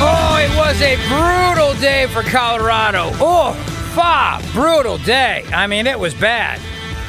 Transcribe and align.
Oh, 0.00 0.38
it 0.40 0.56
was 0.56 0.80
a 0.80 0.94
brutal 1.08 1.74
day 1.80 2.06
for 2.06 2.22
Colorado. 2.22 3.10
Oh, 3.14 3.52
fa, 3.94 4.40
brutal 4.52 4.96
day. 4.98 5.44
I 5.52 5.66
mean, 5.66 5.88
it 5.88 5.98
was 5.98 6.14
bad. 6.14 6.60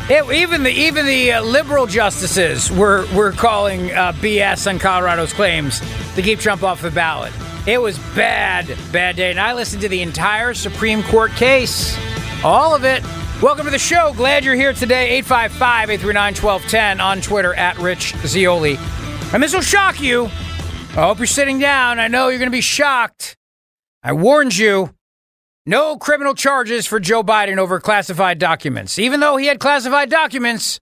It, 0.09 0.27
even 0.33 0.63
the 0.63 0.71
even 0.71 1.05
the 1.05 1.33
uh, 1.33 1.43
liberal 1.43 1.85
justices 1.85 2.71
were 2.71 3.05
were 3.13 3.31
calling 3.31 3.91
uh, 3.91 4.13
BS 4.13 4.67
on 4.67 4.79
Colorado's 4.79 5.33
claims 5.33 5.81
to 6.15 6.23
keep 6.23 6.39
Trump 6.39 6.63
off 6.63 6.81
the 6.81 6.89
ballot. 6.89 7.31
It 7.67 7.79
was 7.79 7.99
bad, 8.15 8.75
bad 8.91 9.17
day. 9.17 9.29
And 9.29 9.39
I 9.39 9.53
listened 9.53 9.83
to 9.83 9.87
the 9.87 10.01
entire 10.01 10.55
Supreme 10.55 11.03
Court 11.03 11.29
case, 11.33 11.95
all 12.43 12.73
of 12.73 12.85
it. 12.85 13.03
Welcome 13.39 13.65
to 13.65 13.71
the 13.71 13.77
show. 13.77 14.13
Glad 14.17 14.43
you're 14.43 14.55
here 14.55 14.73
today. 14.73 15.09
855 15.19 15.91
839 15.91 16.33
1210 16.33 16.99
on 16.99 17.21
Twitter 17.21 17.53
at 17.53 17.77
Rich 17.77 18.15
Zeoli. 18.25 18.79
And 19.31 19.43
this 19.43 19.53
will 19.53 19.61
shock 19.61 20.01
you. 20.01 20.31
I 20.91 21.03
hope 21.03 21.19
you're 21.19 21.27
sitting 21.27 21.59
down. 21.59 21.99
I 21.99 22.07
know 22.07 22.29
you're 22.29 22.39
going 22.39 22.51
to 22.51 22.55
be 22.55 22.61
shocked. 22.61 23.37
I 24.03 24.13
warned 24.13 24.57
you. 24.57 24.93
No 25.65 25.97
criminal 25.97 26.33
charges 26.33 26.87
for 26.87 26.99
Joe 26.99 27.23
Biden 27.23 27.57
over 27.57 27.79
classified 27.79 28.39
documents. 28.39 28.97
Even 28.97 29.19
though 29.19 29.37
he 29.37 29.45
had 29.45 29.59
classified 29.59 30.09
documents, 30.09 30.79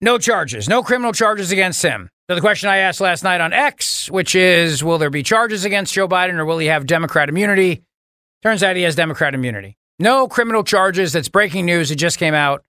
no 0.00 0.18
charges, 0.18 0.68
no 0.68 0.82
criminal 0.82 1.12
charges 1.12 1.52
against 1.52 1.82
him. 1.82 2.10
So 2.28 2.34
the 2.34 2.40
question 2.40 2.68
I 2.68 2.78
asked 2.78 3.00
last 3.00 3.22
night 3.22 3.40
on 3.40 3.52
X, 3.52 4.10
which 4.10 4.34
is 4.34 4.82
will 4.82 4.98
there 4.98 5.08
be 5.10 5.22
charges 5.22 5.64
against 5.64 5.94
Joe 5.94 6.08
Biden 6.08 6.34
or 6.34 6.44
will 6.44 6.58
he 6.58 6.66
have 6.66 6.84
Democrat 6.84 7.28
immunity? 7.28 7.84
Turns 8.42 8.62
out 8.64 8.74
he 8.76 8.82
has 8.82 8.96
Democrat 8.96 9.34
immunity. 9.34 9.76
No 10.00 10.26
criminal 10.26 10.64
charges. 10.64 11.12
That's 11.12 11.28
breaking 11.28 11.64
news. 11.64 11.90
It 11.90 11.96
just 11.96 12.18
came 12.18 12.34
out 12.34 12.64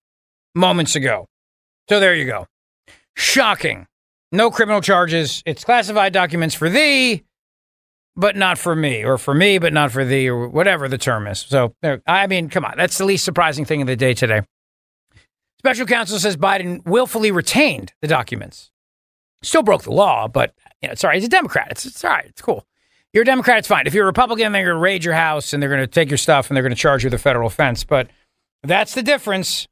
moments 0.54 0.96
ago. 0.96 1.26
So 1.90 2.00
there 2.00 2.14
you 2.14 2.26
go. 2.26 2.46
Shocking. 3.16 3.88
No 4.32 4.52
criminal 4.52 4.82
charges. 4.82 5.42
It's 5.46 5.64
classified 5.64 6.14
documents 6.14 6.54
for 6.54 6.70
thee, 6.70 7.24
but 8.16 8.36
not 8.36 8.58
for 8.58 8.76
me, 8.76 9.06
or 9.06 9.18
for 9.18 9.34
me, 9.34 9.58
but 9.58 9.74
not 9.74 9.92
for 9.92 10.04
thee, 10.04 10.28
or 10.30 10.48
whatever 10.48 10.90
the 10.90 10.98
term 10.98 11.28
is. 11.28 11.40
So, 11.40 11.74
I 12.06 12.28
mean, 12.28 12.50
come 12.50 12.66
on. 12.66 12.74
That's 12.78 12.98
the 12.98 13.06
least 13.06 13.24
surprising 13.24 13.66
thing 13.66 13.82
of 13.82 13.88
the 13.88 13.96
day 13.96 14.14
today. 14.14 14.42
Special 15.60 15.86
counsel 15.86 16.20
says 16.20 16.38
Biden 16.38 16.86
willfully 16.86 17.32
retained 17.32 17.94
the 18.02 18.08
documents. 18.08 18.72
Still 19.44 19.64
broke 19.64 19.84
the 19.84 19.92
law, 19.92 20.28
but 20.28 20.54
you 20.82 20.90
know, 20.90 20.96
sorry, 20.96 21.16
he's 21.16 21.26
a 21.26 21.30
Democrat. 21.30 21.68
It's, 21.72 21.86
it's 21.86 22.04
all 22.04 22.12
right. 22.12 22.26
It's 22.26 22.42
cool. 22.42 22.66
You're 23.14 23.24
a 23.24 23.26
Democrat, 23.26 23.60
it's 23.60 23.68
fine. 23.68 23.88
If 23.88 23.94
you're 23.94 24.04
a 24.04 24.08
Republican, 24.08 24.52
they're 24.52 24.66
going 24.66 24.76
to 24.76 24.80
raid 24.80 25.04
your 25.04 25.14
house 25.14 25.54
and 25.54 25.62
they're 25.62 25.70
going 25.70 25.82
to 25.82 25.88
take 25.88 26.10
your 26.10 26.18
stuff 26.18 26.50
and 26.50 26.56
they're 26.56 26.64
going 26.64 26.76
to 26.76 26.80
charge 26.80 27.04
you 27.04 27.10
the 27.10 27.18
federal 27.18 27.48
offense. 27.48 27.84
But 27.84 28.10
that's 28.64 28.94
the 28.94 29.02
difference. 29.02 29.68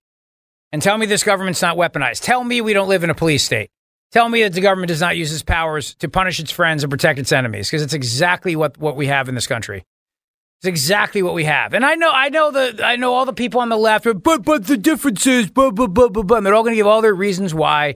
And 0.72 0.82
tell 0.82 0.98
me 0.98 1.06
this 1.06 1.24
government's 1.24 1.62
not 1.62 1.78
weaponized. 1.78 2.22
Tell 2.22 2.44
me 2.44 2.62
we 2.62 2.74
don't 2.74 2.90
live 2.90 3.04
in 3.04 3.10
a 3.10 3.16
police 3.16 3.44
state. 3.44 3.70
Tell 4.12 4.30
me 4.30 4.44
that 4.44 4.54
the 4.54 4.62
government 4.62 4.88
does 4.88 5.02
not 5.02 5.18
use 5.18 5.34
its 5.34 5.44
powers 5.44 5.96
to 5.96 6.08
punish 6.08 6.40
its 6.40 6.52
friends 6.52 6.84
and 6.84 6.92
protect 6.92 7.20
its 7.20 7.32
enemies, 7.32 7.70
because 7.70 7.82
it's 7.82 7.94
exactly 7.94 8.56
what, 8.56 8.78
what 8.78 8.96
we 8.96 9.08
have 9.08 9.28
in 9.28 9.36
this 9.36 9.48
country. 9.48 9.84
It's 10.62 10.68
exactly 10.68 11.22
what 11.22 11.34
we 11.34 11.44
have. 11.44 11.74
And 11.74 11.86
I 11.86 11.96
know, 11.96 12.12
I 12.12 12.30
know 12.30 12.50
the, 12.50 12.80
I 12.84 12.96
know 12.96 13.14
all 13.14 13.26
the 13.26 13.34
people 13.34 13.60
on 13.60 13.70
the 13.70 13.78
left, 13.78 14.06
but 14.24 14.44
but 14.44 14.68
the 14.68 14.78
difference 14.78 15.28
is, 15.28 15.50
blah 15.50 15.72
blah 15.72 15.88
blah 15.88 16.08
blah 16.08 16.24
blah. 16.24 16.40
They're 16.40 16.54
all 16.56 16.64
going 16.64 16.74
to 16.74 16.78
give 16.78 16.88
all 16.88 17.02
their 17.02 17.14
reasons 17.14 17.54
why. 17.54 17.96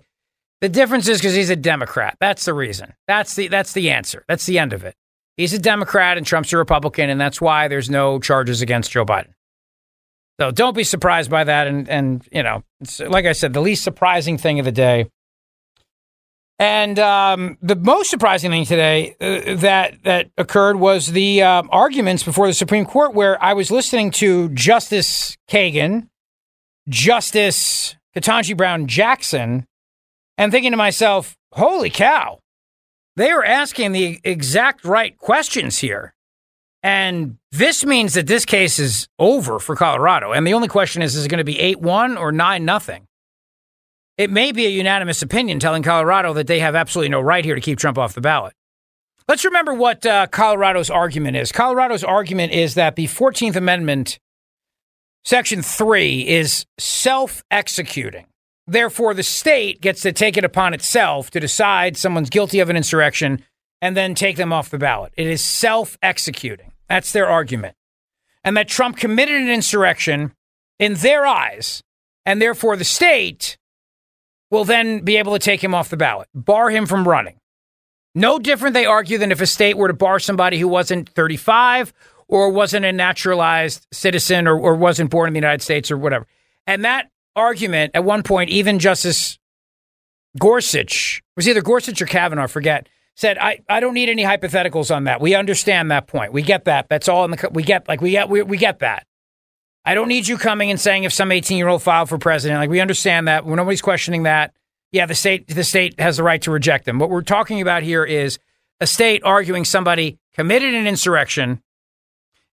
The 0.62 0.68
difference 0.68 1.08
is 1.08 1.20
because 1.20 1.36
he's 1.36 1.50
a 1.50 1.56
Democrat. 1.56 2.18
That's 2.20 2.44
the 2.44 2.53
reason. 2.53 2.94
That's 3.08 3.36
the 3.36 3.47
that's 3.47 3.72
the 3.72 3.91
answer. 3.91 4.26
That's 4.28 4.46
the 4.46 4.59
end 4.59 4.74
of 4.74 4.84
it. 4.84 4.94
He's 5.38 5.53
a 5.53 5.59
Democrat 5.59 6.18
and 6.18 6.28
Trump's 6.28 6.52
a 6.52 6.58
Republican, 6.58 7.09
and 7.09 7.20
that's 7.20 7.40
why 7.40 7.70
there's 7.70 7.90
no 7.90 8.20
charges 8.20 8.62
against 8.62 8.91
Joe 8.91 9.06
Biden. 9.06 9.31
So 10.38 10.52
don't 10.52 10.76
be 10.76 10.84
surprised 10.84 11.31
by 11.31 11.46
that. 11.46 11.68
And 11.68 11.88
and 11.88 12.28
you 12.30 12.44
know, 12.44 12.64
like 13.00 13.26
I 13.26 13.31
said, 13.31 13.53
the 13.53 13.62
least 13.62 13.86
surprising 13.86 14.38
thing 14.38 14.59
of 14.59 14.66
the 14.66 14.74
day 14.74 15.09
and 16.59 17.00
um, 17.00 17.58
the 17.62 17.78
most 17.78 18.09
surprising 18.09 18.52
thing 18.52 18.66
today 18.66 19.16
uh, 19.22 19.56
that 19.56 20.03
that 20.03 20.30
occurred 20.38 20.75
was 20.75 21.08
the 21.08 21.42
uh, 21.42 21.64
arguments 21.70 22.22
before 22.22 22.47
the 22.47 22.53
Supreme 22.53 22.86
Court, 22.86 23.14
where 23.14 23.42
I 23.42 23.53
was 23.53 23.72
listening 23.72 24.12
to 24.12 24.50
Justice 24.50 25.38
Kagan, 25.50 26.09
Justice 26.90 27.96
Ketanji 28.14 28.58
Brown 28.58 28.88
Jackson, 28.88 29.66
and 30.38 30.52
thinking 30.52 30.72
to 30.72 30.78
myself, 30.78 31.38
"Holy 31.53 31.90
cow! 31.90 32.40
They 33.16 33.31
are 33.31 33.44
asking 33.44 33.94
the 33.94 34.20
exact 34.26 34.84
right 34.84 35.18
questions 35.18 35.80
here." 35.80 36.14
And 36.84 37.38
this 37.52 37.86
means 37.86 38.14
that 38.14 38.28
this 38.28 38.46
case 38.46 38.80
is 38.80 39.08
over 39.18 39.59
for 39.59 39.76
Colorado. 39.76 40.31
And 40.31 40.47
the 40.47 40.53
only 40.53 40.70
question 40.70 41.02
is, 41.02 41.16
is 41.16 41.26
it 41.26 41.30
going 41.30 41.40
to 41.40 41.44
be 41.44 41.59
8 41.59 41.81
1 41.81 42.18
or 42.18 42.31
9 42.31 42.64
nothing? 42.64 43.06
It 44.19 44.30
may 44.30 44.52
be 44.52 44.66
a 44.66 44.69
unanimous 44.69 45.22
opinion 45.22 45.59
telling 45.59 45.81
Colorado 45.81 46.34
that 46.34 46.47
they 46.47 46.59
have 46.59 46.75
absolutely 46.75 47.07
no 47.07 47.22
right 47.22 47.46
here 47.46 47.56
to 47.56 47.62
keep 47.62 47.80
Trump 47.80 47.97
off 47.97 48.16
the 48.16 48.19
ballot. 48.19 48.53
Let's 49.30 49.46
remember 49.46 49.74
what 49.74 50.06
uh, 50.06 50.28
Colorado's 50.28 50.90
argument 50.90 51.38
is. 51.38 51.53
Colorado's 51.53 52.03
argument 52.03 52.52
is 52.52 52.74
that 52.74 52.97
the 52.97 53.06
14th 53.06 53.56
Amendment, 53.56 54.19
Section 55.24 55.62
3, 55.62 56.28
is 56.28 56.66
self 56.78 57.46
executing. 57.50 58.25
Therefore, 58.68 59.13
the 59.13 59.24
state 59.24 59.79
gets 59.79 60.02
to 60.02 60.12
take 60.12 60.35
it 60.35 60.44
upon 60.44 60.74
itself 60.74 61.31
to 61.31 61.40
decide 61.40 61.96
someone's 61.96 62.29
guilty 62.29 62.59
of 62.59 62.69
an 62.69 62.75
insurrection 62.75 63.41
and 63.81 63.96
then 63.96 64.16
take 64.16 64.35
them 64.35 64.52
off 64.52 64.69
the 64.69 64.78
ballot. 64.78 65.13
It 65.16 65.28
is 65.28 65.41
self 65.41 65.97
executing. 66.03 66.74
That's 66.90 67.13
their 67.13 67.29
argument. 67.29 67.78
And 68.44 68.58
that 68.58 68.67
Trump 68.67 68.97
committed 68.97 69.41
an 69.41 69.47
insurrection 69.47 70.34
in 70.78 70.96
their 70.96 71.26
eyes, 71.26 71.82
and 72.26 72.41
therefore 72.41 72.76
the 72.76 72.84
state 72.84 73.58
will 74.51 74.66
then 74.66 75.01
be 75.01 75.17
able 75.17 75.34
to 75.34 75.40
take 75.40 75.63
him 75.63 75.75
off 75.75 75.90
the 75.90 75.97
ballot, 75.97 76.28
bar 76.34 76.69
him 76.69 76.85
from 76.85 77.07
running. 77.07 77.40
No 78.16 78.40
different, 78.40 78.73
they 78.73 78.85
argue, 78.85 79.17
than 79.17 79.31
if 79.31 79.41
a 79.41 79.46
state 79.46 79.78
were 79.78 79.87
to 79.87 79.93
bar 79.93 80.19
somebody 80.19 80.59
who 80.59 80.67
wasn't 80.67 81.09
35 81.09 81.93
or 82.28 82.49
wasn't 82.49 82.85
a 82.85 82.91
naturalized 82.91 83.85
citizen 83.91 84.47
or, 84.47 84.59
or 84.59 84.75
wasn't 84.75 85.09
born 85.09 85.28
in 85.28 85.34
the 85.34 85.40
United 85.40 85.61
States 85.61 85.91
or 85.91 85.97
whatever. 85.97 86.25
And 86.66 86.84
that 86.85 87.09
argument, 87.35 87.91
at 87.93 88.03
one 88.03 88.23
point, 88.23 88.49
even 88.49 88.79
Justice 88.79 89.37
Gorsuch, 90.40 91.22
was 91.35 91.47
either 91.47 91.61
Gorsuch 91.61 92.01
or 92.01 92.05
Kavanaugh, 92.05 92.47
forget, 92.47 92.90
said, 93.16 93.37
I, 93.37 93.59
I 93.69 93.79
don't 93.79 93.93
need 93.93 94.09
any 94.09 94.23
hypotheticals 94.23 94.96
on 94.96 95.03
that. 95.03 95.22
We 95.22 95.35
understand 95.35 95.91
that 95.91 96.07
point. 96.07 96.34
We 96.34 96.41
get 96.41 96.66
that. 96.66 96.87
That's 96.90 97.07
all 97.07 97.25
in 97.25 97.31
the, 97.31 97.49
we 97.51 97.63
get, 97.63 97.87
like, 97.87 98.01
we 98.01 98.11
get, 98.11 98.29
we, 98.29 98.41
we 98.41 98.57
get 98.57 98.79
that. 98.79 99.05
I 99.85 99.96
don't 99.96 100.08
need 100.08 100.28
you 100.28 100.37
coming 100.37 100.70
and 100.70 100.79
saying 100.79 101.03
if 101.03 101.14
some 101.14 101.31
18 101.31 101.58
year 101.58 101.67
old 101.67 101.81
filed 101.81 102.09
for 102.09 102.17
president. 102.17 102.59
Like 102.59 102.70
we 102.70 102.81
understand 102.81 103.28
that. 103.28 103.46
Nobody's 103.46 103.81
questioning 103.81 104.23
that. 104.23 104.53
Yeah, 104.91 105.05
the 105.05 105.16
state 105.16 105.47
the 105.47 105.64
state 105.64 105.99
has 105.99 106.17
the 106.17 106.23
right 106.23 106.41
to 106.41 106.52
reject 106.52 106.85
them. 106.85 106.99
What 106.99 107.09
we're 107.09 107.22
talking 107.22 107.61
about 107.61 107.84
here 107.84 108.03
is 108.03 108.40
a 108.79 108.87
state 108.87 109.23
arguing 109.23 109.66
somebody 109.66 110.20
committed 110.34 110.73
an 110.73 110.87
insurrection 110.87 111.61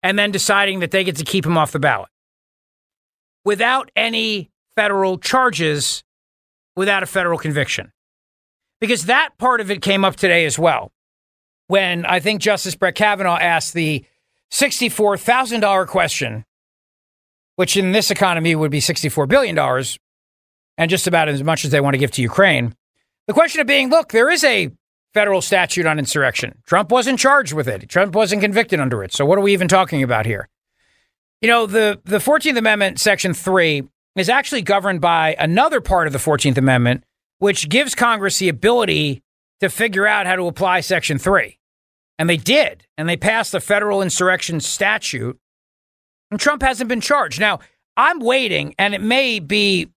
and 0.02 0.18
then 0.18 0.30
deciding 0.30 0.80
that 0.80 0.90
they 0.90 1.04
get 1.04 1.16
to 1.16 1.24
keep 1.24 1.46
him 1.46 1.56
off 1.56 1.72
the 1.72 1.78
ballot 1.78 2.08
without 3.44 3.90
any 3.94 4.50
federal 4.74 5.18
charges, 5.18 6.02
without 6.76 7.02
a 7.02 7.06
federal 7.06 7.38
conviction. 7.38 7.92
Because 8.80 9.06
that 9.06 9.30
part 9.38 9.60
of 9.60 9.70
it 9.70 9.82
came 9.82 10.04
up 10.04 10.16
today 10.16 10.44
as 10.44 10.58
well. 10.58 10.92
When 11.68 12.04
I 12.04 12.20
think 12.20 12.40
Justice 12.42 12.74
Brett 12.74 12.94
Kavanaugh 12.94 13.38
asked 13.38 13.72
the 13.72 14.04
$64,000 14.50 15.86
question, 15.86 16.44
which 17.56 17.76
in 17.76 17.92
this 17.92 18.10
economy 18.10 18.54
would 18.54 18.70
be 18.70 18.80
$64 18.80 19.28
billion, 19.28 19.58
and 20.76 20.90
just 20.90 21.06
about 21.06 21.28
as 21.28 21.42
much 21.42 21.64
as 21.64 21.70
they 21.70 21.80
want 21.80 21.94
to 21.94 21.98
give 21.98 22.10
to 22.12 22.22
Ukraine. 22.22 22.74
The 23.26 23.32
question 23.32 23.60
of 23.60 23.66
being 23.66 23.90
look, 23.90 24.10
there 24.10 24.30
is 24.30 24.44
a 24.44 24.70
federal 25.14 25.40
statute 25.40 25.86
on 25.86 25.98
insurrection. 25.98 26.58
Trump 26.66 26.90
wasn't 26.90 27.18
charged 27.18 27.52
with 27.52 27.68
it, 27.68 27.88
Trump 27.88 28.14
wasn't 28.14 28.42
convicted 28.42 28.80
under 28.80 29.02
it. 29.02 29.12
So 29.12 29.24
what 29.24 29.38
are 29.38 29.42
we 29.42 29.52
even 29.52 29.68
talking 29.68 30.02
about 30.02 30.26
here? 30.26 30.48
You 31.40 31.48
know, 31.48 31.66
the, 31.66 32.00
the 32.04 32.18
14th 32.18 32.56
Amendment, 32.56 32.98
Section 32.98 33.34
3, 33.34 33.82
is 34.16 34.28
actually 34.28 34.62
governed 34.62 35.00
by 35.00 35.36
another 35.38 35.80
part 35.80 36.06
of 36.06 36.12
the 36.12 36.18
14th 36.18 36.56
Amendment, 36.56 37.04
which 37.38 37.68
gives 37.68 37.94
Congress 37.94 38.38
the 38.38 38.48
ability 38.48 39.22
to 39.60 39.68
figure 39.68 40.06
out 40.06 40.26
how 40.26 40.36
to 40.36 40.46
apply 40.46 40.80
Section 40.80 41.18
3. 41.18 41.58
And 42.18 42.30
they 42.30 42.36
did. 42.36 42.86
And 42.96 43.08
they 43.08 43.16
passed 43.16 43.52
the 43.52 43.60
federal 43.60 44.02
insurrection 44.02 44.60
statute. 44.60 45.38
Trump 46.38 46.62
hasn't 46.62 46.88
been 46.88 47.00
charged. 47.00 47.40
Now, 47.40 47.60
I'm 47.96 48.18
waiting, 48.18 48.74
and 48.78 48.94
it 48.94 49.00
may 49.00 49.38
be 49.38 49.88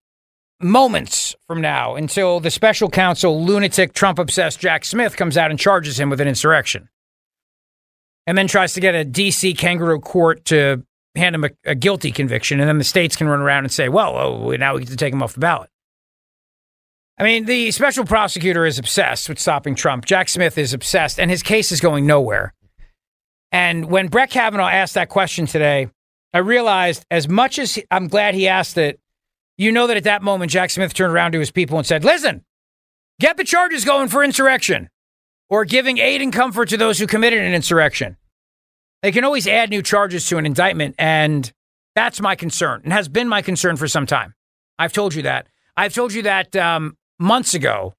moments 0.60 1.36
from 1.48 1.62
now 1.62 1.96
until 1.96 2.40
the 2.40 2.52
special 2.52 2.90
counsel, 2.90 3.44
lunatic, 3.44 3.94
Trump 3.94 4.20
obsessed 4.20 4.60
Jack 4.60 4.86
Smith 4.86 5.16
comes 5.16 5.38
out 5.38 5.52
and 5.52 5.60
charges 5.60 6.00
him 6.00 6.10
with 6.10 6.22
an 6.22 6.28
insurrection. 6.28 6.90
And 8.26 8.38
then 8.38 8.48
tries 8.48 8.74
to 8.74 8.82
get 8.82 8.94
a 8.94 9.06
DC 9.06 9.58
kangaroo 9.58 10.00
court 10.00 10.46
to 10.46 10.84
hand 11.16 11.36
him 11.36 11.46
a, 11.46 11.50
a 11.66 11.76
guilty 11.76 12.12
conviction. 12.12 12.60
And 12.60 12.68
then 12.68 12.78
the 12.78 12.84
states 12.84 13.16
can 13.16 13.28
run 13.28 13.40
around 13.40 13.64
and 13.64 13.72
say, 13.72 13.90
well, 13.90 14.18
oh, 14.18 14.52
now 14.56 14.74
we 14.74 14.82
get 14.82 14.90
to 14.90 14.98
take 14.98 15.14
him 15.14 15.24
off 15.24 15.34
the 15.34 15.40
ballot. 15.40 15.70
I 17.18 17.24
mean, 17.24 17.46
the 17.46 17.72
special 17.72 18.06
prosecutor 18.06 18.66
is 18.66 18.78
obsessed 18.78 19.28
with 19.28 19.40
stopping 19.40 19.74
Trump. 19.74 20.06
Jack 20.06 20.30
Smith 20.30 20.58
is 20.58 20.74
obsessed, 20.74 21.20
and 21.20 21.32
his 21.32 21.42
case 21.42 21.72
is 21.72 21.80
going 21.80 22.06
nowhere. 22.06 22.54
And 23.52 23.86
when 23.86 24.08
Brett 24.08 24.30
Kavanaugh 24.30 24.68
asked 24.68 24.94
that 24.94 25.10
question 25.10 25.48
today, 25.48 25.90
I 26.38 26.42
realized 26.42 27.04
as 27.10 27.28
much 27.28 27.58
as 27.58 27.80
I'm 27.90 28.08
glad 28.10 28.36
he 28.36 28.48
asked 28.48 28.78
it, 28.78 29.00
you 29.58 29.72
know 29.72 29.88
that 29.88 29.98
at 29.98 30.04
that 30.04 30.22
moment, 30.22 30.52
Jack 30.52 30.70
Smith 30.70 30.94
turned 30.94 31.12
around 31.12 31.32
to 31.32 31.40
his 31.40 31.50
people 31.50 31.80
and 31.80 31.88
said, 31.88 32.04
Listen, 32.06 32.46
get 33.20 33.38
the 33.38 33.44
charges 33.44 33.84
going 33.84 34.08
for 34.08 34.24
insurrection 34.24 34.88
or 35.50 35.66
giving 35.66 35.98
aid 35.98 36.22
and 36.22 36.32
comfort 36.32 36.70
to 36.70 36.78
those 36.78 37.00
who 37.00 37.08
committed 37.08 37.42
an 37.42 37.56
insurrection. 37.56 38.18
They 39.02 39.12
can 39.12 39.24
always 39.24 39.48
add 39.48 39.72
new 39.72 39.82
charges 39.82 40.28
to 40.28 40.38
an 40.38 40.46
indictment. 40.46 40.94
And 41.00 41.52
that's 41.96 42.22
my 42.22 42.36
concern 42.36 42.82
and 42.84 42.94
has 42.94 43.08
been 43.08 43.28
my 43.28 43.42
concern 43.42 43.76
for 43.76 43.88
some 43.88 44.06
time. 44.06 44.36
I've 44.78 44.94
told 44.94 45.16
you 45.16 45.24
that. 45.24 45.48
I've 45.76 45.96
told 45.96 46.14
you 46.14 46.22
that 46.22 46.56
um, 46.56 46.98
months 47.18 47.56
ago 47.56 47.96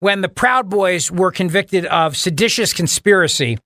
when 0.00 0.22
the 0.22 0.30
Proud 0.30 0.70
Boys 0.70 1.12
were 1.12 1.30
convicted 1.30 1.84
of 1.84 2.16
seditious 2.16 2.72
conspiracy, 2.72 3.58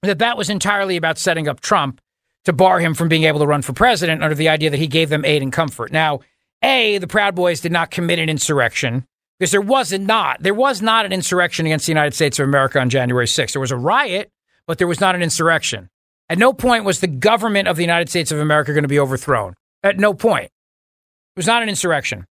that 0.00 0.20
that 0.20 0.38
was 0.38 0.48
entirely 0.48 0.96
about 0.96 1.18
setting 1.18 1.48
up 1.48 1.60
Trump 1.60 2.00
to 2.46 2.52
bar 2.52 2.80
him 2.80 2.94
from 2.94 3.08
being 3.08 3.24
able 3.24 3.40
to 3.40 3.46
run 3.46 3.60
for 3.60 3.72
president 3.72 4.22
under 4.22 4.34
the 4.34 4.48
idea 4.48 4.70
that 4.70 4.78
he 4.78 4.86
gave 4.86 5.08
them 5.08 5.24
aid 5.24 5.42
and 5.42 5.52
comfort. 5.52 5.92
Now, 5.92 6.20
a, 6.62 6.98
the 6.98 7.06
Proud 7.06 7.34
Boys 7.34 7.60
did 7.60 7.72
not 7.72 7.90
commit 7.90 8.18
an 8.18 8.28
insurrection 8.28 9.04
because 9.38 9.50
there 9.50 9.60
was 9.60 9.92
not. 9.92 10.42
There 10.42 10.54
was 10.54 10.80
not 10.80 11.04
an 11.04 11.12
insurrection 11.12 11.66
against 11.66 11.86
the 11.86 11.90
United 11.90 12.14
States 12.14 12.38
of 12.38 12.48
America 12.48 12.80
on 12.80 12.88
January 12.88 13.26
6th. 13.26 13.52
There 13.52 13.60
was 13.60 13.72
a 13.72 13.76
riot, 13.76 14.30
but 14.66 14.78
there 14.78 14.86
was 14.86 15.00
not 15.00 15.14
an 15.14 15.22
insurrection. 15.22 15.90
At 16.28 16.38
no 16.38 16.52
point 16.52 16.84
was 16.84 17.00
the 17.00 17.08
government 17.08 17.68
of 17.68 17.76
the 17.76 17.82
United 17.82 18.08
States 18.08 18.30
of 18.30 18.38
America 18.38 18.72
going 18.72 18.84
to 18.84 18.88
be 18.88 18.98
overthrown. 18.98 19.54
At 19.82 19.98
no 19.98 20.14
point. 20.14 20.46
It 20.46 21.38
was 21.38 21.46
not 21.46 21.62
an 21.62 21.68
insurrection. 21.68 22.26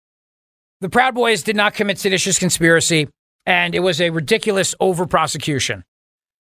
The 0.80 0.88
Proud 0.88 1.14
Boys 1.14 1.42
did 1.42 1.56
not 1.56 1.74
commit 1.74 1.98
seditious 1.98 2.38
conspiracy, 2.38 3.08
and 3.46 3.74
it 3.74 3.80
was 3.80 4.00
a 4.00 4.10
ridiculous 4.10 4.74
over 4.80 5.06
prosecution. 5.06 5.84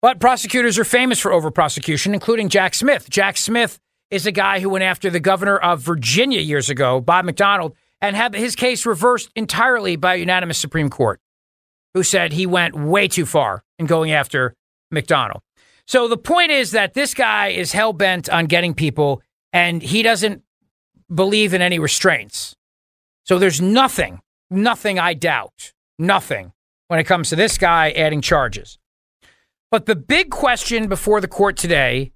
But 0.04 0.20
prosecutors 0.20 0.78
are 0.78 0.84
famous 0.84 1.18
for 1.22 1.32
over 1.32 1.50
prosecution, 1.50 2.14
including 2.14 2.50
Jack 2.50 2.76
Smith. 2.76 3.10
Jack 3.10 3.38
Smith 3.38 3.80
is 4.12 4.26
a 4.26 4.34
guy 4.34 4.60
who 4.60 4.70
went 4.70 4.84
after 4.84 5.10
the 5.10 5.22
governor 5.22 5.58
of 5.58 5.80
Virginia 5.80 6.42
years 6.42 6.70
ago, 6.70 7.00
Bob 7.00 7.24
McDonnell, 7.24 7.72
and 8.02 8.14
had 8.14 8.36
his 8.36 8.54
case 8.54 8.86
reversed 8.86 9.32
entirely 9.34 9.96
by 9.96 10.16
a 10.16 10.18
unanimous 10.18 10.58
Supreme 10.58 10.90
Court, 10.90 11.22
who 11.94 12.04
said 12.04 12.34
he 12.34 12.46
went 12.46 12.76
way 12.76 13.08
too 13.08 13.26
far 13.26 13.64
in 13.80 13.86
going 13.86 14.12
after 14.12 14.56
McDonnell. 14.94 15.40
So 15.88 16.10
the 16.10 16.18
point 16.18 16.52
is 16.52 16.72
that 16.72 16.96
this 16.96 17.14
guy 17.14 17.48
is 17.48 17.72
hell 17.72 17.94
bent 17.94 18.28
on 18.28 18.48
getting 18.48 18.74
people, 18.74 19.22
and 19.54 19.82
he 19.82 20.04
doesn't 20.04 20.44
believe 21.16 21.54
in 21.54 21.62
any 21.62 21.80
restraints. 21.80 22.58
So 23.24 23.40
there's 23.40 23.62
nothing, 23.62 24.20
nothing 24.50 25.00
I 25.00 25.14
doubt, 25.14 25.72
nothing 25.98 26.52
when 26.90 27.00
it 27.00 27.06
comes 27.06 27.30
to 27.30 27.38
this 27.38 27.58
guy 27.58 27.92
adding 27.92 28.20
charges. 28.20 28.78
But 29.74 29.88
the 29.88 29.96
big 29.96 30.30
question 30.30 30.88
before 30.88 31.20
the 31.20 31.28
court 31.28 31.58
today 31.58 32.12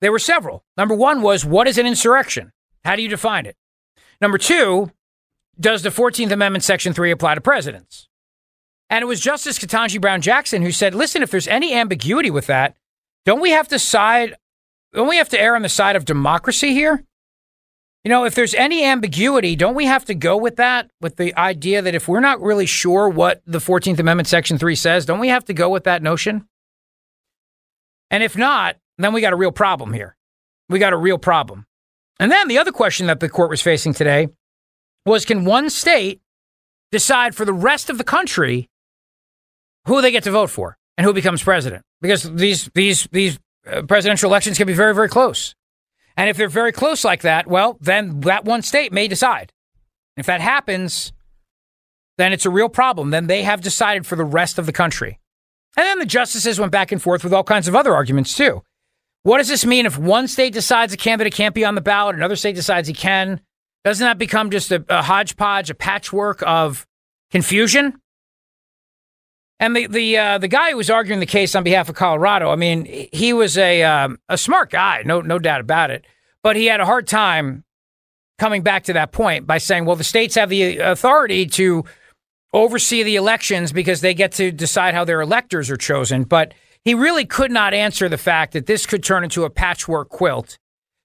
there 0.00 0.12
were 0.12 0.20
several. 0.20 0.62
Number 0.76 0.94
one 0.94 1.20
was 1.20 1.44
what 1.44 1.66
is 1.66 1.76
an 1.76 1.84
insurrection? 1.84 2.52
How 2.84 2.94
do 2.94 3.02
you 3.02 3.08
define 3.08 3.44
it? 3.44 3.56
Number 4.20 4.38
two, 4.38 4.92
does 5.58 5.82
the 5.82 5.88
14th 5.88 6.30
Amendment, 6.30 6.62
Section 6.62 6.92
3 6.92 7.10
apply 7.10 7.34
to 7.34 7.40
presidents? 7.40 8.08
And 8.88 9.02
it 9.02 9.06
was 9.06 9.20
Justice 9.20 9.58
Ketanji 9.58 10.00
Brown 10.00 10.20
Jackson 10.20 10.62
who 10.62 10.70
said, 10.70 10.94
listen, 10.94 11.24
if 11.24 11.32
there's 11.32 11.48
any 11.48 11.74
ambiguity 11.74 12.30
with 12.30 12.46
that, 12.46 12.76
don't 13.26 13.40
we 13.40 13.50
have 13.50 13.66
to 13.68 13.80
side, 13.80 14.36
don't 14.92 15.08
we 15.08 15.16
have 15.16 15.28
to 15.30 15.40
err 15.40 15.56
on 15.56 15.62
the 15.62 15.68
side 15.68 15.96
of 15.96 16.04
democracy 16.04 16.72
here? 16.72 17.02
You 18.04 18.10
know, 18.10 18.24
if 18.24 18.36
there's 18.36 18.54
any 18.54 18.84
ambiguity, 18.84 19.56
don't 19.56 19.74
we 19.74 19.86
have 19.86 20.04
to 20.04 20.14
go 20.14 20.36
with 20.36 20.54
that, 20.54 20.92
with 21.00 21.16
the 21.16 21.36
idea 21.36 21.82
that 21.82 21.96
if 21.96 22.06
we're 22.06 22.20
not 22.20 22.40
really 22.40 22.66
sure 22.66 23.08
what 23.08 23.42
the 23.44 23.58
14th 23.58 23.98
Amendment, 23.98 24.28
Section 24.28 24.56
3 24.56 24.76
says, 24.76 25.04
don't 25.04 25.18
we 25.18 25.30
have 25.30 25.44
to 25.46 25.52
go 25.52 25.68
with 25.68 25.82
that 25.82 26.00
notion? 26.00 26.46
And 28.12 28.22
if 28.22 28.36
not, 28.36 28.76
then 28.98 29.12
we 29.12 29.22
got 29.22 29.32
a 29.32 29.36
real 29.36 29.50
problem 29.50 29.94
here. 29.94 30.16
We 30.68 30.78
got 30.78 30.92
a 30.92 30.96
real 30.96 31.18
problem. 31.18 31.66
And 32.20 32.30
then 32.30 32.46
the 32.46 32.58
other 32.58 32.70
question 32.70 33.06
that 33.06 33.20
the 33.20 33.28
court 33.28 33.50
was 33.50 33.62
facing 33.62 33.94
today 33.94 34.28
was 35.06 35.24
can 35.24 35.44
one 35.44 35.70
state 35.70 36.20
decide 36.92 37.34
for 37.34 37.44
the 37.44 37.54
rest 37.54 37.90
of 37.90 37.98
the 37.98 38.04
country 38.04 38.68
who 39.86 40.00
they 40.00 40.12
get 40.12 40.22
to 40.24 40.30
vote 40.30 40.50
for 40.50 40.76
and 40.96 41.06
who 41.06 41.14
becomes 41.14 41.42
president? 41.42 41.82
Because 42.00 42.22
these 42.34 42.70
these 42.74 43.08
these 43.10 43.38
uh, 43.66 43.82
presidential 43.82 44.28
elections 44.28 44.58
can 44.58 44.66
be 44.66 44.74
very 44.74 44.94
very 44.94 45.08
close. 45.08 45.54
And 46.14 46.28
if 46.28 46.36
they're 46.36 46.48
very 46.48 46.72
close 46.72 47.04
like 47.04 47.22
that, 47.22 47.46
well, 47.46 47.78
then 47.80 48.20
that 48.20 48.44
one 48.44 48.60
state 48.60 48.92
may 48.92 49.08
decide. 49.08 49.52
If 50.18 50.26
that 50.26 50.42
happens, 50.42 51.14
then 52.18 52.34
it's 52.34 52.44
a 52.44 52.50
real 52.50 52.68
problem. 52.68 53.08
Then 53.08 53.26
they 53.26 53.42
have 53.44 53.62
decided 53.62 54.06
for 54.06 54.16
the 54.16 54.24
rest 54.24 54.58
of 54.58 54.66
the 54.66 54.72
country. 54.72 55.18
And 55.76 55.86
then 55.86 55.98
the 55.98 56.06
justices 56.06 56.60
went 56.60 56.72
back 56.72 56.92
and 56.92 57.00
forth 57.00 57.24
with 57.24 57.32
all 57.32 57.44
kinds 57.44 57.68
of 57.68 57.74
other 57.74 57.94
arguments 57.94 58.36
too. 58.36 58.62
What 59.22 59.38
does 59.38 59.48
this 59.48 59.64
mean 59.64 59.86
if 59.86 59.96
one 59.96 60.28
state 60.28 60.52
decides 60.52 60.92
a 60.92 60.96
candidate 60.96 61.32
can't 61.32 61.54
be 61.54 61.64
on 61.64 61.74
the 61.74 61.80
ballot, 61.80 62.16
another 62.16 62.36
state 62.36 62.56
decides 62.56 62.88
he 62.88 62.94
can? 62.94 63.40
Doesn't 63.84 64.04
that 64.04 64.18
become 64.18 64.50
just 64.50 64.70
a, 64.70 64.84
a 64.88 65.02
hodgepodge, 65.02 65.70
a 65.70 65.74
patchwork 65.74 66.42
of 66.42 66.86
confusion? 67.30 68.00
And 69.58 69.76
the 69.76 69.86
the 69.86 70.18
uh, 70.18 70.38
the 70.38 70.48
guy 70.48 70.72
who 70.72 70.76
was 70.76 70.90
arguing 70.90 71.20
the 71.20 71.26
case 71.26 71.54
on 71.54 71.62
behalf 71.62 71.88
of 71.88 71.94
Colorado, 71.94 72.50
I 72.50 72.56
mean, 72.56 73.08
he 73.12 73.32
was 73.32 73.56
a 73.56 73.84
um, 73.84 74.18
a 74.28 74.36
smart 74.36 74.70
guy, 74.70 75.02
no 75.04 75.20
no 75.20 75.38
doubt 75.38 75.60
about 75.60 75.92
it. 75.92 76.04
But 76.42 76.56
he 76.56 76.66
had 76.66 76.80
a 76.80 76.84
hard 76.84 77.06
time 77.06 77.64
coming 78.38 78.62
back 78.62 78.82
to 78.84 78.92
that 78.94 79.12
point 79.12 79.46
by 79.46 79.58
saying, 79.58 79.84
well, 79.84 79.94
the 79.94 80.02
states 80.02 80.34
have 80.34 80.48
the 80.48 80.78
authority 80.78 81.46
to 81.46 81.84
oversee 82.52 83.02
the 83.02 83.16
elections 83.16 83.72
because 83.72 84.00
they 84.00 84.14
get 84.14 84.32
to 84.32 84.52
decide 84.52 84.94
how 84.94 85.04
their 85.04 85.20
electors 85.20 85.70
are 85.70 85.76
chosen, 85.76 86.24
but 86.24 86.52
he 86.84 86.94
really 86.94 87.24
could 87.24 87.50
not 87.50 87.74
answer 87.74 88.08
the 88.08 88.18
fact 88.18 88.52
that 88.52 88.66
this 88.66 88.86
could 88.86 89.02
turn 89.02 89.24
into 89.24 89.44
a 89.44 89.50
patchwork 89.50 90.08
quilt. 90.08 90.58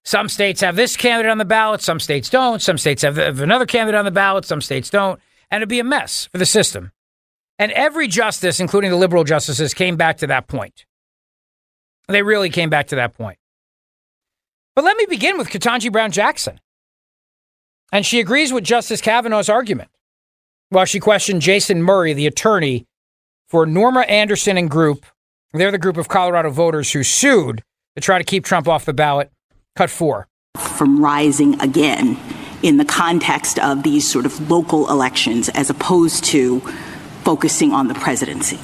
Some 0.03 0.29
states 0.29 0.61
have 0.61 0.75
this 0.75 0.95
candidate 0.95 1.31
on 1.31 1.37
the 1.37 1.45
ballot, 1.45 1.81
some 1.81 1.99
states 1.99 2.29
don't. 2.29 2.61
Some 2.61 2.77
states 2.77 3.01
have, 3.01 3.17
another 3.17 3.65
candidate 3.65 3.99
on 3.99 4.05
the 4.05 4.11
ballot, 4.11 4.45
some 4.45 4.61
states 4.61 4.89
don't. 4.89 5.19
And 5.51 5.59
it'd 5.59 5.69
be 5.69 5.79
a 5.79 5.83
mess 5.83 6.29
for 6.31 6.37
the 6.37 6.45
system. 6.45 6.91
And 7.59 7.71
every 7.71 8.07
justice, 8.07 8.59
including 8.59 8.91
the 8.91 8.97
liberal 8.97 9.23
justices, 9.23 9.73
came 9.73 9.97
back 9.97 10.17
to 10.17 10.27
that 10.27 10.47
point. 10.47 10.85
They 12.07 12.21
really 12.21 12.49
came 12.49 12.69
back 12.69 12.87
to 12.87 12.95
that 12.95 13.15
point. 13.15 13.37
But 14.75 14.85
let 14.85 14.95
me 14.95 15.05
begin 15.09 15.37
with 15.37 15.49
Ketanji 15.49 15.91
Brown 15.91 16.11
Jackson. 16.11 16.59
And 17.91 18.05
she 18.05 18.19
agrees 18.19 18.53
with 18.53 18.63
Justice 18.63 19.01
Kavanaugh's 19.01 19.49
argument 19.49 19.89
while 20.69 20.85
she 20.85 20.99
questioned 20.99 21.41
Jason 21.41 21.81
Murray, 21.81 22.13
the 22.13 22.27
attorney 22.27 22.85
for 23.47 23.65
Norma 23.65 24.01
Anderson 24.01 24.57
and 24.57 24.69
Group 24.69 25.05
they're 25.53 25.71
the 25.71 25.77
group 25.77 25.97
of 25.97 26.07
Colorado 26.07 26.49
voters 26.49 26.91
who 26.91 27.03
sued 27.03 27.63
to 27.95 28.01
try 28.01 28.17
to 28.17 28.23
keep 28.23 28.45
Trump 28.45 28.67
off 28.67 28.85
the 28.85 28.93
ballot. 28.93 29.31
Cut 29.75 29.89
four. 29.89 30.27
From 30.57 31.03
rising 31.03 31.59
again 31.61 32.17
in 32.63 32.77
the 32.77 32.85
context 32.85 33.59
of 33.59 33.83
these 33.83 34.09
sort 34.09 34.25
of 34.25 34.49
local 34.49 34.89
elections 34.89 35.49
as 35.49 35.69
opposed 35.69 36.23
to 36.25 36.59
focusing 37.23 37.71
on 37.71 37.87
the 37.87 37.93
presidency. 37.93 38.59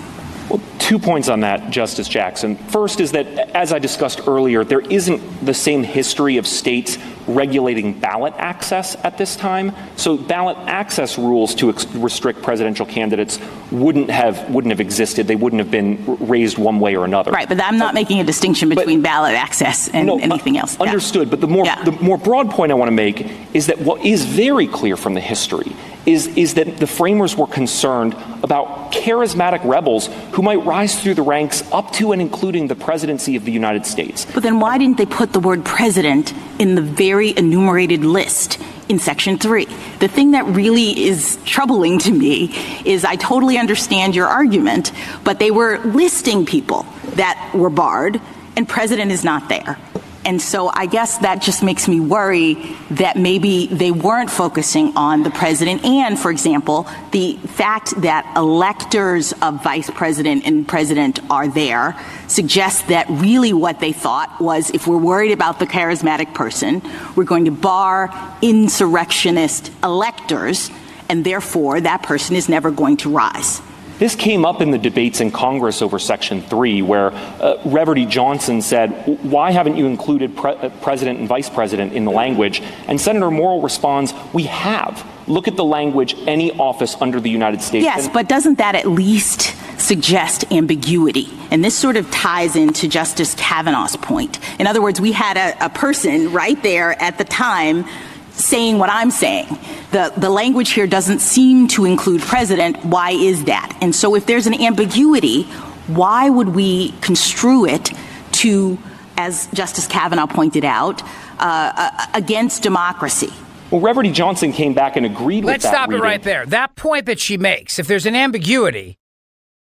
Well, 0.49 0.61
two 0.79 0.99
points 0.99 1.29
on 1.29 1.39
that, 1.41 1.69
Justice 1.69 2.07
Jackson. 2.07 2.57
First 2.57 2.99
is 2.99 3.11
that, 3.13 3.27
as 3.55 3.71
I 3.71 3.79
discussed 3.79 4.27
earlier, 4.27 4.63
there 4.63 4.81
isn't 4.81 5.45
the 5.45 5.53
same 5.53 5.83
history 5.83 6.37
of 6.37 6.45
states 6.45 6.97
regulating 7.27 7.99
ballot 7.99 8.33
access 8.37 8.95
at 9.03 9.17
this 9.17 9.35
time. 9.35 9.73
So 9.95 10.17
ballot 10.17 10.57
access 10.67 11.17
rules 11.17 11.55
to 11.55 11.69
ex- 11.69 11.85
restrict 11.95 12.41
presidential 12.41 12.85
candidates 12.85 13.39
wouldn't 13.71 14.09
have 14.09 14.49
wouldn't 14.49 14.71
have 14.71 14.81
existed. 14.81 15.27
They 15.27 15.35
wouldn't 15.35 15.59
have 15.59 15.71
been 15.71 16.17
raised 16.19 16.57
one 16.57 16.79
way 16.79 16.95
or 16.95 17.05
another. 17.05 17.31
Right, 17.31 17.47
but 17.47 17.61
I'm 17.61 17.77
not 17.77 17.93
making 17.93 18.19
a 18.19 18.23
distinction 18.23 18.69
between 18.69 19.01
but, 19.01 19.09
ballot 19.09 19.35
access 19.35 19.87
and 19.89 20.07
no, 20.07 20.19
uh, 20.19 20.23
anything 20.23 20.57
else. 20.57 20.79
Understood. 20.79 21.27
Yeah. 21.27 21.31
But 21.31 21.41
the 21.41 21.47
more 21.47 21.65
yeah. 21.65 21.83
the 21.83 21.91
more 21.91 22.17
broad 22.17 22.49
point 22.51 22.71
I 22.71 22.75
want 22.75 22.89
to 22.89 22.95
make 22.95 23.27
is 23.53 23.67
that 23.67 23.79
what 23.79 24.05
is 24.05 24.25
very 24.25 24.67
clear 24.67 24.97
from 24.97 25.13
the 25.13 25.21
history 25.21 25.75
is, 26.05 26.27
is 26.35 26.55
that 26.55 26.77
the 26.77 26.87
framers 26.87 27.35
were 27.35 27.47
concerned 27.47 28.13
about 28.43 28.91
charismatic 28.91 29.63
rebels 29.63 30.09
who 30.33 30.41
might 30.41 30.63
rise 30.65 31.01
through 31.01 31.13
the 31.13 31.21
ranks 31.21 31.63
up 31.71 31.91
to 31.93 32.11
and 32.11 32.21
including 32.21 32.67
the 32.67 32.75
presidency 32.75 33.35
of 33.35 33.45
the 33.45 33.51
United 33.51 33.85
States. 33.85 34.25
But 34.33 34.43
then 34.43 34.59
why 34.59 34.77
didn't 34.77 34.97
they 34.97 35.05
put 35.05 35.33
the 35.33 35.39
word 35.39 35.63
president 35.63 36.33
in 36.59 36.75
the 36.75 36.81
very 36.81 37.12
enumerated 37.21 38.03
list? 38.03 38.59
in 38.89 38.99
section 38.99 39.37
three. 39.37 39.65
The 39.99 40.07
thing 40.07 40.31
that 40.31 40.45
really 40.45 41.05
is 41.05 41.37
troubling 41.45 41.99
to 41.99 42.11
me 42.11 42.53
is 42.85 43.05
I 43.05 43.15
totally 43.15 43.57
understand 43.57 44.15
your 44.15 44.27
argument, 44.27 44.91
but 45.23 45.39
they 45.39 45.51
were 45.51 45.79
listing 45.79 46.45
people 46.45 46.85
that 47.15 47.51
were 47.53 47.69
barred, 47.69 48.19
and 48.55 48.67
president 48.67 49.11
is 49.11 49.23
not 49.23 49.49
there. 49.49 49.77
And 50.25 50.41
so 50.41 50.71
I 50.73 50.85
guess 50.85 51.17
that 51.19 51.41
just 51.41 51.63
makes 51.63 51.87
me 51.87 51.99
worry 51.99 52.53
that 52.91 53.17
maybe 53.17 53.67
they 53.67 53.91
weren't 53.91 54.29
focusing 54.29 54.95
on 54.95 55.23
the 55.23 55.31
president. 55.31 55.83
And, 55.83 56.17
for 56.17 56.31
example, 56.31 56.87
the 57.11 57.35
fact 57.47 57.93
that 58.01 58.31
electors 58.37 59.33
of 59.41 59.61
vice 59.63 59.89
president 59.89 60.45
and 60.45 60.65
president 60.67 61.19
are 61.29 61.47
there 61.47 61.99
suggests 62.27 62.83
that 62.83 63.05
really 63.09 63.51
what 63.51 63.79
they 63.79 63.91
thought 63.91 64.39
was 64.39 64.69
if 64.69 64.87
we're 64.87 64.97
worried 64.97 65.31
about 65.31 65.59
the 65.59 65.67
charismatic 65.67 66.33
person, 66.33 66.81
we're 67.15 67.25
going 67.25 67.45
to 67.45 67.51
bar 67.51 68.09
insurrectionist 68.41 69.71
electors, 69.83 70.71
and 71.09 71.25
therefore 71.25 71.81
that 71.81 72.01
person 72.01 72.35
is 72.35 72.47
never 72.47 72.71
going 72.71 72.97
to 72.97 73.09
rise. 73.09 73.61
This 74.03 74.15
came 74.15 74.43
up 74.43 74.59
in 74.59 74.71
the 74.71 74.77
debates 74.77 75.21
in 75.21 75.31
Congress 75.31 75.81
over 75.81 75.97
Section 75.97 76.41
3, 76.41 76.81
where 76.81 77.13
uh, 77.13 77.55
Reverdy 77.63 78.05
Johnson 78.05 78.61
said, 78.61 78.89
Why 79.23 79.51
haven't 79.51 79.77
you 79.77 79.85
included 79.85 80.35
pre- 80.35 80.55
uh, 80.55 80.71
president 80.81 81.19
and 81.19 81.27
vice 81.29 81.49
president 81.49 81.93
in 81.93 82.03
the 82.03 82.11
language? 82.11 82.61
And 82.87 82.99
Senator 82.99 83.31
Morrill 83.31 83.61
responds, 83.61 84.13
We 84.33 84.43
have. 84.43 85.09
Look 85.25 85.47
at 85.47 85.55
the 85.55 85.63
language, 85.63 86.17
any 86.27 86.51
office 86.51 86.97
under 86.99 87.21
the 87.21 87.29
United 87.29 87.61
States. 87.61 87.85
Yes, 87.85 88.09
but 88.09 88.27
doesn't 88.27 88.57
that 88.57 88.75
at 88.75 88.87
least 88.87 89.55
suggest 89.79 90.51
ambiguity? 90.51 91.29
And 91.49 91.63
this 91.63 91.73
sort 91.73 91.95
of 91.95 92.11
ties 92.11 92.57
into 92.57 92.89
Justice 92.89 93.35
Kavanaugh's 93.35 93.95
point. 93.95 94.37
In 94.59 94.67
other 94.67 94.81
words, 94.81 94.99
we 94.99 95.13
had 95.13 95.37
a, 95.37 95.67
a 95.67 95.69
person 95.69 96.33
right 96.33 96.61
there 96.61 97.01
at 97.01 97.17
the 97.17 97.23
time 97.23 97.85
saying 98.33 98.79
what 98.79 98.89
I'm 98.89 99.11
saying. 99.11 99.47
The, 99.91 100.13
the 100.17 100.29
language 100.29 100.71
here 100.71 100.87
doesn't 100.87 101.19
seem 101.19 101.67
to 101.69 101.85
include 101.85 102.21
president. 102.21 102.83
Why 102.83 103.11
is 103.11 103.45
that? 103.45 103.77
And 103.81 103.95
so 103.95 104.15
if 104.15 104.25
there's 104.25 104.47
an 104.47 104.53
ambiguity, 104.53 105.43
why 105.87 106.29
would 106.29 106.49
we 106.49 106.91
construe 107.01 107.65
it 107.65 107.91
to, 108.33 108.77
as 109.17 109.47
Justice 109.53 109.87
Kavanaugh 109.87 110.27
pointed 110.27 110.65
out, 110.65 111.03
uh, 111.03 111.07
uh, 111.39 112.07
against 112.13 112.63
democracy? 112.63 113.31
Well, 113.69 113.81
Reverdy 113.81 114.13
Johnson 114.13 114.51
came 114.51 114.73
back 114.73 114.95
and 114.95 115.05
agreed 115.05 115.43
Let's 115.43 115.57
with 115.57 115.61
that. 115.63 115.67
Let's 115.69 115.77
stop 115.77 115.89
reading. 115.89 116.03
it 116.03 116.07
right 116.07 116.23
there. 116.23 116.45
That 116.45 116.75
point 116.75 117.05
that 117.07 117.19
she 117.19 117.37
makes, 117.37 117.79
if 117.79 117.87
there's 117.87 118.05
an 118.05 118.15
ambiguity, 118.15 118.97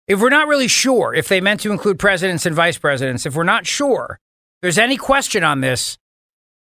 if 0.06 0.20
we're 0.20 0.30
not 0.30 0.48
really 0.48 0.68
sure 0.68 1.14
if 1.14 1.28
they 1.28 1.40
meant 1.40 1.60
to 1.60 1.72
include 1.72 1.98
presidents 1.98 2.44
and 2.44 2.54
vice 2.54 2.76
presidents, 2.76 3.24
if 3.24 3.34
we're 3.34 3.44
not 3.44 3.66
sure 3.66 4.18
there's 4.62 4.78
any 4.78 4.96
question 4.96 5.44
on 5.44 5.60
this, 5.60 5.96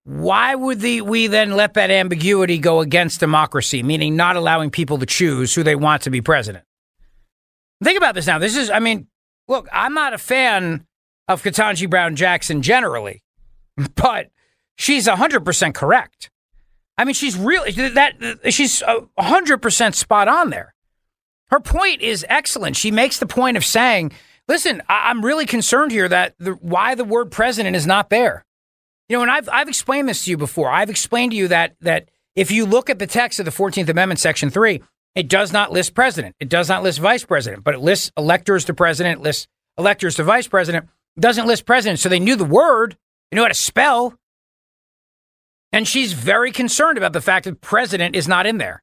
why 0.05 0.55
would 0.55 0.81
the, 0.81 1.01
we 1.03 1.29
then 1.29 1.53
let 1.53 1.75
that 1.75 1.91
ambiguity 1.91 2.59
go 2.59 2.81
against 2.81 3.21
democracy, 3.21 3.83
meaning 3.83 4.17
not 4.17 4.37
allowing 4.37 4.71
people 4.71 4.99
to 4.99 5.07
choose 5.07 5.55
who 5.55 5.63
they 5.63 5.77
want 5.77 6.03
to 6.03 6.11
be 6.11 6.21
president? 6.21 6.65
Think 7.83 7.97
about 7.97 8.15
this 8.15 8.27
now. 8.27 8.39
This 8.39 8.57
is, 8.57 8.71
I 8.71 8.81
mean, 8.81 9.07
look, 9.49 9.69
I'm 9.73 9.95
not 9.95 10.13
a 10.13 10.19
fan 10.19 10.87
of 11.29 11.43
Ketanji 11.43 11.89
Brown 11.89 12.17
Jackson 12.17 12.63
generally, 12.63 13.23
but 13.95 14.31
she's 14.77 15.07
100% 15.07 15.75
correct. 15.75 16.31
I 16.99 17.05
mean, 17.05 17.15
she's 17.15 17.37
really, 17.37 17.71
that, 17.91 18.41
she's 18.51 18.83
100% 18.83 19.95
spot 19.95 20.29
on 20.29 20.51
there. 20.51 20.75
Her 21.51 21.61
point 21.61 22.01
is 22.01 22.25
excellent. 22.29 22.77
She 22.77 22.91
makes 22.91 23.19
the 23.19 23.27
point 23.27 23.57
of 23.57 23.65
saying, 23.65 24.13
listen, 24.49 24.83
I'm 24.89 25.25
really 25.25 25.47
concerned 25.47 25.93
here 25.93 26.09
that 26.09 26.35
the, 26.39 26.53
why 26.53 26.95
the 26.95 27.05
word 27.05 27.31
president 27.31 27.77
is 27.77 27.87
not 27.87 28.11
there. 28.11 28.45
You 29.13 29.19
know, 29.19 29.23
and 29.25 29.31
I've 29.31 29.49
I've 29.51 29.69
explained 29.69 30.09
this 30.09 30.25
to 30.25 30.31
you 30.31 30.39
before. 30.39 30.71
I've 30.71 30.89
explained 30.89 31.33
to 31.33 31.37
you 31.37 31.49
that 31.49 31.77
that 31.83 32.09
if 32.35 32.51
you 32.51 32.65
look 32.65 32.89
at 32.89 32.99
the 32.99 33.07
text 33.07 33.39
of 33.41 33.45
the 33.45 33.51
14th 33.51 33.91
Amendment, 33.91 34.19
Section 34.21 34.49
3, 34.49 34.81
it 35.15 35.29
does 35.29 35.53
not 35.53 35.71
list 35.71 35.93
president. 35.93 36.35
It 36.41 36.49
does 36.49 36.71
not 36.71 36.83
list 36.83 36.99
vice 36.99 37.23
president, 37.23 37.63
but 37.63 37.75
it 37.75 37.81
lists 37.81 38.11
electors 38.17 38.65
to 38.65 38.73
president, 38.73 39.21
lists 39.21 39.49
electors 39.77 40.15
to 40.15 40.25
vice 40.25 40.49
president. 40.49 40.89
It 41.19 41.21
doesn't 41.21 41.47
list 41.47 41.67
president. 41.67 42.01
So 42.01 42.09
they 42.09 42.21
knew 42.21 42.37
the 42.37 42.47
word, 42.47 42.97
they 43.31 43.35
knew 43.35 43.43
how 43.43 43.49
to 43.49 43.55
spell. 43.55 44.15
And 45.73 45.87
she's 45.87 46.15
very 46.15 46.51
concerned 46.51 46.97
about 46.97 47.13
the 47.13 47.21
fact 47.21 47.45
that 47.45 47.61
president 47.61 48.17
is 48.17 48.27
not 48.27 48.47
in 48.47 48.57
there. 48.57 48.83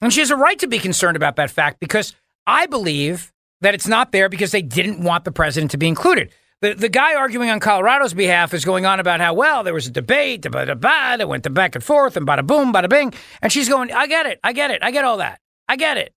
And 0.00 0.12
she 0.12 0.18
has 0.18 0.32
a 0.32 0.36
right 0.36 0.58
to 0.58 0.66
be 0.66 0.80
concerned 0.80 1.16
about 1.16 1.36
that 1.36 1.52
fact 1.52 1.78
because 1.78 2.16
I 2.48 2.66
believe 2.66 3.32
that 3.60 3.74
it's 3.74 3.86
not 3.86 4.10
there 4.10 4.28
because 4.28 4.50
they 4.50 4.62
didn't 4.62 5.04
want 5.04 5.22
the 5.22 5.30
president 5.30 5.70
to 5.70 5.78
be 5.78 5.86
included. 5.86 6.32
The, 6.62 6.74
the 6.74 6.88
guy 6.90 7.14
arguing 7.14 7.48
on 7.48 7.58
Colorado's 7.58 8.12
behalf 8.12 8.52
is 8.52 8.66
going 8.66 8.84
on 8.84 9.00
about 9.00 9.20
how, 9.20 9.32
well, 9.32 9.64
there 9.64 9.72
was 9.72 9.86
a 9.86 9.90
debate, 9.90 10.42
da, 10.42 10.50
da, 10.50 10.74
da, 10.74 11.16
that 11.16 11.28
went 11.28 11.52
back 11.54 11.74
and 11.74 11.82
forth, 11.82 12.18
and 12.18 12.26
bada 12.26 12.46
boom, 12.46 12.72
bada 12.72 12.88
bing. 12.88 13.14
And 13.40 13.50
she's 13.50 13.68
going, 13.68 13.90
I 13.92 14.06
get 14.06 14.26
it, 14.26 14.38
I 14.44 14.52
get 14.52 14.70
it, 14.70 14.82
I 14.82 14.90
get 14.90 15.04
all 15.04 15.16
that. 15.18 15.40
I 15.68 15.76
get 15.76 15.96
it. 15.96 16.12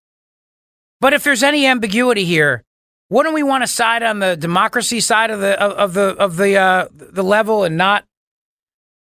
But 1.00 1.14
if 1.14 1.24
there's 1.24 1.44
any 1.44 1.66
ambiguity 1.66 2.26
here, 2.26 2.64
wouldn't 3.10 3.36
we 3.36 3.44
want 3.44 3.64
to 3.64 3.68
side 3.68 4.04
on 4.04 4.20
the 4.20 4.36
democracy 4.36 5.00
side 5.00 5.30
of 5.30 5.40
the 5.40 5.62
of, 5.62 5.72
of 5.74 5.94
the 5.94 6.16
of 6.22 6.38
the 6.38 6.58
uh, 6.58 6.88
the 6.92 7.24
level 7.24 7.64
and 7.64 7.78
not 7.78 8.06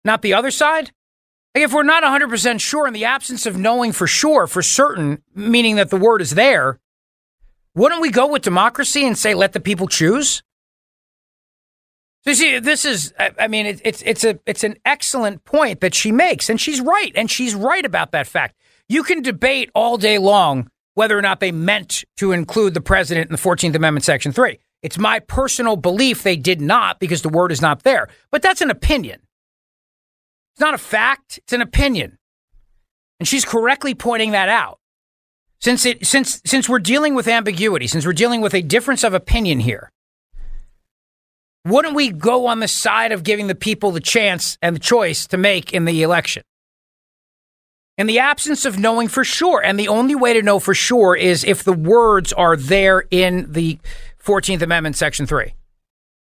not 0.04 0.20
the 0.22 0.34
other 0.34 0.50
side? 0.50 0.92
Like 1.54 1.64
if 1.64 1.72
we're 1.72 1.82
not 1.82 2.02
100% 2.02 2.60
sure 2.60 2.86
in 2.86 2.92
the 2.92 3.04
absence 3.04 3.44
of 3.44 3.56
knowing 3.56 3.92
for 3.92 4.06
sure, 4.06 4.46
for 4.46 4.62
certain, 4.62 5.22
meaning 5.34 5.76
that 5.76 5.90
the 5.90 5.96
word 5.96 6.22
is 6.22 6.30
there, 6.30 6.78
wouldn't 7.74 8.00
we 8.00 8.10
go 8.10 8.26
with 8.26 8.42
democracy 8.42 9.06
and 9.06 9.18
say 9.18 9.34
let 9.34 9.52
the 9.52 9.60
people 9.60 9.88
choose? 9.88 10.42
So 12.22 12.34
see, 12.34 12.58
this 12.58 12.84
is, 12.84 13.14
I 13.18 13.48
mean, 13.48 13.66
it, 13.66 13.80
it's, 13.82 14.02
it's 14.02 14.24
a, 14.24 14.38
it's 14.44 14.62
an 14.62 14.76
excellent 14.84 15.44
point 15.44 15.80
that 15.80 15.94
she 15.94 16.12
makes 16.12 16.50
and 16.50 16.60
she's 16.60 16.80
right. 16.80 17.12
And 17.14 17.30
she's 17.30 17.54
right 17.54 17.84
about 17.84 18.12
that 18.12 18.26
fact. 18.26 18.56
You 18.88 19.02
can 19.02 19.22
debate 19.22 19.70
all 19.74 19.96
day 19.96 20.18
long 20.18 20.68
whether 20.94 21.16
or 21.16 21.22
not 21.22 21.40
they 21.40 21.52
meant 21.52 22.04
to 22.18 22.32
include 22.32 22.74
the 22.74 22.80
president 22.80 23.30
in 23.30 23.32
the 23.32 23.40
14th 23.40 23.74
Amendment, 23.74 24.04
Section 24.04 24.32
3. 24.32 24.58
It's 24.82 24.98
my 24.98 25.18
personal 25.20 25.76
belief 25.76 26.22
they 26.22 26.36
did 26.36 26.60
not 26.60 27.00
because 27.00 27.22
the 27.22 27.28
word 27.28 27.52
is 27.52 27.62
not 27.62 27.82
there. 27.84 28.08
But 28.30 28.42
that's 28.42 28.60
an 28.60 28.70
opinion. 28.70 29.20
It's 30.54 30.60
not 30.60 30.74
a 30.74 30.78
fact, 30.78 31.38
it's 31.38 31.52
an 31.52 31.62
opinion. 31.62 32.18
And 33.18 33.28
she's 33.28 33.44
correctly 33.44 33.94
pointing 33.94 34.32
that 34.32 34.48
out. 34.48 34.78
Since 35.60 35.84
it 35.84 36.06
since 36.06 36.40
since 36.46 36.70
we're 36.70 36.78
dealing 36.78 37.14
with 37.14 37.28
ambiguity, 37.28 37.86
since 37.86 38.06
we're 38.06 38.14
dealing 38.14 38.40
with 38.40 38.54
a 38.54 38.62
difference 38.62 39.04
of 39.04 39.12
opinion 39.12 39.60
here, 39.60 39.90
wouldn't 41.64 41.94
we 41.94 42.10
go 42.10 42.46
on 42.46 42.60
the 42.60 42.68
side 42.68 43.12
of 43.12 43.22
giving 43.22 43.46
the 43.46 43.54
people 43.54 43.90
the 43.90 44.00
chance 44.00 44.56
and 44.62 44.74
the 44.74 44.80
choice 44.80 45.26
to 45.28 45.36
make 45.36 45.72
in 45.72 45.84
the 45.84 46.02
election? 46.02 46.42
In 47.98 48.06
the 48.06 48.18
absence 48.18 48.64
of 48.64 48.78
knowing 48.78 49.08
for 49.08 49.24
sure, 49.24 49.62
and 49.62 49.78
the 49.78 49.88
only 49.88 50.14
way 50.14 50.32
to 50.32 50.42
know 50.42 50.58
for 50.58 50.72
sure 50.72 51.14
is 51.14 51.44
if 51.44 51.64
the 51.64 51.74
words 51.74 52.32
are 52.32 52.56
there 52.56 53.04
in 53.10 53.52
the 53.52 53.78
14th 54.24 54.62
Amendment, 54.62 54.96
Section 54.96 55.26
3. 55.26 55.52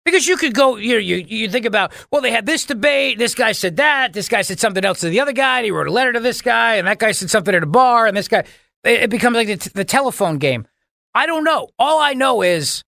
Because 0.04 0.28
you 0.28 0.36
could 0.36 0.54
go, 0.54 0.78
you, 0.78 0.94
know, 0.94 1.00
you 1.00 1.18
you 1.18 1.48
think 1.48 1.66
about, 1.66 1.94
well, 2.12 2.22
they 2.22 2.32
had 2.32 2.46
this 2.46 2.66
debate. 2.66 3.20
This 3.20 3.36
guy 3.36 3.52
said 3.52 3.78
that. 3.78 4.14
This 4.14 4.28
guy 4.28 4.42
said 4.42 4.60
something 4.60 4.84
else 4.84 5.02
to 5.02 5.10
the 5.10 5.20
other 5.20 5.32
guy. 5.32 5.60
And 5.60 5.66
he 5.66 5.72
wrote 5.72 5.88
a 5.88 5.92
letter 5.92 6.12
to 6.14 6.20
this 6.20 6.42
guy, 6.42 6.76
and 6.76 6.88
that 6.88 6.98
guy 6.98 7.12
said 7.12 7.30
something 7.30 7.54
at 7.54 7.64
a 7.64 7.68
bar, 7.68 8.08
and 8.08 8.18
this 8.18 8.28
guy. 8.28 8.44
It, 8.84 9.12
becomes 9.12 9.36
like 9.36 9.48
the, 9.48 9.70
the 9.76 9.86
telephone 9.86 10.40
game. 10.40 10.66
I 11.14 11.28
don't 11.28 11.44
know. 11.44 11.70
All 11.78 12.00
I 12.00 12.14
know 12.14 12.42
is 12.42 12.84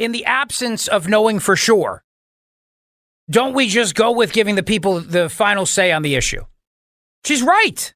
in 0.00 0.12
the 0.12 0.24
absence 0.24 0.88
of 0.88 1.06
knowing 1.06 1.38
for 1.38 1.54
sure, 1.54 2.02
don't 3.28 3.52
we 3.52 3.68
just 3.68 3.94
go 3.94 4.10
with 4.10 4.32
giving 4.32 4.56
the 4.56 4.62
people 4.62 4.98
the 4.98 5.28
final 5.28 5.66
say 5.66 5.92
on 5.92 6.02
the 6.02 6.16
issue? 6.16 6.42
She's 7.24 7.42
right. 7.42 7.94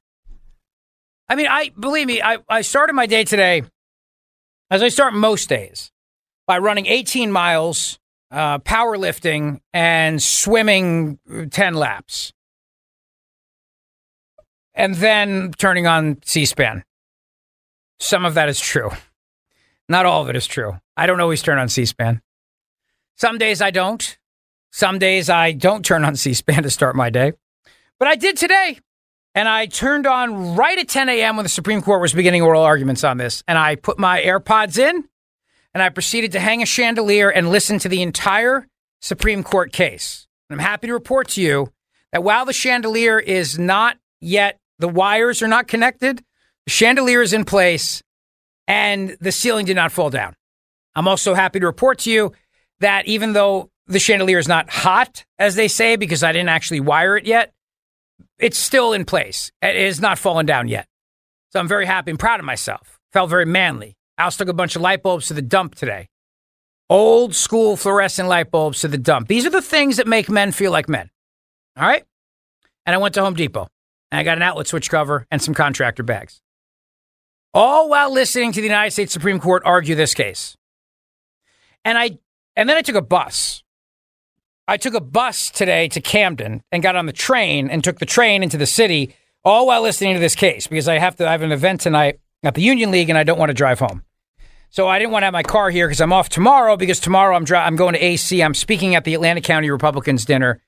I 1.27 1.35
mean, 1.35 1.47
I 1.49 1.71
believe 1.77 2.05
me, 2.05 2.21
I, 2.21 2.37
I 2.47 2.61
started 2.61 2.93
my 2.93 3.07
day 3.07 3.23
today, 3.23 3.63
as 4.69 4.83
I 4.83 4.89
start 4.89 5.15
most 5.15 5.49
days, 5.49 5.91
by 6.45 6.59
running 6.59 6.85
18 6.85 7.31
miles, 7.31 7.97
uh, 8.29 8.59
powerlifting, 8.59 9.59
and 9.73 10.21
swimming 10.21 11.17
10 11.49 11.73
laps. 11.73 12.33
And 14.75 14.93
then 14.93 15.53
turning 15.57 15.87
on 15.87 16.19
C 16.23 16.45
SPAN. 16.45 16.83
Some 17.99 18.25
of 18.25 18.35
that 18.35 18.47
is 18.47 18.59
true. 18.59 18.91
Not 19.87 20.05
all 20.05 20.23
of 20.23 20.29
it 20.29 20.35
is 20.35 20.47
true. 20.47 20.79
I 20.97 21.05
don't 21.05 21.21
always 21.21 21.41
turn 21.41 21.57
on 21.57 21.69
C 21.69 21.85
SPAN. 21.85 22.21
Some 23.15 23.37
days 23.37 23.61
I 23.61 23.71
don't. 23.71 24.17
Some 24.71 24.99
days 24.99 25.29
I 25.29 25.51
don't 25.51 25.85
turn 25.85 26.03
on 26.03 26.15
C 26.15 26.33
SPAN 26.33 26.63
to 26.63 26.69
start 26.69 26.95
my 26.95 27.09
day. 27.09 27.33
But 27.99 28.07
I 28.07 28.15
did 28.15 28.37
today. 28.37 28.79
And 29.35 29.49
I 29.49 29.65
turned 29.65 30.07
on 30.07 30.55
right 30.55 30.77
at 30.77 30.87
10 30.87 31.09
a.m. 31.09 31.35
when 31.35 31.43
the 31.43 31.49
Supreme 31.49 31.81
Court 31.81 31.99
was 31.99 32.13
beginning 32.13 32.41
oral 32.41 32.63
arguments 32.63 33.03
on 33.03 33.17
this. 33.17 33.43
And 33.47 33.57
I 33.57 33.75
put 33.75 33.99
my 33.99 34.21
AirPods 34.21 34.77
in 34.77 35.03
and 35.73 35.83
I 35.83 35.89
proceeded 35.89 36.31
to 36.31 36.39
hang 36.39 36.61
a 36.63 36.65
chandelier 36.65 37.29
and 37.29 37.49
listen 37.49 37.77
to 37.79 37.89
the 37.89 38.01
entire 38.01 38.65
Supreme 39.01 39.43
Court 39.43 39.73
case. 39.73 40.25
And 40.49 40.59
I'm 40.59 40.65
happy 40.65 40.87
to 40.87 40.93
report 40.93 41.27
to 41.29 41.41
you 41.41 41.73
that 42.13 42.23
while 42.23 42.45
the 42.45 42.53
chandelier 42.53 43.19
is 43.19 43.59
not 43.59 43.97
yet, 44.21 44.57
the 44.79 44.87
wires 44.87 45.41
are 45.41 45.49
not 45.49 45.67
connected, 45.67 46.23
the 46.65 46.71
chandelier 46.71 47.21
is 47.21 47.33
in 47.33 47.43
place 47.43 48.01
and 48.67 49.17
the 49.19 49.31
ceiling 49.31 49.65
did 49.65 49.75
not 49.75 49.91
fall 49.91 50.09
down. 50.09 50.35
I'm 50.95 51.07
also 51.07 51.33
happy 51.33 51.59
to 51.59 51.65
report 51.65 51.99
to 51.99 52.11
you 52.11 52.31
that 52.79 53.07
even 53.07 53.33
though 53.33 53.69
the 53.87 53.99
chandelier 53.99 54.39
is 54.39 54.47
not 54.47 54.69
hot, 54.69 55.25
as 55.37 55.55
they 55.55 55.67
say, 55.67 55.95
because 55.95 56.23
I 56.23 56.31
didn't 56.31 56.49
actually 56.49 56.79
wire 56.79 57.17
it 57.17 57.25
yet, 57.25 57.53
it's 58.39 58.57
still 58.57 58.93
in 58.93 59.05
place. 59.05 59.51
It 59.61 59.75
has 59.75 60.01
not 60.01 60.17
fallen 60.17 60.45
down 60.45 60.67
yet. 60.67 60.87
So 61.51 61.59
I'm 61.59 61.67
very 61.67 61.85
happy 61.85 62.11
and 62.11 62.19
proud 62.19 62.39
of 62.39 62.45
myself. 62.45 62.99
Felt 63.13 63.29
very 63.29 63.45
manly. 63.45 63.95
I 64.17 64.23
also 64.23 64.43
took 64.43 64.49
a 64.49 64.53
bunch 64.53 64.75
of 64.75 64.81
light 64.81 65.03
bulbs 65.03 65.27
to 65.27 65.33
the 65.33 65.41
dump 65.41 65.75
today. 65.75 66.09
Old 66.89 67.35
school 67.35 67.77
fluorescent 67.77 68.29
light 68.29 68.51
bulbs 68.51 68.81
to 68.81 68.87
the 68.87 68.97
dump. 68.97 69.27
These 69.27 69.45
are 69.45 69.51
the 69.51 69.61
things 69.61 69.97
that 69.97 70.07
make 70.07 70.29
men 70.29 70.51
feel 70.51 70.71
like 70.71 70.89
men. 70.89 71.09
All 71.77 71.87
right? 71.87 72.03
And 72.85 72.93
I 72.93 72.97
went 72.97 73.15
to 73.15 73.21
Home 73.21 73.33
Depot 73.33 73.67
and 74.11 74.19
I 74.19 74.23
got 74.23 74.37
an 74.37 74.43
outlet 74.43 74.67
switch 74.67 74.89
cover 74.89 75.25
and 75.31 75.41
some 75.41 75.53
contractor 75.53 76.03
bags. 76.03 76.41
All 77.55 77.87
while 77.87 78.11
listening 78.11 78.51
to 78.51 78.59
the 78.59 78.67
United 78.67 78.91
States 78.91 79.13
Supreme 79.13 79.39
Court 79.39 79.63
argue 79.65 79.95
this 79.95 80.13
case. 80.13 80.57
And 81.85 81.97
I 81.97 82.19
and 82.57 82.67
then 82.67 82.75
I 82.75 82.81
took 82.81 82.97
a 82.97 83.01
bus. 83.01 83.63
I 84.67 84.75
took 84.75 84.93
a 84.93 84.99
bus 84.99 85.51
today 85.51 85.87
to 85.89 86.01
Camden 86.01 86.63
and 86.73 86.83
got 86.83 86.97
on 86.97 87.05
the 87.05 87.13
train 87.13 87.69
and 87.69 87.81
took 87.81 87.99
the 87.99 88.05
train 88.05 88.43
into 88.43 88.57
the 88.57 88.65
city 88.65 89.15
all 89.45 89.67
while 89.67 89.81
listening 89.81 90.15
to 90.15 90.19
this 90.19 90.35
case 90.35 90.67
because 90.67 90.89
I 90.89 90.97
have 90.97 91.15
to 91.15 91.27
I 91.27 91.31
have 91.31 91.43
an 91.43 91.53
event 91.53 91.79
tonight 91.79 92.19
at 92.43 92.55
the 92.55 92.61
Union 92.61 92.91
League 92.91 93.09
and 93.09 93.17
I 93.17 93.23
don't 93.23 93.39
want 93.39 93.51
to 93.51 93.53
drive 93.53 93.79
home. 93.79 94.03
So 94.69 94.89
I 94.89 94.99
didn't 94.99 95.13
want 95.13 95.21
to 95.21 95.27
have 95.27 95.33
my 95.33 95.43
car 95.43 95.69
here 95.69 95.87
because 95.87 96.01
I'm 96.01 96.11
off 96.11 96.27
tomorrow 96.27 96.75
because 96.75 96.99
tomorrow 96.99 97.37
I'm 97.37 97.45
dri- 97.45 97.57
I'm 97.57 97.77
going 97.77 97.93
to 97.93 98.03
AC. 98.03 98.43
I'm 98.43 98.53
speaking 98.53 98.95
at 98.95 99.05
the 99.05 99.13
Atlantic 99.13 99.45
County 99.45 99.69
Republicans 99.69 100.25
dinner. 100.25 100.61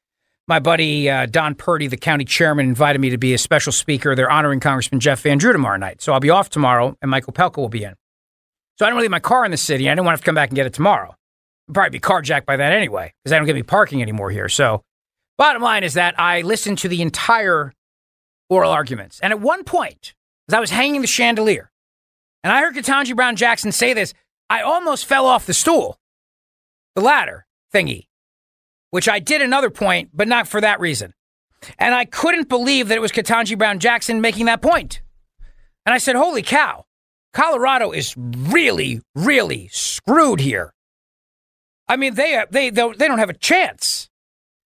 My 0.48 0.60
buddy 0.60 1.10
uh, 1.10 1.25
Don 1.25 1.56
Purdy, 1.56 1.88
the 1.88 1.98
county 1.98 2.24
chairman, 2.24 2.68
invited 2.68 3.00
me 3.00 3.10
to 3.10 3.18
be 3.18 3.34
a 3.34 3.38
special 3.38 3.74
speaker. 3.74 4.16
They're 4.16 4.32
honoring 4.32 4.62
Congressman 4.62 5.01
Jeff 5.01 5.22
Van 5.22 5.38
Drew 5.38 5.51
tomorrow 5.51 5.77
night. 5.77 6.01
So 6.01 6.13
I'll 6.13 6.22
be 6.22 6.30
off 6.30 6.50
tomorrow 6.50 6.96
and 7.01 7.12
Mike 7.12 7.25
Opelka 7.25 7.58
will 7.58 7.68
be 7.68 7.84
in. 7.84 7.96
So 8.80 8.86
I 8.86 8.89
don't 8.89 9.00
leave 9.01 9.12
my 9.12 9.20
car 9.20 9.44
in 9.44 9.51
the 9.51 9.58
city. 9.58 9.89
I 9.89 9.92
didn't 9.94 10.06
want 10.06 10.18
to, 10.18 10.24
come 10.24 10.36
back 10.36 10.50
and 10.50 10.56
get 10.56 10.66
it 10.66 10.74
tomorrow. 10.74 11.10
I'll 11.68 11.74
probably 11.74 11.89
be 11.89 12.00
carjacked 12.00 12.46
by 12.46 12.56
then 12.56 12.72
anyway 12.72 13.13
because 13.24 13.34
I 13.34 13.38
don't 13.38 13.46
get 13.46 13.56
me 13.56 13.63
parking 13.63 14.01
anymore 14.01 14.32
here. 14.32 14.48
So 14.48 14.84
bottom 15.38 15.62
line 15.62 15.84
is 15.84 15.96
that 15.96 16.18
I 16.18 16.42
listened 16.42 16.77
to 16.80 16.88
the 16.88 17.01
entire 17.01 17.74
oral 18.50 18.72
arguments. 18.72 19.20
And 19.20 19.34
at 19.34 19.42
one 19.42 19.66
point, 19.66 20.13
as 20.48 20.54
I 20.54 20.62
was 20.62 20.70
hanging 20.70 21.01
the 21.01 21.08
chandelier, 21.08 21.72
and 22.44 22.54
I 22.54 22.62
heard 22.62 22.75
Ketanji 22.75 23.13
Brown 23.16 23.36
Jackson 23.36 23.74
say 23.74 23.94
this, 23.94 24.13
I 24.50 24.62
almost 24.62 25.06
fell 25.06 25.25
off 25.25 25.46
the 25.46 25.54
stool, 25.54 25.98
the 26.96 27.01
ladder 27.01 27.46
thingy, 27.74 28.07
which 28.91 29.10
I 29.10 29.20
did 29.20 29.41
another 29.41 29.70
point, 29.70 30.10
but 30.13 30.27
not 30.27 30.48
for 30.48 30.62
that 30.62 30.79
reason. 30.79 31.13
And 31.79 31.94
I 31.94 32.06
couldn't 32.06 32.50
believe 32.50 32.88
that 32.88 32.98
it 32.98 33.01
was 33.01 33.12
Ketanji 33.12 33.58
Brown 33.58 33.79
Jackson 33.79 34.22
making 34.22 34.46
that 34.46 34.62
point. 34.62 35.01
And 35.86 35.94
I 35.94 35.98
said, 35.98 36.15
Holy 36.15 36.44
cow, 36.44 36.86
Colorado 37.34 37.91
is 37.91 38.13
really, 38.17 39.01
really 39.15 39.70
screwed 39.72 40.39
here. 40.39 40.74
I 41.88 41.96
mean, 41.96 42.13
uh, 42.13 42.46
they, 42.50 42.70
they, 42.70 42.70
they 42.70 43.08
don't 43.08 43.20
have 43.20 43.29
a 43.29 43.38
chance. 43.38 44.10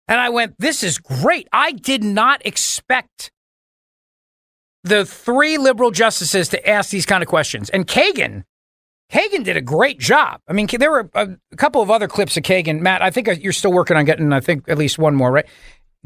And 0.07 0.19
I 0.19 0.29
went, 0.29 0.55
This 0.59 0.83
is 0.83 0.97
great. 0.97 1.47
I 1.51 1.71
did 1.71 2.03
not 2.03 2.45
expect 2.45 3.31
the 4.83 5.05
three 5.05 5.57
liberal 5.57 5.91
justices 5.91 6.49
to 6.49 6.69
ask 6.69 6.89
these 6.89 7.05
kind 7.05 7.23
of 7.23 7.29
questions. 7.29 7.69
And 7.69 7.87
Kagan, 7.87 8.43
Kagan 9.13 9.43
did 9.43 9.55
a 9.55 9.61
great 9.61 9.99
job. 9.99 10.41
I 10.47 10.53
mean, 10.53 10.67
there 10.79 10.89
were 10.89 11.07
a, 11.13 11.37
a 11.51 11.55
couple 11.55 11.83
of 11.83 11.91
other 11.91 12.07
clips 12.07 12.35
of 12.35 12.41
Kagan. 12.41 12.79
Matt, 12.79 13.03
I 13.03 13.11
think 13.11 13.27
uh, 13.27 13.33
you're 13.33 13.53
still 13.53 13.71
working 13.71 13.95
on 13.95 14.05
getting, 14.05 14.33
I 14.33 14.39
think, 14.39 14.67
at 14.67 14.77
least 14.77 14.97
one 14.97 15.13
more, 15.13 15.31
right? 15.31 15.45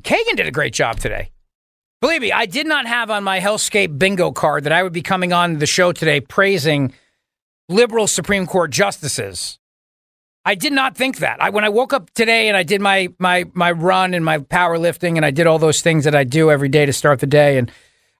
Kagan 0.01 0.35
did 0.35 0.45
a 0.45 0.51
great 0.51 0.73
job 0.73 0.99
today. 0.99 1.31
Believe 2.01 2.21
me, 2.21 2.33
I 2.33 2.45
did 2.45 2.67
not 2.67 2.85
have 2.85 3.09
on 3.09 3.23
my 3.23 3.39
Hellscape 3.39 3.97
bingo 3.97 4.31
card 4.31 4.65
that 4.65 4.73
I 4.73 4.83
would 4.83 4.91
be 4.91 5.01
coming 5.01 5.31
on 5.31 5.59
the 5.59 5.65
show 5.65 5.93
today 5.93 6.19
praising 6.19 6.93
liberal 7.69 8.07
Supreme 8.07 8.45
Court 8.45 8.71
justices. 8.71 9.57
I 10.43 10.55
did 10.55 10.73
not 10.73 10.95
think 10.95 11.19
that. 11.19 11.41
I, 11.41 11.49
when 11.49 11.63
I 11.63 11.69
woke 11.69 11.93
up 11.93 12.11
today 12.13 12.49
and 12.49 12.55
I 12.55 12.63
did 12.63 12.81
my 12.81 13.09
my 13.19 13.45
my 13.53 13.71
run 13.71 14.13
and 14.13 14.23
my 14.23 14.39
powerlifting 14.39 15.15
and 15.15 15.25
I 15.25 15.31
did 15.31 15.47
all 15.47 15.59
those 15.59 15.81
things 15.81 16.03
that 16.03 16.15
I 16.15 16.23
do 16.23 16.51
every 16.51 16.69
day 16.69 16.85
to 16.85 16.93
start 16.93 17.19
the 17.19 17.27
day 17.27 17.57
and 17.57 17.71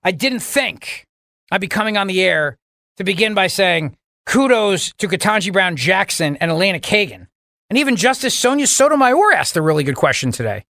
I 0.04 0.12
didn't 0.12 0.40
think 0.40 1.08
I'd 1.52 1.62
be 1.62 1.68
coming 1.68 1.98
on 1.98 2.08
the 2.08 2.22
air 2.22 2.58
to 2.98 3.04
begin 3.04 3.34
by 3.34 3.48
saying 3.48 3.96
kudos 4.28 4.94
to 4.98 5.08
Ketanji 5.08 5.52
Brown 5.52 5.76
Jackson 5.76 6.36
and 6.38 6.52
Elena 6.52 6.80
Kagan. 6.80 7.28
And 7.70 7.80
even 7.80 7.96
Justice 7.96 8.38
Sonia 8.38 8.68
Sotomayor 8.68 9.34
asked 9.34 9.58
a 9.58 9.62
really 9.62 9.84
good 9.84 9.96
question 9.96 10.32
today, 10.32 10.66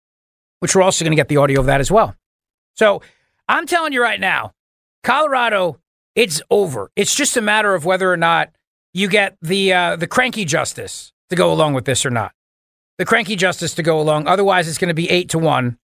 which 0.60 0.74
we're 0.74 0.82
also 0.82 1.04
going 1.04 1.12
to 1.12 1.16
get 1.16 1.28
the 1.28 1.38
audio 1.38 1.60
of 1.60 1.66
that 1.66 1.80
as 1.80 1.90
well. 1.90 2.14
So 2.74 3.02
I'm 3.48 3.66
telling 3.66 3.92
you 3.92 4.02
right 4.02 4.20
now, 4.20 4.52
Colorado, 5.02 5.78
it's 6.14 6.40
over. 6.50 6.90
It's 6.96 7.14
just 7.14 7.36
a 7.36 7.42
matter 7.42 7.74
of 7.74 7.84
whether 7.84 8.10
or 8.10 8.16
not 8.16 8.50
you 8.94 9.08
get 9.08 9.36
the 9.42 9.72
uh, 9.72 9.96
the 9.96 10.06
cranky 10.06 10.44
justice 10.44 11.12
to 11.28 11.36
go 11.36 11.52
along 11.52 11.74
with 11.74 11.84
this 11.84 12.06
or 12.06 12.10
not. 12.10 12.32
The 12.98 13.04
cranky 13.04 13.36
justice 13.36 13.74
to 13.74 13.82
go 13.82 14.00
along. 14.00 14.26
Otherwise, 14.26 14.68
it's 14.68 14.78
going 14.78 14.88
to 14.88 14.94
be 14.94 15.10
eight 15.10 15.28
to 15.30 15.38
one. 15.38 15.76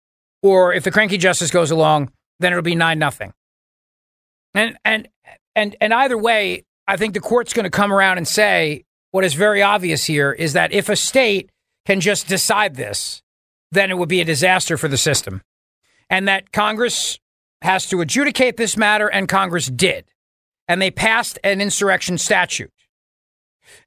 Or 0.42 0.72
if 0.72 0.82
the 0.84 0.90
cranky 0.90 1.18
justice 1.18 1.50
goes 1.50 1.70
along, 1.70 2.10
then 2.40 2.52
it'll 2.52 2.62
be 2.62 2.74
nine 2.74 2.98
nothing. 2.98 3.32
And 4.54 4.78
and 4.84 5.08
and 5.54 5.76
and 5.80 5.92
either 5.92 6.16
way, 6.16 6.64
I 6.86 6.96
think 6.96 7.14
the 7.14 7.20
court's 7.20 7.52
going 7.52 7.64
to 7.64 7.70
come 7.70 7.92
around 7.92 8.18
and 8.18 8.26
say 8.26 8.84
what 9.10 9.24
is 9.24 9.34
very 9.34 9.62
obvious 9.62 10.04
here 10.04 10.32
is 10.32 10.52
that 10.54 10.72
if 10.72 10.88
a 10.88 10.96
state 10.96 11.50
can 11.86 12.00
just 12.00 12.28
decide 12.28 12.76
this, 12.76 13.22
then 13.70 13.90
it 13.90 13.98
would 13.98 14.08
be 14.08 14.20
a 14.20 14.24
disaster 14.24 14.76
for 14.76 14.88
the 14.88 14.96
system 14.96 15.42
and 16.12 16.28
that 16.28 16.52
Congress 16.52 17.18
has 17.62 17.88
to 17.88 18.02
adjudicate 18.02 18.58
this 18.58 18.76
matter, 18.76 19.08
and 19.08 19.28
Congress 19.28 19.66
did. 19.66 20.04
And 20.68 20.80
they 20.80 20.90
passed 20.90 21.38
an 21.42 21.60
insurrection 21.60 22.18
statute. 22.18 22.70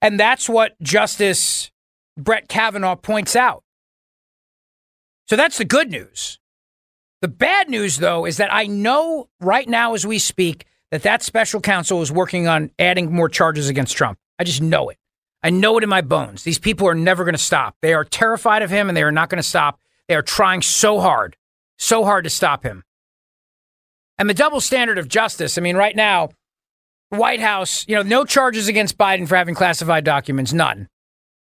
And 0.01 0.19
that's 0.19 0.49
what 0.49 0.79
Justice 0.81 1.71
Brett 2.17 2.47
Kavanaugh 2.47 2.95
points 2.95 3.35
out. 3.35 3.63
So 5.27 5.35
that's 5.35 5.57
the 5.59 5.65
good 5.65 5.91
news. 5.91 6.39
The 7.21 7.27
bad 7.27 7.69
news, 7.69 7.97
though, 7.97 8.25
is 8.25 8.37
that 8.37 8.53
I 8.53 8.65
know 8.65 9.29
right 9.39 9.67
now 9.67 9.93
as 9.93 10.05
we 10.05 10.17
speak 10.17 10.65
that 10.95 11.03
that 11.03 11.23
special 11.23 11.61
counsel 11.61 12.01
is 12.01 12.11
working 12.11 12.47
on 12.47 12.71
adding 12.79 13.13
more 13.13 13.29
charges 13.29 13.69
against 13.69 13.95
Trump. 13.95 14.17
I 14.39 14.43
just 14.43 14.61
know 14.61 14.89
it. 14.89 14.97
I 15.43 15.51
know 15.51 15.77
it 15.77 15.83
in 15.83 15.89
my 15.89 16.01
bones. 16.01 16.43
These 16.43 16.59
people 16.59 16.87
are 16.87 16.95
never 16.95 17.23
going 17.23 17.35
to 17.35 17.39
stop. 17.39 17.75
They 17.81 17.93
are 17.93 18.03
terrified 18.03 18.63
of 18.63 18.69
him 18.69 18.89
and 18.89 18.97
they 18.97 19.03
are 19.03 19.11
not 19.11 19.29
going 19.29 19.41
to 19.41 19.47
stop. 19.47 19.79
They 20.07 20.15
are 20.15 20.21
trying 20.21 20.61
so 20.61 20.99
hard 20.99 21.35
so 21.77 22.03
hard 22.03 22.23
to 22.23 22.29
stop 22.29 22.63
him. 22.63 22.83
And 24.17 24.29
the 24.29 24.33
double 24.33 24.61
standard 24.61 24.97
of 24.97 25.07
justice, 25.07 25.57
I 25.57 25.61
mean, 25.61 25.75
right 25.75 25.95
now, 25.95 26.29
White 27.09 27.41
House, 27.41 27.85
you 27.87 27.95
know, 27.95 28.01
no 28.01 28.25
charges 28.25 28.67
against 28.67 28.97
Biden 28.97 29.27
for 29.27 29.35
having 29.35 29.55
classified 29.55 30.03
documents, 30.03 30.53
none. 30.53 30.87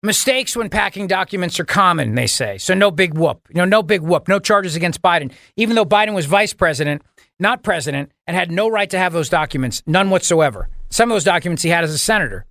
Mistakes 0.03 0.55
when 0.55 0.69
packing 0.69 1.07
documents 1.07 1.59
are 1.59 1.65
common, 1.65 2.15
they 2.15 2.27
say. 2.27 2.57
So 2.57 2.73
no 2.73 2.91
big 2.91 3.17
whoop. 3.17 3.47
You 3.49 3.55
know, 3.55 3.65
no 3.65 3.83
big 3.83 4.01
whoop. 4.01 4.27
No 4.27 4.39
charges 4.39 4.75
against 4.75 5.01
Biden. 5.01 5.31
Even 5.55 5.75
though 5.75 5.85
Biden 5.85 6.13
was 6.13 6.25
vice 6.25 6.53
president, 6.53 7.01
not 7.39 7.63
president, 7.63 8.11
and 8.25 8.35
had 8.35 8.51
no 8.51 8.67
right 8.67 8.89
to 8.89 8.97
have 8.97 9.13
those 9.13 9.29
documents, 9.29 9.83
none 9.85 10.09
whatsoever. 10.09 10.69
Some 10.89 11.11
of 11.11 11.15
those 11.15 11.23
documents 11.23 11.63
he 11.63 11.69
had 11.69 11.83
as 11.83 11.93
a 11.93 11.97
senator. 11.97 12.45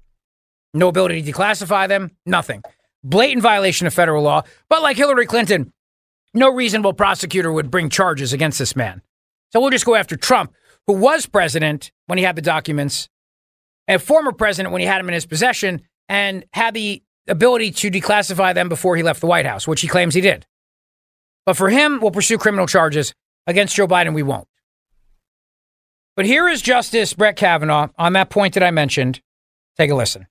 No 0.74 0.88
ability 0.88 1.22
to 1.22 1.32
declassify 1.32 1.88
them, 1.88 2.10
nothing. 2.24 2.62
Blatant 3.02 3.42
violation 3.42 3.86
of 3.86 3.94
federal 3.94 4.22
law. 4.22 4.42
But 4.68 4.82
like 4.82 4.96
Hillary 4.96 5.26
Clinton, 5.26 5.72
no 6.34 6.52
reasonable 6.52 6.92
prosecutor 6.92 7.52
would 7.52 7.70
bring 7.70 7.88
charges 7.88 8.32
against 8.32 8.58
this 8.58 8.76
man. 8.76 9.00
So 9.52 9.60
we'll 9.60 9.70
just 9.70 9.86
go 9.86 9.94
after 9.94 10.16
Trump, 10.16 10.52
who 10.86 10.92
was 10.94 11.26
president 11.26 11.92
when 12.06 12.18
he 12.18 12.24
had 12.24 12.36
the 12.36 12.42
documents, 12.42 13.08
and 13.88 14.02
former 14.02 14.32
president 14.32 14.72
when 14.72 14.80
he 14.80 14.86
had 14.86 14.98
them 14.98 15.08
in 15.08 15.14
his 15.14 15.26
possession, 15.26 15.82
and 16.08 16.44
had 16.52 16.74
the 16.74 17.02
ability 17.28 17.70
to 17.70 17.90
declassify 17.90 18.54
them 18.54 18.68
before 18.68 18.96
he 18.96 19.02
left 19.02 19.20
the 19.20 19.26
White 19.26 19.46
House, 19.46 19.66
which 19.66 19.80
he 19.80 19.88
claims 19.88 20.14
he 20.14 20.20
did. 20.20 20.46
But 21.44 21.56
for 21.56 21.70
him, 21.70 22.00
we'll 22.00 22.10
pursue 22.10 22.38
criminal 22.38 22.66
charges. 22.66 23.14
Against 23.46 23.76
Joe 23.76 23.86
Biden, 23.86 24.12
we 24.14 24.22
won't. 24.24 24.48
But 26.16 26.24
here 26.24 26.48
is 26.48 26.62
Justice 26.62 27.12
Brett 27.12 27.36
Kavanaugh 27.36 27.88
on 27.98 28.14
that 28.14 28.30
point 28.30 28.54
that 28.54 28.62
I 28.62 28.70
mentioned. 28.70 29.20
Take 29.76 29.90
a 29.90 29.94
listen. 29.94 30.26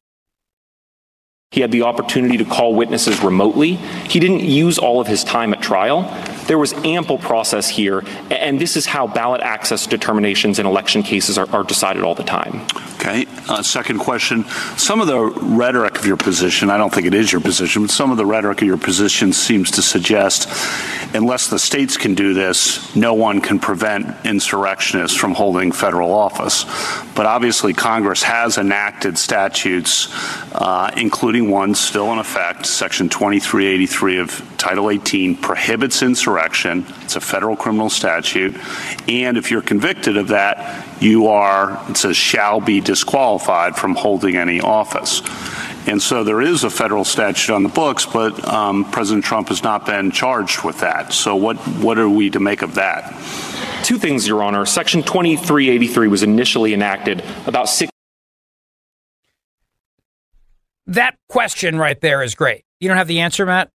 He 1.51 1.61
had 1.61 1.71
the 1.71 1.83
opportunity 1.83 2.37
to 2.37 2.45
call 2.45 2.73
witnesses 2.73 3.21
remotely. 3.21 3.75
He 4.09 4.19
didn't 4.19 4.41
use 4.41 4.79
all 4.79 4.99
of 4.99 5.05
his 5.05 5.23
time 5.23 5.53
at 5.53 5.61
trial. 5.61 6.01
There 6.47 6.57
was 6.57 6.73
ample 6.73 7.17
process 7.17 7.67
here, 7.67 8.03
and 8.29 8.59
this 8.59 8.77
is 8.77 8.85
how 8.85 9.07
ballot 9.07 9.41
access 9.41 9.87
determinations 9.87 10.59
in 10.59 10.65
election 10.65 11.01
cases 11.01 11.37
are, 11.37 11.49
are 11.51 11.63
decided 11.63 12.03
all 12.03 12.15
the 12.15 12.23
time. 12.23 12.65
Okay. 12.95 13.25
Uh, 13.47 13.61
second 13.61 13.99
question 13.99 14.45
Some 14.77 15.01
of 15.01 15.07
the 15.07 15.19
rhetoric 15.19 15.97
of 15.97 16.05
your 16.05 16.17
position, 16.17 16.69
I 16.69 16.77
don't 16.77 16.93
think 16.93 17.07
it 17.07 17.13
is 17.13 17.31
your 17.31 17.41
position, 17.41 17.83
but 17.83 17.91
some 17.91 18.11
of 18.11 18.17
the 18.17 18.25
rhetoric 18.25 18.61
of 18.61 18.67
your 18.67 18.77
position 18.77 19.33
seems 19.33 19.71
to 19.71 19.81
suggest 19.81 20.49
unless 21.13 21.47
the 21.47 21.59
states 21.59 21.97
can 21.97 22.13
do 22.13 22.33
this, 22.33 22.95
no 22.95 23.13
one 23.13 23.41
can 23.41 23.59
prevent 23.59 24.25
insurrectionists 24.25 25.17
from 25.17 25.33
holding 25.33 25.71
federal 25.71 26.13
office. 26.13 26.65
But 27.15 27.25
obviously, 27.25 27.73
Congress 27.73 28.23
has 28.23 28.57
enacted 28.57 29.17
statutes, 29.17 30.09
uh, 30.53 30.91
including 30.97 31.49
one 31.49 31.75
still 31.75 32.11
in 32.11 32.19
effect, 32.19 32.65
Section 32.65 33.09
2383 33.09 34.19
of 34.19 34.53
Title 34.57 34.89
18 34.89 35.37
prohibits 35.37 36.01
insurrection. 36.01 36.34
It's 36.37 37.15
a 37.15 37.21
federal 37.21 37.55
criminal 37.55 37.89
statute. 37.89 38.55
And 39.07 39.37
if 39.37 39.51
you're 39.51 39.61
convicted 39.61 40.17
of 40.17 40.29
that, 40.29 41.01
you 41.01 41.27
are, 41.27 41.81
it 41.89 41.97
says, 41.97 42.17
shall 42.17 42.59
be 42.59 42.81
disqualified 42.81 43.75
from 43.75 43.95
holding 43.95 44.35
any 44.35 44.61
office. 44.61 45.21
And 45.87 46.01
so 46.01 46.23
there 46.23 46.41
is 46.41 46.63
a 46.63 46.69
federal 46.69 47.03
statute 47.03 47.53
on 47.53 47.63
the 47.63 47.69
books, 47.69 48.05
but 48.05 48.43
um, 48.47 48.89
President 48.91 49.23
Trump 49.23 49.49
has 49.49 49.61
not 49.63 49.85
been 49.85 50.11
charged 50.11 50.63
with 50.63 50.79
that. 50.79 51.13
So 51.13 51.35
what, 51.35 51.57
what 51.57 51.99
are 51.99 52.09
we 52.09 52.29
to 52.31 52.39
make 52.39 52.63
of 52.63 52.75
that? 52.75 53.11
Two 53.83 53.99
things, 53.99 54.27
Your 54.27 54.41
Honor. 54.41 54.65
Section 54.65 55.03
2383 55.03 56.07
was 56.07 56.23
initially 56.23 56.73
enacted 56.73 57.23
about 57.45 57.69
six. 57.69 57.91
That 60.87 61.15
question 61.29 61.77
right 61.77 61.99
there 61.99 62.23
is 62.23 62.35
great. 62.35 62.63
You 62.79 62.87
don't 62.87 62.97
have 62.97 63.07
the 63.07 63.19
answer, 63.19 63.45
Matt? 63.45 63.69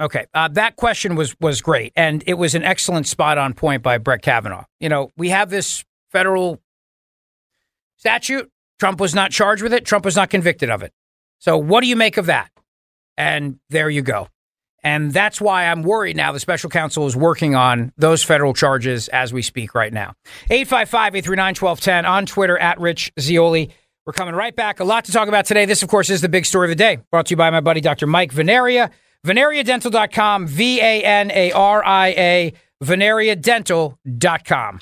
Okay, 0.00 0.26
uh, 0.34 0.48
that 0.48 0.76
question 0.76 1.14
was 1.14 1.36
was 1.40 1.60
great, 1.60 1.92
and 1.94 2.24
it 2.26 2.34
was 2.34 2.54
an 2.54 2.64
excellent 2.64 3.06
spot 3.06 3.38
on 3.38 3.54
point 3.54 3.82
by 3.82 3.98
Brett 3.98 4.22
Kavanaugh. 4.22 4.64
You 4.80 4.88
know, 4.88 5.10
we 5.16 5.28
have 5.28 5.50
this 5.50 5.84
federal 6.10 6.60
statute. 7.96 8.50
Trump 8.80 9.00
was 9.00 9.14
not 9.14 9.30
charged 9.30 9.62
with 9.62 9.72
it. 9.72 9.84
Trump 9.84 10.04
was 10.04 10.16
not 10.16 10.30
convicted 10.30 10.68
of 10.68 10.82
it. 10.82 10.92
So, 11.38 11.56
what 11.56 11.82
do 11.82 11.86
you 11.86 11.96
make 11.96 12.16
of 12.16 12.26
that? 12.26 12.50
And 13.16 13.60
there 13.70 13.88
you 13.88 14.02
go. 14.02 14.28
And 14.82 15.12
that's 15.12 15.40
why 15.40 15.66
I'm 15.66 15.82
worried 15.82 16.16
now. 16.16 16.32
The 16.32 16.40
special 16.40 16.68
counsel 16.68 17.06
is 17.06 17.16
working 17.16 17.54
on 17.54 17.92
those 17.96 18.22
federal 18.22 18.52
charges 18.52 19.08
as 19.08 19.32
we 19.32 19.40
speak 19.40 19.74
right 19.74 19.92
now. 19.92 20.14
855 20.50 21.14
839 21.16 21.54
1210 21.54 22.04
on 22.04 22.26
Twitter 22.26 22.58
at 22.58 22.78
Rich 22.78 23.12
Zeoli. 23.18 23.70
We're 24.04 24.12
coming 24.12 24.34
right 24.34 24.54
back. 24.54 24.80
A 24.80 24.84
lot 24.84 25.06
to 25.06 25.12
talk 25.12 25.28
about 25.28 25.46
today. 25.46 25.64
This, 25.64 25.82
of 25.82 25.88
course, 25.88 26.10
is 26.10 26.20
the 26.20 26.28
big 26.28 26.44
story 26.44 26.66
of 26.66 26.70
the 26.70 26.76
day. 26.76 26.98
Brought 27.10 27.26
to 27.26 27.30
you 27.30 27.36
by 27.38 27.48
my 27.48 27.60
buddy, 27.60 27.80
Dr. 27.80 28.06
Mike 28.06 28.32
Vanaria. 28.32 28.90
VanariaDental.com, 29.24 30.46
V 30.46 30.80
A 30.80 31.02
N 31.02 31.30
A 31.30 31.52
R 31.52 31.84
I 31.84 32.08
A, 32.08 32.52
VanariaDental.com. 32.82 34.80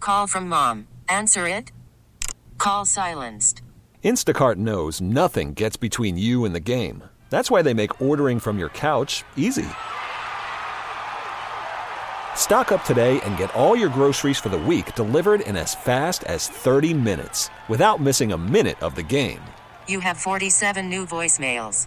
Call 0.00 0.26
from 0.26 0.48
mom. 0.48 0.88
Answer 1.08 1.46
it. 1.46 1.70
Call 2.58 2.84
silenced. 2.84 3.62
Instacart 4.02 4.56
knows 4.56 5.00
nothing 5.00 5.52
gets 5.54 5.76
between 5.76 6.16
you 6.18 6.44
and 6.44 6.54
the 6.54 6.60
game. 6.60 7.04
That's 7.28 7.50
why 7.50 7.62
they 7.62 7.74
make 7.74 8.00
ordering 8.00 8.40
from 8.40 8.58
your 8.58 8.70
couch 8.70 9.24
easy. 9.36 9.68
Stock 12.34 12.72
up 12.72 12.82
today 12.84 13.20
and 13.20 13.36
get 13.36 13.54
all 13.54 13.76
your 13.76 13.90
groceries 13.90 14.38
for 14.38 14.48
the 14.48 14.58
week 14.58 14.94
delivered 14.94 15.42
in 15.42 15.56
as 15.56 15.74
fast 15.74 16.24
as 16.24 16.48
30 16.48 16.94
minutes 16.94 17.50
without 17.68 18.00
missing 18.00 18.32
a 18.32 18.38
minute 18.38 18.82
of 18.82 18.94
the 18.94 19.02
game. 19.02 19.40
You 19.86 20.00
have 20.00 20.16
47 20.16 20.88
new 20.88 21.06
voicemails. 21.06 21.86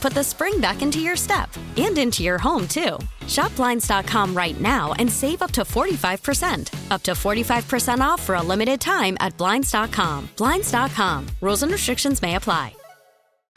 put 0.01 0.13
the 0.13 0.23
spring 0.23 0.59
back 0.59 0.81
into 0.81 0.99
your 0.99 1.15
step 1.15 1.49
and 1.77 1.97
into 1.97 2.23
your 2.23 2.37
home, 2.37 2.67
too. 2.67 2.97
Shop 3.27 3.55
Blinds.com 3.55 4.33
right 4.35 4.59
now 4.59 4.93
and 4.93 5.09
save 5.09 5.41
up 5.41 5.51
to 5.51 5.61
45%. 5.61 6.91
Up 6.91 7.03
to 7.03 7.11
45% 7.11 7.99
off 8.01 8.21
for 8.21 8.35
a 8.35 8.41
limited 8.41 8.81
time 8.81 9.15
at 9.19 9.37
Blinds.com. 9.37 10.29
Blinds.com. 10.37 11.27
Rules 11.41 11.63
and 11.63 11.71
restrictions 11.71 12.21
may 12.21 12.35
apply. 12.35 12.73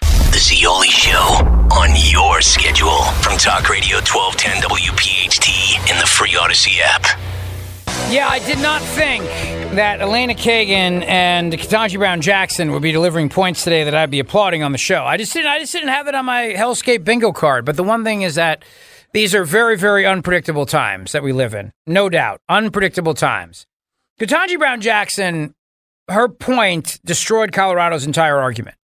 The 0.00 0.40
Zeoli 0.40 0.88
Show 0.88 1.18
on 1.72 1.90
your 2.10 2.40
schedule 2.40 3.02
from 3.22 3.38
Talk 3.38 3.68
Radio 3.68 3.98
1210 3.98 4.62
WPHT 4.62 5.90
in 5.90 5.98
the 5.98 6.06
free 6.06 6.36
Odyssey 6.36 6.80
app. 6.82 7.04
Yeah, 8.10 8.28
I 8.28 8.40
did 8.40 8.58
not 8.58 8.82
think 8.82 9.22
that 9.76 10.00
Elena 10.00 10.34
Kagan 10.34 11.04
and 11.06 11.52
Ketanji 11.52 11.98
Brown 11.98 12.20
Jackson 12.20 12.72
would 12.72 12.82
be 12.82 12.92
delivering 12.92 13.28
points 13.28 13.64
today 13.64 13.84
that 13.84 13.94
I'd 13.94 14.10
be 14.10 14.20
applauding 14.20 14.62
on 14.62 14.72
the 14.72 14.78
show. 14.78 15.04
I 15.04 15.16
just 15.16 15.32
didn't. 15.32 15.50
I 15.50 15.58
just 15.58 15.72
didn't 15.72 15.88
have 15.88 16.06
it 16.08 16.14
on 16.14 16.24
my 16.24 16.54
Hellscape 16.56 17.04
bingo 17.04 17.32
card. 17.32 17.64
But 17.64 17.76
the 17.76 17.82
one 17.82 18.04
thing 18.04 18.22
is 18.22 18.36
that 18.36 18.64
these 19.12 19.34
are 19.34 19.44
very, 19.44 19.76
very 19.76 20.06
unpredictable 20.06 20.66
times 20.66 21.12
that 21.12 21.22
we 21.22 21.32
live 21.32 21.54
in. 21.54 21.72
No 21.86 22.08
doubt, 22.08 22.40
unpredictable 22.48 23.14
times. 23.14 23.66
Ketanji 24.20 24.58
Brown 24.58 24.80
Jackson, 24.80 25.54
her 26.08 26.28
point 26.28 27.00
destroyed 27.04 27.52
Colorado's 27.52 28.06
entire 28.06 28.38
argument. 28.38 28.76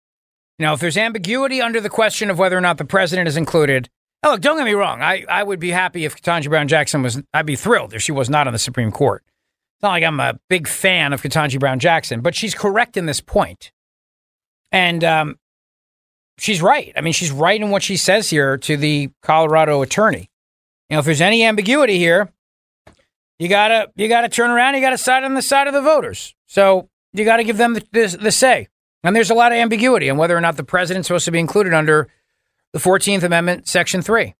Know, 0.58 0.74
if 0.74 0.80
there's 0.80 0.98
ambiguity 0.98 1.62
under 1.62 1.80
the 1.80 1.88
question 1.88 2.28
of 2.28 2.38
whether 2.38 2.56
or 2.56 2.60
not 2.60 2.76
the 2.76 2.84
president 2.84 3.28
is 3.28 3.36
included, 3.38 3.88
oh, 4.22 4.32
look, 4.32 4.42
don't 4.42 4.58
get 4.58 4.64
me 4.64 4.74
wrong. 4.74 5.00
I, 5.00 5.24
I 5.28 5.42
would 5.42 5.58
be 5.58 5.70
happy 5.70 6.04
if 6.04 6.20
Ketanji 6.20 6.48
Brown 6.50 6.68
Jackson 6.68 7.02
was, 7.02 7.22
I'd 7.32 7.46
be 7.46 7.56
thrilled 7.56 7.94
if 7.94 8.02
she 8.02 8.12
was 8.12 8.28
not 8.28 8.46
on 8.46 8.52
the 8.52 8.58
Supreme 8.58 8.92
Court. 8.92 9.24
It's 9.80 9.84
not 9.84 9.92
like 9.92 10.04
I'm 10.04 10.20
a 10.20 10.38
big 10.50 10.68
fan 10.68 11.14
of 11.14 11.22
Ketanji 11.22 11.58
Brown 11.58 11.78
Jackson, 11.78 12.20
but 12.20 12.34
she's 12.34 12.54
correct 12.54 12.98
in 12.98 13.06
this 13.06 13.22
point. 13.22 13.72
And 14.70 15.02
um, 15.02 15.38
she's 16.36 16.60
right. 16.60 16.92
I 16.98 17.00
mean, 17.00 17.14
she's 17.14 17.32
right 17.32 17.58
in 17.58 17.70
what 17.70 17.82
she 17.82 17.96
says 17.96 18.28
here 18.28 18.58
to 18.58 18.76
the 18.76 19.08
Colorado 19.22 19.80
attorney. 19.80 20.28
You 20.90 20.96
know, 20.96 20.98
if 20.98 21.06
there's 21.06 21.22
any 21.22 21.46
ambiguity 21.46 21.96
here, 21.96 22.30
you 23.38 23.48
gotta 23.48 23.90
you 23.96 24.06
gotta 24.06 24.28
turn 24.28 24.50
around. 24.50 24.74
You 24.74 24.82
gotta 24.82 24.98
side 24.98 25.24
on 25.24 25.32
the 25.32 25.40
side 25.40 25.66
of 25.66 25.72
the 25.72 25.80
voters. 25.80 26.34
So 26.46 26.90
you 27.14 27.24
gotta 27.24 27.42
give 27.42 27.56
them 27.56 27.72
the, 27.72 27.82
the, 27.90 28.18
the 28.20 28.32
say. 28.32 28.68
And 29.02 29.16
there's 29.16 29.30
a 29.30 29.34
lot 29.34 29.50
of 29.50 29.56
ambiguity 29.56 30.10
on 30.10 30.18
whether 30.18 30.36
or 30.36 30.42
not 30.42 30.58
the 30.58 30.62
president's 30.62 31.08
supposed 31.08 31.24
to 31.24 31.30
be 31.30 31.38
included 31.38 31.72
under 31.72 32.06
the 32.74 32.78
14th 32.78 33.22
Amendment, 33.22 33.66
Section 33.66 34.02
3. 34.02 34.34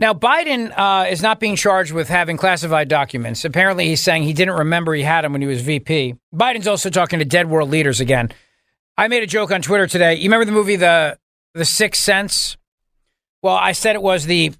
Now, 0.00 0.14
Biden 0.14 0.72
uh, 0.76 1.06
is 1.08 1.22
not 1.22 1.40
being 1.40 1.56
charged 1.56 1.92
with 1.92 2.08
having 2.08 2.36
classified 2.36 2.88
documents. 2.88 3.44
Apparently, 3.44 3.88
he's 3.88 4.00
saying 4.00 4.22
he 4.22 4.32
didn't 4.32 4.54
remember 4.54 4.94
he 4.94 5.02
had 5.02 5.22
them 5.22 5.32
when 5.32 5.42
he 5.42 5.48
was 5.48 5.60
VP. 5.62 6.14
Biden's 6.32 6.68
also 6.68 6.88
talking 6.88 7.18
to 7.18 7.24
dead 7.24 7.50
world 7.50 7.68
leaders 7.70 7.98
again. 7.98 8.30
I 8.96 9.08
made 9.08 9.24
a 9.24 9.26
joke 9.26 9.50
on 9.50 9.60
Twitter 9.60 9.86
today. 9.86 10.14
You 10.14 10.24
remember 10.24 10.44
the 10.44 10.52
movie 10.52 10.76
The 10.76 11.18
The 11.54 11.64
Sixth 11.64 12.02
Sense? 12.02 12.56
Well, 13.42 13.56
I 13.56 13.72
said 13.72 13.96
it 13.96 14.02
was 14.02 14.26
the 14.26 14.52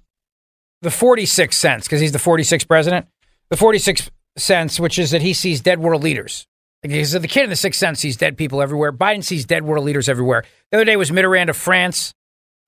the 0.81 0.89
46th 0.89 1.53
sense 1.53 1.85
because 1.85 1.99
he's 1.99 2.13
the 2.13 2.19
46th 2.19 2.67
president. 2.67 3.07
The 3.49 3.57
46th 3.57 4.09
sense, 4.37 4.79
which 4.79 4.97
is 4.97 5.11
that 5.11 5.21
he 5.21 5.33
sees 5.33 5.59
dead 5.59 5.79
world 5.79 6.03
leaders. 6.03 6.47
Because 6.81 7.11
the 7.11 7.27
kid 7.27 7.43
in 7.43 7.49
the 7.49 7.57
sixth 7.57 7.79
sense 7.79 7.99
sees 7.99 8.15
dead 8.15 8.37
people 8.37 8.61
everywhere. 8.61 8.93
Biden 8.93 9.23
sees 9.23 9.45
dead 9.45 9.63
world 9.63 9.83
leaders 9.83 10.07
everywhere. 10.07 10.45
The 10.71 10.77
other 10.77 10.85
day 10.85 10.95
was 10.95 11.11
Mitterrand 11.11 11.49
of 11.49 11.57
France 11.57 12.13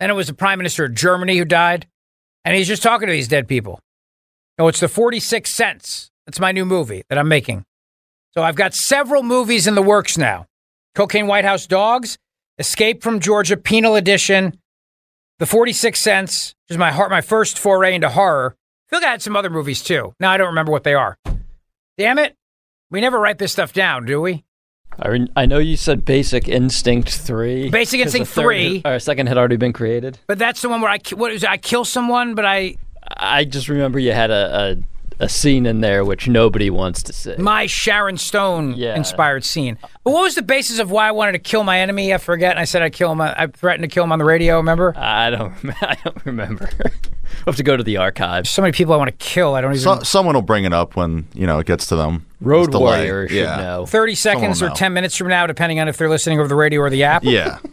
and 0.01 0.11
it 0.11 0.15
was 0.15 0.27
the 0.27 0.33
prime 0.33 0.57
minister 0.57 0.83
of 0.83 0.95
Germany 0.95 1.37
who 1.37 1.45
died, 1.45 1.87
and 2.45 2.55
he's 2.55 2.67
just 2.67 2.83
talking 2.83 3.07
to 3.07 3.11
these 3.11 3.27
dead 3.27 3.47
people. 3.47 3.79
Oh, 4.57 4.67
it's 4.67 4.79
the 4.79 4.87
46 4.87 5.49
cents. 5.49 6.11
That's 6.25 6.39
my 6.39 6.51
new 6.51 6.65
movie 6.65 7.03
that 7.09 7.17
I'm 7.17 7.27
making. 7.27 7.63
So 8.33 8.43
I've 8.43 8.55
got 8.55 8.73
several 8.73 9.23
movies 9.23 9.67
in 9.67 9.75
the 9.75 9.81
works 9.81 10.17
now. 10.17 10.45
Cocaine 10.95 11.27
White 11.27 11.45
House 11.45 11.67
Dogs, 11.67 12.17
Escape 12.59 13.01
from 13.01 13.19
Georgia 13.19 13.57
Penal 13.57 13.95
Edition, 13.95 14.59
The 15.39 15.45
46 15.45 15.99
Cents, 15.99 16.53
which 16.67 16.75
is 16.75 16.77
my 16.77 16.91
heart, 16.91 17.09
my 17.11 17.21
first 17.21 17.57
foray 17.57 17.95
into 17.95 18.09
horror. 18.09 18.55
I 18.55 18.89
feel 18.89 18.99
like 18.99 19.07
I 19.07 19.11
had 19.11 19.21
some 19.21 19.35
other 19.35 19.49
movies 19.49 19.81
too. 19.83 20.13
Now 20.19 20.31
I 20.31 20.37
don't 20.37 20.47
remember 20.47 20.71
what 20.71 20.83
they 20.83 20.93
are. 20.93 21.17
Damn 21.97 22.19
it. 22.19 22.35
We 22.89 23.01
never 23.01 23.19
write 23.19 23.37
this 23.37 23.51
stuff 23.51 23.73
down, 23.73 24.05
do 24.05 24.19
we? 24.21 24.43
I, 24.99 25.07
re- 25.07 25.27
I 25.35 25.45
know 25.45 25.57
you 25.57 25.77
said 25.77 26.05
Basic 26.05 26.47
Instinct 26.47 27.09
3. 27.09 27.69
Basic 27.69 27.99
Instinct 28.01 28.29
third- 28.29 28.43
3. 28.43 28.81
Or 28.85 28.99
second 28.99 29.27
had 29.27 29.37
already 29.37 29.55
been 29.57 29.73
created. 29.73 30.19
But 30.27 30.37
that's 30.39 30.61
the 30.61 30.69
one 30.69 30.81
where 30.81 30.91
I 30.91 30.99
what 31.15 31.31
is 31.31 31.43
it? 31.43 31.49
I 31.49 31.57
kill 31.57 31.85
someone, 31.85 32.35
but 32.35 32.45
I 32.45 32.75
I 33.17 33.45
just 33.45 33.67
remember 33.69 33.99
you 33.99 34.11
had 34.11 34.29
a, 34.31 34.77
a, 35.19 35.25
a 35.25 35.29
scene 35.29 35.65
in 35.65 35.81
there 35.81 36.05
which 36.05 36.27
nobody 36.27 36.69
wants 36.69 37.01
to 37.03 37.13
see. 37.13 37.35
my 37.37 37.65
Sharon 37.65 38.17
Stone 38.17 38.73
Yeah. 38.75 38.95
inspired 38.95 39.43
scene. 39.43 39.77
But 40.03 40.11
what 40.11 40.21
was 40.23 40.35
the 40.35 40.41
basis 40.43 40.79
of 40.79 40.91
why 40.91 41.07
I 41.07 41.11
wanted 41.11 41.33
to 41.33 41.39
kill 41.39 41.63
my 41.63 41.79
enemy? 41.79 42.13
I 42.13 42.17
forget. 42.17 42.51
And 42.51 42.59
I 42.59 42.65
said 42.65 42.81
I'd 42.81 42.93
kill 42.93 43.11
him. 43.11 43.21
I 43.21 43.47
threatened 43.47 43.83
to 43.89 43.93
kill 43.93 44.03
him 44.03 44.11
on 44.11 44.19
the 44.19 44.25
radio. 44.25 44.57
Remember? 44.57 44.93
I 44.97 45.29
don't. 45.29 45.53
I 45.81 45.97
don't 46.03 46.25
remember. 46.25 46.69
we'll 47.45 47.53
have 47.53 47.55
to 47.57 47.63
go 47.63 47.77
to 47.77 47.83
the 47.83 47.97
archives. 47.97 48.49
So 48.49 48.61
many 48.61 48.71
people 48.71 48.93
I 48.93 48.97
want 48.97 49.09
to 49.09 49.25
kill. 49.25 49.55
I 49.55 49.61
don't 49.61 49.71
even. 49.71 49.81
So, 49.81 49.99
someone 50.03 50.35
will 50.35 50.41
bring 50.41 50.63
it 50.65 50.73
up 50.73 50.95
when 50.95 51.27
you 51.33 51.47
know 51.47 51.59
it 51.59 51.67
gets 51.67 51.87
to 51.87 51.95
them. 51.95 52.25
Road 52.39 52.69
It's. 52.69 52.77
Warrior 52.77 53.27
should 53.27 53.37
yeah. 53.37 53.55
know. 53.57 53.85
Thirty 53.85 54.15
seconds 54.15 54.61
or 54.61 54.69
know. 54.69 54.75
ten 54.75 54.93
minutes 54.93 55.15
from 55.15 55.27
now, 55.27 55.47
depending 55.47 55.79
on 55.79 55.87
if 55.87 55.97
they're 55.97 56.09
listening 56.09 56.39
over 56.39 56.47
the 56.47 56.55
radio 56.55 56.81
or 56.81 56.89
the 56.89 57.03
app. 57.03 57.23
Yeah. 57.23 57.59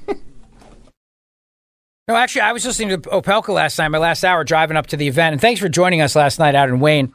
No, 2.08 2.16
actually, 2.16 2.40
I 2.40 2.52
was 2.52 2.64
listening 2.64 2.88
to 2.88 2.98
Opelka 3.10 3.50
last 3.50 3.76
night, 3.76 3.88
my 3.88 3.98
last 3.98 4.24
hour, 4.24 4.42
driving 4.42 4.78
up 4.78 4.86
to 4.86 4.96
the 4.96 5.06
event. 5.06 5.34
And 5.34 5.40
thanks 5.42 5.60
for 5.60 5.68
joining 5.68 6.00
us 6.00 6.16
last 6.16 6.38
night 6.38 6.54
out 6.54 6.70
in 6.70 6.80
Wayne. 6.80 7.12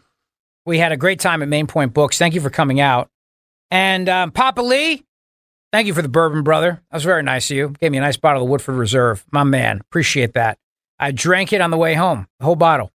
We 0.67 0.77
had 0.77 0.91
a 0.91 0.97
great 0.97 1.19
time 1.19 1.41
at 1.41 1.47
Main 1.47 1.65
Point 1.65 1.95
Books. 1.95 2.19
Thank 2.19 2.35
you 2.35 2.41
for 2.41 2.51
coming 2.51 2.79
out. 2.79 3.09
And 3.71 4.07
um, 4.07 4.31
Papa 4.31 4.61
Lee, 4.61 5.03
thank 5.71 5.87
you 5.87 5.95
for 5.95 6.03
the 6.03 6.09
bourbon, 6.09 6.43
brother. 6.43 6.79
That 6.91 6.97
was 6.97 7.03
very 7.03 7.23
nice 7.23 7.49
of 7.49 7.57
you. 7.57 7.69
Gave 7.81 7.91
me 7.91 7.97
a 7.97 8.01
nice 8.01 8.17
bottle 8.17 8.43
of 8.43 8.49
Woodford 8.49 8.75
Reserve. 8.75 9.25
My 9.31 9.43
man. 9.43 9.79
Appreciate 9.79 10.33
that. 10.33 10.59
I 10.99 11.11
drank 11.11 11.53
it 11.53 11.61
on 11.61 11.71
the 11.71 11.77
way 11.77 11.93
home, 11.93 12.27
the 12.39 12.45
whole 12.45 12.55
bottle. 12.55 12.91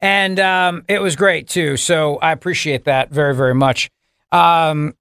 And 0.00 0.40
um, 0.40 0.84
it 0.88 1.00
was 1.00 1.16
great, 1.16 1.48
too. 1.48 1.76
So 1.76 2.16
I 2.16 2.32
appreciate 2.32 2.84
that 2.84 3.10
very, 3.10 3.34
very 3.34 3.54
much. 3.54 3.90
Um, 4.32 4.94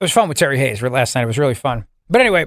it 0.00 0.04
was 0.04 0.12
fun 0.12 0.28
with 0.28 0.38
Terry 0.38 0.58
Hayes 0.58 0.82
last 0.82 1.14
night. 1.14 1.22
It 1.22 1.26
was 1.26 1.38
really 1.38 1.54
fun. 1.54 1.86
But 2.08 2.20
anyway, 2.20 2.46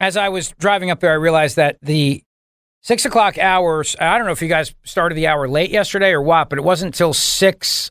as 0.00 0.16
I 0.16 0.30
was 0.30 0.52
driving 0.58 0.90
up 0.90 1.00
there, 1.00 1.10
I 1.10 1.14
realized 1.14 1.56
that 1.56 1.78
the 1.82 2.22
six 2.80 3.04
o'clock 3.04 3.38
hours. 3.38 3.94
I 4.00 4.16
don't 4.16 4.26
know 4.26 4.32
if 4.32 4.42
you 4.42 4.48
guys 4.48 4.74
started 4.84 5.14
the 5.14 5.28
hour 5.28 5.48
late 5.48 5.70
yesterday 5.70 6.10
or 6.10 6.22
what, 6.22 6.48
but 6.48 6.58
it 6.58 6.62
wasn't 6.62 6.94
until 6.94 7.12
six 7.12 7.90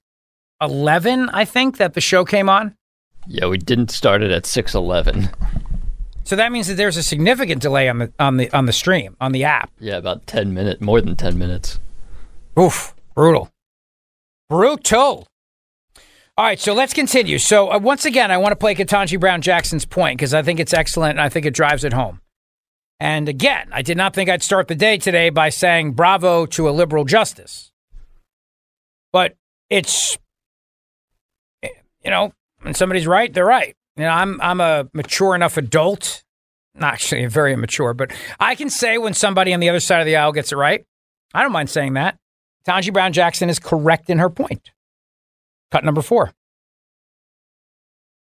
eleven, 0.60 1.30
I 1.30 1.46
think, 1.46 1.78
that 1.78 1.94
the 1.94 2.02
show 2.02 2.26
came 2.26 2.50
on. 2.50 2.76
Yeah, 3.28 3.48
we 3.48 3.58
didn't 3.58 3.92
start 3.92 4.24
it 4.24 4.32
at 4.32 4.46
six 4.46 4.74
eleven. 4.74 5.30
So 6.24 6.36
that 6.36 6.52
means 6.52 6.68
that 6.68 6.76
there's 6.76 6.98
a 6.98 7.04
significant 7.04 7.62
delay 7.62 7.90
on 7.90 7.98
the 7.98 8.14
on 8.20 8.38
the 8.38 8.50
on 8.52 8.66
the 8.66 8.74
stream 8.74 9.18
on 9.20 9.32
the 9.32 9.44
app. 9.44 9.72
Yeah, 9.80 9.98
about 9.98 10.28
ten 10.28 10.54
minutes, 10.54 10.82
more 10.82 11.02
than 11.02 11.16
ten 11.16 11.38
minutes. 11.38 11.80
Oof, 12.58 12.94
brutal, 13.16 13.50
brutal. 14.50 15.28
All 16.38 16.46
right, 16.46 16.60
so 16.60 16.74
let's 16.74 16.94
continue. 16.94 17.38
So 17.38 17.72
uh, 17.72 17.80
once 17.80 18.06
again, 18.06 18.32
I 18.32 18.38
want 18.38 18.54
to 18.54 18.56
play 18.56 18.74
Ketanji 18.74 19.20
Brown 19.20 19.42
Jackson's 19.42 19.86
point 19.86 20.18
because 20.18 20.34
I 20.34 20.42
think 20.42 20.60
it's 20.60 20.74
excellent 20.74 21.12
and 21.12 21.22
I 21.22 21.30
think 21.30 21.46
it 21.46 21.54
drives 21.54 21.84
it 21.84 21.94
home. 21.94 22.22
And 23.00 23.28
again, 23.28 23.68
I 23.72 23.82
did 23.82 23.98
not 23.98 24.14
think 24.14 24.30
I'd 24.30 24.44
start 24.44 24.68
the 24.68 24.76
day 24.76 24.98
today 24.98 25.30
by 25.30 25.50
saying 25.50 25.94
bravo 25.94 26.46
to 26.48 26.70
a 26.70 26.72
liberal 26.72 27.04
justice. 27.04 27.72
But 29.12 29.36
it's, 29.70 30.18
you 31.62 32.12
know, 32.12 32.32
when 32.62 32.74
somebody's 32.76 33.08
right, 33.08 33.34
they're 33.34 33.46
right. 33.46 33.76
You 34.02 34.08
know, 34.08 34.14
I'm 34.14 34.42
I'm 34.42 34.60
a 34.60 34.90
mature 34.94 35.36
enough 35.36 35.58
adult, 35.58 36.24
not 36.74 36.94
actually 36.94 37.24
very 37.28 37.54
immature, 37.54 37.94
but 37.94 38.12
I 38.40 38.56
can 38.56 38.72
say 38.72 38.98
when 38.98 39.14
somebody 39.14 39.54
on 39.54 39.60
the 39.60 39.70
other 39.70 39.80
side 39.80 40.00
of 40.00 40.08
the 40.08 40.16
aisle 40.16 40.32
gets 40.32 40.52
it 40.52 40.56
right. 40.56 40.84
I 41.36 41.44
don't 41.44 41.52
mind 41.52 41.70
saying 41.70 41.94
that. 41.94 42.18
Tanji 42.68 42.92
Brown 42.92 43.14
Jackson 43.14 43.48
is 43.48 43.60
correct 43.60 44.10
in 44.10 44.18
her 44.18 44.32
point. 44.32 44.72
Cut 45.70 45.84
number 45.84 46.02
four. 46.02 46.32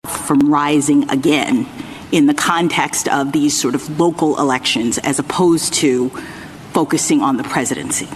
from 0.07 0.49
rising 0.49 1.09
again 1.09 1.67
in 2.13 2.27
the 2.27 2.33
context 2.33 3.09
of 3.09 3.33
these 3.33 3.59
sort 3.59 3.75
of 3.75 3.99
local 3.99 4.39
elections 4.39 4.97
as 4.99 5.19
opposed 5.19 5.73
to 5.73 6.07
focusing 6.71 7.19
on 7.19 7.35
the 7.35 7.43
presidency. 7.43 8.07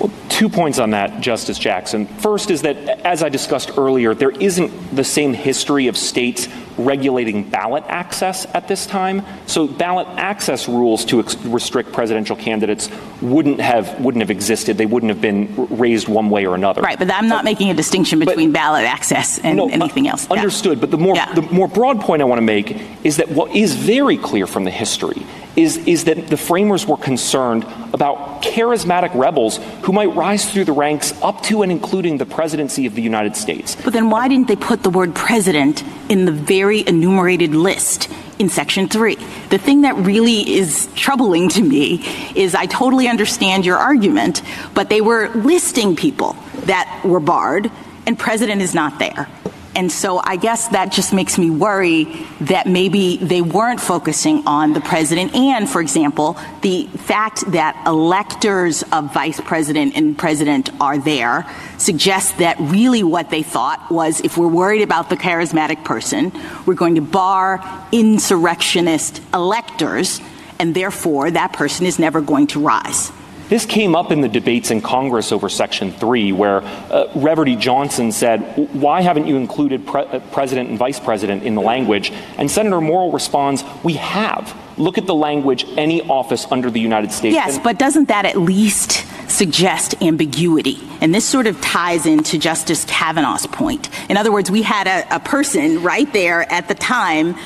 Well, 0.00 0.10
Two 0.28 0.48
points 0.48 0.78
on 0.78 0.90
that, 0.90 1.20
Justice 1.20 1.58
Jackson. 1.58 2.06
First 2.06 2.50
is 2.50 2.62
that, 2.62 2.76
as 3.04 3.22
I 3.22 3.28
discussed 3.28 3.72
earlier, 3.76 4.14
there 4.14 4.30
isn't 4.30 4.96
the 4.96 5.04
same 5.04 5.34
history 5.34 5.88
of 5.88 5.96
states 5.96 6.48
regulating 6.76 7.48
ballot 7.48 7.84
access 7.86 8.46
at 8.54 8.68
this 8.68 8.86
time. 8.86 9.22
So 9.46 9.66
ballot 9.66 10.06
access 10.08 10.68
rules 10.68 11.04
to 11.06 11.20
ex- 11.20 11.36
restrict 11.44 11.92
presidential 11.92 12.36
candidates 12.36 12.88
wouldn't 13.20 13.60
have 13.60 14.00
wouldn't 14.00 14.22
have 14.22 14.30
existed. 14.30 14.78
They 14.78 14.86
wouldn't 14.86 15.10
have 15.10 15.20
been 15.20 15.66
raised 15.70 16.08
one 16.08 16.30
way 16.30 16.46
or 16.46 16.54
another. 16.54 16.82
Right, 16.82 16.98
but 16.98 17.10
I'm 17.10 17.28
not 17.28 17.44
making 17.44 17.70
a 17.70 17.74
distinction 17.74 18.18
between 18.18 18.52
ballot 18.52 18.84
access 18.84 19.38
and 19.38 19.60
anything 19.60 20.08
else. 20.08 20.26
Yeah. 20.30 20.38
Understood. 20.38 20.80
But 20.80 20.90
the 20.90 20.98
more 20.98 21.14
the 21.34 21.46
more 21.50 21.68
broad 21.68 22.00
point 22.00 22.22
I 22.22 22.24
want 22.24 22.38
to 22.38 22.46
make 22.46 22.80
is 23.04 23.18
that 23.18 23.30
what 23.30 23.54
is 23.54 23.74
very 23.74 24.16
clear 24.16 24.46
from 24.46 24.64
the 24.64 24.70
history 24.70 25.24
is 25.56 25.76
is 25.86 26.04
that 26.04 26.28
the 26.28 26.36
framers 26.36 26.86
were 26.86 26.96
concerned 26.96 27.64
about 27.92 28.42
charismatic 28.42 29.14
rebels 29.14 29.58
who 29.82 29.92
might 29.92 30.14
rise 30.14 30.50
through 30.50 30.64
the 30.64 30.72
ranks 30.72 31.12
up 31.22 31.42
to 31.42 31.62
and 31.62 31.70
including 31.70 32.18
the 32.18 32.26
presidency 32.26 32.86
of 32.86 32.94
the 32.94 33.02
United 33.02 33.36
States. 33.36 33.76
But 33.84 33.92
then 33.92 34.08
why 34.10 34.28
didn't 34.28 34.48
they 34.48 34.56
put 34.56 34.82
the 34.82 34.90
word 34.90 35.14
president 35.14 35.84
in 36.08 36.24
the 36.24 36.32
very 36.32 36.71
enumerated 36.80 37.54
list 37.54 38.08
in 38.38 38.48
section 38.48 38.88
three? 38.88 39.16
The 39.50 39.58
thing 39.58 39.82
that 39.82 39.94
really 39.96 40.50
is 40.50 40.88
troubling 40.94 41.48
to 41.50 41.62
me 41.62 42.04
is 42.34 42.54
I 42.54 42.66
totally 42.66 43.08
understand 43.08 43.66
your 43.66 43.76
argument, 43.76 44.42
but 44.74 44.88
they 44.88 45.00
were 45.00 45.28
listing 45.28 45.94
people 45.96 46.36
that 46.64 47.02
were 47.04 47.20
barred, 47.20 47.70
and 48.06 48.18
president 48.18 48.62
is 48.62 48.74
not 48.74 48.98
there. 48.98 49.28
And 49.74 49.90
so 49.90 50.20
I 50.22 50.36
guess 50.36 50.68
that 50.68 50.92
just 50.92 51.14
makes 51.14 51.38
me 51.38 51.48
worry 51.48 52.04
that 52.42 52.66
maybe 52.66 53.16
they 53.16 53.40
weren't 53.40 53.80
focusing 53.80 54.46
on 54.46 54.74
the 54.74 54.82
president. 54.82 55.34
And, 55.34 55.68
for 55.68 55.80
example, 55.80 56.36
the 56.60 56.86
fact 56.88 57.50
that 57.52 57.82
electors 57.86 58.82
of 58.92 59.14
vice 59.14 59.40
president 59.40 59.96
and 59.96 60.16
president 60.16 60.68
are 60.78 60.98
there 60.98 61.50
suggests 61.78 62.32
that 62.32 62.58
really 62.60 63.02
what 63.02 63.30
they 63.30 63.42
thought 63.42 63.90
was 63.90 64.20
if 64.20 64.36
we're 64.36 64.46
worried 64.46 64.82
about 64.82 65.08
the 65.08 65.16
charismatic 65.16 65.84
person, 65.84 66.32
we're 66.66 66.74
going 66.74 66.96
to 66.96 67.00
bar 67.00 67.86
insurrectionist 67.92 69.22
electors, 69.32 70.20
and 70.58 70.74
therefore 70.74 71.30
that 71.30 71.54
person 71.54 71.86
is 71.86 71.98
never 71.98 72.20
going 72.20 72.46
to 72.48 72.60
rise. 72.60 73.10
This 73.52 73.66
came 73.66 73.94
up 73.94 74.10
in 74.10 74.22
the 74.22 74.30
debates 74.30 74.70
in 74.70 74.80
Congress 74.80 75.30
over 75.30 75.50
Section 75.50 75.92
3, 75.92 76.32
where 76.32 76.62
uh, 76.62 77.08
Reverdy 77.12 77.60
Johnson 77.60 78.10
said, 78.10 78.40
Why 78.72 79.02
haven't 79.02 79.26
you 79.26 79.36
included 79.36 79.86
pre- 79.86 80.04
uh, 80.04 80.20
president 80.32 80.70
and 80.70 80.78
vice 80.78 80.98
president 80.98 81.42
in 81.42 81.54
the 81.54 81.60
language? 81.60 82.12
And 82.38 82.50
Senator 82.50 82.80
Morrill 82.80 83.12
responds, 83.12 83.62
We 83.84 83.92
have. 83.92 84.58
Look 84.78 84.96
at 84.96 85.04
the 85.04 85.14
language, 85.14 85.66
any 85.76 86.00
office 86.00 86.46
under 86.50 86.70
the 86.70 86.80
United 86.80 87.12
States. 87.12 87.34
Yes, 87.34 87.56
And- 87.56 87.62
but 87.62 87.78
doesn't 87.78 88.08
that 88.08 88.24
at 88.24 88.38
least 88.38 89.04
suggest 89.30 90.02
ambiguity? 90.02 90.78
And 91.02 91.14
this 91.14 91.26
sort 91.26 91.46
of 91.46 91.60
ties 91.60 92.06
into 92.06 92.38
Justice 92.38 92.86
Kavanaugh's 92.86 93.46
point. 93.46 93.90
In 94.08 94.16
other 94.16 94.32
words, 94.32 94.50
we 94.50 94.62
had 94.62 94.86
a, 94.86 95.16
a 95.16 95.20
person 95.20 95.82
right 95.82 96.10
there 96.14 96.50
at 96.50 96.68
the 96.68 96.74
time 96.74 97.36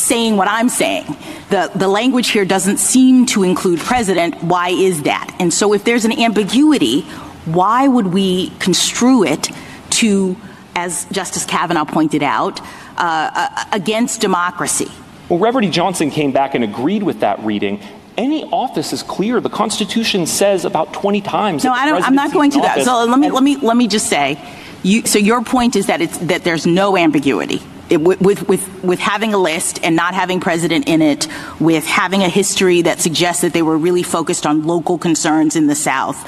saying 0.00 0.36
what 0.36 0.48
I'm 0.48 0.68
saying. 0.68 1.16
The, 1.50 1.70
the 1.74 1.88
language 1.88 2.28
here 2.28 2.44
doesn't 2.44 2.78
seem 2.78 3.26
to 3.26 3.42
include 3.42 3.80
president. 3.80 4.42
Why 4.42 4.70
is 4.70 5.02
that? 5.02 5.34
And 5.38 5.52
so 5.52 5.72
if 5.72 5.84
there's 5.84 6.04
an 6.04 6.12
ambiguity, 6.12 7.02
why 7.44 7.88
would 7.88 8.08
we 8.08 8.50
construe 8.58 9.24
it 9.24 9.48
to, 9.90 10.36
as 10.74 11.06
Justice 11.06 11.44
Kavanaugh 11.44 11.84
pointed 11.84 12.22
out, 12.22 12.60
uh, 12.60 13.30
uh, 13.34 13.64
against 13.72 14.20
democracy? 14.20 14.90
Well, 15.28 15.38
Reverdy 15.38 15.70
Johnson 15.70 16.10
came 16.10 16.32
back 16.32 16.54
and 16.54 16.64
agreed 16.64 17.02
with 17.02 17.20
that 17.20 17.40
reading. 17.40 17.80
Any 18.16 18.44
office 18.44 18.92
is 18.92 19.02
clear. 19.02 19.40
The 19.40 19.48
Constitution 19.48 20.26
says 20.26 20.64
about 20.64 20.92
20 20.92 21.20
times. 21.20 21.64
No, 21.64 21.72
that 21.72 21.82
I 21.82 21.86
don't. 21.86 22.02
I'm 22.02 22.14
not 22.14 22.32
going 22.32 22.50
to 22.50 22.60
that. 22.60 22.84
So 22.84 23.04
let 23.04 23.18
me 23.18 23.30
let 23.30 23.42
me 23.42 23.56
let 23.56 23.76
me 23.76 23.86
just 23.86 24.08
say, 24.10 24.38
you. 24.82 25.06
So 25.06 25.18
your 25.18 25.42
point 25.42 25.76
is 25.76 25.86
that 25.86 26.00
it's 26.00 26.18
that 26.18 26.42
there's 26.42 26.66
no 26.66 26.98
ambiguity 26.98 27.56
it, 27.56 27.62
with, 27.90 28.48
with 28.48 28.84
with 28.84 28.98
having 28.98 29.34
a 29.34 29.38
list 29.38 29.80
and 29.82 29.96
not 29.96 30.14
having 30.14 30.40
president 30.40 30.88
in 30.88 31.02
it, 31.02 31.26
with 31.58 31.84
having 31.84 32.22
a 32.22 32.28
history 32.28 32.82
that 32.82 33.00
suggests 33.00 33.42
that 33.42 33.52
they 33.52 33.62
were 33.62 33.76
really 33.76 34.02
focused 34.02 34.46
on 34.46 34.66
local 34.66 34.98
concerns 34.98 35.56
in 35.56 35.66
the 35.66 35.74
South. 35.74 36.24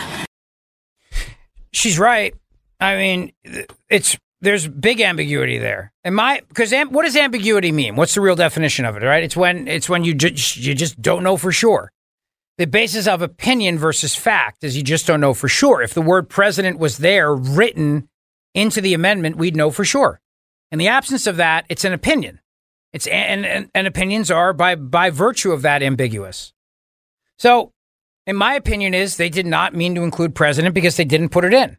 She's 1.73 1.99
right. 1.99 2.35
I 2.81 2.97
mean, 2.97 3.33
it's 3.89 4.17
there's 4.41 4.67
big 4.67 5.01
ambiguity 5.01 5.59
there. 5.59 5.93
And 6.03 6.17
my 6.17 6.43
because 6.49 6.73
am, 6.73 6.91
what 6.91 7.05
does 7.05 7.17
ambiguity 7.17 7.71
mean? 7.71 7.95
What's 7.97 8.15
the 8.15 8.21
real 8.21 8.35
definition 8.35 8.85
of 8.85 8.97
it? 8.97 9.05
Right? 9.05 9.23
It's 9.23 9.37
when 9.37 9.69
it's 9.69 9.89
when 9.89 10.05
you 10.05 10.15
just 10.15 10.57
you 10.57 10.75
just 10.75 11.01
don't 11.01 11.23
know 11.23 11.37
for 11.37 11.53
sure. 11.53 11.93
the 12.59 12.67
basis 12.67 13.07
of 13.07 13.23
opinion 13.23 13.79
versus 13.79 14.15
fact 14.15 14.63
is 14.63 14.77
you 14.77 14.83
just 14.83 15.07
don't 15.07 15.21
know 15.21 15.35
for 15.35 15.49
sure. 15.49 15.83
If 15.83 15.95
the 15.95 16.03
word 16.03 16.29
president 16.29 16.79
was 16.79 16.99
there 16.99 17.35
written 17.35 18.09
into 18.55 18.81
the 18.81 18.95
amendment, 18.95 19.37
we'd 19.37 19.57
know 19.57 19.71
for 19.71 19.85
sure. 19.85 20.21
In 20.73 20.79
the 20.79 20.89
absence 20.89 21.27
of 21.27 21.37
that, 21.37 21.67
it's 21.69 21.85
an 21.85 21.93
opinion. 21.93 22.41
It's 22.93 23.07
and, 23.07 23.47
and, 23.47 23.71
and 23.75 23.87
opinions 23.87 24.31
are 24.31 24.53
by 24.53 24.75
by 24.75 25.11
virtue 25.11 25.53
of 25.53 25.63
that 25.63 25.83
ambiguous. 25.83 26.53
So, 27.39 27.73
in 28.27 28.37
my 28.37 28.55
opinion, 28.55 28.95
is 28.95 29.17
they 29.17 29.29
did 29.29 29.47
not 29.47 29.75
mean 29.75 29.95
to 29.95 30.03
include 30.03 30.35
president 30.35 30.75
because 30.75 30.97
they 30.97 31.05
didn't 31.05 31.29
put 31.29 31.45
it 31.45 31.53
in. 31.53 31.77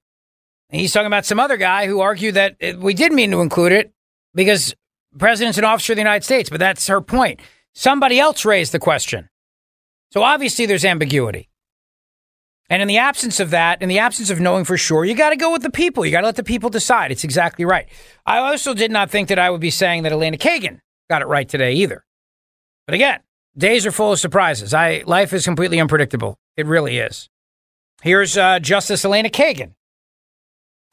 And 0.70 0.80
he's 0.80 0.94
talking 0.94 1.08
about 1.08 1.26
some 1.26 1.40
other 1.40 1.58
guy 1.58 1.88
who 1.88 2.00
argued 2.00 2.36
that 2.36 2.56
it, 2.60 2.80
we 2.80 2.94
did 2.94 3.12
mean 3.12 3.32
to 3.32 3.42
include 3.42 3.72
it 3.72 3.92
because 4.34 4.76
president's 5.18 5.58
an 5.58 5.66
officer 5.66 5.94
of 5.94 5.98
the 5.98 6.02
United 6.02 6.24
States. 6.24 6.50
But 6.50 6.60
that's 6.60 6.88
her 6.88 7.02
point. 7.02 7.40
Somebody 7.74 8.20
else 8.20 8.46
raised 8.46 8.72
the 8.72 8.80
question. 8.80 9.30
So 10.12 10.22
obviously 10.22 10.66
there's 10.66 10.86
ambiguity. 10.86 11.50
And 12.74 12.82
in 12.82 12.88
the 12.88 12.98
absence 12.98 13.40
of 13.40 13.52
that, 13.52 13.84
in 13.84 13.88
the 13.88 14.00
absence 14.00 14.32
of 14.32 14.40
knowing 14.40 14.66
for 14.66 14.78
sure, 14.78 15.06
you 15.06 15.14
got 15.14 15.30
to 15.30 15.36
go 15.36 15.52
with 15.52 15.62
the 15.62 15.70
people. 15.70 16.04
You 16.04 16.12
got 16.12 16.22
to 16.22 16.26
let 16.26 16.38
the 16.38 16.44
people 16.44 16.72
decide. 16.72 17.12
It's 17.12 17.24
exactly 17.24 17.66
right. 17.66 17.88
I 18.26 18.40
also 18.40 18.74
did 18.74 18.90
not 18.90 19.12
think 19.12 19.28
that 19.28 19.38
I 19.38 19.52
would 19.52 19.62
be 19.62 19.70
saying 19.70 20.02
that 20.02 20.12
Elena 20.12 20.38
Kagan 20.38 20.80
got 21.08 21.22
it 21.22 21.28
right 21.28 21.48
today 21.48 21.74
either. 21.74 22.04
But 22.88 22.96
again, 22.96 23.20
days 23.56 23.86
are 23.86 23.92
full 23.92 24.14
of 24.14 24.20
surprises. 24.20 24.74
I 24.74 25.04
life 25.06 25.34
is 25.34 25.46
completely 25.46 25.80
unpredictable. 25.80 26.40
It 26.58 26.66
really 26.66 26.98
is. 26.98 27.30
Here's 28.02 28.40
uh, 28.40 28.58
Justice 28.58 29.06
Elena 29.06 29.30
Kagan 29.30 29.74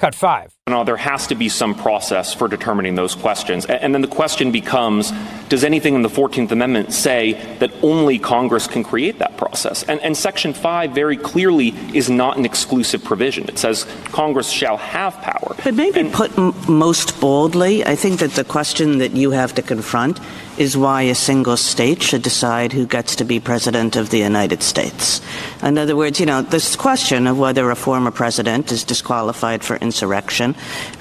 Cut 0.00 0.14
five. 0.14 0.54
There 0.84 0.96
has 0.96 1.26
to 1.28 1.34
be 1.34 1.48
some 1.48 1.74
process 1.74 2.32
for 2.32 2.48
determining 2.48 2.94
those 2.94 3.14
questions. 3.14 3.66
And 3.66 3.94
then 3.94 4.02
the 4.02 4.08
question 4.08 4.52
becomes 4.52 5.12
Does 5.48 5.64
anything 5.64 5.94
in 5.94 6.02
the 6.02 6.08
14th 6.08 6.50
Amendment 6.50 6.92
say 6.92 7.32
that 7.58 7.72
only 7.82 8.18
Congress 8.18 8.66
can 8.66 8.82
create 8.82 9.18
that 9.18 9.36
process? 9.36 9.82
And, 9.82 10.00
and 10.00 10.16
Section 10.16 10.52
5 10.54 10.92
very 10.92 11.16
clearly 11.16 11.74
is 11.94 12.08
not 12.08 12.38
an 12.38 12.44
exclusive 12.44 13.02
provision. 13.04 13.48
It 13.48 13.58
says 13.58 13.86
Congress 14.06 14.48
shall 14.50 14.76
have 14.76 15.14
power. 15.20 15.56
But 15.64 15.74
maybe 15.74 16.00
and, 16.00 16.12
put 16.12 16.36
m- 16.38 16.54
most 16.68 17.20
boldly, 17.20 17.84
I 17.84 17.96
think 17.96 18.20
that 18.20 18.32
the 18.32 18.44
question 18.44 18.98
that 18.98 19.12
you 19.12 19.32
have 19.32 19.54
to 19.56 19.62
confront 19.62 20.20
is 20.56 20.76
why 20.76 21.02
a 21.02 21.14
single 21.14 21.56
state 21.56 22.02
should 22.02 22.22
decide 22.22 22.72
who 22.72 22.86
gets 22.86 23.16
to 23.16 23.24
be 23.24 23.40
president 23.40 23.96
of 23.96 24.10
the 24.10 24.18
United 24.18 24.62
States. 24.62 25.22
In 25.62 25.78
other 25.78 25.96
words, 25.96 26.20
you 26.20 26.26
know, 26.26 26.42
this 26.42 26.76
question 26.76 27.26
of 27.26 27.38
whether 27.38 27.70
a 27.70 27.76
former 27.76 28.10
president 28.10 28.70
is 28.70 28.84
disqualified 28.84 29.64
for 29.64 29.76
insurrection 29.76 30.54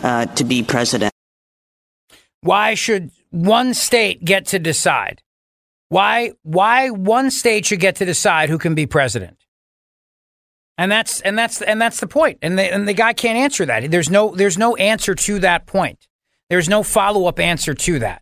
uh, 0.03 0.25
to 0.25 0.43
be 0.43 0.63
president. 0.63 1.13
Why 2.41 2.73
should 2.73 3.11
one 3.31 3.73
state 3.73 4.23
get 4.23 4.47
to 4.47 4.59
decide? 4.59 5.21
Why 5.89 6.33
why 6.43 6.89
one 6.89 7.31
state 7.31 7.65
should 7.65 7.79
get 7.79 7.95
to 7.97 8.05
decide 8.05 8.49
who 8.49 8.57
can 8.57 8.75
be 8.75 8.85
president? 8.85 9.37
And 10.77 10.91
that's 10.91 11.19
and 11.21 11.37
that's 11.37 11.61
and 11.61 11.81
that's 11.81 11.99
the 11.99 12.07
point. 12.07 12.39
And 12.41 12.57
the, 12.57 12.63
and 12.63 12.87
the 12.87 12.93
guy 12.93 13.13
can't 13.13 13.37
answer 13.37 13.65
that. 13.65 13.91
There's 13.91 14.09
no 14.09 14.33
there's 14.35 14.57
no 14.57 14.75
answer 14.75 15.15
to 15.15 15.39
that 15.39 15.65
point. 15.65 16.07
There's 16.49 16.69
no 16.69 16.83
follow 16.83 17.25
up 17.25 17.39
answer 17.39 17.73
to 17.73 17.99
that. 17.99 18.21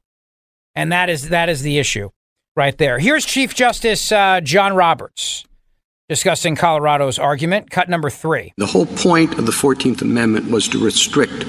And 0.76 0.92
that 0.92 1.10
is 1.10 1.30
that 1.30 1.50
is 1.50 1.62
the 1.62 1.78
issue 1.78 2.10
right 2.56 2.78
there. 2.78 3.00
Here's 3.00 3.26
Chief 3.26 3.54
Justice 3.54 4.12
uh, 4.12 4.42
John 4.42 4.74
Roberts 4.74 5.46
discussing 6.10 6.56
Colorado's 6.56 7.20
argument, 7.20 7.70
cut 7.70 7.90
number 7.90 8.10
three. 8.10 8.54
The 8.56 8.66
whole 8.66 8.86
point 8.86 9.38
of 9.38 9.46
the 9.46 9.52
14th 9.52 10.02
Amendment 10.02 10.50
was 10.50 10.68
to 10.70 10.84
restrict 10.84 11.46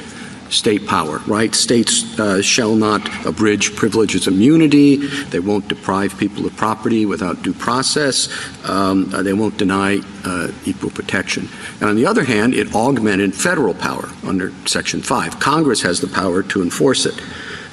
state 0.51 0.87
power, 0.87 1.19
right? 1.27 1.55
States 1.55 2.19
uh, 2.19 2.43
shall 2.43 2.75
not 2.75 3.03
abridge 3.25 3.77
privileges 3.77 4.27
immunity. 4.27 4.97
They 4.97 5.41
won't 5.41 5.69
deprive 5.69 6.19
people 6.19 6.47
of 6.47 6.57
property 6.57 7.07
without 7.07 7.43
due 7.43 7.53
process. 7.53 8.29
Um, 8.69 9.15
uh, 9.15 9.23
they 9.23 9.35
won't 9.35 9.59
deny 9.59 10.01
uh, 10.25 10.51
equal 10.65 10.91
protection. 10.91 11.49
And 11.81 11.91
on 11.91 11.97
the 11.97 12.07
other 12.07 12.25
hand, 12.25 12.55
it 12.55 12.75
augmented 12.75 13.35
federal 13.35 13.75
power 13.75 14.09
under 14.27 14.53
Section 14.67 15.03
5. 15.03 15.39
Congress 15.39 15.83
has 15.83 16.01
the 16.01 16.09
power 16.09 16.43
to 16.45 16.63
enforce 16.63 17.07
it. 17.07 17.21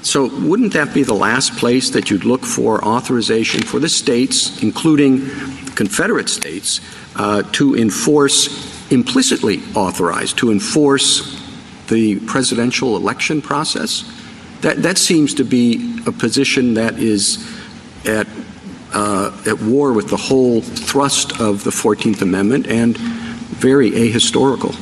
So 0.06 0.28
wouldn't 0.28 0.74
that 0.74 0.94
be 0.94 1.02
the 1.02 1.16
last 1.16 1.58
place 1.58 1.90
that 1.90 2.12
you'd 2.12 2.26
look 2.26 2.46
for 2.46 2.86
authorization 2.86 3.64
for 3.64 3.80
the 3.80 3.90
states, 3.90 4.62
including 4.62 5.28
Confederate 5.74 6.30
states, 6.30 6.80
uh, 7.16 7.42
to 7.54 7.76
enforce 7.76 8.92
implicitly 8.92 9.64
authorized 9.74 10.38
to 10.38 10.52
enforce 10.52 11.42
the 11.88 12.20
presidential 12.28 12.96
election 12.96 13.42
process? 13.42 14.04
That 14.62 14.84
that 14.84 15.00
seems 15.00 15.34
to 15.34 15.44
be 15.44 16.00
a 16.06 16.12
position 16.12 16.76
that 16.76 17.00
is 17.00 17.44
at 18.06 18.28
uh, 18.94 19.36
at 19.48 19.60
war 19.60 19.92
with 19.92 20.10
the 20.10 20.18
whole 20.18 20.62
thrust 20.62 21.42
of 21.42 21.64
the 21.64 21.72
Fourteenth 21.72 22.22
Amendment 22.22 22.68
and 22.68 22.96
very 23.58 23.90
ahistorical. 23.90 24.76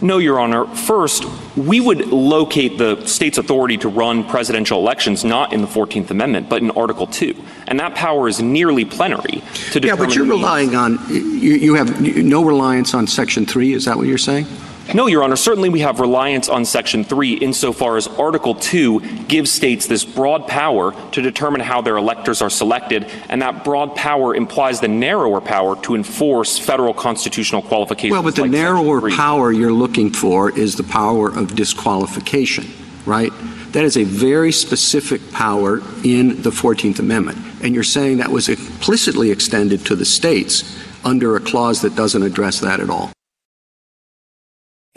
No, 0.00 0.18
Your 0.18 0.38
Honor. 0.38 0.64
First, 0.66 1.24
we 1.56 1.80
would 1.80 2.06
locate 2.06 2.78
the 2.78 3.04
state's 3.06 3.38
authority 3.38 3.76
to 3.78 3.88
run 3.88 4.22
presidential 4.24 4.78
elections 4.78 5.24
not 5.24 5.52
in 5.52 5.60
the 5.60 5.66
14th 5.66 6.10
Amendment, 6.10 6.48
but 6.48 6.62
in 6.62 6.70
Article 6.70 7.06
2. 7.06 7.34
And 7.66 7.80
that 7.80 7.94
power 7.96 8.28
is 8.28 8.40
nearly 8.40 8.84
plenary 8.84 9.42
to 9.72 9.80
determine. 9.80 9.82
Yeah, 9.82 9.96
but 9.96 10.14
you're 10.14 10.26
relying 10.26 10.76
on, 10.76 10.98
you, 11.08 11.54
you 11.54 11.74
have 11.74 12.00
no 12.00 12.44
reliance 12.44 12.94
on 12.94 13.06
Section 13.06 13.44
3. 13.44 13.72
Is 13.72 13.86
that 13.86 13.96
what 13.96 14.06
you're 14.06 14.18
saying? 14.18 14.46
No, 14.94 15.06
Your 15.06 15.22
Honor. 15.22 15.36
Certainly 15.36 15.68
we 15.68 15.80
have 15.80 16.00
reliance 16.00 16.48
on 16.48 16.64
Section 16.64 17.04
3 17.04 17.34
insofar 17.34 17.98
as 17.98 18.06
Article 18.06 18.54
2 18.54 19.24
gives 19.24 19.52
states 19.52 19.86
this 19.86 20.04
broad 20.04 20.48
power 20.48 20.94
to 21.10 21.20
determine 21.20 21.60
how 21.60 21.82
their 21.82 21.98
electors 21.98 22.40
are 22.40 22.48
selected, 22.48 23.04
and 23.28 23.42
that 23.42 23.64
broad 23.64 23.94
power 23.94 24.34
implies 24.34 24.80
the 24.80 24.88
narrower 24.88 25.42
power 25.42 25.76
to 25.82 25.94
enforce 25.94 26.58
federal 26.58 26.94
constitutional 26.94 27.60
qualifications. 27.60 28.12
Well, 28.12 28.22
but 28.22 28.34
the 28.34 28.42
like 28.42 28.50
narrower 28.50 29.10
power 29.10 29.52
you're 29.52 29.72
looking 29.72 30.10
for 30.10 30.50
is 30.58 30.76
the 30.76 30.84
power 30.84 31.28
of 31.28 31.54
disqualification, 31.54 32.66
right? 33.04 33.32
That 33.72 33.84
is 33.84 33.98
a 33.98 34.04
very 34.04 34.52
specific 34.52 35.20
power 35.32 35.80
in 36.02 36.40
the 36.40 36.50
14th 36.50 36.98
Amendment. 36.98 37.38
And 37.62 37.74
you're 37.74 37.84
saying 37.84 38.18
that 38.18 38.30
was 38.30 38.48
implicitly 38.48 39.30
extended 39.30 39.84
to 39.86 39.96
the 39.96 40.06
states 40.06 40.78
under 41.04 41.36
a 41.36 41.40
clause 41.40 41.82
that 41.82 41.94
doesn't 41.94 42.22
address 42.22 42.60
that 42.60 42.80
at 42.80 42.88
all. 42.88 43.12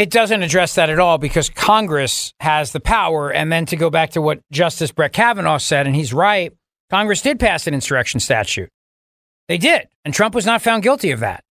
It 0.02 0.10
doesn't 0.10 0.42
address 0.42 0.74
that 0.74 0.90
at 0.90 0.98
all 0.98 1.20
because 1.20 1.52
Congress 1.52 2.34
has 2.40 2.72
the 2.72 2.80
power. 2.80 3.32
And 3.32 3.52
then 3.52 3.68
to 3.68 3.76
go 3.76 3.92
back 3.92 4.10
to 4.12 4.22
what 4.22 4.40
Justice 4.52 4.92
Brett 4.92 5.14
Kavanaugh 5.14 5.60
said, 5.60 5.86
and 5.86 5.96
he's 5.96 6.12
right, 6.12 6.52
Congress 6.90 7.22
did 7.22 7.40
pass 7.40 7.68
an 7.68 7.76
insurrection 7.76 8.20
statute. 8.20 8.72
They 9.48 9.60
did. 9.60 9.90
And 10.04 10.12
Trump 10.12 10.34
was 10.34 10.48
not 10.48 10.64
found 10.64 10.82
guilty 10.82 11.12
of 11.12 11.20
that. 11.20 11.44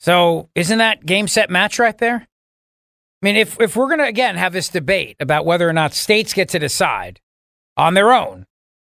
So 0.00 0.50
isn't 0.54 0.76
that 0.76 1.06
game, 1.06 1.28
set, 1.28 1.48
match 1.48 1.78
right 1.78 1.96
there? 1.96 2.16
I 2.16 2.26
mean, 3.22 3.36
if, 3.36 3.58
if 3.58 3.74
we're 3.74 3.86
going 3.86 4.00
to, 4.00 4.06
again, 4.06 4.36
have 4.36 4.52
this 4.52 4.68
debate 4.68 5.16
about 5.18 5.46
whether 5.46 5.66
or 5.66 5.72
not 5.72 5.94
states 5.94 6.34
get 6.34 6.50
to 6.50 6.58
decide 6.58 7.20
on 7.78 7.94
their 7.94 8.12
own, 8.12 8.44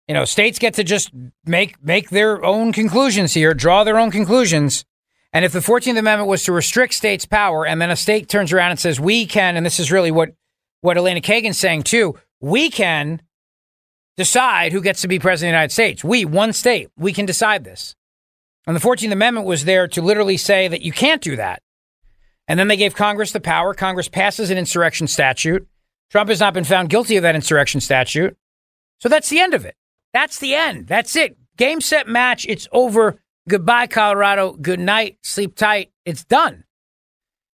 you 0.08 0.14
know, 0.14 0.26
states 0.26 0.60
get 0.60 0.76
to 0.76 0.84
just 0.84 1.10
make, 1.44 1.84
make 1.84 2.12
their 2.12 2.46
own 2.46 2.72
conclusions 2.72 3.34
here, 3.34 3.56
draw 3.56 3.84
their 3.84 3.98
own 3.98 4.12
conclusions. 4.12 4.86
And 5.34 5.46
if 5.46 5.54
the 5.54 5.60
14th 5.60 5.98
Amendment 5.98 6.30
was 6.30 6.44
to 6.44 6.52
restrict 6.52 6.94
states' 6.94 7.26
power, 7.26 7.66
and 7.66 7.82
then 7.82 7.90
a 7.90 7.96
state 7.96 8.28
turns 8.28 8.52
around 8.52 8.72
and 8.72 8.80
says, 8.80 9.00
we 9.00 9.26
can, 9.26 9.56
and 9.56 9.66
this 9.66 9.80
is 9.80 9.92
really 9.92 10.12
what, 10.12 10.32
what 10.82 10.98
Elena 10.98 11.22
Kagan's 11.22 11.58
saying 11.58 11.84
too, 11.84 12.16
we 12.42 12.70
can 12.70 13.22
decide 14.18 14.74
who 14.74 14.82
gets 14.82 15.02
to 15.02 15.08
be 15.08 15.20
president 15.20 15.50
of 15.50 15.54
the 15.54 15.58
United 15.58 15.74
States. 15.74 16.04
We, 16.04 16.26
one 16.26 16.54
state, 16.54 16.90
we 16.98 17.14
can 17.14 17.26
decide 17.26 17.64
this. 17.64 17.96
And 18.68 18.76
the 18.76 18.82
14th 18.82 19.12
Amendment 19.12 19.48
was 19.48 19.66
there 19.66 19.88
to 19.88 20.02
literally 20.02 20.38
say 20.38 20.68
that 20.68 20.82
you 20.82 20.92
can't 20.92 21.22
do 21.22 21.36
that. 21.38 21.62
And 22.48 22.60
then 22.60 22.68
they 22.68 22.78
gave 22.78 22.96
Congress 22.96 23.32
the 23.32 23.40
power. 23.40 23.74
Congress 23.74 24.10
passes 24.10 24.50
an 24.50 24.58
insurrection 24.58 25.08
statute. 25.08 25.68
Trump 26.10 26.30
has 26.30 26.42
not 26.42 26.54
been 26.54 26.66
found 26.66 26.90
guilty 26.90 27.16
of 27.16 27.24
that 27.24 27.36
insurrection 27.36 27.80
statute. 27.80 28.36
So 29.00 29.08
that's 29.08 29.30
the 29.30 29.40
end 29.40 29.54
of 29.54 29.66
it. 29.66 29.76
That's 30.14 30.40
the 30.40 30.54
end. 30.54 30.88
That's 30.88 31.16
it. 31.16 31.38
Game, 31.58 31.80
set, 31.80 32.08
match. 32.08 32.46
It's 32.50 32.68
over. 32.72 33.22
Goodbye, 33.50 33.88
Colorado. 33.88 34.54
Good 34.54 34.80
night. 34.80 35.18
Sleep 35.24 35.56
tight. 35.56 35.92
It's 36.06 36.24
done. 36.24 36.64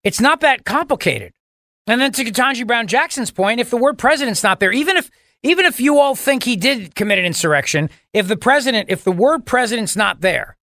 It's 0.03 0.21
not 0.21 0.41
that 0.41 0.65
complicated. 0.65 1.33
And 1.87 2.01
then 2.01 2.11
to 2.13 2.23
Ketanji 2.23 2.67
Brown 2.67 2.87
Jackson's 2.87 3.31
point, 3.31 3.59
if 3.59 3.69
the 3.69 3.77
word 3.77 3.97
president's 3.97 4.43
not 4.43 4.59
there, 4.59 4.71
even 4.71 4.97
if 4.97 5.09
even 5.43 5.65
if 5.65 5.79
you 5.79 5.99
all 5.99 6.15
think 6.15 6.43
he 6.43 6.55
did 6.55 6.95
commit 6.95 7.19
an 7.19 7.25
insurrection, 7.25 7.89
if 8.11 8.27
the 8.27 8.35
president, 8.35 8.89
if 8.89 9.03
the 9.03 9.11
word 9.11 9.45
president's 9.45 9.95
not 9.95 10.21
there, 10.21 10.57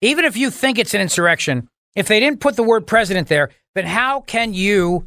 even 0.00 0.24
if 0.24 0.36
you 0.36 0.50
think 0.50 0.78
it's 0.78 0.94
an 0.94 1.00
insurrection, 1.00 1.68
if 1.94 2.08
they 2.08 2.20
didn't 2.20 2.40
put 2.40 2.56
the 2.56 2.62
word 2.62 2.86
president 2.86 3.28
there, 3.28 3.50
then 3.74 3.86
how 3.86 4.20
can 4.20 4.52
you 4.52 5.06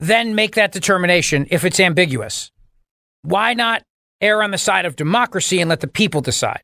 then 0.00 0.34
make 0.34 0.54
that 0.54 0.72
determination 0.72 1.46
if 1.50 1.64
it's 1.64 1.80
ambiguous? 1.80 2.50
Why 3.22 3.54
not 3.54 3.82
err 4.20 4.42
on 4.42 4.50
the 4.50 4.58
side 4.58 4.86
of 4.86 4.96
democracy 4.96 5.60
and 5.60 5.68
let 5.68 5.80
the 5.80 5.88
people 5.88 6.20
decide? 6.20 6.62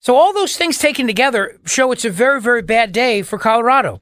So 0.00 0.16
all 0.16 0.32
those 0.32 0.56
things 0.56 0.78
taken 0.78 1.06
together 1.06 1.58
show 1.66 1.92
it's 1.92 2.04
a 2.04 2.10
very, 2.10 2.40
very 2.40 2.62
bad 2.62 2.92
day 2.92 3.22
for 3.22 3.38
Colorado. 3.38 4.00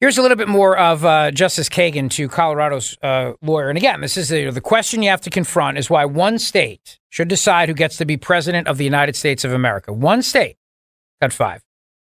Here's 0.00 0.18
a 0.18 0.22
little 0.22 0.36
bit 0.36 0.48
more 0.48 0.76
of 0.76 1.04
uh, 1.04 1.30
Justice 1.30 1.68
Kagan 1.68 2.10
to 2.10 2.28
Colorado's 2.28 2.98
uh, 3.02 3.32
lawyer. 3.40 3.70
And 3.70 3.78
again, 3.78 4.02
this 4.02 4.16
is 4.16 4.28
the, 4.28 4.50
the 4.50 4.60
question 4.60 5.02
you 5.02 5.08
have 5.08 5.22
to 5.22 5.30
confront 5.30 5.78
is 5.78 5.88
why 5.88 6.04
one 6.04 6.38
state 6.38 6.98
should 7.08 7.28
decide 7.28 7.68
who 7.68 7.74
gets 7.74 7.96
to 7.98 8.04
be 8.04 8.16
president 8.16 8.68
of 8.68 8.76
the 8.76 8.84
United 8.84 9.16
States 9.16 9.44
of 9.44 9.52
America. 9.52 9.92
One 9.92 10.20
state 10.20 10.56
got 11.22 11.32
five. 11.32 11.62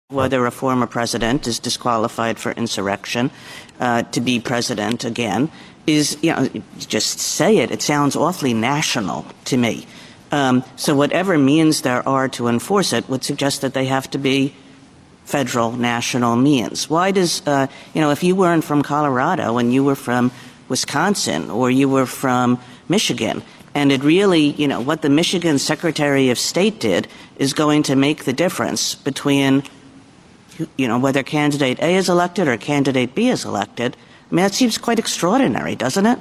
Whether 0.09 0.45
a 0.45 0.51
former 0.51 0.87
president 0.87 1.47
is 1.47 1.59
disqualified 1.59 2.39
for 2.39 2.53
insurrection 2.53 3.31
uh, 3.79 4.03
to 4.03 4.21
be 4.21 4.41
president 4.41 5.05
again 5.05 5.51
is, 5.87 6.19
you 6.23 6.33
know, 6.33 6.49
just 6.79 7.21
say 7.21 7.59
it. 7.59 7.71
It 7.71 7.83
sounds 7.83 8.17
awfully 8.17 8.55
national 8.55 9.25
to 9.45 9.57
me. 9.57 9.87
Um, 10.35 10.65
so 10.75 10.97
whatever 10.97 11.39
means 11.39 11.83
there 11.83 12.03
are 12.09 12.29
to 12.31 12.49
enforce 12.49 12.93
it 12.93 13.09
would 13.09 13.23
suggest 13.23 13.61
that 13.61 13.73
they 13.73 13.85
have 13.85 14.11
to 14.11 14.19
be 14.19 14.53
federal 15.25 15.71
national 15.71 16.35
means. 16.35 16.91
Why 16.91 17.13
does, 17.13 17.41
uh, 17.47 17.69
you 17.95 18.01
know, 18.01 18.11
if 18.11 18.25
you 18.25 18.35
weren't 18.35 18.65
from 18.65 18.83
Colorado 18.83 19.59
and 19.59 19.73
you 19.73 19.85
were 19.85 19.95
from 19.95 20.33
Wisconsin 20.69 21.51
or 21.51 21.71
you 21.71 21.89
were 21.89 22.05
from 22.05 22.59
Michigan, 22.89 23.45
and 23.77 23.93
it 23.93 24.03
really, 24.03 24.51
you 24.59 24.67
know, 24.67 24.81
what 24.81 25.03
the 25.03 25.09
Michigan 25.09 25.57
Secretary 25.61 26.31
of 26.31 26.39
State 26.39 26.81
did 26.81 27.07
is 27.37 27.55
going 27.55 27.85
to 27.85 27.95
make 27.95 28.25
the 28.25 28.33
difference 28.33 28.97
between, 28.97 29.63
you 30.77 30.89
know, 30.89 30.99
whether 30.99 31.23
candidate 31.23 31.79
A 31.79 31.95
is 31.95 32.09
elected 32.09 32.49
or 32.49 32.57
candidate 32.57 33.15
B 33.15 33.29
is 33.29 33.45
elected. 33.45 33.97
I 34.33 34.35
mean, 34.35 34.43
that 34.43 34.55
seems 34.55 34.79
quite 34.79 34.99
extraordinary, 34.99 35.77
doesn't 35.77 36.07
it? 36.07 36.19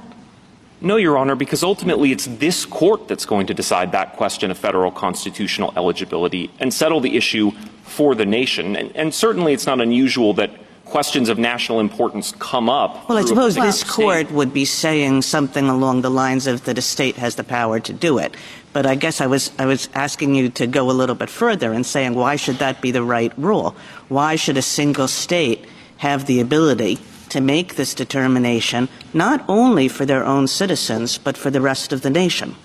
No, 0.83 0.97
Your 0.97 1.17
Honor, 1.17 1.35
because 1.35 1.63
ultimately 1.63 2.11
it's 2.11 2.25
this 2.25 2.65
court 2.65 3.07
that's 3.07 3.25
going 3.25 3.47
to 3.47 3.53
decide 3.53 3.93
that 3.93 4.17
question 4.17 4.51
of 4.51 4.57
federal 4.57 4.91
constitutional 4.91 5.73
eligibility 5.77 6.51
and 6.59 6.73
settle 6.73 6.99
the 6.99 7.15
issue 7.15 7.51
for 7.83 8.13
the 8.15 8.25
nation. 8.25 8.75
And, 8.75 8.93
and 8.93 9.13
certainly 9.13 9.53
it's 9.53 9.65
not 9.65 9.79
unusual 9.79 10.33
that 10.33 10.51
questions 10.83 11.29
of 11.29 11.39
national 11.39 11.79
importance 11.79 12.33
come 12.37 12.69
up. 12.69 13.07
Well, 13.07 13.17
I 13.17 13.23
suppose 13.23 13.55
this 13.55 13.79
state. 13.79 13.89
court 13.89 14.31
would 14.31 14.53
be 14.53 14.65
saying 14.65 15.21
something 15.21 15.69
along 15.69 16.01
the 16.01 16.11
lines 16.11 16.47
of 16.47 16.65
that 16.65 16.77
a 16.77 16.81
state 16.81 17.15
has 17.15 17.35
the 17.35 17.45
power 17.45 17.79
to 17.79 17.93
do 17.93 18.17
it. 18.17 18.35
But 18.73 18.85
I 18.85 18.95
guess 18.95 19.21
I 19.21 19.27
was 19.27 19.51
I 19.57 19.65
was 19.65 19.87
asking 19.93 20.35
you 20.35 20.49
to 20.49 20.67
go 20.67 20.91
a 20.91 20.91
little 20.91 21.15
bit 21.15 21.29
further 21.29 21.71
and 21.71 21.85
saying 21.85 22.15
why 22.15 22.35
should 22.35 22.57
that 22.57 22.81
be 22.81 22.91
the 22.91 23.03
right 23.03 23.31
rule? 23.37 23.73
Why 24.09 24.35
should 24.35 24.57
a 24.57 24.61
single 24.61 25.07
state 25.07 25.65
have 25.97 26.25
the 26.25 26.41
ability 26.41 26.99
to 27.33 27.41
make 27.41 27.75
this 27.75 27.93
determination 27.93 28.87
not 29.13 29.43
only 29.47 29.87
for 29.87 30.05
their 30.05 30.25
own 30.25 30.47
citizens 30.47 31.17
but 31.17 31.37
for 31.37 31.49
the 31.51 31.61
rest 31.61 31.91
of 31.91 32.01
the 32.01 32.09
nation? 32.09 32.55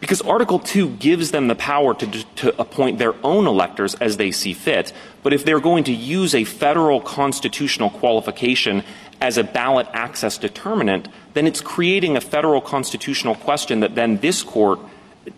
Because 0.00 0.20
Article 0.20 0.58
2 0.58 0.96
gives 0.96 1.30
them 1.30 1.48
the 1.48 1.54
power 1.54 1.94
to, 1.94 2.06
to 2.36 2.60
appoint 2.60 2.98
their 2.98 3.14
own 3.24 3.46
electors 3.46 3.94
as 3.94 4.18
they 4.18 4.32
see 4.32 4.52
fit. 4.52 4.92
But 5.22 5.32
if 5.32 5.46
they're 5.46 5.60
going 5.60 5.84
to 5.84 5.94
use 5.94 6.34
a 6.34 6.44
federal 6.44 7.00
constitutional 7.00 7.88
qualification 7.88 8.84
as 9.22 9.38
a 9.38 9.44
ballot 9.44 9.86
access 9.94 10.36
determinant, 10.36 11.08
then 11.32 11.46
it's 11.46 11.62
creating 11.62 12.18
a 12.18 12.20
federal 12.20 12.60
constitutional 12.60 13.34
question 13.34 13.80
that 13.80 13.94
then 13.94 14.18
this 14.18 14.42
court 14.42 14.78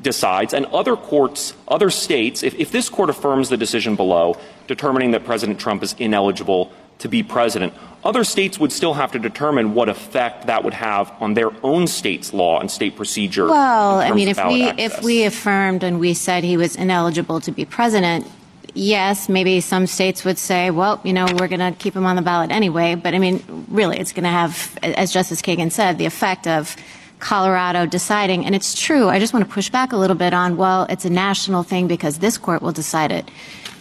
decides, 0.02 0.52
and 0.52 0.66
other 0.66 0.96
courts, 0.96 1.54
other 1.68 1.90
states, 1.90 2.42
if, 2.42 2.54
if 2.56 2.72
this 2.72 2.88
court 2.88 3.08
affirms 3.08 3.48
the 3.48 3.56
decision 3.56 3.94
below, 3.94 4.36
determining 4.66 5.12
that 5.12 5.24
President 5.24 5.60
Trump 5.60 5.84
is 5.84 5.94
ineligible 5.98 6.72
to 6.98 7.08
be 7.08 7.22
president, 7.22 7.74
other 8.04 8.24
states 8.24 8.60
would 8.60 8.72
still 8.72 8.94
have 8.94 9.12
to 9.12 9.18
determine 9.18 9.74
what 9.74 9.88
effect 9.88 10.46
that 10.46 10.62
would 10.62 10.74
have 10.74 11.12
on 11.20 11.34
their 11.34 11.50
own 11.64 11.86
state's 11.86 12.32
law 12.32 12.60
and 12.60 12.70
state 12.70 12.96
procedure. 12.96 13.46
Well, 13.46 13.96
I 13.96 14.12
mean, 14.12 14.28
if 14.28 14.36
we 14.36 14.68
access. 14.68 14.98
if 14.98 15.04
we 15.04 15.24
affirmed 15.24 15.82
and 15.82 15.98
we 15.98 16.14
said 16.14 16.44
he 16.44 16.56
was 16.56 16.76
ineligible 16.76 17.40
to 17.40 17.50
be 17.50 17.64
president, 17.64 18.26
yes, 18.74 19.28
maybe 19.28 19.60
some 19.60 19.86
states 19.86 20.24
would 20.24 20.38
say, 20.38 20.70
well, 20.70 21.00
you 21.02 21.12
know, 21.12 21.26
we're 21.38 21.48
going 21.48 21.60
to 21.60 21.72
keep 21.78 21.94
him 21.94 22.06
on 22.06 22.14
the 22.14 22.22
ballot 22.22 22.50
anyway. 22.50 22.94
But 22.94 23.14
I 23.14 23.18
mean, 23.18 23.42
really, 23.68 23.98
it's 23.98 24.12
going 24.12 24.24
to 24.24 24.30
have, 24.30 24.78
as 24.82 25.12
Justice 25.12 25.42
Kagan 25.42 25.72
said, 25.72 25.98
the 25.98 26.06
effect 26.06 26.46
of 26.46 26.76
Colorado 27.18 27.86
deciding. 27.86 28.44
And 28.44 28.54
it's 28.54 28.78
true. 28.78 29.08
I 29.08 29.18
just 29.18 29.32
want 29.32 29.44
to 29.46 29.52
push 29.52 29.70
back 29.70 29.92
a 29.92 29.96
little 29.96 30.16
bit 30.16 30.34
on, 30.34 30.56
well, 30.56 30.86
it's 30.88 31.04
a 31.04 31.10
national 31.10 31.62
thing 31.62 31.88
because 31.88 32.18
this 32.18 32.38
court 32.38 32.62
will 32.62 32.72
decide 32.72 33.10
it. 33.10 33.28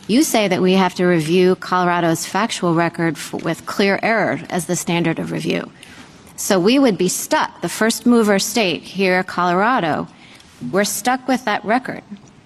You 0.08 0.22
say 0.22 0.48
that 0.48 0.62
we 0.62 0.74
have 0.74 0.94
to 0.96 1.06
review 1.06 1.56
Colorado's 1.56 2.28
factual 2.28 2.76
record 2.76 3.18
with 3.34 3.66
clear 3.66 4.00
error 4.04 4.40
as 4.50 4.68
the 4.68 4.76
standard 4.76 5.18
of 5.18 5.32
review. 5.32 5.72
So 6.36 6.60
we 6.60 6.78
would 6.78 6.98
be 6.98 7.08
stuck. 7.08 7.62
The 7.62 7.70
first 7.70 8.06
mover 8.06 8.38
state 8.38 8.84
here, 8.84 9.24
Colorado, 9.24 10.08
we're 10.72 10.84
stuck 10.84 11.28
with 11.28 11.46
that 11.46 11.66
record. 11.66 12.04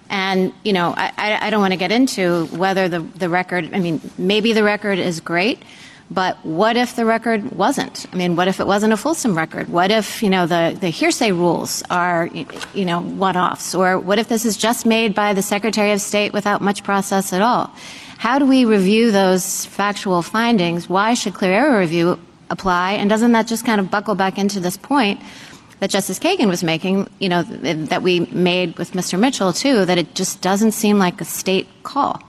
And, 0.08 0.52
you 0.64 0.72
know, 0.72 0.94
I 0.96 1.12
I 1.18 1.50
don't 1.50 1.60
want 1.60 1.72
to 1.72 1.78
get 1.78 1.92
into 1.92 2.46
whether 2.46 2.88
the, 2.88 3.00
the 3.00 3.28
record, 3.28 3.70
I 3.74 3.78
mean, 3.78 4.00
maybe 4.16 4.52
the 4.52 4.64
record 4.64 4.98
is 4.98 5.20
great, 5.20 5.62
but 6.10 6.44
what 6.44 6.76
if 6.76 6.96
the 6.96 7.04
record 7.04 7.52
wasn't? 7.52 8.06
I 8.12 8.16
mean, 8.16 8.34
what 8.34 8.48
if 8.48 8.58
it 8.58 8.66
wasn't 8.66 8.92
a 8.92 8.96
fulsome 8.96 9.36
record? 9.36 9.68
What 9.68 9.92
if, 9.92 10.24
you 10.24 10.28
know, 10.28 10.44
the, 10.44 10.88
hearsay 10.88 11.30
rules 11.30 11.84
are, 11.88 12.28
you 12.74 12.84
know, 12.84 13.00
one 13.00 13.36
offs? 13.36 13.76
Or 13.76 13.96
what 13.96 14.18
if 14.18 14.28
this 14.28 14.44
is 14.44 14.56
just 14.56 14.86
made 14.86 15.14
by 15.14 15.34
the 15.34 15.42
Secretary 15.42 15.92
of 15.92 16.00
State 16.00 16.32
without 16.32 16.62
much 16.62 16.82
process 16.82 17.32
at 17.32 17.42
all? 17.42 17.72
How 18.18 18.40
do 18.40 18.44
we 18.44 18.64
review 18.64 19.12
those 19.12 19.66
factual 19.66 20.20
findings? 20.20 20.88
Why 20.88 21.14
should 21.14 21.34
clear 21.34 21.52
error 21.52 21.78
review 21.78 22.18
apply? 22.50 22.94
And 22.94 23.08
doesn't 23.08 23.30
that 23.32 23.46
just 23.46 23.64
kind 23.64 23.80
of 23.80 23.88
buckle 23.88 24.16
back 24.16 24.36
into 24.36 24.58
this 24.58 24.76
point 24.76 25.20
that 25.78 25.90
Justice 25.90 26.18
Kagan 26.18 26.48
was 26.48 26.64
making, 26.64 27.08
you 27.20 27.28
know, 27.28 27.44
that 27.44 28.02
we 28.02 28.20
made 28.20 28.76
with 28.78 28.92
Mr. 28.92 29.18
Mitchell 29.18 29.52
too, 29.52 29.84
that 29.84 29.96
it 29.96 30.14
just 30.16 30.42
doesn't 30.42 30.72
seem 30.72 30.98
like 30.98 31.20
a 31.20 31.24
state 31.24 31.68
call? 31.84 32.20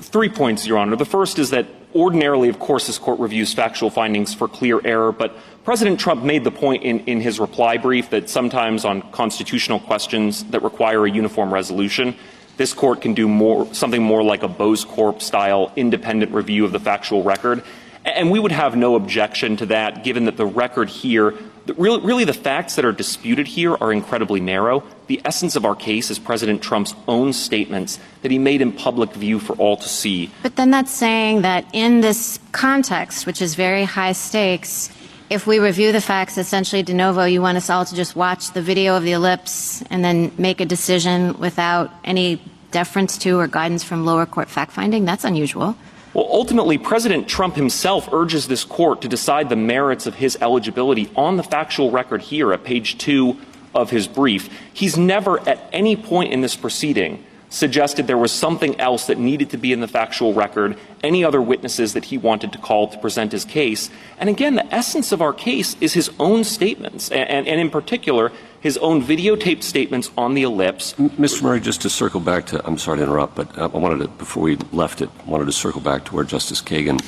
Three 0.00 0.28
points, 0.28 0.66
Your 0.66 0.76
Honor. 0.76 0.96
The 0.96 1.06
first 1.06 1.38
is 1.38 1.50
that 1.50 1.66
ordinarily, 1.94 2.48
of 2.48 2.58
course, 2.58 2.86
this 2.86 2.98
court 2.98 3.18
reviews 3.18 3.52
factual 3.52 3.90
findings 3.90 4.34
for 4.34 4.48
clear 4.48 4.80
error, 4.84 5.12
but 5.12 5.36
President 5.64 6.00
Trump 6.00 6.22
made 6.22 6.44
the 6.44 6.50
point 6.50 6.82
in, 6.82 7.00
in 7.00 7.20
his 7.20 7.38
reply 7.38 7.76
brief 7.76 8.10
that 8.10 8.30
sometimes 8.30 8.84
on 8.84 9.02
constitutional 9.12 9.80
questions 9.80 10.44
that 10.44 10.62
require 10.62 11.04
a 11.04 11.10
uniform 11.10 11.52
resolution, 11.52 12.14
this 12.56 12.72
court 12.72 13.00
can 13.00 13.14
do 13.14 13.28
more, 13.28 13.72
something 13.74 14.02
more 14.02 14.22
like 14.22 14.42
a 14.42 14.48
Bose 14.48 14.84
Corp 14.84 15.22
style 15.22 15.72
independent 15.76 16.32
review 16.32 16.64
of 16.64 16.72
the 16.72 16.80
factual 16.80 17.22
record. 17.22 17.62
And 18.04 18.30
we 18.30 18.38
would 18.38 18.52
have 18.52 18.76
no 18.76 18.94
objection 18.94 19.56
to 19.58 19.66
that, 19.66 20.04
given 20.04 20.24
that 20.24 20.36
the 20.36 20.46
record 20.46 20.88
here, 20.88 21.34
really, 21.76 22.24
the 22.24 22.32
facts 22.32 22.76
that 22.76 22.84
are 22.84 22.92
disputed 22.92 23.46
here 23.46 23.74
are 23.74 23.92
incredibly 23.92 24.40
narrow. 24.40 24.82
The 25.06 25.20
essence 25.24 25.54
of 25.54 25.64
our 25.64 25.74
case 25.74 26.10
is 26.10 26.18
President 26.18 26.62
Trump's 26.62 26.94
own 27.06 27.32
statements 27.32 27.98
that 28.22 28.30
he 28.30 28.38
made 28.38 28.62
in 28.62 28.72
public 28.72 29.12
view 29.12 29.38
for 29.38 29.54
all 29.56 29.76
to 29.76 29.88
see. 29.88 30.30
But 30.42 30.56
then 30.56 30.70
that's 30.70 30.90
saying 30.90 31.42
that 31.42 31.66
in 31.72 32.00
this 32.00 32.38
context, 32.52 33.26
which 33.26 33.42
is 33.42 33.54
very 33.54 33.84
high 33.84 34.12
stakes, 34.12 34.90
if 35.28 35.46
we 35.46 35.58
review 35.58 35.92
the 35.92 36.00
facts 36.00 36.38
essentially 36.38 36.82
de 36.82 36.94
novo, 36.94 37.24
you 37.24 37.42
want 37.42 37.56
us 37.56 37.68
all 37.68 37.84
to 37.84 37.94
just 37.94 38.16
watch 38.16 38.52
the 38.52 38.62
video 38.62 38.96
of 38.96 39.04
the 39.04 39.12
ellipse 39.12 39.82
and 39.90 40.04
then 40.04 40.32
make 40.38 40.60
a 40.60 40.64
decision 40.64 41.38
without 41.38 41.92
any 42.02 42.42
deference 42.70 43.18
to 43.18 43.38
or 43.38 43.46
guidance 43.46 43.84
from 43.84 44.04
lower 44.04 44.26
court 44.26 44.48
fact 44.48 44.72
finding? 44.72 45.04
That's 45.04 45.24
unusual. 45.24 45.76
Well, 46.12 46.28
ultimately, 46.28 46.76
President 46.76 47.28
Trump 47.28 47.54
himself 47.54 48.12
urges 48.12 48.48
this 48.48 48.64
court 48.64 49.02
to 49.02 49.08
decide 49.08 49.48
the 49.48 49.56
merits 49.56 50.06
of 50.06 50.16
his 50.16 50.36
eligibility 50.40 51.10
on 51.14 51.36
the 51.36 51.42
factual 51.42 51.90
record 51.90 52.22
here 52.22 52.52
at 52.52 52.64
page 52.64 52.98
two 52.98 53.38
of 53.74 53.90
his 53.90 54.08
brief. 54.08 54.48
He's 54.72 54.96
never 54.96 55.38
at 55.48 55.68
any 55.72 55.94
point 55.94 56.32
in 56.32 56.40
this 56.40 56.56
proceeding 56.56 57.24
suggested 57.50 58.06
there 58.06 58.16
was 58.16 58.32
something 58.32 58.80
else 58.80 59.08
that 59.08 59.18
needed 59.18 59.50
to 59.50 59.58
be 59.58 59.72
in 59.72 59.80
the 59.80 59.88
factual 59.88 60.32
record, 60.32 60.78
any 61.02 61.24
other 61.24 61.42
witnesses 61.42 61.92
that 61.92 62.06
he 62.06 62.16
wanted 62.16 62.52
to 62.52 62.58
call 62.58 62.88
to 62.88 62.98
present 62.98 63.32
his 63.32 63.44
case. 63.44 63.90
And 64.18 64.28
again, 64.28 64.54
the 64.54 64.74
essence 64.74 65.12
of 65.12 65.20
our 65.20 65.32
case 65.32 65.76
is 65.80 65.92
his 65.92 66.10
own 66.18 66.44
statements, 66.44 67.10
and, 67.10 67.46
and, 67.46 67.60
in 67.60 67.68
particular, 67.68 68.32
his 68.60 68.76
own 68.78 69.02
videotaped 69.02 69.62
statements 69.62 70.10
on 70.16 70.34
the 70.34 70.42
ellipse. 70.42 70.92
Mr. 70.94 71.42
Murray, 71.42 71.60
just 71.60 71.82
to 71.82 71.90
circle 71.90 72.20
back 72.20 72.46
to, 72.46 72.64
I'm 72.66 72.78
sorry 72.78 72.98
to 72.98 73.04
interrupt, 73.04 73.34
but 73.34 73.56
uh, 73.58 73.64
I 73.64 73.78
wanted 73.78 73.98
to, 74.04 74.08
before 74.08 74.42
we 74.42 74.56
left 74.72 75.00
it, 75.00 75.10
I 75.26 75.30
wanted 75.30 75.46
to 75.46 75.52
circle 75.52 75.80
back 75.80 76.04
to 76.06 76.14
where 76.14 76.24
Justice 76.24 76.60
Kagan 76.60 77.00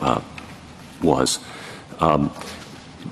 uh, 0.00 0.20
was. 1.02 1.38
Um, 2.00 2.32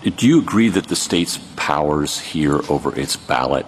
do 0.03 0.27
you 0.27 0.41
agree 0.41 0.69
that 0.69 0.89
the 0.89 0.97
state's 0.97 1.39
powers 1.57 2.19
here 2.19 2.61
over 2.71 2.99
its 2.99 3.17
ballot 3.17 3.67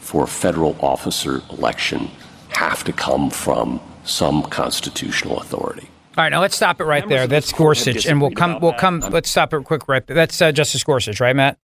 for 0.00 0.24
a 0.24 0.28
federal 0.28 0.76
officer 0.80 1.42
election 1.50 2.10
have 2.50 2.84
to 2.84 2.92
come 2.92 3.30
from 3.30 3.80
some 4.04 4.42
constitutional 4.44 5.40
authority? 5.40 5.88
All 6.16 6.24
right, 6.24 6.30
now 6.30 6.40
let's 6.40 6.56
stop 6.56 6.80
it 6.80 6.84
right 6.84 7.06
there. 7.06 7.26
That's 7.26 7.52
Gorsuch, 7.52 8.06
and 8.06 8.22
we'll 8.22 8.30
come. 8.30 8.58
We'll 8.60 8.72
come. 8.72 9.00
Let's 9.00 9.28
stop 9.28 9.52
it 9.52 9.64
quick 9.64 9.86
right 9.86 10.06
there. 10.06 10.14
That's 10.14 10.40
uh, 10.40 10.50
Justice 10.50 10.82
Gorsuch, 10.82 11.20
right, 11.20 11.36
Matt? 11.36 11.58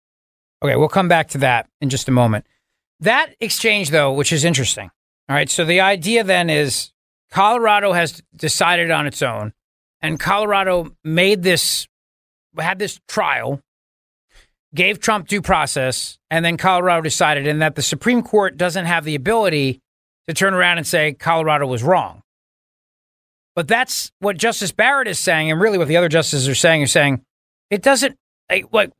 Okay, 0.61 0.75
we'll 0.75 0.89
come 0.89 1.07
back 1.07 1.29
to 1.29 1.37
that 1.39 1.69
in 1.79 1.89
just 1.89 2.07
a 2.07 2.11
moment. 2.11 2.45
That 2.99 3.33
exchange, 3.39 3.91
though, 3.91 4.11
which 4.11 4.33
is 4.33 4.43
interesting. 4.43 4.91
All 5.29 5.35
right, 5.35 5.49
so 5.49 5.63
the 5.63 5.79
idea 5.79 6.23
then 6.23 6.49
is 6.49 6.91
Colorado 7.31 7.93
has 7.93 8.21
decided 8.35 8.91
on 8.91 9.07
its 9.07 9.21
own, 9.21 9.53
and 10.01 10.19
Colorado 10.19 10.95
made 11.03 11.43
this, 11.43 11.87
had 12.57 12.79
this 12.79 12.99
trial, 13.07 13.61
gave 14.73 14.99
Trump 14.99 15.27
due 15.27 15.41
process, 15.41 16.17
and 16.29 16.43
then 16.43 16.57
Colorado 16.57 17.01
decided, 17.01 17.47
and 17.47 17.61
that 17.61 17.75
the 17.75 17.81
Supreme 17.81 18.21
Court 18.21 18.57
doesn't 18.57 18.85
have 18.85 19.05
the 19.05 19.15
ability 19.15 19.79
to 20.27 20.33
turn 20.33 20.53
around 20.53 20.77
and 20.77 20.85
say 20.85 21.13
Colorado 21.13 21.67
was 21.67 21.83
wrong. 21.83 22.21
But 23.55 23.67
that's 23.67 24.11
what 24.19 24.37
Justice 24.37 24.71
Barrett 24.71 25.07
is 25.07 25.19
saying, 25.19 25.51
and 25.51 25.59
really 25.59 25.77
what 25.77 25.87
the 25.87 25.97
other 25.97 26.09
justices 26.09 26.47
are 26.47 26.55
saying 26.55 26.81
is 26.81 26.91
saying 26.91 27.23
it 27.69 27.81
doesn't 27.81 28.15
like 28.71 28.91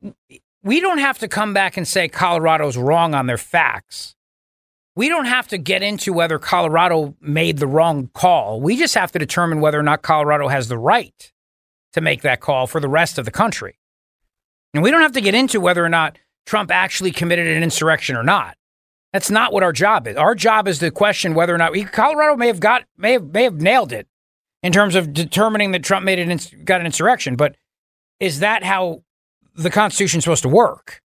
we 0.62 0.80
don't 0.80 0.98
have 0.98 1.18
to 1.18 1.28
come 1.28 1.54
back 1.54 1.76
and 1.76 1.86
say 1.86 2.08
Colorado's 2.08 2.76
wrong 2.76 3.14
on 3.14 3.26
their 3.26 3.38
facts. 3.38 4.14
We 4.96 5.08
don't 5.08 5.26
have 5.26 5.48
to 5.48 5.58
get 5.58 5.82
into 5.82 6.12
whether 6.12 6.38
Colorado 6.38 7.16
made 7.20 7.58
the 7.58 7.66
wrong 7.66 8.10
call. 8.12 8.60
We 8.60 8.76
just 8.76 8.94
have 8.94 9.12
to 9.12 9.18
determine 9.18 9.60
whether 9.60 9.78
or 9.78 9.84
not 9.84 10.02
Colorado 10.02 10.48
has 10.48 10.68
the 10.68 10.78
right 10.78 11.32
to 11.92 12.00
make 12.00 12.22
that 12.22 12.40
call 12.40 12.66
for 12.66 12.80
the 12.80 12.88
rest 12.88 13.18
of 13.18 13.24
the 13.24 13.30
country. 13.30 13.78
And 14.74 14.82
we 14.82 14.90
don't 14.90 15.02
have 15.02 15.12
to 15.12 15.20
get 15.20 15.34
into 15.34 15.60
whether 15.60 15.84
or 15.84 15.88
not 15.88 16.18
Trump 16.46 16.70
actually 16.70 17.12
committed 17.12 17.46
an 17.46 17.62
insurrection 17.62 18.16
or 18.16 18.22
not. 18.22 18.56
That's 19.12 19.30
not 19.30 19.52
what 19.52 19.62
our 19.62 19.72
job 19.72 20.06
is. 20.06 20.16
Our 20.16 20.34
job 20.34 20.68
is 20.68 20.78
to 20.78 20.90
question 20.90 21.34
whether 21.34 21.54
or 21.54 21.58
not 21.58 21.72
Colorado 21.92 22.36
may 22.36 22.46
have 22.46 22.60
got 22.60 22.84
may 22.96 23.12
have 23.12 23.32
may 23.32 23.44
have 23.44 23.60
nailed 23.60 23.92
it 23.92 24.06
in 24.62 24.72
terms 24.72 24.94
of 24.94 25.12
determining 25.12 25.72
that 25.72 25.82
Trump 25.82 26.04
made 26.04 26.18
an 26.18 26.38
got 26.64 26.80
an 26.80 26.86
insurrection. 26.86 27.34
But 27.34 27.56
is 28.20 28.40
that 28.40 28.62
how 28.62 29.02
the 29.62 29.70
Constitution 29.70 30.18
is 30.18 30.24
supposed 30.24 30.42
to 30.42 30.48
work? 30.48 31.00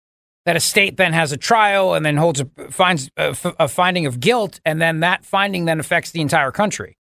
That 0.45 0.55
a 0.55 0.59
state 0.59 0.97
then 0.97 1.13
has 1.13 1.31
a 1.31 1.37
trial 1.37 1.95
and 1.95 2.05
then 2.05 2.17
holds 2.17 2.39
a 2.39 2.45
finds 2.69 3.09
a, 3.17 3.35
a 3.59 3.67
finding 3.67 4.05
of 4.05 4.19
guilt, 4.19 4.59
and 4.63 4.79
then 4.79 4.99
that 4.99 5.25
finding 5.25 5.65
then 5.65 5.79
affects 5.79 6.11
the 6.11 6.21
entire 6.21 6.51
country. 6.51 6.97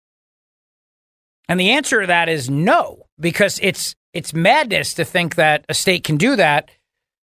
And 1.48 1.58
the 1.58 1.70
answer 1.70 2.02
to 2.02 2.06
that 2.06 2.28
is 2.28 2.48
no, 2.48 3.06
because 3.18 3.58
it's 3.62 3.96
it's 4.12 4.32
madness 4.32 4.94
to 4.94 5.04
think 5.04 5.34
that 5.34 5.64
a 5.68 5.74
state 5.74 6.04
can 6.04 6.16
do 6.16 6.36
that 6.36 6.70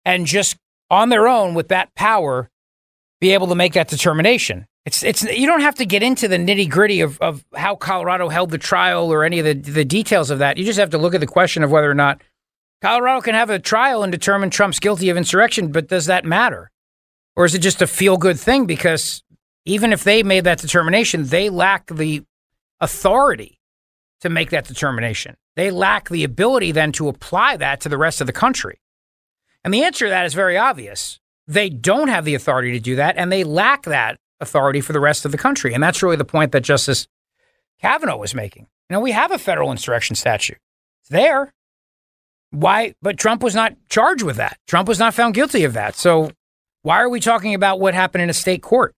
and 0.05 0.27
just 0.27 0.57
on 0.91 1.11
their 1.11 1.29
own 1.29 1.55
with 1.55 1.69
that 1.69 1.95
power 1.95 2.49
be 3.21 3.35
able 3.35 3.49
to 3.49 3.55
make 3.55 3.75
that 3.75 3.89
determination. 3.89 4.66
It's 4.87 5.03
it's 5.03 5.23
you 5.23 5.47
don't 5.47 5.61
have 5.61 5.75
to 5.77 5.85
get 5.85 6.03
into 6.03 6.29
the 6.29 6.39
nitty 6.39 6.71
gritty 6.71 7.03
of, 7.03 7.21
of 7.21 7.45
how 7.55 7.77
Colorado 7.77 8.29
held 8.29 8.51
the 8.51 8.59
trial 8.59 9.12
or 9.12 9.25
any 9.25 9.41
of 9.41 9.45
the, 9.45 9.55
the 9.55 9.85
details 9.85 10.31
of 10.31 10.39
that. 10.39 10.57
You 10.57 10.64
just 10.64 10.79
have 10.79 10.91
to 10.91 10.99
look 10.99 11.14
at 11.14 11.21
the 11.21 11.27
question 11.27 11.62
of 11.62 11.71
whether 11.71 11.91
or 11.91 11.95
not 11.95 12.23
Colorado 12.81 13.20
can 13.20 13.35
have 13.35 13.51
a 13.51 13.59
trial 13.59 14.03
and 14.03 14.12
determine 14.12 14.51
Trump's 14.51 14.79
guilty 14.79 15.09
of 15.09 15.16
insurrection, 15.16 15.72
but 15.72 15.89
does 15.89 16.07
that 16.07 16.24
matter? 16.24 16.70
Or 17.35 17.45
is 17.45 17.55
it 17.55 17.61
just 17.61 17.83
a 17.83 17.87
feel 17.87 18.16
good 18.16 18.39
thing? 18.39 18.66
Because 18.66 19.22
even 19.64 19.93
if 19.93 20.05
they 20.05 20.22
made 20.22 20.45
that 20.45 20.59
determination, 20.59 21.24
they 21.24 21.51
lack 21.51 21.87
the 21.89 22.22
authority 22.81 23.61
to 24.20 24.29
make 24.29 24.51
that 24.51 24.66
determination. 24.66 25.37
They 25.57 25.70
lack 25.70 26.09
the 26.09 26.24
ability 26.24 26.72
then 26.72 26.93
to 26.93 27.09
apply 27.09 27.57
that 27.57 27.81
to 27.81 27.89
the 27.89 27.99
rest 27.99 28.20
of 28.20 28.26
the 28.26 28.33
country. 28.33 28.81
And 29.64 29.74
the 29.74 29.83
answer 29.83 30.07
to 30.07 30.11
that 30.11 30.26
is 30.26 30.35
very 30.35 30.57
obvious. 30.57 31.18
They 31.47 31.68
don't 31.68 32.09
have 32.09 32.24
the 32.24 32.35
authority 32.35 32.72
to 32.72 32.81
do 32.81 32.97
that, 32.97 33.16
and 33.16 33.33
they 33.33 33.43
lack 33.43 33.85
that 33.85 34.18
authority 34.41 34.81
for 34.81 34.93
the 34.93 35.01
rest 35.01 35.24
of 35.24 35.33
the 35.33 35.39
country. 35.39 35.74
And 35.74 35.83
that's 35.83 36.03
really 36.03 36.16
the 36.16 36.24
point 36.24 36.53
that 36.53 36.61
Justice 36.61 37.09
Kavanaugh 37.81 38.16
was 38.16 38.35
making. 38.35 38.68
You 38.89 38.95
know, 38.95 39.01
we 39.01 39.12
have 39.12 39.33
a 39.33 39.39
federal 39.39 39.70
insurrection 39.70 40.14
statute. 40.14 40.59
It's 41.03 41.11
there. 41.11 41.53
Why? 42.51 42.94
But 43.03 43.18
Trump 43.18 43.42
was 43.42 43.55
not 43.55 43.74
charged 43.88 44.22
with 44.22 44.36
that. 44.36 44.59
Trump 44.66 44.88
was 44.88 44.99
not 44.99 45.14
found 45.14 45.34
guilty 45.34 45.64
of 45.64 45.74
that. 45.74 45.96
So 45.96 46.30
why 46.82 46.99
are 47.01 47.09
we 47.09 47.20
talking 47.20 47.55
about 47.55 47.80
what 47.80 47.94
happened 47.94 48.22
in 48.22 48.30
a 48.30 48.34
state 48.34 48.62
court? 48.62 48.94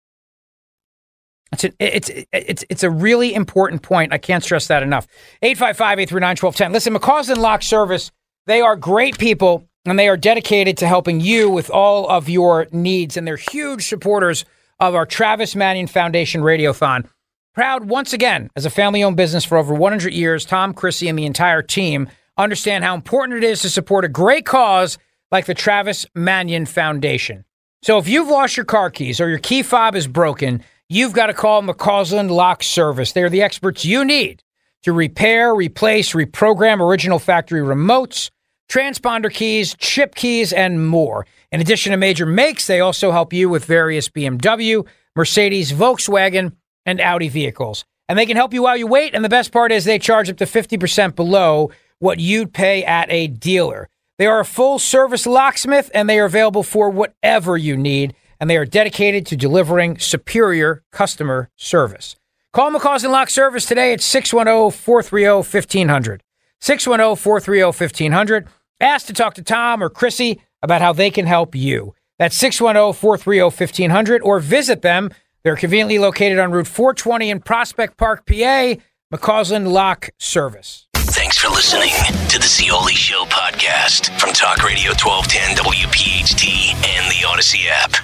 It's 1.52 1.64
a, 1.64 1.72
it's 1.80 2.10
it's 2.32 2.64
it's 2.70 2.82
a 2.84 2.90
really 2.90 3.34
important 3.34 3.82
point. 3.82 4.12
I 4.12 4.18
can't 4.18 4.44
stress 4.44 4.68
that 4.68 4.84
enough. 4.84 5.08
855-839-1210. 5.42 6.72
Listen, 6.72 6.94
McCausland 6.94 7.38
Lock 7.38 7.62
Service, 7.62 8.12
they 8.46 8.60
are 8.60 8.76
great 8.76 9.18
people 9.18 9.66
and 9.84 9.98
they 9.98 10.08
are 10.08 10.16
dedicated 10.16 10.76
to 10.78 10.86
helping 10.86 11.20
you 11.20 11.50
with 11.50 11.70
all 11.70 12.08
of 12.08 12.28
your 12.28 12.68
needs 12.70 13.16
and 13.16 13.26
they're 13.26 13.36
huge 13.36 13.88
supporters 13.88 14.44
of 14.78 14.94
our 14.94 15.06
Travis 15.06 15.56
Manion 15.56 15.88
Foundation 15.88 16.42
Radiothon. 16.42 17.06
Proud 17.54 17.86
once 17.86 18.12
again 18.12 18.48
as 18.54 18.64
a 18.64 18.70
family-owned 18.70 19.16
business 19.16 19.44
for 19.44 19.58
over 19.58 19.74
100 19.74 20.12
years, 20.12 20.44
Tom 20.44 20.72
Chrissy 20.72 21.08
and 21.08 21.18
the 21.18 21.26
entire 21.26 21.62
team 21.62 22.08
understand 22.42 22.84
how 22.84 22.94
important 22.94 23.42
it 23.42 23.46
is 23.46 23.62
to 23.62 23.70
support 23.70 24.04
a 24.04 24.08
great 24.08 24.46
cause 24.46 24.98
like 25.30 25.46
the 25.46 25.54
Travis 25.54 26.06
Manion 26.14 26.66
Foundation. 26.66 27.44
So 27.82 27.98
if 27.98 28.08
you've 28.08 28.28
lost 28.28 28.56
your 28.56 28.66
car 28.66 28.90
keys 28.90 29.20
or 29.20 29.28
your 29.28 29.38
key 29.38 29.62
fob 29.62 29.94
is 29.94 30.06
broken, 30.06 30.62
you've 30.88 31.12
got 31.12 31.26
to 31.26 31.34
call 31.34 31.62
McCausland 31.62 32.30
Lock 32.30 32.62
Service. 32.62 33.12
They're 33.12 33.30
the 33.30 33.42
experts 33.42 33.84
you 33.84 34.04
need 34.04 34.42
to 34.82 34.92
repair, 34.92 35.54
replace, 35.54 36.12
reprogram 36.12 36.80
original 36.80 37.18
factory 37.18 37.60
remotes, 37.60 38.30
transponder 38.68 39.32
keys, 39.32 39.74
chip 39.78 40.14
keys, 40.14 40.52
and 40.52 40.86
more. 40.86 41.26
In 41.52 41.60
addition 41.60 41.92
to 41.92 41.96
major 41.96 42.26
makes, 42.26 42.66
they 42.66 42.80
also 42.80 43.12
help 43.12 43.32
you 43.32 43.48
with 43.48 43.64
various 43.64 44.08
BMW, 44.08 44.86
Mercedes, 45.16 45.72
Volkswagen, 45.72 46.52
and 46.86 47.00
Audi 47.00 47.28
vehicles. 47.28 47.84
And 48.08 48.18
they 48.18 48.26
can 48.26 48.36
help 48.36 48.52
you 48.52 48.62
while 48.62 48.76
you 48.76 48.86
wait. 48.86 49.14
And 49.14 49.24
the 49.24 49.28
best 49.28 49.52
part 49.52 49.72
is 49.72 49.84
they 49.84 49.98
charge 49.98 50.30
up 50.30 50.36
to 50.38 50.44
50% 50.44 51.14
below 51.14 51.70
what 52.00 52.18
you'd 52.18 52.52
pay 52.52 52.84
at 52.84 53.10
a 53.10 53.28
dealer. 53.28 53.88
They 54.18 54.26
are 54.26 54.40
a 54.40 54.44
full 54.44 54.78
service 54.78 55.26
locksmith 55.26 55.90
and 55.94 56.08
they 56.10 56.18
are 56.18 56.24
available 56.24 56.62
for 56.62 56.90
whatever 56.90 57.56
you 57.56 57.76
need. 57.76 58.14
And 58.40 58.50
they 58.50 58.56
are 58.56 58.64
dedicated 58.64 59.26
to 59.26 59.36
delivering 59.36 59.98
superior 59.98 60.82
customer 60.90 61.50
service. 61.56 62.16
Call 62.52 62.72
McCausland 62.72 63.12
Lock 63.12 63.30
Service 63.30 63.66
today 63.66 63.92
at 63.92 64.00
610 64.00 64.70
430 64.72 65.26
1500. 65.48 66.22
610 66.60 67.16
430 67.16 67.64
1500. 67.64 68.48
Ask 68.80 69.06
to 69.06 69.12
talk 69.12 69.34
to 69.34 69.42
Tom 69.42 69.82
or 69.82 69.90
Chrissy 69.90 70.40
about 70.62 70.80
how 70.80 70.92
they 70.92 71.10
can 71.10 71.26
help 71.26 71.54
you. 71.54 71.94
That's 72.18 72.36
610 72.36 72.94
430 72.94 73.42
1500 73.42 74.22
or 74.22 74.40
visit 74.40 74.82
them. 74.82 75.10
They're 75.42 75.56
conveniently 75.56 75.98
located 75.98 76.38
on 76.38 76.50
Route 76.50 76.66
420 76.66 77.30
in 77.30 77.40
Prospect 77.40 77.96
Park, 77.96 78.26
PA. 78.26 78.74
McCausland 79.12 79.70
Lock 79.70 80.10
Service. 80.18 80.86
Thanks 81.30 81.42
for 81.44 81.50
listening 81.50 81.92
to 82.28 82.40
the 82.40 82.44
Zeoli 82.44 82.92
Show 82.92 83.22
podcast 83.26 84.18
from 84.18 84.32
Talk 84.32 84.64
Radio 84.64 84.90
1210 84.90 85.64
WPHT 85.64 86.74
and 86.74 87.08
the 87.08 87.24
Odyssey 87.24 87.68
app. 87.68 87.94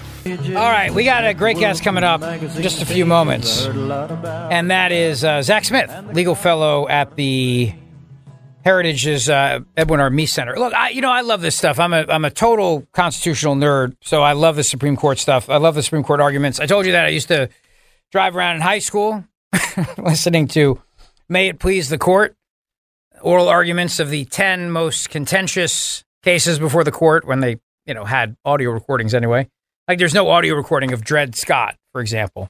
All 0.57 0.71
right, 0.71 0.95
we 0.95 1.03
got 1.03 1.27
a 1.27 1.35
great 1.35 1.59
guest 1.59 1.83
coming 1.83 2.05
up 2.05 2.23
in 2.23 2.63
just 2.63 2.83
a 2.83 2.87
few 2.87 3.05
moments. 3.05 3.67
And 3.67 4.71
that 4.71 4.93
is 4.93 5.25
uh, 5.25 5.43
Zach 5.43 5.65
Smith, 5.65 5.93
legal 6.13 6.37
fellow 6.37 6.87
at 6.87 7.17
the 7.17 7.75
Heritage's 8.65 9.29
uh, 9.29 9.59
Edwin 9.77 9.99
R. 9.99 10.09
Meese 10.09 10.29
Center. 10.29 10.57
Look, 10.57 10.73
I, 10.73 10.91
you 10.91 11.01
know, 11.01 11.11
I 11.11 11.23
love 11.23 11.41
this 11.41 11.59
stuff. 11.59 11.81
I'm 11.81 11.93
a, 11.93 12.07
I'm 12.09 12.25
a 12.25 12.31
total 12.31 12.87
constitutional 12.93 13.57
nerd, 13.57 13.97
so 14.03 14.23
I 14.23 14.35
love 14.35 14.55
the 14.55 14.63
Supreme 14.63 14.97
Court 14.97 15.19
stuff. 15.19 15.51
I 15.51 15.57
love 15.57 15.75
the 15.75 15.83
Supreme 15.83 16.05
Court 16.05 16.21
arguments. 16.21 16.61
I 16.61 16.67
told 16.67 16.87
you 16.87 16.93
that 16.93 17.07
I 17.07 17.09
used 17.09 17.27
to 17.27 17.49
drive 18.13 18.37
around 18.37 18.55
in 18.55 18.63
high 18.63 18.79
school 18.79 19.25
listening 19.99 20.47
to 20.47 20.81
May 21.29 21.49
It 21.49 21.59
Please 21.59 21.89
the 21.89 21.99
Court 21.99 22.37
oral 23.27 23.49
arguments 23.49 23.99
of 23.99 24.09
the 24.09 24.25
10 24.27 24.71
most 24.71 25.11
contentious 25.11 26.05
cases 26.23 26.61
before 26.61 26.85
the 26.85 26.93
court 26.93 27.27
when 27.27 27.41
they, 27.41 27.57
you 27.85 27.93
know, 27.93 28.05
had 28.05 28.37
audio 28.45 28.71
recordings 28.71 29.15
anyway. 29.15 29.49
Like 29.89 29.99
there's 29.99 30.15
no 30.15 30.29
audio 30.29 30.55
recording 30.55 30.93
of 30.93 31.03
Dred 31.05 31.35
Scott, 31.35 31.75
for 31.93 32.01
example. 32.01 32.49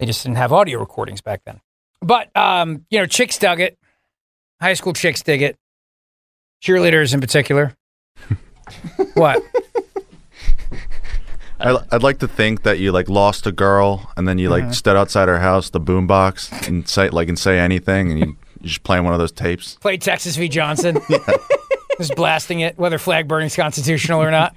They 0.00 0.06
just 0.06 0.22
didn't 0.24 0.36
have 0.38 0.52
audio 0.52 0.80
recordings 0.80 1.20
back 1.20 1.42
then. 1.46 1.60
But, 2.00 2.36
um, 2.36 2.86
you 2.90 2.98
know, 2.98 3.06
chicks 3.06 3.38
dug 3.38 3.60
it. 3.60 3.78
High 4.60 4.74
school 4.74 4.92
chicks 4.92 5.22
dig 5.22 5.42
it. 5.42 5.56
Cheerleaders 6.62 7.14
in 7.14 7.20
particular. 7.20 7.74
what? 9.14 9.40
I, 11.60 11.76
I'd 11.90 12.02
like 12.02 12.18
to 12.18 12.28
think 12.28 12.62
that 12.64 12.78
you 12.78 12.92
like 12.92 13.08
lost 13.08 13.46
a 13.46 13.52
girl 13.52 14.10
and 14.16 14.26
then 14.28 14.38
you 14.38 14.48
like 14.48 14.64
Mhm. 14.64 14.74
stood 14.74 14.96
outside 14.96 15.28
her 15.28 15.38
house, 15.40 15.70
the 15.70 15.80
boombox, 15.80 16.66
and 16.68 16.88
say 16.88 17.10
like 17.10 17.28
and 17.28 17.38
say 17.38 17.58
anything, 17.58 18.10
and 18.12 18.20
you, 18.20 18.36
you 18.60 18.68
just 18.68 18.82
playing 18.82 19.04
one 19.04 19.12
of 19.12 19.18
those 19.18 19.32
tapes. 19.32 19.76
Play 19.76 19.96
Texas 19.98 20.36
v. 20.36 20.48
Johnson. 20.48 20.98
Just 21.98 22.14
blasting 22.14 22.60
it, 22.60 22.78
whether 22.78 22.96
flag 22.96 23.26
burning's 23.26 23.56
constitutional 23.56 24.22
or 24.22 24.30
not. 24.30 24.54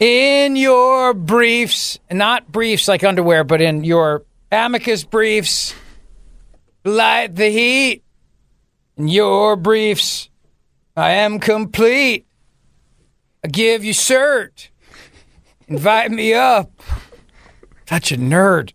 In 0.00 0.56
your 0.56 1.14
briefs, 1.14 2.00
not 2.10 2.50
briefs 2.50 2.88
like 2.88 3.04
underwear, 3.04 3.44
but 3.44 3.60
in 3.60 3.84
your 3.84 4.24
amicus 4.50 5.04
briefs, 5.04 5.76
light 6.84 7.36
the 7.36 7.50
heat. 7.50 8.02
In 8.96 9.06
your 9.06 9.54
briefs, 9.54 10.28
I 10.96 11.12
am 11.12 11.38
complete. 11.38 12.26
I 13.44 13.48
give 13.48 13.84
you 13.84 13.92
cert. 13.92 14.70
Invite 15.68 16.10
me 16.10 16.34
up. 16.34 16.70
Such 17.88 18.10
a 18.10 18.16
nerd. 18.16 18.72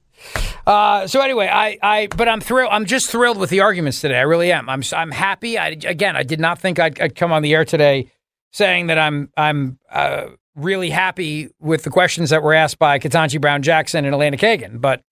Uh, 0.67 1.07
so 1.07 1.21
anyway, 1.21 1.47
I, 1.47 1.77
I, 1.81 2.07
but 2.07 2.27
I'm 2.27 2.41
thrilled. 2.41 2.71
I'm 2.73 2.85
just 2.85 3.09
thrilled 3.09 3.37
with 3.37 3.49
the 3.49 3.61
arguments 3.61 4.01
today. 4.01 4.17
I 4.17 4.23
really 4.23 4.51
am. 4.51 4.67
I'm, 4.69 4.83
I'm 4.93 5.11
happy. 5.11 5.57
I, 5.57 5.69
again, 5.69 6.17
I 6.17 6.23
did 6.23 6.41
not 6.41 6.59
think 6.59 6.77
I'd, 6.77 6.99
I'd 6.99 7.15
come 7.15 7.31
on 7.31 7.41
the 7.41 7.53
air 7.53 7.63
today 7.63 8.11
saying 8.51 8.87
that 8.87 8.99
I'm, 8.99 9.31
I'm 9.37 9.79
uh, 9.89 10.25
really 10.55 10.89
happy 10.89 11.49
with 11.61 11.83
the 11.83 11.89
questions 11.89 12.31
that 12.31 12.43
were 12.43 12.53
asked 12.53 12.79
by 12.79 12.99
Ketanji 12.99 13.39
Brown 13.39 13.61
Jackson 13.61 14.03
and 14.03 14.13
Elena 14.13 14.35
Kagan. 14.35 14.81
But 14.81 15.03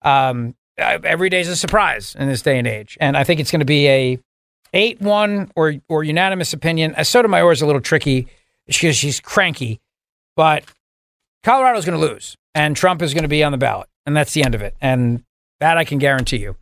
um, 0.00 0.54
every 0.78 1.28
day's 1.28 1.48
a 1.48 1.56
surprise 1.56 2.16
in 2.18 2.28
this 2.28 2.40
day 2.40 2.58
and 2.58 2.66
age, 2.66 2.96
and 2.98 3.14
I 3.14 3.24
think 3.24 3.38
it's 3.40 3.50
going 3.50 3.60
to 3.60 3.66
be 3.66 3.88
a 3.88 4.18
eight-one 4.72 5.52
or 5.54 5.74
or 5.88 6.02
unanimous 6.02 6.54
opinion. 6.54 6.94
Uh, 6.96 7.04
Sotomayor 7.04 7.52
is 7.52 7.60
a 7.60 7.66
little 7.66 7.82
tricky 7.82 8.26
because 8.66 8.96
she's 8.96 9.20
cranky, 9.20 9.80
but 10.34 10.64
Colorado's 11.42 11.84
going 11.84 12.00
to 12.00 12.06
lose, 12.06 12.36
and 12.54 12.74
Trump 12.74 13.02
is 13.02 13.12
going 13.12 13.22
to 13.24 13.28
be 13.28 13.44
on 13.44 13.52
the 13.52 13.58
ballot, 13.58 13.88
and 14.06 14.16
that's 14.16 14.32
the 14.32 14.42
end 14.42 14.54
of 14.54 14.62
it. 14.62 14.74
And 14.80 15.22
that 15.60 15.78
I 15.78 15.84
can 15.84 15.98
guarantee 15.98 16.38
you. 16.38 16.56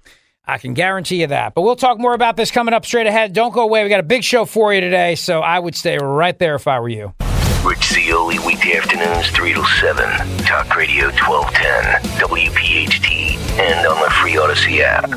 I 0.45 0.59
can 0.59 0.75
guarantee 0.75 1.21
you 1.21 1.29
that. 1.29 1.55
But 1.55 1.63
we'll 1.63 1.77
talk 1.77 1.99
more 1.99 2.15
about 2.15 2.37
this 2.37 2.51
coming 2.51 2.75
up 2.75 2.85
straight 2.85 3.07
ahead. 3.07 3.33
Don't 3.33 3.55
go 3.55 3.63
away. 3.63 3.83
We 3.85 3.89
got 3.89 4.01
a 4.01 4.05
big 4.05 4.25
show 4.25 4.45
for 4.45 4.75
you 4.75 4.81
today, 4.81 5.15
so 5.15 5.41
I 5.41 5.59
would 5.59 5.77
stay 5.77 5.97
right 5.99 6.39
there 6.39 6.57
if 6.57 6.67
I 6.67 6.81
were 6.81 6.89
you. 6.89 7.15
Rich 7.63 7.93
Zeoli, 7.93 8.39
weekday 8.41 8.77
afternoons, 8.77 9.31
3 9.31 9.55
to 9.55 9.65
7. 9.65 10.39
Talk 10.39 10.75
Radio 10.75 11.09
1210, 11.11 12.01
WPHT, 12.19 13.37
and 13.61 13.87
on 13.87 14.01
the 14.03 14.11
free 14.11 14.37
Odyssey 14.39 14.83
app. 14.83 15.11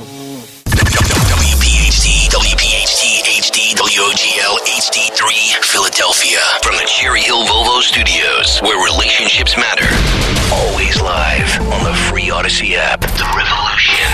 WPHT, 4.03 4.11
WPHT, 4.11 4.11
HD, 4.11 4.35
WOGL, 4.43 4.57
HD3, 4.59 5.63
Philadelphia. 5.63 6.39
From 6.61 6.75
the 6.75 6.83
Cherry 6.85 7.21
Hill 7.21 7.45
Volvo 7.45 7.81
Studios, 7.81 8.59
where 8.59 8.75
relationships 8.83 9.55
matter. 9.55 9.87
Always 10.53 11.01
live 11.01 11.61
on 11.71 11.83
the 11.85 11.93
free 12.09 12.29
Odyssey 12.29 12.75
app. 12.75 12.99
The 12.99 13.23
revolution 13.31 14.11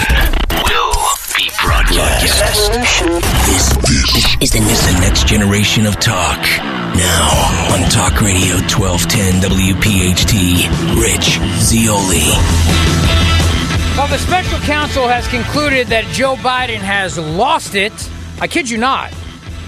will 0.64 0.94
be 1.36 1.50
broadcast. 1.64 2.22
This, 2.22 2.70
this 2.70 3.72
is 4.42 4.52
the, 4.52 4.60
is 4.60 4.86
the 4.86 5.00
next 5.02 5.26
generation 5.26 5.88
of 5.88 6.00
talk. 6.00 6.40
Now 6.94 7.74
on 7.74 7.90
Talk 7.90 8.22
Radio 8.22 8.62
1210 8.70 9.42
WPHT, 9.50 10.70
Rich 11.02 11.40
Zeoli. 11.64 12.30
Well, 13.98 14.08
the 14.08 14.20
special 14.20 14.60
counsel 14.60 15.08
has 15.08 15.28
concluded 15.30 15.88
that 15.88 16.06
Joe 16.14 16.36
Biden 16.36 16.78
has 16.78 17.18
lost 17.18 17.74
it. 17.74 17.94
I 18.40 18.48
kid 18.48 18.70
you 18.70 18.78
not. 18.78 19.12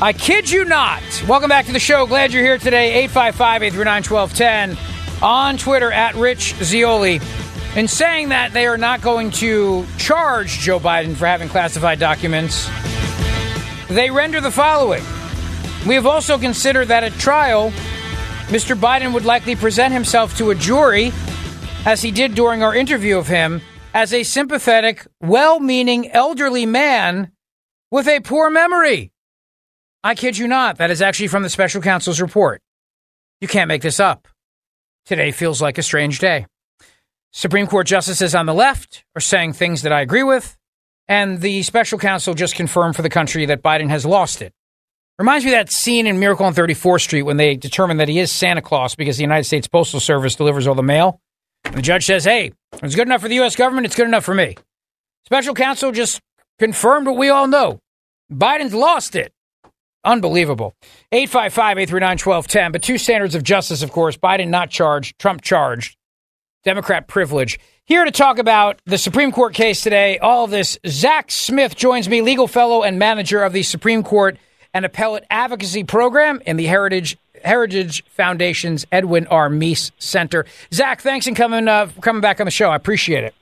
I 0.03 0.13
kid 0.13 0.49
you 0.49 0.65
not. 0.65 1.03
Welcome 1.27 1.49
back 1.49 1.67
to 1.67 1.71
the 1.71 1.79
show. 1.79 2.07
Glad 2.07 2.33
you're 2.33 2.41
here 2.41 2.57
today. 2.57 3.03
855 3.03 3.61
839 3.61 4.03
1210 4.03 5.21
on 5.21 5.57
Twitter 5.59 5.91
at 5.91 6.15
Rich 6.15 6.55
Zeoli. 6.55 7.19
In 7.75 7.87
saying 7.87 8.29
that 8.29 8.51
they 8.51 8.65
are 8.65 8.79
not 8.79 9.01
going 9.01 9.29
to 9.33 9.85
charge 9.99 10.57
Joe 10.57 10.79
Biden 10.79 11.15
for 11.15 11.27
having 11.27 11.49
classified 11.49 11.99
documents, 11.99 12.67
they 13.89 14.09
render 14.09 14.41
the 14.41 14.49
following. 14.49 15.03
We 15.85 15.93
have 15.93 16.07
also 16.07 16.39
considered 16.39 16.87
that 16.87 17.03
at 17.03 17.11
trial, 17.13 17.69
Mr. 18.47 18.75
Biden 18.75 19.13
would 19.13 19.23
likely 19.23 19.55
present 19.55 19.93
himself 19.93 20.35
to 20.39 20.49
a 20.49 20.55
jury, 20.55 21.11
as 21.85 22.01
he 22.01 22.09
did 22.09 22.33
during 22.33 22.63
our 22.63 22.73
interview 22.73 23.19
of 23.19 23.27
him, 23.27 23.61
as 23.93 24.13
a 24.13 24.23
sympathetic, 24.23 25.05
well 25.19 25.59
meaning 25.59 26.09
elderly 26.09 26.65
man 26.65 27.31
with 27.91 28.07
a 28.07 28.19
poor 28.21 28.49
memory. 28.49 29.11
I 30.03 30.15
kid 30.15 30.37
you 30.37 30.47
not. 30.47 30.77
That 30.77 30.91
is 30.91 31.01
actually 31.01 31.27
from 31.27 31.43
the 31.43 31.49
special 31.49 31.81
counsel's 31.81 32.19
report. 32.19 32.61
You 33.39 33.47
can't 33.47 33.67
make 33.67 33.81
this 33.81 33.99
up. 33.99 34.27
Today 35.05 35.31
feels 35.31 35.61
like 35.61 35.77
a 35.77 35.83
strange 35.83 36.19
day. 36.19 36.47
Supreme 37.31 37.67
Court 37.67 37.87
justices 37.87 38.35
on 38.35 38.45
the 38.45 38.53
left 38.53 39.05
are 39.15 39.21
saying 39.21 39.53
things 39.53 39.83
that 39.83 39.93
I 39.93 40.01
agree 40.01 40.23
with, 40.23 40.57
and 41.07 41.39
the 41.39 41.63
special 41.63 41.97
counsel 41.97 42.33
just 42.33 42.55
confirmed 42.55 42.95
for 42.95 43.01
the 43.03 43.09
country 43.09 43.45
that 43.45 43.63
Biden 43.63 43.89
has 43.89 44.05
lost 44.05 44.41
it. 44.41 44.53
Reminds 45.17 45.45
me 45.45 45.51
of 45.51 45.57
that 45.57 45.71
scene 45.71 46.07
in 46.07 46.19
Miracle 46.19 46.45
on 46.45 46.53
34th 46.53 47.01
Street 47.01 47.21
when 47.21 47.37
they 47.37 47.55
determine 47.55 47.97
that 47.97 48.09
he 48.09 48.19
is 48.19 48.31
Santa 48.31 48.61
Claus 48.61 48.95
because 48.95 49.17
the 49.17 49.23
United 49.23 49.43
States 49.43 49.67
Postal 49.67 49.99
Service 49.99 50.35
delivers 50.35 50.67
all 50.67 50.75
the 50.75 50.81
mail. 50.81 51.21
And 51.63 51.75
the 51.75 51.81
judge 51.81 52.05
says, 52.05 52.25
hey, 52.25 52.53
it's 52.81 52.95
good 52.95 53.07
enough 53.07 53.21
for 53.21 53.27
the 53.27 53.35
U.S. 53.35 53.55
government, 53.55 53.85
it's 53.85 53.95
good 53.95 54.07
enough 54.07 54.25
for 54.25 54.33
me. 54.33 54.57
Special 55.25 55.53
counsel 55.53 55.91
just 55.91 56.19
confirmed 56.57 57.05
what 57.05 57.17
we 57.17 57.29
all 57.29 57.47
know. 57.47 57.79
Biden's 58.31 58.73
lost 58.73 59.15
it. 59.15 59.31
Unbelievable. 60.03 60.75
855 61.11 61.77
839 61.77 62.17
1210. 62.17 62.71
But 62.71 62.81
two 62.81 62.97
standards 62.97 63.35
of 63.35 63.43
justice, 63.43 63.83
of 63.83 63.91
course. 63.91 64.17
Biden 64.17 64.49
not 64.49 64.69
charged, 64.69 65.19
Trump 65.19 65.41
charged. 65.41 65.95
Democrat 66.63 67.07
privilege. 67.07 67.59
Here 67.85 68.05
to 68.05 68.11
talk 68.11 68.37
about 68.37 68.79
the 68.85 68.97
Supreme 68.97 69.31
Court 69.31 69.53
case 69.53 69.81
today, 69.81 70.17
all 70.19 70.45
of 70.45 70.51
this, 70.51 70.77
Zach 70.87 71.31
Smith 71.31 71.75
joins 71.75 72.07
me, 72.07 72.21
legal 72.21 72.47
fellow 72.47 72.83
and 72.83 72.99
manager 72.99 73.43
of 73.43 73.53
the 73.53 73.63
Supreme 73.63 74.03
Court 74.03 74.37
and 74.73 74.85
Appellate 74.85 75.25
Advocacy 75.29 75.83
Program 75.83 76.41
in 76.45 76.57
the 76.57 76.65
Heritage 76.65 77.17
Heritage 77.43 78.05
Foundation's 78.05 78.85
Edwin 78.91 79.25
R. 79.27 79.49
Meese 79.49 79.91
Center. 79.97 80.45
Zach, 80.71 81.01
thanks 81.01 81.27
for 81.27 81.33
coming 81.33 81.67
uh, 81.67 81.89
coming 82.01 82.21
back 82.21 82.39
on 82.39 82.45
the 82.45 82.51
show. 82.51 82.69
I 82.69 82.75
appreciate 82.75 83.23
it. 83.23 83.33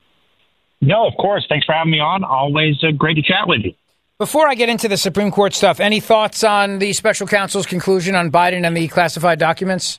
No, 0.82 1.06
of 1.06 1.14
course. 1.18 1.46
Thanks 1.50 1.66
for 1.66 1.74
having 1.74 1.92
me 1.92 2.00
on. 2.00 2.24
Always 2.24 2.82
uh, 2.84 2.92
great 2.92 3.16
to 3.16 3.22
chat 3.22 3.48
with 3.48 3.62
you. 3.64 3.74
Before 4.20 4.50
I 4.50 4.56
get 4.56 4.68
into 4.68 4.90
the 4.90 4.98
Supreme 4.98 5.32
Court 5.32 5.54
stuff, 5.54 5.80
any 5.80 6.02
thoughts 6.02 6.44
on 6.44 6.80
the 6.80 6.92
special 6.92 7.26
counsel's 7.26 7.66
conclusion 7.66 8.16
on 8.16 8.30
Biden 8.30 8.68
and 8.68 8.76
the 8.76 8.90
classified 8.90 9.40
documents? 9.40 9.98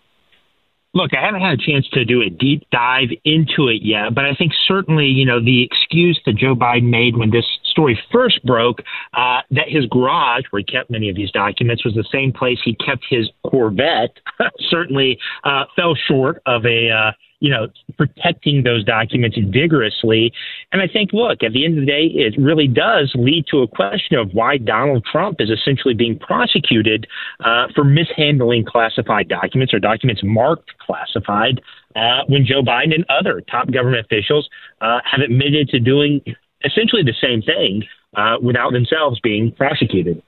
Look, 0.92 1.12
I 1.14 1.24
haven't 1.24 1.40
had 1.40 1.54
a 1.54 1.56
chance 1.56 1.88
to 1.94 2.04
do 2.04 2.20
a 2.20 2.28
deep 2.28 2.68
dive 2.70 3.08
into 3.24 3.68
it 3.68 3.80
yet, 3.80 4.14
but 4.14 4.26
I 4.26 4.34
think 4.34 4.52
certainly, 4.68 5.06
you 5.06 5.24
know, 5.24 5.42
the 5.42 5.64
excuse 5.64 6.20
that 6.26 6.36
Joe 6.36 6.54
Biden 6.54 6.90
made 6.90 7.16
when 7.16 7.30
this 7.30 7.46
story 7.64 7.98
first 8.12 8.44
broke, 8.44 8.82
uh, 9.14 9.40
that 9.52 9.68
his 9.68 9.86
garage, 9.86 10.44
where 10.50 10.60
he 10.60 10.64
kept 10.64 10.90
many 10.90 11.08
of 11.08 11.16
these 11.16 11.30
documents, 11.30 11.82
was 11.82 11.94
the 11.94 12.04
same 12.12 12.30
place 12.30 12.58
he 12.62 12.74
kept 12.74 13.06
his 13.08 13.30
Corvette, 13.46 14.18
certainly 14.68 15.18
uh, 15.44 15.64
fell 15.74 15.94
short 15.94 16.42
of 16.44 16.66
a 16.66 16.90
uh, 16.90 17.12
you 17.40 17.50
know, 17.50 17.68
protecting 17.96 18.62
those 18.62 18.84
documents 18.84 19.36
vigorously. 19.48 20.32
And 20.72 20.80
I 20.80 20.86
think, 20.86 21.12
look, 21.12 21.42
at 21.42 21.52
the 21.52 21.64
end 21.64 21.78
of 21.78 21.84
the 21.84 21.90
day, 21.90 22.04
it 22.04 22.34
really 22.38 22.68
does 22.68 23.10
lead 23.14 23.46
to 23.50 23.62
a 23.62 23.68
question 23.68 24.18
of 24.18 24.32
why 24.32 24.58
Donald 24.58 25.04
Trump 25.10 25.40
is 25.40 25.50
essentially 25.50 25.94
being 25.94 26.18
prosecuted 26.18 27.06
uh, 27.42 27.66
for 27.74 27.82
mishandling 27.82 28.64
classified 28.66 29.28
documents 29.28 29.72
or 29.72 29.78
documents 29.78 30.20
marked 30.22 30.70
classified 30.78 31.60
uh, 31.96 32.22
when 32.28 32.44
Joe 32.44 32.62
Biden 32.62 32.94
and 32.94 33.04
other 33.08 33.40
top 33.50 33.70
government 33.72 34.04
officials 34.04 34.48
uh, 34.80 35.00
have 35.10 35.20
admitted 35.20 35.70
to 35.70 35.80
doing 35.80 36.20
essentially 36.62 37.02
the 37.02 37.14
same 37.20 37.42
thing 37.42 37.84
uh, 38.16 38.36
without 38.42 38.72
themselves 38.72 39.18
being 39.20 39.50
prosecuted. 39.52 40.22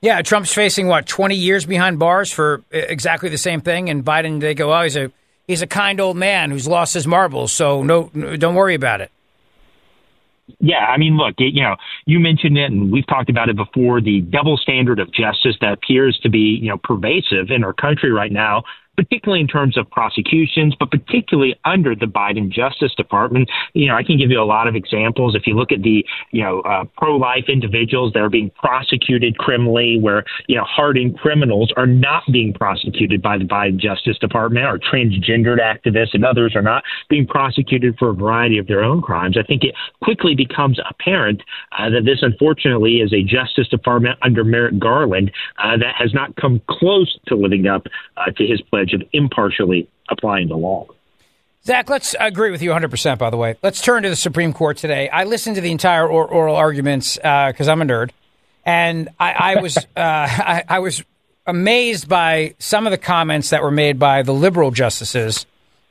Yeah, 0.00 0.20
Trump's 0.22 0.52
facing 0.52 0.88
what 0.88 1.06
twenty 1.06 1.36
years 1.36 1.64
behind 1.64 2.00
bars 2.00 2.32
for 2.32 2.64
exactly 2.72 3.28
the 3.28 3.38
same 3.38 3.60
thing, 3.60 3.88
and 3.88 4.04
Biden 4.04 4.40
they 4.40 4.52
go, 4.52 4.74
oh, 4.74 4.82
he's 4.82 4.96
a 4.96 5.12
he's 5.52 5.62
a 5.62 5.66
kind 5.66 6.00
old 6.00 6.16
man 6.16 6.50
who's 6.50 6.66
lost 6.66 6.94
his 6.94 7.06
marbles, 7.06 7.52
so 7.52 7.82
no, 7.82 8.08
don't 8.38 8.54
worry 8.54 8.74
about 8.74 9.02
it. 9.02 9.10
Yeah, 10.58 10.78
I 10.78 10.96
mean, 10.96 11.16
look, 11.16 11.34
it, 11.38 11.54
you 11.54 11.62
know, 11.62 11.76
you 12.06 12.18
mentioned 12.18 12.56
it, 12.56 12.70
and 12.70 12.90
we've 12.90 13.06
talked 13.06 13.28
about 13.28 13.48
it 13.48 13.56
before. 13.56 14.00
The 14.00 14.22
double 14.22 14.56
standard 14.56 14.98
of 14.98 15.12
justice 15.12 15.56
that 15.60 15.74
appears 15.74 16.18
to 16.22 16.30
be, 16.30 16.58
you 16.60 16.68
know, 16.68 16.78
pervasive 16.82 17.50
in 17.50 17.64
our 17.64 17.72
country 17.72 18.10
right 18.10 18.32
now 18.32 18.64
particularly 18.96 19.40
in 19.40 19.46
terms 19.46 19.78
of 19.78 19.90
prosecutions, 19.90 20.74
but 20.78 20.90
particularly 20.90 21.54
under 21.64 21.94
the 21.94 22.06
Biden 22.06 22.50
Justice 22.50 22.94
Department. 22.94 23.50
You 23.72 23.88
know, 23.88 23.96
I 23.96 24.02
can 24.02 24.18
give 24.18 24.30
you 24.30 24.40
a 24.40 24.44
lot 24.44 24.68
of 24.68 24.74
examples. 24.74 25.34
If 25.34 25.46
you 25.46 25.54
look 25.54 25.72
at 25.72 25.82
the, 25.82 26.04
you 26.30 26.42
know, 26.42 26.60
uh, 26.60 26.84
pro-life 26.96 27.44
individuals 27.48 28.12
that 28.12 28.20
are 28.20 28.28
being 28.28 28.50
prosecuted 28.50 29.38
criminally, 29.38 29.98
where, 29.98 30.24
you 30.46 30.56
know, 30.56 30.64
hardened 30.64 31.18
criminals 31.18 31.72
are 31.76 31.86
not 31.86 32.22
being 32.30 32.52
prosecuted 32.52 33.22
by 33.22 33.38
the 33.38 33.44
Biden 33.44 33.78
Justice 33.78 34.18
Department, 34.18 34.66
or 34.66 34.78
transgendered 34.78 35.58
activists 35.58 36.12
and 36.12 36.24
others 36.24 36.54
are 36.54 36.62
not 36.62 36.82
being 37.08 37.26
prosecuted 37.26 37.96
for 37.98 38.10
a 38.10 38.14
variety 38.14 38.58
of 38.58 38.66
their 38.66 38.84
own 38.84 39.00
crimes. 39.00 39.36
I 39.38 39.42
think 39.42 39.64
it 39.64 39.74
quickly 40.02 40.34
becomes 40.34 40.78
apparent 40.88 41.42
uh, 41.78 41.88
that 41.90 42.04
this, 42.04 42.18
unfortunately, 42.20 42.96
is 42.96 43.12
a 43.12 43.22
Justice 43.22 43.68
Department 43.68 44.18
under 44.22 44.44
Merrick 44.44 44.78
Garland 44.78 45.30
uh, 45.62 45.76
that 45.78 45.94
has 45.96 46.12
not 46.12 46.36
come 46.36 46.60
close 46.68 47.18
to 47.26 47.36
living 47.36 47.66
up 47.66 47.86
uh, 48.18 48.30
to 48.32 48.46
his 48.46 48.60
pledge 48.60 48.81
of 48.92 49.02
impartially 49.12 49.88
applying 50.08 50.48
the 50.48 50.56
law. 50.56 50.86
Zach, 51.64 51.88
let's 51.88 52.16
agree 52.18 52.50
with 52.50 52.60
you 52.60 52.70
100%, 52.70 53.18
by 53.18 53.30
the 53.30 53.36
way. 53.36 53.56
Let's 53.62 53.80
turn 53.80 54.02
to 54.02 54.08
the 54.08 54.16
Supreme 54.16 54.52
Court 54.52 54.76
today. 54.76 55.08
I 55.08 55.24
listened 55.24 55.56
to 55.56 55.62
the 55.62 55.70
entire 55.70 56.08
or- 56.08 56.26
oral 56.26 56.56
arguments 56.56 57.16
because 57.16 57.68
uh, 57.68 57.72
I'm 57.72 57.80
a 57.80 57.84
nerd. 57.84 58.10
And 58.64 59.08
I, 59.18 59.32
I 59.32 59.60
was 59.60 59.76
uh, 59.78 59.82
I, 59.96 60.64
I, 60.68 60.78
was 60.80 61.04
amazed 61.46 62.08
by 62.08 62.54
some 62.58 62.86
of 62.86 62.90
the 62.90 62.98
comments 62.98 63.50
that 63.50 63.62
were 63.62 63.70
made 63.70 63.98
by 63.98 64.22
the 64.22 64.34
liberal 64.34 64.70
justices 64.70 65.46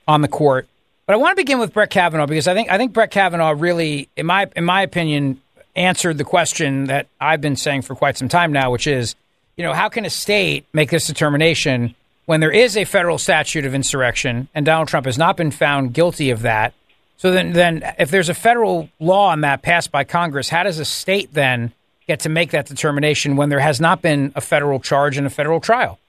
on 0.08 0.22
the 0.22 0.28
court. 0.28 0.68
But 1.06 1.14
I 1.14 1.18
want 1.18 1.38
to 1.38 1.42
begin 1.42 1.60
with 1.60 1.74
Brett 1.74 1.90
Kavanaugh 1.90 2.28
because 2.28 2.48
I 2.48 2.54
think 2.54 2.70
I 2.70 2.78
think 2.78 2.94
Brett 2.94 3.12
Kavanaugh 3.12 3.54
really, 3.58 4.10
in 4.16 4.26
my 4.26 4.50
in 4.56 4.64
my 4.64 4.82
opinion, 4.82 5.42
answered 5.76 6.18
the 6.18 6.24
question 6.24 6.86
that 6.86 7.08
I've 7.20 7.42
been 7.42 7.56
saying 7.56 7.84
for 7.84 7.96
quite 7.96 8.18
some 8.18 8.30
time 8.30 8.52
now, 8.54 8.72
which 8.72 8.88
is, 8.88 9.16
you 9.58 9.64
know, 9.64 9.74
how 9.74 9.90
can 9.90 10.06
a 10.06 10.10
state 10.10 10.66
make 10.74 10.90
this 10.90 11.08
determination 11.08 11.96
when 12.32 12.40
there 12.40 12.50
is 12.50 12.78
a 12.78 12.86
federal 12.86 13.18
statute 13.18 13.66
of 13.66 13.76
insurrection 13.76 14.48
and 14.56 14.66
Donald 14.66 14.88
Trump 14.88 15.06
has 15.06 15.18
not 15.18 15.36
been 15.36 15.52
found 15.52 15.94
guilty 15.94 16.30
of 16.30 16.44
that. 16.44 16.74
So 17.18 17.30
then, 17.30 17.52
then 17.52 17.84
if 18.00 18.10
there's 18.10 18.30
a 18.30 18.34
federal 18.34 18.88
law 19.02 19.32
on 19.32 19.42
that 19.42 19.64
passed 19.64 19.92
by 19.92 20.06
Congress, 20.06 20.48
how 20.48 20.64
does 20.64 20.80
a 20.80 20.86
state 20.86 21.34
then 21.34 21.74
get 22.08 22.22
to 22.22 22.30
make 22.30 22.52
that 22.52 22.68
determination 22.68 23.36
when 23.36 23.50
there 23.50 23.60
has 23.60 23.82
not 23.82 24.02
been 24.02 24.32
a 24.34 24.40
federal 24.40 24.80
charge 24.80 25.18
and 25.18 25.28
a 25.28 25.30
federal 25.30 25.60
trial? 25.60 26.00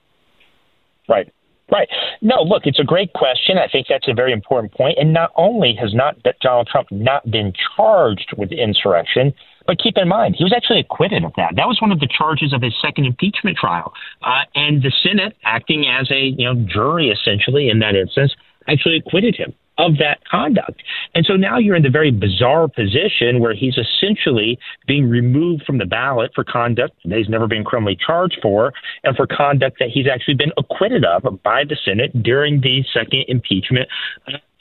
Right. 1.08 1.28
Right. 1.72 1.88
No, 2.20 2.42
look, 2.42 2.66
it's 2.66 2.78
a 2.78 2.84
great 2.84 3.12
question. 3.14 3.58
I 3.58 3.66
think 3.66 3.88
that's 3.88 4.06
a 4.06 4.14
very 4.14 4.32
important 4.32 4.72
point. 4.74 4.98
And 5.00 5.12
not 5.12 5.32
only 5.34 5.74
has 5.80 5.92
not 5.92 6.18
Donald 6.40 6.68
Trump 6.70 6.86
not 6.92 7.28
been 7.28 7.52
charged 7.76 8.32
with 8.38 8.52
insurrection, 8.52 9.34
but 9.66 9.78
keep 9.78 9.96
in 9.96 10.08
mind, 10.08 10.36
he 10.36 10.44
was 10.44 10.52
actually 10.54 10.80
acquitted 10.80 11.24
of 11.24 11.32
that. 11.36 11.54
That 11.56 11.66
was 11.66 11.80
one 11.80 11.92
of 11.92 12.00
the 12.00 12.08
charges 12.08 12.52
of 12.52 12.62
his 12.62 12.74
second 12.82 13.06
impeachment 13.06 13.56
trial. 13.56 13.92
Uh, 14.22 14.42
and 14.54 14.82
the 14.82 14.92
Senate, 15.02 15.36
acting 15.44 15.86
as 15.88 16.10
a 16.10 16.34
you 16.36 16.44
know 16.44 16.54
jury 16.66 17.10
essentially 17.10 17.68
in 17.68 17.78
that 17.80 17.94
instance, 17.94 18.34
actually 18.68 18.96
acquitted 18.96 19.36
him 19.36 19.54
of 19.78 19.96
that 19.98 20.18
conduct. 20.30 20.82
And 21.14 21.24
so 21.24 21.34
now 21.34 21.58
you're 21.58 21.76
in 21.76 21.82
the 21.82 21.90
very 21.90 22.10
bizarre 22.10 22.68
position 22.68 23.40
where 23.40 23.54
he's 23.54 23.78
essentially 23.78 24.58
being 24.86 25.08
removed 25.08 25.64
from 25.64 25.78
the 25.78 25.86
ballot 25.86 26.30
for 26.34 26.44
conduct 26.44 26.94
that 27.04 27.16
he's 27.16 27.28
never 27.28 27.46
been 27.46 27.64
criminally 27.64 27.96
charged 27.96 28.38
for 28.42 28.72
and 29.02 29.16
for 29.16 29.26
conduct 29.26 29.78
that 29.78 29.88
he's 29.88 30.06
actually 30.06 30.34
been 30.34 30.52
acquitted 30.58 31.04
of 31.04 31.42
by 31.42 31.64
the 31.64 31.76
Senate 31.84 32.22
during 32.22 32.60
the 32.60 32.84
second 32.92 33.24
impeachment 33.28 33.88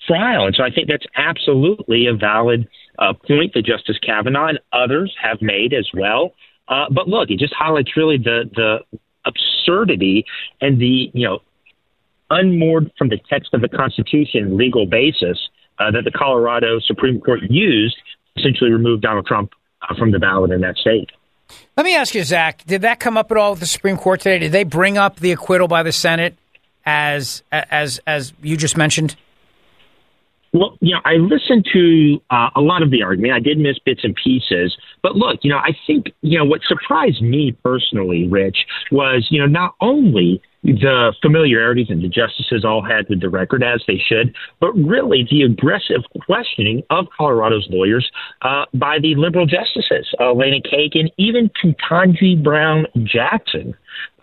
trial. 0.07 0.45
And 0.45 0.55
so 0.55 0.63
I 0.63 0.71
think 0.71 0.87
that's 0.87 1.05
absolutely 1.15 2.07
a 2.07 2.13
valid 2.13 2.67
uh, 3.01 3.13
point 3.13 3.53
that 3.55 3.65
Justice 3.65 3.97
Kavanaugh 4.05 4.47
and 4.47 4.59
others 4.71 5.13
have 5.21 5.41
made 5.41 5.73
as 5.73 5.89
well. 5.93 6.33
Uh, 6.67 6.85
but 6.89 7.07
look, 7.07 7.29
it 7.29 7.39
just 7.39 7.53
highlights 7.53 7.97
really 7.97 8.17
the 8.17 8.49
the 8.55 8.97
absurdity 9.25 10.25
and 10.61 10.79
the 10.79 11.11
you 11.13 11.27
know 11.27 11.39
unmoored 12.29 12.91
from 12.97 13.09
the 13.09 13.19
text 13.29 13.53
of 13.53 13.61
the 13.61 13.67
Constitution 13.67 14.55
legal 14.55 14.85
basis 14.85 15.37
uh, 15.79 15.91
that 15.91 16.03
the 16.05 16.11
Colorado 16.11 16.79
Supreme 16.79 17.19
Court 17.19 17.41
used 17.49 17.97
essentially 18.37 18.71
remove 18.71 19.01
Donald 19.01 19.25
Trump 19.25 19.51
uh, 19.81 19.95
from 19.95 20.11
the 20.11 20.19
ballot 20.19 20.51
in 20.51 20.61
that 20.61 20.77
state. 20.77 21.09
Let 21.75 21.85
me 21.85 21.95
ask 21.95 22.15
you, 22.15 22.23
Zach, 22.23 22.63
did 22.65 22.83
that 22.83 23.01
come 23.01 23.17
up 23.17 23.29
at 23.31 23.37
all 23.37 23.51
with 23.51 23.59
the 23.59 23.65
Supreme 23.65 23.97
Court 23.97 24.21
today? 24.21 24.39
Did 24.39 24.53
they 24.53 24.63
bring 24.63 24.97
up 24.97 25.19
the 25.19 25.33
acquittal 25.33 25.67
by 25.67 25.83
the 25.83 25.91
Senate 25.91 26.37
as 26.85 27.43
as 27.51 27.99
as 28.05 28.31
you 28.41 28.55
just 28.55 28.77
mentioned? 28.77 29.15
Well, 30.53 30.77
you 30.81 30.93
know, 30.93 31.01
I 31.05 31.13
listened 31.13 31.65
to 31.71 32.21
uh, 32.29 32.49
a 32.55 32.61
lot 32.61 32.81
of 32.81 32.91
the 32.91 33.03
argument. 33.03 33.33
I 33.33 33.39
did 33.39 33.57
miss 33.57 33.79
bits 33.79 34.01
and 34.03 34.15
pieces, 34.15 34.75
but 35.01 35.15
look, 35.15 35.39
you 35.43 35.49
know, 35.49 35.57
I 35.57 35.71
think 35.87 36.07
you 36.21 36.37
know 36.37 36.43
what 36.43 36.61
surprised 36.67 37.21
me 37.21 37.55
personally, 37.63 38.27
Rich, 38.27 38.57
was 38.91 39.27
you 39.31 39.39
know 39.39 39.45
not 39.45 39.75
only 39.79 40.41
the 40.63 41.13
familiarities 41.21 41.87
and 41.89 42.03
the 42.03 42.07
justices 42.07 42.63
all 42.63 42.83
had 42.83 43.07
with 43.09 43.21
the 43.21 43.29
record 43.29 43.63
as 43.63 43.81
they 43.87 43.97
should, 43.97 44.35
but 44.59 44.73
really 44.73 45.27
the 45.31 45.41
aggressive 45.41 46.01
questioning 46.25 46.83
of 46.89 47.07
Colorado's 47.17 47.67
lawyers 47.69 48.11
uh, 48.43 48.65
by 48.73 48.99
the 48.99 49.15
liberal 49.15 49.45
justices, 49.45 50.07
uh, 50.19 50.29
Elena 50.29 50.57
Kagan, 50.61 51.09
even 51.17 51.49
Ketanji 51.49 52.41
Brown 52.43 52.85
Jackson, 53.03 53.73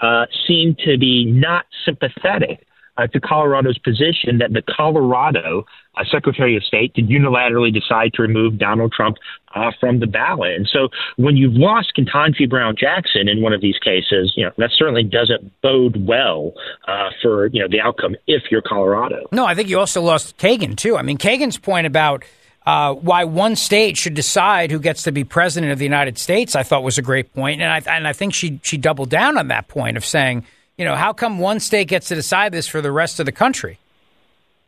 uh, 0.01 0.26
seemed 0.47 0.79
to 0.85 0.97
be 0.97 1.24
not 1.24 1.64
sympathetic 1.85 2.68
uh, 2.99 3.07
to 3.07 3.20
Colorado's 3.20 3.78
position 3.78 4.38
that 4.38 4.53
the 4.53 4.62
Colorado 4.62 5.64
uh, 5.96 6.05
Secretary 6.11 6.57
of 6.57 6.64
State 6.64 6.94
could 6.94 7.09
unilaterally 7.09 7.72
decide 7.72 8.12
to 8.14 8.22
remove 8.22 8.59
Donald 8.59 8.92
Trump 8.92 9.16
uh, 9.55 9.70
from 9.80 10.01
the 10.01 10.07
ballot. 10.07 10.55
And 10.57 10.68
so 10.70 10.88
when 11.16 11.36
you've 11.36 11.55
lost 11.55 11.92
Ketanji 11.96 12.49
Brown 12.49 12.74
Jackson 12.76 13.28
in 13.28 13.40
one 13.40 13.53
of 13.53 13.61
these 13.61 13.78
cases, 13.78 14.32
you 14.36 14.44
know, 14.44 14.53
that 14.59 14.70
certainly 14.76 15.05
doesn't 15.05 15.61
bode 15.62 16.07
well 16.07 16.53
uh, 16.86 17.11
for, 17.22 17.46
you 17.46 17.62
know, 17.62 17.68
the 17.68 17.80
outcome 17.80 18.16
if 18.26 18.42
you're 18.51 18.62
Colorado. 18.62 19.26
No, 19.32 19.46
I 19.46 19.55
think 19.55 19.68
you 19.68 19.78
also 19.78 20.03
lost 20.03 20.36
Kagan, 20.36 20.76
too. 20.76 20.96
I 20.96 21.03
mean, 21.03 21.18
Kagan's 21.18 21.59
point 21.59 21.86
about 21.86 22.24
uh, 22.66 22.92
why 22.94 23.24
one 23.24 23.57
state 23.57 23.96
should 23.96 24.14
decide 24.14 24.70
who 24.70 24.78
gets 24.78 25.05
to 25.05 25.12
be 25.12 25.24
president 25.24 25.72
of 25.72 25.78
the 25.78 25.86
United 25.86 26.18
States, 26.18 26.55
I 26.55 26.64
thought 26.64 26.82
was 26.82 26.99
a 26.99 27.03
great 27.03 27.32
point, 27.32 27.62
and 27.62 27.72
I 27.72 27.96
and 27.96 28.07
I 28.07 28.12
think 28.12 28.34
she 28.34 28.61
she 28.62 28.76
doubled 28.76 29.09
down 29.09 29.38
on 29.38 29.49
that 29.49 29.68
point 29.68 29.96
of 29.96 30.05
saying, 30.05 30.44
you 30.79 30.85
know, 30.85 30.95
how 30.95 31.12
come 31.12 31.39
one 31.39 31.61
state 31.61 31.89
gets 31.89 32.09
to 32.09 32.14
decide 32.14 32.53
this 32.53 32.66
for 32.66 32.81
the 32.81 32.93
rest 32.93 33.20
of 33.20 33.26
the 33.26 33.33
country? 33.33 33.79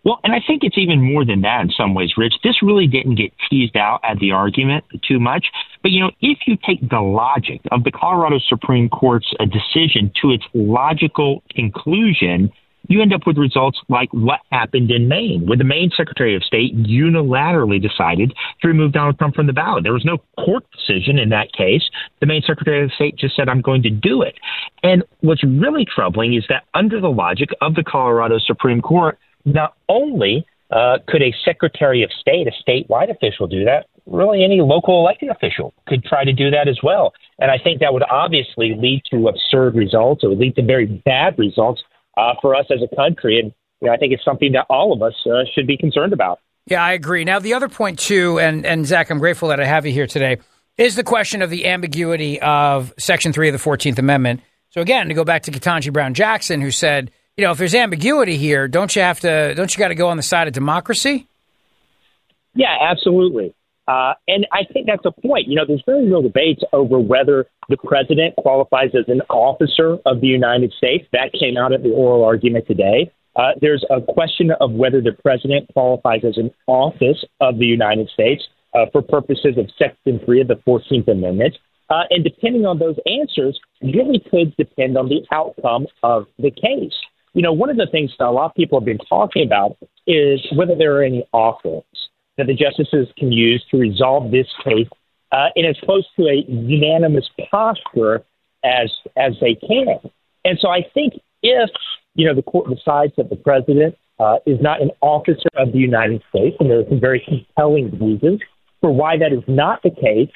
Well, 0.03 0.19
and 0.25 0.33
I 0.33 0.41
think 0.47 0.65
it's 0.65 0.79
even 0.79 1.01
more 1.01 1.27
than 1.27 1.43
that 1.43 1.61
in 1.61 1.71
some 1.71 1.95
ways, 1.95 2.15
Rich. 2.17 2.35
This 2.43 2.63
really 2.63 2.87
didn't 2.87 3.17
get 3.17 3.33
teased 3.49 3.77
out 3.77 4.01
at 4.03 4.19
the 4.19 4.33
argument 4.33 4.85
too 5.07 5.21
much. 5.21 5.47
But, 5.83 5.93
you 5.93 6.01
know, 6.01 6.11
if 6.21 6.39
you 6.47 6.57
take 6.67 6.89
the 6.89 7.01
logic 7.01 7.61
of 7.71 7.85
the 7.85 7.91
Colorado 7.91 8.39
Supreme 8.49 8.89
Court's 8.89 9.33
uh, 9.39 9.45
decision 9.45 10.11
to 10.23 10.31
its 10.31 10.45
logical 10.55 11.43
conclusion, 11.55 12.51
you 12.89 13.03
end 13.03 13.13
up 13.13 13.27
with 13.27 13.37
results 13.37 13.79
like 13.89 14.09
what 14.13 14.41
happened 14.51 14.91
in 14.91 15.07
Maine, 15.07 15.47
where 15.47 15.57
the 15.57 15.65
Maine 15.65 15.91
Secretary 15.97 16.35
of 16.35 16.43
State 16.43 16.77
unilaterally 16.77 17.81
decided 17.81 18.35
to 18.63 18.69
remove 18.69 18.93
Donald 18.93 19.19
Trump 19.19 19.35
from 19.35 19.47
the 19.47 19.53
ballot. 19.53 19.85
There 19.85 19.93
was 19.93 20.05
no 20.05 20.19
court 20.43 20.65
decision 20.73 21.19
in 21.19 21.29
that 21.29 21.53
case. 21.53 21.83
The 22.21 22.27
Maine 22.27 22.43
Secretary 22.45 22.83
of 22.83 22.91
State 22.93 23.17
just 23.17 23.37
said, 23.37 23.49
I'm 23.49 23.61
going 23.61 23.83
to 23.83 23.91
do 23.91 24.23
it. 24.23 24.35
And 24.83 25.05
what's 25.21 25.45
really 25.45 25.85
troubling 25.85 26.35
is 26.35 26.45
that 26.49 26.65
under 26.75 27.01
the 27.01 27.11
logic 27.11 27.51
of 27.61 27.75
the 27.75 27.85
Colorado 27.85 28.39
Supreme 28.39 28.81
Court, 28.81 29.19
not 29.45 29.75
only 29.89 30.47
uh, 30.71 30.99
could 31.09 31.23
a 31.23 31.35
Secretary 31.45 32.03
of 32.03 32.11
State, 32.21 32.47
a 32.47 32.71
statewide 32.71 33.11
official, 33.11 33.47
do 33.47 33.65
that, 33.65 33.87
really 34.07 34.45
any 34.45 34.61
local 34.61 35.01
elected 35.01 35.29
official 35.29 35.75
could 35.87 36.05
try 36.05 36.25
to 36.25 36.33
do 36.33 36.51
that 36.51 36.69
as 36.69 36.79
well. 36.83 37.13
And 37.39 37.51
I 37.51 37.59
think 37.63 37.81
that 37.81 37.93
would 37.93 38.03
obviously 38.11 38.75
lead 38.77 39.03
to 39.11 39.29
absurd 39.29 39.75
results. 39.75 40.25
It 40.25 40.29
would 40.29 40.39
lead 40.39 40.57
to 40.57 40.63
very 40.63 40.87
bad 40.87 41.39
results 41.39 41.83
uh, 42.17 42.35
for 42.41 42.55
us 42.55 42.67
as 42.71 42.81
a 42.83 42.95
country. 42.97 43.39
And 43.39 43.53
you 43.81 43.89
know, 43.89 43.95
I 43.95 43.97
think 43.97 44.13
it's 44.13 44.25
something 44.25 44.53
that 44.53 44.67
all 44.69 44.93
of 44.93 45.03
us 45.03 45.15
uh, 45.27 45.45
should 45.55 45.67
be 45.67 45.77
concerned 45.77 46.13
about. 46.13 46.41
Yeah, 46.67 46.85
I 46.85 46.93
agree. 46.93 47.25
Now, 47.25 47.39
the 47.39 47.55
other 47.55 47.69
point, 47.69 47.99
too, 47.99 48.39
and, 48.39 48.67
and 48.67 48.87
Zach, 48.87 49.11
I'm 49.11 49.19
grateful 49.19 49.49
that 49.49 49.61
I 49.61 49.65
have 49.65 49.87
you 49.87 49.93
here 49.93 50.07
today, 50.07 50.39
is 50.77 50.95
the 50.95 51.03
question 51.03 51.43
of 51.43 51.51
the 51.51 51.67
ambiguity 51.67 52.41
of 52.41 52.93
Section 52.99 53.33
3 53.33 53.49
of 53.49 53.53
the 53.53 53.59
14th 53.59 53.99
Amendment. 53.99 54.41
So, 54.71 54.81
again, 54.81 55.09
to 55.09 55.15
go 55.15 55.25
back 55.25 55.43
to 55.43 55.51
Ketanji 55.51 55.93
Brown 55.93 56.15
Jackson, 56.15 56.61
who 56.61 56.71
said, 56.71 57.11
you 57.37 57.45
know, 57.45 57.53
if 57.53 57.59
there's 57.59 57.75
ambiguity 57.75 58.37
here, 58.37 58.69
don't 58.69 58.95
you 58.95 59.03
have 59.03 59.21
to, 59.21 59.55
don't 59.55 59.75
you 59.75 59.79
got 59.79 59.89
to 59.89 59.95
go 59.95 60.09
on 60.09 60.17
the 60.17 60.23
side 60.23 60.47
of 60.47 60.53
democracy? 60.53 61.27
Yeah, 62.55 62.77
absolutely. 62.81 63.55
Uh, 63.89 64.15
and 64.29 64.47
I 64.53 64.61
think 64.73 64.87
that's 64.87 65.05
a 65.05 65.11
point. 65.11 65.49
You 65.49 65.57
know, 65.57 65.65
there's 65.67 65.83
very 65.85 66.07
real 66.07 66.23
debates 66.23 66.63
over 66.73 67.01
whether 67.01 67.47
the 67.69 67.77
president 67.77 68.37
qualifies 68.37 68.91
as 68.95 69.07
an 69.09 69.21
officer 69.29 69.99
of 70.07 70.21
the 70.21 70.29
United 70.29 70.73
States. 70.79 71.07
That 71.13 71.33
came 71.33 71.57
out 71.57 71.73
at 71.73 71.83
the 71.83 71.91
oral 71.91 72.25
argument 72.25 72.69
today. 72.69 73.11
Uh, 73.35 73.53
there's 73.61 73.85
a 73.91 74.01
question 74.01 74.51
of 74.61 74.73
whether 74.73 75.01
the 75.01 75.13
president 75.13 75.69
qualifies 75.73 76.21
as 76.25 76.37
an 76.37 76.53
office 76.67 77.25
of 77.41 77.59
the 77.59 77.67
United 77.67 78.09
States 78.11 78.43
uh, 78.75 78.87
for 78.93 79.03
purposes 79.03 79.57
of 79.57 79.69
Section 79.77 80.21
3 80.25 80.43
of 80.43 80.49
the 80.49 80.61
14th 80.67 81.09
Amendment. 81.09 81.57
Uh, 81.91 82.05
and 82.11 82.23
depending 82.23 82.65
on 82.65 82.79
those 82.79 82.97
answers, 83.07 83.59
really 83.83 84.23
could 84.31 84.57
depend 84.57 84.97
on 84.97 85.09
the 85.09 85.23
outcome 85.33 85.87
of 86.03 86.27
the 86.39 86.51
case. 86.51 86.95
You 87.35 87.43
know, 87.43 87.53
one 87.53 87.69
of 87.69 87.77
the 87.77 87.89
things 87.91 88.13
that 88.19 88.27
a 88.27 88.31
lot 88.31 88.47
of 88.47 88.55
people 88.55 88.79
have 88.79 88.87
been 88.87 88.99
talking 88.99 89.45
about 89.45 89.77
is 90.07 90.41
whether 90.55 90.75
there 90.77 90.97
are 90.97 91.03
any 91.03 91.27
offers 91.33 91.85
that 92.39 92.47
the 92.47 92.55
justices 92.55 93.09
can 93.19 93.33
use 93.33 93.65
to 93.71 93.77
resolve 93.77 94.31
this 94.31 94.47
case 94.65 94.89
uh, 95.33 95.49
in 95.57 95.65
as 95.65 95.77
close 95.85 96.05
to 96.17 96.27
a 96.27 96.45
unanimous 96.49 97.29
posture 97.51 98.25
as 98.65 98.91
as 99.17 99.35
they 99.41 99.55
can. 99.55 99.99
And 100.45 100.59
so 100.61 100.69
I 100.69 100.83
think 100.95 101.15
if 101.43 101.71
you 102.15 102.27
know 102.27 102.35
the 102.35 102.43
court 102.43 102.69
decides 102.69 103.13
that 103.17 103.31
the 103.31 103.37
president 103.37 103.97
uh, 104.19 104.37
is 104.47 104.61
not 104.61 104.83
an 104.83 104.91
officer 105.01 105.49
of 105.57 105.73
the 105.73 105.79
United 105.79 106.23
States, 106.31 106.57
and 106.61 106.71
there 106.71 106.81
are 106.81 106.89
some 106.89 107.01
very 107.01 107.23
compelling 107.27 107.91
reasons 107.99 108.41
for 108.81 108.91
why 108.93 109.17
that 109.19 109.33
is 109.33 109.43
not 109.47 109.83
the 109.83 109.91
case, 109.91 110.31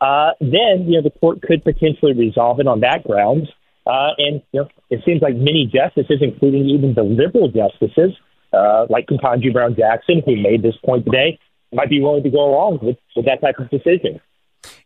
uh, 0.00 0.30
then 0.40 0.86
you 0.86 1.00
know 1.00 1.02
the 1.02 1.18
court 1.18 1.42
could 1.42 1.64
potentially 1.64 2.12
resolve 2.12 2.60
it 2.60 2.66
on 2.66 2.80
that 2.80 3.04
grounds. 3.04 3.48
Uh, 3.86 4.10
and 4.18 4.42
you 4.52 4.60
know, 4.60 4.68
it 4.90 5.00
seems 5.04 5.22
like 5.22 5.34
many 5.34 5.70
justices, 5.72 6.18
including 6.20 6.68
even 6.68 6.94
the 6.94 7.02
liberal 7.02 7.48
justices, 7.48 8.12
uh, 8.52 8.86
like 8.90 9.06
Ketanji 9.06 9.52
Brown 9.52 9.74
Jackson, 9.76 10.22
who 10.24 10.36
made 10.36 10.62
this 10.62 10.76
point 10.84 11.06
today, 11.06 11.38
might 11.72 11.88
be 11.88 12.00
willing 12.00 12.22
to 12.22 12.30
go 12.30 12.50
along 12.50 12.80
with, 12.82 12.96
with 13.16 13.24
that 13.24 13.40
type 13.40 13.58
of 13.58 13.70
decision. 13.70 14.20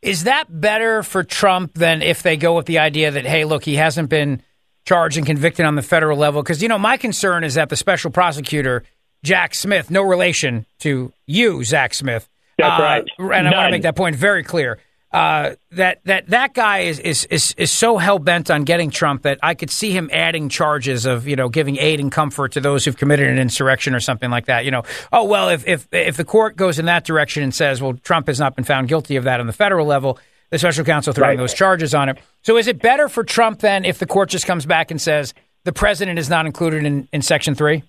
Is 0.02 0.24
that 0.24 0.44
better 0.48 1.02
for 1.02 1.24
Trump 1.24 1.74
than 1.74 2.02
if 2.02 2.22
they 2.22 2.36
go 2.36 2.54
with 2.54 2.66
the 2.66 2.78
idea 2.78 3.10
that, 3.10 3.24
hey, 3.24 3.44
look, 3.44 3.64
he 3.64 3.76
hasn't 3.76 4.08
been 4.08 4.42
charged 4.84 5.16
and 5.16 5.26
convicted 5.26 5.66
on 5.66 5.74
the 5.74 5.82
federal 5.82 6.18
level? 6.18 6.42
Because, 6.42 6.62
you 6.62 6.68
know, 6.68 6.78
my 6.78 6.96
concern 6.96 7.44
is 7.44 7.54
that 7.54 7.68
the 7.68 7.76
special 7.76 8.10
prosecutor, 8.10 8.84
Jack 9.24 9.54
Smith, 9.54 9.90
no 9.90 10.02
relation 10.02 10.66
to 10.80 11.12
you, 11.26 11.64
Zach 11.64 11.94
Smith. 11.94 12.28
That's 12.58 12.80
uh, 12.80 12.82
right. 12.82 13.04
And 13.36 13.48
I 13.48 13.56
want 13.56 13.68
to 13.68 13.70
make 13.72 13.82
that 13.82 13.96
point 13.96 14.16
very 14.16 14.44
clear 14.44 14.78
uh, 15.12 15.56
that 15.72 16.00
that 16.04 16.26
that 16.28 16.54
guy 16.54 16.80
is 16.80 16.98
is 16.98 17.26
is, 17.26 17.54
is 17.58 17.70
so 17.70 17.98
hell 17.98 18.18
bent 18.18 18.50
on 18.50 18.64
getting 18.64 18.90
Trump 18.90 19.22
that 19.22 19.38
I 19.42 19.54
could 19.54 19.70
see 19.70 19.90
him 19.90 20.08
adding 20.12 20.48
charges 20.48 21.04
of 21.04 21.28
you 21.28 21.36
know 21.36 21.50
giving 21.50 21.76
aid 21.76 22.00
and 22.00 22.10
comfort 22.10 22.52
to 22.52 22.60
those 22.60 22.84
who've 22.84 22.96
committed 22.96 23.28
an 23.28 23.38
insurrection 23.38 23.94
or 23.94 24.00
something 24.00 24.30
like 24.30 24.46
that. 24.46 24.64
You 24.64 24.70
know, 24.70 24.82
oh 25.12 25.24
well, 25.24 25.50
if 25.50 25.66
if 25.66 25.86
if 25.92 26.16
the 26.16 26.24
court 26.24 26.56
goes 26.56 26.78
in 26.78 26.86
that 26.86 27.04
direction 27.04 27.42
and 27.42 27.54
says, 27.54 27.82
well, 27.82 27.92
Trump 27.92 28.26
has 28.26 28.40
not 28.40 28.56
been 28.56 28.64
found 28.64 28.88
guilty 28.88 29.16
of 29.16 29.24
that 29.24 29.38
on 29.38 29.46
the 29.46 29.52
federal 29.52 29.86
level, 29.86 30.18
the 30.50 30.58
special 30.58 30.84
counsel 30.84 31.12
throwing 31.12 31.30
right. 31.30 31.38
those 31.38 31.54
charges 31.54 31.94
on 31.94 32.08
it. 32.08 32.18
So 32.42 32.56
is 32.56 32.66
it 32.66 32.80
better 32.80 33.08
for 33.08 33.22
Trump 33.22 33.60
then 33.60 33.84
if 33.84 33.98
the 33.98 34.06
court 34.06 34.30
just 34.30 34.46
comes 34.46 34.64
back 34.64 34.90
and 34.90 35.00
says 35.00 35.34
the 35.64 35.72
president 35.72 36.18
is 36.18 36.30
not 36.30 36.46
included 36.46 36.86
in, 36.86 37.08
in 37.12 37.20
Section 37.20 37.54
three? 37.54 37.82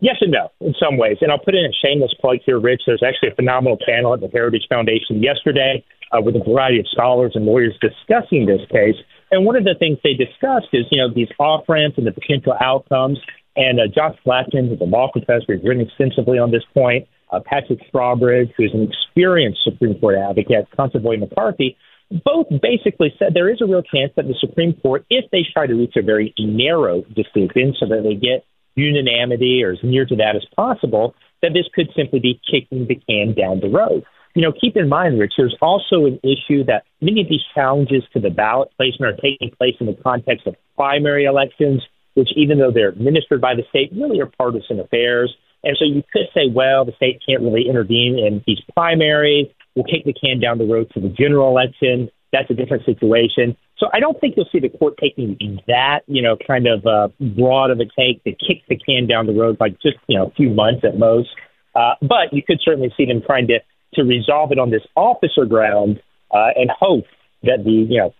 Yes 0.00 0.16
and 0.20 0.30
no, 0.30 0.50
in 0.60 0.74
some 0.78 0.98
ways. 0.98 1.16
And 1.20 1.32
I'll 1.32 1.38
put 1.38 1.54
in 1.54 1.64
a 1.64 1.72
shameless 1.72 2.14
plug 2.20 2.38
here, 2.44 2.60
Rich. 2.60 2.82
There's 2.86 3.02
actually 3.02 3.30
a 3.30 3.34
phenomenal 3.34 3.78
panel 3.86 4.12
at 4.12 4.20
the 4.20 4.28
Heritage 4.28 4.66
Foundation 4.68 5.22
yesterday 5.22 5.84
uh, 6.12 6.20
with 6.20 6.36
a 6.36 6.44
variety 6.44 6.80
of 6.80 6.86
scholars 6.88 7.32
and 7.34 7.46
lawyers 7.46 7.74
discussing 7.80 8.44
this 8.46 8.60
case. 8.70 8.96
And 9.30 9.46
one 9.46 9.56
of 9.56 9.64
the 9.64 9.74
things 9.78 9.98
they 10.04 10.12
discussed 10.12 10.68
is, 10.72 10.84
you 10.90 11.00
know, 11.00 11.12
these 11.12 11.28
off 11.38 11.64
ramps 11.68 11.96
and 11.98 12.06
the 12.06 12.12
potential 12.12 12.54
outcomes. 12.60 13.18
And 13.56 13.80
uh, 13.80 13.84
Josh 13.92 14.16
Blackman, 14.24 14.68
who's 14.68 14.80
a 14.80 14.84
law 14.84 15.10
professor, 15.10 15.56
has 15.56 15.64
written 15.64 15.88
extensively 15.88 16.38
on 16.38 16.50
this 16.50 16.64
point. 16.74 17.08
Uh, 17.32 17.40
Patrick 17.44 17.80
Strawbridge, 17.90 18.52
who's 18.56 18.72
an 18.74 18.88
experienced 18.92 19.60
Supreme 19.64 19.98
Court 19.98 20.16
advocate, 20.16 20.68
Constable 20.76 21.16
McCarthy, 21.16 21.76
both 22.24 22.46
basically 22.62 23.12
said 23.18 23.34
there 23.34 23.50
is 23.50 23.60
a 23.60 23.66
real 23.66 23.82
chance 23.82 24.12
that 24.14 24.28
the 24.28 24.36
Supreme 24.38 24.74
Court, 24.74 25.04
if 25.10 25.28
they 25.32 25.42
try 25.52 25.66
to 25.66 25.74
reach 25.74 25.94
a 25.96 26.02
very 26.02 26.32
narrow 26.38 27.02
decision 27.16 27.74
so 27.80 27.88
that 27.88 28.02
they 28.04 28.14
get 28.14 28.44
unanimity 28.76 29.62
or 29.64 29.72
as 29.72 29.78
near 29.82 30.06
to 30.06 30.16
that 30.16 30.36
as 30.36 30.44
possible, 30.54 31.14
that 31.42 31.52
this 31.52 31.66
could 31.74 31.88
simply 31.96 32.20
be 32.20 32.40
kicking 32.50 32.86
the 32.86 32.94
can 32.94 33.34
down 33.34 33.60
the 33.60 33.68
road. 33.68 34.04
You 34.34 34.42
know, 34.42 34.52
keep 34.52 34.76
in 34.76 34.88
mind, 34.88 35.18
Rich, 35.18 35.32
there's 35.38 35.56
also 35.62 36.04
an 36.04 36.20
issue 36.22 36.62
that 36.64 36.84
many 37.00 37.22
of 37.22 37.28
these 37.28 37.40
challenges 37.54 38.02
to 38.12 38.20
the 38.20 38.28
ballot 38.28 38.68
placement 38.76 39.14
are 39.14 39.16
taking 39.16 39.50
place 39.56 39.74
in 39.80 39.86
the 39.86 39.96
context 40.04 40.46
of 40.46 40.56
primary 40.76 41.24
elections, 41.24 41.82
which, 42.14 42.28
even 42.36 42.58
though 42.58 42.70
they're 42.70 42.90
administered 42.90 43.40
by 43.40 43.54
the 43.54 43.62
state, 43.70 43.90
really 43.92 44.20
are 44.20 44.26
partisan 44.26 44.78
affairs. 44.78 45.34
And 45.64 45.74
so 45.78 45.86
you 45.86 46.02
could 46.12 46.28
say, 46.34 46.48
well, 46.52 46.84
the 46.84 46.92
state 46.92 47.22
can't 47.26 47.42
really 47.42 47.66
intervene 47.68 48.18
in 48.18 48.44
these 48.46 48.60
primaries. 48.74 49.46
We'll 49.74 49.84
kick 49.84 50.04
the 50.04 50.12
can 50.12 50.38
down 50.38 50.58
the 50.58 50.66
road 50.66 50.90
to 50.94 51.00
the 51.00 51.08
general 51.08 51.48
election. 51.48 52.10
That's 52.36 52.50
a 52.50 52.54
different 52.54 52.84
situation. 52.84 53.56
So 53.78 53.86
I 53.92 54.00
don't 54.00 54.20
think 54.20 54.36
you'll 54.36 54.48
see 54.52 54.60
the 54.60 54.68
court 54.68 54.94
taking 55.00 55.38
that, 55.66 56.00
you 56.06 56.20
know, 56.20 56.36
kind 56.46 56.66
of 56.66 56.84
uh, 56.86 57.08
broad 57.34 57.70
of 57.70 57.80
a 57.80 57.84
take 57.84 58.22
to 58.24 58.32
kick 58.32 58.62
the 58.68 58.76
can 58.76 59.06
down 59.06 59.26
the 59.26 59.32
road 59.32 59.56
by 59.56 59.70
just, 59.70 59.96
you 60.06 60.18
know, 60.18 60.26
a 60.26 60.30
few 60.32 60.50
months 60.50 60.84
at 60.84 60.98
most. 60.98 61.28
Uh, 61.74 61.94
but 62.02 62.32
you 62.32 62.42
could 62.42 62.60
certainly 62.62 62.92
see 62.96 63.06
them 63.06 63.22
trying 63.24 63.46
to, 63.46 63.58
to 63.94 64.02
resolve 64.02 64.52
it 64.52 64.58
on 64.58 64.70
this 64.70 64.82
officer 64.96 65.46
ground 65.46 66.00
uh, 66.30 66.48
and 66.56 66.70
hope 66.70 67.04
that 67.42 67.64
the, 67.64 67.70
you 67.70 67.98
know, 67.98 68.14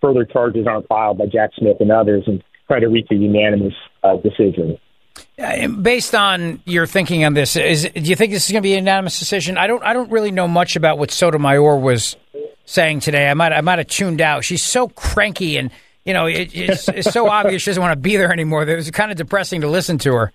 further 0.00 0.24
charges 0.24 0.66
aren't 0.66 0.86
filed 0.88 1.18
by 1.18 1.26
Jack 1.26 1.50
Smith 1.58 1.76
and 1.80 1.90
others 1.90 2.24
and 2.26 2.42
try 2.66 2.80
to 2.80 2.86
reach 2.88 3.08
a 3.10 3.14
unanimous 3.14 3.74
uh, 4.02 4.16
decision. 4.16 4.78
Based 5.82 6.14
on 6.14 6.60
your 6.64 6.86
thinking 6.86 7.24
on 7.24 7.34
this, 7.34 7.56
is 7.56 7.88
do 7.94 8.00
you 8.00 8.16
think 8.16 8.32
this 8.32 8.46
is 8.46 8.52
going 8.52 8.62
to 8.62 8.66
be 8.66 8.74
a 8.74 8.76
unanimous 8.76 9.18
decision? 9.18 9.56
I 9.56 9.66
don't. 9.66 9.82
I 9.82 9.92
don't 9.92 10.10
really 10.10 10.30
know 10.30 10.48
much 10.48 10.76
about 10.76 10.98
what 10.98 11.10
Sotomayor 11.10 11.76
was 11.76 12.16
saying 12.68 13.00
today. 13.00 13.28
I 13.28 13.34
might. 13.34 13.52
I 13.52 13.60
might 13.60 13.78
have 13.78 13.88
tuned 13.88 14.20
out. 14.20 14.44
She's 14.44 14.62
so 14.62 14.88
cranky, 14.88 15.56
and 15.56 15.70
you 16.04 16.12
know, 16.12 16.26
it, 16.26 16.54
it's, 16.54 16.88
it's 16.88 17.10
so 17.10 17.28
obvious 17.28 17.62
she 17.62 17.70
doesn't 17.70 17.82
want 17.82 17.92
to 17.92 18.00
be 18.00 18.16
there 18.16 18.32
anymore. 18.32 18.62
It 18.62 18.76
was 18.76 18.90
kind 18.90 19.10
of 19.10 19.16
depressing 19.16 19.62
to 19.62 19.68
listen 19.68 19.98
to 19.98 20.14
her. 20.14 20.32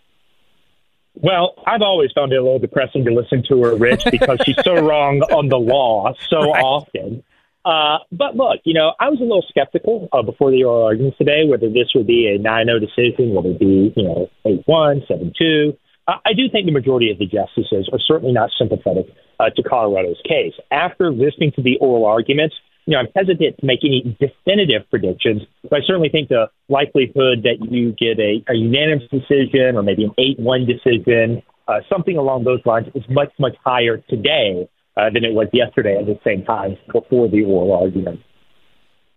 Well, 1.15 1.53
I've 1.67 1.81
always 1.81 2.11
found 2.11 2.33
it 2.33 2.37
a 2.37 2.43
little 2.43 2.59
depressing 2.59 3.05
to 3.05 3.11
listen 3.11 3.43
to 3.49 3.63
her, 3.63 3.75
Rich, 3.75 4.05
because 4.09 4.39
she's 4.45 4.57
so 4.63 4.73
wrong 4.81 5.21
on 5.21 5.47
the 5.47 5.59
law 5.59 6.13
so 6.27 6.51
right. 6.51 6.63
often. 6.63 7.23
Uh, 7.63 7.99
but 8.11 8.35
look, 8.35 8.59
you 8.65 8.73
know, 8.73 8.93
I 8.99 9.09
was 9.09 9.19
a 9.19 9.23
little 9.23 9.45
skeptical 9.47 10.09
uh, 10.11 10.21
before 10.21 10.51
the 10.51 10.63
oral 10.63 10.85
arguments 10.85 11.17
today 11.17 11.45
whether 11.47 11.69
this 11.69 11.89
would 11.95 12.07
be 12.07 12.27
a 12.27 12.37
9 12.37 12.65
0 12.65 12.79
decision, 12.79 13.33
whether 13.33 13.49
it 13.49 13.59
be, 13.59 13.93
you 13.95 14.03
know, 14.03 14.29
8 14.43 14.63
1, 14.65 15.03
7 15.07 15.33
2. 15.39 15.77
I 16.07 16.33
do 16.35 16.49
think 16.51 16.65
the 16.65 16.71
majority 16.73 17.11
of 17.11 17.17
the 17.17 17.25
justices 17.25 17.89
are 17.93 17.99
certainly 17.99 18.33
not 18.33 18.49
sympathetic 18.57 19.07
uh, 19.39 19.49
to 19.55 19.63
Colorado's 19.63 20.21
case. 20.27 20.53
After 20.69 21.11
listening 21.11 21.53
to 21.55 21.61
the 21.61 21.77
oral 21.79 22.05
arguments, 22.05 22.55
you 22.85 22.93
know, 22.93 22.99
I'm 22.99 23.07
hesitant 23.15 23.57
to 23.59 23.65
make 23.65 23.79
any 23.83 24.17
definitive 24.19 24.89
predictions, 24.89 25.43
but 25.69 25.77
I 25.77 25.79
certainly 25.87 26.09
think 26.09 26.27
the 26.27 26.47
likelihood 26.67 27.43
that 27.43 27.65
you 27.71 27.93
get 27.93 28.19
a, 28.19 28.43
a 28.51 28.55
unanimous 28.55 29.07
decision 29.09 29.77
or 29.77 29.83
maybe 29.83 30.03
an 30.03 30.11
8 30.17 30.39
1 30.39 30.65
decision, 30.65 31.41
uh, 31.69 31.79
something 31.89 32.17
along 32.17 32.43
those 32.43 32.59
lines, 32.65 32.87
is 32.93 33.03
much, 33.09 33.31
much 33.39 33.55
higher 33.63 33.97
today 34.09 34.67
uh, 34.97 35.09
than 35.13 35.23
it 35.23 35.33
was 35.33 35.47
yesterday 35.53 35.97
at 35.97 36.05
the 36.05 36.19
same 36.25 36.43
time 36.43 36.77
before 36.91 37.29
the 37.29 37.43
oral 37.43 37.71
argument. 37.71 38.19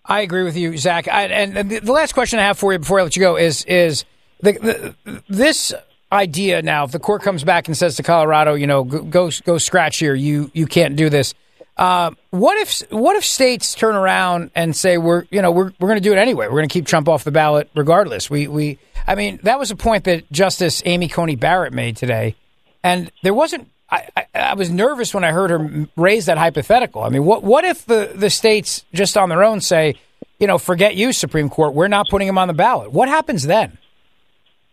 I 0.05 0.21
agree 0.21 0.45
with 0.45 0.57
you, 0.57 0.77
Zach. 0.79 1.09
I, 1.09 1.25
and 1.25 1.69
the 1.69 1.93
last 1.93 2.13
question 2.13 2.39
I 2.39 2.43
have 2.43 2.59
for 2.59 2.73
you 2.73 2.79
before 2.79 3.01
I 3.01 3.03
let 3.03 3.17
you 3.17 3.21
go 3.21 3.37
is 3.37 3.65
is 3.65 4.05
the, 4.41 4.95
the, 5.05 5.23
this 5.29 5.75
idea 6.11 6.63
now. 6.63 6.85
If 6.85 6.93
the 6.93 6.99
court 6.99 7.23
comes 7.23 7.45
back 7.45 7.69
and 7.69 7.77
says 7.77 7.97
to 7.97 8.03
Colorado, 8.03 8.55
you 8.55 8.67
know, 8.67 8.85
go 8.85 9.31
go, 9.45 9.59
scratch 9.59 9.99
here, 9.99 10.15
you 10.15 10.51
you 10.55 10.67
can't 10.67 10.97
do 10.97 11.11
this. 11.11 11.35
Uh, 11.77 12.11
what 12.31 12.57
if 12.59 12.91
what 12.91 13.17
if 13.17 13.25
states 13.25 13.75
turn 13.75 13.95
around 13.95 14.51
and 14.55 14.75
say 14.75 14.97
we're 14.97 15.25
you 15.31 15.43
know 15.43 15.51
we're 15.51 15.73
we're 15.79 15.89
going 15.89 16.01
to 16.01 16.09
do 16.09 16.13
it 16.13 16.19
anyway? 16.19 16.47
We're 16.47 16.59
going 16.59 16.69
to 16.69 16.73
keep 16.73 16.87
Trump 16.87 17.09
off 17.09 17.25
the 17.25 17.31
ballot 17.31 17.71
regardless. 17.75 18.31
We 18.31 18.49
we 18.49 18.79
I 19.07 19.15
mean 19.15 19.41
that 19.43 19.59
was 19.59 19.71
a 19.71 19.77
point 19.77 20.05
that 20.05 20.31
Justice 20.33 20.83
Amy 20.87 21.09
Coney 21.09 21.37
Barrett 21.37 21.73
made 21.73 21.97
today, 21.97 22.35
and 22.83 23.11
there 23.23 23.35
wasn't 23.35 23.71
I, 23.89 24.09
I, 24.17 24.27
I, 24.35 24.55
was 24.55 24.69
nervous 24.69 25.15
when 25.15 25.23
I 25.23 25.31
heard 25.31 25.51
her 25.51 25.87
raise 25.97 26.27
that 26.27 26.39
hypothetical. 26.39 27.03
I 27.03 27.09
mean, 27.09 27.25
what 27.25 27.45
what 27.45 27.65
if 27.65 27.87
the, 27.87 28.13
the 28.15 28.31
states 28.31 28.85
just 28.93 29.17
on 29.17 29.29
their 29.29 29.45
own 29.45 29.61
say, 29.61 29.95
you 30.41 30.47
know, 30.47 30.59
forget 30.59 30.97
you, 30.97 31.13
Supreme 31.13 31.49
Court, 31.49 31.73
we're 31.73 31.89
not 31.89 32.09
putting 32.09 32.27
him 32.27 32.39
on 32.39 32.49
the 32.49 32.55
ballot? 32.55 32.93
What 32.93 33.09
happens 33.09 33.45
then? 33.45 33.79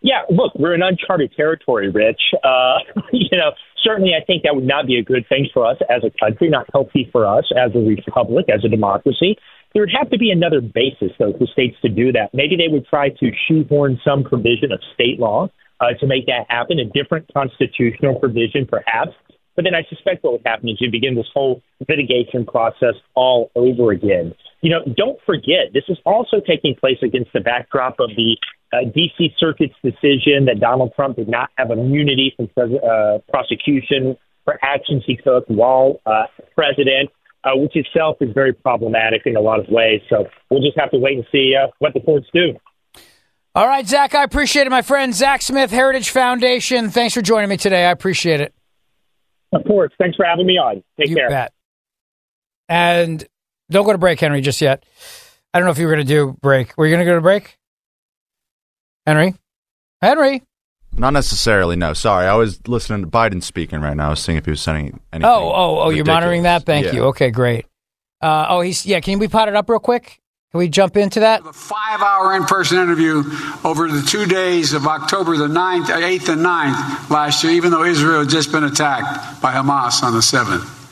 Yeah, 0.04 0.20
look, 0.28 0.52
we're 0.54 0.74
in 0.74 0.82
uncharted 0.82 1.32
territory, 1.34 1.88
Rich. 1.88 2.20
Uh, 2.44 2.76
you 3.12 3.38
know, 3.38 3.52
certainly 3.82 4.12
I 4.14 4.22
think 4.22 4.42
that 4.42 4.54
would 4.54 4.66
not 4.66 4.86
be 4.86 4.98
a 4.98 5.02
good 5.02 5.26
thing 5.30 5.48
for 5.52 5.66
us 5.66 5.78
as 5.88 6.04
a 6.04 6.10
country, 6.20 6.50
not 6.50 6.66
healthy 6.74 7.08
for 7.10 7.26
us 7.26 7.50
as 7.56 7.74
a 7.74 7.78
republic, 7.78 8.44
as 8.52 8.62
a 8.66 8.68
democracy. 8.68 9.38
There 9.72 9.82
would 9.82 9.94
have 9.98 10.10
to 10.10 10.18
be 10.18 10.30
another 10.30 10.60
basis, 10.60 11.10
though, 11.18 11.32
for 11.32 11.46
states 11.46 11.76
to 11.80 11.88
do 11.88 12.12
that. 12.12 12.34
Maybe 12.34 12.54
they 12.54 12.68
would 12.68 12.86
try 12.86 13.08
to 13.08 13.32
shoehorn 13.48 13.98
some 14.04 14.24
provision 14.24 14.72
of 14.72 14.80
state 14.92 15.18
law 15.18 15.48
uh, 15.80 15.94
to 15.98 16.06
make 16.06 16.26
that 16.26 16.44
happen, 16.50 16.78
a 16.78 16.84
different 16.84 17.32
constitutional 17.32 18.20
provision 18.20 18.66
perhaps. 18.66 19.12
But 19.56 19.64
then 19.64 19.74
I 19.74 19.84
suspect 19.88 20.22
what 20.22 20.34
would 20.34 20.42
happen 20.44 20.68
is 20.68 20.76
you 20.80 20.90
begin 20.90 21.14
this 21.14 21.30
whole 21.32 21.62
litigation 21.88 22.44
process 22.44 22.94
all 23.14 23.50
over 23.54 23.90
again. 23.90 24.34
You 24.64 24.70
know, 24.70 24.80
don't 24.96 25.18
forget, 25.26 25.74
this 25.74 25.84
is 25.90 25.98
also 26.06 26.40
taking 26.40 26.74
place 26.74 26.96
against 27.02 27.34
the 27.34 27.40
backdrop 27.40 28.00
of 28.00 28.08
the 28.16 28.38
uh, 28.72 28.88
D.C. 28.94 29.34
Circuit's 29.38 29.74
decision 29.84 30.46
that 30.46 30.58
Donald 30.58 30.94
Trump 30.96 31.16
did 31.16 31.28
not 31.28 31.50
have 31.58 31.70
immunity 31.70 32.32
from 32.34 32.48
pres- 32.48 32.82
uh, 32.82 33.18
prosecution 33.30 34.16
for 34.46 34.58
actions 34.62 35.02
he 35.06 35.16
took 35.16 35.44
while 35.48 36.00
uh, 36.06 36.22
president, 36.54 37.10
uh, 37.44 37.50
which 37.56 37.76
itself 37.76 38.16
is 38.22 38.30
very 38.32 38.54
problematic 38.54 39.26
in 39.26 39.36
a 39.36 39.40
lot 39.40 39.60
of 39.60 39.66
ways. 39.68 40.00
So 40.08 40.28
we'll 40.48 40.62
just 40.62 40.80
have 40.80 40.90
to 40.92 40.98
wait 40.98 41.18
and 41.18 41.26
see 41.30 41.54
uh, 41.54 41.66
what 41.80 41.92
the 41.92 42.00
courts 42.00 42.28
do. 42.32 42.54
All 43.54 43.66
right, 43.66 43.86
Zach, 43.86 44.14
I 44.14 44.24
appreciate 44.24 44.66
it, 44.66 44.70
my 44.70 44.80
friend. 44.80 45.14
Zach 45.14 45.42
Smith, 45.42 45.72
Heritage 45.72 46.08
Foundation. 46.08 46.88
Thanks 46.88 47.12
for 47.12 47.20
joining 47.20 47.50
me 47.50 47.58
today. 47.58 47.84
I 47.84 47.90
appreciate 47.90 48.40
it. 48.40 48.54
Of 49.52 49.62
course. 49.66 49.92
Thanks 49.98 50.16
for 50.16 50.24
having 50.24 50.46
me 50.46 50.54
on. 50.54 50.82
Take 50.98 51.10
you 51.10 51.16
care. 51.16 51.28
Bet. 51.28 51.52
And 52.66 53.28
don't 53.70 53.84
go 53.84 53.92
to 53.92 53.98
break, 53.98 54.20
Henry, 54.20 54.40
just 54.40 54.60
yet. 54.60 54.84
I 55.52 55.58
don't 55.58 55.66
know 55.66 55.72
if 55.72 55.78
you 55.78 55.86
were 55.86 55.94
going 55.94 56.06
to 56.06 56.12
do 56.12 56.36
break. 56.40 56.76
Were 56.76 56.86
you 56.86 56.92
going 56.92 57.04
to 57.04 57.10
go 57.10 57.14
to 57.14 57.20
break? 57.20 57.58
Henry? 59.06 59.34
Henry? 60.00 60.42
Not 60.96 61.12
necessarily, 61.12 61.76
no. 61.76 61.92
Sorry. 61.92 62.26
I 62.26 62.34
was 62.34 62.66
listening 62.68 63.02
to 63.02 63.08
Biden 63.08 63.42
speaking 63.42 63.80
right 63.80 63.96
now. 63.96 64.08
I 64.08 64.10
was 64.10 64.20
seeing 64.20 64.38
if 64.38 64.44
he 64.44 64.50
was 64.50 64.60
sending 64.60 65.00
anything. 65.12 65.30
Oh, 65.30 65.52
oh, 65.52 65.78
oh, 65.80 65.90
you're 65.90 66.04
monitoring 66.04 66.44
that? 66.44 66.64
Thank 66.64 66.86
yeah. 66.86 66.92
you. 66.92 67.04
Okay, 67.06 67.30
great. 67.30 67.66
Uh, 68.20 68.46
oh, 68.48 68.60
he's, 68.60 68.86
yeah, 68.86 69.00
can 69.00 69.18
we 69.18 69.28
pot 69.28 69.48
it 69.48 69.56
up 69.56 69.68
real 69.68 69.80
quick? 69.80 70.20
Can 70.50 70.58
we 70.58 70.68
jump 70.68 70.96
into 70.96 71.20
that? 71.20 71.44
A 71.44 71.52
five 71.52 72.00
hour 72.00 72.36
in 72.36 72.44
person 72.44 72.78
interview 72.78 73.24
over 73.64 73.88
the 73.88 74.02
two 74.02 74.24
days 74.24 74.72
of 74.72 74.86
October 74.86 75.36
the 75.36 75.48
9th, 75.48 75.86
8th, 75.86 76.28
and 76.28 76.42
9th 76.42 77.10
last 77.10 77.42
year, 77.42 77.52
even 77.54 77.72
though 77.72 77.84
Israel 77.84 78.20
had 78.20 78.28
just 78.28 78.52
been 78.52 78.62
attacked 78.62 79.42
by 79.42 79.52
Hamas 79.52 80.02
on 80.02 80.12
the 80.12 80.20
7th. 80.20 80.83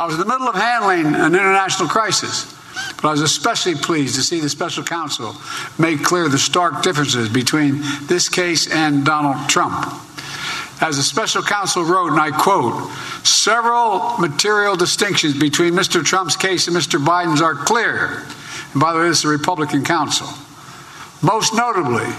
I 0.00 0.06
was 0.06 0.14
in 0.14 0.20
the 0.20 0.26
middle 0.26 0.48
of 0.48 0.54
handling 0.54 1.14
an 1.14 1.34
international 1.34 1.86
crisis, 1.86 2.50
but 2.96 3.08
I 3.08 3.10
was 3.10 3.20
especially 3.20 3.74
pleased 3.74 4.14
to 4.14 4.22
see 4.22 4.40
the 4.40 4.48
special 4.48 4.82
counsel 4.82 5.36
make 5.78 6.02
clear 6.02 6.26
the 6.30 6.38
stark 6.38 6.82
differences 6.82 7.28
between 7.28 7.82
this 8.04 8.30
case 8.30 8.72
and 8.72 9.04
Donald 9.04 9.46
Trump. 9.50 9.92
As 10.80 10.96
the 10.96 11.02
special 11.02 11.42
counsel 11.42 11.84
wrote, 11.84 12.12
and 12.12 12.18
I 12.18 12.30
quote, 12.30 12.90
several 13.26 14.16
material 14.16 14.74
distinctions 14.74 15.38
between 15.38 15.74
Mr. 15.74 16.02
Trump's 16.02 16.34
case 16.34 16.66
and 16.66 16.74
Mr. 16.74 16.98
Biden's 16.98 17.42
are 17.42 17.54
clear. 17.54 18.24
And 18.72 18.80
by 18.80 18.94
the 18.94 19.00
way, 19.00 19.08
this 19.08 19.18
is 19.18 19.24
a 19.26 19.28
Republican 19.28 19.84
counsel. 19.84 20.28
Most 21.20 21.52
notably, 21.52 22.10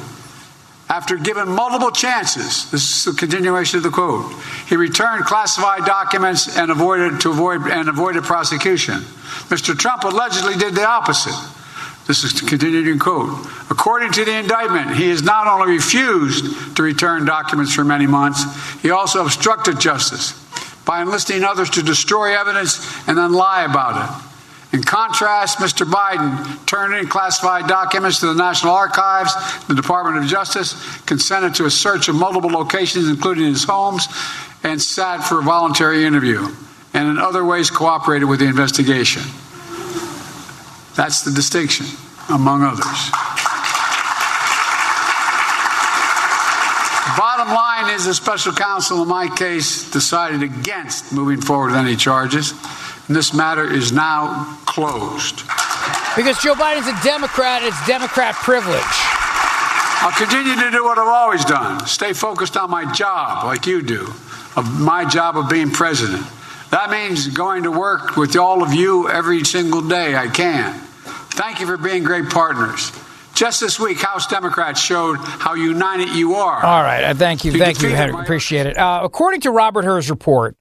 after 0.92 1.16
given 1.16 1.48
multiple 1.48 1.90
chances, 1.90 2.70
this 2.70 2.84
is 2.84 3.06
the 3.06 3.18
continuation 3.18 3.78
of 3.78 3.84
the 3.84 3.90
quote, 3.90 4.30
he 4.68 4.76
returned 4.76 5.24
classified 5.24 5.86
documents 5.86 6.58
and 6.58 6.70
avoided 6.70 7.22
to 7.22 7.30
avoid 7.30 7.62
and 7.62 7.88
avoided 7.88 8.24
prosecution. 8.24 8.96
Mr. 9.48 9.78
Trump 9.78 10.04
allegedly 10.04 10.56
did 10.56 10.76
the 10.76 10.86
opposite. 10.86 11.34
This 12.08 12.26
is 12.26 12.34
the 12.42 12.46
continuing 12.46 13.00
quote. 13.00 13.30
According 13.70 14.12
to 14.14 14.26
the 14.26 14.38
indictment, 14.38 14.98
he 14.98 15.08
has 15.12 15.24
not 15.24 15.48
only 15.48 15.76
refused 15.76 16.76
to 16.76 16.84
return 16.84 17.24
documents 17.24 17.74
for 17.74 17.86
many 17.86 18.06
months, 18.06 18.44
he 18.82 18.92
also 18.92 19.24
obstructed 19.24 19.80
justice 19.80 20.34
by 20.84 21.02
enlisting 21.02 21.46
others 21.46 21.70
to 21.70 21.84
destroy 21.84 22.38
evidence 22.38 22.86
and 23.08 23.18
then 23.18 23.32
lie 23.32 23.64
about 23.64 24.10
it. 24.10 24.31
In 24.74 24.82
contrast, 24.82 25.58
Mr. 25.58 25.86
Biden 25.86 26.66
turned 26.66 26.94
in 26.94 27.08
classified 27.08 27.68
documents 27.68 28.22
to 28.22 28.28
the 28.28 28.34
National 28.34 28.74
Archives, 28.74 29.34
the 29.68 29.76
Department 29.76 30.24
of 30.24 30.30
Justice, 30.30 31.00
consented 31.02 31.56
to 31.56 31.66
a 31.66 31.72
search 31.72 32.08
of 32.08 32.16
multiple 32.16 32.50
locations, 32.50 33.10
including 33.10 33.46
his 33.46 33.66
homes, 33.66 34.08
and 34.64 34.82
sat 34.82 35.18
for 35.18 35.40
a 35.40 35.44
voluntary 35.44 36.06
interview, 36.06 36.48
and 36.94 37.10
in 37.10 37.18
other 37.18 37.44
ways 37.44 37.70
cooperated 37.70 38.30
with 38.30 38.40
the 38.40 38.46
investigation. 38.46 39.24
That's 40.96 41.24
the 41.24 41.32
distinction, 41.32 41.88
among 42.30 42.64
others. 42.64 43.12
Bottom 47.18 47.54
line 47.54 47.94
is 47.94 48.06
the 48.06 48.14
special 48.14 48.54
counsel 48.54 49.02
in 49.02 49.10
my 49.10 49.28
case 49.28 49.90
decided 49.92 50.44
against 50.44 51.12
moving 51.12 51.42
forward 51.42 51.72
with 51.72 51.76
any 51.76 51.98
charges. 51.98 52.54
And 53.08 53.16
this 53.16 53.34
matter 53.34 53.72
is 53.72 53.92
now 53.92 54.58
closed. 54.66 55.38
Because 56.16 56.38
Joe 56.42 56.56
Biden's 56.56 56.88
a 56.88 57.04
Democrat, 57.04 57.64
it's 57.64 57.88
Democrat 57.88 58.36
privilege. 58.36 58.82
I'll 60.04 60.12
continue 60.12 60.56
to 60.56 60.72
do 60.72 60.84
what 60.84 60.98
I've 60.98 61.08
always 61.08 61.46
done 61.46 61.86
stay 61.86 62.14
focused 62.14 62.58
on 62.58 62.72
my 62.72 62.92
job, 62.92 63.46
like 63.46 63.68
you 63.68 63.82
do, 63.82 64.08
of 64.56 64.80
my 64.80 65.06
job 65.06 65.38
of 65.38 65.48
being 65.50 65.70
president. 65.70 66.26
That 66.72 66.90
means 66.90 67.28
going 67.28 67.64
to 67.64 67.72
work 67.72 68.16
with 68.16 68.36
all 68.36 68.64
of 68.64 68.74
you 68.74 69.10
every 69.10 69.44
single 69.44 69.88
day 69.88 70.16
I 70.16 70.28
can. 70.28 70.74
Thank 71.34 71.60
you 71.60 71.66
for 71.66 71.78
being 71.78 72.04
great 72.04 72.30
partners. 72.30 72.92
Just 73.34 73.60
this 73.60 73.80
week, 73.80 74.00
House 74.00 74.28
Democrats 74.28 74.82
showed 74.82 75.18
how 75.18 75.54
united 75.54 76.10
you 76.10 76.36
are. 76.36 76.64
All 76.64 76.84
right. 76.84 77.16
Thank 77.16 77.46
you. 77.46 77.52
Thank 77.58 77.82
you, 77.82 77.90
Henry. 77.90 78.20
Appreciate 78.22 78.68
it. 78.68 78.78
Uh, 78.78 79.02
according 79.04 79.42
to 79.42 79.52
Robert 79.52 79.86
Hur's 79.86 80.10
report, 80.10 80.56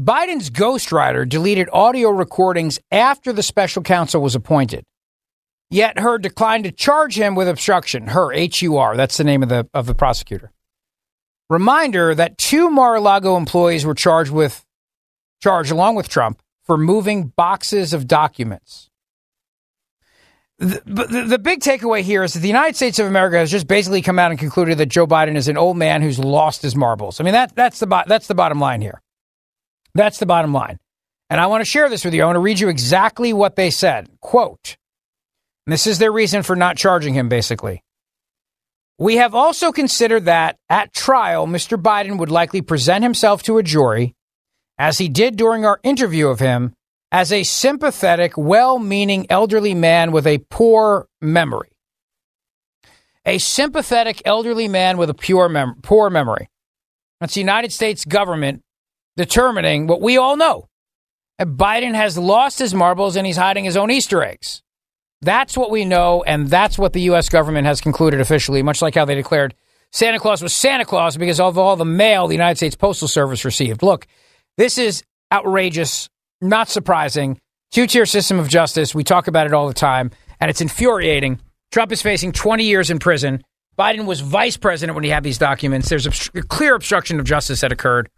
Biden's 0.00 0.48
ghostwriter 0.48 1.28
deleted 1.28 1.68
audio 1.70 2.08
recordings 2.10 2.78
after 2.90 3.32
the 3.32 3.42
special 3.42 3.82
counsel 3.82 4.22
was 4.22 4.34
appointed. 4.34 4.84
Yet 5.68 5.98
Hur 5.98 6.18
declined 6.18 6.64
to 6.64 6.72
charge 6.72 7.18
him 7.18 7.34
with 7.34 7.48
obstruction. 7.48 8.08
Hur, 8.08 8.32
H 8.32 8.62
U 8.62 8.78
R. 8.78 8.96
That's 8.96 9.16
the 9.16 9.24
name 9.24 9.42
of 9.42 9.48
the 9.48 9.68
of 9.74 9.86
the 9.86 9.94
prosecutor. 9.94 10.50
Reminder 11.50 12.14
that 12.14 12.38
two 12.38 12.70
Mar-a-Lago 12.70 13.36
employees 13.36 13.84
were 13.84 13.94
charged 13.94 14.30
with 14.30 14.64
charged 15.42 15.70
along 15.70 15.96
with 15.96 16.08
Trump 16.08 16.40
for 16.64 16.78
moving 16.78 17.28
boxes 17.28 17.92
of 17.92 18.06
documents. 18.06 18.88
The, 20.58 20.80
the, 20.86 21.24
the 21.24 21.38
big 21.38 21.60
takeaway 21.60 22.02
here 22.02 22.22
is 22.22 22.34
that 22.34 22.40
the 22.40 22.48
United 22.48 22.76
States 22.76 22.98
of 22.98 23.06
America 23.06 23.36
has 23.36 23.50
just 23.50 23.66
basically 23.66 24.00
come 24.00 24.18
out 24.18 24.30
and 24.30 24.38
concluded 24.38 24.78
that 24.78 24.86
Joe 24.86 25.06
Biden 25.06 25.36
is 25.36 25.48
an 25.48 25.56
old 25.56 25.76
man 25.76 26.02
who's 26.02 26.18
lost 26.18 26.62
his 26.62 26.76
marbles. 26.76 27.20
I 27.20 27.24
mean 27.24 27.34
that 27.34 27.54
that's 27.54 27.80
the 27.80 28.04
that's 28.06 28.28
the 28.28 28.34
bottom 28.34 28.60
line 28.60 28.80
here. 28.80 29.02
That's 29.94 30.18
the 30.18 30.26
bottom 30.26 30.52
line. 30.52 30.78
And 31.30 31.40
I 31.40 31.46
want 31.46 31.62
to 31.62 31.66
share 31.66 31.88
this 31.88 32.04
with 32.04 32.14
you. 32.14 32.22
I 32.22 32.26
want 32.26 32.36
to 32.36 32.40
read 32.40 32.60
you 32.60 32.68
exactly 32.68 33.32
what 33.32 33.56
they 33.56 33.70
said. 33.70 34.08
Quote. 34.20 34.76
This 35.66 35.86
is 35.86 35.98
their 35.98 36.12
reason 36.12 36.42
for 36.42 36.56
not 36.56 36.76
charging 36.76 37.14
him 37.14 37.28
basically. 37.28 37.82
We 38.98 39.16
have 39.16 39.34
also 39.34 39.72
considered 39.72 40.26
that 40.26 40.58
at 40.68 40.92
trial 40.92 41.46
Mr. 41.46 41.80
Biden 41.80 42.18
would 42.18 42.30
likely 42.30 42.62
present 42.62 43.02
himself 43.02 43.42
to 43.44 43.58
a 43.58 43.62
jury 43.62 44.14
as 44.78 44.98
he 44.98 45.08
did 45.08 45.36
during 45.36 45.64
our 45.64 45.80
interview 45.82 46.28
of 46.28 46.40
him 46.40 46.74
as 47.10 47.32
a 47.32 47.42
sympathetic, 47.42 48.36
well 48.36 48.78
meaning 48.78 49.26
elderly 49.28 49.74
man 49.74 50.12
with 50.12 50.26
a 50.26 50.38
poor 50.50 51.06
memory. 51.20 51.70
A 53.24 53.38
sympathetic 53.38 54.20
elderly 54.24 54.66
man 54.66 54.98
with 54.98 55.10
a 55.10 55.14
pure 55.14 55.48
mem- 55.48 55.76
poor 55.82 56.10
memory. 56.10 56.48
That's 57.20 57.34
the 57.34 57.40
United 57.40 57.72
States 57.72 58.04
government 58.04 58.62
determining 59.16 59.86
what 59.86 60.00
we 60.00 60.16
all 60.16 60.36
know. 60.36 60.68
Biden 61.40 61.94
has 61.94 62.16
lost 62.16 62.58
his 62.58 62.74
marbles 62.74 63.16
and 63.16 63.26
he's 63.26 63.36
hiding 63.36 63.64
his 63.64 63.76
own 63.76 63.90
Easter 63.90 64.22
eggs. 64.22 64.62
That's 65.22 65.56
what 65.56 65.70
we 65.70 65.84
know, 65.84 66.24
and 66.24 66.48
that's 66.48 66.76
what 66.76 66.92
the 66.92 67.02
U.S. 67.02 67.28
government 67.28 67.66
has 67.66 67.80
concluded 67.80 68.20
officially, 68.20 68.62
much 68.62 68.82
like 68.82 68.94
how 68.94 69.04
they 69.04 69.14
declared 69.14 69.54
Santa 69.92 70.18
Claus 70.18 70.42
was 70.42 70.54
Santa 70.54 70.86
Claus 70.86 71.16
because 71.16 71.38
of 71.38 71.58
all 71.58 71.76
the 71.76 71.84
mail 71.84 72.26
the 72.26 72.34
United 72.34 72.56
States 72.56 72.74
Postal 72.74 73.06
Service 73.06 73.44
received. 73.44 73.82
Look, 73.82 74.06
this 74.56 74.78
is 74.78 75.04
outrageous, 75.30 76.08
not 76.40 76.68
surprising. 76.68 77.38
Two 77.70 77.86
tier 77.86 78.06
system 78.06 78.38
of 78.38 78.48
justice. 78.48 78.94
We 78.94 79.04
talk 79.04 79.28
about 79.28 79.46
it 79.46 79.52
all 79.52 79.68
the 79.68 79.74
time, 79.74 80.10
and 80.40 80.50
it's 80.50 80.62
infuriating. 80.62 81.40
Trump 81.70 81.92
is 81.92 82.02
facing 82.02 82.32
20 82.32 82.64
years 82.64 82.90
in 82.90 82.98
prison. 82.98 83.44
Biden 83.78 84.06
was 84.06 84.20
vice 84.20 84.56
president 84.56 84.94
when 84.94 85.04
he 85.04 85.10
had 85.10 85.24
these 85.24 85.38
documents. 85.38 85.88
There's 85.88 86.06
a 86.06 86.42
clear 86.42 86.74
obstruction 86.74 87.20
of 87.20 87.26
justice 87.26 87.60
that 87.60 87.72
occurred. 87.72 88.10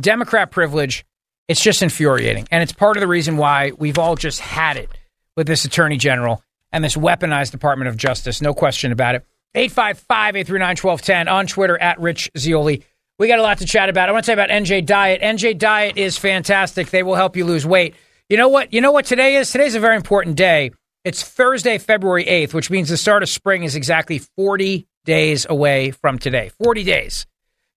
Democrat 0.00 0.50
privilege. 0.50 1.04
It's 1.48 1.62
just 1.62 1.82
infuriating. 1.82 2.48
And 2.50 2.62
it's 2.62 2.72
part 2.72 2.96
of 2.96 3.00
the 3.00 3.06
reason 3.06 3.36
why 3.36 3.72
we've 3.76 3.98
all 3.98 4.16
just 4.16 4.40
had 4.40 4.76
it 4.76 4.88
with 5.36 5.46
this 5.46 5.64
attorney 5.64 5.98
general 5.98 6.42
and 6.72 6.82
this 6.82 6.96
weaponized 6.96 7.50
Department 7.50 7.88
of 7.88 7.96
Justice. 7.96 8.40
No 8.40 8.54
question 8.54 8.92
about 8.92 9.14
it. 9.14 9.24
855 9.54 10.36
839 10.36 10.68
1210 10.68 11.28
on 11.28 11.46
Twitter 11.46 11.78
at 11.78 12.00
Rich 12.00 12.30
Zeoli. 12.36 12.84
We 13.18 13.28
got 13.28 13.38
a 13.38 13.42
lot 13.42 13.58
to 13.58 13.66
chat 13.66 13.88
about. 13.88 14.08
I 14.08 14.12
want 14.12 14.24
to 14.24 14.26
say 14.26 14.32
about 14.32 14.48
NJ 14.48 14.84
Diet. 14.84 15.20
NJ 15.20 15.56
Diet 15.56 15.96
is 15.96 16.18
fantastic. 16.18 16.90
They 16.90 17.04
will 17.04 17.14
help 17.14 17.36
you 17.36 17.44
lose 17.44 17.64
weight. 17.64 17.94
You 18.28 18.36
know 18.36 18.48
what? 18.48 18.72
You 18.72 18.80
know 18.80 18.90
what 18.90 19.04
today 19.04 19.36
is? 19.36 19.52
Today's 19.52 19.76
a 19.76 19.80
very 19.80 19.94
important 19.94 20.36
day. 20.36 20.72
It's 21.04 21.22
Thursday, 21.22 21.78
February 21.78 22.24
8th, 22.24 22.54
which 22.54 22.70
means 22.70 22.88
the 22.88 22.96
start 22.96 23.22
of 23.22 23.28
spring 23.28 23.62
is 23.62 23.76
exactly 23.76 24.18
40 24.18 24.88
days 25.04 25.46
away 25.48 25.92
from 25.92 26.18
today. 26.18 26.50
40 26.62 26.82
days. 26.82 27.26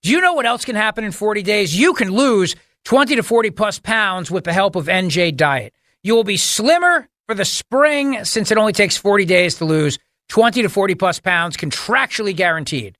Do 0.08 0.14
you 0.14 0.22
know 0.22 0.36
what 0.36 0.46
else 0.46 0.64
can 0.64 0.78
happen 0.78 1.04
in 1.04 1.12
40 1.12 1.44
days? 1.44 1.78
You 1.78 1.94
can 1.94 2.12
lose 2.12 2.56
20 2.86 3.18
to 3.18 3.24
40 3.24 3.52
plus 3.52 3.78
pounds 3.78 4.32
with 4.32 4.46
the 4.46 4.54
help 4.54 4.78
of 4.78 4.86
NJ 4.86 5.36
Diet. 5.36 5.74
You 6.02 6.16
will 6.16 6.24
be 6.24 6.38
slimmer 6.38 7.10
for 7.26 7.36
the 7.36 7.44
spring 7.44 8.24
since 8.24 8.50
it 8.50 8.58
only 8.58 8.72
takes 8.72 8.96
40 8.96 9.26
days 9.26 9.56
to 9.56 9.66
lose 9.66 10.00
20 10.30 10.62
to 10.62 10.70
40 10.70 10.96
plus 10.96 11.20
pounds, 11.20 11.58
contractually 11.58 12.34
guaranteed. 12.34 12.98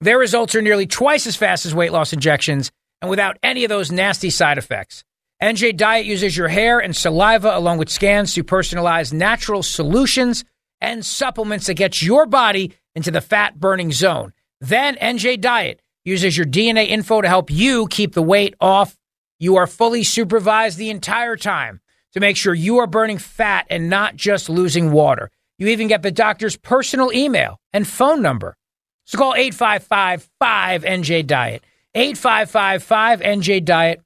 Their 0.00 0.16
results 0.16 0.54
are 0.54 0.62
nearly 0.62 0.86
twice 0.86 1.26
as 1.26 1.36
fast 1.36 1.66
as 1.66 1.74
weight 1.74 1.92
loss 1.92 2.14
injections 2.14 2.72
and 3.02 3.10
without 3.10 3.36
any 3.42 3.64
of 3.64 3.68
those 3.68 3.92
nasty 3.92 4.30
side 4.30 4.56
effects. 4.56 5.04
NJ 5.42 5.76
Diet 5.76 6.06
uses 6.06 6.34
your 6.34 6.48
hair 6.48 6.78
and 6.78 6.96
saliva 6.96 7.54
along 7.54 7.76
with 7.76 7.90
scans 7.90 8.32
to 8.32 8.42
personalize 8.42 9.12
natural 9.12 9.62
solutions 9.62 10.42
and 10.80 11.04
supplements 11.04 11.66
that 11.66 11.74
get 11.74 12.00
your 12.00 12.24
body 12.24 12.72
into 12.94 13.10
the 13.10 13.20
fat 13.20 13.60
burning 13.60 13.92
zone. 13.92 14.32
Then 14.62 14.96
NJ 14.96 15.38
Diet 15.38 15.82
uses 16.06 16.36
your 16.36 16.46
DNA 16.46 16.88
info 16.88 17.20
to 17.20 17.28
help 17.28 17.50
you 17.50 17.88
keep 17.88 18.14
the 18.14 18.22
weight 18.22 18.54
off. 18.60 18.96
You 19.38 19.56
are 19.56 19.66
fully 19.66 20.04
supervised 20.04 20.78
the 20.78 20.90
entire 20.90 21.36
time 21.36 21.80
to 22.12 22.20
make 22.20 22.36
sure 22.36 22.54
you 22.54 22.78
are 22.78 22.86
burning 22.86 23.18
fat 23.18 23.66
and 23.68 23.90
not 23.90 24.16
just 24.16 24.48
losing 24.48 24.92
water. 24.92 25.30
You 25.58 25.68
even 25.68 25.88
get 25.88 26.02
the 26.02 26.10
doctor's 26.10 26.56
personal 26.56 27.12
email 27.12 27.60
and 27.72 27.86
phone 27.86 28.22
number. 28.22 28.56
So 29.04 29.18
call 29.18 29.34
855 29.34 30.28
5NJ 30.40 31.26
Diet, 31.26 31.64
855 31.94 32.84
5NJ 32.84 33.64
Diet, 33.64 34.00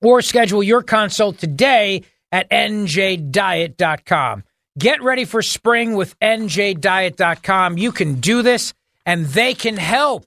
or 0.00 0.22
schedule 0.22 0.62
your 0.62 0.82
consult 0.82 1.38
today 1.38 2.04
at 2.30 2.50
njdiet.com. 2.50 4.44
Get 4.78 5.02
ready 5.02 5.24
for 5.24 5.42
spring 5.42 5.96
with 5.96 6.18
njdiet.com. 6.20 7.78
You 7.78 7.90
can 7.90 8.20
do 8.20 8.42
this, 8.42 8.74
and 9.04 9.26
they 9.26 9.54
can 9.54 9.76
help. 9.76 10.26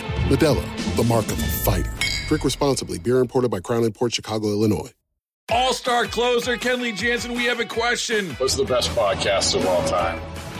Modelo, 0.29 0.95
the 0.95 1.03
mark 1.03 1.25
of 1.25 1.39
a 1.39 1.47
fighter. 1.47 1.93
Drink 2.27 2.43
responsibly. 2.43 2.99
Beer 2.99 3.19
imported 3.19 3.49
by 3.49 3.59
Crown 3.59 3.89
Port 3.91 4.13
Chicago, 4.13 4.47
Illinois. 4.47 4.91
All 5.49 5.73
star 5.73 6.05
closer 6.05 6.55
Kenley 6.55 6.95
Jansen, 6.95 7.33
we 7.33 7.43
have 7.45 7.59
a 7.59 7.65
question. 7.65 8.29
What's 8.35 8.55
the 8.55 8.63
best 8.63 8.89
podcast 8.91 9.53
of 9.53 9.65
all 9.65 9.85
time? 9.87 10.21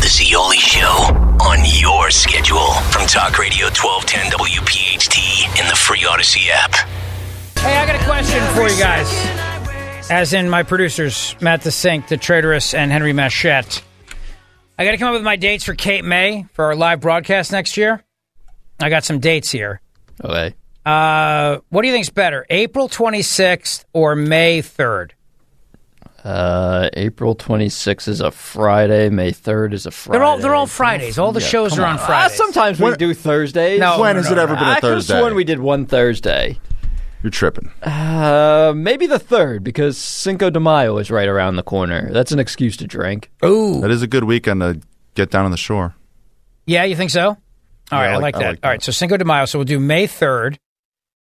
The 0.00 0.08
Zeoli 0.08 0.56
Show 0.58 0.88
on 1.42 1.58
your 1.64 2.10
schedule 2.10 2.72
from 2.90 3.06
Talk 3.06 3.38
Radio 3.38 3.66
1210 3.66 4.32
WPHT 4.32 5.60
in 5.60 5.68
the 5.68 5.76
free 5.76 6.04
Odyssey 6.04 6.50
app. 6.50 6.74
Hey, 7.58 7.76
I 7.76 7.86
got 7.86 7.94
a 8.00 8.04
question 8.04 8.42
for 8.54 8.68
you 8.68 8.78
guys. 8.78 10.10
As 10.10 10.32
in 10.32 10.50
my 10.50 10.62
producers, 10.64 11.34
Matt 11.40 11.62
the 11.62 11.70
Sink, 11.70 12.08
the 12.08 12.16
Traitorous, 12.16 12.74
and 12.74 12.90
Henry 12.90 13.12
Machette. 13.12 13.82
I 14.78 14.84
got 14.84 14.90
to 14.90 14.96
come 14.98 15.08
up 15.08 15.14
with 15.14 15.22
my 15.24 15.36
dates 15.36 15.64
for 15.64 15.74
Cape 15.74 16.04
May 16.04 16.46
for 16.52 16.66
our 16.66 16.76
live 16.76 17.00
broadcast 17.00 17.52
next 17.52 17.76
year. 17.76 18.02
I 18.80 18.90
got 18.90 19.04
some 19.04 19.20
dates 19.20 19.50
here. 19.50 19.80
Okay. 20.22 20.54
Uh, 20.84 21.58
what 21.70 21.82
do 21.82 21.88
you 21.88 21.94
think's 21.94 22.10
better, 22.10 22.44
April 22.50 22.88
26th 22.88 23.84
or 23.92 24.14
May 24.14 24.62
3rd? 24.62 25.12
Uh, 26.26 26.90
April 26.94 27.36
26th 27.36 28.08
is 28.08 28.20
a 28.20 28.32
Friday. 28.32 29.08
May 29.10 29.30
3rd 29.30 29.72
is 29.74 29.86
a 29.86 29.92
Friday. 29.92 30.18
They're 30.18 30.24
all 30.26 30.38
they're 30.38 30.54
all 30.56 30.66
Fridays. 30.66 31.18
All 31.18 31.30
the 31.30 31.40
Yeah, 31.40 31.46
shows 31.46 31.78
are 31.78 31.86
on 31.86 31.98
Ah, 32.00 32.06
Fridays. 32.06 32.36
sometimes 32.36 32.80
we 32.80 32.96
do 32.96 33.14
Thursdays. 33.14 33.78
No, 33.78 34.00
When 34.00 34.16
no, 34.16 34.22
has 34.22 34.30
no, 34.30 34.36
it 34.36 34.38
ever 34.42 34.54
no. 34.54 34.58
been 34.58 34.68
a 34.68 34.72
I 34.72 34.80
could've 34.80 34.96
Thursday? 34.96 35.18
sworn 35.20 35.34
we 35.36 35.44
did 35.44 35.60
one 35.60 35.86
Thursday. 35.86 36.58
You're 37.22 37.30
tripping. 37.30 37.70
Uh, 37.82 38.72
maybe 38.74 39.06
the 39.06 39.20
third 39.20 39.62
because 39.62 39.96
Cinco 39.96 40.50
de 40.50 40.58
Mayo 40.58 40.98
is 40.98 41.12
right 41.12 41.28
around 41.28 41.54
the 41.56 41.62
corner. 41.62 42.10
That's 42.12 42.32
an 42.32 42.40
excuse 42.40 42.76
to 42.78 42.88
drink. 42.88 43.30
Ooh, 43.44 43.80
That 43.80 43.92
is 43.92 44.02
a 44.02 44.08
good 44.08 44.24
weekend 44.24 44.60
to 44.62 44.80
get 45.14 45.30
down 45.30 45.44
on 45.44 45.52
the 45.52 45.56
shore. 45.56 45.94
Yeah, 46.66 46.82
you 46.84 46.96
think 46.96 47.10
so? 47.10 47.28
All 47.28 47.36
Yeah, 47.92 47.98
right, 47.98 48.06
I 48.08 48.12
I 48.12 48.16
like- 48.16 48.22
like, 48.22 48.34
I 48.34 48.38
that. 48.40 48.48
like 48.48 48.58
All 48.64 48.70
right, 48.70 48.82
so 48.82 48.90
Cinco 48.90 49.16
de 49.16 49.24
Mayo. 49.24 49.44
So 49.44 49.60
we'll 49.60 49.64
do 49.64 49.78
May 49.78 50.08
third. 50.08 50.58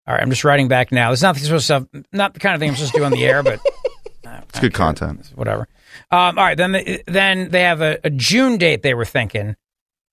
All 0.08 0.14
right, 0.14 0.24
I'm 0.24 0.30
just 0.30 0.46
writing 0.46 0.70
back 0.70 0.94
now. 0.94 1.12
It's 1.12 1.22
not 1.22 1.36
supposed 1.36 1.68
to, 1.68 1.88
not 2.14 2.34
the 2.34 2.40
kind 2.40 2.56
of 2.56 2.60
thing 2.62 2.70
I'm 2.70 2.76
supposed 2.78 2.94
to 2.94 3.00
do 3.00 3.06
on 3.06 3.12
the 3.12 3.26
air, 3.26 3.44
but 3.44 3.60
It's 4.50 4.60
good 4.60 4.74
content. 4.74 5.32
whatever. 5.36 5.68
Um, 6.12 6.38
all 6.38 6.46
right, 6.46 6.58
then 6.58 6.72
they, 6.72 7.04
then 7.08 7.50
they 7.50 7.62
have 7.62 7.82
a, 7.82 8.00
a 8.04 8.10
June 8.10 8.58
date. 8.58 8.82
They 8.82 8.94
were 8.94 9.06
thinking 9.06 9.56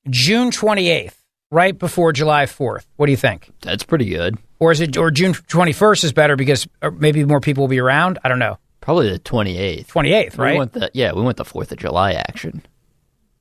June 0.09 0.51
28th, 0.51 1.14
right 1.51 1.79
before 1.79 2.12
July 2.12 2.45
4th. 2.45 2.87
What 2.97 3.07
do 3.07 3.12
you 3.12 3.16
think? 3.16 3.51
That's 3.62 3.83
pretty 3.83 4.07
good. 4.07 4.39
Or 4.59 4.73
is 4.73 4.81
it 4.81 4.97
or 4.97 5.11
June 5.11 5.33
21st 5.33 6.05
is 6.05 6.12
better 6.12 6.37
because 6.37 6.68
uh, 6.83 6.91
maybe 6.91 7.25
more 7.25 7.41
people 7.41 7.62
will 7.62 7.68
be 7.68 7.81
around? 7.81 8.18
I 8.23 8.29
don't 8.29 8.39
know. 8.39 8.59
Probably 8.81 9.11
the 9.11 9.18
28th. 9.18 9.87
28th, 9.87 10.39
right? 10.39 10.53
We 10.53 10.59
want 10.59 10.73
the, 10.73 10.91
yeah, 10.95 11.12
we 11.12 11.23
want 11.23 11.37
the 11.37 11.45
4th 11.45 11.73
of 11.73 11.79
July 11.79 12.12
action. 12.12 12.62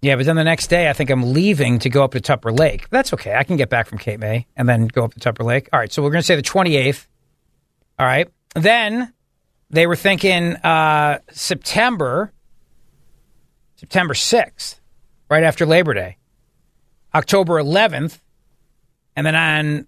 Yeah, 0.02 0.16
but 0.16 0.26
then 0.26 0.38
the 0.38 0.46
next 0.46 0.68
day, 0.68 0.90
I 0.90 0.94
think 0.94 1.10
I'm 1.10 1.34
leaving 1.34 1.80
to 1.80 1.90
go 1.90 2.06
up 2.06 2.12
to 2.14 2.22
Tupper 2.22 2.54
Lake. 2.54 2.90
That's 2.90 3.14
okay. 3.14 3.36
I 3.36 3.44
can 3.44 3.58
get 3.58 3.70
back 3.70 3.88
from 3.88 3.98
Cape 3.98 4.20
May 4.22 4.48
and 4.56 4.68
then 4.68 4.88
go 4.88 5.04
up 5.04 5.14
to 5.14 5.20
Tupper 5.20 5.44
Lake. 5.44 5.68
All 5.74 5.80
right, 5.80 5.92
so 5.92 6.02
we're 6.02 6.12
going 6.12 6.22
to 6.22 6.26
say 6.26 6.38
the 6.38 6.42
28th. 6.42 7.06
All 7.98 8.06
right. 8.06 8.30
Then 8.56 9.14
they 9.70 9.88
were 9.88 9.96
thinking 9.96 10.56
uh, 10.58 11.20
September, 11.32 12.34
September 13.76 14.14
6th, 14.14 14.80
right 15.30 15.44
after 15.44 15.66
Labor 15.66 15.94
Day, 15.94 16.18
October 17.14 17.62
11th, 17.62 18.20
and 19.16 19.26
then 19.26 19.36
on 19.36 19.88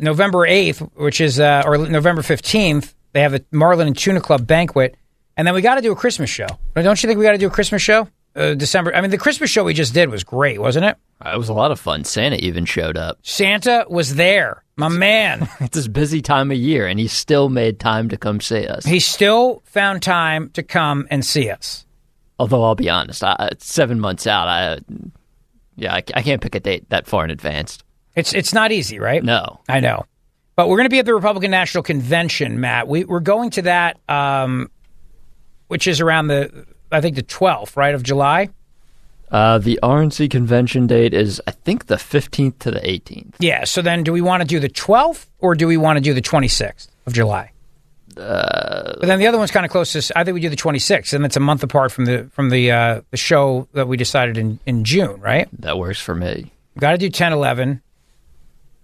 November 0.00 0.38
8th, 0.38 0.90
which 0.94 1.20
is, 1.20 1.38
uh, 1.38 1.62
or 1.66 1.76
November 1.78 2.22
15th, 2.22 2.94
they 3.12 3.20
have 3.20 3.32
the 3.32 3.44
Marlin 3.50 3.88
and 3.88 3.96
Tuna 3.96 4.20
Club 4.20 4.46
banquet. 4.46 4.96
And 5.36 5.46
then 5.46 5.54
we 5.54 5.62
got 5.62 5.76
to 5.76 5.80
do 5.80 5.92
a 5.92 5.96
Christmas 5.96 6.30
show. 6.30 6.46
Don't 6.74 7.02
you 7.02 7.06
think 7.06 7.18
we 7.18 7.24
got 7.24 7.32
to 7.32 7.38
do 7.38 7.46
a 7.46 7.50
Christmas 7.50 7.82
show? 7.82 8.08
Uh, 8.36 8.54
December. 8.54 8.94
I 8.94 9.00
mean, 9.00 9.10
the 9.10 9.18
Christmas 9.18 9.50
show 9.50 9.64
we 9.64 9.74
just 9.74 9.92
did 9.92 10.08
was 10.08 10.22
great, 10.22 10.60
wasn't 10.60 10.84
it? 10.84 10.96
Uh, 11.24 11.30
It 11.34 11.38
was 11.38 11.48
a 11.48 11.52
lot 11.52 11.72
of 11.72 11.80
fun. 11.80 12.04
Santa 12.04 12.36
even 12.36 12.64
showed 12.64 12.96
up. 12.96 13.18
Santa 13.22 13.84
was 13.88 14.14
there, 14.14 14.62
my 14.76 14.88
man. 14.88 15.48
it's 15.60 15.74
his 15.74 15.88
busy 15.88 16.22
time 16.22 16.50
of 16.52 16.56
year, 16.56 16.86
and 16.86 17.00
he 17.00 17.08
still 17.08 17.48
made 17.48 17.80
time 17.80 18.08
to 18.08 18.16
come 18.16 18.40
see 18.40 18.66
us. 18.66 18.84
He 18.84 19.00
still 19.00 19.62
found 19.64 20.02
time 20.02 20.50
to 20.50 20.62
come 20.62 21.08
and 21.10 21.24
see 21.24 21.50
us. 21.50 21.84
Although 22.38 22.62
I'll 22.62 22.76
be 22.76 22.88
honest, 22.88 23.24
I, 23.24 23.50
seven 23.58 23.98
months 23.98 24.26
out. 24.26 24.46
I, 24.48 24.78
yeah, 25.76 25.94
I, 25.94 26.02
I 26.14 26.22
can't 26.22 26.40
pick 26.40 26.54
a 26.54 26.60
date 26.60 26.88
that 26.90 27.06
far 27.06 27.24
in 27.24 27.30
advance. 27.30 27.78
It's 28.14 28.32
it's 28.32 28.54
not 28.54 28.70
easy, 28.72 28.98
right? 28.98 29.22
No, 29.22 29.60
I 29.68 29.80
know. 29.80 30.06
But 30.56 30.68
we're 30.68 30.76
going 30.76 30.86
to 30.86 30.90
be 30.90 30.98
at 30.98 31.06
the 31.06 31.14
Republican 31.14 31.50
National 31.50 31.82
Convention, 31.82 32.60
Matt. 32.60 32.86
We, 32.86 33.04
we're 33.04 33.20
going 33.20 33.50
to 33.50 33.62
that, 33.62 33.98
um, 34.08 34.70
which 35.68 35.86
is 35.86 36.00
around 36.00 36.26
the, 36.28 36.66
I 36.92 37.00
think 37.00 37.16
the 37.16 37.22
12th, 37.22 37.76
right, 37.76 37.94
of 37.94 38.02
July. 38.02 38.48
Uh, 39.30 39.58
the 39.58 39.78
RNC 39.82 40.28
convention 40.30 40.86
date 40.88 41.14
is, 41.14 41.40
I 41.46 41.52
think, 41.52 41.86
the 41.86 41.94
15th 41.94 42.58
to 42.60 42.70
the 42.72 42.80
18th. 42.80 43.34
Yeah. 43.38 43.62
So 43.64 43.80
then, 43.80 44.02
do 44.02 44.12
we 44.12 44.20
want 44.20 44.40
to 44.42 44.46
do 44.46 44.58
the 44.58 44.68
12th 44.68 45.26
or 45.38 45.54
do 45.54 45.68
we 45.68 45.76
want 45.76 45.98
to 45.98 46.00
do 46.00 46.12
the 46.14 46.20
26th 46.22 46.88
of 47.06 47.12
July? 47.12 47.52
Uh, 48.16 48.94
But 48.98 49.06
then 49.06 49.20
the 49.20 49.28
other 49.28 49.38
one's 49.38 49.52
kind 49.52 49.64
of 49.64 49.70
closest. 49.70 50.10
I 50.16 50.24
think 50.24 50.34
we 50.34 50.40
do 50.40 50.48
the 50.48 50.56
26th, 50.56 51.12
and 51.12 51.24
it's 51.24 51.36
a 51.36 51.40
month 51.40 51.62
apart 51.62 51.92
from 51.92 52.06
the 52.06 52.28
from 52.32 52.50
the 52.50 52.72
uh, 52.72 53.00
the 53.12 53.16
show 53.16 53.68
that 53.72 53.86
we 53.86 53.96
decided 53.96 54.36
in 54.36 54.58
in 54.66 54.82
June, 54.82 55.20
right? 55.20 55.48
That 55.60 55.78
works 55.78 56.00
for 56.00 56.14
me. 56.16 56.50
Got 56.78 56.92
to 56.92 56.98
do 56.98 57.08
10, 57.08 57.32
11. 57.32 57.80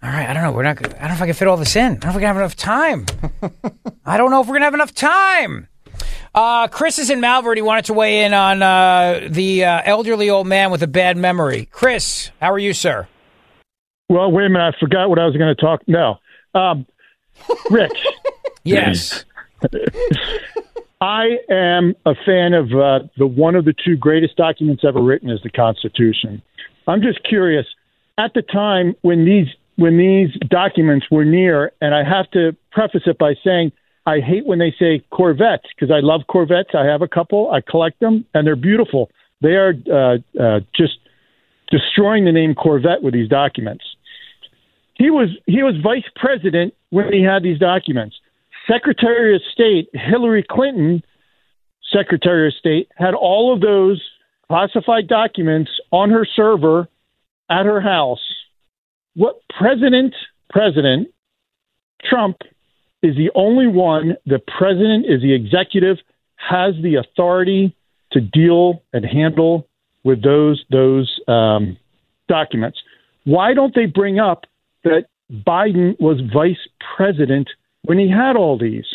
All 0.02 0.10
right. 0.10 0.28
I 0.28 0.32
don't 0.32 0.44
know. 0.44 0.52
We're 0.52 0.62
not. 0.62 0.78
I 0.78 0.82
don't 0.88 1.08
know 1.08 1.14
if 1.14 1.22
I 1.22 1.26
can 1.26 1.34
fit 1.34 1.48
all 1.48 1.56
this 1.56 1.74
in. 1.74 1.82
I 1.84 1.94
don't 1.96 2.04
know 2.04 2.08
if 2.10 2.14
we're 2.14 2.20
gonna 2.20 2.26
have 2.34 2.36
enough 2.36 2.56
time. 2.56 3.06
I 4.06 4.16
don't 4.16 4.30
know 4.30 4.40
if 4.42 4.46
we're 4.46 4.54
gonna 4.54 4.66
have 4.66 4.74
enough 4.74 4.94
time. 4.94 5.66
Uh, 6.36 6.68
Chris 6.68 6.98
is 6.98 7.08
in 7.08 7.18
Malvern. 7.18 7.56
He 7.56 7.62
wanted 7.62 7.86
to 7.86 7.94
weigh 7.94 8.22
in 8.22 8.34
on 8.34 8.62
uh, 8.62 9.26
the 9.26 9.64
uh, 9.64 9.80
elderly 9.86 10.28
old 10.28 10.46
man 10.46 10.70
with 10.70 10.82
a 10.82 10.86
bad 10.86 11.16
memory. 11.16 11.66
Chris, 11.72 12.30
how 12.42 12.52
are 12.52 12.58
you, 12.58 12.74
sir? 12.74 13.08
Well, 14.10 14.30
wait 14.30 14.44
a 14.44 14.48
minute. 14.50 14.74
I 14.76 14.78
forgot 14.78 15.08
what 15.08 15.18
I 15.18 15.24
was 15.24 15.34
going 15.34 15.54
to 15.56 15.60
talk. 15.60 15.80
No. 15.88 16.18
Um, 16.54 16.86
Rich. 17.70 17.92
Yes. 18.64 19.24
I 21.00 21.36
am 21.48 21.94
a 22.04 22.16
fan 22.26 22.52
of 22.52 22.66
uh, 22.72 23.06
the 23.16 23.24
one 23.24 23.54
of 23.54 23.64
the 23.64 23.72
two 23.84 23.94
greatest 23.94 24.34
documents 24.34 24.82
ever 24.84 25.00
written 25.00 25.30
is 25.30 25.38
the 25.44 25.50
Constitution. 25.50 26.42
I'm 26.88 27.00
just 27.00 27.22
curious. 27.22 27.64
At 28.18 28.34
the 28.34 28.42
time 28.42 28.96
when 29.02 29.24
these 29.24 29.46
when 29.76 29.98
these 29.98 30.30
documents 30.48 31.06
were 31.12 31.24
near, 31.24 31.70
and 31.80 31.94
I 31.94 32.02
have 32.02 32.28
to 32.32 32.56
preface 32.72 33.02
it 33.06 33.18
by 33.18 33.34
saying 33.44 33.70
I 34.06 34.20
hate 34.20 34.46
when 34.46 34.60
they 34.60 34.74
say 34.78 35.04
Corvettes 35.10 35.66
because 35.74 35.92
I 35.92 36.00
love 36.00 36.22
Corvettes. 36.28 36.70
I 36.74 36.86
have 36.86 37.02
a 37.02 37.08
couple. 37.08 37.50
I 37.50 37.60
collect 37.60 37.98
them, 37.98 38.24
and 38.34 38.46
they're 38.46 38.54
beautiful. 38.54 39.10
They 39.42 39.56
are 39.56 39.74
uh, 39.92 40.40
uh, 40.40 40.60
just 40.74 40.98
destroying 41.70 42.24
the 42.24 42.32
name 42.32 42.54
Corvette 42.54 43.02
with 43.02 43.14
these 43.14 43.28
documents. 43.28 43.84
He 44.94 45.10
was 45.10 45.28
he 45.46 45.62
was 45.62 45.74
vice 45.82 46.08
president 46.14 46.72
when 46.90 47.12
he 47.12 47.22
had 47.22 47.42
these 47.42 47.58
documents. 47.58 48.16
Secretary 48.70 49.34
of 49.34 49.42
State 49.52 49.88
Hillary 49.92 50.44
Clinton, 50.48 51.02
Secretary 51.92 52.48
of 52.48 52.54
State, 52.54 52.88
had 52.96 53.14
all 53.14 53.52
of 53.52 53.60
those 53.60 54.02
classified 54.48 55.08
documents 55.08 55.70
on 55.90 56.10
her 56.10 56.24
server 56.24 56.88
at 57.50 57.66
her 57.66 57.80
house. 57.80 58.24
What 59.14 59.40
President 59.58 60.14
President 60.50 61.08
Trump 62.08 62.38
is 63.02 63.16
the 63.16 63.30
only 63.34 63.66
one. 63.66 64.16
The 64.26 64.40
president 64.58 65.06
is 65.06 65.22
the 65.22 65.34
executive, 65.34 65.98
has 66.36 66.74
the 66.82 66.96
authority 66.96 67.74
to 68.12 68.20
deal 68.20 68.82
and 68.92 69.04
handle 69.04 69.68
with 70.04 70.22
those 70.22 70.64
those 70.70 71.20
um, 71.28 71.76
documents. 72.28 72.78
Why 73.24 73.54
don't 73.54 73.74
they 73.74 73.86
bring 73.86 74.18
up 74.18 74.46
that 74.84 75.06
Biden 75.30 75.98
was 76.00 76.20
vice 76.32 76.56
president 76.96 77.48
when 77.82 77.98
he 77.98 78.08
had 78.08 78.36
all 78.36 78.56
these? 78.58 78.86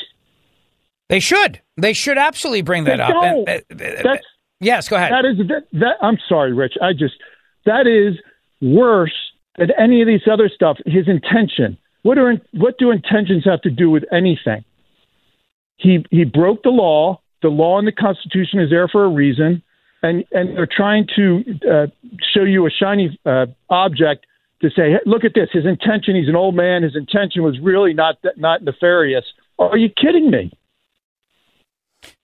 They 1.09 1.19
should. 1.19 1.59
They 1.75 1.91
should 1.91 2.17
absolutely 2.17 2.61
bring 2.61 2.85
that 2.85 2.97
They 2.97 3.03
up. 3.03 3.23
And- 3.23 3.49
uh, 3.49 3.85
uh, 3.85 4.01
That's 4.03 4.25
yes. 4.61 4.87
Go 4.87 4.95
ahead. 4.95 5.11
That 5.11 5.25
is 5.25 5.47
that, 5.47 5.67
that. 5.73 5.97
I'm 6.01 6.17
sorry, 6.29 6.53
Rich. 6.53 6.75
I 6.81 6.93
just 6.93 7.15
that 7.65 7.85
is 7.85 8.17
worse 8.61 9.13
than 9.57 9.71
any 9.77 10.01
of 10.01 10.07
these 10.07 10.21
other 10.31 10.49
stuff. 10.49 10.77
His 10.85 11.07
intention. 11.07 11.77
What 12.03 12.17
are 12.17 12.35
what 12.53 12.77
do 12.77 12.91
intentions 12.91 13.45
have 13.45 13.61
to 13.61 13.69
do 13.69 13.89
with 13.89 14.03
anything? 14.11 14.63
He 15.77 16.05
he 16.09 16.23
broke 16.23 16.63
the 16.63 16.69
law. 16.69 17.21
The 17.41 17.49
law 17.49 17.79
and 17.79 17.87
the 17.87 17.91
Constitution 17.91 18.59
is 18.59 18.69
there 18.69 18.87
for 18.87 19.05
a 19.05 19.09
reason, 19.09 19.63
and 20.03 20.23
and 20.31 20.55
they're 20.55 20.69
trying 20.69 21.07
to 21.15 21.43
uh, 21.69 21.87
show 22.33 22.43
you 22.43 22.65
a 22.65 22.69
shiny 22.69 23.19
uh, 23.25 23.47
object 23.69 24.25
to 24.61 24.69
say, 24.69 24.91
hey, 24.91 24.99
look 25.05 25.23
at 25.23 25.33
this. 25.33 25.49
His 25.51 25.65
intention. 25.65 26.15
He's 26.15 26.29
an 26.29 26.35
old 26.35 26.55
man. 26.55 26.83
His 26.83 26.95
intention 26.95 27.43
was 27.43 27.59
really 27.61 27.93
not 27.93 28.17
not 28.37 28.63
nefarious. 28.63 29.25
Are 29.59 29.77
you 29.77 29.89
kidding 29.89 30.31
me? 30.31 30.51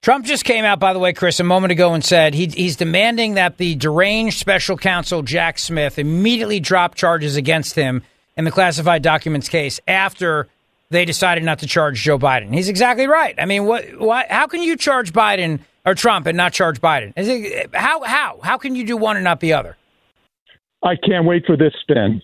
Trump 0.01 0.25
just 0.25 0.45
came 0.45 0.65
out, 0.65 0.79
by 0.79 0.93
the 0.93 0.99
way, 0.99 1.13
Chris, 1.13 1.39
a 1.39 1.43
moment 1.43 1.71
ago 1.71 1.93
and 1.93 2.03
said 2.03 2.33
he, 2.33 2.47
he's 2.47 2.77
demanding 2.77 3.35
that 3.35 3.57
the 3.57 3.75
deranged 3.75 4.39
special 4.39 4.77
counsel 4.77 5.21
Jack 5.21 5.59
Smith 5.59 5.99
immediately 5.99 6.59
drop 6.59 6.95
charges 6.95 7.35
against 7.35 7.75
him 7.75 8.01
in 8.37 8.45
the 8.45 8.51
classified 8.51 9.01
documents 9.01 9.49
case 9.49 9.79
after 9.87 10.47
they 10.89 11.03
decided 11.03 11.43
not 11.43 11.59
to 11.59 11.67
charge 11.67 12.01
Joe 12.01 12.17
Biden. 12.17 12.53
He's 12.53 12.69
exactly 12.69 13.07
right. 13.07 13.35
I 13.37 13.45
mean, 13.45 13.65
what? 13.65 13.99
Why? 13.99 14.25
How 14.29 14.47
can 14.47 14.61
you 14.61 14.77
charge 14.77 15.11
Biden 15.11 15.59
or 15.85 15.95
Trump 15.95 16.27
and 16.27 16.37
not 16.37 16.53
charge 16.53 16.79
Biden? 16.79 17.11
Is 17.17 17.27
it, 17.27 17.75
how? 17.75 18.03
How? 18.03 18.39
How 18.41 18.57
can 18.57 18.75
you 18.75 18.85
do 18.85 18.95
one 18.95 19.17
and 19.17 19.23
not 19.23 19.39
the 19.39 19.53
other? 19.53 19.75
I 20.83 20.95
can't 20.95 21.25
wait 21.25 21.45
for 21.45 21.57
this 21.57 21.73
spin. 21.81 22.21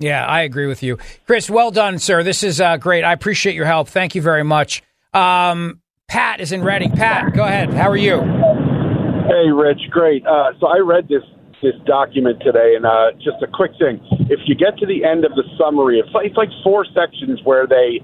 Yeah, 0.00 0.26
I 0.26 0.42
agree 0.42 0.66
with 0.66 0.82
you, 0.82 0.98
Chris. 1.26 1.48
Well 1.48 1.70
done, 1.70 2.00
sir. 2.00 2.24
This 2.24 2.42
is 2.42 2.60
uh, 2.60 2.76
great. 2.76 3.04
I 3.04 3.12
appreciate 3.12 3.54
your 3.54 3.66
help. 3.66 3.88
Thank 3.88 4.16
you 4.16 4.20
very 4.22 4.42
much. 4.42 4.82
Um, 5.14 5.80
Pat 6.08 6.40
is 6.40 6.50
in 6.50 6.64
Reading. 6.64 6.90
Pat, 6.90 7.32
go 7.34 7.44
ahead. 7.44 7.72
How 7.72 7.88
are 7.88 7.96
you? 7.96 8.20
Hey, 8.20 9.50
Rich, 9.50 9.80
great. 9.90 10.26
Uh, 10.26 10.50
so 10.58 10.66
I 10.66 10.78
read 10.78 11.06
this 11.08 11.22
this 11.62 11.78
document 11.86 12.42
today, 12.42 12.74
and 12.76 12.84
uh, 12.84 13.14
just 13.22 13.38
a 13.42 13.48
quick 13.48 13.72
thing: 13.78 14.02
if 14.28 14.40
you 14.46 14.54
get 14.54 14.76
to 14.78 14.86
the 14.86 15.06
end 15.06 15.24
of 15.24 15.32
the 15.38 15.46
summary, 15.56 15.98
it's 15.98 16.12
like, 16.12 16.26
it's 16.26 16.36
like 16.36 16.50
four 16.62 16.84
sections 16.90 17.40
where 17.44 17.66
they 17.66 18.02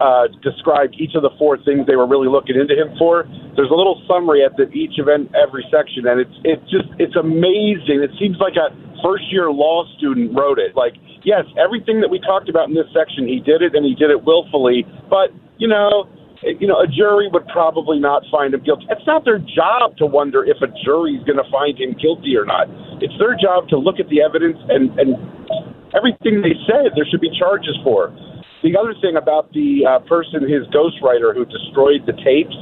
uh, 0.00 0.28
describe 0.42 0.90
each 0.98 1.14
of 1.14 1.22
the 1.22 1.32
four 1.38 1.56
things 1.64 1.86
they 1.86 1.96
were 1.96 2.06
really 2.06 2.28
looking 2.28 2.56
into 2.56 2.74
him 2.76 2.92
for. 2.98 3.24
There's 3.56 3.70
a 3.70 3.78
little 3.78 4.02
summary 4.04 4.44
at 4.44 4.56
the, 4.56 4.68
each 4.76 4.98
of 5.00 5.08
every 5.08 5.64
section, 5.72 6.04
and 6.04 6.20
it's 6.20 6.36
it's 6.44 6.66
just 6.68 6.88
it's 6.98 7.16
amazing. 7.16 8.04
It 8.04 8.12
seems 8.20 8.36
like 8.36 8.60
a 8.60 8.74
first 9.00 9.24
year 9.32 9.50
law 9.50 9.88
student 9.96 10.36
wrote 10.36 10.58
it. 10.58 10.76
Like, 10.76 10.94
yes, 11.24 11.48
everything 11.56 12.00
that 12.00 12.10
we 12.10 12.20
talked 12.20 12.48
about 12.48 12.68
in 12.68 12.74
this 12.74 12.88
section, 12.92 13.26
he 13.26 13.40
did 13.40 13.62
it, 13.62 13.74
and 13.74 13.84
he 13.84 13.94
did 13.94 14.10
it 14.10 14.24
willfully. 14.24 14.84
But 15.08 15.32
you 15.56 15.68
know, 15.68 16.10
you 16.42 16.66
know, 16.66 16.80
a 16.80 16.86
jury 16.86 17.28
would 17.32 17.46
probably 17.48 17.98
not 17.98 18.22
find 18.30 18.52
him 18.52 18.62
guilty. 18.62 18.86
It's 18.90 19.06
not 19.06 19.24
their 19.24 19.38
job 19.38 19.96
to 19.98 20.06
wonder 20.06 20.44
if 20.44 20.58
a 20.60 20.68
jury's 20.84 21.24
going 21.24 21.40
to 21.40 21.48
find 21.50 21.78
him 21.78 21.96
guilty 21.96 22.36
or 22.36 22.44
not. 22.44 22.68
It's 23.00 23.14
their 23.18 23.36
job 23.36 23.68
to 23.70 23.78
look 23.78 24.00
at 24.00 24.08
the 24.08 24.20
evidence 24.20 24.58
and 24.68 24.92
and 24.98 25.16
everything 25.96 26.42
they 26.42 26.56
said 26.68 26.92
there 26.94 27.06
should 27.08 27.24
be 27.24 27.32
charges 27.38 27.76
for. 27.84 28.12
the 28.62 28.74
other 28.76 28.94
thing 29.00 29.16
about 29.16 29.52
the 29.52 29.86
uh, 29.86 30.02
person, 30.10 30.42
his 30.42 30.66
ghostwriter 30.74 31.30
who 31.32 31.46
destroyed 31.46 32.02
the 32.04 32.16
tapes, 32.24 32.56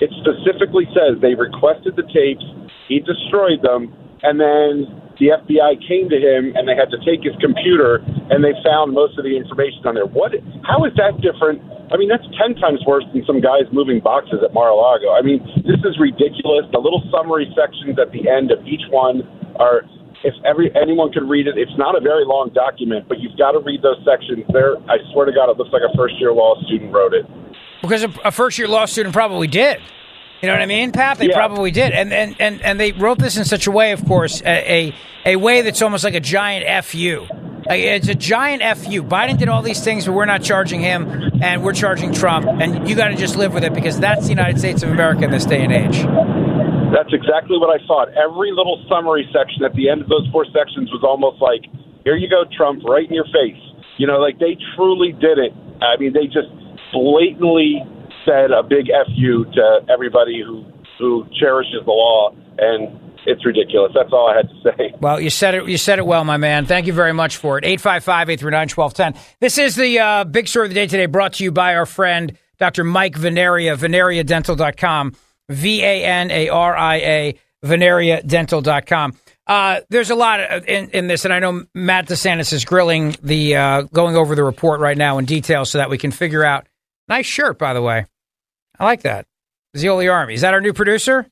it 0.00 0.08
specifically 0.24 0.88
says 0.96 1.20
they 1.20 1.36
requested 1.36 1.94
the 1.94 2.08
tapes, 2.08 2.42
he 2.88 2.98
destroyed 3.04 3.60
them, 3.60 3.92
and 4.22 4.40
then 4.40 4.88
the 5.20 5.36
FBI 5.36 5.76
came 5.84 6.08
to 6.08 6.16
him 6.16 6.56
and 6.56 6.64
they 6.64 6.74
had 6.74 6.88
to 6.90 6.98
take 7.04 7.20
his 7.20 7.36
computer 7.38 8.00
and 8.32 8.40
they 8.40 8.56
found 8.64 8.96
most 8.96 9.20
of 9.20 9.22
the 9.28 9.36
information 9.36 9.84
on 9.84 9.94
there. 9.94 10.08
What? 10.08 10.32
How 10.64 10.82
is 10.88 10.96
that 10.96 11.20
different? 11.20 11.60
I 11.92 12.00
mean, 12.00 12.08
that's 12.08 12.24
ten 12.40 12.56
times 12.56 12.80
worse 12.88 13.04
than 13.12 13.22
some 13.28 13.44
guys 13.44 13.68
moving 13.70 14.00
boxes 14.00 14.40
at 14.40 14.56
Mar-a-Lago. 14.56 15.12
I 15.12 15.20
mean, 15.20 15.44
this 15.62 15.78
is 15.84 16.00
ridiculous. 16.00 16.64
The 16.72 16.80
little 16.80 17.04
summary 17.12 17.52
sections 17.52 18.00
at 18.00 18.10
the 18.10 18.24
end 18.26 18.50
of 18.50 18.64
each 18.64 18.82
one 18.88 19.22
are 19.60 19.84
if 20.24 20.34
every 20.44 20.70
anyone 20.76 21.12
could 21.12 21.28
read 21.28 21.46
it, 21.46 21.56
it's 21.56 21.76
not 21.76 21.96
a 21.96 22.00
very 22.00 22.24
long 22.24 22.50
document, 22.54 23.08
but 23.08 23.20
you've 23.20 23.36
got 23.36 23.52
to 23.52 23.60
read 23.60 23.82
those 23.82 24.00
sections. 24.04 24.44
There, 24.52 24.76
I 24.88 24.96
swear 25.12 25.26
to 25.26 25.32
God, 25.32 25.50
it 25.50 25.56
looks 25.56 25.72
like 25.72 25.82
a 25.82 25.94
first 25.96 26.14
year 26.20 26.32
law 26.32 26.60
student 26.64 26.92
wrote 26.92 27.14
it. 27.14 27.26
Because 27.82 28.04
a, 28.04 28.12
a 28.24 28.30
first 28.30 28.58
year 28.58 28.68
law 28.68 28.84
student 28.84 29.14
probably 29.14 29.46
did. 29.46 29.80
You 30.42 30.48
know 30.48 30.54
what 30.54 30.62
I 30.62 30.66
mean, 30.66 30.90
Pat? 30.92 31.18
They 31.18 31.26
Yeah. 31.28 31.34
probably 31.36 31.70
did, 31.70 31.92
and, 31.92 32.12
and 32.12 32.34
and 32.38 32.62
and 32.62 32.80
they 32.80 32.92
wrote 32.92 33.18
this 33.18 33.36
in 33.36 33.44
such 33.44 33.66
a 33.66 33.70
way, 33.70 33.92
of 33.92 34.04
course, 34.06 34.40
a 34.42 34.92
a, 35.26 35.32
a 35.34 35.36
way 35.36 35.60
that's 35.60 35.82
almost 35.82 36.02
like 36.02 36.14
a 36.14 36.20
giant 36.20 36.64
fu. 36.84 37.26
Like, 37.68 37.80
it's 37.82 38.08
a 38.08 38.14
giant 38.14 38.62
fu. 38.78 39.02
Biden 39.02 39.36
did 39.36 39.48
all 39.50 39.60
these 39.60 39.84
things, 39.84 40.06
but 40.06 40.12
we're 40.12 40.24
not 40.24 40.42
charging 40.42 40.80
him, 40.80 41.06
and 41.42 41.62
we're 41.62 41.74
charging 41.74 42.12
Trump, 42.14 42.46
and 42.46 42.88
you 42.88 42.96
got 42.96 43.08
to 43.08 43.16
just 43.16 43.36
live 43.36 43.52
with 43.52 43.64
it 43.64 43.74
because 43.74 44.00
that's 44.00 44.22
the 44.24 44.30
United 44.30 44.58
States 44.58 44.82
of 44.82 44.90
America 44.90 45.24
in 45.24 45.30
this 45.30 45.44
day 45.44 45.62
and 45.62 45.72
age. 45.72 46.02
That's 46.92 47.12
exactly 47.12 47.58
what 47.58 47.68
I 47.70 47.84
thought. 47.86 48.08
Every 48.16 48.50
little 48.50 48.82
summary 48.88 49.28
section 49.32 49.62
at 49.62 49.74
the 49.74 49.88
end 49.90 50.00
of 50.00 50.08
those 50.08 50.26
four 50.32 50.44
sections 50.46 50.90
was 50.90 51.04
almost 51.04 51.40
like, 51.42 51.60
"Here 52.04 52.16
you 52.16 52.28
go, 52.28 52.44
Trump, 52.56 52.82
right 52.88 53.06
in 53.06 53.14
your 53.14 53.26
face." 53.26 53.60
You 53.98 54.06
know, 54.06 54.18
like 54.18 54.38
they 54.38 54.56
truly 54.74 55.12
did 55.12 55.38
it. 55.38 55.52
I 55.82 55.98
mean, 55.98 56.12
they 56.14 56.26
just 56.26 56.48
blatantly 56.92 57.84
said 58.24 58.50
a 58.50 58.62
big 58.62 58.86
fu 59.16 59.44
to 59.44 59.80
everybody 59.92 60.42
who 60.44 60.64
who 60.98 61.26
cherishes 61.40 61.82
the 61.84 61.90
law, 61.90 62.30
and 62.58 63.00
it's 63.26 63.44
ridiculous. 63.44 63.92
That's 63.94 64.12
all 64.12 64.28
I 64.30 64.36
had 64.36 64.48
to 64.48 64.54
say. 64.64 64.94
Well, 65.00 65.18
you 65.18 65.30
said 65.30 65.54
it. 65.54 65.66
You 65.66 65.78
said 65.78 65.98
it 65.98 66.06
well, 66.06 66.24
my 66.24 66.36
man. 66.36 66.66
Thank 66.66 66.86
you 66.86 66.92
very 66.92 67.14
much 67.14 67.38
for 67.38 67.56
it. 67.56 67.64
855-839-1210. 67.64 69.16
This 69.40 69.56
is 69.56 69.76
the 69.76 69.98
uh, 69.98 70.24
big 70.24 70.46
story 70.46 70.66
of 70.66 70.70
the 70.70 70.74
day 70.74 70.86
today, 70.86 71.06
brought 71.06 71.34
to 71.34 71.44
you 71.44 71.50
by 71.50 71.74
our 71.74 71.86
friend 71.86 72.36
Dr. 72.58 72.84
Mike 72.84 73.14
Vanaria, 73.14 73.76
VanariaDental.com, 73.78 75.14
V-A-N-A-R-I-A, 75.48 77.34
VanariaDental.com. 77.64 79.16
Uh, 79.46 79.80
there's 79.88 80.10
a 80.10 80.14
lot 80.14 80.68
in, 80.68 80.90
in 80.90 81.06
this, 81.08 81.24
and 81.24 81.34
I 81.34 81.38
know 81.38 81.64
Matt 81.74 82.06
DeSantis 82.06 82.52
is 82.52 82.64
grilling 82.64 83.16
the 83.22 83.56
uh, 83.56 83.82
going 83.82 84.16
over 84.16 84.34
the 84.34 84.44
report 84.44 84.80
right 84.80 84.96
now 84.96 85.18
in 85.18 85.24
detail 85.24 85.64
so 85.64 85.78
that 85.78 85.90
we 85.90 85.98
can 85.98 86.10
figure 86.10 86.44
out. 86.44 86.66
Nice 87.10 87.26
shirt, 87.26 87.58
by 87.58 87.74
the 87.74 87.82
way. 87.82 88.06
I 88.78 88.84
like 88.84 89.02
that. 89.02 89.26
Zeoli 89.76 90.06
Army. 90.08 90.34
Is 90.34 90.42
that 90.42 90.54
our 90.54 90.60
new 90.60 90.72
producer? 90.72 91.26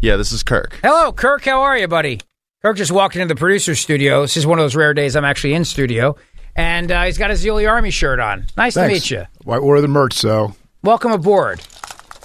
Yeah, 0.00 0.16
this 0.16 0.32
is 0.32 0.42
Kirk. 0.42 0.78
Hello, 0.82 1.12
Kirk. 1.12 1.44
How 1.44 1.62
are 1.62 1.78
you, 1.78 1.86
buddy? 1.86 2.20
Kirk 2.60 2.76
just 2.76 2.90
walked 2.90 3.14
into 3.14 3.28
the 3.32 3.38
producer's 3.38 3.78
studio. 3.78 4.22
This 4.22 4.36
is 4.36 4.46
one 4.48 4.58
of 4.58 4.64
those 4.64 4.74
rare 4.74 4.94
days 4.94 5.14
I'm 5.14 5.24
actually 5.24 5.54
in 5.54 5.64
studio. 5.64 6.16
And 6.56 6.90
uh, 6.90 7.04
he's 7.04 7.18
got 7.18 7.30
a 7.30 7.36
Zeoli 7.36 7.66
Army 7.66 7.90
shirt 7.92 8.18
on. 8.18 8.46
Nice 8.56 8.74
to 8.74 8.88
meet 8.88 9.08
you. 9.08 9.26
Why 9.44 9.58
order 9.58 9.80
the 9.80 9.86
merch? 9.88 10.14
So, 10.14 10.56
Welcome 10.82 11.12
aboard. 11.12 11.60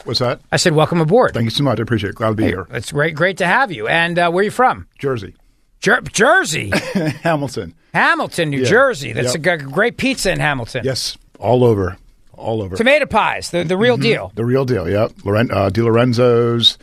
what's 0.06 0.20
that? 0.20 0.42
I 0.52 0.58
said, 0.58 0.74
welcome 0.74 1.02
aboard. 1.02 1.36
Thank 1.36 1.46
you 1.46 1.50
so 1.52 1.64
much. 1.64 1.80
I 1.80 1.84
appreciate 1.84 2.10
it. 2.12 2.16
Glad 2.16 2.30
to 2.30 2.36
be 2.36 2.46
here. 2.46 2.66
It's 2.72 2.92
great, 2.92 3.14
great 3.16 3.38
to 3.38 3.46
have 3.46 3.72
you. 3.72 3.88
And 3.88 4.18
uh, 4.18 4.32
where 4.32 4.42
are 4.42 4.46
you 4.46 4.52
from? 4.52 4.88
Jersey, 4.98 5.36
Jer- 5.82 6.02
Jersey, 6.02 6.72
Hamilton. 7.22 7.76
Hamilton, 7.94 8.50
New 8.50 8.62
Yeah. 8.62 8.70
Jersey. 8.70 9.14
That's 9.14 9.36
Yep. 9.36 9.46
a 9.46 9.58
g- 9.60 9.66
great 9.72 9.98
pizza 9.98 10.32
in 10.32 10.40
Hamilton. 10.40 10.84
Yes, 10.86 11.18
all 11.40 11.64
over, 11.64 11.98
all 12.34 12.62
over. 12.62 12.76
Tomato 12.76 13.06
pies, 13.06 13.52
the, 13.52 13.64
the 13.64 13.78
real 13.78 13.98
Mhm. 13.98 14.02
deal. 14.02 14.32
The 14.36 14.46
real 14.46 14.66
deal. 14.66 14.90
Yep. 14.90 15.12
Loren- 15.24 15.52
uh, 15.52 15.70
DeLorenzo's. 15.70 16.78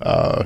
Uh, 0.00 0.44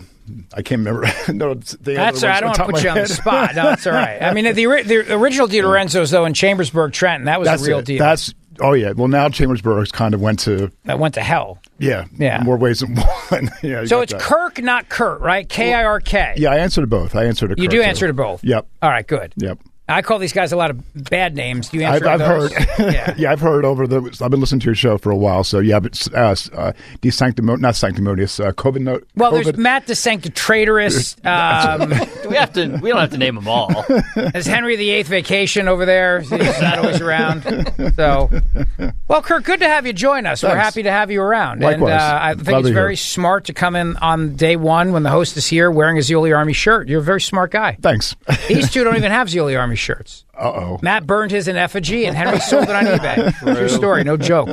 I 0.53 0.61
can't 0.63 0.81
remember. 0.81 1.03
no, 1.33 1.55
the 1.55 1.95
That's 1.95 2.23
other 2.23 2.27
all 2.29 2.33
right. 2.33 2.37
I 2.37 2.41
don't 2.41 2.49
want 2.49 2.57
to 2.59 2.65
put 2.67 2.83
you 2.83 2.89
top 2.89 2.97
on 2.97 3.03
the 3.03 3.09
spot. 3.09 3.47
head. 3.49 3.57
No, 3.57 3.71
it's 3.73 3.87
all 3.87 3.93
right. 3.95 4.23
I 4.23 4.35
mean, 4.35 4.45
the, 4.45 4.53
the 4.53 5.15
original 5.15 5.49
DeLorenzo's, 5.49 6.11
though, 6.11 6.27
in 6.27 6.35
Chambersburg, 6.35 6.93
Trenton, 6.93 7.25
that 7.27 7.39
was 7.41 7.47
That's 7.49 7.63
a 7.63 7.67
real 7.67 7.79
it. 7.79 7.85
deal. 7.87 7.99
That's 7.99 8.35
oh 8.61 8.73
yeah. 8.75 8.93
Well, 8.93 9.09
now 9.09 9.29
Chambersburg's 9.31 9.91
kind 9.93 10.13
of 10.15 10.21
went 10.21 10.41
to 10.41 10.71
that 10.85 10.99
went 10.99 11.15
to 11.15 11.23
hell. 11.23 11.63
Yeah, 11.79 12.05
Yeah. 12.19 12.43
More 12.43 12.57
ways 12.59 12.81
than 12.81 12.97
one. 13.29 13.51
yeah. 13.63 13.85
so 13.87 14.01
it's 14.03 14.13
that. 14.13 14.21
Kirk, 14.21 14.61
not 14.61 14.89
Kurt, 14.89 15.21
right? 15.21 15.49
K 15.49 15.73
I 15.73 15.85
R 15.85 16.01
K. 16.01 16.35
Yeah, 16.37 16.51
I 16.53 16.59
answered 16.59 16.81
to 16.83 16.87
both. 16.89 17.15
I 17.15 17.25
answered 17.25 17.49
to 17.49 17.55
Kurt. 17.55 17.63
You 17.63 17.69
do 17.69 17.81
answer 17.81 18.07
to 18.09 18.13
both. 18.13 18.43
Yep. 18.45 18.67
All 18.83 18.91
right, 18.91 19.07
good. 19.07 19.33
Yep. 19.37 19.61
I 19.89 20.03
call 20.03 20.19
these 20.19 20.33
guys 20.33 20.53
a 20.53 20.57
lot 20.57 20.71
of 20.71 20.83
bad 21.11 21.35
names. 21.35 21.71
Do 21.71 21.79
you 21.79 21.87
I've, 21.87 21.95
answer 21.95 22.09
I've 22.09 22.19
those? 22.19 22.53
heard. 22.53 22.69
yeah. 22.93 23.15
yeah, 23.19 23.33
I've 23.33 23.41
heard 23.41 23.65
over 23.65 23.87
the. 23.87 24.19
I've 24.23 24.31
been 24.31 24.41
listening 24.41 24.61
to 24.61 24.67
your 24.67 24.75
show 24.75 24.99
for 24.99 25.11
a 25.11 25.17
while, 25.17 25.45
so 25.45 25.61
yeah, 25.61 25.81
but 25.81 26.07
uh, 26.15 26.37
uh, 26.55 26.73
de 27.01 27.11
sanctimonious, 27.11 27.63
not 27.63 27.75
sanctimonious, 27.75 28.39
uh, 28.39 28.53
COVID 28.53 28.81
note. 28.81 29.09
Well, 29.17 29.33
COVID, 29.33 29.45
there's 29.45 29.57
Matt 29.57 29.87
the 29.87 29.95
Sanctitratorous. 29.95 31.17
Um, 31.25 31.89
we 32.29 32.37
have 32.37 32.53
to. 32.53 32.79
We 32.83 32.91
don't 32.91 33.01
have 33.01 33.11
to 33.13 33.19
name 33.19 33.35
them 33.35 33.49
all. 33.49 33.85
there's 34.15 34.47
Henry 34.47 34.77
the 34.77 34.91
Eighth 34.91 35.09
Vacation 35.09 35.69
over 35.69 35.87
there. 35.87 36.21
He's 36.21 36.61
not 36.61 36.79
always 36.79 37.01
around. 37.01 37.43
So, 37.95 38.31
well, 39.09 39.23
Kirk, 39.23 39.45
good 39.45 39.61
to 39.61 39.69
have 39.69 39.87
you 39.87 39.93
join 39.95 40.27
us. 40.27 40.43
We're 40.43 40.55
happy 40.55 40.83
to 40.83 40.91
have 40.91 41.11
you 41.11 41.23
around. 41.23 41.65
And 41.65 41.83
uh, 41.83 42.19
I 42.21 42.35
think 42.35 42.47
to 42.47 42.59
it's 42.59 42.69
very 42.69 42.93
here. 42.93 42.97
smart 42.97 43.47
to 43.47 43.55
come 43.55 43.75
in 43.75 43.97
on 43.97 44.37
day 44.37 44.57
one 44.57 44.93
when 44.93 45.03
the 45.03 45.11
host 45.11 45.37
is 45.37 45.47
here 45.47 45.71
wearing 45.71 45.97
a 45.99 46.03
Zeoli 46.03 46.33
Army 46.33 46.53
shirt. 46.53 46.89
You're 46.89 47.01
a 47.01 47.05
very 47.05 47.21
smart 47.21 47.51
guy. 47.51 47.79
Thanks. 47.81 48.15
These 48.49 48.71
two 48.71 48.85
don't 48.85 48.97
even 48.97 49.11
have 49.11 49.31
Zeoli 49.31 49.57
Army 49.57 49.77
shirts. 49.79 50.25
Uh 50.37 50.51
oh. 50.53 50.79
Matt 50.83 51.07
burned 51.07 51.31
his 51.31 51.49
in 51.49 51.57
effigy, 51.57 52.05
and 52.05 52.17
Henry 52.17 52.41
sold 52.41 52.65
it 52.65 52.71
on 52.71 52.85
eBay. 52.85 53.35
True 53.57 53.69
story. 53.69 54.05
No 54.05 54.17
joke. 54.17 54.49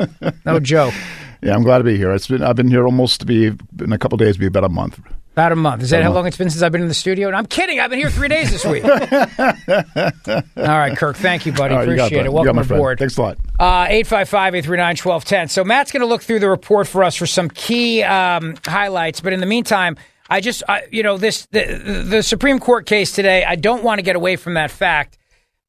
No 0.46 0.60
joke. 0.60 0.94
Yeah, 1.42 1.54
I'm 1.54 1.64
glad 1.64 1.80
to 1.80 1.84
be 1.84 1.98
here. 1.98 2.12
It's 2.14 2.28
been 2.28 2.42
I've 2.44 2.56
been 2.56 2.70
here 2.70 2.86
almost 2.86 3.20
to 3.20 3.26
be 3.26 3.48
in 3.48 3.92
a 3.94 3.98
couple 3.98 4.18
days, 4.18 4.38
be 4.38 4.46
about 4.46 4.64
a 4.64 4.70
month. 4.70 5.00
About 5.34 5.52
a 5.52 5.56
month. 5.58 5.84
Is 5.84 5.90
that 5.90 6.02
how 6.02 6.14
long 6.14 6.26
it's 6.28 6.38
been 6.38 6.50
since 6.50 6.64
I've 6.64 6.72
been 6.72 6.82
in 6.82 6.88
the 6.88 6.94
studio? 6.94 7.28
And 7.28 7.36
I'm 7.36 7.46
kidding. 7.46 7.82
I've 7.82 7.90
been 7.90 8.00
here 8.00 8.10
three 8.10 8.30
days 8.30 8.52
this 8.52 8.64
week. 8.64 8.86
All 8.86 8.92
right, 10.56 10.96
Kirk. 10.98 11.18
Thank 11.18 11.46
you, 11.46 11.52
buddy. 11.52 11.74
All 11.74 11.82
right, 11.82 11.90
you 11.90 11.96
got 11.98 12.06
Appreciate 12.06 12.22
it. 12.22 12.26
You 12.26 12.32
Welcome 12.32 12.56
my 12.56 12.64
friend. 12.64 12.80
aboard. 12.80 13.00
Thanks 13.00 13.18
a 13.18 13.22
lot. 13.22 13.38
Uh, 13.60 13.86
855-839-1210. 13.88 15.50
So 15.50 15.64
Matt's 15.66 15.92
going 15.92 16.02
to 16.02 16.08
look 16.08 16.22
through 16.24 16.40
the 16.40 16.50
report 16.50 16.88
for 16.88 17.04
us 17.04 17.16
for 17.16 17.28
some 17.28 17.50
key 17.50 18.02
um, 18.04 18.56
highlights. 18.66 19.20
But 19.20 19.34
in 19.34 19.42
the 19.42 19.46
meantime, 19.46 19.98
I 20.30 20.42
just, 20.42 20.64
I, 20.68 20.84
you 20.92 21.04
know, 21.04 21.18
this 21.18 21.48
the, 21.52 22.04
the 22.08 22.24
Supreme 22.24 22.60
Court 22.60 22.86
case 22.86 23.12
today, 23.12 23.44
I 23.44 23.56
don't 23.56 23.84
want 23.84 24.00
to 24.00 24.04
get 24.04 24.16
away 24.16 24.36
from 24.36 24.56
that 24.56 24.72
fact 24.72 25.18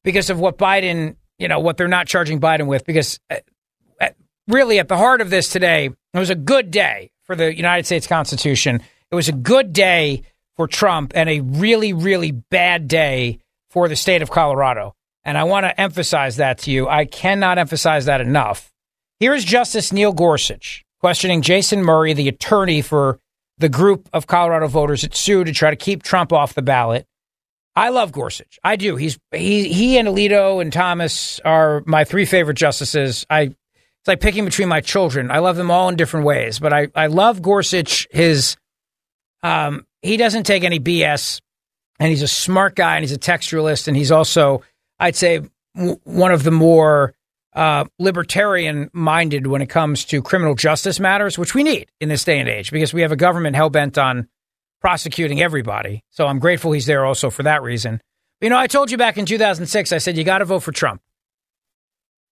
because 0.03 0.29
of 0.29 0.39
what 0.39 0.57
Biden, 0.57 1.15
you 1.37 1.47
know, 1.47 1.59
what 1.59 1.77
they're 1.77 1.87
not 1.87 2.07
charging 2.07 2.39
Biden 2.39 2.67
with. 2.67 2.85
Because 2.85 3.19
uh, 3.29 4.09
really, 4.47 4.79
at 4.79 4.87
the 4.87 4.97
heart 4.97 5.21
of 5.21 5.29
this 5.29 5.49
today, 5.49 5.85
it 6.13 6.19
was 6.19 6.29
a 6.29 6.35
good 6.35 6.71
day 6.71 7.11
for 7.23 7.35
the 7.35 7.55
United 7.55 7.85
States 7.85 8.07
Constitution. 8.07 8.81
It 9.11 9.15
was 9.15 9.29
a 9.29 9.33
good 9.33 9.73
day 9.73 10.23
for 10.55 10.67
Trump 10.67 11.11
and 11.15 11.29
a 11.29 11.41
really, 11.41 11.93
really 11.93 12.31
bad 12.31 12.87
day 12.87 13.39
for 13.69 13.87
the 13.87 13.95
state 13.95 14.21
of 14.21 14.31
Colorado. 14.31 14.95
And 15.23 15.37
I 15.37 15.43
want 15.43 15.65
to 15.65 15.79
emphasize 15.79 16.37
that 16.37 16.59
to 16.59 16.71
you. 16.71 16.87
I 16.87 17.05
cannot 17.05 17.57
emphasize 17.57 18.05
that 18.05 18.21
enough. 18.21 18.71
Here 19.19 19.33
is 19.33 19.43
Justice 19.43 19.91
Neil 19.91 20.13
Gorsuch 20.13 20.85
questioning 20.99 21.41
Jason 21.41 21.83
Murray, 21.83 22.13
the 22.13 22.27
attorney 22.27 22.81
for 22.81 23.19
the 23.57 23.69
group 23.69 24.09
of 24.13 24.27
Colorado 24.27 24.67
voters 24.67 25.01
that 25.01 25.15
sued 25.15 25.47
to 25.47 25.53
try 25.53 25.69
to 25.69 25.75
keep 25.75 26.03
Trump 26.03 26.31
off 26.31 26.53
the 26.53 26.61
ballot. 26.61 27.07
I 27.75 27.89
love 27.89 28.11
Gorsuch. 28.11 28.57
I 28.63 28.75
do. 28.75 28.95
He's 28.95 29.19
he 29.31 29.71
he 29.71 29.97
and 29.97 30.07
Alito 30.07 30.61
and 30.61 30.73
Thomas 30.73 31.39
are 31.45 31.83
my 31.85 32.03
three 32.05 32.25
favorite 32.25 32.57
justices. 32.57 33.25
I 33.29 33.41
it's 33.41 34.07
like 34.07 34.19
picking 34.19 34.45
between 34.45 34.67
my 34.67 34.81
children. 34.81 35.29
I 35.29 35.39
love 35.39 35.57
them 35.57 35.69
all 35.69 35.87
in 35.89 35.95
different 35.95 36.25
ways, 36.25 36.57
but 36.59 36.73
I 36.73 36.87
I 36.95 37.07
love 37.07 37.41
Gorsuch. 37.41 38.07
His 38.09 38.57
um 39.43 39.85
he 40.01 40.17
doesn't 40.17 40.43
take 40.43 40.63
any 40.63 40.79
BS, 40.79 41.39
and 41.99 42.09
he's 42.09 42.23
a 42.23 42.27
smart 42.27 42.75
guy, 42.75 42.95
and 42.95 43.03
he's 43.03 43.11
a 43.11 43.19
textualist, 43.19 43.87
and 43.87 43.95
he's 43.95 44.11
also 44.11 44.63
I'd 44.99 45.15
say 45.15 45.41
w- 45.75 45.99
one 46.03 46.31
of 46.31 46.43
the 46.43 46.51
more 46.51 47.13
uh, 47.57 47.85
libertarian 47.97 48.87
minded 48.93 49.47
when 49.47 49.63
it 49.63 49.67
comes 49.67 50.05
to 50.05 50.21
criminal 50.21 50.53
justice 50.53 50.99
matters, 50.99 51.39
which 51.39 51.55
we 51.55 51.63
need 51.63 51.89
in 51.99 52.07
this 52.07 52.23
day 52.23 52.39
and 52.39 52.47
age 52.47 52.71
because 52.71 52.93
we 52.93 53.01
have 53.01 53.11
a 53.11 53.15
government 53.15 53.55
hell 53.55 53.71
bent 53.71 53.97
on 53.97 54.27
prosecuting 54.79 55.41
everybody. 55.41 56.03
So 56.11 56.27
I'm 56.27 56.37
grateful 56.37 56.71
he's 56.71 56.85
there 56.85 57.03
also 57.03 57.31
for 57.31 57.41
that 57.43 57.63
reason. 57.63 57.99
You 58.41 58.51
know, 58.51 58.57
I 58.57 58.67
told 58.67 58.91
you 58.91 58.97
back 58.97 59.17
in 59.17 59.25
2006, 59.25 59.91
I 59.91 59.97
said, 59.97 60.17
you 60.17 60.23
got 60.23 60.37
to 60.37 60.45
vote 60.45 60.59
for 60.59 60.71
Trump. 60.71 61.01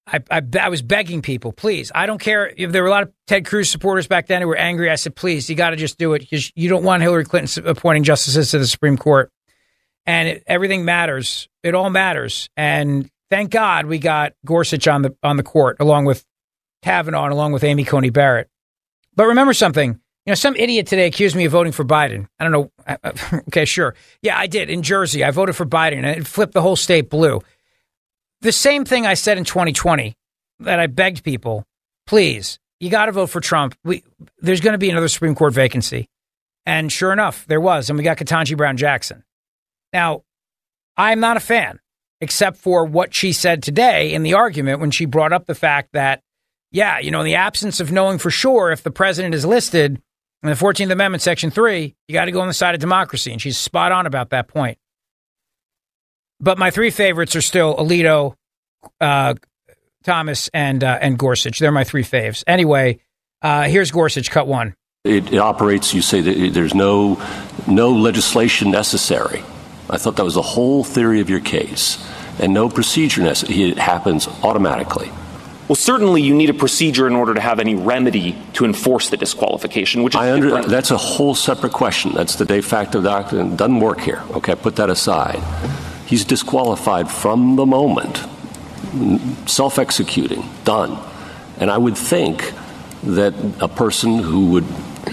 I, 0.06 0.20
I, 0.30 0.44
I 0.62 0.70
was 0.70 0.84
begging 0.84 1.24
people, 1.24 1.52
please. 1.52 1.92
I 1.96 2.06
don't 2.06 2.22
care 2.22 2.54
if 2.56 2.72
there 2.72 2.84
were 2.84 2.90
a 2.90 2.92
lot 2.92 3.04
of 3.04 3.12
Ted 3.26 3.48
Cruz 3.48 3.72
supporters 3.72 4.06
back 4.06 4.28
then 4.28 4.44
who 4.44 4.48
were 4.48 4.56
angry. 4.56 4.92
I 4.92 4.96
said, 4.96 5.16
please, 5.16 5.50
you 5.50 5.56
got 5.56 5.72
to 5.72 5.76
just 5.76 5.98
do 5.98 6.14
it 6.14 6.20
because 6.20 6.52
you 6.54 6.70
don't 6.70 6.84
want 6.84 7.02
Hillary 7.02 7.26
Clinton 7.26 7.68
appointing 7.68 8.04
justices 8.04 8.52
to 8.52 8.60
the 8.60 8.68
Supreme 8.68 8.98
Court. 8.98 9.32
And 10.06 10.28
it, 10.28 10.44
everything 10.46 10.86
matters. 10.86 11.50
It 11.64 11.74
all 11.74 11.90
matters. 11.90 12.48
And 12.56 13.10
thank 13.30 13.52
God 13.52 13.86
we 13.86 14.00
got 14.00 14.34
Gorsuch 14.46 14.88
on 14.88 15.02
the 15.02 15.16
on 15.24 15.38
the 15.38 15.44
court 15.44 15.78
along 15.80 16.06
with 16.06 16.26
Kavanaugh 16.84 17.26
and 17.26 17.34
along 17.34 17.52
with 17.52 17.64
Amy 17.64 17.84
Coney 17.84 18.10
Barrett. 18.10 18.50
But 19.16 19.28
remember 19.28 19.54
something. 19.54 20.00
You 20.26 20.32
know, 20.32 20.36
some 20.36 20.56
idiot 20.56 20.88
today 20.88 21.06
accused 21.06 21.36
me 21.36 21.46
of 21.46 21.52
voting 21.52 21.72
for 21.72 21.86
Biden. 21.86 22.28
I 22.40 22.44
don't 22.44 22.52
know. 22.52 22.72
Okay, 23.48 23.66
sure. 23.66 23.96
Yeah, 24.22 24.38
I 24.38 24.48
did 24.48 24.70
in 24.70 24.82
Jersey. 24.82 25.24
I 25.24 25.32
voted 25.32 25.56
for 25.56 25.66
Biden 25.66 25.98
and 25.98 26.06
it 26.08 26.28
flipped 26.28 26.54
the 26.54 26.62
whole 26.62 26.76
state 26.76 27.10
blue. 27.10 27.42
The 28.42 28.52
same 28.52 28.86
thing 28.86 29.06
I 29.06 29.14
said 29.14 29.38
in 29.38 29.44
2020 29.44 30.16
that 30.60 30.80
I 30.80 30.88
begged 30.88 31.24
people, 31.24 31.66
please, 32.06 32.60
you 32.80 32.90
got 32.90 33.06
to 33.06 33.12
vote 33.12 33.28
for 33.28 33.40
Trump. 33.40 33.76
We, 33.84 34.04
there's 34.40 34.62
going 34.62 34.74
to 34.74 34.80
be 34.80 34.90
another 34.90 35.08
Supreme 35.08 35.36
Court 35.36 35.54
vacancy. 35.54 36.10
And 36.66 36.92
sure 36.92 37.14
enough, 37.14 37.46
there 37.48 37.62
was. 37.62 37.90
And 37.90 37.98
we 37.98 38.04
got 38.04 38.18
Ketanji 38.18 38.58
Brown 38.58 38.78
Jackson. 38.78 39.24
Now, 39.94 40.24
I'm 40.98 41.20
not 41.20 41.38
a 41.38 41.40
fan, 41.40 41.80
except 42.26 42.58
for 42.58 42.86
what 42.86 43.14
she 43.14 43.32
said 43.32 43.62
today 43.62 44.12
in 44.12 44.24
the 44.24 44.34
argument 44.34 44.80
when 44.80 44.90
she 44.90 45.06
brought 45.06 45.32
up 45.32 45.46
the 45.46 45.54
fact 45.54 45.90
that, 45.94 46.24
yeah, 46.72 46.98
you 46.98 47.12
know, 47.12 47.20
in 47.20 47.26
the 47.26 47.36
absence 47.36 47.80
of 47.80 47.92
knowing 47.92 48.18
for 48.18 48.32
sure 48.32 48.72
if 48.72 48.82
the 48.82 48.90
president 48.90 49.36
is 49.36 49.46
listed 49.46 50.02
in 50.42 50.50
the 50.50 50.56
14th 50.56 50.92
Amendment, 50.92 51.22
Section 51.22 51.52
3, 51.52 51.96
you 52.08 52.14
got 52.14 52.26
to 52.26 52.32
go 52.32 52.42
on 52.42 52.48
the 52.48 52.54
side 52.54 52.74
of 52.74 52.82
democracy. 52.82 53.32
And 53.32 53.40
she's 53.40 53.60
spot 53.60 53.92
on 53.92 54.08
about 54.08 54.32
that 54.32 54.48
point. 54.48 54.80
But 56.40 56.58
my 56.58 56.72
three 56.72 56.90
favorites 56.90 57.36
are 57.36 57.42
still 57.42 57.76
Alito, 57.76 58.34
uh, 59.00 59.36
Thomas, 60.04 60.50
and 60.52 60.84
uh, 60.84 60.98
and 61.00 61.18
Gorsuch. 61.20 61.60
They're 61.60 61.72
my 61.72 61.84
three 61.84 62.04
faves. 62.04 62.44
Anyway, 62.48 63.02
uh, 63.44 63.64
here's 63.64 63.92
Gorsuch, 63.92 64.32
cut 64.32 64.48
one. 64.48 64.76
It, 65.04 65.32
it 65.32 65.38
operates. 65.38 65.94
You 65.94 66.02
say 66.02 66.22
that 66.22 66.54
there's 66.54 66.74
no 66.74 67.22
no 67.68 67.92
legislation 67.92 68.72
necessary. 68.72 69.44
I 69.90 69.98
thought 69.98 70.16
that 70.16 70.24
was 70.24 70.34
the 70.34 70.42
whole 70.42 70.84
theory 70.84 71.20
of 71.20 71.30
your 71.30 71.40
case, 71.40 71.98
and 72.40 72.54
no 72.54 72.70
procedure 72.70 73.22
necessary. 73.22 73.72
It 73.72 73.78
happens 73.78 74.28
automatically. 74.44 75.12
Well, 75.68 75.76
certainly 75.76 76.22
you 76.22 76.36
need 76.36 76.52
a 76.52 76.54
procedure 76.54 77.08
in 77.08 77.16
order 77.16 77.34
to 77.34 77.42
have 77.42 77.60
any 77.60 77.74
remedy 77.74 78.38
to 78.54 78.66
enforce 78.66 79.10
the 79.10 79.18
disqualification, 79.18 80.04
which 80.04 80.14
is 80.14 80.22
I 80.22 80.32
under, 80.32 80.48
different. 80.48 80.68
that's 80.68 80.92
a 80.92 80.98
whole 80.98 81.34
separate 81.34 81.74
question. 81.74 82.12
That's 82.14 82.36
the 82.36 82.46
de 82.46 82.62
facto 82.62 83.02
doctrine. 83.02 83.56
Doesn't 83.56 83.80
work 83.80 84.00
here. 84.00 84.22
Okay, 84.32 84.54
put 84.54 84.76
that 84.76 84.92
aside. 84.92 85.42
He's 86.06 86.24
disqualified 86.24 87.10
from 87.10 87.56
the 87.56 87.66
moment, 87.66 88.18
self 89.50 89.80
executing, 89.80 90.48
done. 90.66 91.00
And 91.58 91.72
I 91.72 91.80
would 91.80 91.98
think 91.98 92.54
that 93.04 93.34
a 93.60 93.68
person 93.68 94.20
who 94.20 94.52
would 94.52 94.66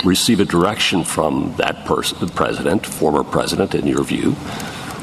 receive 0.05 0.40
a 0.40 0.44
direction 0.44 1.03
from 1.03 1.55
that 1.57 1.86
person, 1.86 2.19
the 2.20 2.27
president, 2.27 2.85
former 2.85 3.24
president, 3.24 3.74
in 3.74 3.86
your 3.86 4.05
view, 4.05 4.36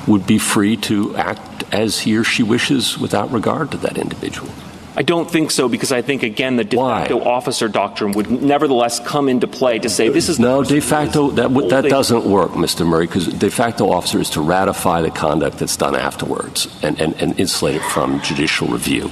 would 0.09 0.25
be 0.25 0.37
free 0.37 0.75
to 0.75 1.15
act 1.15 1.63
as 1.71 1.99
he 1.99 2.17
or 2.17 2.23
she 2.23 2.43
wishes 2.43 2.97
without 2.97 3.31
regard 3.31 3.71
to 3.71 3.77
that 3.77 3.97
individual. 3.97 4.49
I 4.95 5.03
don't 5.03 5.31
think 5.31 5.51
so 5.51 5.69
because 5.69 5.93
I 5.93 6.01
think 6.01 6.23
again 6.23 6.57
the 6.57 6.65
de 6.65 6.75
facto 6.75 7.21
officer 7.23 7.69
doctrine 7.69 8.11
would 8.13 8.29
nevertheless 8.29 8.99
come 8.99 9.29
into 9.29 9.47
play 9.47 9.79
to 9.79 9.89
say 9.89 10.09
this 10.09 10.27
is 10.27 10.39
no 10.39 10.61
de 10.61 10.81
facto 10.81 11.29
that 11.31 11.43
w- 11.43 11.69
that 11.69 11.85
doesn't 11.85 12.25
work, 12.25 12.51
Mr. 12.51 12.85
Murray, 12.85 13.05
because 13.05 13.27
de 13.27 13.49
facto 13.49 13.89
officer 13.91 14.19
is 14.19 14.31
to 14.31 14.41
ratify 14.41 15.01
the 15.01 15.11
conduct 15.11 15.59
that's 15.59 15.77
done 15.77 15.95
afterwards 15.95 16.67
and, 16.83 16.99
and, 16.99 17.13
and 17.21 17.39
insulate 17.39 17.75
it 17.75 17.83
from 17.83 18.19
judicial 18.21 18.67
review. 18.67 19.09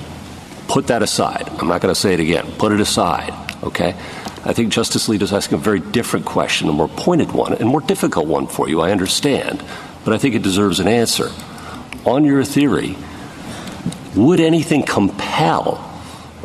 Put 0.67 0.87
that 0.87 1.03
aside. 1.03 1.47
I'm 1.57 1.69
not 1.69 1.79
going 1.79 1.93
to 1.93 1.99
say 1.99 2.13
it 2.13 2.19
again. 2.19 2.51
Put 2.57 2.73
it 2.73 2.81
aside. 2.81 3.33
Okay. 3.63 3.95
I 4.43 4.53
think 4.53 4.73
Justice 4.73 5.07
Alito's 5.07 5.31
asking 5.31 5.57
a 5.57 5.61
very 5.61 5.79
different 5.79 6.25
question, 6.25 6.67
a 6.67 6.73
more 6.73 6.89
pointed 6.89 7.31
one, 7.31 7.53
and 7.53 7.67
more 7.67 7.81
difficult 7.81 8.27
one 8.27 8.47
for 8.47 8.67
you. 8.67 8.81
I 8.81 8.91
understand, 8.91 9.63
but 10.07 10.13
I 10.13 10.19
think 10.19 10.35
it 10.35 10.41
deserves 10.41 10.79
an 10.79 10.87
answer. 10.87 11.33
On 12.05 12.23
your 12.23 12.45
theory, 12.45 12.95
would 14.15 14.39
anything 14.39 14.83
compel 14.83 15.83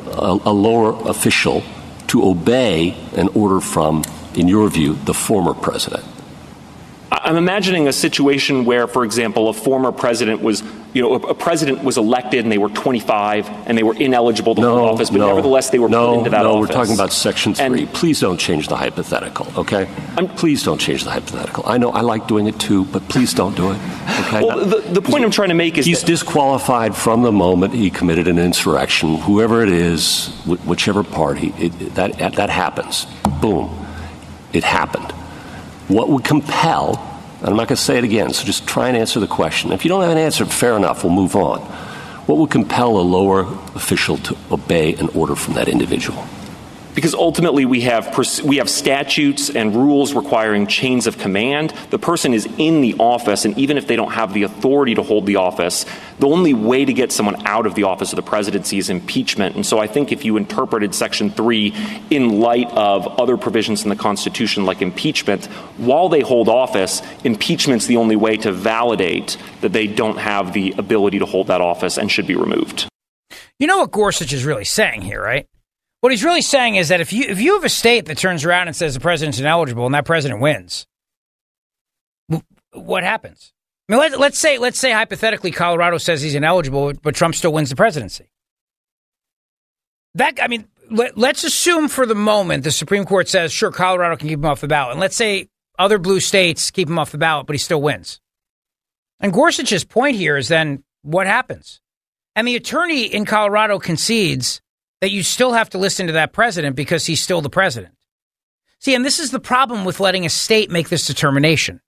a, 0.05 0.36
a 0.47 0.52
lower 0.52 1.09
official 1.09 1.62
to 2.09 2.24
obey 2.24 2.97
an 3.14 3.28
order 3.28 3.60
from, 3.60 4.02
in 4.34 4.48
your 4.48 4.68
view, 4.68 4.94
the 5.05 5.14
former 5.14 5.55
president? 5.55 6.02
I'm 7.12 7.36
imagining 7.36 7.86
a 7.86 7.93
situation 7.93 8.64
where, 8.64 8.89
for 8.89 9.05
example, 9.05 9.48
a 9.48 9.52
former 9.52 9.93
president 9.93 10.43
was, 10.43 10.64
you 10.94 11.01
know, 11.01 11.14
a, 11.14 11.19
a 11.28 11.35
president 11.35 11.82
was 11.82 11.97
elected 11.97 12.40
and 12.44 12.52
they 12.52 12.59
were 12.59 12.69
25 12.69 13.48
and 13.66 13.78
they 13.78 13.82
were 13.82 13.94
ineligible 13.94 14.55
to 14.55 14.60
hold 14.60 14.90
office, 14.90 15.10
but 15.10 15.19
no, 15.19 15.28
nevertheless 15.28 15.70
they 15.70 15.78
were 15.78 15.89
no, 15.89 16.09
put 16.09 16.19
into 16.19 16.31
that 16.31 16.43
no, 16.43 16.56
office. 16.56 16.69
we're 16.69 16.74
talking 16.74 16.94
about 16.94 17.12
Section 17.12 17.55
3. 17.55 17.86
please 17.86 18.20
don't 18.20 18.39
change 18.39 18.69
the 18.69 18.77
hypothetical, 18.77 19.47
okay? 19.56 19.89
please 20.36 20.62
don't 20.62 20.78
change 20.78 21.05
the 21.05 21.10
hypothetical. 21.10 21.64
I 21.66 21.78
know 21.78 21.90
I 21.90 22.02
like 22.02 22.27
doing 22.28 22.47
it 22.47 22.59
too, 22.59 22.85
but 22.86 23.09
please 23.09 23.32
don't 23.32 23.56
do 23.56 23.70
it, 23.70 23.81
okay? 24.27 24.44
Well, 24.44 24.64
the, 24.64 24.81
the 24.81 25.02
point 25.02 25.24
I'm 25.24 25.31
trying 25.31 25.48
to 25.48 25.55
make 25.55 25.78
is 25.78 25.86
He's 25.86 26.02
disqualified 26.02 26.94
from 26.94 27.23
the 27.23 27.32
moment 27.32 27.74
he 27.74 27.90
committed 27.90 28.28
an 28.28 28.39
insurrection, 28.39 29.16
whoever 29.16 29.62
it 29.62 29.70
is, 29.70 30.28
wh- 30.44 30.66
whichever 30.66 31.02
party, 31.02 31.55
it, 31.59 31.94
that, 31.94 32.19
that 32.19 32.51
happens. 32.51 33.06
Boom. 33.40 33.70
It 34.52 34.64
happened. 34.64 35.10
What 35.89 36.09
would 36.09 36.24
compel, 36.24 36.97
and 36.97 37.11
I'm 37.44 37.56
not 37.56 37.69
going 37.69 37.69
to 37.69 37.77
say 37.77 37.98
it 37.98 38.05
again, 38.05 38.32
so 38.32 38.44
just 38.44 38.66
try 38.66 38.89
and 38.89 38.97
answer 38.97 39.19
the 39.19 39.27
question. 39.27 39.73
If 39.73 39.85
you 39.85 39.89
don't 39.89 40.02
have 40.02 40.12
an 40.12 40.19
answer, 40.19 40.47
fair 40.47 40.77
enough, 40.77 41.02
we'll 41.02 41.12
move 41.12 41.35
on. 41.35 41.60
What 42.27 42.39
would 42.39 42.51
compel 42.51 43.01
a 43.01 43.02
lower 43.02 43.40
official 43.74 44.16
to 44.19 44.36
obey 44.51 44.94
an 44.94 45.09
order 45.09 45.35
from 45.35 45.55
that 45.55 45.66
individual? 45.66 46.24
Because 46.94 47.14
ultimately 47.14 47.64
we 47.64 47.82
have 47.82 48.12
pers- 48.12 48.43
we 48.43 48.56
have 48.56 48.69
statutes 48.69 49.51
and 49.51 49.74
rules 49.74 50.14
requiring 50.14 50.66
chains 50.66 51.06
of 51.06 51.19
command. 51.19 51.70
The 51.90 51.98
person 51.98 52.35
is 52.35 52.47
in 52.59 52.81
the 52.81 52.94
office, 52.98 53.44
and 53.44 53.56
even 53.59 53.78
if 53.78 53.86
they 53.86 53.97
don't 53.97 54.12
have 54.12 54.35
the 54.35 54.43
authority 54.43 54.94
to 54.94 55.02
hold 55.02 55.27
the 55.27 55.36
office, 55.36 55.86
the 56.19 56.28
only 56.28 56.55
way 56.55 56.85
to 56.85 56.93
get 56.93 57.12
someone 57.12 57.47
out 57.47 57.66
of 57.66 57.74
the 57.74 57.85
office 57.85 58.12
of 58.12 58.16
the 58.16 58.23
presidency 58.23 58.78
is 58.78 58.90
impeachment. 58.90 59.56
And 59.56 59.64
so 59.64 59.78
I 59.78 59.86
think 59.86 60.12
if 60.12 60.24
you 60.24 60.36
interpreted 60.36 60.94
Section 60.94 61.31
three 61.31 61.74
in 62.10 62.40
light 62.40 62.70
of 62.73 63.06
other 63.20 63.36
provisions 63.36 63.82
in 63.82 63.89
the 63.89 63.97
Constitution, 63.97 64.66
like 64.66 64.82
impeachment, 64.82 65.47
while 65.77 66.09
they 66.09 66.20
hold 66.20 66.48
office, 66.48 67.02
impeachment's 67.24 67.86
the 67.86 67.97
only 67.97 68.16
way 68.16 68.36
to 68.36 68.52
validate 68.52 69.36
that 69.62 69.73
they 69.73 69.86
don't 69.86 70.19
have 70.19 70.52
the 70.52 70.74
ability 70.78 71.19
to 71.19 71.27
hold 71.27 71.47
that 71.47 71.60
office 71.60 71.97
and 71.97 72.10
should 72.10 72.27
be 72.27 72.36
removed. 72.36 72.89
You 73.59 73.66
know 73.66 73.78
what 73.78 73.93
Gorsuch 73.93 74.32
is 74.32 74.44
really 74.44 74.64
saying 74.64 75.02
here, 75.02 75.23
right? 75.23 75.47
What 76.02 76.10
he's 76.10 76.24
really 76.24 76.42
saying 76.42 76.74
is 76.74 76.88
that 76.88 77.00
if 77.00 77.12
you 77.12 77.26
if 77.28 77.40
you 77.40 77.54
have 77.54 77.62
a 77.62 77.68
state 77.68 78.06
that 78.06 78.18
turns 78.18 78.44
around 78.44 78.66
and 78.66 78.74
says 78.74 78.92
the 78.92 78.98
president's 78.98 79.38
ineligible 79.38 79.86
and 79.86 79.94
that 79.94 80.04
president 80.04 80.40
wins, 80.40 80.84
what 82.72 83.04
happens? 83.04 83.52
I 83.88 83.92
mean, 83.92 84.00
let, 84.00 84.18
let's 84.18 84.36
say 84.36 84.58
let's 84.58 84.80
say 84.80 84.90
hypothetically 84.90 85.52
Colorado 85.52 85.98
says 85.98 86.20
he's 86.20 86.34
ineligible, 86.34 86.92
but 87.02 87.14
Trump 87.14 87.36
still 87.36 87.52
wins 87.52 87.70
the 87.70 87.76
presidency. 87.76 88.32
That 90.16 90.42
I 90.42 90.48
mean, 90.48 90.66
let, 90.90 91.16
let's 91.16 91.44
assume 91.44 91.86
for 91.86 92.04
the 92.04 92.16
moment 92.16 92.64
the 92.64 92.72
Supreme 92.72 93.04
Court 93.04 93.28
says 93.28 93.52
sure 93.52 93.70
Colorado 93.70 94.16
can 94.16 94.28
keep 94.28 94.40
him 94.40 94.44
off 94.44 94.60
the 94.60 94.66
ballot, 94.66 94.94
and 94.94 95.00
let's 95.00 95.14
say 95.14 95.50
other 95.78 96.00
blue 96.00 96.18
states 96.18 96.72
keep 96.72 96.88
him 96.88 96.98
off 96.98 97.12
the 97.12 97.18
ballot, 97.18 97.46
but 97.46 97.54
he 97.54 97.58
still 97.58 97.80
wins. 97.80 98.20
And 99.20 99.32
Gorsuch's 99.32 99.84
point 99.84 100.16
here 100.16 100.36
is 100.36 100.48
then 100.48 100.82
what 101.02 101.28
happens? 101.28 101.80
And 102.34 102.48
the 102.48 102.56
attorney 102.56 103.04
in 103.04 103.24
Colorado 103.24 103.78
concedes 103.78 104.60
that 105.02 105.10
you 105.10 105.24
still 105.24 105.52
have 105.52 105.68
to 105.68 105.78
listen 105.78 106.06
to 106.06 106.12
that 106.12 106.32
president 106.32 106.76
because 106.76 107.04
he's 107.04 107.20
still 107.20 107.40
the 107.40 107.50
president. 107.50 107.92
See, 108.78 108.94
and 108.94 109.04
this 109.04 109.18
is 109.18 109.32
the 109.32 109.40
problem 109.40 109.84
with 109.84 109.98
letting 109.98 110.24
a 110.24 110.30
state 110.30 110.70
make 110.70 110.88
this 110.88 111.06
determination. 111.06 111.80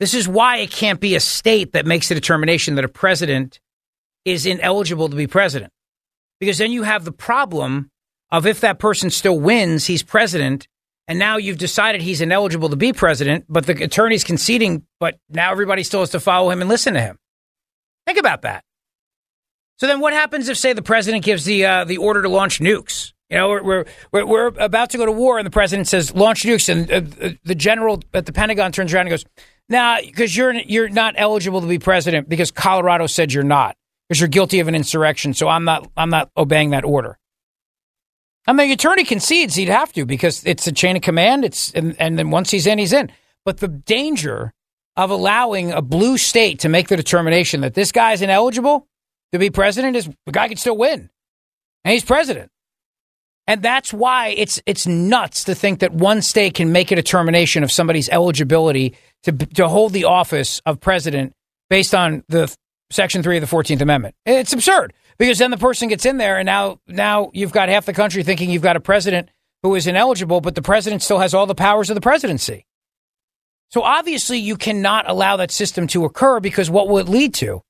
This 0.00 0.12
is 0.12 0.28
why 0.28 0.58
it 0.58 0.70
can't 0.70 1.00
be 1.00 1.14
a 1.14 1.20
state 1.20 1.72
that 1.72 1.86
makes 1.86 2.10
the 2.10 2.14
determination 2.14 2.74
that 2.74 2.84
a 2.84 2.88
president 2.88 3.58
is 4.26 4.44
ineligible 4.44 5.08
to 5.08 5.16
be 5.16 5.26
president. 5.26 5.72
Because 6.40 6.58
then 6.58 6.72
you 6.72 6.82
have 6.82 7.06
the 7.06 7.12
problem 7.12 7.90
of 8.30 8.46
if 8.46 8.60
that 8.60 8.78
person 8.78 9.08
still 9.08 9.40
wins, 9.40 9.86
he's 9.86 10.02
president, 10.02 10.68
and 11.08 11.18
now 11.18 11.38
you've 11.38 11.58
decided 11.58 12.02
he's 12.02 12.20
ineligible 12.20 12.68
to 12.68 12.76
be 12.76 12.92
president, 12.92 13.46
but 13.48 13.64
the 13.64 13.82
attorney's 13.82 14.24
conceding, 14.24 14.84
but 14.98 15.18
now 15.30 15.52
everybody 15.52 15.82
still 15.82 16.00
has 16.00 16.10
to 16.10 16.20
follow 16.20 16.50
him 16.50 16.60
and 16.60 16.68
listen 16.68 16.92
to 16.92 17.00
him. 17.00 17.18
Think 18.06 18.18
about 18.18 18.42
that. 18.42 18.62
So 19.80 19.86
then, 19.86 20.00
what 20.00 20.12
happens 20.12 20.50
if, 20.50 20.58
say, 20.58 20.74
the 20.74 20.82
president 20.82 21.24
gives 21.24 21.46
the 21.46 21.64
uh, 21.64 21.84
the 21.84 21.96
order 21.96 22.20
to 22.20 22.28
launch 22.28 22.60
nukes? 22.60 23.14
You 23.30 23.38
know, 23.38 23.48
we're, 23.48 23.86
we're 24.12 24.26
we're 24.26 24.46
about 24.58 24.90
to 24.90 24.98
go 24.98 25.06
to 25.06 25.12
war, 25.12 25.38
and 25.38 25.46
the 25.46 25.50
president 25.50 25.88
says 25.88 26.14
launch 26.14 26.42
nukes, 26.42 26.68
and 26.68 26.92
uh, 26.92 27.30
the 27.44 27.54
general 27.54 28.02
at 28.12 28.26
the 28.26 28.32
Pentagon 28.32 28.72
turns 28.72 28.92
around 28.92 29.06
and 29.06 29.10
goes, 29.10 29.24
"Nah, 29.70 30.02
because 30.02 30.36
you're 30.36 30.52
you're 30.52 30.90
not 30.90 31.14
eligible 31.16 31.62
to 31.62 31.66
be 31.66 31.78
president 31.78 32.28
because 32.28 32.50
Colorado 32.50 33.06
said 33.06 33.32
you're 33.32 33.42
not 33.42 33.74
because 34.06 34.20
you're 34.20 34.28
guilty 34.28 34.60
of 34.60 34.68
an 34.68 34.74
insurrection. 34.74 35.32
So 35.32 35.48
I'm 35.48 35.64
not 35.64 35.90
I'm 35.96 36.10
not 36.10 36.30
obeying 36.36 36.70
that 36.70 36.84
order." 36.84 37.16
I 38.46 38.52
mean, 38.52 38.68
the 38.68 38.74
attorney 38.74 39.04
concedes 39.04 39.54
he'd 39.54 39.68
have 39.68 39.94
to 39.94 40.04
because 40.04 40.44
it's 40.44 40.66
a 40.66 40.72
chain 40.72 40.96
of 40.96 41.02
command. 41.02 41.42
It's 41.42 41.72
and, 41.72 41.96
and 41.98 42.18
then 42.18 42.30
once 42.30 42.50
he's 42.50 42.66
in, 42.66 42.78
he's 42.78 42.92
in. 42.92 43.10
But 43.46 43.58
the 43.58 43.68
danger 43.68 44.52
of 44.96 45.08
allowing 45.08 45.72
a 45.72 45.80
blue 45.80 46.18
state 46.18 46.58
to 46.58 46.68
make 46.68 46.88
the 46.88 46.96
determination 46.96 47.62
that 47.62 47.72
this 47.72 47.92
guy's 47.92 48.20
ineligible 48.20 48.86
to 49.32 49.38
be 49.38 49.50
president 49.50 49.96
is 49.96 50.08
the 50.26 50.32
guy 50.32 50.48
could 50.48 50.58
still 50.58 50.76
win, 50.76 51.10
and 51.84 51.92
he's 51.92 52.04
president. 52.04 52.50
And 53.46 53.62
that's 53.62 53.92
why 53.92 54.28
it's 54.28 54.60
it's 54.64 54.86
nuts 54.86 55.44
to 55.44 55.54
think 55.54 55.80
that 55.80 55.92
one 55.92 56.22
state 56.22 56.54
can 56.54 56.72
make 56.72 56.92
a 56.92 56.96
determination 56.96 57.64
of 57.64 57.72
somebody's 57.72 58.08
eligibility 58.08 58.94
to 59.24 59.32
to 59.32 59.68
hold 59.68 59.92
the 59.92 60.04
office 60.04 60.60
of 60.66 60.80
president 60.80 61.32
based 61.68 61.94
on 61.94 62.22
the 62.28 62.54
Section 62.90 63.22
Three 63.22 63.36
of 63.36 63.40
the 63.40 63.46
Fourteenth 63.46 63.80
Amendment. 63.80 64.14
It's 64.24 64.52
absurd 64.52 64.92
because 65.18 65.38
then 65.38 65.50
the 65.50 65.58
person 65.58 65.88
gets 65.88 66.06
in 66.06 66.16
there, 66.16 66.38
and 66.38 66.46
now 66.46 66.78
now 66.86 67.30
you've 67.34 67.52
got 67.52 67.68
half 67.68 67.86
the 67.86 67.92
country 67.92 68.22
thinking 68.22 68.50
you've 68.50 68.62
got 68.62 68.76
a 68.76 68.80
president 68.80 69.30
who 69.62 69.74
is 69.74 69.86
ineligible, 69.86 70.40
but 70.40 70.54
the 70.54 70.62
president 70.62 71.02
still 71.02 71.18
has 71.18 71.34
all 71.34 71.46
the 71.46 71.54
powers 71.54 71.90
of 71.90 71.94
the 71.94 72.00
presidency. 72.00 72.66
So 73.70 73.82
obviously, 73.82 74.38
you 74.38 74.56
cannot 74.56 75.08
allow 75.08 75.36
that 75.36 75.50
system 75.50 75.86
to 75.88 76.04
occur 76.04 76.40
because 76.40 76.70
what 76.70 76.88
will 76.88 76.98
it 76.98 77.08
lead 77.08 77.34
to? 77.34 77.62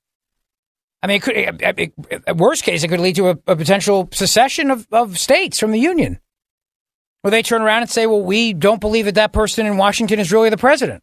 I 1.03 1.07
mean, 1.07 1.17
it 1.17 1.23
could, 1.23 1.37
it, 1.37 1.93
it, 2.27 2.37
worst 2.37 2.63
case, 2.63 2.83
it 2.83 2.89
could 2.89 3.01
lead 3.01 3.17
to 3.17 3.31
a, 3.31 3.39
a 3.47 3.57
potential 3.57 4.09
secession 4.13 4.71
of, 4.71 4.87
of 4.93 5.19
states 5.19 5.59
from 5.59 5.73
the 5.73 5.79
union, 5.79 6.21
where 7.23 7.31
they 7.31 7.43
turn 7.43 7.63
around 7.63 7.83
and 7.83 7.91
say, 7.91 8.07
"Well, 8.07 8.23
we 8.23 8.53
don't 8.53 8.81
believe 8.81 9.07
that 9.07 9.15
that 9.15 9.33
person 9.33 9.67
in 9.67 9.77
Washington 9.79 10.19
is 10.19 10.31
really 10.31 10.51
the 10.51 10.59
president." 10.59 11.03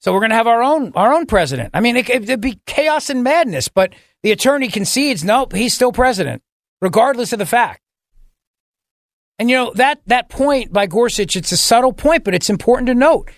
So 0.00 0.12
we're 0.12 0.20
going 0.20 0.30
to 0.30 0.36
have 0.36 0.46
our 0.46 0.62
own 0.62 0.92
our 0.94 1.12
own 1.12 1.26
president. 1.26 1.70
I 1.74 1.80
mean, 1.80 1.96
it, 1.96 2.08
it'd 2.08 2.40
be 2.40 2.60
chaos 2.66 3.10
and 3.10 3.24
madness. 3.24 3.68
But 3.68 3.92
the 4.22 4.30
attorney 4.30 4.68
concedes, 4.68 5.24
nope, 5.24 5.52
he's 5.52 5.74
still 5.74 5.92
president, 5.92 6.42
regardless 6.80 7.32
of 7.32 7.40
the 7.40 7.46
fact. 7.46 7.80
And 9.38 9.50
you 9.50 9.56
know 9.56 9.72
that 9.74 10.00
that 10.06 10.28
point 10.28 10.72
by 10.72 10.86
Gorsuch, 10.86 11.34
it's 11.34 11.50
a 11.50 11.56
subtle 11.56 11.92
point, 11.92 12.22
but 12.22 12.34
it's 12.34 12.48
important 12.48 12.86
to 12.86 12.94
note. 12.94 13.30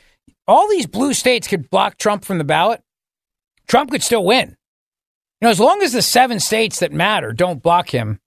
All 0.46 0.68
these 0.68 0.86
blue 0.86 1.14
states 1.14 1.48
could 1.48 1.70
block 1.70 1.96
Trump 1.96 2.24
from 2.24 2.36
the 2.36 2.44
ballot. 2.44 2.82
Trump 3.66 3.90
could 3.90 4.02
still 4.02 4.24
win. 4.24 4.57
You 5.40 5.46
know, 5.46 5.50
as 5.50 5.60
long 5.60 5.82
as 5.82 5.92
the 5.92 6.02
seven 6.02 6.40
states 6.40 6.80
that 6.80 6.92
matter 6.92 7.32
don't 7.32 7.62
block 7.62 7.90
him, 7.90 8.18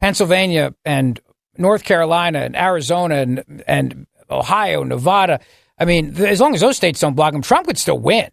Pennsylvania 0.00 0.74
and 0.84 1.20
North 1.56 1.84
Carolina 1.84 2.40
and 2.40 2.56
Arizona 2.56 3.16
and 3.16 3.64
and 3.66 4.06
Ohio, 4.30 4.82
Nevada. 4.82 5.40
I 5.78 5.84
mean, 5.84 6.16
as 6.16 6.40
long 6.40 6.54
as 6.54 6.60
those 6.60 6.76
states 6.76 7.00
don't 7.00 7.14
block 7.14 7.34
him, 7.34 7.42
Trump 7.42 7.66
could 7.66 7.78
still 7.78 7.98
win. 7.98 8.30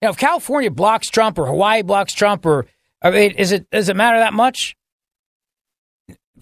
You 0.00 0.06
know, 0.06 0.10
if 0.10 0.18
California 0.18 0.70
blocks 0.70 1.08
Trump 1.08 1.38
or 1.38 1.46
Hawaii 1.46 1.82
blocks 1.82 2.12
Trump, 2.12 2.44
or 2.44 2.66
I 3.00 3.10
mean, 3.10 3.30
is 3.32 3.52
it 3.52 3.70
does 3.70 3.88
it 3.88 3.96
matter 3.96 4.18
that 4.18 4.34
much? 4.34 4.76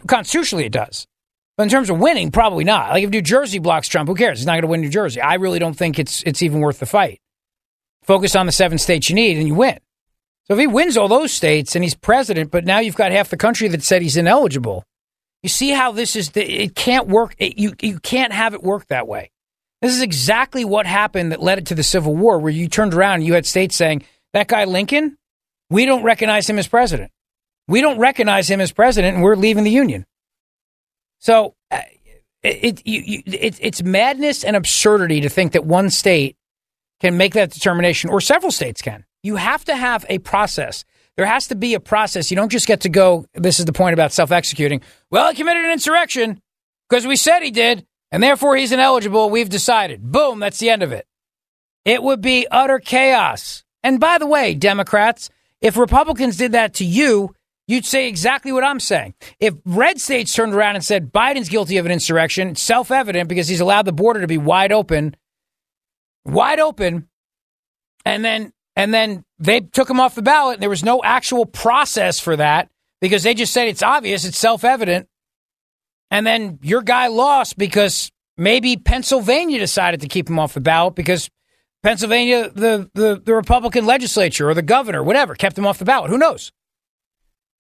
Constitutionally, 0.07 0.65
it 0.65 0.73
does. 0.73 1.07
But 1.57 1.65
in 1.65 1.69
terms 1.69 1.91
of 1.91 1.99
winning, 1.99 2.31
probably 2.31 2.65
not. 2.65 2.91
Like 2.91 3.05
if 3.05 3.11
New 3.11 3.21
Jersey 3.23 3.59
blocks 3.59 3.87
Trump, 3.87 4.09
who 4.09 4.15
cares? 4.15 4.39
He's 4.39 4.47
not 4.47 4.53
going 4.53 4.63
to 4.63 4.69
win 4.69 4.81
New 4.81 4.89
Jersey. 4.89 5.21
I 5.21 5.35
really 5.35 5.59
don't 5.59 5.75
think 5.75 5.99
it's 5.99 6.23
it's 6.25 6.43
even 6.43 6.61
worth 6.61 6.79
the 6.79 6.87
fight. 6.87 7.21
Focus 8.03 8.35
on 8.35 8.47
the 8.47 8.53
seven 8.53 8.79
states 8.79 9.09
you 9.09 9.15
need, 9.15 9.37
and 9.37 9.47
you 9.47 9.55
win. 9.55 9.79
So 10.51 10.55
if 10.55 10.61
he 10.61 10.67
wins 10.67 10.97
all 10.97 11.07
those 11.07 11.33
states 11.33 11.77
and 11.77 11.85
he's 11.85 11.95
president, 11.95 12.51
but 12.51 12.65
now 12.65 12.81
you've 12.81 12.97
got 12.97 13.13
half 13.13 13.29
the 13.29 13.37
country 13.37 13.69
that 13.69 13.85
said 13.85 14.03
he's 14.03 14.17
ineligible. 14.17 14.83
You 15.45 15.49
see 15.49 15.71
how 15.71 15.93
this 15.93 16.17
is? 16.17 16.31
The, 16.31 16.43
it 16.43 16.75
can't 16.75 17.07
work. 17.07 17.37
It, 17.39 17.57
you 17.57 17.75
you 17.81 18.01
can't 18.01 18.33
have 18.33 18.53
it 18.53 18.61
work 18.61 18.89
that 18.89 19.07
way. 19.07 19.31
This 19.81 19.95
is 19.95 20.03
exactly 20.03 20.65
what 20.65 20.87
happened 20.87 21.31
that 21.31 21.41
led 21.41 21.59
it 21.59 21.67
to 21.67 21.77
the 21.77 21.85
Civil 21.85 22.17
War, 22.17 22.41
where 22.41 22.51
you 22.51 22.69
turned 22.69 22.95
around 22.95 23.15
and 23.15 23.25
you 23.25 23.35
had 23.35 23.47
states 23.47 23.77
saying 23.77 24.03
that 24.33 24.49
guy 24.49 24.65
Lincoln, 24.65 25.17
we 25.71 25.87
don't 25.87 26.03
recognize 26.03 26.51
him 26.51 26.59
as 26.59 26.67
president. 26.67 27.13
We 27.69 27.81
don't 27.81 28.01
recognize 28.01 28.51
him 28.51 28.61
as 28.61 28.73
president, 28.73 29.15
and 29.15 29.23
we're 29.23 29.37
leaving 29.37 29.63
the 29.63 29.71
union. 29.71 30.05
So 31.21 31.55
uh, 31.71 31.83
it, 32.43 32.85
you, 32.85 33.23
it, 33.25 33.57
it's 33.61 33.85
madness 33.85 34.43
and 34.43 34.57
absurdity 34.57 35.21
to 35.21 35.29
think 35.29 35.53
that 35.53 35.65
one 35.65 35.91
state 35.91 36.37
can 36.99 37.17
make 37.17 37.35
that 37.35 37.53
determination, 37.53 38.11
or 38.11 38.21
several 38.21 38.51
states 38.51 38.83
can. 38.83 39.05
You 39.23 39.37
have 39.37 39.65
to 39.67 39.77
have 39.77 40.05
a 40.09 40.19
process. 40.19 40.85
There 41.17 41.27
has 41.27 41.49
to 41.49 41.55
be 41.55 41.75
a 41.75 41.81
process. 41.81 42.31
You 42.31 42.37
don't 42.37 42.51
just 42.51 42.67
get 42.67 42.81
to 42.81 42.89
go. 42.89 43.27
This 43.35 43.59
is 43.59 43.67
the 43.67 43.73
point 43.73 43.95
about 43.95 44.13
self 44.13 44.33
executing. 44.33 44.81
Well, 45.11 45.29
he 45.31 45.37
committed 45.37 45.65
an 45.65 45.71
insurrection 45.71 46.41
because 46.89 47.07
we 47.07 47.17
said 47.17 47.41
he 47.41 47.51
did, 47.51 47.87
and 48.11 48.23
therefore 48.23 48.57
he's 48.57 48.73
ineligible. 48.73 49.29
We've 49.31 49.49
decided. 49.49 50.03
Boom, 50.03 50.41
that's 50.41 50.59
the 50.59 50.71
end 50.71 50.83
of 50.83 50.93
it. 50.93 51.07
It 51.85 52.03
would 52.03 52.21
be 52.21 52.47
utter 52.51 52.79
chaos. 52.79 53.65
And 53.83 54.01
by 54.01 54.19
the 54.19 54.27
way, 54.27 54.55
Democrats, 54.55 55.31
if 55.61 55.77
Republicans 55.77 56.37
did 56.37 56.53
that 56.53 56.75
to 56.75 56.85
you, 56.85 57.35
you'd 57.67 57.87
say 57.87 58.09
exactly 58.09 58.53
what 58.53 58.65
I'm 58.65 58.81
saying. 58.81 59.15
If 59.39 59.55
red 59.65 60.01
states 60.01 60.35
turned 60.35 60.55
around 60.55 60.77
and 60.77 60.85
said 60.85 61.13
Biden's 61.13 61.49
guilty 61.49 61.77
of 61.79 61.87
an 61.87 61.93
insurrection, 61.93 62.57
self 62.57 62.91
evident 62.91 63.29
because 63.29 63.49
he's 63.49 63.61
allowed 63.61 63.87
the 63.87 63.93
border 63.93 64.21
to 64.21 64.27
be 64.27 64.39
wide 64.39 64.73
open, 64.73 65.17
wide 66.25 66.61
open, 66.61 67.09
and 68.05 68.25
then 68.25 68.53
and 68.81 68.95
then 68.95 69.25
they 69.39 69.61
took 69.61 69.91
him 69.91 70.01
off 70.01 70.15
the 70.15 70.23
ballot. 70.23 70.55
And 70.55 70.63
there 70.63 70.71
was 70.71 70.83
no 70.83 71.03
actual 71.05 71.45
process 71.45 72.19
for 72.19 72.35
that 72.37 72.71
because 73.03 73.23
they 73.23 73.35
just 73.35 73.53
said 73.53 73.69
it's 73.69 73.83
obvious, 73.83 74.25
it's 74.25 74.39
self 74.39 74.65
evident. 74.65 75.07
And 76.11 76.27
then 76.27 76.59
your 76.63 76.81
guy 76.81 77.09
lost 77.09 77.59
because 77.59 78.11
maybe 78.39 78.79
Pennsylvania 78.79 79.59
decided 79.59 80.01
to 80.01 80.09
keep 80.09 80.31
him 80.31 80.39
off 80.39 80.55
the 80.55 80.63
ballot 80.63 80.95
because 80.95 81.29
Pennsylvania, 81.83 82.49
the, 82.49 82.91
the, 82.95 83.21
the 83.23 83.35
Republican 83.35 83.85
legislature 83.85 84.49
or 84.49 84.55
the 84.55 84.63
governor, 84.63 85.03
whatever, 85.03 85.35
kept 85.35 85.59
him 85.59 85.67
off 85.67 85.79
the 85.79 85.85
ballot. 85.85 86.09
Who 86.09 86.17
knows? 86.17 86.51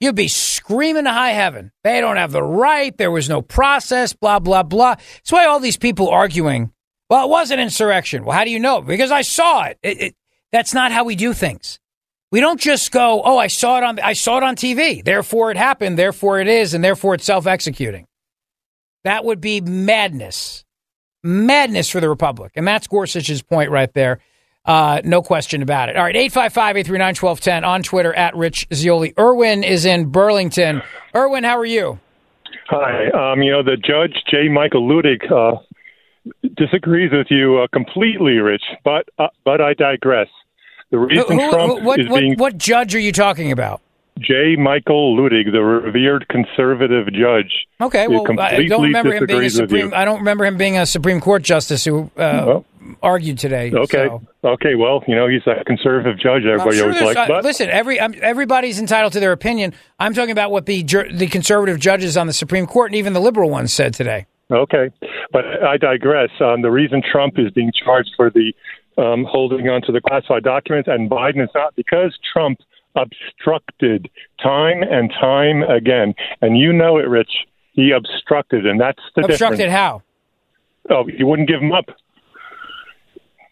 You'd 0.00 0.16
be 0.16 0.28
screaming 0.28 1.04
to 1.04 1.12
high 1.12 1.32
heaven. 1.32 1.70
They 1.84 2.00
don't 2.00 2.16
have 2.16 2.32
the 2.32 2.42
right. 2.42 2.96
There 2.96 3.10
was 3.10 3.28
no 3.28 3.42
process, 3.42 4.14
blah, 4.14 4.38
blah, 4.38 4.62
blah. 4.62 4.94
That's 4.94 5.32
why 5.32 5.44
all 5.44 5.60
these 5.60 5.76
people 5.76 6.08
arguing, 6.08 6.72
well, 7.10 7.26
it 7.26 7.30
was 7.30 7.50
an 7.50 7.60
insurrection. 7.60 8.24
Well, 8.24 8.34
how 8.34 8.44
do 8.44 8.50
you 8.50 8.58
know? 8.58 8.80
Because 8.80 9.10
I 9.10 9.20
saw 9.20 9.64
it. 9.64 9.78
it, 9.82 10.00
it 10.00 10.14
that's 10.52 10.74
not 10.74 10.92
how 10.92 11.04
we 11.04 11.16
do 11.16 11.32
things. 11.32 11.78
We 12.32 12.40
don't 12.40 12.60
just 12.60 12.92
go, 12.92 13.22
oh, 13.24 13.38
I 13.38 13.48
saw 13.48 13.78
it 13.78 13.84
on, 13.84 13.98
I 13.98 14.12
saw 14.12 14.36
it 14.36 14.42
on 14.44 14.54
TV. 14.54 15.04
Therefore 15.04 15.50
it 15.50 15.56
happened. 15.56 15.98
Therefore 15.98 16.40
it 16.40 16.46
is. 16.48 16.74
And 16.74 16.84
therefore 16.84 17.14
it's 17.14 17.24
self 17.24 17.46
executing. 17.46 18.06
That 19.04 19.24
would 19.24 19.40
be 19.40 19.60
madness. 19.60 20.64
Madness 21.22 21.90
for 21.90 22.00
the 22.00 22.08
Republic. 22.08 22.52
And 22.54 22.66
that's 22.66 22.86
Gorsuch's 22.86 23.42
point 23.42 23.70
right 23.70 23.92
there. 23.94 24.20
Uh, 24.64 25.00
no 25.04 25.22
question 25.22 25.62
about 25.62 25.88
it. 25.88 25.96
All 25.96 26.04
right, 26.04 26.14
855 26.14 26.76
839 26.76 27.08
1210 27.14 27.64
on 27.64 27.82
Twitter 27.82 28.14
at 28.14 28.36
Rich 28.36 28.68
Zeoli. 28.72 29.14
Irwin 29.18 29.64
is 29.64 29.84
in 29.86 30.10
Burlington. 30.10 30.82
Irwin, 31.16 31.44
how 31.44 31.58
are 31.58 31.64
you? 31.64 31.98
Hi. 32.68 33.08
Um, 33.10 33.42
you 33.42 33.50
know, 33.50 33.62
the 33.62 33.76
judge, 33.76 34.14
J. 34.30 34.48
Michael 34.48 34.86
Luttig, 34.86 35.30
uh, 35.32 35.58
disagrees 36.56 37.10
with 37.10 37.28
you 37.30 37.58
uh, 37.58 37.66
completely, 37.72 38.36
Rich, 38.36 38.62
but, 38.84 39.08
uh, 39.18 39.28
but 39.44 39.60
I 39.60 39.74
digress. 39.74 40.28
The 40.90 40.98
reason 40.98 41.38
Who- 41.38 41.44
who- 41.44 41.50
Trump 41.50 41.82
what, 41.82 42.00
is 42.00 42.08
what, 42.08 42.20
being 42.20 42.34
what 42.36 42.58
judge 42.58 42.94
are 42.94 43.00
you 43.00 43.12
talking 43.12 43.52
about? 43.52 43.80
J. 44.18 44.54
Michael 44.56 45.16
Luttig, 45.16 45.50
the 45.50 45.62
revered 45.62 46.28
conservative 46.28 47.06
judge, 47.12 47.66
Okay, 47.80 48.06
well, 48.06 48.26
I 48.38 48.66
don't 48.66 48.82
remember 48.82 49.14
him 49.14 49.24
being 49.24 49.44
a 49.44 49.50
Supreme. 49.50 49.94
I 49.94 50.04
don't 50.04 50.18
remember 50.18 50.44
him 50.44 50.58
being 50.58 50.76
a 50.76 50.84
Supreme 50.84 51.20
Court 51.22 51.42
justice 51.42 51.86
who 51.86 52.10
uh, 52.18 52.60
argued 53.02 53.38
today. 53.38 53.72
Okay, 53.72 54.08
so. 54.08 54.22
okay. 54.44 54.74
Well, 54.74 55.02
you 55.08 55.14
know 55.14 55.26
he's 55.26 55.46
a 55.46 55.64
conservative 55.64 56.18
judge. 56.18 56.42
Everybody 56.44 56.76
sure 56.76 56.88
always 56.88 57.00
likes. 57.00 57.16
uh, 57.18 57.26
But 57.28 57.44
listen, 57.44 57.70
every 57.70 57.98
um, 57.98 58.14
everybody's 58.20 58.78
entitled 58.78 59.14
to 59.14 59.20
their 59.20 59.32
opinion. 59.32 59.72
I'm 59.98 60.12
talking 60.12 60.32
about 60.32 60.50
what 60.50 60.66
the 60.66 60.82
the 60.82 61.28
conservative 61.28 61.78
judges 61.78 62.18
on 62.18 62.26
the 62.26 62.34
Supreme 62.34 62.66
Court 62.66 62.90
and 62.90 62.96
even 62.96 63.14
the 63.14 63.20
liberal 63.20 63.48
ones 63.48 63.72
said 63.72 63.94
today. 63.94 64.26
Okay, 64.50 64.90
but 65.32 65.44
I 65.62 65.78
digress. 65.78 66.30
Um, 66.40 66.60
the 66.60 66.70
reason 66.70 67.02
Trump 67.10 67.38
is 67.38 67.50
being 67.52 67.72
charged 67.84 68.10
for 68.16 68.28
the 68.28 68.52
um, 68.98 69.24
holding 69.28 69.68
on 69.68 69.82
to 69.82 69.92
the 69.92 70.00
classified 70.00 70.44
documents 70.44 70.88
and 70.90 71.10
Biden 71.10 71.42
is 71.42 71.50
not 71.54 71.74
because 71.76 72.16
Trump 72.32 72.60
obstructed 72.96 74.10
time 74.42 74.82
and 74.82 75.10
time 75.10 75.62
again, 75.62 76.14
and 76.42 76.58
you 76.58 76.72
know 76.72 76.98
it, 76.98 77.08
Rich. 77.08 77.30
He 77.72 77.92
obstructed, 77.92 78.66
and 78.66 78.80
that's 78.80 78.98
the 79.14 79.22
Obstructed 79.22 79.56
difference. 79.58 79.72
how? 79.72 80.02
Oh, 80.90 81.04
he 81.06 81.22
wouldn't 81.22 81.48
give 81.48 81.60
him 81.60 81.72
up. 81.72 81.86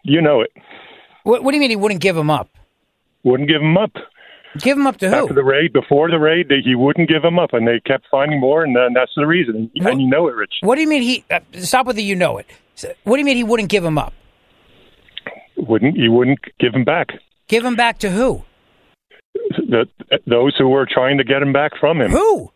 You 0.03 0.21
know 0.21 0.41
it. 0.41 0.51
What, 1.23 1.45
what 1.45 1.53
do 1.53 1.57
you 1.57 1.61
mean 1.61 1.71
he 1.71 1.77
wouldn't 1.77 2.01
give 2.01 2.17
him 2.17 2.31
up? 2.31 2.49
Wouldn't 3.23 3.49
give 3.49 3.63
him 3.63 3.77
up. 3.77 3.93
Give 4.59 4.77
him 4.77 4.87
up 4.87 4.97
to 4.99 5.09
who? 5.09 5.15
After 5.15 5.35
the 5.35 5.45
raid, 5.45 5.73
before 5.73 6.11
the 6.11 6.19
raid, 6.19 6.49
they, 6.49 6.61
he 6.65 6.75
wouldn't 6.75 7.09
give 7.09 7.23
him 7.23 7.39
up, 7.39 7.53
and 7.53 7.67
they 7.67 7.81
kept 7.81 8.07
finding 8.11 8.41
more, 8.41 8.65
and 8.65 8.75
then 8.75 8.93
that's 8.95 9.13
the 9.15 9.27
reason. 9.27 9.71
And 9.77 10.01
you 10.01 10.09
know 10.09 10.27
it, 10.29 10.35
Rich. 10.35 10.55
What 10.63 10.77
do 10.77 10.81
you 10.81 10.89
mean 10.89 11.03
he? 11.03 11.25
Uh, 11.31 11.41
stop 11.61 11.87
with 11.87 11.97
the 11.97 12.03
you 12.03 12.17
know 12.17 12.39
it. 12.39 12.47
What 13.05 13.17
do 13.17 13.19
you 13.21 13.25
mean 13.25 13.37
he 13.37 13.45
wouldn't 13.45 13.69
give 13.69 13.85
him 13.85 13.99
up? 13.99 14.13
Wouldn't 15.59 15.97
you 15.97 16.13
wouldn't 16.13 16.39
give 16.61 16.75
him 16.75 16.85
back? 16.85 17.09
Give 17.49 17.65
him 17.65 17.77
back 17.77 17.99
to 17.99 18.11
who? 18.11 18.45
The, 19.35 19.87
those 20.27 20.55
who 20.57 20.69
were 20.69 20.87
trying 20.91 21.19
to 21.19 21.25
get 21.25 21.43
him 21.43 21.53
back 21.53 21.73
from 21.81 22.01
him. 22.01 22.11
Who? 22.11 22.51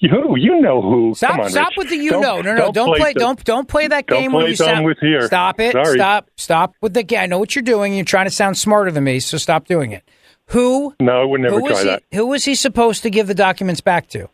You, 0.00 0.36
you 0.36 0.60
know 0.60 0.80
who? 0.80 1.14
Stop! 1.16 1.30
Come 1.32 1.40
on, 1.40 1.50
stop 1.50 1.68
Rich. 1.70 1.76
with 1.78 1.88
the 1.90 1.96
you 1.96 2.10
Don't- 2.10 2.22
know. 2.22 2.40
No, 2.40 2.54
no, 2.54 2.72
don't, 2.72 2.96
play. 2.96 3.12
the- 3.14 3.18
don't 3.20 3.42
don't 3.44 3.68
play 3.68 3.88
that 3.88 4.06
don't 4.06 4.20
game 4.20 4.32
where 4.32 4.42
play 4.42 4.50
you 4.50 4.56
sound. 4.56 4.84
with 4.86 4.98
here. 5.00 5.22
Stop 5.22 5.58
it! 5.58 5.72
Sorry. 5.72 5.94
Stop! 5.98 6.30
Stop 6.36 6.74
with 6.80 6.94
the 6.94 7.02
game. 7.02 7.20
I 7.20 7.26
know 7.26 7.38
what 7.38 7.56
you're 7.56 7.62
doing. 7.64 7.94
You're 7.94 8.04
trying 8.04 8.26
to 8.26 8.30
sound 8.30 8.56
smarter 8.56 8.90
than 8.92 9.02
me, 9.04 9.18
so 9.20 9.38
stop 9.38 9.66
doing 9.66 9.90
it. 9.92 10.04
Who? 10.46 10.94
No, 11.00 11.22
I 11.22 11.24
would 11.24 11.40
never 11.40 11.60
try 11.60 11.78
he, 11.80 11.84
that. 11.88 12.02
Who 12.14 12.26
was 12.26 12.44
he 12.44 12.54
supposed 12.54 13.02
to 13.02 13.10
give 13.10 13.26
the 13.26 13.34
documents 13.34 13.80
back 13.80 14.06
to? 14.10 14.28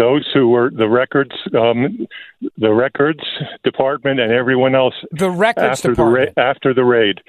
Those 0.00 0.26
who 0.32 0.48
were 0.48 0.70
the 0.70 0.88
records, 0.88 1.32
um, 1.54 2.06
the 2.56 2.72
records 2.72 3.20
department, 3.64 4.18
and 4.18 4.32
everyone 4.32 4.74
else. 4.74 4.94
The 5.12 5.28
records 5.30 5.64
after 5.80 5.90
department. 5.90 6.34
The 6.34 6.40
ra- 6.40 6.48
after 6.50 6.72
the 6.74 6.84
raid, 6.84 7.20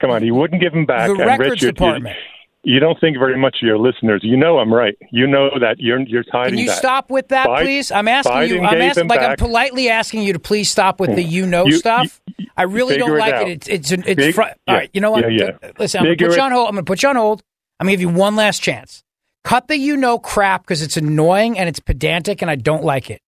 come 0.00 0.10
on, 0.10 0.22
he 0.22 0.30
wouldn't 0.30 0.60
give 0.60 0.72
them 0.72 0.84
back. 0.84 1.06
The 1.08 1.14
and 1.14 1.20
records 1.26 1.50
Rich, 1.50 1.62
you- 1.62 1.68
you- 1.68 1.72
department. 1.72 2.16
You, 2.62 2.78
don't 2.78 3.00
think 3.00 3.16
very 3.16 3.38
much 3.38 3.56
of 3.62 3.66
your 3.66 3.78
listeners. 3.78 4.20
You 4.22 4.36
know 4.36 4.58
I'm 4.58 4.72
right. 4.74 4.94
You 5.10 5.26
know 5.26 5.48
that 5.58 5.76
you're 5.78 6.00
you're 6.00 6.24
hiding 6.30 6.50
Can 6.56 6.58
you 6.58 6.66
that. 6.66 6.76
stop 6.76 7.10
with 7.10 7.28
that, 7.28 7.46
Biden- 7.48 7.62
please? 7.64 7.90
I'm 7.90 8.06
asking 8.06 8.42
you. 8.50 8.60
I'm 8.60 8.82
asking, 8.82 9.08
like 9.08 9.20
I'm 9.22 9.36
politely 9.38 9.88
asking 9.88 10.22
you 10.24 10.34
to 10.34 10.38
please 10.38 10.68
stop 10.68 11.00
with 11.00 11.14
the 11.14 11.22
you 11.22 11.46
know 11.46 11.64
You- 11.64 11.78
stuff. 11.78 12.20
I 12.58 12.64
really 12.64 12.98
don't 12.98 13.08
figure 13.08 13.16
it 13.16 13.20
like 13.30 13.46
it. 13.48 13.68
It's 13.68 13.90
it's 13.92 13.92
it's 14.06 14.20
Fig- 14.22 14.34
fr- 14.34 14.42
yeah, 14.42 14.54
all 14.68 14.74
right. 14.74 14.90
You 14.92 15.00
know 15.00 15.10
what? 15.10 15.32
yeah, 15.32 15.52
yeah. 15.62 15.70
Listen, 15.78 16.00
I'm 16.00 16.04
gonna 16.04 16.12
Figure 16.12 16.28
put 16.28 16.36
you 16.36 16.42
on 16.42 16.52
hold. 16.52 16.68
I'm 16.68 16.74
gonna 16.74 16.84
put 16.84 17.02
you 17.02 17.08
on 17.08 17.16
hold. 17.16 17.42
I'm 17.78 17.86
gonna 17.86 17.92
give 17.94 18.02
you 18.02 18.10
one 18.10 18.36
last 18.36 18.60
chance. 18.62 19.04
Cut 19.44 19.68
the 19.68 19.76
you 19.76 19.96
know 19.96 20.18
crap 20.18 20.62
because 20.62 20.82
it's 20.82 20.96
annoying 20.96 21.58
and 21.58 21.68
it's 21.68 21.80
pedantic 21.80 22.42
and 22.42 22.50
I 22.50 22.56
don't 22.56 22.84
like 22.84 23.10
it. 23.10 23.20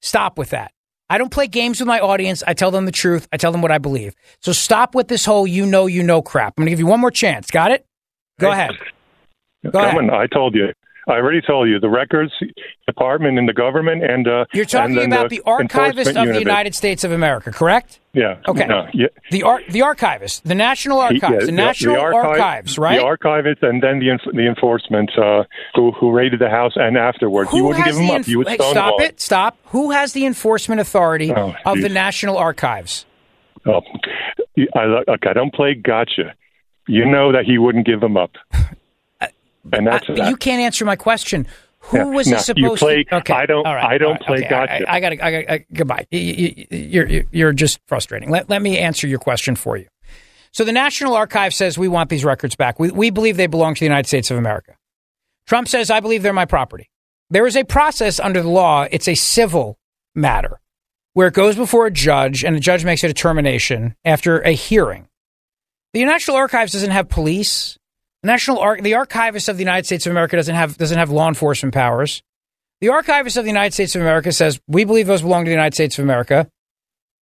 Stop 0.00 0.38
with 0.38 0.50
that. 0.50 0.72
I 1.10 1.18
don't 1.18 1.30
play 1.30 1.46
games 1.46 1.80
with 1.80 1.86
my 1.86 2.00
audience. 2.00 2.42
I 2.46 2.54
tell 2.54 2.70
them 2.70 2.84
the 2.84 2.92
truth. 2.92 3.28
I 3.32 3.36
tell 3.38 3.52
them 3.52 3.62
what 3.62 3.70
I 3.70 3.78
believe. 3.78 4.14
So 4.40 4.52
stop 4.52 4.94
with 4.94 5.08
this 5.08 5.24
whole 5.24 5.46
you 5.46 5.66
know 5.66 5.86
you 5.86 6.02
know 6.02 6.22
crap. 6.22 6.54
I'm 6.56 6.62
gonna 6.62 6.70
give 6.70 6.80
you 6.80 6.86
one 6.86 7.00
more 7.00 7.10
chance. 7.10 7.50
Got 7.50 7.70
it? 7.70 7.86
Go 8.38 8.52
ahead. 8.52 8.72
Go 9.70 9.78
ahead. 9.78 10.10
I 10.10 10.26
told 10.26 10.54
you. 10.54 10.72
I 11.08 11.12
already 11.12 11.40
told 11.40 11.70
you 11.70 11.80
the 11.80 11.88
records 11.88 12.32
department 12.86 13.38
in 13.38 13.46
the 13.46 13.54
government 13.54 14.04
and 14.04 14.28
uh, 14.28 14.44
You're 14.52 14.66
talking 14.66 14.98
and 14.98 15.12
about 15.12 15.30
the 15.30 15.40
archivist 15.46 16.14
of 16.14 16.28
the. 16.28 16.38
United 16.38 16.74
States 16.74 17.02
of 17.02 17.12
America, 17.12 17.50
correct? 17.50 17.98
Yeah. 18.18 18.40
Okay. 18.48 18.66
No, 18.66 18.86
yeah. 18.92 19.06
The 19.30 19.44
ar- 19.44 19.62
the 19.70 19.82
archivist, 19.82 20.42
the 20.44 20.54
National 20.56 20.98
Archives, 20.98 21.22
Yeah, 21.22 21.46
the 21.46 21.52
National 21.52 22.00
archive- 22.00 22.24
Archives, 22.24 22.78
right? 22.78 22.98
The 22.98 23.04
archivist 23.04 23.62
and 23.62 23.80
then 23.82 24.00
the 24.00 24.06
enf- 24.08 24.34
the 24.34 24.46
enforcement 24.48 25.10
uh, 25.16 25.44
who 25.74 25.92
who 25.92 26.10
raided 26.10 26.40
the 26.40 26.48
house 26.50 26.72
and 26.74 26.96
afterwards. 26.96 27.52
you 27.52 27.60
Who 27.60 27.66
wouldn't 27.68 27.84
give 27.84 27.96
him 27.96 28.06
the 28.08 28.14
up. 28.14 28.26
You 28.26 28.38
would 28.38 28.48
hey, 28.48 28.56
stop 28.56 29.00
it! 29.00 29.20
Stop. 29.20 29.56
Who 29.66 29.92
has 29.92 30.14
the 30.14 30.26
enforcement 30.26 30.80
authority 30.80 31.32
Oh, 31.32 31.54
of 31.64 31.80
the. 31.80 31.88
National 31.88 32.36
Archives? 32.36 33.06
Oh, 33.66 33.82
I, 34.74 34.84
look, 34.86 35.26
I 35.26 35.32
don't 35.32 35.52
play 35.54 35.74
gotcha. 35.74 36.34
You 36.88 37.04
know 37.06 37.32
that 37.32 37.44
he 37.44 37.58
wouldn't 37.58 37.86
give 37.86 38.02
him 38.02 38.16
up. 38.16 38.32
And 39.70 39.86
that's 39.86 40.08
I- 40.08 40.14
that. 40.14 40.30
you 40.30 40.36
can't 40.36 40.62
answer 40.62 40.84
my 40.86 40.96
question. 40.96 41.46
Who 41.80 41.96
Yeah, 41.98 42.04
was 42.04 42.26
no, 42.26 42.36
he 42.36 42.42
supposed 42.42 42.80
play- 42.80 43.04
to? 43.04 43.14
Okay, 43.16 43.32
I 43.32 43.46
don't- 43.46 43.64
right, 43.64 43.84
I 43.84 43.98
don't 43.98 44.12
right, 44.12 44.20
play 44.22 44.38
okay, 44.38 44.48
gotcha. 44.48 44.90
I, 44.90 44.96
I 44.96 45.00
got 45.00 45.08
to. 45.10 45.24
I 45.24 45.42
got. 45.42 45.60
Goodbye. 45.72 46.06
You, 46.10 46.66
you're 46.70 47.06
you're- 47.08 47.26
you're 47.30 47.52
just 47.52 47.78
frustrating. 47.86 48.30
Let 48.30 48.48
let 48.50 48.62
me 48.62 48.78
answer 48.78 49.06
your 49.06 49.18
question 49.20 49.54
for 49.56 49.76
you. 49.76 49.86
So 50.52 50.64
the 50.64 50.72
National 50.72 51.14
Archive 51.14 51.54
says 51.54 51.78
we 51.78 51.88
want 51.88 52.10
these 52.10 52.24
records 52.24 52.56
back. 52.56 52.78
We 52.80 52.90
we 52.90 53.10
believe 53.10 53.36
they 53.36 53.46
belong 53.46 53.74
to 53.74 53.80
the 53.80 53.86
United 53.86 54.08
States 54.08 54.30
of 54.30 54.36
America. 54.38 54.74
Trump 55.46 55.68
says 55.68 55.90
I 55.90 56.00
believe 56.00 56.22
they're 56.22 56.32
my 56.32 56.44
property. 56.46 56.90
There 57.30 57.46
is 57.46 57.56
a 57.56 57.64
process 57.64 58.18
under 58.18 58.42
the 58.42 58.48
law. 58.48 58.86
It's 58.90 59.06
a 59.08 59.14
civil 59.14 59.78
matter 60.14 60.60
where 61.12 61.28
it 61.28 61.34
goes 61.34 61.56
before 61.56 61.86
a 61.86 61.90
judge 61.90 62.42
and 62.44 62.56
the 62.56 62.60
judge 62.60 62.84
makes 62.84 63.04
a 63.04 63.08
determination 63.08 63.94
after 64.04 64.40
a 64.40 64.50
hearing. 64.52 65.08
The 65.92 66.04
National 66.04 66.36
Archives 66.36 66.72
doesn't 66.72 66.90
have 66.90 67.08
police. 67.08 67.78
The 68.22 68.26
National 68.26 68.58
Ar- 68.58 68.80
the 68.80 68.94
Archivist 68.94 69.48
of 69.48 69.56
the 69.56 69.62
United 69.62 69.86
States 69.86 70.06
of 70.06 70.10
America 70.10 70.36
doesn't 70.36 70.54
have 70.54 70.76
doesn't 70.76 70.98
have 70.98 71.10
law 71.10 71.28
enforcement 71.28 71.74
powers. 71.74 72.22
The 72.80 72.88
Archivist 72.88 73.36
of 73.36 73.44
the 73.44 73.50
United 73.50 73.74
States 73.74 73.94
of 73.94 74.02
America 74.02 74.32
says 74.32 74.60
we 74.66 74.84
believe 74.84 75.06
those 75.06 75.22
belong 75.22 75.44
to 75.44 75.48
the 75.48 75.54
United 75.54 75.74
States 75.74 75.98
of 75.98 76.04
America. 76.04 76.48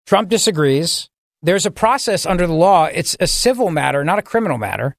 Trump 0.06 0.30
disagrees. 0.30 1.10
There's 1.42 1.66
a 1.66 1.72
process 1.72 2.26
under 2.26 2.48
the 2.48 2.54
law. 2.54 2.86
It's 2.86 3.16
a 3.20 3.28
civil 3.28 3.70
matter, 3.70 4.04
not 4.04 4.20
a 4.20 4.24
criminal 4.24 4.58
matter. 4.58 4.96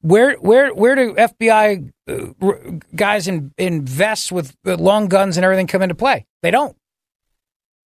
Where 0.00 0.36
where 0.36 0.72
where 0.72 0.94
do 0.94 1.14
FBI 1.14 1.90
uh, 2.08 2.78
guys 2.94 3.26
in 3.26 3.52
in 3.58 3.84
vests 3.84 4.30
with 4.30 4.56
long 4.64 5.08
guns 5.08 5.36
and 5.36 5.44
everything 5.44 5.66
come 5.66 5.82
into 5.82 5.96
play? 5.96 6.24
They 6.42 6.52
don't. 6.52 6.76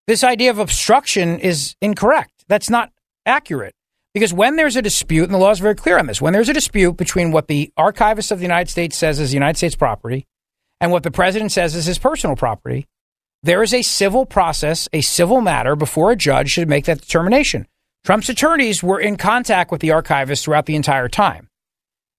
This 0.05 0.23
idea 0.23 0.51
of 0.51 0.59
obstruction 0.59 1.39
is 1.39 1.75
incorrect. 1.81 2.45
That's 2.47 2.69
not 2.69 2.91
accurate. 3.25 3.73
Because 4.13 4.33
when 4.33 4.57
there's 4.57 4.75
a 4.75 4.81
dispute, 4.81 5.23
and 5.23 5.33
the 5.33 5.39
law 5.39 5.51
is 5.51 5.59
very 5.59 5.75
clear 5.75 5.97
on 5.97 6.05
this, 6.05 6.21
when 6.21 6.33
there's 6.33 6.49
a 6.49 6.53
dispute 6.53 6.97
between 6.97 7.31
what 7.31 7.47
the 7.47 7.71
archivist 7.77 8.31
of 8.31 8.37
the 8.37 8.43
United 8.43 8.69
States 8.69 8.95
says 8.95 9.19
is 9.19 9.33
United 9.33 9.57
States 9.57 9.75
property 9.75 10.27
and 10.79 10.91
what 10.91 11.03
the 11.03 11.11
president 11.11 11.51
says 11.51 11.75
is 11.75 11.85
his 11.85 11.97
personal 11.97 12.35
property, 12.35 12.85
there 13.41 13.63
is 13.63 13.73
a 13.73 13.81
civil 13.81 14.25
process, 14.25 14.87
a 14.93 15.01
civil 15.01 15.41
matter 15.41 15.75
before 15.75 16.11
a 16.11 16.15
judge 16.15 16.51
should 16.51 16.69
make 16.69 16.85
that 16.85 17.01
determination. 17.01 17.67
Trump's 18.05 18.29
attorneys 18.29 18.83
were 18.83 18.99
in 18.99 19.17
contact 19.17 19.71
with 19.71 19.81
the 19.81 19.91
archivist 19.91 20.45
throughout 20.45 20.65
the 20.65 20.75
entire 20.75 21.09
time. 21.09 21.47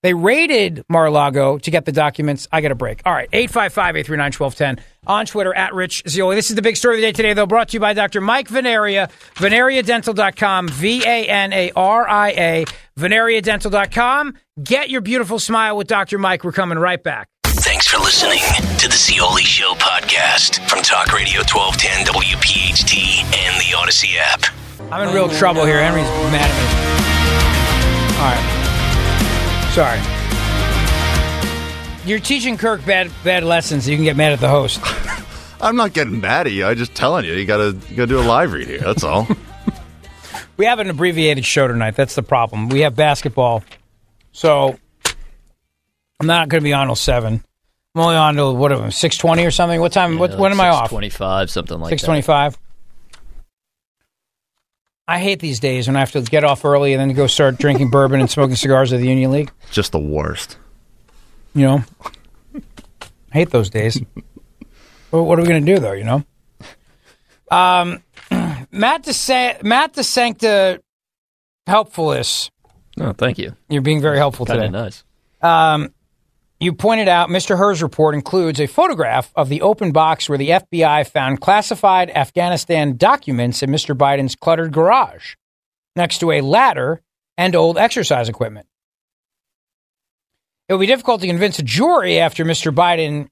They 0.05 0.13
raided 0.13 0.85
Mar-a-Lago 0.91 1.57
to 1.57 1.71
get 1.71 1.87
the 1.87 1.93
documents. 1.93 2.47
I 2.53 2.61
got 2.61 2.71
a 2.71 2.75
break. 2.75 3.01
All 3.07 3.13
right, 3.15 3.31
855-839-1210 3.31 4.81
on 5.07 5.25
Twitter 5.25 5.55
at 5.57 5.73
Rich 5.73 6.03
Zeoli. 6.07 6.37
This 6.37 6.51
is 6.51 6.57
the 6.57 6.61
big 6.61 6.77
story 6.77 6.97
of 6.97 7.01
the 7.01 7.07
day 7.07 7.13
today, 7.13 7.33
though, 7.33 7.47
brought 7.47 7.71
to 7.71 7.73
you 7.73 7.81
by 7.81 7.95
Dr. 7.95 8.21
Mike 8.21 8.49
Vanaria, 8.49 9.11
VanariaDental.com, 9.37 10.69
V-A-N-A-R-I-A, 10.69 12.65
VanariaDental.com. 12.99 14.35
Get 14.63 14.91
your 14.91 15.01
beautiful 15.01 15.39
smile 15.39 15.75
with 15.79 15.87
Dr. 15.87 16.19
Mike. 16.19 16.45
We're 16.45 16.53
coming 16.53 16.79
right 16.79 17.03
back. 17.03 17.31
Thanks 17.45 17.87
for 17.87 17.97
listening 17.97 18.41
to 18.77 18.89
the 18.89 18.97
Zeoli 18.97 19.45
Show 19.45 19.73
podcast 19.79 20.69
from 20.69 20.83
Talk 20.83 21.15
Radio 21.15 21.41
1210 21.51 22.13
WPHT 22.13 23.25
and 23.39 23.59
the 23.59 23.75
Odyssey 23.75 24.19
app. 24.19 24.43
I'm 24.93 25.09
in 25.09 25.15
real 25.15 25.31
trouble 25.31 25.65
here. 25.65 25.83
Henry's 25.83 26.05
mad 26.31 26.51
at 26.51 26.57
me. 28.13 28.19
All 28.19 28.27
right. 28.29 28.64
Sorry. 29.75 30.01
You're 32.07 32.21
teaching 32.21 32.57
Kirk 32.57 32.85
bad 32.87 33.11
bad 33.25 33.43
lessons. 33.45 33.85
So 33.85 33.91
you 33.91 33.97
can 33.97 34.05
get 34.05 34.17
mad 34.17 34.33
at 34.33 34.41
the 34.41 34.49
host. 34.49 34.81
I'm 35.61 35.75
not 35.75 35.93
getting 35.95 36.21
mad 36.21 36.47
at 36.47 36.53
you. 36.53 36.65
I'm 36.65 36.77
just 36.77 36.95
telling 36.95 37.25
you. 37.25 37.33
You 37.33 37.45
gotta 37.45 37.77
you 37.89 37.97
gotta 37.97 38.07
do 38.07 38.21
a 38.21 38.23
live 38.23 38.53
read 38.53 38.69
here. 38.69 38.79
That's 38.81 39.03
all. 39.05 39.27
We 40.57 40.67
have 40.67 40.79
an 40.79 40.89
abbreviated 40.89 41.45
show 41.45 41.67
tonight. 41.67 41.97
That's 41.97 42.15
the 42.15 42.23
problem. 42.23 42.69
We 42.69 42.81
have 42.83 42.95
basketball, 42.95 43.65
so 44.31 44.79
I'm 46.21 46.27
not 46.29 46.49
going 46.49 46.61
to 46.61 46.65
be 46.65 46.73
on 46.73 46.87
till 46.87 46.95
seven. 46.95 47.43
I'm 47.97 48.01
only 48.01 48.15
on 48.15 48.37
till 48.37 48.57
what 48.57 48.71
am 48.71 48.83
I, 48.85 48.89
six 48.91 49.17
twenty 49.17 49.45
or 49.45 49.51
something? 49.51 49.81
What 49.81 49.91
time? 49.93 50.17
what 50.17 50.39
when 50.39 50.53
am 50.53 50.61
I 50.61 50.69
off? 50.69 50.91
Twenty 50.91 51.09
five, 51.09 51.51
something 51.51 51.81
like 51.81 51.91
Six 51.91 52.03
that. 52.03 52.07
twenty-five. 52.07 52.57
I 55.07 55.19
hate 55.19 55.41
these 55.41 55.61
days 55.61 55.87
when 55.87 55.97
I 55.97 56.01
have 56.01 56.13
to 56.13 56.23
get 56.23 56.45
off 56.45 56.65
early 56.65 56.95
and 56.95 57.01
then 57.01 57.15
go 57.15 57.27
start 57.27 57.59
drinking 57.59 57.91
bourbon 57.91 58.21
and 58.21 58.31
smoking 58.31 58.57
cigars 58.57 58.93
at 58.93 59.01
the 59.01 59.07
Union 59.07 59.31
League. 59.31 59.51
Just 59.71 59.93
the 59.93 59.99
worst. 59.99 60.57
You 61.55 61.67
know, 61.67 61.85
I 62.55 62.61
hate 63.33 63.51
those 63.51 63.71
days. 63.71 64.01
Well, 65.11 65.25
what 65.27 65.39
are 65.39 65.43
we 65.43 65.49
going 65.49 65.65
to 65.65 65.75
do 65.75 65.79
though? 65.81 65.93
You 65.93 66.05
know, 66.05 66.25
um, 67.51 68.03
Matt 68.73 69.05
DeSa- 69.05 69.63
Matt 69.63 69.93
DeSancta 69.95 70.81
helpfulness. 71.67 72.51
Oh, 72.99 73.13
thank 73.13 73.39
you. 73.39 73.55
You're 73.69 73.83
being 73.83 74.01
very 74.01 74.19
helpful 74.19 74.47
Kinda 74.47 74.63
today. 74.63 74.73
nice. 74.73 75.05
Um, 75.43 75.94
you 76.65 76.73
pointed 76.73 77.09
out 77.09 77.29
Mr. 77.29 77.59
Hur's 77.59 77.83
report 77.83 78.15
includes 78.15 78.61
a 78.61 78.67
photograph 78.67 79.31
of 79.37 79.49
the 79.49 79.63
open 79.63 79.93
box 79.93 80.29
where 80.29 80.39
the 80.39 80.51
FBI 80.51 81.07
found 81.09 81.41
classified 81.41 82.11
Afghanistan 82.11 82.97
documents 82.97 83.63
in 83.63 83.71
Mr. 83.71 83.97
Biden's 83.97 84.35
cluttered 84.35 84.73
garage, 84.73 85.35
next 85.95 86.19
to 86.19 86.33
a 86.33 86.41
ladder 86.41 87.03
and 87.37 87.55
old 87.55 87.77
exercise 87.77 88.29
equipment. 88.29 88.67
It 90.69 90.73
will 90.73 90.81
be 90.81 90.87
difficult 90.87 91.21
to 91.21 91.27
convince 91.27 91.59
a 91.59 91.63
jury 91.63 92.19
after 92.19 92.45
Mr. 92.45 92.75
Biden 92.75 93.29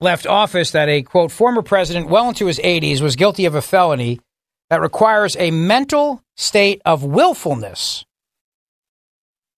left 0.00 0.26
office 0.26 0.72
that 0.72 0.88
a 0.88 1.02
quote 1.02 1.32
former 1.32 1.62
president 1.62 2.08
well 2.08 2.28
into 2.28 2.46
his 2.46 2.58
80s 2.58 3.00
was 3.00 3.16
guilty 3.16 3.46
of 3.46 3.54
a 3.54 3.62
felony 3.62 4.20
that 4.68 4.80
requires 4.80 5.36
a 5.36 5.50
mental 5.50 6.22
state 6.36 6.82
of 6.84 7.04
willfulness. 7.04 8.04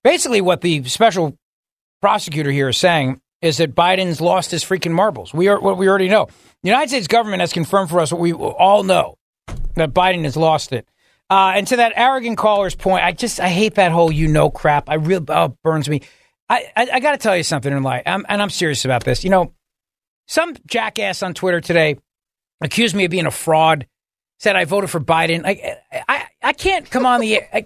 Basically, 0.05 0.41
what 0.41 0.61
the 0.61 0.85
special 0.85 1.38
prosecutor 2.01 2.51
here 2.51 2.69
is 2.69 2.79
saying 2.79 3.21
is 3.41 3.59
that 3.59 3.75
Biden's 3.75 4.21
lost 4.21 4.51
his 4.51 4.65
freaking 4.65 4.93
marbles. 4.93 5.33
We 5.33 5.49
are 5.49 5.61
what 5.61 5.77
we 5.77 5.89
already 5.89 6.09
know. 6.09 6.29
The 6.63 6.71
United 6.71 6.89
States 6.89 7.07
government 7.07 7.41
has 7.41 7.53
confirmed 7.53 7.91
for 7.91 8.01
us 8.01 8.13
what 8.13 8.21
we 8.21 8.33
all 8.33 8.83
know 8.83 9.17
that 9.75 9.93
Biden 9.95 10.25
has 10.25 10.37
lost 10.37 10.73
it. 10.73 10.89
Uh, 11.31 11.53
and 11.55 11.67
to 11.69 11.77
that 11.77 11.93
arrogant 11.95 12.39
caller's 12.39 12.75
point, 12.75 13.05
I 13.05 13.13
just 13.13 13.39
I 13.39 13.49
hate 13.49 13.75
that 13.75 13.93
whole 13.93 14.11
you 14.11 14.29
know 14.29 14.51
crap. 14.51 14.89
I 14.89 14.95
really 14.95 15.25
oh, 15.29 15.57
burns 15.63 15.89
me. 15.89 16.03
I 16.49 16.71
I, 16.77 16.89
I 16.95 17.01
got 17.01 17.13
to 17.13 17.19
tell 17.19 17.37
you 17.37 17.43
something 17.43 17.73
in 17.73 17.83
life, 17.83 18.03
I'm, 18.07 18.25
and 18.29 18.41
I'm 18.41 18.51
serious 18.51 18.85
about 18.85 19.05
this. 19.05 19.25
You 19.25 19.31
know, 19.31 19.53
some 20.27 20.57
jackass 20.67 21.23
on 21.23 21.35
Twitter 21.35 21.61
today 21.61 21.99
accused 22.61 22.97
me 22.97 23.05
of 23.05 23.11
being 23.11 23.27
a 23.27 23.31
fraud. 23.31 23.87
Said 24.41 24.57
I 24.57 24.65
voted 24.65 24.89
for 24.89 25.01
Biden. 25.01 25.43
I 25.45 25.77
I, 26.09 26.25
I 26.43 26.53
can't 26.55 26.89
come 26.91 27.05
on 27.05 27.21
the 27.21 27.37
air. 27.37 27.65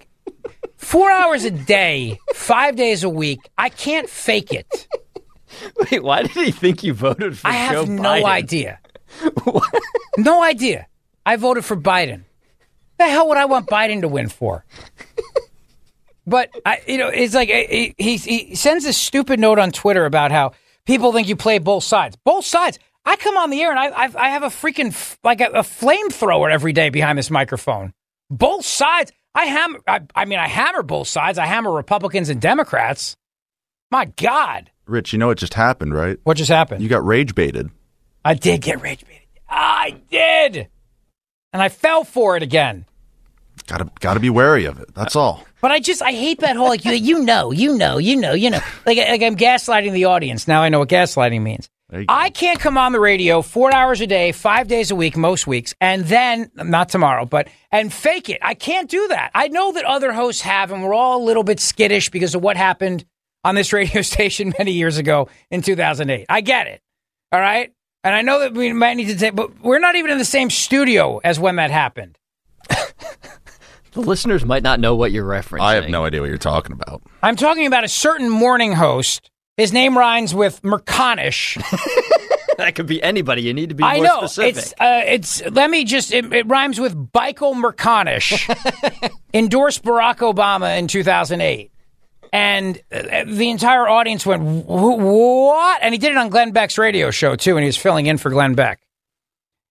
Four 0.83 1.11
hours 1.11 1.45
a 1.45 1.51
day, 1.51 2.19
five 2.33 2.75
days 2.75 3.03
a 3.03 3.09
week. 3.09 3.39
I 3.57 3.69
can't 3.69 4.09
fake 4.09 4.51
it. 4.53 4.87
Wait, 5.91 6.03
why 6.03 6.23
did 6.23 6.31
he 6.31 6.51
think 6.51 6.83
you 6.83 6.93
voted 6.93 7.37
for 7.37 7.47
I 7.47 7.51
have 7.51 7.89
no 7.89 8.01
Biden? 8.01 8.23
idea. 8.25 8.79
no 10.17 10.43
idea. 10.43 10.87
I 11.25 11.35
voted 11.37 11.63
for 11.65 11.77
Biden. 11.77 12.23
The 12.97 13.05
hell 13.07 13.29
would 13.29 13.37
I 13.37 13.45
want 13.45 13.67
Biden 13.67 14.01
to 14.01 14.07
win 14.07 14.29
for? 14.29 14.65
But 16.25 16.49
I, 16.65 16.81
you 16.87 16.97
know, 16.97 17.07
it's 17.09 17.33
like 17.33 17.49
he, 17.49 17.93
he 17.97 18.17
he 18.17 18.55
sends 18.55 18.83
this 18.85 18.97
stupid 18.97 19.39
note 19.39 19.59
on 19.59 19.71
Twitter 19.71 20.05
about 20.05 20.31
how 20.31 20.53
people 20.85 21.11
think 21.11 21.27
you 21.27 21.35
play 21.35 21.59
both 21.59 21.83
sides. 21.83 22.15
Both 22.23 22.45
sides. 22.45 22.79
I 23.05 23.17
come 23.17 23.35
on 23.35 23.49
the 23.49 23.61
air 23.61 23.71
and 23.71 23.79
I 23.79 23.87
I, 23.87 24.09
I 24.15 24.29
have 24.29 24.43
a 24.43 24.47
freaking 24.47 24.87
f- 24.87 25.17
like 25.23 25.41
a, 25.41 25.47
a 25.47 25.61
flamethrower 25.63 26.51
every 26.51 26.71
day 26.71 26.89
behind 26.89 27.17
this 27.17 27.29
microphone. 27.29 27.93
Both 28.29 28.65
sides. 28.65 29.11
I 29.35 29.45
hammer. 29.45 29.79
I, 29.87 30.01
I 30.15 30.25
mean, 30.25 30.39
I 30.39 30.47
hammer 30.47 30.83
both 30.83 31.07
sides. 31.07 31.37
I 31.37 31.45
hammer 31.45 31.71
Republicans 31.71 32.29
and 32.29 32.39
Democrats. 32.41 33.15
My 33.91 34.05
God, 34.05 34.71
Rich, 34.85 35.13
you 35.13 35.19
know 35.19 35.27
what 35.27 35.37
just 35.37 35.53
happened, 35.53 35.93
right? 35.93 36.17
what 36.23 36.37
just 36.37 36.49
happened? 36.49 36.81
You 36.81 36.89
got 36.89 37.05
rage 37.05 37.35
baited. 37.35 37.69
I 38.25 38.33
did 38.33 38.61
get 38.61 38.81
rage 38.81 39.05
baited. 39.05 39.21
I 39.47 40.01
did, 40.09 40.67
and 41.51 41.61
I 41.61 41.69
fell 41.69 42.03
for 42.03 42.35
it 42.35 42.43
again. 42.43 42.85
Gotta 43.67 43.89
gotta 43.99 44.19
be 44.19 44.29
wary 44.29 44.65
of 44.65 44.79
it. 44.79 44.93
That's 44.93 45.15
all. 45.15 45.45
But 45.61 45.71
I 45.71 45.79
just 45.79 46.01
I 46.01 46.11
hate 46.11 46.39
that 46.39 46.57
whole 46.57 46.67
like 46.67 46.83
you 46.83 46.93
you 46.93 47.23
know 47.23 47.51
you 47.51 47.77
know 47.77 47.97
you 47.97 48.15
know 48.15 48.33
you 48.33 48.49
know 48.49 48.59
like 48.85 48.97
like 48.97 49.21
I'm 49.21 49.37
gaslighting 49.37 49.93
the 49.93 50.05
audience. 50.05 50.47
Now 50.47 50.61
I 50.61 50.69
know 50.69 50.79
what 50.79 50.89
gaslighting 50.89 51.41
means. 51.41 51.69
I 52.09 52.29
can't 52.29 52.59
come 52.59 52.77
on 52.77 52.91
the 52.91 52.99
radio 52.99 53.41
four 53.41 53.73
hours 53.73 54.01
a 54.01 54.07
day, 54.07 54.31
five 54.31 54.67
days 54.67 54.91
a 54.91 54.95
week, 54.95 55.15
most 55.15 55.47
weeks, 55.47 55.73
and 55.79 56.05
then 56.05 56.49
not 56.55 56.89
tomorrow, 56.89 57.25
but 57.25 57.47
and 57.71 57.93
fake 57.93 58.29
it. 58.29 58.39
I 58.41 58.53
can't 58.53 58.89
do 58.89 59.07
that. 59.09 59.31
I 59.35 59.47
know 59.47 59.71
that 59.73 59.85
other 59.85 60.11
hosts 60.11 60.41
have, 60.41 60.71
and 60.71 60.83
we're 60.83 60.93
all 60.93 61.21
a 61.21 61.25
little 61.25 61.43
bit 61.43 61.59
skittish 61.59 62.09
because 62.09 62.35
of 62.35 62.41
what 62.41 62.57
happened 62.57 63.05
on 63.43 63.55
this 63.55 63.71
radio 63.73 64.01
station 64.01 64.53
many 64.57 64.71
years 64.71 64.97
ago 64.97 65.29
in 65.51 65.61
2008. 65.61 66.25
I 66.29 66.41
get 66.41 66.67
it. 66.67 66.81
All 67.31 67.39
right. 67.39 67.71
And 68.03 68.13
I 68.13 68.21
know 68.21 68.39
that 68.39 68.53
we 68.53 68.73
might 68.73 68.95
need 68.95 69.07
to 69.07 69.15
take, 69.15 69.35
but 69.35 69.61
we're 69.61 69.79
not 69.79 69.95
even 69.95 70.11
in 70.11 70.17
the 70.17 70.25
same 70.25 70.49
studio 70.49 71.21
as 71.23 71.39
when 71.39 71.55
that 71.55 71.71
happened. 71.71 72.17
The 73.93 74.01
listeners 74.01 74.43
might 74.43 74.63
not 74.63 74.79
know 74.79 74.95
what 74.95 75.11
you're 75.11 75.25
referencing. 75.25 75.61
I 75.61 75.75
have 75.75 75.87
no 75.87 76.05
idea 76.05 76.21
what 76.21 76.27
you're 76.27 76.37
talking 76.39 76.73
about. 76.73 77.03
I'm 77.21 77.35
talking 77.35 77.67
about 77.67 77.83
a 77.83 77.87
certain 77.87 78.27
morning 78.27 78.73
host. 78.73 79.29
His 79.57 79.71
name 79.71 79.97
rhymes 79.97 80.33
with 80.33 80.61
Merconish. 80.63 81.57
that 82.57 82.73
could 82.73 82.87
be 82.87 83.01
anybody. 83.03 83.43
You 83.43 83.53
need 83.53 83.69
to 83.69 83.75
be 83.75 83.83
I 83.83 83.97
more 83.97 84.05
know 84.05 84.19
specific. 84.25 84.57
it's 84.57 84.73
uh, 84.79 85.01
it's. 85.05 85.45
Let 85.45 85.69
me 85.69 85.83
just. 85.83 86.11
It, 86.11 86.33
it 86.33 86.47
rhymes 86.47 86.79
with 86.79 86.95
Michael 87.13 87.53
Merconish. 87.53 88.49
endorsed 89.33 89.83
Barack 89.83 90.17
Obama 90.17 90.79
in 90.79 90.87
2008, 90.87 91.71
and 92.31 92.81
uh, 92.91 93.25
the 93.27 93.49
entire 93.51 93.87
audience 93.87 94.25
went, 94.25 94.41
"Wh- 94.41 94.67
"What?" 94.99 95.79
And 95.83 95.93
he 95.93 95.99
did 95.99 96.11
it 96.11 96.17
on 96.17 96.29
Glenn 96.29 96.51
Beck's 96.51 96.79
radio 96.79 97.11
show 97.11 97.35
too, 97.35 97.55
and 97.55 97.63
he 97.63 97.67
was 97.67 97.77
filling 97.77 98.07
in 98.07 98.17
for 98.17 98.31
Glenn 98.31 98.55
Beck. 98.55 98.79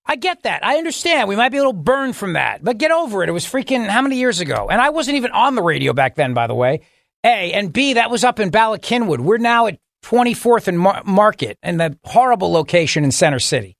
I 0.07 0.17
get 0.17 0.43
that. 0.45 0.65
I 0.65 0.77
understand. 0.79 1.29
We 1.29 1.37
might 1.37 1.51
be 1.51 1.59
a 1.59 1.61
little 1.61 1.73
burned 1.73 2.17
from 2.17 2.35
that, 2.35 2.63
but 2.63 2.79
get 2.79 2.91
over 2.91 3.23
it. 3.23 3.29
It 3.29 3.33
was 3.33 3.45
freaking 3.45 3.89
how 3.89 4.03
many 4.03 4.17
years 4.17 4.41
ago? 4.41 4.69
And 4.71 4.81
I 4.81 4.91
wasn't 4.91 5.17
even 5.17 5.31
on 5.33 5.55
the 5.55 5.63
radio 5.63 5.93
back 5.93 6.15
then, 6.17 6.35
by 6.35 6.47
the 6.47 6.55
way. 6.55 6.81
A 7.24 7.53
and 7.53 7.73
B, 7.73 7.94
that 7.94 8.11
was 8.11 8.24
up 8.24 8.40
in 8.40 8.51
Bala 8.51 8.78
Cynwyd. 8.78 9.20
We're 9.20 9.39
now 9.39 9.66
at 9.66 9.78
24th 10.05 10.69
and 10.69 10.78
Mar- 10.78 11.03
Market, 11.05 11.57
and 11.62 11.78
the 11.81 11.97
horrible 12.05 12.51
location 12.51 13.05
in 13.05 13.12
Center 13.12 13.39
City. 13.39 13.77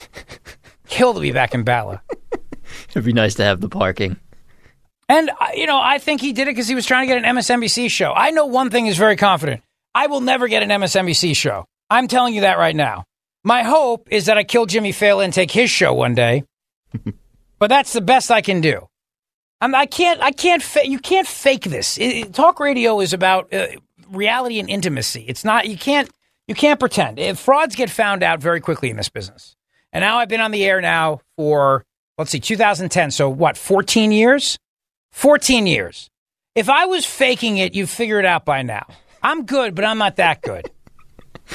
Kill 0.88 1.14
to 1.14 1.20
be 1.20 1.32
back 1.32 1.54
in 1.54 1.62
Bala. 1.62 2.02
It'd 2.90 3.04
be 3.04 3.12
nice 3.12 3.34
to 3.34 3.44
have 3.44 3.60
the 3.60 3.68
parking. 3.68 4.16
And, 5.08 5.30
uh, 5.30 5.48
you 5.54 5.66
know, 5.66 5.78
I 5.80 5.98
think 5.98 6.20
he 6.20 6.32
did 6.32 6.48
it 6.48 6.52
because 6.52 6.68
he 6.68 6.74
was 6.74 6.86
trying 6.86 7.06
to 7.06 7.14
get 7.14 7.24
an 7.24 7.36
MSNBC 7.36 7.90
show. 7.90 8.12
I 8.12 8.30
know 8.30 8.46
one 8.46 8.70
thing 8.70 8.86
is 8.86 8.96
very 8.96 9.16
confident. 9.16 9.62
I 9.94 10.08
will 10.08 10.20
never 10.20 10.48
get 10.48 10.62
an 10.62 10.70
MSNBC 10.70 11.36
show. 11.36 11.64
I'm 11.88 12.08
telling 12.08 12.34
you 12.34 12.40
that 12.42 12.58
right 12.58 12.74
now. 12.74 13.04
My 13.44 13.62
hope 13.62 14.08
is 14.10 14.26
that 14.26 14.36
I 14.36 14.44
kill 14.44 14.66
Jimmy 14.66 14.92
Fallon 14.92 15.26
and 15.26 15.32
take 15.32 15.50
his 15.50 15.70
show 15.70 15.94
one 15.94 16.14
day. 16.14 16.44
but 17.58 17.68
that's 17.68 17.92
the 17.92 18.00
best 18.00 18.30
I 18.30 18.40
can 18.40 18.60
do. 18.60 18.88
I'm, 19.60 19.74
I 19.74 19.86
can't, 19.86 20.20
I 20.20 20.32
can't, 20.32 20.62
fa- 20.62 20.86
you 20.86 20.98
can't 20.98 21.26
fake 21.26 21.64
this. 21.64 21.98
It- 21.98 22.04
it- 22.16 22.34
talk 22.34 22.60
radio 22.60 23.00
is 23.00 23.12
about 23.12 23.52
uh, 23.52 23.66
reality 24.10 24.58
and 24.60 24.68
intimacy. 24.68 25.24
It's 25.28 25.44
not, 25.44 25.66
you 25.66 25.76
can't, 25.78 26.10
you 26.46 26.54
can't 26.54 26.78
pretend. 26.78 27.18
If 27.18 27.38
frauds 27.38 27.74
get 27.74 27.90
found 27.90 28.22
out 28.22 28.40
very 28.40 28.60
quickly 28.60 28.90
in 28.90 28.96
this 28.96 29.08
business. 29.08 29.56
And 29.92 30.02
now 30.02 30.18
I've 30.18 30.28
been 30.28 30.40
on 30.42 30.50
the 30.50 30.64
air 30.64 30.80
now 30.80 31.20
for, 31.36 31.84
let's 32.18 32.30
see, 32.30 32.40
2010. 32.40 33.10
So 33.10 33.30
what, 33.30 33.56
14 33.56 34.12
years? 34.12 34.58
14 35.12 35.66
years. 35.66 36.10
If 36.54 36.68
I 36.68 36.84
was 36.86 37.06
faking 37.06 37.56
it, 37.56 37.74
you'd 37.74 37.88
figure 37.88 38.18
it 38.18 38.26
out 38.26 38.44
by 38.44 38.62
now. 38.62 38.86
I'm 39.22 39.44
good, 39.46 39.74
but 39.74 39.84
I'm 39.84 39.98
not 39.98 40.16
that 40.16 40.42
good. 40.42 40.70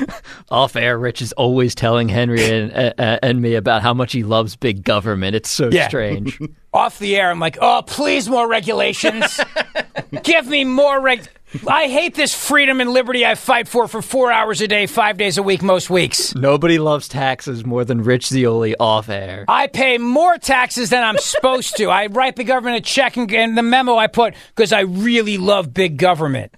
Off 0.50 0.76
air, 0.76 0.98
Rich 0.98 1.22
is 1.22 1.32
always 1.32 1.74
telling 1.74 2.08
Henry 2.08 2.44
and, 2.44 2.72
uh, 2.98 3.18
and 3.22 3.40
me 3.40 3.54
about 3.54 3.82
how 3.82 3.94
much 3.94 4.12
he 4.12 4.22
loves 4.22 4.56
big 4.56 4.82
government. 4.84 5.34
It's 5.36 5.50
so 5.50 5.68
Yeah. 5.70 5.88
strange. 5.88 6.38
Off 6.72 6.98
the 6.98 7.16
air, 7.16 7.30
I'm 7.30 7.40
like, 7.40 7.56
oh, 7.60 7.82
please, 7.86 8.28
more 8.28 8.46
regulations. 8.48 9.40
Give 10.22 10.46
me 10.46 10.64
more 10.64 11.00
reg. 11.00 11.26
I 11.66 11.86
hate 11.86 12.14
this 12.14 12.34
freedom 12.34 12.80
and 12.82 12.90
liberty 12.90 13.24
I 13.24 13.34
fight 13.34 13.66
for 13.66 13.88
for 13.88 14.02
four 14.02 14.30
hours 14.30 14.60
a 14.60 14.68
day, 14.68 14.86
five 14.86 15.16
days 15.16 15.38
a 15.38 15.42
week, 15.42 15.62
most 15.62 15.88
weeks. 15.88 16.34
Nobody 16.34 16.78
loves 16.78 17.08
taxes 17.08 17.64
more 17.64 17.84
than 17.84 18.02
Rich 18.02 18.26
Zeoli 18.26 18.74
off 18.78 19.08
air. 19.08 19.46
I 19.48 19.68
pay 19.68 19.96
more 19.96 20.36
taxes 20.36 20.90
than 20.90 21.02
I'm 21.02 21.16
supposed 21.18 21.76
to. 21.76 21.86
I 21.86 22.06
write 22.06 22.36
the 22.36 22.44
government 22.44 22.76
a 22.76 22.80
check 22.82 23.16
and, 23.16 23.32
and 23.32 23.56
the 23.56 23.62
memo 23.62 23.96
I 23.96 24.08
put 24.08 24.34
because 24.54 24.72
I 24.72 24.80
really 24.80 25.38
love 25.38 25.72
big 25.72 25.96
government. 25.96 26.52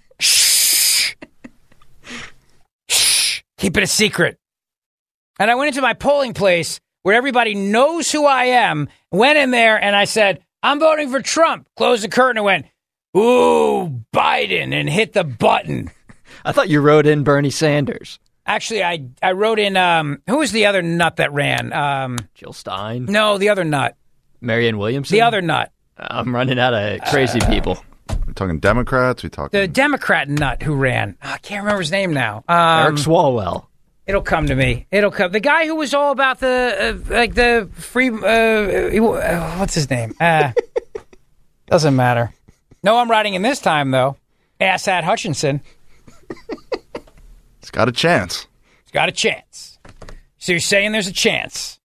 Keep 3.59 3.76
it 3.76 3.82
a 3.82 3.86
secret. 3.86 4.39
And 5.39 5.51
I 5.51 5.55
went 5.56 5.68
into 5.68 5.82
my 5.82 5.94
polling 5.94 6.32
place 6.35 6.80
where 7.02 7.14
everybody 7.14 7.55
knows 7.55 8.10
who 8.10 8.26
I 8.26 8.44
am, 8.44 8.89
went 9.12 9.39
in 9.39 9.51
there 9.51 9.82
and 9.82 9.94
I 9.94 10.05
said, 10.05 10.43
I'm 10.62 10.80
voting 10.80 11.10
for 11.10 11.20
Trump. 11.20 11.68
Closed 11.76 12.02
the 12.02 12.09
curtain 12.09 12.39
and 12.39 12.44
went, 12.44 12.66
Ooh, 13.16 14.02
Biden, 14.14 14.72
and 14.72 14.89
hit 14.89 15.12
the 15.12 15.24
button. 15.24 15.90
I 16.44 16.52
thought 16.52 16.68
you 16.68 16.80
wrote 16.80 17.06
in 17.06 17.24
Bernie 17.24 17.51
Sanders. 17.51 18.18
Actually, 18.47 18.82
I, 18.82 19.05
I 19.22 19.32
wrote 19.32 19.59
in, 19.59 19.76
um, 19.76 20.22
who 20.26 20.39
was 20.39 20.52
the 20.52 20.66
other 20.66 20.82
nut 20.82 21.16
that 21.16 21.32
ran? 21.32 21.72
Um, 21.72 22.18
Jill 22.35 22.52
Stein. 22.52 23.05
no, 23.06 23.39
the 23.39 23.51
other 23.51 23.64
nut. 23.64 23.97
Marianne 24.40 24.78
Williamson. 24.78 25.14
The 25.14 25.22
other 25.22 25.43
nut. 25.43 25.72
I'm 25.97 26.35
running 26.35 26.59
out 26.59 26.74
of 26.74 27.01
crazy 27.10 27.40
people. 27.40 27.82
We 28.29 28.35
talking 28.35 28.59
Democrats? 28.61 29.23
We 29.23 29.31
talking 29.31 29.59
The 29.59 29.67
Democrat 29.67 30.29
nut 30.29 30.63
who 30.63 30.75
ran. 30.75 31.17
Oh, 31.23 31.31
I 31.33 31.39
can't 31.39 31.63
remember 31.65 31.81
his 31.81 31.91
name 31.91 32.13
now. 32.13 32.45
Um, 32.47 32.57
Eric 32.85 32.97
Swalwell. 32.97 33.67
It'll 34.07 34.23
come 34.23 34.47
to 34.47 34.55
me. 34.55 34.87
It'll 34.91 35.11
come. 35.11 35.33
The 35.33 35.41
guy 35.41 35.67
who 35.67 35.75
was 35.77 35.93
all 35.95 36.13
about 36.13 36.39
the 36.41 37.01
uh, 37.09 37.13
like 37.15 37.35
the 37.35 37.69
free. 37.75 38.09
Uh, 38.09 38.15
uh, 38.15 39.57
what's 39.57 39.75
his 39.75 39.91
name? 39.91 40.15
Uh, 40.21 40.53
doesn't 41.67 41.97
matter. 41.97 42.33
No, 42.83 42.99
I'm 42.99 43.11
writing 43.11 43.35
in 43.35 43.43
this 43.43 43.61
time 43.61 43.91
though. 43.91 44.17
Asa 44.61 45.03
Hutchinson. 45.03 45.61
It's 47.61 47.71
got 47.71 47.89
a 47.89 47.93
chance. 47.93 48.47
He's 48.85 48.93
got 48.93 49.09
a 49.09 49.13
chance. 49.13 49.79
So 50.39 50.53
you're 50.53 50.61
saying 50.61 50.93
there's 50.93 51.09
a 51.09 51.13
chance. 51.13 51.79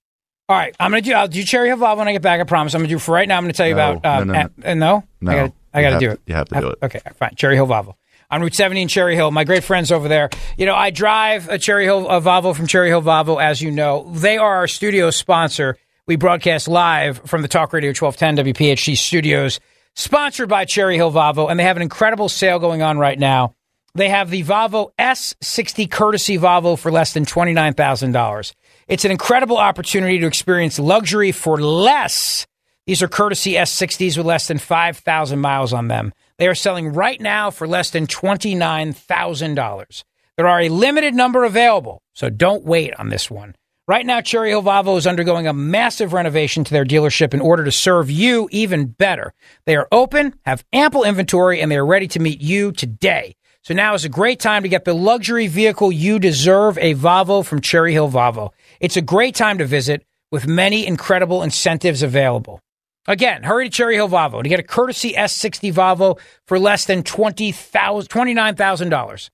All 0.48 0.58
right, 0.58 0.76
I'm 0.80 0.92
gonna 0.92 1.02
do. 1.02 1.14
I'll 1.14 1.28
do 1.28 1.44
Cherry 1.44 1.70
Hill 1.70 1.78
Volvo 1.78 1.98
when 1.98 2.08
I 2.08 2.12
get 2.14 2.22
back. 2.22 2.40
I 2.40 2.44
promise. 2.44 2.74
I'm 2.74 2.80
gonna 2.82 2.90
do 2.90 3.00
for 3.00 3.14
right 3.14 3.28
now. 3.28 3.38
I'm 3.38 3.44
gonna 3.44 3.54
tell 3.54 3.68
you 3.68 3.76
No, 3.76 3.94
about. 3.98 4.22
Um, 4.22 4.28
no, 4.28 4.34
no, 4.34 4.40
uh, 4.40 4.46
uh, 4.66 4.74
no, 4.76 5.04
No. 5.22 5.32
I 5.32 5.36
gotta, 5.36 5.54
I 5.74 5.82
gotta 5.82 6.00
do 6.00 6.12
it. 6.12 6.22
you 6.26 6.36
have 6.36 6.48
to 6.50 6.60
do 6.60 6.68
it. 6.70 6.80
Okay, 6.84 7.00
fine. 7.16 7.36
Cherry 7.36 7.56
Hill 7.56 7.68
Volvo. 7.68 7.96
On 8.32 8.42
Route 8.42 8.56
70 8.56 8.84
in 8.84 8.88
Cherry 8.88 9.16
Hill, 9.16 9.30
my 9.32 9.44
great 9.44 9.64
friends 9.64 9.92
over 9.92 10.08
there. 10.08 10.30
You 10.58 10.66
know, 10.66 10.74
I 10.76 10.90
drive 10.90 11.50
a 11.50 11.60
Cherry 11.60 11.84
Hill 11.86 12.10
a 12.10 12.20
Volvo 12.20 12.56
from 12.56 12.66
Cherry 12.68 12.88
Hill 12.90 13.02
Volvo, 13.02 13.42
as 13.42 13.62
you 13.62 13.70
know. 13.70 14.10
They 14.12 14.38
are 14.38 14.56
our 14.56 14.68
studio 14.68 15.12
sponsor. 15.12 15.78
We 16.08 16.16
broadcast 16.16 16.68
live 16.68 17.22
from 17.26 17.42
the 17.44 17.48
Talk 17.48 17.74
Radio 17.74 17.90
1210 17.90 18.54
WPHT 18.54 18.98
studios, 18.98 19.60
sponsored 19.96 20.50
by 20.50 20.66
Cherry 20.66 20.96
Hill 20.96 21.12
Volvo, 21.12 21.50
and 21.50 21.60
they 21.60 21.64
have 21.64 21.76
an 21.78 21.84
incredible 21.84 22.28
sale 22.28 22.60
going 22.60 22.82
on 22.82 22.98
right 22.98 23.18
now. 23.20 23.54
They 23.96 24.10
have 24.10 24.32
the 24.32 24.44
Volvo 24.44 24.92
S60 24.98 25.90
courtesy 25.92 26.38
Volvo 26.40 26.78
for 26.78 26.92
less 26.92 27.14
than 27.14 27.26
$29,000. 27.26 28.54
It's 28.88 29.06
an 29.06 29.12
incredible 29.12 29.58
opportunity 29.58 30.18
to 30.20 30.26
experience 30.26 30.80
luxury 30.80 31.32
for 31.32 31.62
less. 31.62 32.48
These 32.86 33.02
are 33.02 33.08
courtesy 33.08 33.54
S60s 33.54 34.18
with 34.18 34.26
less 34.26 34.48
than 34.50 34.58
5,000 34.58 35.40
miles 35.40 35.72
on 35.72 35.88
them. 35.88 36.12
They 36.38 36.48
are 36.48 36.56
selling 36.56 36.92
right 36.92 37.22
now 37.22 37.50
for 37.50 37.66
less 37.66 37.92
than 37.92 38.08
$29,000. 38.08 40.04
There 40.36 40.48
are 40.48 40.62
a 40.62 40.70
limited 40.70 41.14
number 41.14 41.46
available, 41.46 42.02
so 42.14 42.30
don't 42.30 42.66
wait 42.66 42.94
on 43.00 43.08
this 43.08 43.32
one. 43.32 43.56
Right 43.88 44.06
now, 44.06 44.20
Cherry 44.22 44.50
Hill 44.50 44.64
Volvo 44.64 44.98
is 44.98 45.08
undergoing 45.08 45.46
a 45.46 45.54
massive 45.54 46.12
renovation 46.12 46.64
to 46.64 46.72
their 46.72 46.86
dealership 46.86 47.34
in 47.34 47.40
order 47.42 47.64
to 47.64 47.72
serve 47.72 48.10
you 48.10 48.50
even 48.52 48.88
better. 48.88 49.34
They 49.66 49.76
are 49.76 49.88
open, 49.92 50.34
have 50.46 50.66
ample 50.74 51.04
inventory, 51.04 51.62
and 51.62 51.72
they 51.72 51.78
are 51.78 51.86
ready 51.86 52.08
to 52.10 52.20
meet 52.20 52.42
you 52.42 52.72
today. 52.72 53.36
So 53.62 53.74
now 53.74 53.94
is 53.94 54.04
a 54.04 54.10
great 54.10 54.40
time 54.40 54.64
to 54.64 54.70
get 54.70 54.84
the 54.84 54.94
luxury 54.94 55.48
vehicle 55.48 55.92
you 55.92 56.20
deserve, 56.20 56.78
a 56.80 56.96
Volvo 56.96 57.46
from 57.46 57.62
Cherry 57.62 57.94
Hill 57.94 58.10
Volvo. 58.10 58.52
It's 58.82 58.98
a 58.98 59.02
great 59.02 59.36
time 59.36 59.58
to 59.60 59.66
visit 59.66 60.06
with 60.32 60.48
many 60.48 60.88
incredible 60.88 61.44
incentives 61.44 62.02
available. 62.02 62.60
Again, 63.06 63.44
hurry 63.44 63.66
to 63.66 63.70
Cherry 63.70 63.96
Hill 63.96 64.08
Volvo 64.08 64.42
to 64.42 64.50
get 64.50 64.62
a 64.62 64.64
courtesy 64.64 65.14
S60 65.14 65.74
Volvo 65.74 66.20
for 66.48 66.58
less 66.58 66.86
than 66.86 67.04
$20,000 67.04 68.08
$29,000. 68.08 69.30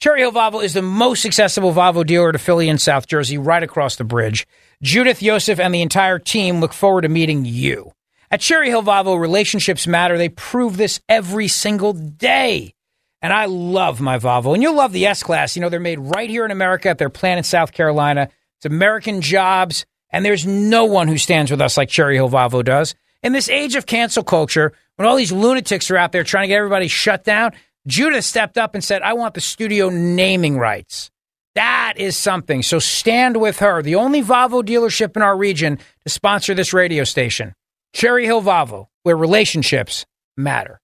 Cherry 0.00 0.20
Hill 0.20 0.32
Volvo 0.32 0.62
is 0.62 0.74
the 0.74 0.82
most 0.82 1.24
accessible 1.24 1.72
Volvo 1.72 2.04
dealer 2.04 2.32
to 2.32 2.38
Philly 2.38 2.68
in 2.68 2.76
South 2.76 3.06
Jersey, 3.06 3.38
right 3.38 3.62
across 3.62 3.96
the 3.96 4.04
bridge. 4.04 4.46
Judith, 4.82 5.22
Yosef, 5.22 5.58
and 5.58 5.74
the 5.74 5.80
entire 5.80 6.18
team 6.18 6.60
look 6.60 6.74
forward 6.74 7.02
to 7.02 7.08
meeting 7.08 7.46
you. 7.46 7.92
At 8.30 8.40
Cherry 8.40 8.68
Hill 8.68 8.82
Volvo, 8.82 9.18
relationships 9.18 9.86
matter. 9.86 10.18
They 10.18 10.28
prove 10.28 10.76
this 10.76 11.00
every 11.08 11.48
single 11.48 11.94
day. 11.94 12.74
And 13.22 13.32
I 13.32 13.46
love 13.46 14.02
my 14.02 14.18
Volvo. 14.18 14.52
And 14.52 14.62
you'll 14.62 14.74
love 14.74 14.92
the 14.92 15.06
S 15.06 15.22
Class. 15.22 15.56
You 15.56 15.62
know, 15.62 15.70
they're 15.70 15.80
made 15.80 15.98
right 15.98 16.28
here 16.28 16.44
in 16.44 16.50
America 16.50 16.90
at 16.90 16.98
their 16.98 17.08
plant 17.08 17.38
in 17.38 17.44
South 17.44 17.72
Carolina. 17.72 18.28
It's 18.58 18.66
American 18.66 19.22
jobs. 19.22 19.86
And 20.10 20.24
there's 20.24 20.44
no 20.44 20.84
one 20.84 21.08
who 21.08 21.16
stands 21.16 21.50
with 21.50 21.62
us 21.62 21.78
like 21.78 21.88
Cherry 21.88 22.16
Hill 22.16 22.28
Volvo 22.28 22.62
does. 22.62 22.94
In 23.24 23.32
this 23.32 23.48
age 23.48 23.74
of 23.74 23.86
cancel 23.86 24.22
culture, 24.22 24.74
when 24.96 25.08
all 25.08 25.16
these 25.16 25.32
lunatics 25.32 25.90
are 25.90 25.96
out 25.96 26.12
there 26.12 26.24
trying 26.24 26.42
to 26.42 26.48
get 26.48 26.58
everybody 26.58 26.88
shut 26.88 27.24
down, 27.24 27.52
Judith 27.86 28.26
stepped 28.26 28.58
up 28.58 28.74
and 28.74 28.84
said, 28.84 29.00
I 29.00 29.14
want 29.14 29.32
the 29.32 29.40
studio 29.40 29.88
naming 29.88 30.58
rights. 30.58 31.10
That 31.54 31.94
is 31.96 32.18
something. 32.18 32.62
So 32.62 32.78
stand 32.78 33.38
with 33.38 33.60
her, 33.60 33.80
the 33.80 33.94
only 33.94 34.22
Volvo 34.22 34.62
dealership 34.62 35.16
in 35.16 35.22
our 35.22 35.38
region 35.38 35.78
to 36.04 36.10
sponsor 36.10 36.52
this 36.52 36.74
radio 36.74 37.02
station. 37.04 37.54
Cherry 37.94 38.26
Hill 38.26 38.42
Volvo, 38.42 38.88
where 39.04 39.16
relationships 39.16 40.04
matter. 40.36 40.78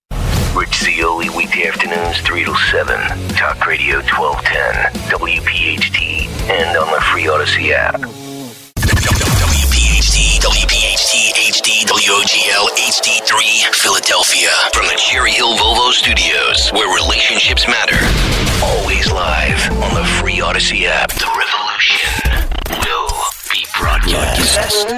Rich 0.54 0.76
Zeoli, 0.76 1.28
weekday 1.28 1.66
afternoons, 1.66 2.22
3 2.22 2.44
to 2.46 2.54
7. 2.54 3.28
Talk 3.36 3.66
Radio 3.66 3.96
1210, 3.98 4.92
WPHT, 5.10 6.26
and 6.48 6.78
on 6.78 6.90
the 6.90 7.00
free 7.02 7.24
Audacy 7.24 7.72
app. 7.72 8.00
WOGL, 11.86 12.68
HD3, 12.76 13.74
Philadelphia. 13.74 14.50
From 14.74 14.84
the 14.86 14.96
Cherry 14.98 15.30
Hill 15.30 15.56
Volvo 15.56 15.90
Studios, 15.92 16.68
where 16.72 16.94
relationships 16.94 17.66
matter. 17.66 17.96
Always 18.62 19.10
live 19.10 19.72
on 19.82 19.94
the 19.94 20.04
free 20.20 20.40
Audacy 20.40 20.84
app. 20.84 21.08
The 21.08 21.24
revolution 21.24 22.20
will 22.84 23.08
be 23.50 23.64
broadcast. 23.78 24.88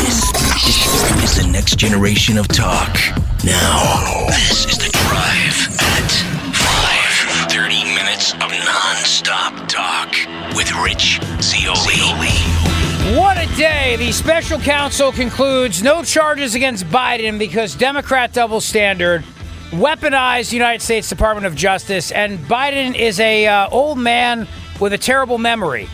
This 0.00 1.36
is 1.36 1.44
the 1.44 1.48
next 1.52 1.76
generation 1.76 2.38
of 2.38 2.48
talk. 2.48 2.96
Now, 3.44 4.26
this 4.28 4.64
is 4.64 4.78
the 4.78 4.88
drive 4.88 5.68
at 5.98 6.10
5. 6.56 7.50
30 7.52 7.84
minutes 7.94 8.32
of 8.34 8.50
non-stop 8.50 9.68
talk 9.68 10.14
with 10.56 10.72
Rich 10.76 11.20
Zeoli. 11.42 12.75
What 13.16 13.38
a 13.38 13.46
day. 13.56 13.96
The 13.96 14.12
special 14.12 14.58
counsel 14.58 15.10
concludes 15.10 15.82
no 15.82 16.04
charges 16.04 16.54
against 16.54 16.84
Biden 16.84 17.38
because 17.38 17.74
Democrat 17.74 18.34
double 18.34 18.60
standard 18.60 19.24
weaponized 19.70 20.52
United 20.52 20.82
States 20.82 21.08
Department 21.08 21.46
of 21.46 21.54
Justice, 21.54 22.12
and 22.12 22.38
Biden 22.40 22.94
is 22.94 23.18
a 23.18 23.46
uh, 23.46 23.70
old 23.70 23.96
man 23.96 24.46
with 24.80 24.92
a 24.92 24.98
terrible 24.98 25.38
memory, 25.38 25.88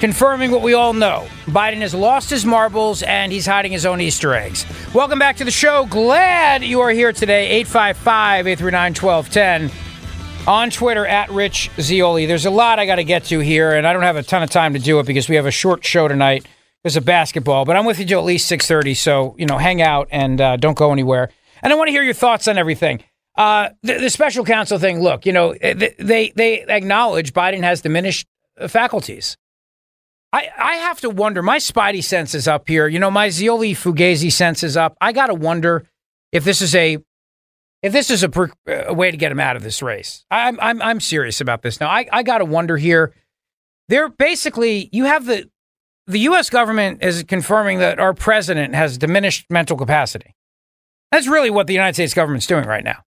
confirming 0.00 0.50
what 0.50 0.62
we 0.62 0.72
all 0.72 0.94
know. 0.94 1.28
Biden 1.44 1.82
has 1.82 1.92
lost 1.92 2.30
his 2.30 2.46
marbles 2.46 3.02
and 3.02 3.30
he's 3.30 3.44
hiding 3.44 3.72
his 3.72 3.84
own 3.84 4.00
Easter 4.00 4.32
eggs. 4.32 4.64
Welcome 4.94 5.18
back 5.18 5.36
to 5.36 5.44
the 5.44 5.50
show. 5.50 5.84
Glad 5.84 6.64
you 6.64 6.80
are 6.80 6.90
here 6.90 7.12
today. 7.12 7.50
855 7.50 8.46
839 8.46 8.94
1210 8.94 10.48
on 10.48 10.70
Twitter 10.70 11.06
at 11.06 11.28
Rich 11.28 11.70
Zeoli. 11.78 12.24
There's 12.24 12.46
a 12.46 12.50
lot 12.50 12.78
I 12.78 12.86
got 12.86 12.96
to 12.96 13.04
get 13.04 13.24
to 13.24 13.40
here, 13.40 13.74
and 13.74 13.86
I 13.86 13.92
don't 13.92 14.04
have 14.04 14.16
a 14.16 14.22
ton 14.22 14.42
of 14.42 14.48
time 14.48 14.72
to 14.72 14.78
do 14.78 14.98
it 15.00 15.06
because 15.06 15.28
we 15.28 15.36
have 15.36 15.44
a 15.44 15.50
short 15.50 15.84
show 15.84 16.08
tonight 16.08 16.46
because 16.82 16.96
a 16.96 17.00
basketball. 17.00 17.64
But 17.64 17.76
I'm 17.76 17.84
with 17.84 17.98
you 17.98 18.06
till 18.06 18.18
at 18.18 18.24
least 18.24 18.50
6:30, 18.50 18.96
so 18.96 19.34
you 19.38 19.46
know, 19.46 19.58
hang 19.58 19.82
out 19.82 20.08
and 20.10 20.40
uh, 20.40 20.56
don't 20.56 20.76
go 20.76 20.92
anywhere. 20.92 21.30
And 21.62 21.72
I 21.72 21.76
want 21.76 21.88
to 21.88 21.92
hear 21.92 22.02
your 22.02 22.14
thoughts 22.14 22.48
on 22.48 22.58
everything. 22.58 23.04
Uh, 23.36 23.70
the, 23.82 23.98
the 23.98 24.10
special 24.10 24.44
counsel 24.44 24.78
thing. 24.78 25.00
Look, 25.00 25.24
you 25.26 25.32
know, 25.32 25.54
they 25.54 26.32
they 26.34 26.64
acknowledge 26.68 27.32
Biden 27.32 27.62
has 27.62 27.80
diminished 27.80 28.26
faculties. 28.68 29.36
I, 30.32 30.48
I 30.56 30.74
have 30.76 31.00
to 31.00 31.10
wonder. 31.10 31.42
My 31.42 31.58
spidey 31.58 32.02
sense 32.02 32.34
is 32.34 32.48
up 32.48 32.66
here. 32.66 32.88
You 32.88 32.98
know, 32.98 33.10
my 33.10 33.28
Zeoli 33.28 33.74
Fugazi 33.74 34.32
sense 34.32 34.62
is 34.62 34.76
up. 34.76 34.96
I 35.00 35.12
got 35.12 35.26
to 35.26 35.34
wonder 35.34 35.86
if 36.32 36.44
this 36.44 36.62
is 36.62 36.74
a 36.74 36.98
if 37.82 37.92
this 37.92 38.10
is 38.10 38.22
a, 38.22 38.28
per, 38.28 38.48
a, 38.66 38.94
way 38.94 39.10
to 39.10 39.16
get 39.16 39.32
him 39.32 39.40
out 39.40 39.56
of 39.56 39.62
this 39.62 39.82
race. 39.82 40.24
I'm 40.30 40.58
I'm 40.60 40.80
I'm 40.80 41.00
serious 41.00 41.40
about 41.40 41.62
this 41.62 41.80
now. 41.80 41.88
I 41.88 42.06
I 42.10 42.22
got 42.22 42.38
to 42.38 42.44
wonder 42.44 42.76
here. 42.76 43.12
They're 43.88 44.08
basically 44.08 44.88
you 44.92 45.04
have 45.04 45.26
the 45.26 45.50
the 46.06 46.20
U.S. 46.20 46.50
government 46.50 47.02
is 47.02 47.22
confirming 47.24 47.78
that 47.78 47.98
our 47.98 48.14
president 48.14 48.74
has 48.74 48.98
diminished 48.98 49.46
mental 49.50 49.76
capacity. 49.76 50.34
That's 51.10 51.26
really 51.26 51.50
what 51.50 51.66
the 51.66 51.74
United 51.74 51.94
States 51.94 52.14
government's 52.14 52.46
doing 52.46 52.64
right 52.64 52.84
now. 52.84 53.02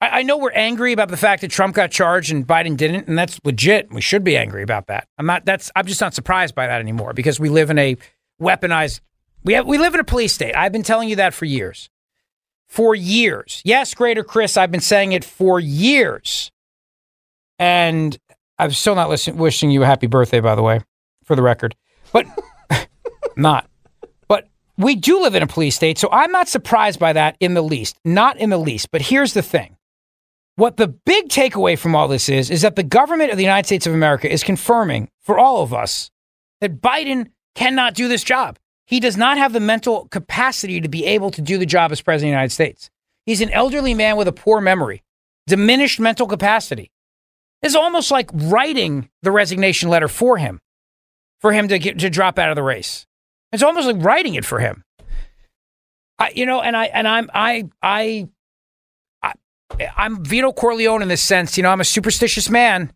I, 0.00 0.20
I 0.20 0.22
know 0.22 0.38
we're 0.38 0.52
angry 0.52 0.92
about 0.92 1.08
the 1.08 1.16
fact 1.16 1.42
that 1.42 1.50
Trump 1.50 1.74
got 1.74 1.90
charged 1.90 2.32
and 2.32 2.46
Biden 2.46 2.76
didn't, 2.76 3.08
and 3.08 3.18
that's 3.18 3.40
legit. 3.44 3.92
We 3.92 4.00
should 4.00 4.24
be 4.24 4.36
angry 4.36 4.62
about 4.62 4.86
that. 4.86 5.08
I'm 5.18 5.26
not. 5.26 5.44
That's. 5.44 5.70
I'm 5.76 5.86
just 5.86 6.00
not 6.00 6.14
surprised 6.14 6.54
by 6.54 6.66
that 6.66 6.80
anymore 6.80 7.12
because 7.12 7.38
we 7.38 7.48
live 7.48 7.70
in 7.70 7.78
a 7.78 7.96
weaponized. 8.40 9.00
We 9.42 9.52
have, 9.54 9.66
we 9.66 9.76
live 9.76 9.92
in 9.94 10.00
a 10.00 10.04
police 10.04 10.32
state. 10.32 10.56
I've 10.56 10.72
been 10.72 10.82
telling 10.82 11.08
you 11.08 11.16
that 11.16 11.34
for 11.34 11.44
years 11.44 11.90
for 12.74 12.94
years. 12.94 13.62
Yes, 13.64 13.94
Greater 13.94 14.24
Chris, 14.24 14.56
I've 14.56 14.72
been 14.72 14.80
saying 14.80 15.12
it 15.12 15.24
for 15.24 15.60
years. 15.60 16.50
And 17.58 18.18
I'm 18.58 18.72
still 18.72 18.96
not 18.96 19.08
listen, 19.08 19.36
wishing 19.36 19.70
you 19.70 19.84
a 19.84 19.86
happy 19.86 20.08
birthday, 20.08 20.40
by 20.40 20.56
the 20.56 20.62
way, 20.62 20.80
for 21.24 21.36
the 21.36 21.42
record. 21.42 21.74
But 22.12 22.26
not. 23.36 23.68
But 24.28 24.48
we 24.76 24.94
do 24.94 25.20
live 25.20 25.34
in 25.34 25.42
a 25.42 25.46
police 25.46 25.76
state, 25.76 25.98
so 25.98 26.08
I'm 26.12 26.32
not 26.32 26.48
surprised 26.48 26.98
by 27.00 27.12
that 27.14 27.36
in 27.40 27.54
the 27.54 27.62
least. 27.62 27.98
Not 28.04 28.36
in 28.36 28.50
the 28.50 28.58
least. 28.58 28.90
But 28.90 29.02
here's 29.02 29.34
the 29.34 29.42
thing. 29.42 29.76
What 30.56 30.76
the 30.76 30.86
big 30.88 31.28
takeaway 31.28 31.76
from 31.76 31.96
all 31.96 32.06
this 32.06 32.28
is, 32.28 32.48
is 32.48 32.62
that 32.62 32.76
the 32.76 32.84
government 32.84 33.32
of 33.32 33.36
the 33.36 33.42
United 33.42 33.66
States 33.66 33.86
of 33.86 33.94
America 33.94 34.32
is 34.32 34.44
confirming 34.44 35.08
for 35.20 35.38
all 35.38 35.62
of 35.62 35.74
us 35.74 36.10
that 36.60 36.80
Biden 36.80 37.30
cannot 37.56 37.94
do 37.94 38.06
this 38.06 38.22
job. 38.22 38.58
He 38.86 39.00
does 39.00 39.16
not 39.16 39.38
have 39.38 39.52
the 39.52 39.60
mental 39.60 40.06
capacity 40.08 40.80
to 40.80 40.88
be 40.88 41.06
able 41.06 41.30
to 41.32 41.42
do 41.42 41.58
the 41.58 41.66
job 41.66 41.90
as 41.90 42.00
president 42.00 42.28
of 42.28 42.32
the 42.32 42.36
United 42.36 42.52
States. 42.52 42.90
He's 43.26 43.40
an 43.40 43.50
elderly 43.50 43.94
man 43.94 44.16
with 44.16 44.28
a 44.28 44.32
poor 44.32 44.60
memory, 44.60 45.02
diminished 45.46 45.98
mental 45.98 46.26
capacity. 46.26 46.92
It's 47.62 47.74
almost 47.74 48.10
like 48.10 48.30
writing 48.32 49.08
the 49.22 49.30
resignation 49.30 49.88
letter 49.88 50.08
for 50.08 50.36
him, 50.36 50.60
for 51.44 51.52
him 51.52 51.68
to 51.68 51.78
get 51.78 51.98
to 51.98 52.08
drop 52.08 52.38
out 52.38 52.48
of 52.48 52.56
the 52.56 52.62
race. 52.62 53.06
It's 53.52 53.62
almost 53.62 53.86
like 53.86 54.02
writing 54.02 54.34
it 54.34 54.44
for 54.44 54.60
him. 54.60 54.82
I, 56.18 56.32
you 56.34 56.46
know, 56.46 56.62
and 56.62 56.74
I 56.74 56.86
and 56.86 57.06
I'm 57.06 57.30
I 57.34 57.68
I, 57.82 58.28
I 59.22 59.32
I'm 59.94 60.24
Vito 60.24 60.52
Corleone 60.52 61.02
in 61.02 61.08
this 61.08 61.22
sense. 61.22 61.56
You 61.56 61.62
know, 61.62 61.70
I'm 61.70 61.80
a 61.80 61.84
superstitious 61.84 62.48
man, 62.48 62.92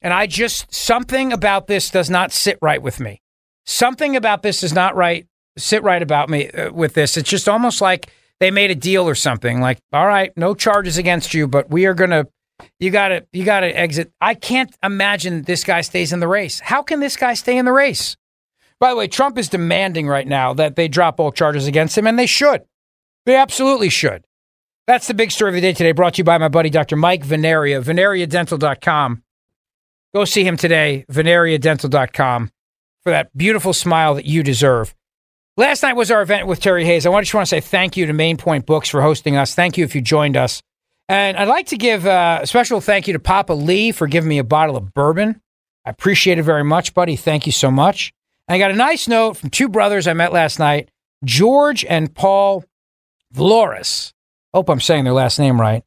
and 0.00 0.14
I 0.14 0.26
just 0.26 0.72
something 0.72 1.32
about 1.32 1.66
this 1.66 1.90
does 1.90 2.08
not 2.08 2.30
sit 2.30 2.58
right 2.62 2.80
with 2.80 3.00
me 3.00 3.22
something 3.64 4.16
about 4.16 4.42
this 4.42 4.62
is 4.62 4.72
not 4.72 4.96
right. 4.96 5.26
Sit 5.58 5.82
right 5.82 6.02
about 6.02 6.30
me 6.30 6.50
uh, 6.50 6.72
with 6.72 6.94
this. 6.94 7.16
It's 7.16 7.28
just 7.28 7.48
almost 7.48 7.80
like 7.80 8.10
they 8.40 8.50
made 8.50 8.70
a 8.70 8.74
deal 8.74 9.08
or 9.08 9.14
something. 9.14 9.60
Like, 9.60 9.78
all 9.92 10.06
right, 10.06 10.32
no 10.36 10.54
charges 10.54 10.98
against 10.98 11.34
you, 11.34 11.46
but 11.46 11.70
we 11.70 11.86
are 11.86 11.94
gonna. 11.94 12.26
You 12.78 12.90
gotta, 12.90 13.26
you 13.32 13.44
gotta 13.44 13.76
exit. 13.76 14.12
I 14.20 14.34
can't 14.34 14.74
imagine 14.82 15.42
this 15.42 15.64
guy 15.64 15.80
stays 15.80 16.12
in 16.12 16.20
the 16.20 16.28
race. 16.28 16.60
How 16.60 16.82
can 16.82 17.00
this 17.00 17.16
guy 17.16 17.34
stay 17.34 17.56
in 17.56 17.64
the 17.64 17.72
race? 17.72 18.16
By 18.78 18.90
the 18.90 18.96
way, 18.96 19.06
Trump 19.08 19.38
is 19.38 19.48
demanding 19.48 20.08
right 20.08 20.26
now 20.26 20.54
that 20.54 20.76
they 20.76 20.88
drop 20.88 21.20
all 21.20 21.30
charges 21.30 21.66
against 21.66 21.96
him, 21.96 22.06
and 22.06 22.18
they 22.18 22.26
should. 22.26 22.62
They 23.26 23.36
absolutely 23.36 23.88
should. 23.88 24.24
That's 24.86 25.06
the 25.06 25.14
big 25.14 25.30
story 25.30 25.50
of 25.50 25.54
the 25.54 25.60
day 25.60 25.72
today, 25.72 25.92
brought 25.92 26.14
to 26.14 26.18
you 26.18 26.24
by 26.24 26.38
my 26.38 26.48
buddy 26.48 26.68
Dr. 26.68 26.96
Mike 26.96 27.24
Vanaria, 27.24 27.82
vanariadental.com. 27.82 29.22
Go 30.14 30.24
see 30.24 30.44
him 30.44 30.56
today, 30.56 31.04
vanariadental.com 31.10 32.50
for 33.04 33.10
that 33.10 33.36
beautiful 33.36 33.72
smile 33.72 34.16
that 34.16 34.26
you 34.26 34.42
deserve. 34.42 34.94
Last 35.56 35.82
night 35.82 35.94
was 35.94 36.10
our 36.10 36.22
event 36.22 36.46
with 36.46 36.60
Terry 36.60 36.84
Hayes. 36.84 37.06
I 37.06 37.20
just 37.20 37.34
want 37.34 37.46
to 37.46 37.50
say 37.50 37.60
thank 37.60 37.96
you 37.96 38.06
to 38.06 38.12
Main 38.12 38.36
Point 38.36 38.66
Books 38.66 38.88
for 38.88 39.02
hosting 39.02 39.36
us. 39.36 39.54
Thank 39.54 39.78
you 39.78 39.84
if 39.84 39.94
you 39.94 40.00
joined 40.00 40.36
us. 40.36 40.62
And 41.12 41.36
I'd 41.36 41.46
like 41.46 41.66
to 41.66 41.76
give 41.76 42.06
uh, 42.06 42.38
a 42.40 42.46
special 42.46 42.80
thank 42.80 43.06
you 43.06 43.12
to 43.12 43.18
Papa 43.18 43.52
Lee 43.52 43.92
for 43.92 44.06
giving 44.06 44.30
me 44.30 44.38
a 44.38 44.44
bottle 44.44 44.78
of 44.78 44.94
bourbon. 44.94 45.42
I 45.84 45.90
appreciate 45.90 46.38
it 46.38 46.42
very 46.42 46.64
much, 46.64 46.94
buddy. 46.94 47.16
Thank 47.16 47.44
you 47.44 47.52
so 47.52 47.70
much. 47.70 48.14
And 48.48 48.54
I 48.54 48.58
got 48.58 48.70
a 48.70 48.74
nice 48.74 49.06
note 49.06 49.36
from 49.36 49.50
two 49.50 49.68
brothers 49.68 50.06
I 50.06 50.14
met 50.14 50.32
last 50.32 50.58
night, 50.58 50.88
George 51.22 51.84
and 51.84 52.14
Paul 52.14 52.64
Vloris. 53.34 54.14
Hope 54.54 54.70
I'm 54.70 54.80
saying 54.80 55.04
their 55.04 55.12
last 55.12 55.38
name 55.38 55.60
right. 55.60 55.84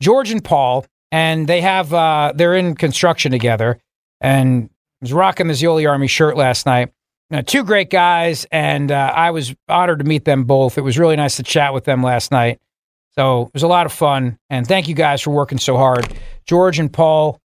George 0.00 0.30
and 0.30 0.42
Paul, 0.42 0.86
and 1.10 1.46
they 1.46 1.60
have 1.60 1.92
uh, 1.92 2.32
they're 2.34 2.56
in 2.56 2.74
construction 2.74 3.30
together. 3.30 3.78
And 4.22 4.70
was 5.02 5.12
rocking 5.12 5.48
the 5.48 5.54
Zeoli 5.54 5.84
Army 5.84 6.06
shirt 6.06 6.34
last 6.34 6.64
night. 6.64 6.94
Now, 7.28 7.42
two 7.42 7.62
great 7.62 7.90
guys, 7.90 8.46
and 8.50 8.90
uh, 8.90 9.12
I 9.14 9.32
was 9.32 9.54
honored 9.68 9.98
to 9.98 10.06
meet 10.06 10.24
them 10.24 10.44
both. 10.44 10.78
It 10.78 10.82
was 10.82 10.98
really 10.98 11.16
nice 11.16 11.36
to 11.36 11.42
chat 11.42 11.74
with 11.74 11.84
them 11.84 12.02
last 12.02 12.32
night. 12.32 12.58
So 13.14 13.42
it 13.42 13.54
was 13.54 13.62
a 13.62 13.68
lot 13.68 13.86
of 13.86 13.92
fun. 13.92 14.38
And 14.50 14.66
thank 14.66 14.88
you 14.88 14.94
guys 14.94 15.20
for 15.20 15.30
working 15.30 15.58
so 15.58 15.76
hard. 15.76 16.12
George 16.46 16.78
and 16.78 16.92
Paul 16.92 17.40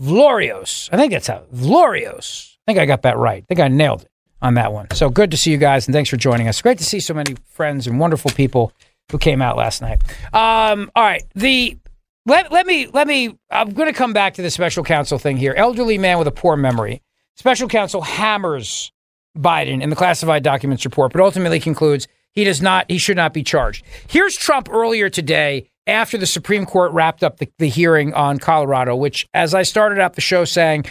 Vlorios. 0.00 0.88
I 0.92 0.96
think 0.96 1.12
that's 1.12 1.26
how 1.26 1.44
Vlorios. 1.54 2.54
I 2.66 2.72
think 2.72 2.78
I 2.78 2.86
got 2.86 3.02
that 3.02 3.16
right. 3.16 3.42
I 3.42 3.46
think 3.46 3.60
I 3.60 3.68
nailed 3.68 4.02
it 4.02 4.08
on 4.42 4.54
that 4.54 4.72
one. 4.72 4.90
So 4.92 5.08
good 5.10 5.30
to 5.30 5.36
see 5.36 5.50
you 5.50 5.58
guys, 5.58 5.86
and 5.86 5.94
thanks 5.94 6.10
for 6.10 6.16
joining 6.16 6.48
us. 6.48 6.60
Great 6.60 6.78
to 6.78 6.84
see 6.84 7.00
so 7.00 7.14
many 7.14 7.36
friends 7.46 7.86
and 7.86 7.98
wonderful 8.00 8.30
people 8.32 8.72
who 9.10 9.18
came 9.18 9.42
out 9.42 9.56
last 9.56 9.82
night. 9.82 10.02
Um, 10.32 10.90
all 10.94 11.04
right. 11.04 11.22
The 11.34 11.78
let, 12.26 12.50
let 12.50 12.66
me 12.66 12.86
let 12.86 13.06
me 13.06 13.36
I'm 13.50 13.70
going 13.70 13.88
to 13.88 13.96
come 13.96 14.12
back 14.12 14.34
to 14.34 14.42
the 14.42 14.50
special 14.50 14.82
counsel 14.82 15.18
thing 15.18 15.36
here. 15.36 15.54
Elderly 15.56 15.98
man 15.98 16.18
with 16.18 16.26
a 16.26 16.32
poor 16.32 16.56
memory. 16.56 17.02
Special 17.36 17.68
counsel 17.68 18.00
hammers 18.00 18.92
Biden 19.36 19.82
in 19.82 19.90
the 19.90 19.96
classified 19.96 20.42
documents 20.42 20.84
report, 20.84 21.12
but 21.12 21.20
ultimately 21.20 21.60
concludes 21.60 22.06
he 22.34 22.44
does 22.44 22.60
not 22.60 22.90
he 22.90 22.98
should 22.98 23.16
not 23.16 23.32
be 23.32 23.42
charged. 23.42 23.84
Here's 24.08 24.36
Trump 24.36 24.68
earlier 24.70 25.08
today 25.08 25.70
after 25.86 26.18
the 26.18 26.26
Supreme 26.26 26.66
Court 26.66 26.92
wrapped 26.92 27.22
up 27.22 27.38
the, 27.38 27.48
the 27.58 27.68
hearing 27.68 28.14
on 28.14 28.38
Colorado, 28.38 28.96
which 28.96 29.28
as 29.34 29.54
I 29.54 29.62
started 29.62 29.98
out 29.98 30.14
the 30.14 30.20
show 30.20 30.44
saying 30.44 30.86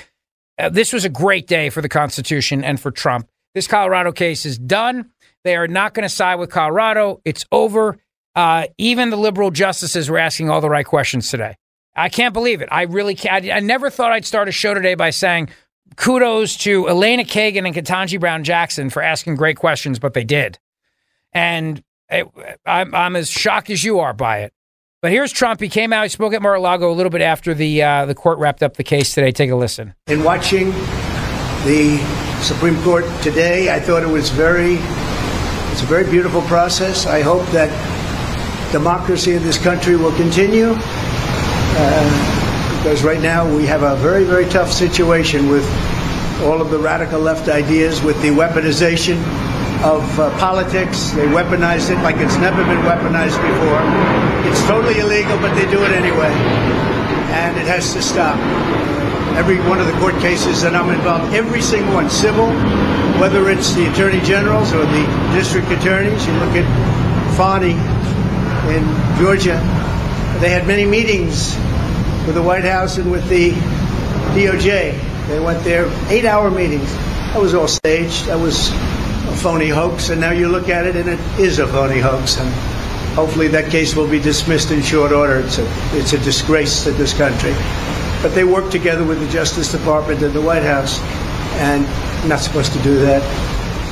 uh, 0.58 0.70
this 0.70 0.94
was 0.94 1.06
a 1.06 1.10
great 1.10 1.48
day 1.48 1.70
for 1.70 1.82
the 1.82 1.90
Constitution 1.90 2.64
and 2.64 2.80
for 2.80 2.92
Trump. 2.92 3.28
This 3.56 3.68
Colorado 3.68 4.12
case 4.12 4.46
is 4.46 4.58
done. 4.58 5.12
They 5.44 5.56
are 5.56 5.68
not 5.68 5.94
going 5.94 6.04
to 6.04 6.10
side 6.10 6.36
with 6.36 6.50
Colorado. 6.50 7.22
It's 7.26 7.46
over. 7.52 7.98
Uh, 8.36 8.66
even 8.78 9.10
the 9.10 9.18
liberal 9.18 9.52
justices 9.52 10.10
were 10.10 10.18
asking 10.18 10.50
all 10.50 10.62
the 10.62 10.70
right 10.70 10.86
questions 10.86 11.30
today. 11.30 11.56
I 11.96 12.10
can't 12.10 12.34
believe 12.34 12.62
it. 12.62 12.70
I 12.72 12.84
really 12.84 13.14
can't. 13.14 13.46
I, 13.46 13.58
I 13.58 13.60
never 13.60 13.90
thought 13.90 14.12
I'd 14.12 14.26
start 14.26 14.48
a 14.48 14.52
show 14.52 14.74
today 14.74 14.96
by 14.96 15.12
saying 15.12 15.50
kudos 15.96 16.58
to 16.58 16.88
Elena 16.90 17.24
Kagan 17.24 17.68
and 17.68 17.76
Ketanji 17.76 18.20
Brown 18.20 18.44
Jackson 18.44 18.90
for 18.90 19.04
asking 19.04 19.36
great 19.36 19.58
questions, 19.58 20.00
but 20.00 20.14
they 20.14 20.24
did. 20.24 20.58
And 21.34 21.84
it, 22.10 22.28
I'm, 22.66 22.94
I'm 22.94 23.16
as 23.16 23.30
shocked 23.30 23.70
as 23.70 23.84
you 23.84 24.00
are 24.00 24.14
by 24.14 24.40
it. 24.40 24.54
But 25.02 25.12
here's 25.12 25.32
Trump. 25.32 25.60
He 25.60 25.68
came 25.68 25.92
out. 25.92 26.04
He 26.04 26.10
spoke 26.10 26.34
at 26.34 26.42
Mar-a-Lago 26.42 26.90
a 26.90 26.94
little 26.94 27.10
bit 27.10 27.22
after 27.22 27.54
the 27.54 27.84
uh, 27.84 28.06
the 28.06 28.16
court 28.16 28.40
wrapped 28.40 28.64
up 28.64 28.78
the 28.78 28.86
case 28.86 29.14
today. 29.14 29.32
Take 29.32 29.50
a 29.50 29.56
listen. 29.56 29.94
In 30.08 30.24
watching 30.24 30.72
the 31.66 31.98
Supreme 32.42 32.82
Court 32.84 33.04
today, 33.22 33.74
I 33.74 33.82
thought 33.82 34.02
it 34.04 34.08
was 34.08 34.30
very 34.30 34.76
it's 35.74 35.82
a 35.82 35.86
very 35.86 36.10
beautiful 36.10 36.42
process. 36.44 37.06
I 37.06 37.22
hope 37.22 37.46
that 37.48 37.70
democracy 38.72 39.34
in 39.34 39.44
this 39.44 39.62
country 39.62 39.98
will 39.98 40.16
continue. 40.16 40.74
Uh, 41.76 42.40
because 42.84 43.02
right 43.02 43.22
now 43.22 43.50
we 43.56 43.66
have 43.66 43.82
a 43.82 43.96
very, 43.96 44.26
very 44.26 44.46
tough 44.46 44.70
situation 44.70 45.48
with 45.48 45.64
all 46.44 46.62
of 46.62 46.70
the 46.70 46.78
radical 46.78 47.20
left 47.20 47.48
ideas, 47.48 48.02
with 48.02 48.22
the 48.22 48.28
weaponization 48.28 49.16
of 49.84 50.20
uh, 50.20 50.30
politics. 50.40 51.12
They 51.12 51.28
weaponize 51.28 51.92
it 51.92 52.02
like 52.04 52.16
it's 52.18 52.38
never 52.38 52.64
been 52.64 52.80
weaponized 52.88 53.36
before. 53.36 53.84
It's 54.50 54.64
totally 54.66 55.00
illegal, 55.00 55.38
but 55.40 55.54
they 55.56 55.70
do 55.70 55.84
it 55.84 55.92
anyway. 55.92 56.32
And 57.36 57.58
it 57.58 57.68
has 57.68 57.94
to 57.94 58.02
stop. 58.02 58.40
Every 59.36 59.60
one 59.68 59.80
of 59.80 59.88
the 59.88 59.94
court 60.00 60.16
cases 60.22 60.62
that 60.62 60.74
I'm 60.74 60.90
involved, 60.90 61.34
every 61.34 61.62
single 61.62 61.94
one, 61.96 62.10
civil, 62.10 62.48
whether 63.20 63.50
it's 63.50 63.74
the 63.74 63.92
attorney 63.92 64.22
generals 64.22 64.72
or 64.74 64.86
the 64.86 65.04
district 65.34 65.68
attorneys, 65.68 66.26
you 66.26 66.34
look 66.34 66.56
at 66.56 66.68
Fani 67.36 67.74
in 68.72 68.84
Georgia, 69.20 69.60
they 70.40 70.50
had 70.50 70.66
many 70.66 70.86
meetings 70.86 71.56
with 72.26 72.36
the 72.36 72.42
White 72.42 72.64
House 72.64 72.98
and 72.98 73.12
with 73.12 73.28
the 73.28 73.52
DOJ. 74.32 75.28
They 75.28 75.40
went 75.40 75.64
there, 75.64 75.92
eight 76.10 76.26
hour 76.26 76.50
meetings. 76.50 76.90
That 77.34 77.42
was 77.42 77.54
all 77.54 77.68
staged. 77.68 78.28
That 78.28 78.40
was 78.40 78.70
phony 79.34 79.70
hoax. 79.70 80.10
And 80.10 80.20
now 80.22 80.32
you 80.32 80.48
look 80.48 80.70
at 80.70 80.86
it 80.86 80.96
and 80.96 81.10
it 81.10 81.20
is 81.40 81.60
a 81.60 81.68
phony 81.68 82.00
hoax. 82.00 82.38
And 82.38 82.50
hopefully 83.16 83.48
that 83.50 83.72
case 83.72 83.96
will 83.96 84.10
be 84.10 84.20
dismissed 84.20 84.72
in 84.72 84.82
short 84.82 85.12
order. 85.12 85.40
It's 85.40 85.58
a, 85.58 85.68
it's 85.98 86.14
a 86.14 86.20
disgrace 86.20 86.84
to 86.86 86.92
this 86.92 87.14
country. 87.14 87.54
But 88.22 88.36
they 88.36 88.44
work 88.44 88.72
together 88.72 89.04
with 89.04 89.20
the 89.20 89.30
Justice 89.30 89.72
Department 89.72 90.22
and 90.24 90.34
the 90.34 90.42
White 90.42 90.64
House. 90.64 91.00
And 91.60 91.86
not 92.28 92.40
supposed 92.40 92.74
to 92.74 92.82
do 92.82 93.00
that. 93.00 93.22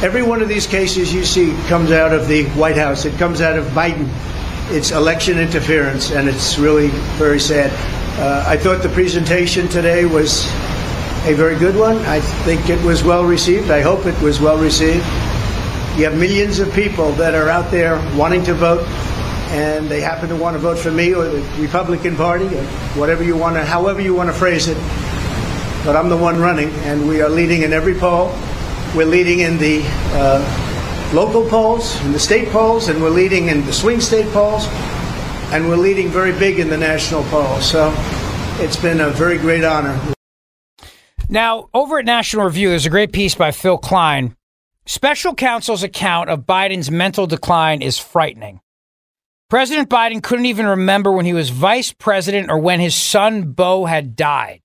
Every 0.03 0.23
one 0.23 0.41
of 0.41 0.49
these 0.49 0.65
cases 0.65 1.13
you 1.13 1.23
see 1.23 1.53
comes 1.67 1.91
out 1.91 2.11
of 2.11 2.27
the 2.27 2.45
White 2.51 2.77
House. 2.77 3.05
It 3.05 3.17
comes 3.19 3.41
out 3.41 3.57
of 3.57 3.65
Biden. 3.67 4.09
It's 4.71 4.91
election 4.91 5.37
interference, 5.37 6.11
and 6.11 6.27
it's 6.27 6.57
really 6.57 6.87
very 7.17 7.39
sad. 7.39 7.71
Uh, 8.19 8.43
I 8.47 8.57
thought 8.57 8.81
the 8.81 8.89
presentation 8.89 9.67
today 9.67 10.05
was 10.05 10.45
a 11.25 11.33
very 11.33 11.55
good 11.55 11.75
one. 11.75 11.97
I 11.99 12.19
think 12.19 12.69
it 12.69 12.83
was 12.83 13.03
well 13.03 13.23
received. 13.23 13.69
I 13.69 13.81
hope 13.81 14.05
it 14.05 14.19
was 14.21 14.39
well 14.39 14.57
received. 14.57 15.05
You 15.95 16.05
have 16.05 16.17
millions 16.17 16.59
of 16.59 16.73
people 16.73 17.11
that 17.13 17.35
are 17.35 17.49
out 17.49 17.69
there 17.69 17.95
wanting 18.17 18.43
to 18.45 18.55
vote, 18.55 18.87
and 19.51 19.87
they 19.87 20.01
happen 20.01 20.29
to 20.29 20.35
want 20.35 20.55
to 20.55 20.59
vote 20.59 20.79
for 20.79 20.89
me 20.89 21.13
or 21.13 21.25
the 21.25 21.41
Republican 21.61 22.15
Party, 22.15 22.45
or 22.45 22.63
whatever 22.97 23.23
you 23.23 23.37
want 23.37 23.55
to, 23.55 23.63
however 23.63 24.01
you 24.01 24.15
want 24.15 24.29
to 24.29 24.33
phrase 24.33 24.67
it. 24.67 24.77
But 25.85 25.95
I'm 25.95 26.09
the 26.09 26.17
one 26.17 26.39
running, 26.39 26.69
and 26.85 27.07
we 27.07 27.21
are 27.21 27.29
leading 27.29 27.61
in 27.61 27.71
every 27.71 27.93
poll. 27.93 28.33
We're 28.95 29.05
leading 29.05 29.39
in 29.39 29.57
the 29.57 29.83
uh, 30.13 31.11
local 31.13 31.47
polls, 31.47 32.03
in 32.03 32.13
the 32.13 32.19
state 32.19 32.49
polls, 32.49 32.87
and 32.87 33.01
we're 33.01 33.09
leading 33.09 33.49
in 33.49 33.63
the 33.65 33.73
swing 33.73 34.01
state 34.01 34.31
polls, 34.31 34.65
and 35.51 35.67
we're 35.67 35.75
leading 35.75 36.09
very 36.09 36.31
big 36.31 36.57
in 36.57 36.69
the 36.69 36.77
national 36.77 37.23
polls. 37.25 37.69
So 37.69 37.93
it's 38.59 38.77
been 38.77 39.01
a 39.01 39.09
very 39.09 39.37
great 39.37 39.63
honor. 39.63 39.99
Now, 41.31 41.69
over 41.73 41.97
at 41.97 42.03
National 42.03 42.43
Review, 42.43 42.67
there's 42.67 42.85
a 42.85 42.89
great 42.89 43.13
piece 43.13 43.35
by 43.35 43.51
Phil 43.51 43.77
Klein. 43.77 44.35
Special 44.85 45.33
counsel's 45.33 45.81
account 45.81 46.29
of 46.29 46.41
Biden's 46.41 46.91
mental 46.91 47.25
decline 47.25 47.81
is 47.81 47.97
frightening. 47.97 48.59
President 49.49 49.89
Biden 49.89 50.21
couldn't 50.21 50.47
even 50.47 50.65
remember 50.65 51.09
when 51.09 51.23
he 51.23 51.31
was 51.31 51.49
vice 51.49 51.93
president 51.93 52.51
or 52.51 52.57
when 52.57 52.81
his 52.81 52.95
son 52.95 53.53
Beau 53.53 53.85
had 53.85 54.17
died, 54.17 54.59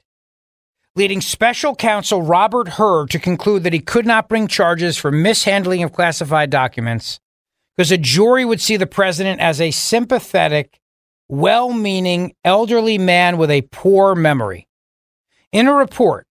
leading 0.96 1.20
special 1.20 1.76
counsel 1.76 2.20
Robert 2.20 2.70
Hur 2.70 3.06
to 3.06 3.20
conclude 3.20 3.62
that 3.62 3.72
he 3.72 3.78
could 3.78 4.04
not 4.04 4.28
bring 4.28 4.48
charges 4.48 4.96
for 4.96 5.12
mishandling 5.12 5.84
of 5.84 5.92
classified 5.92 6.50
documents 6.50 7.20
because 7.76 7.92
a 7.92 7.98
jury 7.98 8.44
would 8.44 8.60
see 8.60 8.76
the 8.76 8.88
president 8.88 9.40
as 9.40 9.60
a 9.60 9.70
sympathetic, 9.70 10.80
well 11.28 11.72
meaning 11.72 12.34
elderly 12.44 12.98
man 12.98 13.38
with 13.38 13.52
a 13.52 13.68
poor 13.70 14.16
memory. 14.16 14.66
In 15.52 15.68
a 15.68 15.72
report, 15.72 16.25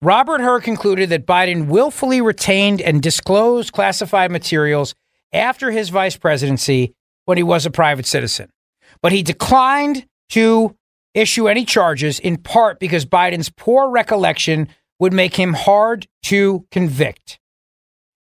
Robert 0.00 0.40
Hur 0.40 0.60
concluded 0.60 1.08
that 1.08 1.26
Biden 1.26 1.66
willfully 1.66 2.20
retained 2.20 2.80
and 2.80 3.02
disclosed 3.02 3.72
classified 3.72 4.30
materials 4.30 4.94
after 5.32 5.72
his 5.72 5.88
vice 5.88 6.16
presidency 6.16 6.94
when 7.24 7.36
he 7.36 7.42
was 7.42 7.66
a 7.66 7.70
private 7.70 8.06
citizen. 8.06 8.48
But 9.02 9.10
he 9.10 9.24
declined 9.24 10.06
to 10.30 10.76
issue 11.14 11.48
any 11.48 11.64
charges 11.64 12.20
in 12.20 12.36
part 12.36 12.78
because 12.78 13.06
Biden's 13.06 13.50
poor 13.50 13.90
recollection 13.90 14.68
would 15.00 15.12
make 15.12 15.34
him 15.34 15.54
hard 15.54 16.06
to 16.24 16.64
convict. 16.70 17.40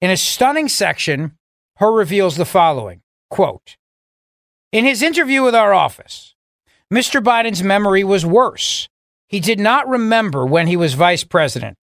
In 0.01 0.11
a 0.11 0.16
stunning 0.16 0.69
section, 0.69 1.32
Hur 1.77 1.93
reveals 1.93 2.36
the 2.36 2.47
following 2.47 3.03
quote, 3.28 3.77
In 4.73 4.86
his 4.86 5.03
interview 5.03 5.43
with 5.43 5.55
our 5.55 5.74
office, 5.74 6.35
Mr. 6.93 7.23
Biden's 7.23 7.62
memory 7.62 8.03
was 8.03 8.24
worse 8.24 8.89
he 9.28 9.40
did 9.40 9.59
not 9.59 9.89
remember 9.89 10.47
when 10.47 10.66
he 10.66 10.77
was 10.77 10.94
vice 10.94 11.24
president, 11.24 11.77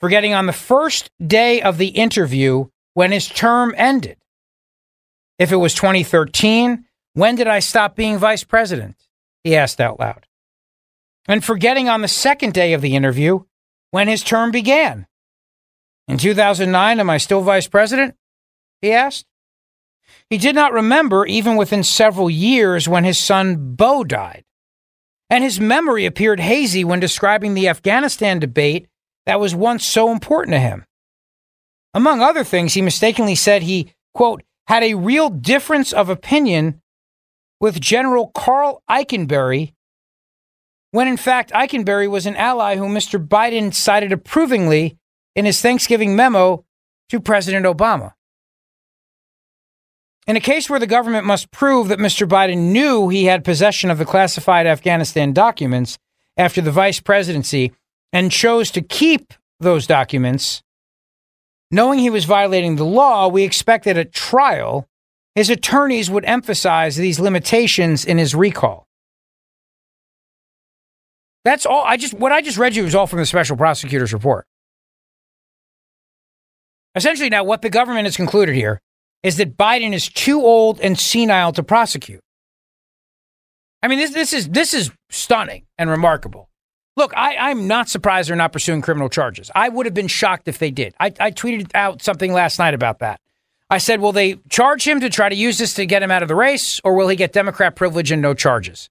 forgetting 0.00 0.34
on 0.34 0.46
the 0.46 0.52
first 0.52 1.10
day 1.24 1.62
of 1.62 1.78
the 1.78 1.88
interview 1.88 2.66
when 2.94 3.12
his 3.12 3.28
term 3.28 3.74
ended. 3.76 4.16
If 5.38 5.52
it 5.52 5.56
was 5.56 5.74
2013, 5.74 6.84
when 7.14 7.36
did 7.36 7.46
I 7.46 7.60
stop 7.60 7.94
being 7.94 8.18
vice 8.18 8.42
president? 8.42 8.96
He 9.44 9.54
asked 9.54 9.80
out 9.80 10.00
loud. 10.00 10.26
And 11.28 11.44
forgetting 11.44 11.88
on 11.88 12.02
the 12.02 12.08
second 12.08 12.54
day 12.54 12.72
of 12.72 12.80
the 12.80 12.96
interview 12.96 13.40
when 13.90 14.08
his 14.08 14.24
term 14.24 14.50
began. 14.50 15.06
In 16.08 16.18
2009, 16.18 17.00
am 17.00 17.10
I 17.10 17.18
still 17.18 17.42
vice 17.42 17.68
president? 17.68 18.16
He 18.80 18.92
asked. 18.92 19.26
He 20.30 20.38
did 20.38 20.54
not 20.54 20.72
remember, 20.72 21.26
even 21.26 21.56
within 21.56 21.84
several 21.84 22.30
years, 22.30 22.88
when 22.88 23.04
his 23.04 23.18
son 23.18 23.74
Beau 23.76 24.04
died 24.04 24.44
and 25.30 25.44
his 25.44 25.60
memory 25.60 26.06
appeared 26.06 26.40
hazy 26.40 26.84
when 26.84 27.00
describing 27.00 27.54
the 27.54 27.68
Afghanistan 27.68 28.38
debate 28.38 28.88
that 29.26 29.40
was 29.40 29.54
once 29.54 29.84
so 29.84 30.10
important 30.10 30.54
to 30.54 30.60
him. 30.60 30.84
Among 31.94 32.22
other 32.22 32.44
things, 32.44 32.74
he 32.74 32.82
mistakenly 32.82 33.34
said 33.34 33.62
he, 33.62 33.92
quote, 34.14 34.42
had 34.66 34.82
a 34.82 34.94
real 34.94 35.28
difference 35.30 35.92
of 35.92 36.08
opinion 36.08 36.80
with 37.60 37.80
General 37.80 38.30
Karl 38.34 38.82
Eikenberry, 38.88 39.72
when 40.90 41.08
in 41.08 41.16
fact 41.16 41.50
Eikenberry 41.52 42.08
was 42.08 42.26
an 42.26 42.36
ally 42.36 42.76
whom 42.76 42.94
Mr. 42.94 43.24
Biden 43.24 43.74
cited 43.74 44.12
approvingly 44.12 44.96
in 45.34 45.44
his 45.44 45.60
Thanksgiving 45.60 46.16
memo 46.16 46.64
to 47.08 47.20
President 47.20 47.66
Obama. 47.66 48.12
In 50.28 50.36
a 50.36 50.40
case 50.40 50.68
where 50.68 50.78
the 50.78 50.86
government 50.86 51.24
must 51.24 51.50
prove 51.50 51.88
that 51.88 51.98
Mr. 51.98 52.28
Biden 52.28 52.70
knew 52.70 53.08
he 53.08 53.24
had 53.24 53.46
possession 53.46 53.90
of 53.90 53.96
the 53.96 54.04
classified 54.04 54.66
Afghanistan 54.66 55.32
documents 55.32 55.96
after 56.36 56.60
the 56.60 56.70
vice 56.70 57.00
presidency 57.00 57.72
and 58.12 58.30
chose 58.30 58.70
to 58.72 58.82
keep 58.82 59.32
those 59.58 59.86
documents, 59.86 60.62
knowing 61.70 61.98
he 61.98 62.10
was 62.10 62.26
violating 62.26 62.76
the 62.76 62.84
law, 62.84 63.26
we 63.26 63.42
expect 63.42 63.86
that 63.86 63.96
at 63.96 64.12
trial, 64.12 64.86
his 65.34 65.48
attorneys 65.48 66.10
would 66.10 66.26
emphasize 66.26 66.96
these 66.96 67.18
limitations 67.18 68.04
in 68.04 68.18
his 68.18 68.34
recall. 68.34 68.86
That's 71.42 71.64
all. 71.64 71.84
I 71.84 71.96
just 71.96 72.12
what 72.12 72.32
I 72.32 72.42
just 72.42 72.58
read 72.58 72.76
you 72.76 72.84
was 72.84 72.94
all 72.94 73.06
from 73.06 73.20
the 73.20 73.26
special 73.26 73.56
prosecutor's 73.56 74.12
report. 74.12 74.44
Essentially, 76.94 77.30
now 77.30 77.44
what 77.44 77.62
the 77.62 77.70
government 77.70 78.04
has 78.04 78.16
concluded 78.16 78.54
here 78.54 78.82
is 79.22 79.36
that 79.36 79.56
Biden 79.56 79.92
is 79.92 80.08
too 80.08 80.40
old 80.40 80.80
and 80.80 80.98
senile 80.98 81.52
to 81.52 81.62
prosecute. 81.62 82.20
I 83.82 83.88
mean, 83.88 83.98
this, 83.98 84.12
this 84.12 84.32
is 84.32 84.48
this 84.48 84.74
is 84.74 84.90
stunning 85.10 85.66
and 85.76 85.88
remarkable. 85.88 86.48
Look, 86.96 87.12
I, 87.16 87.36
I'm 87.36 87.68
not 87.68 87.88
surprised 87.88 88.28
they're 88.28 88.36
not 88.36 88.52
pursuing 88.52 88.82
criminal 88.82 89.08
charges. 89.08 89.52
I 89.54 89.68
would 89.68 89.86
have 89.86 89.94
been 89.94 90.08
shocked 90.08 90.48
if 90.48 90.58
they 90.58 90.72
did. 90.72 90.94
I, 90.98 91.06
I 91.20 91.30
tweeted 91.30 91.70
out 91.74 92.02
something 92.02 92.32
last 92.32 92.58
night 92.58 92.74
about 92.74 92.98
that. 92.98 93.20
I 93.70 93.78
said, 93.78 94.00
will 94.00 94.12
they 94.12 94.40
charge 94.48 94.86
him 94.86 94.98
to 95.00 95.10
try 95.10 95.28
to 95.28 95.36
use 95.36 95.58
this 95.58 95.74
to 95.74 95.86
get 95.86 96.02
him 96.02 96.10
out 96.10 96.22
of 96.22 96.28
the 96.28 96.34
race, 96.34 96.80
or 96.82 96.94
will 96.94 97.06
he 97.06 97.14
get 97.14 97.32
Democrat 97.32 97.76
privilege 97.76 98.10
and 98.10 98.20
no 98.20 98.34
charges? 98.34 98.90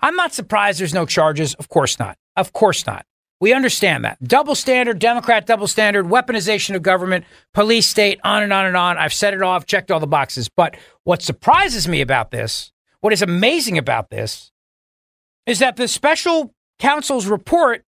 I'm 0.00 0.14
not 0.14 0.34
surprised 0.34 0.78
there's 0.78 0.94
no 0.94 1.06
charges. 1.06 1.54
Of 1.54 1.68
course 1.68 1.98
not. 1.98 2.16
Of 2.36 2.52
course 2.52 2.86
not. 2.86 3.06
We 3.40 3.52
understand 3.52 4.04
that. 4.04 4.22
Double 4.22 4.54
standard, 4.54 4.98
Democrat 4.98 5.46
double 5.46 5.68
standard, 5.68 6.06
weaponization 6.06 6.74
of 6.74 6.82
government, 6.82 7.24
police 7.54 7.86
state, 7.86 8.18
on 8.24 8.42
and 8.42 8.52
on 8.52 8.66
and 8.66 8.76
on. 8.76 8.98
I've 8.98 9.12
said 9.12 9.32
it 9.32 9.42
I've 9.42 9.66
checked 9.66 9.90
all 9.90 10.00
the 10.00 10.06
boxes. 10.06 10.48
But 10.48 10.76
what 11.04 11.22
surprises 11.22 11.86
me 11.86 12.00
about 12.00 12.30
this, 12.30 12.72
what 13.00 13.12
is 13.12 13.22
amazing 13.22 13.78
about 13.78 14.10
this, 14.10 14.50
is 15.46 15.60
that 15.60 15.76
the 15.76 15.86
special 15.86 16.52
counsel's 16.78 17.26
report 17.26 17.84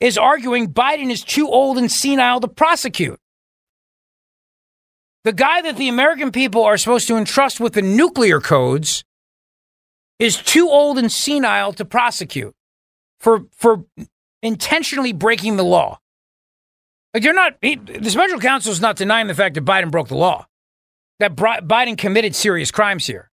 is 0.00 0.16
arguing 0.16 0.72
Biden 0.72 1.10
is 1.10 1.22
too 1.22 1.48
old 1.48 1.76
and 1.76 1.90
senile 1.90 2.40
to 2.40 2.48
prosecute. 2.48 3.18
The 5.24 5.32
guy 5.32 5.62
that 5.62 5.76
the 5.76 5.88
American 5.88 6.30
people 6.30 6.62
are 6.62 6.76
supposed 6.76 7.08
to 7.08 7.16
entrust 7.16 7.58
with 7.58 7.72
the 7.72 7.82
nuclear 7.82 8.40
codes 8.40 9.04
is 10.18 10.36
too 10.36 10.68
old 10.68 10.98
and 10.98 11.10
senile 11.10 11.72
to 11.72 11.84
prosecute 11.84 12.54
for 13.18 13.46
for 13.52 13.84
intentionally 14.46 15.12
breaking 15.12 15.56
the 15.56 15.64
law. 15.64 15.98
Like 17.12 17.22
you're 17.22 17.34
not, 17.34 17.56
he, 17.62 17.76
the 17.76 18.10
special 18.10 18.40
counsel 18.40 18.72
is 18.72 18.80
not 18.80 18.96
denying 18.96 19.28
the 19.28 19.34
fact 19.34 19.54
that 19.54 19.64
Biden 19.64 19.90
broke 19.90 20.08
the 20.08 20.16
law, 20.16 20.46
that 21.20 21.36
Biden 21.36 21.96
committed 21.96 22.34
serious 22.34 22.70
crimes 22.70 23.06
here. 23.06 23.30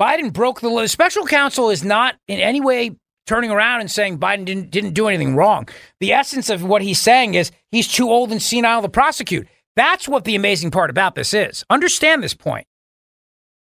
Biden 0.00 0.32
broke 0.32 0.60
the 0.60 0.68
law. 0.68 0.82
The 0.82 0.88
special 0.88 1.26
counsel 1.26 1.70
is 1.70 1.84
not 1.84 2.16
in 2.28 2.40
any 2.40 2.60
way 2.60 2.96
turning 3.26 3.50
around 3.50 3.80
and 3.80 3.90
saying 3.90 4.18
Biden 4.18 4.44
didn't 4.44 4.70
didn't 4.70 4.92
do 4.92 5.08
anything 5.08 5.36
wrong. 5.36 5.68
The 6.00 6.12
essence 6.12 6.48
of 6.50 6.62
what 6.62 6.82
he's 6.82 7.00
saying 7.00 7.34
is 7.34 7.50
he's 7.70 7.88
too 7.88 8.08
old 8.08 8.30
and 8.30 8.42
senile 8.42 8.82
to 8.82 8.88
prosecute. 8.88 9.48
That's 9.74 10.08
what 10.08 10.24
the 10.24 10.34
amazing 10.34 10.70
part 10.70 10.90
about 10.90 11.14
this 11.14 11.34
is. 11.34 11.64
Understand 11.68 12.22
this 12.22 12.34
point. 12.34 12.66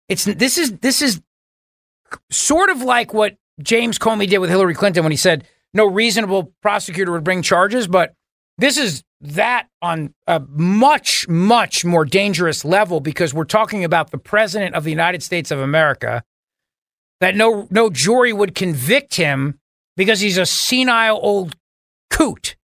It's 0.09 0.25
this 0.25 0.57
is 0.59 0.79
this 0.79 1.03
is 1.03 1.21
sort 2.31 2.71
of 2.71 2.83
like 2.83 3.13
what 3.13 3.37
James 3.63 3.99
Comey 3.99 4.29
did 4.29 4.39
with 4.39 4.51
Hillary 4.51 4.75
Clinton 4.75 5.05
when 5.05 5.13
he 5.13 5.17
said 5.17 5.47
no 5.75 5.87
reasonable 5.87 6.53
prosecutor 6.63 7.13
would 7.13 7.25
bring 7.25 7.43
charges, 7.43 7.87
but 7.87 8.15
this 8.59 8.77
is 8.77 9.05
that 9.21 9.69
on 9.83 10.15
a 10.27 10.41
much, 10.41 11.29
much 11.29 11.85
more 11.85 12.05
dangerous 12.05 12.65
level 12.65 13.01
because 13.01 13.35
we're 13.35 13.45
talking 13.45 13.85
about 13.85 14.11
the 14.11 14.19
president 14.19 14.75
of 14.75 14.85
the 14.85 14.91
United 14.91 15.23
States 15.23 15.51
of 15.51 15.61
America. 15.61 16.23
That 17.21 17.37
no 17.37 17.69
no 17.71 17.91
jury 17.91 18.33
would 18.33 18.55
convict 18.55 19.17
him 19.17 19.59
because 19.97 20.21
he's 20.21 20.39
a 20.39 20.47
senile 20.47 21.19
old 21.21 21.55
coot. 22.09 22.57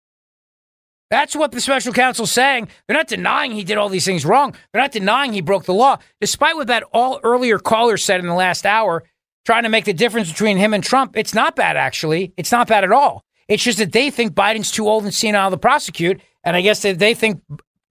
That's 1.11 1.36
what 1.36 1.52
the 1.52 1.61
special 1.61 1.94
counsel's 1.94 2.32
saying. 2.32 2.69
They're 2.88 2.98
not 2.98 3.07
denying 3.07 3.52
he 3.52 3.64
did 3.64 3.77
all 3.77 3.90
these 3.90 4.06
things 4.06 4.26
wrong. 4.26 4.56
They're 4.72 4.82
not 4.82 4.91
denying 4.91 5.34
he 5.34 5.41
broke 5.41 5.65
the 5.65 5.73
law, 5.73 5.98
despite 6.19 6.56
what 6.56 6.68
that 6.68 6.84
all 6.94 7.19
earlier 7.23 7.60
caller 7.60 7.98
said 7.98 8.19
in 8.22 8.27
the 8.27 8.34
last 8.34 8.65
hour, 8.65 9.03
trying 9.45 9.63
to 9.63 9.69
make 9.69 9.85
the 9.85 9.93
difference 9.93 10.31
between 10.31 10.57
him 10.57 10.73
and 10.73 10.84
Trump. 10.84 11.15
It's 11.15 11.34
not 11.34 11.55
bad, 11.55 11.77
actually. 11.77 12.34
It's 12.35 12.51
not 12.51 12.67
bad 12.67 12.84
at 12.84 12.91
all. 12.91 13.23
It's 13.47 13.63
just 13.63 13.77
that 13.77 13.91
they 13.91 14.09
think 14.09 14.34
Biden's 14.34 14.72
too 14.72 14.88
old 14.88 15.03
and 15.03 15.13
senile 15.13 15.51
to 15.51 15.57
prosecute, 15.57 16.19
and 16.43 16.55
I 16.55 16.61
guess 16.61 16.81
that 16.81 16.99
they 16.99 17.13
think 17.13 17.41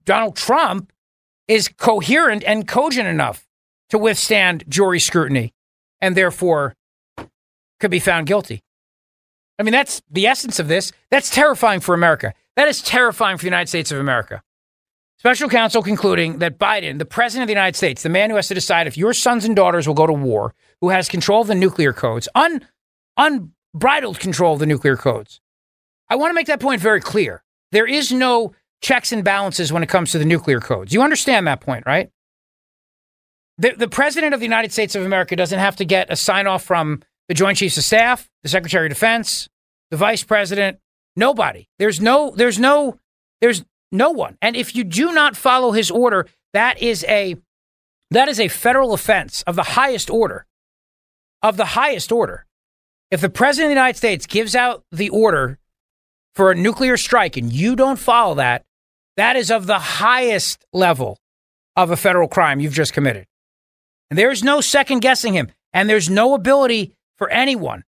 Donald 0.03 0.35
Trump 0.35 0.91
is 1.47 1.69
coherent 1.69 2.43
and 2.45 2.67
cogent 2.67 3.07
enough 3.07 3.47
to 3.89 3.97
withstand 3.97 4.65
jury 4.67 4.99
scrutiny 4.99 5.53
and 6.01 6.17
therefore 6.17 6.75
could 7.79 7.91
be 7.91 7.99
found 7.99 8.27
guilty. 8.27 8.63
I 9.57 9.63
mean, 9.63 9.71
that's 9.71 10.01
the 10.11 10.27
essence 10.27 10.59
of 10.59 10.67
this. 10.67 10.91
That's 11.09 11.29
terrifying 11.29 11.79
for 11.79 11.95
America. 11.95 12.33
That 12.55 12.67
is 12.67 12.81
terrifying 12.81 13.37
for 13.37 13.43
the 13.43 13.47
United 13.47 13.69
States 13.69 13.91
of 13.91 13.99
America. 13.99 14.43
Special 15.25 15.49
counsel 15.49 15.81
concluding 15.81 16.37
that 16.37 16.59
Biden, 16.59 16.99
the 16.99 17.03
president 17.03 17.41
of 17.41 17.47
the 17.47 17.53
United 17.53 17.75
States, 17.75 18.03
the 18.03 18.09
man 18.09 18.29
who 18.29 18.35
has 18.35 18.47
to 18.49 18.53
decide 18.53 18.85
if 18.85 18.95
your 18.95 19.11
sons 19.11 19.43
and 19.43 19.55
daughters 19.55 19.87
will 19.87 19.95
go 19.95 20.05
to 20.05 20.13
war, 20.13 20.53
who 20.81 20.89
has 20.89 21.09
control 21.09 21.41
of 21.41 21.47
the 21.47 21.55
nuclear 21.55 21.93
codes, 21.93 22.29
un, 22.35 22.63
unbridled 23.17 24.19
control 24.19 24.53
of 24.53 24.59
the 24.59 24.67
nuclear 24.67 24.95
codes. 24.95 25.41
I 26.11 26.15
want 26.15 26.29
to 26.29 26.35
make 26.35 26.45
that 26.45 26.59
point 26.59 26.79
very 26.79 27.01
clear. 27.01 27.43
There 27.71 27.87
is 27.87 28.11
no 28.11 28.53
checks 28.81 29.11
and 29.11 29.23
balances 29.23 29.73
when 29.73 29.81
it 29.81 29.89
comes 29.89 30.11
to 30.11 30.19
the 30.19 30.25
nuclear 30.25 30.59
codes. 30.59 30.93
You 30.93 31.01
understand 31.01 31.47
that 31.47 31.59
point, 31.59 31.87
right? 31.87 32.11
The, 33.57 33.71
the 33.71 33.87
president 33.87 34.35
of 34.35 34.39
the 34.39 34.45
United 34.45 34.73
States 34.73 34.93
of 34.93 35.03
America 35.03 35.35
doesn't 35.35 35.57
have 35.57 35.77
to 35.77 35.85
get 35.85 36.11
a 36.11 36.15
sign 36.15 36.45
off 36.45 36.61
from 36.61 37.01
the 37.29 37.33
Joint 37.33 37.57
Chiefs 37.57 37.79
of 37.79 37.83
Staff, 37.83 38.29
the 38.43 38.49
Secretary 38.49 38.85
of 38.85 38.91
Defense, 38.91 39.49
the 39.89 39.97
Vice 39.97 40.21
President, 40.21 40.77
nobody. 41.15 41.67
There's 41.79 41.99
no, 41.99 42.31
there's 42.35 42.59
no, 42.59 42.99
there's 43.41 43.65
no 43.95 44.11
one. 44.11 44.37
And 44.41 44.55
if 44.55 44.75
you 44.75 44.83
do 44.83 45.13
not 45.13 45.35
follow 45.35 45.71
his 45.71 45.89
order, 45.91 46.27
that 46.53 46.81
is 46.81 47.03
a, 47.07 47.35
that 48.11 48.27
is 48.27 48.39
a 48.39 48.47
federal 48.47 48.93
offense 48.93 49.43
of 49.43 49.55
the 49.55 49.63
highest 49.63 50.09
order. 50.09 50.45
Of 51.41 51.57
the 51.57 51.65
highest 51.65 52.11
order. 52.11 52.45
If 53.11 53.21
the 53.21 53.29
president 53.29 53.67
of 53.67 53.75
the 53.75 53.81
United 53.81 53.97
States 53.97 54.25
gives 54.25 54.55
out 54.55 54.83
the 54.91 55.09
order 55.09 55.59
for 56.33 56.51
a 56.51 56.55
nuclear 56.55 56.97
strike 56.97 57.37
and 57.37 57.51
you 57.51 57.75
don't 57.75 57.99
follow 57.99 58.35
that, 58.35 58.65
that 59.17 59.35
is 59.35 59.51
of 59.51 59.67
the 59.67 59.79
highest 59.79 60.65
level 60.73 61.19
of 61.75 61.91
a 61.91 61.97
federal 61.97 62.27
crime 62.27 62.59
you've 62.59 62.73
just 62.73 62.93
committed. 62.93 63.27
And 64.09 64.17
there's 64.19 64.43
no 64.43 64.61
second 64.61 64.99
guessing 64.99 65.33
him. 65.33 65.51
And 65.73 65.89
there's 65.89 66.09
no 66.09 66.33
ability 66.33 66.93
for 67.17 67.29
anyone 67.29 67.83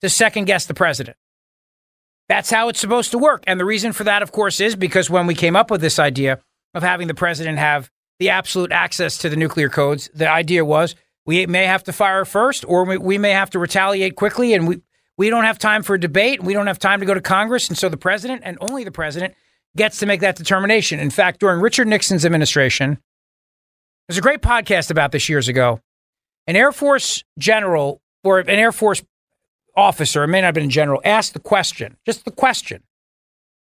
to 0.00 0.08
second 0.08 0.46
guess 0.46 0.66
the 0.66 0.74
president. 0.74 1.16
That's 2.28 2.50
how 2.50 2.68
it's 2.68 2.80
supposed 2.80 3.10
to 3.12 3.18
work. 3.18 3.42
And 3.46 3.58
the 3.58 3.64
reason 3.64 3.92
for 3.92 4.04
that, 4.04 4.22
of 4.22 4.32
course, 4.32 4.60
is 4.60 4.76
because 4.76 5.08
when 5.08 5.26
we 5.26 5.34
came 5.34 5.56
up 5.56 5.70
with 5.70 5.80
this 5.80 5.98
idea 5.98 6.40
of 6.74 6.82
having 6.82 7.08
the 7.08 7.14
president 7.14 7.58
have 7.58 7.90
the 8.18 8.30
absolute 8.30 8.72
access 8.72 9.16
to 9.18 9.28
the 9.28 9.36
nuclear 9.36 9.68
codes, 9.68 10.10
the 10.14 10.28
idea 10.28 10.64
was 10.64 10.94
we 11.24 11.46
may 11.46 11.64
have 11.64 11.84
to 11.84 11.92
fire 11.92 12.24
first 12.24 12.64
or 12.68 12.84
we, 12.84 12.98
we 12.98 13.18
may 13.18 13.30
have 13.30 13.50
to 13.50 13.58
retaliate 13.58 14.16
quickly. 14.16 14.52
And 14.52 14.68
we, 14.68 14.82
we 15.16 15.30
don't 15.30 15.44
have 15.44 15.58
time 15.58 15.82
for 15.82 15.94
a 15.94 16.00
debate. 16.00 16.42
We 16.42 16.52
don't 16.52 16.66
have 16.66 16.78
time 16.78 17.00
to 17.00 17.06
go 17.06 17.14
to 17.14 17.20
Congress. 17.20 17.68
And 17.68 17.78
so 17.78 17.88
the 17.88 17.96
president 17.96 18.42
and 18.44 18.58
only 18.60 18.84
the 18.84 18.92
president 18.92 19.34
gets 19.76 19.98
to 20.00 20.06
make 20.06 20.20
that 20.20 20.36
determination. 20.36 21.00
In 21.00 21.10
fact, 21.10 21.40
during 21.40 21.60
Richard 21.60 21.88
Nixon's 21.88 22.26
administration, 22.26 22.98
there's 24.06 24.18
a 24.18 24.22
great 24.22 24.42
podcast 24.42 24.90
about 24.90 25.12
this 25.12 25.28
years 25.28 25.48
ago. 25.48 25.80
An 26.46 26.56
Air 26.56 26.72
Force 26.72 27.24
general 27.38 28.00
or 28.24 28.38
an 28.38 28.48
Air 28.48 28.72
Force 28.72 29.02
officer, 29.78 30.24
it 30.24 30.28
may 30.28 30.40
not 30.40 30.48
have 30.48 30.54
been 30.54 30.64
a 30.64 30.68
general, 30.68 31.00
asked 31.04 31.32
the 31.32 31.40
question, 31.40 31.96
just 32.04 32.24
the 32.24 32.30
question 32.30 32.82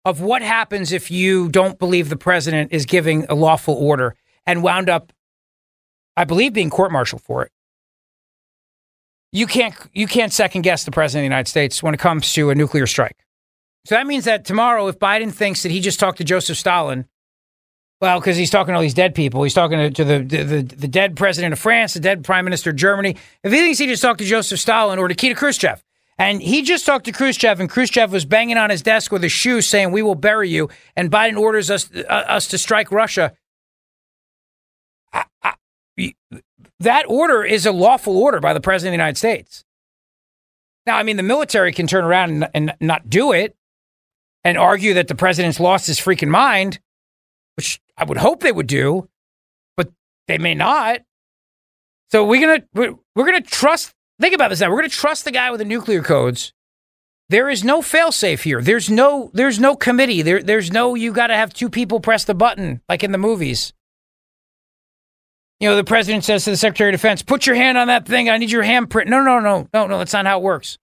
of 0.04 0.20
what 0.20 0.42
happens 0.42 0.92
if 0.92 1.12
you 1.12 1.48
don't 1.50 1.78
believe 1.78 2.10
the 2.10 2.18
president 2.18 2.72
is 2.72 2.86
giving 2.86 3.26
a 3.30 3.36
lawful 3.36 3.76
order 3.76 4.16
and 4.46 4.64
wound 4.64 4.90
up, 4.90 5.14
I 6.18 6.24
believe, 6.24 6.54
being 6.54 6.70
court 6.70 6.92
martialed 6.92 7.22
for 7.22 7.44
it. 7.44 7.52
You 9.32 9.48
can't 9.48 9.76
you 9.94 10.08
can't 10.08 10.34
second 10.34 10.64
guess 10.64 10.84
the 10.84 10.92
president 10.92 11.22
of 11.22 11.30
the 11.30 11.34
United 11.36 11.50
States 11.50 11.82
when 11.82 11.94
it 11.94 12.00
comes 12.00 12.34
to 12.34 12.50
a 12.50 12.56
nuclear 12.56 12.86
strike. 12.88 13.26
So 13.86 13.96
that 13.96 14.06
means 14.06 14.26
that 14.26 14.44
tomorrow, 14.44 14.88
if 14.88 15.00
Biden 15.00 15.32
thinks 15.32 15.64
that 15.64 15.72
he 15.72 15.80
just 15.80 16.00
talked 16.00 16.18
to 16.18 16.24
Joseph 16.24 16.58
Stalin, 16.58 17.06
well, 18.02 18.20
because 18.20 18.36
he's 18.36 18.50
talking 18.50 18.74
to 18.74 18.76
all 18.76 18.82
these 18.82 18.94
dead 18.94 19.16
people, 19.16 19.44
he's 19.44 19.54
talking 19.54 19.78
to, 19.78 19.90
to 19.92 20.04
the, 20.04 20.20
the 20.20 20.62
the 20.64 20.88
dead 20.88 21.16
president 21.16 21.54
of 21.54 21.60
France, 21.60 21.94
the 21.94 22.02
dead 22.02 22.24
prime 22.24 22.44
minister 22.44 22.72
of 22.72 22.76
Germany. 22.76 23.16
If 23.44 23.54
he 23.54 23.60
thinks 23.60 23.80
he 23.80 23.88
just 23.88 24.02
talked 24.02 24.20
to 24.20 24.26
Joseph 24.26 24.60
Stalin 24.60 25.00
or 25.00 25.08
Nikita 25.08 25.36
Khrushchev, 25.36 25.82
and 26.18 26.42
he 26.42 26.62
just 26.62 26.86
talked 26.86 27.06
to 27.06 27.12
Khrushchev, 27.12 27.60
and 27.60 27.70
Khrushchev 27.70 28.12
was 28.12 28.26
banging 28.26 28.58
on 28.58 28.70
his 28.70 28.82
desk 28.82 29.12
with 29.12 29.24
a 29.24 29.30
shoe 29.30 29.62
saying, 29.62 29.92
"We 29.92 30.02
will 30.02 30.16
bury 30.16 30.50
you," 30.50 30.70
and 30.96 31.12
Biden 31.12 31.38
orders 31.38 31.70
us 31.72 31.90
uh, 31.94 32.08
us 32.08 32.48
to 32.48 32.58
strike 32.58 32.92
Russia. 32.92 33.34
I, 35.14 35.26
I, 35.44 35.54
that 36.80 37.06
order 37.08 37.44
is 37.44 37.66
a 37.66 37.72
lawful 37.72 38.18
order 38.18 38.40
by 38.40 38.54
the 38.54 38.62
president 38.62 38.90
of 38.90 38.98
the 38.98 39.04
United 39.04 39.18
States. 39.18 39.64
Now, 40.86 40.98
I 40.98 41.04
mean, 41.04 41.18
the 41.18 41.24
military 41.24 41.72
can 41.74 41.86
turn 41.88 42.04
around 42.04 42.32
and, 42.32 42.50
and 42.54 42.74
not 42.80 43.10
do 43.10 43.32
it 43.32 43.56
and 44.44 44.58
argue 44.58 44.96
that 44.96 45.08
the 45.08 45.16
president's 45.16 45.60
lost 45.60 45.88
his 45.88 46.00
freaking 46.00 46.30
mind, 46.30 46.80
which 47.56 47.80
I 47.98 48.04
would 48.04 48.18
hope 48.18 48.42
they 48.42 48.52
would 48.52 48.68
do, 48.68 49.08
but 49.78 49.92
they 50.28 50.38
may 50.38 50.56
not. 50.56 51.02
So 52.12 52.26
we're 52.26 52.42
gonna 52.42 52.64
we're, 52.74 52.96
we're 53.16 53.26
gonna 53.26 53.42
trust. 53.42 53.94
Think 54.22 54.36
about 54.36 54.50
this 54.50 54.60
now. 54.62 54.70
We're 54.70 54.78
gonna 54.78 54.90
trust 54.90 55.26
the 55.26 55.32
guy 55.32 55.52
with 55.52 55.60
the 55.60 55.66
nuclear 55.66 56.02
codes. 56.02 56.54
There 57.30 57.50
is 57.50 57.64
no 57.64 57.82
failsafe 57.82 58.42
here. 58.42 58.62
There's 58.62 58.90
no 58.90 59.32
there's 59.34 59.60
no 59.60 59.76
committee. 59.76 60.22
There 60.22 60.44
there's 60.44 60.72
no 60.72 60.96
you 60.96 61.12
got 61.12 61.28
to 61.28 61.36
have 61.36 61.54
two 61.54 61.70
people 61.70 62.00
press 62.00 62.26
the 62.26 62.34
button 62.34 62.82
like 62.88 63.04
in 63.04 63.12
the 63.12 63.18
movies. 63.18 63.74
You 65.60 65.70
know, 65.70 65.76
the 65.76 65.84
president 65.84 66.24
says 66.24 66.44
to 66.46 66.52
the 66.52 66.58
Secretary 66.58 66.90
of 66.90 66.94
Defense, 66.94 67.22
"Put 67.22 67.46
your 67.46 67.56
hand 67.56 67.78
on 67.78 67.88
that 67.88 68.06
thing. 68.06 68.30
I 68.30 68.38
need 68.38 68.52
your 68.52 68.64
handprint." 68.64 69.08
No, 69.08 69.22
no, 69.22 69.40
no, 69.40 69.68
no, 69.74 69.88
no. 69.88 69.98
That's 69.98 70.14
not 70.14 70.26
how 70.26 70.40
it 70.40 70.44
works. 70.44 70.78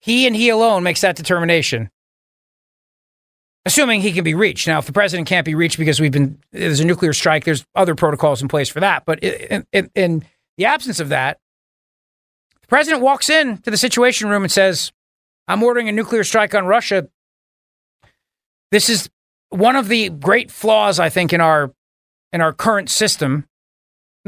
He 0.00 0.26
and 0.26 0.36
he 0.36 0.48
alone 0.48 0.82
makes 0.82 1.00
that 1.00 1.16
determination 1.16 1.90
assuming 3.68 4.00
he 4.00 4.12
can 4.12 4.24
be 4.24 4.34
reached. 4.34 4.66
Now, 4.66 4.78
if 4.78 4.86
the 4.86 4.92
president 4.92 5.28
can't 5.28 5.44
be 5.44 5.54
reached 5.54 5.78
because 5.78 6.00
we've 6.00 6.10
been 6.10 6.38
there's 6.52 6.80
a 6.80 6.84
nuclear 6.86 7.12
strike, 7.12 7.44
there's 7.44 7.66
other 7.74 7.94
protocols 7.94 8.40
in 8.40 8.48
place 8.48 8.68
for 8.68 8.80
that. 8.80 9.04
But 9.04 9.22
in, 9.22 9.66
in, 9.72 9.90
in 9.94 10.24
the 10.56 10.64
absence 10.64 11.00
of 11.00 11.10
that, 11.10 11.38
president 12.68 13.02
walks 13.02 13.28
in 13.28 13.58
to 13.58 13.70
the 13.70 13.76
Situation 13.76 14.28
Room 14.28 14.42
and 14.42 14.52
says, 14.52 14.92
"I'm 15.46 15.62
ordering 15.62 15.88
a 15.88 15.92
nuclear 15.92 16.24
strike 16.24 16.54
on 16.54 16.66
Russia." 16.66 17.08
This 18.70 18.88
is 18.88 19.08
one 19.50 19.76
of 19.76 19.88
the 19.88 20.10
great 20.10 20.50
flaws, 20.50 21.00
I 21.00 21.08
think, 21.08 21.32
in 21.32 21.40
our 21.40 21.72
in 22.32 22.40
our 22.40 22.52
current 22.52 22.90
system 22.90 23.48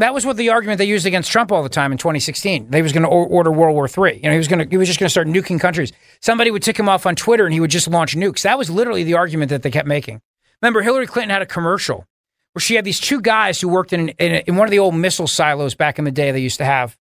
that 0.01 0.15
was 0.15 0.25
what 0.25 0.37
the 0.37 0.49
argument 0.49 0.79
they 0.79 0.87
used 0.87 1.07
against 1.07 1.31
Trump 1.31 1.53
all 1.53 1.63
the 1.63 1.69
time 1.69 1.93
in 1.93 1.99
2016. 1.99 2.71
They 2.71 2.83
was 2.83 2.93
going 2.93 3.03
to 3.03 3.09
order 3.09 3.51
World 3.51 3.75
War 3.75 3.87
III. 3.87 4.17
You 4.17 4.23
know, 4.25 4.33
he 4.33 4.39
was 4.39 4.49
going 4.49 4.65
to 4.65 4.71
he 4.71 4.77
was 4.77 4.89
just 4.89 4.99
going 4.99 5.07
to 5.07 5.11
start 5.11 5.27
nuking 5.27 5.61
countries. 5.61 5.93
Somebody 6.21 6.51
would 6.51 6.63
tick 6.63 6.79
him 6.79 6.89
off 6.89 7.07
on 7.07 7.17
Twitter, 7.17 7.45
and 7.45 7.53
he 7.53 7.61
would 7.61 7.71
just 7.71 7.89
launch 7.89 8.17
nukes. 8.17 8.43
That 8.43 8.59
was 8.59 8.71
literally 8.71 9.05
the 9.05 9.15
argument 9.15 9.51
that 9.51 9.63
they 9.63 9.71
kept 9.71 9.87
making. 9.89 10.21
Remember, 10.63 10.83
Hillary 10.83 11.07
Clinton 11.07 11.31
had 11.31 11.43
a 11.43 11.47
commercial 11.47 12.07
where 12.53 12.61
she 12.61 12.75
had 12.75 12.85
these 12.85 13.01
two 13.01 13.21
guys 13.21 13.61
who 13.61 13.69
worked 13.69 13.93
in 13.93 14.11
in, 14.11 14.43
in 14.47 14.57
one 14.57 14.67
of 14.67 14.71
the 14.71 14.79
old 14.79 14.95
missile 14.95 15.27
silos 15.27 15.75
back 15.75 15.99
in 15.99 16.05
the 16.05 16.11
day 16.11 16.33
they 16.33 16.41
used 16.41 16.59
to 16.59 16.65
have 16.65 16.97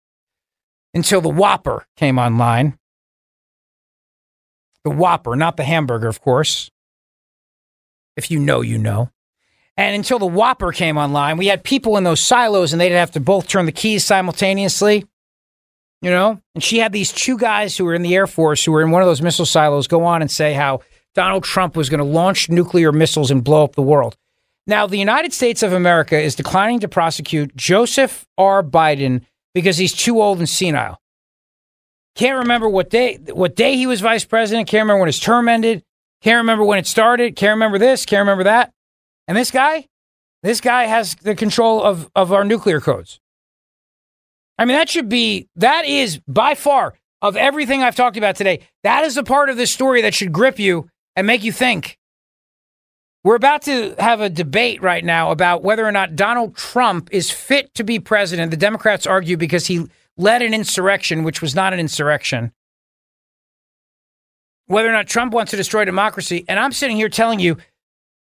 until 0.98 1.22
the 1.22 1.30
Whopper 1.30 1.86
came 1.96 2.18
online. 2.18 2.76
The 4.84 4.90
Whopper, 4.90 5.36
not 5.36 5.56
the 5.56 5.64
hamburger, 5.64 6.08
of 6.08 6.22
course. 6.22 6.72
If 8.16 8.32
you 8.32 8.40
know, 8.40 8.62
you 8.62 8.80
know. 8.80 9.12
And 9.78 9.96
until 9.96 10.18
the 10.18 10.26
Whopper 10.26 10.72
came 10.72 10.98
online, 10.98 11.38
we 11.38 11.46
had 11.46 11.64
people 11.64 11.98
in 11.98 12.04
those 12.04 12.20
silos 12.20 12.74
and 12.74 12.82
they'd 12.82 12.94
have 12.94 13.12
to 13.12 13.20
both 13.20 13.48
turn 13.48 13.68
the 13.68 13.72
keys 13.72 14.06
simultaneously. 14.06 15.06
You 16.02 16.10
know? 16.10 16.42
And 16.56 16.64
she 16.64 16.80
had 16.80 16.94
these 16.94 17.14
two 17.14 17.38
guys 17.38 17.78
who 17.78 17.86
were 17.86 17.94
in 17.94 18.02
the 18.02 18.16
Air 18.16 18.26
Force 18.26 18.66
who 18.66 18.72
were 18.72 18.82
in 18.82 18.90
one 18.90 19.04
of 19.04 19.08
those 19.08 19.22
missile 19.22 19.46
silos 19.46 19.88
go 19.88 20.04
on 20.04 20.24
and 20.24 20.32
say 20.32 20.54
how 20.54 20.82
Donald 21.14 21.44
Trump 21.44 21.76
was 21.76 21.90
going 21.90 22.00
to 22.00 22.04
launch 22.04 22.50
nuclear 22.50 22.92
missiles 22.92 23.30
and 23.30 23.44
blow 23.44 23.64
up 23.64 23.76
the 23.76 23.84
world. 23.84 24.18
Now, 24.66 24.88
the 24.88 24.98
United 24.98 25.32
States 25.32 25.62
of 25.62 25.74
America 25.74 26.20
is 26.20 26.34
declining 26.34 26.80
to 26.80 26.88
prosecute 26.88 27.56
Joseph 27.56 28.26
R. 28.36 28.64
Biden 28.64 29.22
because 29.54 29.78
he's 29.78 29.94
too 29.94 30.22
old 30.22 30.40
and 30.40 30.50
senile. 30.50 31.00
Can't 32.16 32.40
remember 32.40 32.68
what 32.68 32.90
day 32.90 33.18
what 33.32 33.56
day 33.56 33.76
he 33.76 33.86
was 33.86 34.02
vice 34.02 34.26
president. 34.26 34.68
Can't 34.68 34.84
remember 34.84 35.02
when 35.02 35.08
his 35.08 35.20
term 35.20 35.48
ended. 35.48 35.84
Can't 36.22 36.38
remember 36.38 36.64
when 36.64 36.80
it 36.80 36.88
started. 36.88 37.36
Can't 37.36 37.56
remember 37.56 37.78
this. 37.78 38.06
Can't 38.06 38.22
remember 38.22 38.46
that. 38.46 38.72
And 39.28 39.38
this 39.38 39.52
guy, 39.52 39.88
this 40.42 40.62
guy 40.62 40.86
has 40.86 41.16
the 41.16 41.36
control 41.36 41.84
of 41.84 42.10
of 42.16 42.34
our 42.34 42.44
nuclear 42.44 42.82
codes. 42.82 43.20
I 44.58 44.66
mean, 44.66 44.76
that 44.76 44.90
should 44.90 45.10
be 45.10 45.48
that 45.56 45.86
is 45.86 46.20
by 46.28 46.56
far 46.56 46.96
of 47.22 47.36
everything 47.36 47.84
I've 47.84 47.96
talked 47.96 48.18
about 48.18 48.36
today. 48.36 48.62
That 48.84 49.04
is 49.06 49.18
a 49.18 49.24
part 49.24 49.50
of 49.50 49.58
this 49.58 49.72
story 49.72 50.02
that 50.02 50.14
should 50.14 50.32
grip 50.32 50.58
you 50.60 50.90
and 51.16 51.28
make 51.28 51.44
you 51.44 51.52
think. 51.52 51.98
We're 53.28 53.36
about 53.36 53.64
to 53.64 53.94
have 54.00 54.22
a 54.22 54.30
debate 54.30 54.82
right 54.82 55.04
now 55.04 55.32
about 55.32 55.62
whether 55.62 55.86
or 55.86 55.92
not 55.92 56.16
Donald 56.16 56.56
Trump 56.56 57.10
is 57.12 57.30
fit 57.30 57.74
to 57.74 57.84
be 57.84 58.00
president. 58.00 58.52
The 58.52 58.56
Democrats 58.56 59.06
argue 59.06 59.36
because 59.36 59.68
he 59.68 59.86
led 60.16 60.42
an 60.42 60.54
insurrection, 60.54 61.24
which 61.24 61.42
was 61.42 61.54
not 61.54 61.74
an 61.74 61.80
insurrection. 61.82 62.54
Whether 64.68 64.88
or 64.88 64.94
not 64.94 65.08
Trump 65.08 65.34
wants 65.34 65.50
to 65.52 65.58
destroy 65.58 65.84
democracy. 65.84 66.46
And 66.48 66.58
I'm 66.58 66.72
sitting 66.72 66.96
here 66.96 67.10
telling 67.10 67.42
you 67.42 67.58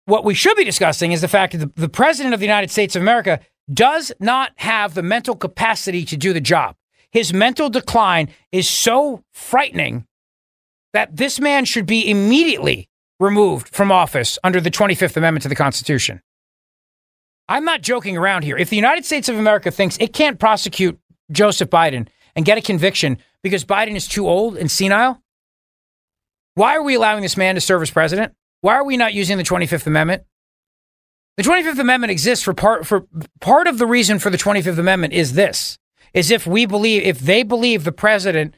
what 0.05 0.25
we 0.25 0.35
should 0.35 0.57
be 0.57 0.63
discussing 0.63 1.11
is 1.11 1.21
the 1.21 1.27
fact 1.27 1.59
that 1.59 1.75
the, 1.75 1.89
president 1.89 2.33
of 2.33 2.39
the 2.39 2.47
United 2.47 2.71
States 2.71 2.95
of 2.95 3.03
America 3.03 3.41
does 3.75 4.13
not 4.21 4.53
have 4.55 4.95
the 4.95 5.03
mental 5.03 5.35
capacity 5.35 6.05
to 6.05 6.17
do 6.17 6.33
the 6.33 6.41
job. 6.41 6.77
His 7.11 7.35
mental 7.35 7.69
decline 7.69 8.29
is 8.53 8.71
so 8.71 9.25
frightening 9.33 10.07
that 10.93 11.17
this 11.17 11.41
man 11.41 11.65
should 11.65 11.87
be 11.87 12.09
immediately 12.09 12.89
removed 13.21 13.69
from 13.69 13.93
office 13.93 14.39
under 14.43 14.61
the 14.61 14.71
25th 14.71 15.17
Amendment 15.17 15.43
to 15.43 15.49
the 15.49 15.55
Constitution. 15.55 16.21
I'm 17.49 17.65
not 17.65 17.83
joking 17.83 18.17
around 18.17 18.43
here. 18.45 18.57
If 18.57 18.71
the 18.71 18.77
United 18.77 19.05
States 19.05 19.29
of 19.29 19.37
America 19.37 19.71
thinks 19.71 19.97
it 19.99 20.13
can't 20.13 20.39
prosecute 20.39 20.99
Joseph 21.31 21.71
Biden 21.71 22.09
and 22.35 22.45
get 22.45 22.59
a 22.59 22.63
conviction 22.63 23.19
because 23.43 23.65
Biden 23.65 23.97
is 23.97 24.09
too 24.09 24.29
old 24.29 24.57
and 24.57 24.71
senile, 24.71 25.23
why 26.55 26.77
are 26.77 26.83
we 26.83 26.95
allowing 26.95 27.23
this 27.23 27.37
man 27.37 27.55
to 27.55 27.61
serve 27.61 27.83
as 27.83 27.91
president? 27.91 28.35
Why 28.61 28.75
are 28.75 28.85
we 28.85 28.97
not 28.97 29.15
using 29.15 29.39
the 29.39 29.45
25th 29.45 29.87
Amendment? 29.87 30.25
The 31.37 31.43
25th 31.43 31.79
Amendment 31.79 32.11
exists 32.11 32.45
for 32.45 32.53
part 32.53 32.87
for 32.87 33.07
part 33.41 33.67
of 33.67 33.79
the 33.79 33.87
reason 33.87 34.19
for 34.19 34.31
the 34.31 34.37
25th 34.37 34.79
Amendment 34.79 35.15
is 35.15 35.33
this 35.33 35.79
is 36.13 36.31
if 36.31 36.47
we 36.47 36.67
believe 36.67 37.03
if 37.03 37.21
they 37.21 37.43
believe 37.43 37.85
the 37.85 37.93
president 37.93 38.55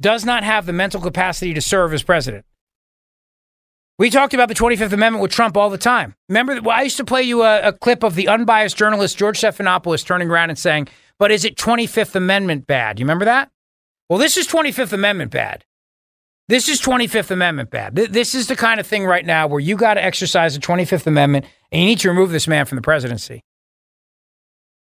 does 0.00 0.24
not 0.24 0.42
have 0.42 0.66
the 0.66 0.72
mental 0.72 1.00
capacity 1.00 1.54
to 1.54 1.60
serve 1.60 1.94
as 1.94 2.02
president. 2.02 2.44
We 3.98 4.10
talked 4.10 4.34
about 4.34 4.48
the 4.48 4.54
25th 4.54 4.92
Amendment 4.92 5.22
with 5.22 5.30
Trump 5.30 5.56
all 5.56 5.70
the 5.70 5.78
time. 5.78 6.14
Remember, 6.28 6.60
well, 6.60 6.76
I 6.76 6.82
used 6.82 6.98
to 6.98 7.04
play 7.04 7.22
you 7.22 7.42
a, 7.42 7.68
a, 7.68 7.72
clip 7.72 8.02
of 8.02 8.14
the 8.14 8.28
unbiased 8.28 8.76
journalist 8.76 9.16
George 9.16 9.40
Stephanopoulos 9.40 10.04
turning 10.04 10.28
around 10.28 10.50
and 10.50 10.58
saying, 10.58 10.88
But 11.18 11.30
is 11.30 11.46
it 11.46 11.56
25th 11.56 12.14
Amendment 12.14 12.66
bad? 12.66 12.98
You 12.98 13.06
remember 13.06 13.24
that? 13.24 13.50
Well, 14.10 14.18
this 14.18 14.36
is 14.36 14.46
25th 14.46 14.92
Amendment 14.92 15.30
bad. 15.30 15.64
This 16.48 16.68
is 16.68 16.80
25th 16.80 17.30
Amendment 17.30 17.70
bad. 17.70 17.96
This 17.96 18.34
is 18.34 18.48
the 18.48 18.54
kind 18.54 18.78
of 18.78 18.86
thing 18.86 19.06
right 19.06 19.24
now 19.24 19.46
where 19.46 19.60
you 19.60 19.76
got 19.76 19.94
to 19.94 20.04
exercise 20.04 20.54
the 20.54 20.60
25th 20.60 21.06
Amendment 21.06 21.46
and 21.72 21.80
you 21.80 21.88
need 21.88 21.98
to 22.00 22.08
remove 22.08 22.30
this 22.30 22.46
man 22.46 22.66
from 22.66 22.76
the 22.76 22.82
presidency. 22.82 23.42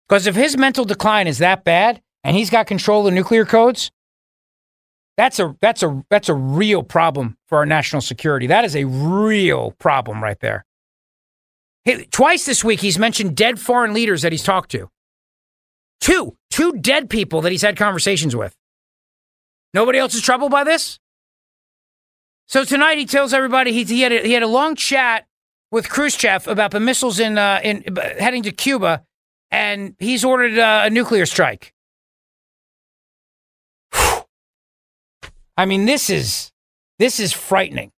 Because 0.10 0.26
if 0.26 0.36
his 0.36 0.58
mental 0.58 0.86
decline 0.86 1.28
is 1.28 1.38
that 1.38 1.64
bad 1.64 2.02
and 2.24 2.36
he's 2.36 2.50
got 2.50 2.66
control 2.66 3.02
of 3.02 3.06
the 3.06 3.12
nuclear 3.12 3.46
codes, 3.46 3.92
that's 5.18 5.40
a 5.40 5.56
that's 5.60 5.84
a 5.84 6.06
that's 6.10 6.30
a 6.30 6.34
real 6.34 6.84
problem 6.84 7.38
for 7.48 7.58
our 7.58 7.66
national 7.66 8.02
security. 8.02 8.48
That 8.48 8.64
is 8.64 8.76
a 8.76 8.86
real 8.86 9.72
problem 9.80 10.24
right 10.24 10.40
there. 10.40 10.66
Hey, 11.86 12.06
twice 12.06 12.46
this 12.46 12.64
week 12.64 12.82
he's 12.82 13.00
mentioned 13.00 13.36
dead 13.36 13.60
foreign 13.60 13.94
leaders 13.94 14.22
that 14.22 14.32
he's 14.32 14.44
talked 14.44 14.72
to. 14.72 14.90
Two, 16.00 16.36
two 16.52 16.74
dead 16.74 17.10
people 17.10 17.42
that 17.42 17.52
he's 17.52 17.64
had 17.64 17.76
conversations 17.76 18.36
with. 18.36 18.56
Nobody 19.74 19.98
else 19.98 20.14
is 20.14 20.22
troubled 20.22 20.52
by 20.52 20.64
this? 20.64 21.00
So 22.48 22.64
tonight 22.64 22.98
he 22.98 23.06
tells 23.06 23.34
everybody 23.34 23.74
he, 23.74 23.84
he 23.84 24.02
had 24.02 24.12
a, 24.12 24.22
he 24.22 24.34
had 24.34 24.44
a 24.44 24.48
long 24.48 24.76
chat 24.76 25.26
with 25.72 25.90
Khrushchev 25.90 26.48
about 26.48 26.72
the 26.72 26.80
missiles 26.80 27.20
in 27.20 27.38
uh, 27.38 27.60
in 27.64 27.84
heading 28.20 28.44
to 28.44 28.52
Cuba, 28.52 29.04
and 29.52 29.96
he's 30.00 30.24
ordered 30.24 30.58
uh, 30.58 30.84
a 30.86 30.90
nuclear 30.90 31.26
strike. 31.26 31.74
I 35.58 35.66
mean, 35.66 35.86
this 35.86 36.10
is 36.10 36.52
this 37.00 37.20
is 37.20 37.34
frightening. 37.34 37.92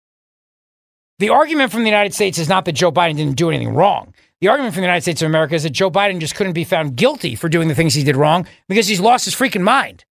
The 1.20 1.30
argument 1.30 1.72
from 1.72 1.82
the 1.82 1.90
United 1.90 2.14
States 2.14 2.38
is 2.38 2.48
not 2.48 2.66
that 2.66 2.74
Joe 2.74 2.92
Biden 2.92 3.18
didn't 3.18 3.38
do 3.38 3.50
anything 3.50 3.74
wrong. 3.74 4.14
The 4.40 4.50
argument 4.50 4.76
from 4.76 4.82
the 4.82 4.88
United 4.88 5.02
States 5.02 5.22
of 5.24 5.26
America 5.26 5.56
is 5.56 5.64
that 5.64 5.72
Joe 5.72 5.90
Biden 5.90 6.20
just 6.20 6.36
couldn't 6.36 6.54
be 6.54 6.64
found 6.64 6.96
guilty 6.96 7.34
for 7.34 7.50
doing 7.50 7.68
the 7.68 7.76
things 7.76 7.96
he 7.96 8.04
did 8.04 8.16
wrong 8.16 8.48
because 8.70 8.88
he's 8.88 9.00
lost 9.00 9.26
his 9.26 9.34
freaking 9.34 9.64
mind. 9.64 10.06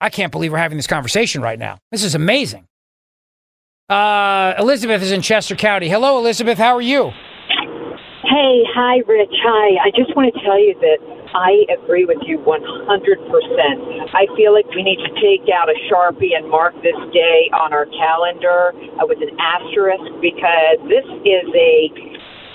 I 0.00 0.08
can't 0.08 0.32
believe 0.32 0.52
we're 0.52 0.58
having 0.58 0.78
this 0.78 0.86
conversation 0.86 1.42
right 1.42 1.58
now. 1.58 1.78
This 1.90 2.02
is 2.02 2.14
amazing. 2.14 2.66
Uh, 3.90 4.54
Elizabeth 4.58 5.02
is 5.02 5.12
in 5.12 5.20
Chester 5.20 5.54
County. 5.54 5.90
Hello, 5.90 6.16
Elizabeth. 6.16 6.56
How 6.56 6.74
are 6.76 6.80
you? 6.80 7.10
Hey, 8.22 8.62
hi, 8.72 9.02
Rich. 9.06 9.34
Hi. 9.42 9.76
I 9.84 9.90
just 9.90 10.16
want 10.16 10.32
to 10.32 10.40
tell 10.40 10.58
you 10.58 10.74
that 10.80 10.98
I 11.34 11.62
agree 11.70 12.04
with 12.04 12.18
you 12.26 12.38
100%. 12.38 12.50
I 14.14 14.26
feel 14.34 14.52
like 14.52 14.66
we 14.74 14.82
need 14.82 14.98
to 14.98 15.12
take 15.22 15.46
out 15.46 15.70
a 15.70 15.76
Sharpie 15.86 16.34
and 16.34 16.50
mark 16.50 16.74
this 16.82 16.98
day 17.14 17.50
on 17.54 17.72
our 17.72 17.86
calendar 17.86 18.74
uh, 18.98 19.06
with 19.06 19.22
an 19.22 19.30
asterisk 19.38 20.10
because 20.18 20.82
this 20.90 21.06
is 21.22 21.46
a 21.54 21.90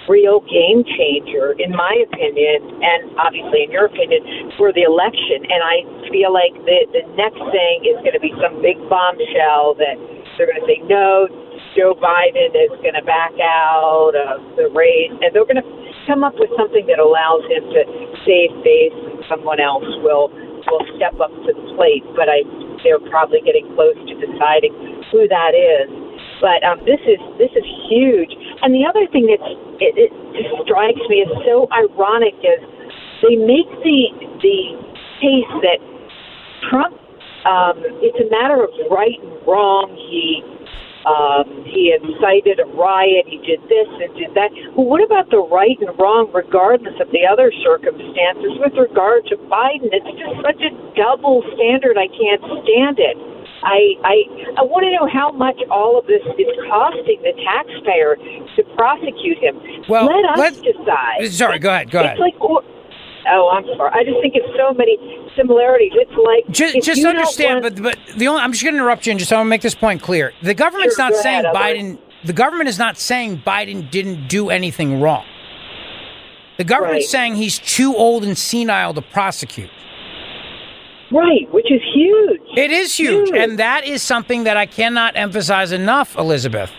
real 0.07 0.43
game 0.45 0.85
changer, 0.85 1.57
in 1.57 1.73
my 1.73 1.93
opinion, 2.05 2.61
and 2.83 3.15
obviously 3.17 3.63
in 3.65 3.71
your 3.71 3.85
opinion, 3.85 4.21
for 4.57 4.73
the 4.73 4.83
election. 4.83 5.41
And 5.49 5.61
I 5.63 5.77
feel 6.11 6.29
like 6.29 6.53
the, 6.67 6.85
the 6.93 7.03
next 7.17 7.41
thing 7.49 7.87
is 7.89 7.97
going 8.05 8.13
to 8.13 8.21
be 8.21 8.33
some 8.37 8.61
big 8.61 8.77
bombshell 8.91 9.79
that 9.81 9.97
they're 10.37 10.51
going 10.51 10.61
to 10.61 10.67
say, 10.67 10.83
no, 10.85 11.25
Joe 11.75 11.91
Biden 11.91 12.55
is 12.55 12.71
going 12.79 12.95
to 12.95 13.03
back 13.03 13.35
out 13.43 14.15
of 14.15 14.39
the 14.55 14.71
race. 14.71 15.11
And 15.11 15.35
they're 15.35 15.45
going 15.45 15.59
to 15.59 15.69
come 16.07 16.23
up 16.23 16.33
with 16.39 16.49
something 16.55 16.87
that 16.87 17.03
allows 17.03 17.43
him 17.51 17.67
to 17.67 17.81
save 18.23 18.51
face 18.63 18.95
and 18.95 19.19
someone 19.27 19.59
else 19.59 19.85
will 20.01 20.31
will 20.65 20.81
step 20.97 21.13
up 21.21 21.29
to 21.29 21.51
the 21.51 21.65
plate. 21.77 22.01
But 22.15 22.31
I 22.31 22.47
they're 22.81 23.03
probably 23.11 23.43
getting 23.43 23.67
close 23.75 23.97
to 24.07 24.13
deciding 24.15 24.71
who 25.11 25.27
that 25.27 25.51
is. 25.51 25.91
But 26.39 26.63
um, 26.63 26.79
this 26.87 27.01
is 27.03 27.19
this 27.37 27.51
is 27.51 27.67
huge. 27.91 28.31
And 28.63 28.71
the 28.71 28.87
other 28.87 29.03
thing 29.11 29.27
that 29.27 29.43
it, 29.83 29.93
it 29.99 30.11
strikes 30.63 31.03
me 31.11 31.27
as 31.27 31.31
so 31.43 31.67
ironic 31.75 32.39
is 32.39 32.63
they 33.19 33.35
make 33.35 33.67
the 33.83 34.15
the 34.39 34.59
case 35.19 35.51
that 35.59 35.79
Trump 36.71 36.95
um, 37.45 37.77
it's 38.01 38.17
a 38.17 38.25
matter 38.33 38.57
of 38.65 38.73
right 38.89 39.21
and 39.21 39.37
wrong. 39.45 39.93
He 39.93 40.41
um, 41.05 41.45
he 41.69 41.93
incited 41.93 42.59
a 42.59 42.67
riot. 42.73 43.29
He 43.29 43.37
did 43.45 43.61
this 43.69 43.89
and 44.01 44.09
did 44.17 44.33
that. 44.33 44.49
Well, 44.73 44.89
what 44.89 45.01
about 45.05 45.29
the 45.29 45.41
right 45.41 45.77
and 45.79 45.93
wrong, 46.01 46.33
regardless 46.33 46.97
of 46.99 47.13
the 47.13 47.23
other 47.25 47.53
circumstances? 47.61 48.57
With 48.57 48.73
regard 48.73 49.25
to 49.29 49.37
Biden, 49.45 49.93
it's 49.93 50.11
just 50.17 50.35
such 50.41 50.61
a 50.65 50.71
double 50.97 51.45
standard. 51.53 51.97
I 51.97 52.09
can't 52.09 52.41
stand 52.65 52.97
it. 52.97 53.17
I 53.61 53.97
I 54.03 54.15
I 54.59 54.63
want 54.65 54.85
to 54.85 54.91
know 54.93 55.09
how 55.09 55.31
much 55.31 55.57
all 55.69 55.97
of 55.97 56.05
this 56.05 56.21
is 56.37 56.49
costing 56.69 57.21
the 57.21 57.33
taxpayer 57.45 58.17
to 58.17 58.61
prosecute 58.75 59.37
him. 59.41 59.61
Well, 59.89 60.05
let 60.05 60.25
us 60.37 60.57
decide. 60.61 61.29
Sorry, 61.31 61.59
go 61.59 61.69
ahead. 61.69 61.89
Go 61.89 61.99
it's 62.01 62.17
ahead. 62.17 62.19
Like, 62.19 62.37
oh, 63.31 63.49
I'm 63.49 63.65
sorry. 63.77 63.91
I 63.93 64.03
just 64.03 64.17
think 64.21 64.33
it's 64.35 64.47
so 64.57 64.73
many 64.73 64.97
similarities. 65.35 65.91
It's 65.95 66.11
like 66.11 66.53
just, 66.53 66.85
just 66.85 67.05
understand, 67.05 67.63
want- 67.63 67.81
but 67.81 67.95
but 67.97 68.17
the 68.17 68.27
only 68.27 68.41
I'm 68.41 68.51
just 68.51 68.63
going 68.63 68.73
to 68.75 68.79
interrupt 68.79 69.05
you 69.05 69.11
and 69.11 69.19
just 69.19 69.31
I 69.31 69.37
want 69.37 69.47
to 69.47 69.49
make 69.49 69.61
this 69.61 69.75
point 69.75 70.01
clear. 70.01 70.33
The 70.41 70.53
government's 70.53 70.95
Sure, 70.95 71.05
not 71.09 71.15
saying 71.15 71.45
ahead, 71.45 71.55
Biden. 71.55 71.97
The 72.23 72.33
government 72.33 72.69
is 72.69 72.79
not 72.79 72.97
saying 72.97 73.43
Biden 73.45 73.89
didn't 73.91 74.27
do 74.27 74.49
anything 74.49 74.99
wrong. 75.01 75.25
The 76.57 76.63
government's 76.63 77.05
Right. 77.05 77.09
saying 77.11 77.35
he's 77.35 77.59
too 77.59 77.95
old 77.95 78.23
and 78.23 78.37
senile 78.37 78.93
to 78.93 79.01
prosecute. 79.01 79.69
Right, 81.11 81.47
which 81.53 81.71
is 81.71 81.81
huge. 81.93 82.41
It 82.57 82.71
is 82.71 82.95
huge, 82.97 83.29
and 83.31 83.59
that 83.59 83.85
is 83.85 84.01
something 84.01 84.45
that 84.45 84.57
I 84.57 84.65
cannot 84.65 85.15
emphasize 85.15 85.71
enough, 85.71 86.17
Elizabeth. 86.17 86.71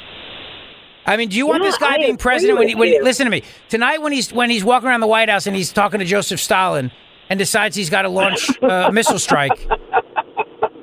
I 1.06 1.16
mean, 1.16 1.28
do 1.28 1.36
you 1.36 1.46
want 1.46 1.62
Yeah, 1.62 1.70
this 1.70 1.78
guy 1.78 1.94
I 1.94 1.98
being 1.98 2.16
president 2.16 2.58
when 2.58 2.68
he, 2.68 2.74
when 2.74 2.88
he, 2.88 3.00
listen 3.00 3.24
to 3.26 3.30
me 3.30 3.42
tonight 3.68 4.02
when 4.02 4.12
he's 4.12 4.32
when 4.32 4.50
he's 4.50 4.64
walking 4.64 4.88
around 4.88 5.00
the 5.00 5.06
White 5.06 5.28
House 5.28 5.46
and 5.46 5.54
he's 5.54 5.72
talking 5.72 6.00
to 6.00 6.04
Joseph 6.04 6.40
Stalin 6.40 6.90
and 7.30 7.38
decides 7.38 7.76
he's 7.76 7.90
got 7.90 8.02
to 8.02 8.08
launch 8.08 8.50
uh, 8.62 8.86
a 8.88 8.92
missile 8.92 9.18
strike? 9.18 9.56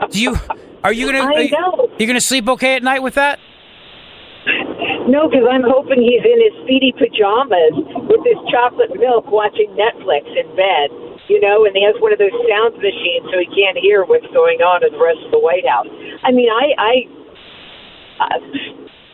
Do 0.09 0.21
you 0.21 0.37
are 0.83 0.93
you 0.93 1.07
gonna 1.07 1.19
I 1.19 1.25
are 1.25 1.41
you, 1.41 1.51
know. 1.51 1.89
you 1.99 2.07
gonna 2.07 2.21
sleep 2.21 2.47
okay 2.47 2.75
at 2.75 2.83
night 2.83 3.03
with 3.03 3.15
that? 3.15 3.39
No, 5.07 5.27
because 5.27 5.43
I'm 5.51 5.67
hoping 5.67 5.99
he's 5.99 6.23
in 6.23 6.39
his 6.39 6.55
speedy 6.63 6.95
pajamas 6.95 7.75
with 8.07 8.23
his 8.23 8.39
chocolate 8.47 8.95
milk 8.95 9.27
watching 9.27 9.67
Netflix 9.75 10.23
in 10.31 10.47
bed, 10.55 10.95
you 11.27 11.43
know, 11.43 11.67
and 11.67 11.75
he 11.75 11.83
has 11.83 11.95
one 11.99 12.15
of 12.15 12.19
those 12.19 12.31
sound 12.47 12.79
machines 12.79 13.27
so 13.27 13.35
he 13.35 13.47
can't 13.51 13.75
hear 13.75 14.07
what's 14.07 14.27
going 14.31 14.63
on 14.63 14.79
in 14.79 14.95
the 14.95 15.03
rest 15.03 15.19
of 15.27 15.31
the 15.35 15.39
White 15.43 15.67
House. 15.67 15.91
I 16.23 16.31
mean, 16.31 16.47
I, 16.47 16.65
I, 16.79 16.93
uh, 18.23 18.39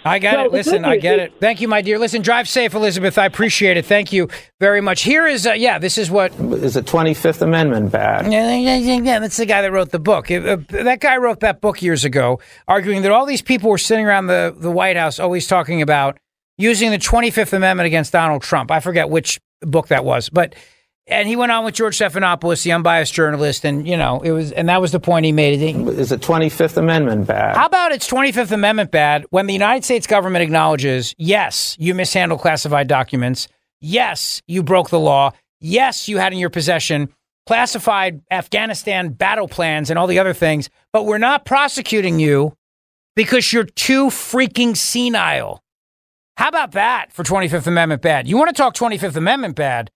I 0.06 0.20
got 0.20 0.34
No, 0.36 0.46
it. 0.46 0.52
Listen, 0.52 0.86
I 0.86 0.98
get 0.98 1.20
it. 1.20 1.34
Thank 1.40 1.62
you, 1.62 1.68
my 1.68 1.82
dear. 1.82 2.00
Listen, 2.00 2.22
drive 2.22 2.48
safe, 2.48 2.74
Elizabeth. 2.74 3.18
I 3.18 3.26
appreciate 3.26 3.78
it. 3.78 3.86
Thank 3.86 4.14
you 4.14 4.30
very 4.60 4.82
much. 4.82 5.02
Here 5.04 5.28
is, 5.28 5.46
uh, 5.46 5.54
yeah, 5.54 5.78
this 5.78 5.98
is 5.98 6.10
what. 6.10 6.32
Is 6.40 6.76
the 6.76 6.82
25th 6.82 7.42
Amendment 7.42 7.92
bad? 7.92 8.32
Yeah, 8.32 8.56
yeah, 8.56 8.76
yeah, 8.78 9.02
yeah, 9.02 9.20
that's 9.20 9.38
the 9.38 9.46
guy 9.46 9.62
that 9.62 9.72
wrote 9.72 9.90
the 9.92 10.00
book. 10.00 10.32
Uh, 10.32 10.36
uh, 10.36 10.58
that 10.70 11.00
guy 11.02 11.18
wrote 11.18 11.42
that 11.42 11.62
book 11.62 11.82
years 11.82 12.06
ago, 12.06 12.40
arguing 12.68 13.02
that 13.02 13.12
all 13.12 13.26
these 13.26 13.42
people 13.42 13.70
were 13.70 13.78
sitting 13.78 14.06
around 14.06 14.28
the, 14.28 14.56
the 14.58 14.72
White 14.72 14.96
House 14.98 15.20
always 15.20 15.48
talking 15.48 15.82
about 15.82 16.18
using 16.58 16.92
the 16.92 16.98
25th 16.98 17.54
Amendment 17.54 17.88
against 17.88 18.14
Donald 18.14 18.42
Trump. 18.42 18.72
I 18.72 18.80
forget 18.80 19.10
which 19.10 19.40
book 19.62 19.88
that 19.90 20.06
was, 20.06 20.30
but 20.30 20.56
and 21.10 21.28
he 21.28 21.36
went 21.36 21.52
on 21.52 21.66
with 21.66 21.76
George 21.76 21.98
Stephanopoulos, 21.98 22.64
the 22.64 22.72
unbiased 22.72 23.14
journalist, 23.14 23.66
and 23.66 23.88
you 23.88 23.98
know 23.98 24.22
it 24.22 24.32
was, 24.32 24.52
and 24.52 24.70
that 24.70 24.80
was 24.82 24.92
the 24.92 25.00
point 25.00 25.26
he 25.26 25.32
made. 25.32 25.62
Is 25.90 26.10
the 26.10 26.18
25th 26.18 26.78
Amendment 26.78 27.28
bad? 27.28 27.56
How 27.58 27.66
about 27.66 27.92
its 27.92 28.10
25th 28.10 28.52
Amendment 28.52 28.92
bad 28.92 29.26
when 29.30 29.48
the 29.48 29.54
United 29.54 29.84
States 29.84 30.08
government 30.08 30.44
acknowledges, 30.44 31.14
yes, 31.18 31.76
you 31.80 31.94
mishandled 31.94 32.42
classified 32.42 32.88
documents. 32.88 33.48
Yes, 33.82 34.42
you 34.48 34.64
broke 34.64 34.90
the 34.90 35.00
law. 35.00 35.32
Yes, 35.60 36.08
you 36.08 36.18
had 36.18 36.34
in 36.34 36.40
your 36.40 36.50
possession 36.50 37.10
classified 37.48 38.22
Afghanistan 38.30 39.10
battle 39.10 39.48
plans 39.48 39.90
and 39.90 39.98
all 39.98 40.06
the 40.08 40.20
other 40.20 40.34
things, 40.34 40.70
but 40.94 41.06
we're 41.06 41.18
not 41.18 41.46
prosecuting 41.46 42.20
you 42.20 42.54
because 43.16 43.52
you're 43.52 43.64
too 43.64 44.08
freaking 44.08 44.78
senile. 44.78 45.64
How 46.38 46.48
about 46.48 46.74
that 46.74 47.12
for 47.12 47.24
25th 47.24 47.68
Amendment 47.68 48.02
bad? 48.02 48.28
You 48.28 48.38
want 48.38 48.50
to 48.50 48.54
talk 48.54 48.76
25th 48.76 49.16
Amendment 49.16 49.56
bad? 49.56 49.92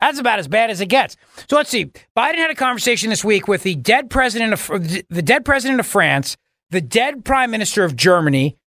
That's 0.00 0.18
about 0.18 0.38
as 0.38 0.48
bad 0.48 0.70
as 0.70 0.80
it 0.80 0.86
gets. 0.86 1.16
So 1.48 1.56
let's 1.56 1.70
see. 1.70 1.86
Biden 2.16 2.36
had 2.36 2.50
a 2.50 2.54
conversation 2.54 3.10
this 3.10 3.24
week 3.24 3.48
with 3.48 3.62
the 3.62 3.74
dead 3.76 4.10
president 4.10 4.52
of 4.52 4.66
the 5.08 5.22
dead 5.22 5.44
president 5.44 5.80
of 5.80 5.86
France, 5.86 6.36
the 6.70 6.80
dead 6.80 7.24
prime 7.24 7.50
minister 7.50 7.84
of 7.84 7.96
Germany. 7.96 8.58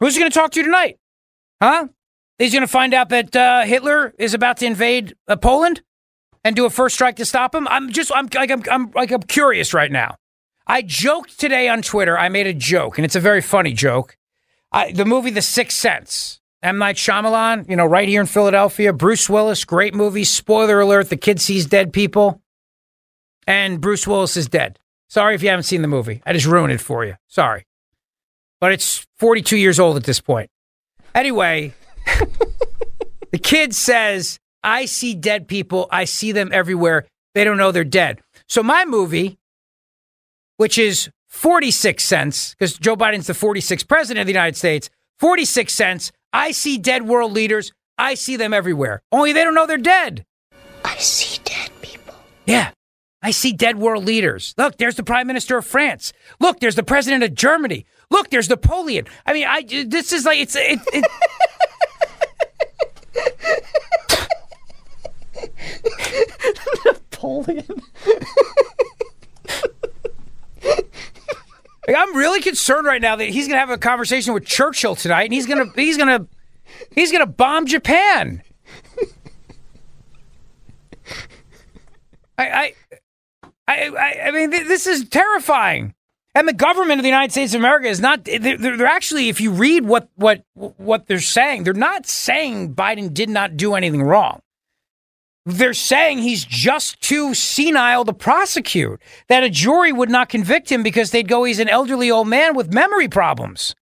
Who's 0.00 0.14
he 0.14 0.20
going 0.20 0.30
to 0.30 0.38
talk 0.38 0.52
to 0.52 0.62
tonight? 0.62 0.98
Huh? 1.62 1.88
He's 2.38 2.52
going 2.52 2.62
to 2.62 2.68
find 2.68 2.94
out 2.94 3.08
that 3.10 3.34
uh, 3.34 3.62
Hitler 3.62 4.14
is 4.18 4.34
about 4.34 4.58
to 4.58 4.66
invade 4.66 5.14
uh, 5.28 5.36
Poland 5.36 5.82
and 6.44 6.54
do 6.54 6.66
a 6.66 6.70
first 6.70 6.94
strike 6.94 7.16
to 7.16 7.24
stop 7.24 7.54
him. 7.54 7.66
I'm 7.68 7.90
just 7.90 8.12
I'm 8.14 8.28
like 8.34 8.50
I'm, 8.50 8.62
I'm 8.70 8.90
like 8.94 9.10
I'm 9.10 9.22
curious 9.22 9.72
right 9.72 9.90
now. 9.90 10.16
I 10.66 10.82
joked 10.82 11.38
today 11.38 11.68
on 11.68 11.82
Twitter. 11.82 12.18
I 12.18 12.28
made 12.28 12.46
a 12.46 12.54
joke, 12.54 12.98
and 12.98 13.04
it's 13.04 13.16
a 13.16 13.20
very 13.20 13.40
funny 13.40 13.72
joke. 13.72 14.16
I, 14.72 14.92
the 14.92 15.04
movie 15.04 15.30
The 15.30 15.42
Sixth 15.42 15.76
Sense. 15.76 16.40
M. 16.64 16.78
Night 16.78 16.96
Shyamalan, 16.96 17.68
you 17.68 17.76
know, 17.76 17.84
right 17.84 18.08
here 18.08 18.22
in 18.22 18.26
Philadelphia. 18.26 18.92
Bruce 18.94 19.28
Willis, 19.28 19.64
great 19.66 19.94
movie. 19.94 20.24
Spoiler 20.24 20.80
alert: 20.80 21.10
the 21.10 21.16
kid 21.16 21.38
sees 21.40 21.66
dead 21.66 21.92
people, 21.92 22.40
and 23.46 23.82
Bruce 23.82 24.06
Willis 24.06 24.36
is 24.38 24.48
dead. 24.48 24.78
Sorry 25.08 25.34
if 25.34 25.42
you 25.42 25.50
haven't 25.50 25.64
seen 25.64 25.82
the 25.82 25.88
movie. 25.88 26.22
I 26.24 26.32
just 26.32 26.46
ruined 26.46 26.72
it 26.72 26.80
for 26.80 27.04
you. 27.04 27.16
Sorry, 27.28 27.66
but 28.60 28.72
it's 28.72 29.06
42 29.18 29.58
years 29.58 29.78
old 29.78 29.96
at 29.96 30.04
this 30.04 30.20
point. 30.20 30.50
Anyway, 31.14 31.74
the 33.30 33.38
kid 33.38 33.74
says, 33.74 34.40
"I 34.62 34.86
see 34.86 35.14
dead 35.14 35.46
people. 35.46 35.86
I 35.90 36.04
see 36.04 36.32
them 36.32 36.48
everywhere. 36.50 37.04
They 37.34 37.44
don't 37.44 37.58
know 37.58 37.72
they're 37.72 37.84
dead." 37.84 38.20
So 38.48 38.62
my 38.62 38.86
movie, 38.86 39.38
which 40.56 40.78
is 40.78 41.10
46 41.28 42.02
cents, 42.02 42.54
because 42.54 42.78
Joe 42.78 42.96
Biden's 42.96 43.26
the 43.26 43.34
46th 43.34 43.86
president 43.86 44.22
of 44.22 44.26
the 44.26 44.32
United 44.32 44.56
States. 44.56 44.88
46 45.18 45.72
cents. 45.72 46.12
I 46.34 46.50
see 46.50 46.78
dead 46.78 47.06
world 47.06 47.32
leaders. 47.32 47.72
I 47.96 48.14
see 48.14 48.34
them 48.36 48.52
everywhere. 48.52 49.02
Only 49.12 49.32
they 49.32 49.44
don't 49.44 49.54
know 49.54 49.68
they're 49.68 49.78
dead. 49.78 50.26
I 50.84 50.96
see 50.96 51.40
dead 51.44 51.70
people. 51.80 52.16
Yeah. 52.44 52.72
I 53.22 53.30
see 53.30 53.52
dead 53.52 53.78
world 53.78 54.04
leaders. 54.04 54.52
Look, 54.58 54.76
there's 54.76 54.96
the 54.96 55.04
prime 55.04 55.28
minister 55.28 55.56
of 55.56 55.64
France. 55.64 56.12
Look, 56.40 56.58
there's 56.58 56.74
the 56.74 56.82
president 56.82 57.22
of 57.22 57.34
Germany. 57.34 57.86
Look, 58.10 58.30
there's 58.30 58.50
Napoleon. 58.50 59.06
I 59.24 59.32
mean, 59.32 59.46
I 59.46 59.62
this 59.62 60.12
is 60.12 60.24
like 60.24 60.40
it's 60.40 60.56
it, 60.56 60.80
it 60.92 61.06
Napoleon. 66.84 67.80
Like, 71.86 71.96
I'm 71.96 72.16
really 72.16 72.40
concerned 72.40 72.86
right 72.86 73.02
now 73.02 73.16
that 73.16 73.28
he's 73.28 73.46
going 73.46 73.56
to 73.56 73.60
have 73.60 73.70
a 73.70 73.78
conversation 73.78 74.32
with 74.32 74.46
Churchill 74.46 74.94
tonight, 74.94 75.24
and 75.24 75.32
he's 75.32 75.46
going 75.46 75.58
to 75.58 75.80
he's 75.80 75.96
going 75.96 76.08
to 76.08 76.26
he's 76.94 77.10
going 77.10 77.20
to 77.20 77.26
bomb 77.26 77.66
Japan. 77.66 78.42
I, 82.36 82.74
I, 83.68 83.88
I, 83.88 84.20
I, 84.24 84.30
mean, 84.32 84.50
th- 84.50 84.66
this 84.66 84.86
is 84.86 85.08
terrifying. 85.08 85.94
And 86.34 86.48
the 86.48 86.52
government 86.52 86.98
of 86.98 87.04
the 87.04 87.08
United 87.08 87.30
States 87.30 87.54
of 87.54 87.60
America 87.60 87.86
is 87.86 88.00
not. 88.00 88.24
They're, 88.24 88.56
they're 88.56 88.86
actually, 88.86 89.28
if 89.28 89.40
you 89.40 89.52
read 89.52 89.84
what 89.84 90.08
what 90.16 90.42
what 90.54 91.06
they're 91.06 91.20
saying, 91.20 91.62
they're 91.62 91.74
not 91.74 92.06
saying 92.06 92.74
Biden 92.74 93.14
did 93.14 93.28
not 93.28 93.56
do 93.56 93.74
anything 93.74 94.02
wrong. 94.02 94.40
They're 95.46 95.74
saying 95.74 96.18
he's 96.18 96.44
just 96.44 97.00
too 97.02 97.34
senile 97.34 98.04
to 98.06 98.14
prosecute. 98.14 99.00
That 99.28 99.44
a 99.44 99.50
jury 99.50 99.92
would 99.92 100.08
not 100.08 100.30
convict 100.30 100.72
him 100.72 100.82
because 100.82 101.10
they'd 101.10 101.28
go, 101.28 101.44
he's 101.44 101.58
an 101.58 101.68
elderly 101.68 102.10
old 102.10 102.28
man 102.28 102.56
with 102.56 102.72
memory 102.72 103.08
problems. 103.08 103.74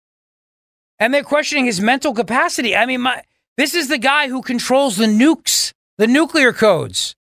And 0.98 1.14
they're 1.14 1.22
questioning 1.22 1.66
his 1.66 1.80
mental 1.80 2.14
capacity. 2.14 2.74
I 2.74 2.86
mean, 2.86 3.02
my, 3.02 3.22
this 3.56 3.74
is 3.74 3.88
the 3.88 3.98
guy 3.98 4.28
who 4.28 4.42
controls 4.42 4.96
the 4.96 5.06
nukes, 5.06 5.72
the 5.98 6.06
nuclear 6.06 6.52
codes. 6.52 7.14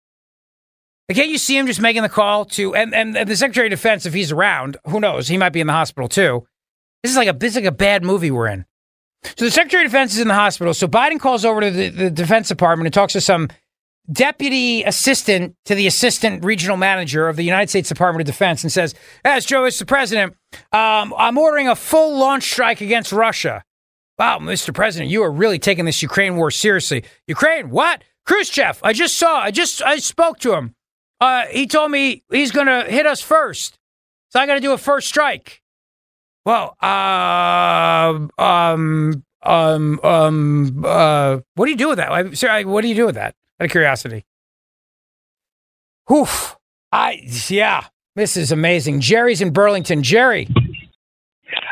Can't 1.12 1.30
you 1.30 1.38
see 1.38 1.58
him 1.58 1.68
just 1.68 1.82
making 1.82 2.04
the 2.04 2.10
call 2.10 2.46
to, 2.46 2.74
and, 2.74 2.96
and, 2.96 3.18
and 3.18 3.30
the 3.30 3.36
Secretary 3.36 3.68
of 3.68 3.72
Defense, 3.72 4.06
if 4.06 4.14
he's 4.14 4.32
around, 4.32 4.78
who 4.86 5.00
knows? 5.00 5.28
He 5.28 5.38
might 5.38 5.50
be 5.50 5.60
in 5.60 5.68
the 5.68 5.74
hospital 5.74 6.08
too. 6.08 6.48
This 7.04 7.12
is 7.12 7.18
like 7.18 7.28
a, 7.28 7.34
this 7.34 7.52
is 7.52 7.58
like 7.58 7.66
a 7.66 7.72
bad 7.72 8.04
movie 8.04 8.32
we're 8.32 8.48
in. 8.48 8.66
So 9.24 9.46
the 9.46 9.52
Secretary 9.52 9.84
of 9.84 9.92
Defense 9.92 10.14
is 10.14 10.20
in 10.20 10.30
the 10.30 10.34
hospital. 10.34 10.74
So 10.74 10.88
Biden 10.88 11.20
calls 11.20 11.44
over 11.44 11.62
to 11.62 11.70
the, 11.70 11.90
the 11.90 12.10
Defense 12.10 12.48
Department 12.48 12.88
and 12.88 12.94
talks 12.94 13.14
to 13.14 13.22
some 13.22 13.50
deputy 14.12 14.84
assistant 14.84 15.56
to 15.66 15.76
the 15.76 15.88
assistant 15.88 16.44
regional 16.44 16.78
manager 16.78 17.28
of 17.28 17.36
the 17.36 17.44
United 17.44 17.70
States 17.70 17.90
Department 17.90 18.22
of 18.22 18.34
Defense 18.34 18.64
and 18.64 18.72
says, 18.72 18.96
As 19.24 19.46
Joe 19.46 19.66
is 19.66 19.78
the 19.78 19.86
president, 19.86 20.36
um, 20.72 21.14
I'm 21.18 21.38
ordering 21.38 21.68
a 21.68 21.76
full 21.76 22.18
launch 22.18 22.44
strike 22.44 22.82
against 22.82 23.12
Russia. 23.12 23.64
Wow, 24.18 24.40
Mr. 24.40 24.74
President, 24.74 25.10
you 25.10 25.24
are 25.24 25.32
really 25.32 25.60
taking 25.60 25.86
this 25.86 26.02
Ukraine 26.02 26.36
war 26.36 26.52
seriously. 26.52 27.04
Ukraine, 27.28 27.70
what? 27.70 28.04
Khrushchev, 28.26 28.80
I 28.84 28.94
just 28.94 29.18
saw, 29.18 29.40
I 29.40 29.52
just, 29.52 29.82
I 29.82 29.98
spoke 29.98 30.40
to 30.40 30.54
him. 30.54 30.76
Uh, 31.20 31.46
he 31.52 31.68
told 31.68 31.92
me 31.92 32.24
he's 32.32 32.52
going 32.52 32.68
to 32.68 32.84
hit 32.84 33.06
us 33.06 33.22
first. 33.22 33.80
So 34.30 34.40
I 34.40 34.46
got 34.46 34.56
to 34.56 34.60
do 34.60 34.74
a 34.74 34.78
first 34.78 35.08
strike. 35.08 35.62
Well, 36.46 36.76
uh, 36.82 38.28
um, 38.42 39.24
um, 39.44 40.00
um, 40.04 40.86
uh, 40.86 41.40
what 41.56 41.66
do 41.66 41.72
you 41.72 41.78
do 41.78 41.90
with 41.90 41.98
that? 41.98 42.12
I, 42.12 42.32
sir, 42.34 42.50
I, 42.50 42.64
what 42.64 42.82
do 42.82 42.88
you 42.88 42.96
do 42.96 43.06
with 43.06 43.16
that? 43.16 43.36
Out 43.62 43.66
of 43.66 43.72
curiosity. 43.72 44.26
Whew. 46.08 46.26
I, 46.92 47.22
yeah, 47.48 47.86
this 48.16 48.36
is 48.36 48.52
amazing. 48.52 49.02
Jerry's 49.02 49.40
in 49.40 49.54
Burlington. 49.54 50.02
Jerry. 50.02 50.48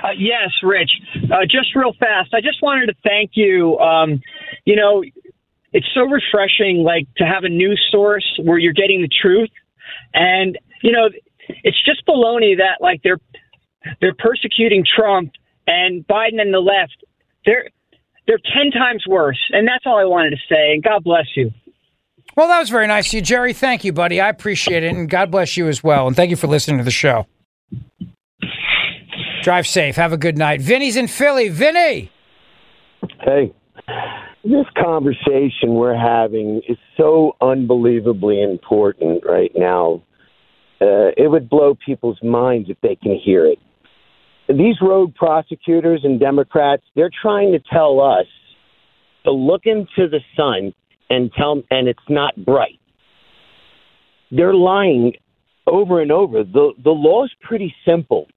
Uh, 0.04 0.12
yes, 0.16 0.52
Rich. 0.62 0.92
Uh, 1.16 1.46
just 1.50 1.76
real 1.76 1.94
fast, 2.00 2.32
I 2.36 2.42
just 2.42 2.62
wanted 2.62 2.86
to 2.88 2.94
thank 3.04 3.32
you. 3.34 3.80
Um, 3.80 4.22
you 4.66 4.76
know, 4.76 5.04
it's 5.74 5.88
so 5.96 6.02
refreshing, 6.02 6.84
like 6.84 7.08
to 7.18 7.24
have 7.24 7.44
a 7.44 7.50
news 7.50 7.84
source 7.90 8.40
where 8.44 8.60
you're 8.60 8.72
getting 8.72 9.02
the 9.02 9.10
truth, 9.10 9.50
and 10.14 10.60
you 10.84 10.92
know, 10.92 11.10
it's 11.64 11.84
just 11.84 12.06
baloney 12.06 12.56
that 12.58 12.82
like 12.82 13.02
they're 13.04 13.20
they're 14.00 14.14
persecuting 14.14 14.86
Trump 14.96 15.32
and 15.66 16.06
Biden 16.06 16.40
and 16.40 16.54
the 16.54 16.60
left. 16.60 17.04
They're 17.48 17.68
they're 18.28 18.38
ten 18.54 18.70
times 18.70 19.06
worse, 19.08 19.40
and 19.50 19.68
that's 19.68 19.88
all 19.88 19.98
I 19.98 20.06
wanted 20.06 20.32
to 20.32 20.38
say. 20.48 20.74
And 20.74 20.84
God 20.84 21.04
bless 21.04 21.26
you. 21.36 21.52
Well, 22.36 22.48
that 22.48 22.60
was 22.60 22.70
very 22.70 22.88
nice 22.88 23.08
of 23.08 23.14
you, 23.14 23.22
Jerry. 23.22 23.54
Thank 23.54 23.84
you, 23.84 23.92
buddy. 23.92 24.22
I 24.22 24.30
appreciate 24.30 24.84
it. 24.84 24.96
And 24.96 25.10
God 25.10 25.32
bless 25.32 25.58
you 25.58 25.68
as 25.68 25.84
well. 25.84 26.08
And 26.08 26.16
thank 26.16 26.30
you 26.30 26.36
for 26.36 26.48
listening 26.48 26.78
to 26.78 26.84
the 26.84 26.92
show. 26.92 27.26
Drive 29.42 29.68
safe. 29.68 29.96
Have 29.96 30.14
a 30.14 30.18
good 30.18 30.38
night. 30.38 30.62
Vinny's 30.62 30.96
in 30.96 31.08
Philly. 31.08 31.50
Vinny. 31.50 32.12
Hey, 33.22 33.54
this 34.44 34.66
conversation 34.82 35.74
we're 35.74 35.98
having 35.98 36.62
is 36.68 36.78
so 36.98 37.36
unbelievably 37.42 38.42
important 38.42 39.24
right 39.26 39.52
now. 39.56 40.04
Uh, 40.82 41.12
it 41.18 41.30
would 41.30 41.50
blow 41.50 41.76
people's 41.86 42.22
minds 42.24 42.70
if 42.70 42.78
they 42.82 42.96
can 42.96 43.20
hear 43.24 43.46
it. 43.46 43.60
These 44.48 44.78
rogue 44.82 45.14
prosecutors 45.14 46.02
and 46.04 46.20
Democrats, 46.20 46.84
they're 46.96 47.12
trying 47.22 47.52
to 47.52 47.60
tell 47.72 48.00
us 48.00 48.26
to 49.26 49.32
look 49.32 49.64
into 49.66 50.10
the 50.10 50.22
sun 50.36 50.74
and 51.10 51.32
tell 51.34 51.62
and 51.72 51.88
it's 51.88 52.00
not 52.10 52.36
bright. 52.46 52.80
They're 54.32 54.54
lying 54.54 55.14
over 55.68 56.02
and 56.02 56.12
over. 56.12 56.44
The 56.44 56.74
the 56.84 56.92
law 56.92 57.26
is 57.26 57.32
pretty 57.42 57.74
simple 57.86 58.28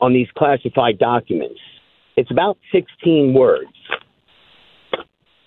on 0.00 0.12
these 0.12 0.28
classified 0.36 0.98
documents. 0.98 1.60
It's 2.16 2.30
about 2.30 2.58
16 2.72 3.34
words. 3.34 3.70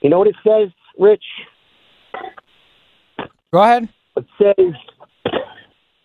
You 0.02 0.10
know 0.10 0.20
what 0.20 0.28
it 0.28 0.36
says, 0.46 0.70
Rich? 1.00 1.24
Go 3.54 3.62
ahead. 3.62 3.90
It 4.16 4.26
says 4.42 4.74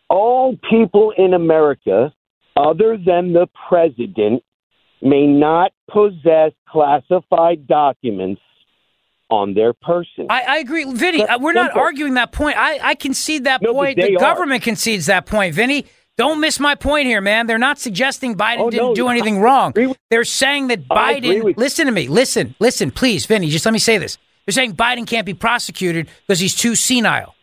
all 0.09 0.57
people 0.71 1.13
in 1.17 1.35
America 1.35 2.13
other 2.57 2.97
than 2.97 3.33
the 3.33 3.49
president 3.69 4.43
may 5.01 5.27
not 5.27 5.73
possess 5.91 6.53
classified 6.69 7.67
documents 7.67 8.41
on 9.33 9.55
their 9.55 9.73
person. 9.73 10.27
I, 10.29 10.43
I 10.43 10.57
agree, 10.59 10.85
Vinny. 10.93 11.25
uh, 11.25 11.39
we're 11.39 11.55
not 11.55 11.69
simple. 11.71 11.81
arguing 11.83 12.15
that 12.15 12.33
point. 12.33 12.57
I, 12.59 12.91
I 12.91 12.95
concede 12.95 13.45
that 13.45 13.63
No, 13.63 13.73
point. 13.73 13.97
The 13.97 14.17
are. 14.17 14.21
government 14.21 14.63
concedes 14.63 15.07
that 15.07 15.25
point, 15.27 15.55
Vinny. 15.55 15.87
Don't 16.19 16.39
miss 16.41 16.61
my 16.61 16.75
point 16.75 17.07
here, 17.07 17.23
man. 17.23 17.47
They're 17.47 17.57
not 17.57 17.79
suggesting 17.79 18.37
Biden 18.37 18.59
Oh, 18.59 18.71
didn't 18.71 18.89
no, 18.89 18.95
do 18.95 19.09
anything 19.09 19.41
wrong. 19.41 19.73
They're 20.11 20.25
saying 20.25 20.69
that 20.69 20.87
Biden. 20.87 21.57
Listen 21.57 21.87
to 21.87 21.93
me. 21.93 22.07
Listen. 22.09 22.55
Listen, 22.61 22.91
please, 22.91 23.25
Vinny. 23.25 23.49
Just 23.49 23.65
let 23.65 23.73
me 23.73 23.79
say 23.79 23.97
this. 23.97 24.19
They're 24.45 24.53
saying 24.53 24.75
Biden 24.77 25.07
can't 25.07 25.25
be 25.25 25.33
prosecuted 25.35 26.09
because 26.27 26.39
he's 26.39 26.55
too 26.55 26.75
senile. 26.75 27.35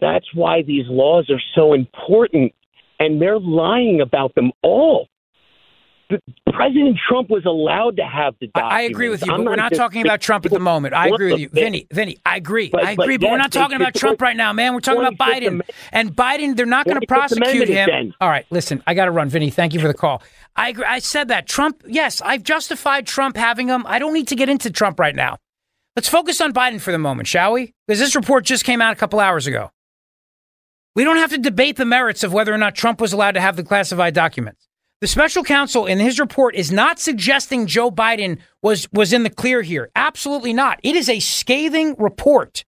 That's 0.00 0.26
why 0.34 0.62
these 0.62 0.84
laws 0.88 1.28
are 1.30 1.40
so 1.54 1.72
important, 1.72 2.52
and 3.00 3.20
they're 3.20 3.40
lying 3.40 4.00
about 4.00 4.34
them 4.34 4.52
all. 4.62 5.08
President 6.52 6.96
Trump 7.08 7.28
was 7.28 7.44
allowed 7.44 7.96
to 7.96 8.02
have 8.02 8.34
the 8.40 8.46
documents. 8.48 8.74
I 8.74 8.82
agree 8.82 9.08
with 9.10 9.24
you, 9.26 9.32
I'm 9.32 9.44
but 9.44 9.50
we're 9.50 9.56
not 9.56 9.74
talking 9.74 10.00
about 10.02 10.20
Trump 10.20 10.46
at 10.46 10.52
the 10.52 10.58
moment. 10.58 10.94
I 10.94 11.08
agree 11.08 11.32
with 11.32 11.40
you, 11.40 11.48
But- 11.50 11.60
Vinny. 11.60 11.86
Vinny, 11.92 12.18
I 12.24 12.36
agree. 12.36 12.70
But- 12.70 12.84
I 12.84 12.96
but 12.96 13.02
agree, 13.04 13.16
but, 13.18 13.30
we're 13.30 13.36
not 13.36 13.52
talking 13.52 13.76
about 13.76 13.94
Trump 13.94 14.20
right 14.22 14.36
now, 14.36 14.52
man. 14.52 14.72
We're 14.74 14.80
talking 14.80 15.02
about 15.02 15.18
Biden. 15.18 15.36
Amendment- 15.38 15.70
And 15.92 16.16
Biden, 16.16 16.56
they're 16.56 16.66
not 16.66 16.86
going 16.86 17.00
to 17.00 17.06
prosecute 17.06 17.68
him. 17.68 17.88
then. 17.90 18.14
All 18.20 18.28
right, 18.28 18.46
listen, 18.50 18.82
I 18.86 18.94
got 18.94 19.04
to 19.04 19.10
run, 19.10 19.28
Vinny. 19.28 19.50
Thank 19.50 19.74
you 19.74 19.80
for 19.80 19.88
the 19.88 19.94
call. 19.94 20.22
I 20.56 20.70
agree. 20.70 20.84
I 20.84 20.98
said 20.98 21.28
that 21.28 21.46
Trump. 21.46 21.82
Yes, 21.86 22.22
I've 22.22 22.42
justified 22.42 23.06
Trump 23.06 23.36
having 23.36 23.68
him. 23.68 23.84
I 23.86 23.98
don't 23.98 24.14
need 24.14 24.28
to 24.28 24.34
get 24.36 24.48
into 24.48 24.70
Trump 24.70 24.98
right 24.98 25.14
now. 25.14 25.36
Let's 25.94 26.08
focus 26.08 26.40
on 26.40 26.52
Biden 26.52 26.80
for 26.80 26.92
the 26.92 26.98
moment, 26.98 27.28
shall 27.28 27.52
we? 27.52 27.74
Because 27.86 27.98
this 27.98 28.14
report 28.16 28.44
just 28.44 28.64
came 28.64 28.80
out 28.80 28.92
a 28.92 28.96
couple 28.96 29.20
hours 29.20 29.46
ago. 29.46 29.70
We 30.94 31.04
don't 31.04 31.16
have 31.16 31.30
to 31.30 31.38
debate 31.38 31.76
the 31.76 31.84
merits 31.84 32.24
of 32.24 32.32
whether 32.32 32.52
or 32.52 32.58
not 32.58 32.74
Trump 32.74 33.00
was 33.00 33.12
allowed 33.12 33.32
to 33.32 33.40
have 33.40 33.56
the 33.56 33.62
classified 33.64 34.14
documents. 34.14 34.67
The 35.00 35.06
special 35.06 35.44
counsel 35.44 35.86
in 35.86 35.98
his 35.98 36.18
report 36.18 36.56
is 36.56 36.72
not 36.72 36.98
suggesting 36.98 37.66
Joe 37.66 37.90
Biden 37.90 38.38
was, 38.62 38.88
was 38.92 39.12
in 39.12 39.22
the 39.22 39.30
clear 39.30 39.62
here. 39.62 39.90
Absolutely 39.94 40.52
not. 40.52 40.80
It 40.82 40.96
is 40.96 41.08
a 41.08 41.20
scathing 41.20 41.94
report 41.98 42.64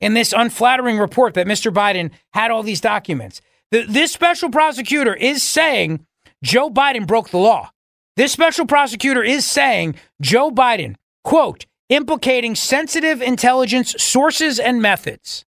in 0.00 0.14
this 0.14 0.32
unflattering 0.32 0.98
report 0.98 1.34
that 1.34 1.46
Mr. 1.46 1.72
Biden 1.72 2.10
had 2.32 2.50
all 2.50 2.62
these 2.62 2.80
documents. 2.80 3.42
The, 3.72 3.82
this 3.82 4.12
special 4.12 4.50
prosecutor 4.50 5.14
is 5.14 5.42
saying 5.42 6.06
Joe 6.42 6.70
Biden 6.70 7.06
broke 7.06 7.28
the 7.28 7.38
law. 7.38 7.70
This 8.16 8.32
special 8.32 8.64
prosecutor 8.64 9.22
is 9.22 9.44
saying 9.44 9.96
Joe 10.22 10.50
Biden, 10.50 10.94
quote, 11.24 11.66
implicating 11.90 12.54
sensitive 12.54 13.20
intelligence 13.20 13.94
sources 13.98 14.58
and 14.58 14.80
methods. 14.80 15.44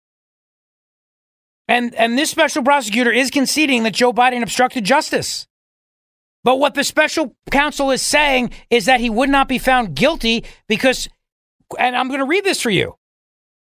And, 1.67 1.93
and 1.95 2.17
this 2.17 2.31
special 2.31 2.63
prosecutor 2.63 3.11
is 3.11 3.29
conceding 3.29 3.83
that 3.83 3.93
Joe 3.93 4.11
Biden 4.11 4.41
obstructed 4.41 4.83
justice. 4.83 5.47
But 6.45 6.59
what 6.59 6.75
the 6.75 6.83
special 6.83 7.35
counsel 7.49 7.89
is 7.89 8.03
saying 8.03 8.51
is 8.69 8.85
that 8.85 8.99
he 8.99 9.09
would 9.09 9.29
not 9.29 9.47
be 9.47 9.57
found 9.57 9.95
guilty 9.95 10.45
because, 10.67 11.09
and 11.79 11.97
I'm 11.97 12.07
going 12.07 12.19
to 12.19 12.25
read 12.25 12.43
this 12.43 12.61
for 12.61 12.69
you. 12.69 12.95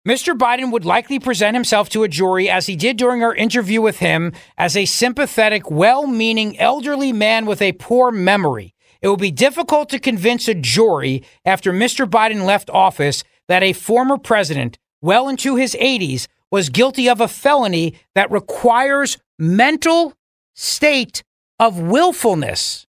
Mr. 0.06 0.36
Biden 0.36 0.72
would 0.72 0.84
likely 0.84 1.20
present 1.20 1.56
himself 1.56 1.90
to 1.90 2.02
a 2.02 2.08
jury, 2.08 2.50
as 2.50 2.66
he 2.66 2.76
did 2.76 2.98
during 2.98 3.24
our 3.24 3.36
interview 3.36 3.82
with 3.82 4.00
him, 4.00 4.34
as 4.58 4.76
a 4.76 4.86
sympathetic, 4.86 5.70
well 5.70 6.08
meaning 6.08 6.60
elderly 6.60 7.14
man 7.14 7.46
with 7.46 7.62
a 7.62 7.74
poor 7.74 8.12
memory. 8.12 8.74
It 9.00 9.10
will 9.10 9.18
be 9.18 9.32
difficult 9.32 9.90
to 9.90 10.00
convince 10.00 10.48
a 10.48 10.56
jury 10.56 11.24
after 11.46 11.72
Mr. 11.72 12.10
Biden 12.10 12.46
left 12.46 12.72
office 12.72 13.24
that 13.48 13.62
a 13.62 13.74
former 13.74 14.18
president, 14.18 14.80
well 15.02 15.30
into 15.30 15.56
his 15.56 15.76
80s, 15.76 16.28
was 16.50 16.70
guilty 16.70 17.08
of 17.10 17.22
a 17.22 17.28
felony 17.28 17.94
that 18.16 18.32
requires 18.32 19.20
mental 19.38 20.14
state 20.56 21.24
of 21.60 21.80
willfulness. 21.80 22.86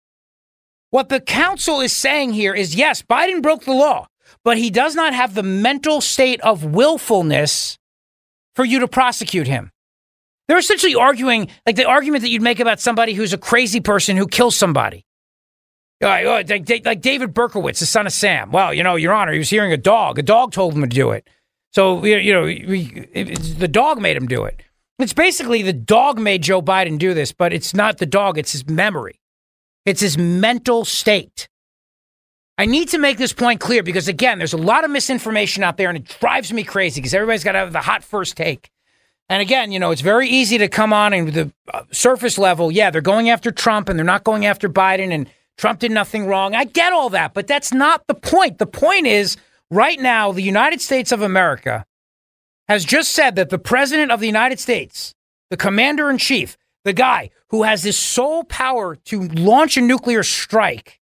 What 0.91 1.09
the 1.09 1.20
council 1.20 1.81
is 1.81 1.93
saying 1.93 2.32
here 2.35 2.55
is 2.55 2.74
yes, 2.74 3.03
Biden 3.03 3.43
broke 3.43 3.65
the 3.65 3.73
law, 3.73 4.07
but 4.45 4.59
he 4.59 4.70
does 4.70 4.95
not 4.95 5.12
have 5.12 5.35
the 5.35 5.43
mental 5.43 6.01
state 6.01 6.41
of 6.43 6.65
willfulness 6.65 7.78
for 8.55 8.65
you 8.65 8.81
to 8.81 8.89
prosecute 8.89 9.47
him. 9.47 9.70
They're 10.47 10.59
essentially 10.59 10.95
arguing 10.95 11.49
like 11.66 11.77
the 11.77 11.86
argument 11.86 12.23
that 12.23 12.28
you'd 12.28 12.43
make 12.43 12.61
about 12.61 12.81
somebody 12.81 13.15
who's 13.15 13.32
a 13.32 13.39
crazy 13.39 13.81
person 13.81 14.16
who 14.16 14.27
kills 14.27 14.57
somebody. 14.57 15.05
Uh, 16.03 16.07
uh, 16.07 16.09
like, 16.11 16.27
oh, 16.27 16.55
like, 16.55 16.85
like 16.85 17.01
David 17.01 17.32
Berkowitz, 17.32 17.78
the 17.78 17.86
son 17.86 18.07
of 18.07 18.12
Sam. 18.12 18.51
Well, 18.51 18.74
you 18.74 18.82
know, 18.82 18.97
Your 18.97 19.15
Honor, 19.15 19.32
he 19.32 19.39
was 19.39 19.49
hearing 19.49 19.73
a 19.73 19.77
dog. 19.77 20.19
A 20.19 20.23
dog 20.23 20.53
told 20.53 20.74
him 20.74 20.82
to 20.82 20.86
do 20.86 21.12
it. 21.12 21.28
So, 21.73 22.05
you 22.05 22.32
know, 22.32 22.47
the 22.47 23.69
dog 23.69 24.01
made 24.01 24.16
him 24.16 24.28
do 24.28 24.45
it. 24.45 24.62
It's 24.99 25.12
basically 25.12 25.62
the 25.62 25.73
dog 25.73 26.19
made 26.19 26.43
Joe 26.43 26.62
Biden 26.62 26.99
do 26.99 27.15
this, 27.15 27.33
but 27.33 27.53
it's 27.53 27.75
not 27.75 27.99
the 27.99 28.07
dog, 28.07 28.39
it's 28.39 28.53
his 28.53 28.69
memory. 28.69 29.21
It's 29.85 30.01
his 30.01 30.16
mental 30.16 30.85
state. 30.85 31.49
I 32.57 32.66
need 32.66 32.89
to 32.91 32.99
make 32.99 33.19
this 33.19 33.33
point 33.33 33.61
clear 33.61 33.83
because, 33.83 34.07
again, 34.07 34.39
there's 34.39 34.53
a 34.53 34.59
lot 34.59 34.85
of 34.85 34.91
misinformation 34.91 35.65
out 35.65 35.77
there 35.77 35.89
and 35.89 35.99
it 35.99 36.16
drives 36.21 36.53
me 36.53 36.62
crazy 36.62 37.01
because 37.01 37.12
everybody's 37.12 37.43
got 37.43 37.53
to 37.53 37.59
have 37.59 37.73
the 37.73 37.81
hot 37.81 38.05
first 38.05 38.37
take. 38.37 38.71
And 39.29 39.43
again, 39.43 39.73
you 39.73 39.79
know, 39.79 39.91
it's 39.91 40.03
very 40.03 40.29
easy 40.29 40.59
to 40.59 40.69
come 40.69 40.93
on 40.93 41.12
and 41.12 41.33
the 41.33 41.53
uh, 41.73 41.83
surface 41.91 42.39
level, 42.39 42.71
yeah, 42.71 42.91
they're 42.91 43.01
going 43.01 43.31
after 43.31 43.51
Trump 43.51 43.89
and 43.89 43.99
they're 43.99 44.05
not 44.05 44.23
going 44.23 44.47
after 44.47 44.69
Biden 44.69 45.12
and 45.12 45.29
Trump 45.57 45.81
did 45.81 45.91
nothing 45.91 46.27
wrong. 46.27 46.55
I 46.55 46.65
get 46.65 46.93
all 46.93 47.11
that, 47.11 47.35
but 47.35 47.47
that's 47.47 47.73
not 47.73 48.07
the 48.07 48.15
point. 48.15 48.59
The 48.59 48.66
point 48.66 49.07
is 49.07 49.37
right 49.71 49.99
now, 49.99 50.31
the 50.31 50.43
United 50.43 50.81
States 50.81 51.11
of 51.11 51.23
America 51.23 51.85
has 52.69 52.85
just 52.85 53.12
said 53.12 53.36
that 53.36 53.51
the 53.51 53.59
president 53.59 54.11
of 54.11 54.20
the 54.20 54.27
United 54.27 54.59
States, 54.59 55.15
the 55.51 55.57
commander 55.57 56.11
in 56.11 56.19
chief, 56.19 56.57
the 56.85 56.93
guy 56.93 57.31
who 57.51 57.62
has 57.62 57.82
this 57.82 57.99
sole 57.99 58.45
power 58.45 58.97
to 58.97 59.28
launch 59.28 59.77
a 59.77 59.81
nuclear 59.81 60.23
strike, 60.23 61.01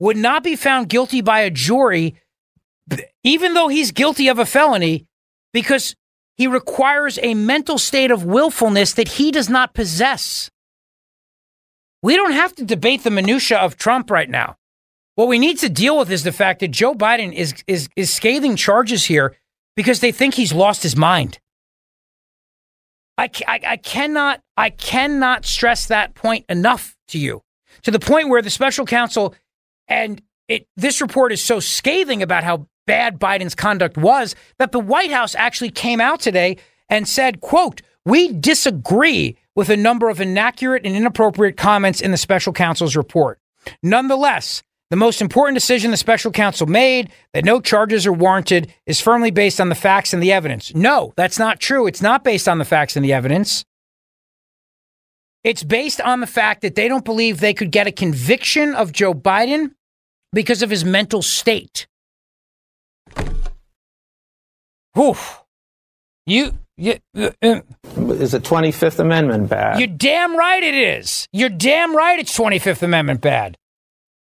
would 0.00 0.16
not 0.16 0.44
be 0.44 0.56
found 0.56 0.88
guilty 0.88 1.20
by 1.20 1.40
a 1.40 1.50
jury, 1.50 2.14
even 3.24 3.54
though 3.54 3.68
he's 3.68 3.90
guilty 3.90 4.28
of 4.28 4.38
a 4.38 4.46
felony, 4.46 5.06
because 5.52 5.96
he 6.36 6.46
requires 6.46 7.18
a 7.22 7.34
mental 7.34 7.78
state 7.78 8.10
of 8.10 8.24
willfulness 8.24 8.92
that 8.92 9.08
he 9.08 9.30
does 9.30 9.48
not 9.48 9.74
possess. 9.74 10.50
We 12.00 12.14
don't 12.14 12.32
have 12.32 12.54
to 12.56 12.64
debate 12.64 13.02
the 13.02 13.10
minutia 13.10 13.58
of 13.58 13.76
Trump 13.76 14.10
right 14.10 14.30
now. 14.30 14.56
What 15.16 15.26
we 15.26 15.40
need 15.40 15.58
to 15.58 15.68
deal 15.68 15.98
with 15.98 16.12
is 16.12 16.22
the 16.22 16.30
fact 16.30 16.60
that 16.60 16.70
Joe 16.70 16.94
Biden 16.94 17.32
is 17.32 17.54
is 17.66 17.88
is 17.96 18.14
scathing 18.14 18.54
charges 18.54 19.06
here 19.06 19.36
because 19.78 20.00
they 20.00 20.10
think 20.10 20.34
he's 20.34 20.52
lost 20.52 20.82
his 20.82 20.96
mind. 20.96 21.38
I, 23.16 23.30
I, 23.46 23.60
I 23.64 23.76
cannot 23.76 24.40
I 24.56 24.70
cannot 24.70 25.46
stress 25.46 25.86
that 25.86 26.16
point 26.16 26.44
enough 26.48 26.96
to 27.08 27.18
you 27.18 27.44
to 27.82 27.92
the 27.92 28.00
point 28.00 28.28
where 28.28 28.42
the 28.42 28.50
special 28.50 28.84
counsel 28.84 29.36
and 29.86 30.20
it 30.48 30.66
this 30.76 31.00
report 31.00 31.30
is 31.30 31.40
so 31.40 31.60
scathing 31.60 32.24
about 32.24 32.42
how 32.42 32.66
bad 32.88 33.20
Biden's 33.20 33.54
conduct 33.54 33.96
was 33.96 34.34
that 34.58 34.72
the 34.72 34.80
White 34.80 35.12
House 35.12 35.36
actually 35.36 35.70
came 35.70 36.00
out 36.00 36.18
today 36.18 36.56
and 36.88 37.06
said, 37.06 37.40
quote, 37.40 37.80
we 38.04 38.32
disagree 38.32 39.36
with 39.54 39.70
a 39.70 39.76
number 39.76 40.08
of 40.08 40.20
inaccurate 40.20 40.84
and 40.84 40.96
inappropriate 40.96 41.56
comments 41.56 42.00
in 42.00 42.10
the 42.10 42.16
special 42.16 42.52
counsel's 42.52 42.96
report. 42.96 43.38
Nonetheless, 43.80 44.64
the 44.90 44.96
most 44.96 45.20
important 45.20 45.56
decision 45.56 45.90
the 45.90 45.96
special 45.96 46.32
counsel 46.32 46.66
made, 46.66 47.10
that 47.34 47.44
no 47.44 47.60
charges 47.60 48.06
are 48.06 48.12
warranted, 48.12 48.72
is 48.86 49.00
firmly 49.00 49.30
based 49.30 49.60
on 49.60 49.68
the 49.68 49.74
facts 49.74 50.14
and 50.14 50.22
the 50.22 50.32
evidence. 50.32 50.74
No, 50.74 51.12
that's 51.16 51.38
not 51.38 51.60
true. 51.60 51.86
It's 51.86 52.00
not 52.00 52.24
based 52.24 52.48
on 52.48 52.58
the 52.58 52.64
facts 52.64 52.96
and 52.96 53.04
the 53.04 53.12
evidence. 53.12 53.64
It's 55.44 55.62
based 55.62 56.00
on 56.00 56.20
the 56.20 56.26
fact 56.26 56.62
that 56.62 56.74
they 56.74 56.88
don't 56.88 57.04
believe 57.04 57.40
they 57.40 57.54
could 57.54 57.70
get 57.70 57.86
a 57.86 57.92
conviction 57.92 58.74
of 58.74 58.92
Joe 58.92 59.14
Biden 59.14 59.72
because 60.32 60.62
of 60.62 60.70
his 60.70 60.84
mental 60.84 61.22
state. 61.22 61.86
Oof. 64.98 65.42
You, 66.26 66.58
you 66.76 66.94
uh, 67.16 67.30
Is 67.40 68.32
the 68.32 68.40
25th 68.40 68.98
Amendment 68.98 69.48
bad? 69.48 69.78
you're 69.78 69.86
damn 69.86 70.36
right 70.36 70.62
it 70.62 70.74
is. 70.74 71.28
You're 71.32 71.48
damn 71.48 71.96
right 71.96 72.18
it's 72.18 72.36
25th 72.36 72.82
Amendment 72.82 73.20
bad. 73.20 73.56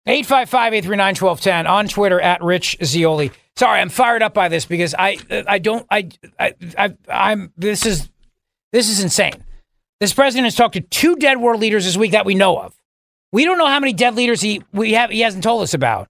855 0.09 0.73
839 0.73 1.07
1210 1.17 1.67
on 1.67 1.87
Twitter 1.87 2.19
at 2.19 2.43
Rich 2.43 2.79
Zeoli. 2.83 3.31
Sorry, 3.57 3.79
I'm 3.79 3.91
fired 3.91 4.23
up 4.23 4.33
by 4.33 4.49
this 4.49 4.65
because 4.65 4.95
I 4.99 5.19
I 5.47 5.59
don't 5.59 5.87
I 5.91 6.09
I, 6.41 6.55
I 6.79 6.95
I'm 7.11 7.53
this 7.59 7.85
is 7.85 8.09
this 8.73 8.89
is 8.89 9.03
insane. 9.03 9.45
This 10.01 10.15
president 10.15 10.47
has 10.47 10.55
talked 10.55 10.75
to 10.75 10.81
two 10.81 11.17
dead 11.17 11.39
world 11.39 11.61
leaders 11.61 11.85
this 11.85 11.99
week 11.99 12.13
that 12.13 12.25
we 12.25 12.35
know 12.35 12.59
of. 12.59 12.75
We 13.33 13.45
don't 13.45 13.59
know 13.59 13.67
how 13.67 13.81
many 13.81 13.93
dead 13.93 14.15
leaders 14.15 14.41
he 14.41 14.63
we 14.73 14.93
have 14.93 15.11
he 15.11 15.21
hasn't 15.21 15.45
told 15.45 15.63
us 15.63 15.75
about. 15.75 16.09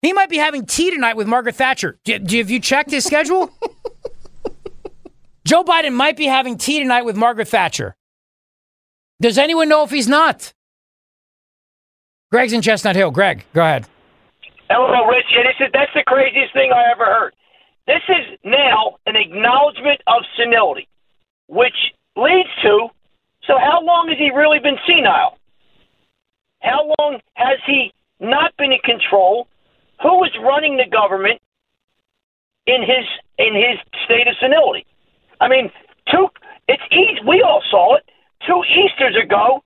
He 0.00 0.12
might 0.12 0.28
be 0.28 0.38
having 0.38 0.66
tea 0.66 0.90
tonight 0.90 1.16
with 1.16 1.28
Margaret 1.28 1.54
Thatcher. 1.54 2.00
Do, 2.02 2.18
do, 2.18 2.38
have 2.38 2.50
you 2.50 2.58
checked 2.58 2.90
his 2.90 3.04
schedule? 3.04 3.52
Joe 5.44 5.62
Biden 5.62 5.92
might 5.92 6.16
be 6.16 6.26
having 6.26 6.58
tea 6.58 6.80
tonight 6.80 7.02
with 7.02 7.14
Margaret 7.14 7.46
Thatcher. 7.46 7.94
Does 9.20 9.38
anyone 9.38 9.68
know 9.68 9.84
if 9.84 9.90
he's 9.90 10.08
not? 10.08 10.52
Greg's 12.32 12.54
in 12.54 12.62
Chestnut 12.62 12.96
Hill. 12.96 13.10
Greg, 13.10 13.44
go 13.52 13.60
ahead. 13.60 13.86
Hello, 14.70 15.06
Rich. 15.06 15.26
Yeah, 15.36 15.42
this 15.42 15.66
is 15.66 15.70
that's 15.74 15.92
the 15.94 16.02
craziest 16.06 16.54
thing 16.54 16.72
I 16.72 16.90
ever 16.90 17.04
heard. 17.04 17.34
This 17.86 18.00
is 18.08 18.38
now 18.42 18.96
an 19.04 19.16
acknowledgement 19.16 20.00
of 20.06 20.22
senility, 20.34 20.88
which 21.48 21.92
leads 22.16 22.48
to 22.62 22.88
So 23.46 23.58
how 23.58 23.82
long 23.82 24.08
has 24.08 24.16
he 24.16 24.30
really 24.30 24.60
been 24.60 24.78
senile? 24.86 25.36
How 26.60 26.94
long 26.98 27.20
has 27.34 27.58
he 27.66 27.92
not 28.18 28.56
been 28.56 28.72
in 28.72 28.80
control? 28.82 29.46
Who 30.02 30.24
is 30.24 30.30
running 30.42 30.78
the 30.78 30.88
government 30.88 31.38
in 32.66 32.80
his 32.80 33.04
in 33.36 33.52
his 33.54 33.76
state 34.06 34.26
of 34.26 34.36
senility? 34.40 34.86
I 35.38 35.48
mean, 35.48 35.70
two. 36.10 36.28
It's 36.66 36.82
easy. 36.90 37.20
We 37.28 37.42
all 37.42 37.62
saw 37.70 37.96
it 37.96 38.08
two 38.46 38.62
Easter's 38.72 39.16
ago. 39.22 39.62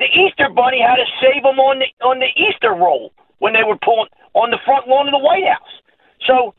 The 0.00 0.08
Easter 0.08 0.48
Bunny 0.48 0.80
had 0.80 0.96
to 0.96 1.04
save 1.20 1.44
him 1.44 1.60
on 1.60 1.84
the 1.84 1.88
on 2.00 2.18
the 2.24 2.32
Easter 2.32 2.72
roll 2.72 3.12
when 3.38 3.52
they 3.52 3.62
were 3.62 3.76
pulling 3.84 4.08
on 4.32 4.50
the 4.50 4.58
front 4.64 4.88
lawn 4.88 5.06
of 5.06 5.12
the 5.12 5.20
White 5.20 5.44
House. 5.44 5.76
So 6.24 6.54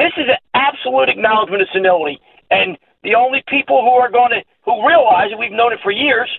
this 0.00 0.16
is 0.16 0.32
an 0.32 0.40
absolute 0.56 1.12
acknowledgement 1.12 1.60
of 1.60 1.68
senility, 1.72 2.18
and 2.50 2.80
the 3.04 3.14
only 3.14 3.44
people 3.46 3.84
who 3.84 4.00
are 4.00 4.10
going 4.10 4.32
to 4.32 4.40
who 4.64 4.80
realize 4.80 5.28
it, 5.30 5.38
we've 5.38 5.52
known 5.52 5.76
it 5.76 5.80
for 5.84 5.92
years, 5.92 6.32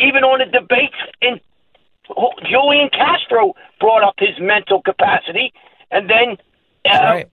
even 0.00 0.24
on 0.24 0.40
the 0.40 0.48
debates 0.48 0.96
in 1.20 1.38
Julian 2.48 2.88
Castro 2.88 3.52
brought 3.78 4.02
up 4.02 4.16
his 4.16 4.34
mental 4.40 4.80
capacity, 4.80 5.52
and 5.92 6.08
then 6.08 6.40
uh, 6.88 7.20
right. 7.20 7.28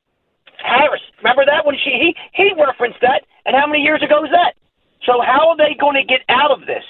Harris. 0.60 1.02
Remember 1.24 1.45
that 1.48 1.66
when 1.66 1.80
she 1.80 1.95
he 1.95 2.16
he 2.36 2.52
referenced 2.60 2.99
that, 2.99 3.24
and 3.45 3.56
how 3.56 3.68
many 3.68 3.80
years 3.84 4.04
ago 4.04 4.20
was 4.20 4.36
that? 4.36 4.60
So 5.08 5.24
how 5.24 5.56
are 5.56 5.58
they 5.58 5.80
going 5.80 5.95
to 5.95 6.04
get 6.04 6.28
out 6.28 6.52
of 6.52 6.68
this? 6.68 6.84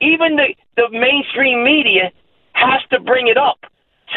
Even 0.00 0.34
the 0.36 0.54
the 0.76 0.88
mainstream 0.90 1.64
media 1.64 2.10
has 2.52 2.82
to 2.90 3.00
bring 3.00 3.28
it 3.28 3.36
up 3.36 3.58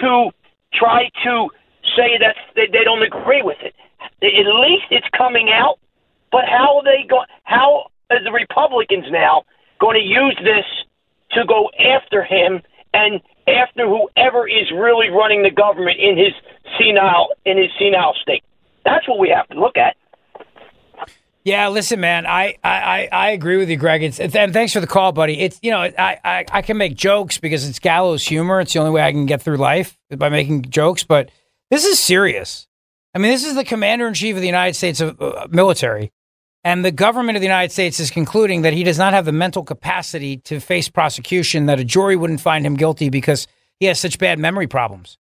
to 0.02 0.30
try 0.74 1.10
to 1.24 1.50
say 1.96 2.18
that 2.20 2.36
they, 2.56 2.68
they 2.72 2.84
don't 2.84 3.04
agree 3.04 3.42
with 3.42 3.58
it. 3.62 3.74
At 4.02 4.48
least 4.62 4.86
it's 4.92 5.08
coming 5.18 5.50
out. 5.52 5.80
But 6.32 6.46
how 6.46 6.78
are 6.78 6.84
they 6.84 7.08
going? 7.08 7.28
How 7.44 7.90
are 8.12 8.24
the 8.24 8.32
Republicans 8.32 9.06
now 9.10 9.44
going 9.80 9.96
to 9.96 10.06
use 10.06 10.38
this 10.44 10.66
to 11.32 11.46
go 11.46 11.70
after 11.80 12.24
him 12.24 12.62
and 12.94 13.22
after 13.48 13.88
whoever 13.88 14.48
is 14.48 14.70
really 14.72 15.10
running 15.10 15.44
the 15.44 15.52
government 15.52 16.00
in 16.00 16.18
his 16.18 16.34
senile 16.78 17.30
in 17.46 17.58
his 17.58 17.72
senile 17.80 18.14
state? 18.22 18.44
That's 18.84 19.08
what 19.08 19.20
we 19.20 19.30
have 19.30 19.48
to 19.50 19.60
look 19.60 19.78
at. 19.78 19.96
Yeah, 21.48 21.69
listen, 21.69 22.02
man, 22.02 22.26
I, 22.26 22.57
I, 22.61 23.07
I 23.10 23.30
agree 23.30 23.56
with 23.56 23.69
you, 23.69 23.78
Greg. 23.78 24.03
It's, 24.03 24.19
and 24.19 24.52
thanks 24.52 24.74
for 24.74 24.82
the 24.82 24.86
call, 24.86 25.14
buddy. 25.14 25.40
It's 25.40 25.57
you 25.61 25.72
know, 25.72 25.80
I, 25.80 26.19
I, 26.22 26.45
I 26.52 26.61
can 26.61 26.76
make 26.76 26.94
jokes 26.94 27.38
because 27.38 27.65
it's 27.65 27.80
gallows 27.80 28.22
humor. 28.22 28.60
It's 28.60 28.74
the 28.74 28.80
only 28.80 28.91
way 28.91 29.02
I 29.02 29.14
can 29.14 29.26
get 29.26 29.41
through 29.41 29.56
life 29.56 29.98
by 30.10 30.28
making 30.28 30.64
jokes. 30.64 31.06
But 31.06 31.32
this 31.72 31.86
is 31.86 31.99
serious. 31.99 32.68
I 33.15 33.19
mean, 33.19 33.32
this 33.32 33.45
is 33.45 33.56
the 33.56 33.64
commander 33.64 34.10
in 34.10 34.14
chief 34.14 34.36
of 34.36 34.41
the 34.41 34.45
United 34.45 34.74
States 34.74 34.99
of 34.99 35.22
uh, 35.22 35.48
military, 35.49 36.11
and 36.65 36.84
the 36.84 36.91
government 36.91 37.38
of 37.38 37.40
the 37.40 37.48
United 37.48 37.72
States 37.72 38.02
is 38.02 38.11
concluding 38.11 38.64
that 38.64 38.74
he 38.74 38.84
does 38.84 38.98
not 38.98 39.14
have 39.14 39.24
the 39.24 39.32
mental 39.32 39.64
capacity 39.64 40.36
to 40.40 40.60
face 40.60 40.90
prosecution. 40.90 41.68
That 41.68 41.80
a 41.80 41.86
jury 41.86 42.18
wouldn't 42.18 42.41
find 42.41 42.65
him 42.65 42.76
guilty 42.76 43.10
because 43.10 43.48
he 43.80 43.86
has 43.86 44.02
such 44.02 44.19
bad 44.19 44.38
memory 44.38 44.68
problems. 44.68 45.18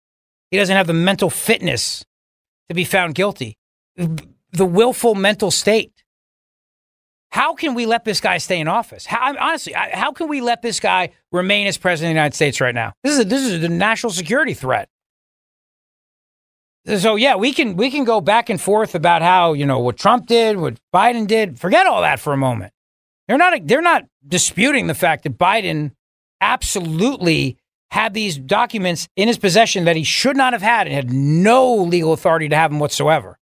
He 0.52 0.58
doesn't 0.58 0.78
have 0.78 0.86
the 0.86 0.94
mental 0.94 1.32
fitness 1.32 2.06
to 2.70 2.76
be 2.76 2.84
found 2.84 3.16
guilty. 3.16 3.58
The 3.98 4.68
willful 4.68 5.16
mental 5.16 5.50
state. 5.50 6.01
How 7.32 7.54
can 7.56 7.74
we 7.74 7.86
let 7.86 8.04
this 8.04 8.20
guy 8.20 8.38
stay 8.40 8.60
in 8.60 8.68
office? 8.68 9.06
How, 9.06 9.36
honestly, 9.38 9.74
how 9.74 10.12
can 10.12 10.28
we 10.28 10.42
let 10.42 10.62
this 10.62 10.82
guy 10.82 11.12
remain 11.32 11.66
as 11.66 11.78
president 11.78 12.12
of 12.12 12.16
the 12.16 12.20
United 12.20 12.36
States 12.36 12.60
right 12.60 12.76
now? 12.76 12.92
This 13.04 13.14
is 13.14 13.20
a, 13.20 13.24
this 13.24 13.42
is 13.42 13.64
a 13.64 13.70
national 13.70 14.12
security 14.12 14.54
threat. 14.54 14.90
So 16.98 17.16
yeah, 17.16 17.36
we 17.36 17.54
can 17.54 17.76
we 17.78 17.92
can 17.92 18.04
go 18.04 18.22
back 18.22 18.50
and 18.50 18.60
forth 18.60 18.96
about 18.96 19.22
how 19.22 19.54
you 19.54 19.66
know 19.66 19.80
what 19.80 19.98
Trump 19.98 20.26
did, 20.26 20.58
what 20.58 20.78
Biden 20.94 21.28
did. 21.28 21.60
Forget 21.60 21.86
all 21.86 22.02
that 22.02 22.20
for 22.20 22.34
a 22.34 22.38
moment. 22.38 22.74
They're 23.28 23.38
not 23.38 23.66
they're 23.66 23.82
not 23.82 24.06
disputing 24.28 24.88
the 24.88 24.96
fact 24.96 25.24
that 25.24 25.38
Biden 25.38 25.92
absolutely 26.42 27.58
had 27.92 28.14
these 28.14 28.38
documents 28.38 29.08
in 29.16 29.28
his 29.28 29.38
possession 29.38 29.86
that 29.86 29.96
he 29.96 30.04
should 30.04 30.36
not 30.36 30.54
have 30.54 30.62
had 30.62 30.88
and 30.88 30.96
had 30.96 31.14
no 31.14 31.76
legal 31.76 32.14
authority 32.14 32.50
to 32.50 32.56
have 32.56 32.72
them 32.72 32.80
whatsoever. 32.80 33.38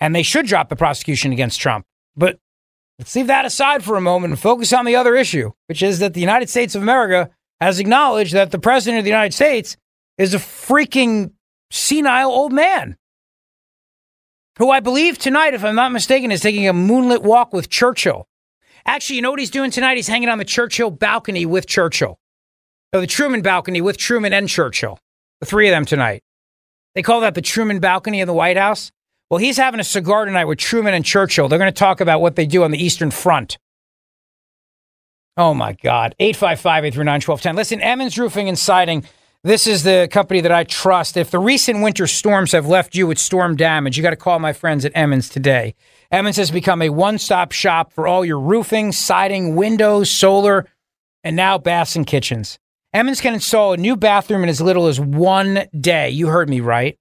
And 0.00 0.14
they 0.14 0.22
should 0.22 0.46
drop 0.46 0.70
the 0.70 0.76
prosecution 0.76 1.32
against 1.32 1.60
Trump. 1.60 1.86
But 2.16 2.38
let's 2.98 3.14
leave 3.14 3.26
that 3.26 3.44
aside 3.44 3.84
for 3.84 3.96
a 3.96 4.00
moment 4.00 4.32
and 4.32 4.40
focus 4.40 4.72
on 4.72 4.84
the 4.84 4.96
other 4.96 5.16
issue, 5.16 5.52
which 5.66 5.82
is 5.82 5.98
that 5.98 6.14
the 6.14 6.20
United 6.20 6.48
States 6.48 6.74
of 6.74 6.82
America 6.82 7.30
has 7.60 7.78
acknowledged 7.78 8.32
that 8.34 8.50
the 8.50 8.58
president 8.58 8.98
of 8.98 9.04
the 9.04 9.10
United 9.10 9.34
States 9.34 9.76
is 10.18 10.34
a 10.34 10.38
freaking 10.38 11.32
senile 11.70 12.30
old 12.30 12.52
man 12.52 12.96
who 14.58 14.70
I 14.70 14.80
believe 14.80 15.18
tonight, 15.18 15.54
if 15.54 15.64
I'm 15.64 15.74
not 15.74 15.92
mistaken, 15.92 16.30
is 16.30 16.40
taking 16.40 16.68
a 16.68 16.72
moonlit 16.72 17.22
walk 17.22 17.52
with 17.52 17.68
Churchill. 17.68 18.28
Actually, 18.86 19.16
you 19.16 19.22
know 19.22 19.30
what 19.30 19.40
he's 19.40 19.50
doing 19.50 19.70
tonight? 19.70 19.96
He's 19.96 20.08
hanging 20.08 20.28
on 20.28 20.38
the 20.38 20.44
Churchill 20.44 20.90
balcony 20.90 21.46
with 21.46 21.66
Churchill. 21.66 22.18
Or 22.92 23.00
the 23.00 23.06
Truman 23.06 23.42
balcony 23.42 23.80
with 23.80 23.96
Truman 23.96 24.32
and 24.32 24.48
Churchill. 24.48 24.98
The 25.40 25.46
three 25.46 25.68
of 25.68 25.72
them 25.72 25.84
tonight. 25.84 26.22
They 26.94 27.02
call 27.02 27.20
that 27.22 27.34
the 27.34 27.42
Truman 27.42 27.80
balcony 27.80 28.20
in 28.20 28.28
the 28.28 28.34
White 28.34 28.56
House. 28.56 28.92
Well, 29.34 29.40
he's 29.40 29.56
having 29.56 29.80
a 29.80 29.84
cigar 29.84 30.26
tonight 30.26 30.44
with 30.44 30.60
Truman 30.60 30.94
and 30.94 31.04
Churchill. 31.04 31.48
They're 31.48 31.58
going 31.58 31.68
to 31.68 31.76
talk 31.76 32.00
about 32.00 32.20
what 32.20 32.36
they 32.36 32.46
do 32.46 32.62
on 32.62 32.70
the 32.70 32.78
Eastern 32.78 33.10
Front. 33.10 33.58
Oh, 35.36 35.52
my 35.52 35.72
God. 35.72 36.14
855 36.20 36.84
839 36.84 37.14
1210. 37.14 37.56
Listen, 37.56 37.80
Emmons 37.80 38.16
Roofing 38.16 38.48
and 38.48 38.56
Siding 38.56 39.04
this 39.42 39.66
is 39.66 39.82
the 39.82 40.08
company 40.08 40.40
that 40.40 40.52
I 40.52 40.62
trust. 40.62 41.16
If 41.16 41.32
the 41.32 41.40
recent 41.40 41.82
winter 41.82 42.06
storms 42.06 42.52
have 42.52 42.68
left 42.68 42.94
you 42.94 43.08
with 43.08 43.18
storm 43.18 43.56
damage, 43.56 43.96
you 43.96 44.04
got 44.04 44.10
to 44.10 44.16
call 44.16 44.38
my 44.38 44.52
friends 44.52 44.84
at 44.84 44.92
Emmons 44.94 45.28
today. 45.28 45.74
Emmons 46.12 46.36
has 46.36 46.52
become 46.52 46.80
a 46.80 46.90
one 46.90 47.18
stop 47.18 47.50
shop 47.50 47.92
for 47.92 48.06
all 48.06 48.24
your 48.24 48.38
roofing, 48.38 48.92
siding, 48.92 49.56
windows, 49.56 50.12
solar, 50.12 50.68
and 51.24 51.34
now 51.34 51.58
baths 51.58 51.96
and 51.96 52.06
kitchens. 52.06 52.60
Emmons 52.92 53.20
can 53.20 53.34
install 53.34 53.72
a 53.72 53.76
new 53.76 53.96
bathroom 53.96 54.44
in 54.44 54.48
as 54.48 54.60
little 54.60 54.86
as 54.86 55.00
one 55.00 55.66
day. 55.80 56.08
You 56.08 56.28
heard 56.28 56.48
me 56.48 56.60
right. 56.60 56.96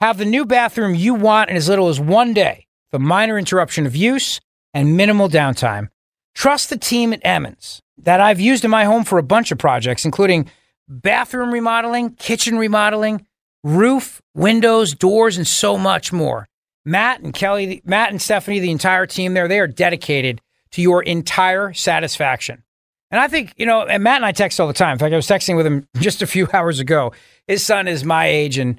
Have 0.00 0.18
the 0.18 0.26
new 0.26 0.44
bathroom 0.44 0.94
you 0.94 1.14
want 1.14 1.48
in 1.48 1.56
as 1.56 1.70
little 1.70 1.88
as 1.88 1.98
one 1.98 2.34
day, 2.34 2.66
the 2.92 2.98
minor 2.98 3.38
interruption 3.38 3.86
of 3.86 3.96
use 3.96 4.40
and 4.74 4.94
minimal 4.94 5.28
downtime. 5.28 5.88
Trust 6.34 6.68
the 6.68 6.76
team 6.76 7.14
at 7.14 7.24
Emmons 7.24 7.80
that 7.96 8.20
I've 8.20 8.38
used 8.38 8.62
in 8.62 8.70
my 8.70 8.84
home 8.84 9.04
for 9.04 9.18
a 9.18 9.22
bunch 9.22 9.50
of 9.50 9.58
projects, 9.58 10.04
including 10.04 10.50
bathroom 10.86 11.50
remodeling, 11.50 12.10
kitchen 12.10 12.58
remodeling, 12.58 13.26
roof, 13.64 14.20
windows, 14.34 14.94
doors, 14.94 15.38
and 15.38 15.46
so 15.46 15.78
much 15.78 16.12
more. 16.12 16.46
Matt 16.84 17.20
and 17.20 17.32
Kelly, 17.32 17.80
Matt 17.86 18.10
and 18.10 18.20
Stephanie, 18.20 18.60
the 18.60 18.70
entire 18.70 19.06
team 19.06 19.32
there, 19.32 19.48
they 19.48 19.60
are 19.60 19.66
dedicated 19.66 20.42
to 20.72 20.82
your 20.82 21.02
entire 21.02 21.72
satisfaction. 21.72 22.62
And 23.10 23.18
I 23.18 23.28
think, 23.28 23.54
you 23.56 23.64
know, 23.64 23.86
and 23.86 24.02
Matt 24.02 24.16
and 24.16 24.26
I 24.26 24.32
text 24.32 24.60
all 24.60 24.66
the 24.66 24.74
time. 24.74 24.92
In 24.92 24.98
fact, 24.98 25.14
I 25.14 25.16
was 25.16 25.26
texting 25.26 25.56
with 25.56 25.66
him 25.66 25.88
just 25.96 26.20
a 26.20 26.26
few 26.26 26.48
hours 26.52 26.80
ago. 26.80 27.12
His 27.46 27.64
son 27.64 27.88
is 27.88 28.04
my 28.04 28.26
age. 28.26 28.58
And 28.58 28.78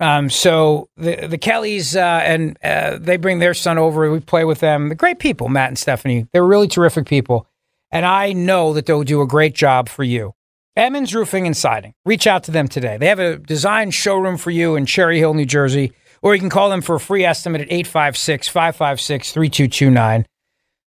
um, 0.00 0.30
so 0.30 0.88
the, 0.96 1.26
the 1.26 1.38
Kellys, 1.38 1.94
uh, 1.94 2.22
and 2.24 2.58
uh, 2.64 2.98
they 2.98 3.18
bring 3.18 3.38
their 3.38 3.54
son 3.54 3.78
over. 3.78 4.10
We 4.10 4.20
play 4.20 4.44
with 4.44 4.60
them. 4.60 4.88
They're 4.88 4.96
great 4.96 5.18
people, 5.18 5.48
Matt 5.48 5.68
and 5.68 5.78
Stephanie. 5.78 6.26
They're 6.32 6.44
really 6.44 6.68
terrific 6.68 7.06
people. 7.06 7.46
And 7.90 8.06
I 8.06 8.32
know 8.32 8.72
that 8.72 8.86
they'll 8.86 9.02
do 9.02 9.20
a 9.20 9.26
great 9.26 9.54
job 9.54 9.88
for 9.88 10.02
you. 10.02 10.34
Emmons 10.76 11.14
Roofing 11.14 11.46
and 11.46 11.56
Siding. 11.56 11.92
Reach 12.06 12.26
out 12.26 12.44
to 12.44 12.50
them 12.50 12.66
today. 12.66 12.96
They 12.96 13.08
have 13.08 13.18
a 13.18 13.36
design 13.36 13.90
showroom 13.90 14.38
for 14.38 14.50
you 14.50 14.76
in 14.76 14.86
Cherry 14.86 15.18
Hill, 15.18 15.34
New 15.34 15.44
Jersey, 15.44 15.92
or 16.22 16.34
you 16.34 16.40
can 16.40 16.50
call 16.50 16.70
them 16.70 16.80
for 16.80 16.94
a 16.94 17.00
free 17.00 17.24
estimate 17.24 17.60
at 17.60 17.70
856 17.70 18.48
556 18.48 19.32
3229. 19.32 20.26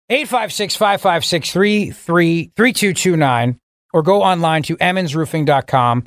856 0.09 0.75
556 0.75 1.51
3229, 2.05 3.59
or 3.93 4.03
go 4.03 4.21
online 4.21 4.63
to 4.63 4.77
emmonsroofing.com. 4.77 6.05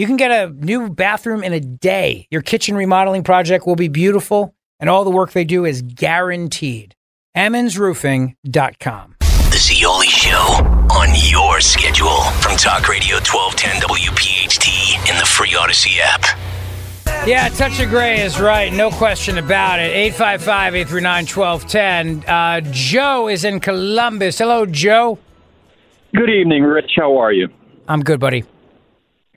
You 0.00 0.06
can 0.06 0.16
get 0.16 0.30
a 0.30 0.50
new 0.50 0.88
bathroom 0.88 1.44
in 1.44 1.52
a 1.52 1.60
day. 1.60 2.26
Your 2.30 2.40
kitchen 2.40 2.74
remodeling 2.74 3.22
project 3.22 3.66
will 3.66 3.76
be 3.76 3.88
beautiful, 3.88 4.54
and 4.78 4.88
all 4.88 5.04
the 5.04 5.10
work 5.10 5.32
they 5.32 5.44
do 5.44 5.66
is 5.66 5.82
guaranteed. 5.82 6.94
emmonsroofing.com. 7.36 9.16
The 9.18 9.58
Zeoli 9.58 10.06
Show 10.06 10.38
on 10.90 11.08
your 11.28 11.60
schedule 11.60 12.22
from 12.40 12.56
Talk 12.56 12.88
Radio 12.88 13.16
1210 13.16 13.82
WPHT 13.82 15.10
in 15.10 15.18
the 15.18 15.26
free 15.26 15.50
Audacy 15.50 15.98
app. 16.00 17.28
Yeah, 17.28 17.50
Touch 17.50 17.78
of 17.78 17.90
Gray 17.90 18.22
is 18.22 18.40
right. 18.40 18.72
No 18.72 18.90
question 18.90 19.36
about 19.36 19.80
it. 19.80 19.94
855 19.94 20.76
839 20.76 21.26
1210. 21.26 22.24
Uh, 22.26 22.60
Joe 22.72 23.28
is 23.28 23.44
in 23.44 23.60
Columbus. 23.60 24.38
Hello, 24.38 24.64
Joe. 24.64 25.18
Good 26.16 26.30
evening, 26.30 26.62
Rich. 26.62 26.92
How 26.96 27.18
are 27.18 27.32
you? 27.34 27.50
I'm 27.86 28.00
good, 28.00 28.18
buddy. 28.18 28.44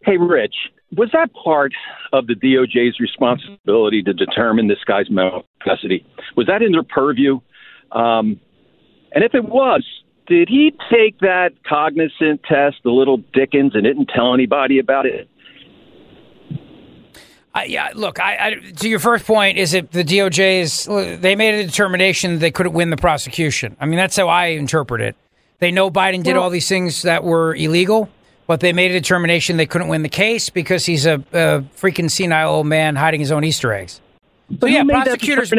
Hey, 0.04 0.18
Rich. 0.18 0.56
Was 0.96 1.10
that 1.14 1.30
part 1.34 1.74
of 2.12 2.28
the 2.28 2.36
DOJ's 2.36 3.00
responsibility 3.00 4.04
to 4.04 4.14
determine 4.14 4.68
this 4.68 4.84
guy's 4.86 5.10
mental 5.10 5.46
capacity? 5.62 6.06
Was 6.36 6.48
that 6.48 6.62
in 6.62 6.72
their 6.72 6.84
purview? 6.84 7.40
Um, 7.92 8.40
and 9.14 9.24
if 9.24 9.34
it 9.34 9.46
was, 9.46 9.84
did 10.28 10.50
he 10.50 10.74
take 10.92 11.20
that 11.20 11.52
cognizant 11.68 12.44
test, 12.44 12.78
the 12.84 12.92
little 12.92 13.18
Dickens, 13.34 13.76
and 13.76 13.84
didn't 13.84 14.10
tell 14.14 14.34
anybody 14.34 14.80
about 14.80 15.06
it? 15.06 15.30
Uh, 17.56 17.62
yeah, 17.68 17.92
look, 17.94 18.20
I, 18.20 18.38
I, 18.40 18.72
to 18.72 18.90
your 18.90 19.00
first 19.00 19.26
point, 19.26 19.58
is 19.58 19.74
it 19.74 19.92
the 19.92 20.04
DOJ's? 20.04 20.86
They 21.22 21.36
made 21.36 21.54
a 21.56 21.66
determination 21.66 22.40
they 22.40 22.52
couldn't 22.52 22.74
win 22.74 22.90
the 22.90 22.98
prosecution. 22.98 23.78
I 23.80 23.86
mean, 23.86 23.98
that's 23.98 24.16
how 24.16 24.28
I 24.28 24.48
interpret 24.48 25.02
it. 25.02 25.16
They 25.60 25.70
know 25.72 25.92
Biden 25.92 26.24
did 26.24 26.36
all 26.36 26.50
these 26.50 26.68
things 26.68 27.04
that 27.04 27.24
were 27.24 27.56
illegal, 27.56 28.10
but 28.48 28.60
they 28.60 28.74
made 28.74 28.92
a 28.92 28.94
determination 28.94 29.58
they 29.58 29.66
couldn't 29.66 29.88
win 29.88 30.04
the 30.04 30.10
case 30.10 30.50
because 30.50 30.86
he's 30.86 31.06
a, 31.06 31.16
a 31.34 31.64
freaking 31.78 32.10
senile 32.10 32.50
old 32.50 32.68
man 32.68 32.96
hiding 32.96 33.20
his 33.20 33.32
own 33.32 33.44
Easter 33.44 33.74
eggs. 33.74 34.02
But 34.50 34.62
so 34.62 34.68
yeah, 34.68 34.82
who 34.82 34.86
made 34.86 35.06
that 35.06 35.20
prosecutors. 35.20 35.54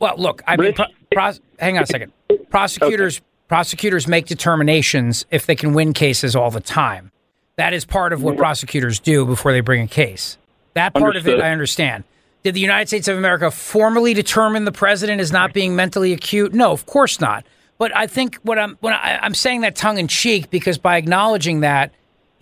Well, 0.00 0.14
look, 0.18 0.42
I 0.46 0.56
mean, 0.56 0.74
pro- 0.74 0.86
pros- 1.12 1.40
hang 1.58 1.76
on 1.76 1.84
a 1.84 1.86
second. 1.86 2.12
Prosecutors 2.50 3.20
prosecutors 3.48 4.08
make 4.08 4.26
determinations 4.26 5.24
if 5.30 5.46
they 5.46 5.54
can 5.54 5.72
win 5.72 5.92
cases 5.92 6.34
all 6.34 6.50
the 6.50 6.60
time. 6.60 7.12
That 7.56 7.72
is 7.72 7.84
part 7.84 8.12
of 8.12 8.22
what 8.22 8.36
prosecutors 8.36 8.98
do 8.98 9.24
before 9.24 9.52
they 9.52 9.60
bring 9.60 9.82
a 9.82 9.86
case. 9.86 10.36
That 10.74 10.92
part 10.92 11.16
of 11.16 11.26
it 11.26 11.40
I 11.40 11.50
understand. 11.50 12.04
Did 12.42 12.54
the 12.54 12.60
United 12.60 12.86
States 12.88 13.08
of 13.08 13.16
America 13.16 13.50
formally 13.50 14.14
determine 14.14 14.64
the 14.66 14.72
president 14.72 15.20
is 15.20 15.32
not 15.32 15.52
being 15.52 15.74
mentally 15.74 16.12
acute? 16.12 16.54
No, 16.54 16.70
of 16.70 16.86
course 16.86 17.20
not. 17.20 17.44
But 17.78 17.96
I 17.96 18.06
think 18.06 18.36
what 18.36 18.58
I'm 18.58 18.76
when 18.80 18.92
I, 18.92 19.18
I'm 19.22 19.34
saying 19.34 19.62
that 19.62 19.74
tongue 19.74 19.98
in 19.98 20.08
cheek 20.08 20.50
because 20.50 20.78
by 20.78 20.96
acknowledging 20.96 21.60
that 21.60 21.92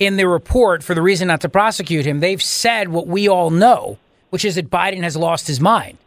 in 0.04 0.16
the 0.16 0.26
report 0.28 0.82
for 0.82 0.94
the 0.94 1.02
reason 1.02 1.28
not 1.28 1.40
to 1.42 1.48
prosecute 1.48 2.06
him, 2.06 2.20
they've 2.20 2.42
said 2.42 2.88
what 2.88 3.06
we 3.06 3.28
all 3.28 3.50
know, 3.50 3.98
which 4.30 4.44
is 4.44 4.54
that 4.56 4.70
Biden 4.70 5.02
has 5.02 5.16
lost 5.16 5.46
his 5.46 5.60
mind. 5.60 5.98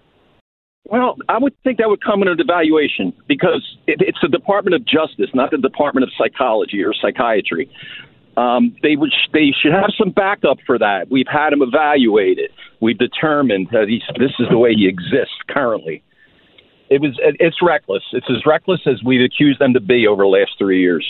Well, 0.90 1.18
I 1.28 1.38
would 1.38 1.53
think 1.64 1.80
that 1.80 1.90
would 1.90 2.03
come 2.03 2.22
under 2.22 2.41
evaluation 2.41 3.14
because 3.28 3.78
it, 3.88 4.02
it's 4.02 4.19
the 4.22 4.30
Department 4.30 4.74
of 4.74 4.86
Justice, 4.86 5.30
not 5.34 5.52
the 5.52 5.57
Department 5.57 6.06
of 6.06 6.11
Psychology 6.18 6.82
or 6.82 6.94
Psychiatry. 6.94 7.69
Um, 8.38 8.76
they 8.84 8.95
would 8.95 9.11
they 9.34 9.52
should 9.61 9.74
have 9.74 9.91
some 9.98 10.11
backup 10.11 10.60
for 10.65 10.78
that. 10.78 11.10
We've 11.10 11.28
had 11.28 11.52
him 11.52 11.61
evaluated. 11.61 12.52
We've 12.80 12.98
determined 12.98 13.69
that 13.72 13.90
he's 13.90 14.03
this 14.18 14.32
is 14.40 14.48
the 14.49 14.57
way 14.57 14.76
he 14.76 14.88
exists 14.88 15.36
currently. 15.49 16.03
It 16.90 17.02
was 17.02 17.19
it's 17.19 17.57
reckless. 17.61 18.03
It's 18.14 18.30
as 18.30 18.45
reckless 18.45 18.82
as 18.86 19.03
we've 19.03 19.26
accused 19.26 19.60
them 19.60 19.74
to 19.74 19.82
be 19.82 20.07
over 20.07 20.24
the 20.24 20.30
last 20.30 20.52
three 20.57 20.80
years. 20.80 21.03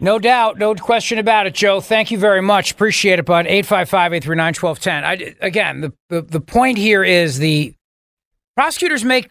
No 0.00 0.18
doubt, 0.18 0.58
no 0.58 0.74
question 0.74 1.18
about 1.18 1.46
it, 1.46 1.54
Joe. 1.54 1.80
Thank 1.80 2.10
you 2.10 2.18
very 2.18 2.40
much. 2.40 2.72
Appreciate 2.72 3.18
it, 3.18 3.24
bud. 3.24 3.46
855 3.46 4.12
839 4.14 4.54
1210. 4.54 5.36
Again, 5.40 5.80
the, 5.80 5.92
the, 6.08 6.22
the 6.22 6.40
point 6.40 6.78
here 6.78 7.02
is 7.02 7.38
the 7.38 7.74
prosecutors 8.54 9.04
make 9.04 9.30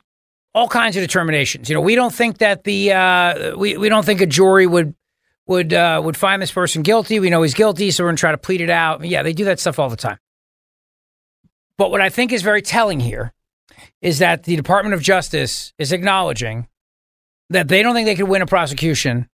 all 0.54 0.68
kinds 0.68 0.98
of 0.98 1.04
determinations. 1.04 1.70
You 1.70 1.76
know, 1.76 1.82
we 1.82 1.96
don't 1.96 2.14
think 2.14 2.40
that 2.40 2.64
the 2.64 2.92
uh, 2.92 3.56
we, 3.56 3.78
we 3.78 3.90
don't 3.90 4.06
think 4.06 4.22
a 4.22 4.26
jury 4.26 4.68
would 4.68 4.94
would 5.46 5.74
uh, 5.74 6.02
would 6.04 6.18
find 6.18 6.42
this 6.42 6.52
person 6.52 6.82
guilty. 6.82 7.20
We 7.20 7.30
know 7.30 7.44
he's 7.44 7.54
guilty, 7.54 7.92
so 7.92 8.04
we're 8.04 8.10
gonna 8.10 8.18
try 8.18 8.32
to 8.32 8.38
plead 8.38 8.62
it 8.62 8.70
out. 8.70 9.06
Yeah, 9.06 9.24
they 9.24 9.34
do 9.34 9.46
that 9.46 9.60
stuff 9.60 9.80
all 9.80 9.90
the 9.90 9.96
time. 9.96 10.18
But 11.78 11.92
what 11.92 12.02
I 12.02 12.10
think 12.10 12.34
is 12.34 12.42
very 12.42 12.62
telling 12.62 13.00
here 13.00 13.34
is 14.02 14.20
that 14.20 14.44
the 14.44 14.56
Department 14.56 14.96
of 14.96 15.02
Justice 15.02 15.74
is 15.78 15.92
acknowledging 15.92 16.68
that 17.50 17.68
they 17.68 17.84
don't 17.84 17.94
think 17.94 18.08
they 18.08 18.16
could 18.16 18.28
win 18.28 18.42
a 18.42 18.48
prosecution 18.48 19.30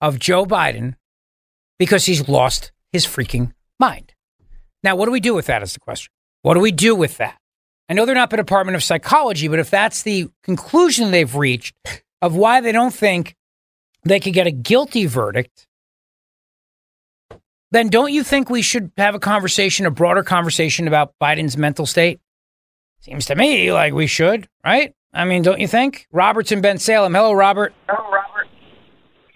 of 0.00 0.18
Joe 0.18 0.44
Biden 0.44 0.94
because 1.78 2.06
he's 2.06 2.28
lost 2.28 2.72
his 2.92 3.06
freaking 3.06 3.52
mind. 3.78 4.14
Now, 4.82 4.96
what 4.96 5.06
do 5.06 5.12
we 5.12 5.20
do 5.20 5.34
with 5.34 5.46
that 5.46 5.62
is 5.62 5.74
the 5.74 5.80
question. 5.80 6.10
What 6.42 6.54
do 6.54 6.60
we 6.60 6.72
do 6.72 6.94
with 6.94 7.16
that? 7.18 7.38
I 7.88 7.94
know 7.94 8.04
they're 8.04 8.14
not 8.14 8.30
the 8.30 8.36
Department 8.36 8.76
of 8.76 8.82
Psychology, 8.82 9.48
but 9.48 9.58
if 9.58 9.70
that's 9.70 10.02
the 10.02 10.28
conclusion 10.42 11.10
they've 11.10 11.34
reached 11.34 11.76
of 12.22 12.34
why 12.34 12.60
they 12.60 12.72
don't 12.72 12.94
think 12.94 13.36
they 14.04 14.20
could 14.20 14.32
get 14.32 14.46
a 14.46 14.52
guilty 14.52 15.06
verdict, 15.06 15.66
then 17.70 17.88
don't 17.88 18.12
you 18.12 18.22
think 18.22 18.48
we 18.48 18.62
should 18.62 18.92
have 18.96 19.14
a 19.14 19.18
conversation, 19.18 19.86
a 19.86 19.90
broader 19.90 20.22
conversation 20.22 20.86
about 20.88 21.14
Biden's 21.20 21.56
mental 21.56 21.86
state? 21.86 22.20
Seems 23.00 23.26
to 23.26 23.36
me 23.36 23.72
like 23.72 23.92
we 23.92 24.06
should, 24.06 24.48
right? 24.64 24.94
I 25.12 25.24
mean, 25.24 25.42
don't 25.42 25.60
you 25.60 25.68
think? 25.68 26.06
Robert's 26.12 26.52
in 26.52 26.60
Bensalem. 26.60 27.14
Hello, 27.14 27.32
Robert. 27.32 27.72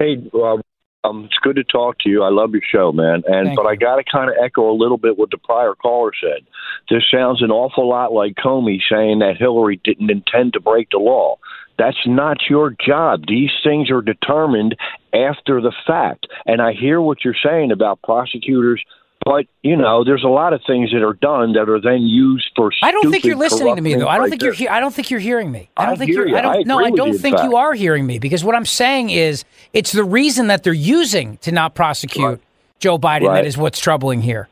Hey, 0.00 0.16
uh, 0.34 0.56
um, 1.04 1.24
it's 1.26 1.38
good 1.42 1.56
to 1.56 1.64
talk 1.64 1.98
to 2.00 2.08
you. 2.08 2.22
I 2.22 2.30
love 2.30 2.52
your 2.52 2.62
show, 2.66 2.90
man. 2.90 3.22
And 3.26 3.48
Thank 3.48 3.56
but 3.56 3.66
I 3.66 3.76
got 3.76 3.96
to 3.96 4.04
kind 4.10 4.30
of 4.30 4.36
echo 4.42 4.70
a 4.70 4.72
little 4.72 4.96
bit 4.96 5.18
what 5.18 5.30
the 5.30 5.36
prior 5.36 5.74
caller 5.74 6.12
said. 6.18 6.46
This 6.88 7.02
sounds 7.12 7.42
an 7.42 7.50
awful 7.50 7.88
lot 7.88 8.12
like 8.12 8.34
Comey 8.34 8.80
saying 8.90 9.18
that 9.18 9.36
Hillary 9.38 9.78
didn't 9.84 10.10
intend 10.10 10.54
to 10.54 10.60
break 10.60 10.88
the 10.90 10.98
law. 10.98 11.36
That's 11.78 12.06
not 12.06 12.38
your 12.48 12.74
job. 12.84 13.24
These 13.28 13.50
things 13.62 13.90
are 13.90 14.02
determined 14.02 14.76
after 15.12 15.60
the 15.60 15.72
fact. 15.86 16.26
And 16.46 16.62
I 16.62 16.72
hear 16.72 17.00
what 17.00 17.24
you're 17.24 17.34
saying 17.42 17.70
about 17.70 18.02
prosecutors, 18.02 18.82
but 19.24 19.46
you 19.62 19.76
know, 19.76 20.04
there's 20.04 20.24
a 20.24 20.28
lot 20.28 20.52
of 20.52 20.62
things 20.66 20.90
that 20.92 21.02
are 21.02 21.12
done 21.14 21.52
that 21.52 21.68
are 21.68 21.80
then 21.80 22.02
used 22.02 22.50
for. 22.56 22.70
I 22.82 22.90
don't 22.90 23.10
think 23.10 23.24
you're 23.24 23.36
listening 23.36 23.76
to 23.76 23.82
me 23.82 23.94
though. 23.94 24.08
I 24.08 24.16
don't 24.16 24.30
things 24.30 24.30
think 24.30 24.42
right 24.42 24.46
you're. 24.46 24.54
He- 24.54 24.68
I 24.68 24.80
don't 24.80 24.94
think 24.94 25.10
you're 25.10 25.20
hearing 25.20 25.50
me. 25.50 25.68
I 25.76 25.86
don't 25.86 25.94
I 25.94 25.96
think 25.96 26.10
you're. 26.12 26.36
I 26.36 26.40
don't. 26.40 26.56
I 26.56 26.62
no, 26.62 26.78
I 26.78 26.90
don't 26.90 27.12
you, 27.12 27.18
think 27.18 27.42
you 27.42 27.56
are 27.56 27.74
hearing 27.74 28.06
me 28.06 28.18
because 28.18 28.42
what 28.44 28.54
I'm 28.54 28.64
saying 28.66 29.10
is 29.10 29.44
it's 29.72 29.92
the 29.92 30.04
reason 30.04 30.46
that 30.48 30.62
they're 30.62 30.72
using 30.72 31.36
to 31.38 31.52
not 31.52 31.74
prosecute 31.74 32.40
Joe 32.78 32.98
Biden 32.98 33.22
that 33.22 33.28
Right. 33.28 33.46
is 33.46 33.58
what's 33.58 33.78
troubling 33.78 34.22
here. 34.22 34.48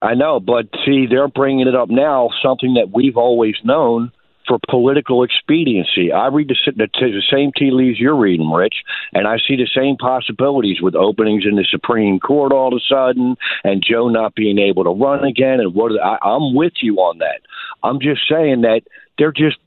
I 0.00 0.14
know, 0.14 0.38
but 0.38 0.68
see, 0.84 1.06
they're 1.06 1.26
bringing 1.26 1.66
it 1.66 1.74
up 1.74 1.90
now, 1.90 2.30
something 2.40 2.74
that 2.74 2.90
we've 2.92 3.16
always 3.16 3.56
known 3.64 4.12
for 4.48 4.58
political 4.68 5.22
expediency. 5.22 6.10
I 6.10 6.28
read 6.28 6.48
the, 6.48 6.72
the, 6.74 6.88
the 6.94 7.22
same 7.30 7.52
tea 7.56 7.70
leaves 7.70 8.00
you're 8.00 8.16
reading, 8.16 8.50
Rich, 8.50 8.76
and 9.12 9.28
I 9.28 9.36
see 9.36 9.56
the 9.56 9.68
same 9.72 9.96
possibilities 9.96 10.80
with 10.80 10.94
openings 10.94 11.44
in 11.48 11.56
the 11.56 11.66
Supreme 11.70 12.18
Court 12.18 12.52
all 12.52 12.74
of 12.74 12.80
a 12.80 12.94
sudden, 12.94 13.36
and 13.62 13.84
Joe 13.86 14.08
not 14.08 14.34
being 14.34 14.58
able 14.58 14.84
to 14.84 14.90
run 14.90 15.24
again. 15.24 15.60
And 15.60 15.74
what 15.74 15.92
I, 16.02 16.18
I'm 16.22 16.54
with 16.54 16.72
you 16.80 16.96
on 16.96 17.18
that. 17.18 17.42
I'm 17.82 18.00
just 18.00 18.22
saying 18.28 18.62
that 18.62 18.80
they're 19.18 19.32
just 19.32 19.58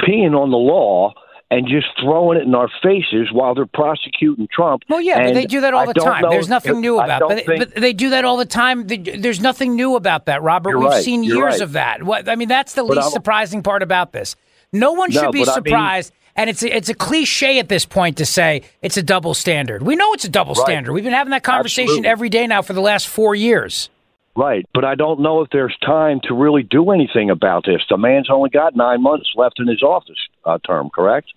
peeing 0.00 0.34
on 0.34 0.50
the 0.50 0.56
law. 0.56 1.14
And 1.50 1.66
just 1.66 1.86
throwing 1.98 2.36
it 2.36 2.42
in 2.44 2.54
our 2.54 2.68
faces 2.82 3.32
while 3.32 3.54
they're 3.54 3.64
prosecuting 3.64 4.48
Trump. 4.52 4.82
Well, 4.86 5.00
yeah, 5.00 5.24
but 5.24 5.32
they 5.34 5.46
do 5.46 5.62
that 5.62 5.72
all 5.72 5.86
the 5.86 5.94
time. 5.94 6.20
know 6.20 6.28
There's 6.30 6.48
nothing 6.50 6.78
new 6.82 6.98
about, 7.00 7.20
don't 7.20 7.28
but, 7.30 7.46
think- 7.46 7.58
but 7.58 7.74
they 7.74 7.94
do 7.94 8.10
that 8.10 8.26
all 8.26 8.36
the 8.36 8.44
time. 8.44 8.86
There's 8.86 9.40
nothing 9.40 9.74
new 9.74 9.96
about 9.96 10.26
that, 10.26 10.42
Robert. 10.42 10.76
We've 10.78 10.88
right. 10.90 11.02
seen 11.02 11.22
years 11.22 11.38
right. 11.54 11.60
of 11.62 11.72
that. 11.72 12.02
What 12.02 12.28
I 12.28 12.34
mean, 12.36 12.48
that's 12.48 12.74
the 12.74 12.82
But 12.82 12.96
least 12.96 13.04
I'm- 13.04 13.12
surprising 13.12 13.62
part 13.62 13.82
about 13.82 14.12
this. 14.12 14.36
No 14.74 14.92
one 14.92 15.08
No, 15.10 15.22
should 15.22 15.32
be 15.32 15.38
but 15.40 15.48
I 15.48 15.54
mean- 15.56 15.64
surprised. 15.64 16.12
and 16.36 16.50
it's 16.50 16.62
a, 16.62 16.76
it's 16.76 16.90
a 16.90 16.94
cliche 16.94 17.58
at 17.58 17.70
this 17.70 17.86
point 17.86 18.18
to 18.18 18.26
say 18.26 18.60
it's 18.82 18.98
a 18.98 19.02
double 19.02 19.32
standard. 19.32 19.82
We 19.82 19.96
know 19.96 20.12
it's 20.12 20.26
a 20.26 20.28
double 20.28 20.52
Right. 20.54 20.66
standard. 20.66 20.92
We've 20.92 21.02
been 21.02 21.14
having 21.14 21.30
that 21.30 21.44
conversation 21.44 21.88
Absolutely. 22.04 22.08
every 22.10 22.28
day 22.28 22.46
now 22.46 22.60
for 22.60 22.74
the 22.74 22.82
last 22.82 23.08
four 23.08 23.34
years. 23.34 23.88
Right, 24.36 24.66
but 24.74 24.84
I 24.84 24.94
don't 24.96 25.18
know 25.20 25.40
if 25.40 25.48
there's 25.50 25.76
time 25.78 26.20
to 26.28 26.34
really 26.34 26.62
do 26.62 26.90
anything 26.90 27.30
about 27.30 27.64
this. 27.64 27.80
The 27.90 27.96
man's 27.96 28.28
only 28.30 28.50
got 28.50 28.76
nine 28.76 29.02
months 29.02 29.30
left 29.34 29.58
in 29.58 29.66
his 29.66 29.82
office 29.82 30.18
uh, 30.44 30.58
term, 30.64 30.90
correct? 30.94 31.32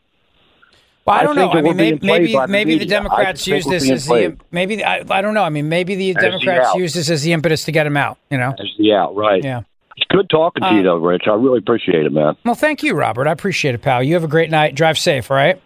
Well, 1.06 1.20
I 1.20 1.24
don't 1.24 1.36
know. 1.36 1.50
I 1.52 1.62
mean, 1.62 1.76
maybe 1.78 2.00
maybe, 2.06 2.32
the 2.34 2.48
maybe 2.48 2.78
the 2.78 2.86
Democrats 2.86 3.48
use 3.48 3.66
this 3.66 3.90
as 3.90 4.06
the 4.06 4.38
maybe 4.52 4.84
I, 4.84 5.04
I 5.10 5.22
don't 5.22 5.34
know. 5.34 5.44
I 5.44 5.50
mean, 5.50 5.68
maybe 5.68 5.96
the 5.96 6.12
As 6.12 6.16
Democrats 6.24 6.68
out. 6.70 6.76
use 6.78 6.94
this 6.94 7.10
as 7.10 7.24
the 7.24 7.34
impetus 7.34 7.66
to 7.66 7.72
get 7.72 7.88
him 7.88 7.98
out. 7.98 8.18
You 8.30 8.38
know. 8.38 8.54
Yeah, 8.78 9.08
right. 9.12 9.44
Yeah. 9.44 9.62
It's 9.98 10.06
good 10.10 10.30
talking 10.30 10.62
to 10.62 10.70
Uh, 10.70 10.74
you, 10.74 10.84
though, 10.84 10.96
Rich. 10.98 11.24
I 11.28 11.34
really 11.34 11.58
appreciate 11.58 12.06
it, 12.06 12.12
man. 12.14 12.36
Well, 12.46 12.56
thank 12.56 12.82
you, 12.84 12.94
Robert. 12.94 13.28
I 13.28 13.32
appreciate 13.32 13.76
it, 13.76 13.82
pal. 13.82 14.02
You 14.04 14.14
have 14.14 14.24
a 14.24 14.28
great 14.28 14.50
night. 14.50 14.74
Drive 14.76 14.98
safe. 14.98 15.30
All 15.32 15.38
right. 15.38 15.62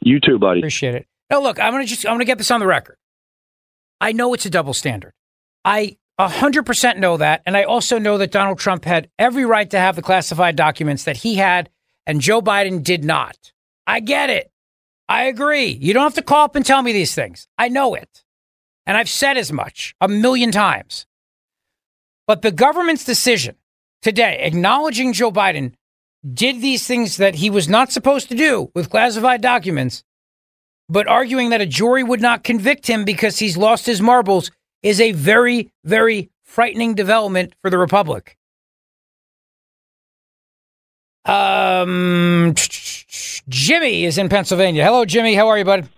You 0.00 0.20
too, 0.20 0.38
buddy. 0.38 0.60
Appreciate 0.60 0.94
it. 0.94 1.06
No, 1.30 1.40
look, 1.40 1.58
I'm 1.60 1.72
gonna 1.72 1.84
just 1.86 2.06
I'm 2.06 2.14
gonna 2.14 2.24
get 2.24 2.38
this 2.38 2.50
on 2.50 2.60
the 2.60 2.66
record. 2.66 2.96
I 4.00 4.12
know 4.12 4.32
it's 4.34 4.46
a 4.46 4.50
double 4.50 4.74
standard. 4.74 5.12
I 5.64 5.96
100% 6.20 6.98
know 6.98 7.16
that, 7.16 7.42
and 7.46 7.56
I 7.56 7.64
also 7.64 7.98
know 7.98 8.18
that 8.18 8.30
Donald 8.30 8.58
Trump 8.58 8.84
had 8.84 9.08
every 9.18 9.44
right 9.44 9.68
to 9.70 9.78
have 9.78 9.96
the 9.96 10.02
classified 10.02 10.54
documents 10.56 11.04
that 11.04 11.18
he 11.18 11.34
had, 11.36 11.68
and 12.06 12.20
Joe 12.20 12.40
Biden 12.42 12.82
did 12.82 13.02
not. 13.04 13.36
I 13.86 14.00
get 14.00 14.30
it. 14.30 14.50
I 15.12 15.24
agree. 15.24 15.66
You 15.66 15.92
don't 15.92 16.04
have 16.04 16.14
to 16.14 16.22
call 16.22 16.46
up 16.46 16.56
and 16.56 16.64
tell 16.64 16.80
me 16.80 16.94
these 16.94 17.14
things. 17.14 17.46
I 17.58 17.68
know 17.68 17.94
it, 17.94 18.24
and 18.86 18.96
I've 18.96 19.10
said 19.10 19.36
as 19.36 19.52
much 19.52 19.94
a 20.00 20.08
million 20.08 20.50
times. 20.50 21.04
But 22.26 22.40
the 22.40 22.50
government's 22.50 23.04
decision 23.04 23.56
today, 24.00 24.38
acknowledging 24.40 25.12
Joe 25.12 25.30
Biden 25.30 25.74
did 26.26 26.62
these 26.62 26.86
things 26.86 27.18
that 27.18 27.34
he 27.34 27.50
was 27.50 27.68
not 27.68 27.92
supposed 27.92 28.30
to 28.30 28.34
do 28.34 28.70
with 28.74 28.88
classified 28.88 29.42
documents, 29.42 30.02
but 30.88 31.06
arguing 31.06 31.50
that 31.50 31.60
a 31.60 31.66
jury 31.66 32.02
would 32.02 32.22
not 32.22 32.42
convict 32.42 32.86
him 32.86 33.04
because 33.04 33.38
he's 33.38 33.58
lost 33.58 33.84
his 33.84 34.00
marbles 34.00 34.50
is 34.82 34.98
a 34.98 35.12
very, 35.12 35.70
very 35.84 36.30
frightening 36.42 36.94
development 36.94 37.52
for 37.60 37.68
the 37.68 37.76
Republic. 37.76 38.38
Um, 41.26 42.54
Jimmy 43.48 44.04
is 44.04 44.18
in 44.18 44.28
Pennsylvania. 44.28 44.84
Hello, 44.84 45.04
Jimmy. 45.04 45.34
How 45.34 45.48
are 45.48 45.58
you, 45.58 45.64
bud? 45.64 45.88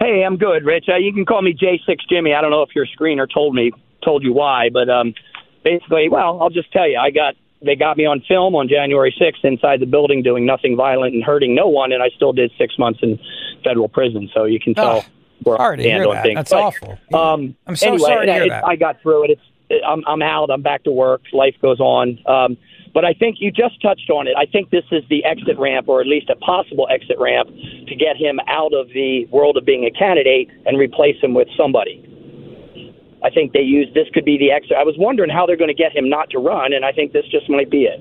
Hey, 0.00 0.24
I'm 0.24 0.36
good, 0.36 0.64
Rich. 0.64 0.86
Uh, 0.88 0.96
you 0.96 1.12
can 1.12 1.24
call 1.24 1.42
me 1.42 1.54
J6 1.54 1.96
Jimmy. 2.08 2.34
I 2.34 2.40
don't 2.40 2.50
know 2.50 2.62
if 2.62 2.70
your 2.74 2.86
screener 2.86 3.26
told 3.32 3.54
me 3.54 3.72
told 4.04 4.24
you 4.24 4.32
why, 4.32 4.68
but 4.72 4.88
um, 4.90 5.14
basically, 5.62 6.08
well, 6.08 6.42
I'll 6.42 6.50
just 6.50 6.72
tell 6.72 6.88
you, 6.88 6.98
I 6.98 7.10
got 7.10 7.34
they 7.64 7.76
got 7.76 7.96
me 7.96 8.04
on 8.04 8.20
film 8.26 8.56
on 8.56 8.66
January 8.68 9.14
6th 9.20 9.44
inside 9.44 9.78
the 9.78 9.86
building 9.86 10.22
doing 10.22 10.44
nothing 10.44 10.74
violent 10.76 11.14
and 11.14 11.22
hurting 11.22 11.54
no 11.54 11.68
one, 11.68 11.92
and 11.92 12.02
I 12.02 12.08
still 12.16 12.32
did 12.32 12.50
six 12.58 12.76
months 12.78 12.98
in 13.02 13.20
federal 13.62 13.88
prison. 13.88 14.28
So 14.34 14.44
you 14.44 14.58
can 14.58 14.74
tell 14.74 15.04
where 15.44 15.56
sorry 15.58 15.74
I 15.74 15.76
to 15.76 15.82
stand 15.82 16.02
hear 16.02 16.08
on 16.08 16.14
that. 16.16 16.22
things. 16.24 16.34
That's 16.36 16.50
But, 16.50 16.62
awful. 16.62 16.98
Um, 17.14 17.56
I'm 17.68 17.76
so 17.76 17.88
anyway, 17.92 18.08
sorry 18.08 18.26
to 18.26 18.32
hear 18.32 18.42
it- 18.44 18.48
that. 18.48 18.64
I 18.66 18.74
got 18.74 19.00
through 19.02 19.24
it. 19.26 19.30
It's 19.70 19.84
I'm 19.86 20.02
I'm 20.08 20.22
out. 20.22 20.50
I'm 20.50 20.62
back 20.62 20.82
to 20.84 20.90
work. 20.90 21.22
Life 21.32 21.54
goes 21.62 21.78
on. 21.78 22.18
Um, 22.26 22.56
But 22.94 23.04
I 23.04 23.14
think 23.14 23.36
you 23.40 23.50
just 23.50 23.80
touched 23.80 24.10
on 24.10 24.26
it. 24.26 24.34
I 24.36 24.44
think 24.44 24.70
this 24.70 24.84
is 24.92 25.02
the 25.08 25.24
exit 25.24 25.58
ramp, 25.58 25.88
or 25.88 26.00
at 26.00 26.06
least 26.06 26.28
a 26.28 26.36
possible 26.36 26.86
exit 26.90 27.16
ramp, 27.18 27.48
to 27.48 27.94
get 27.96 28.16
him 28.16 28.38
out 28.48 28.74
of 28.74 28.88
the 28.88 29.26
world 29.30 29.56
of 29.56 29.64
being 29.64 29.84
a 29.84 29.90
candidate 29.90 30.50
and 30.66 30.78
replace 30.78 31.16
him 31.22 31.32
with 31.32 31.48
somebody. 31.56 32.04
I 33.24 33.30
think 33.30 33.52
they 33.52 33.60
use 33.60 33.88
this 33.94 34.08
could 34.12 34.24
be 34.24 34.36
the 34.36 34.50
exit. 34.50 34.76
I 34.78 34.84
was 34.84 34.96
wondering 34.98 35.30
how 35.30 35.46
they're 35.46 35.56
going 35.56 35.68
to 35.68 35.74
get 35.74 35.92
him 35.92 36.08
not 36.08 36.30
to 36.30 36.38
run, 36.38 36.72
and 36.72 36.84
I 36.84 36.92
think 36.92 37.12
this 37.12 37.24
just 37.30 37.48
might 37.48 37.70
be 37.70 37.84
it. 37.84 38.00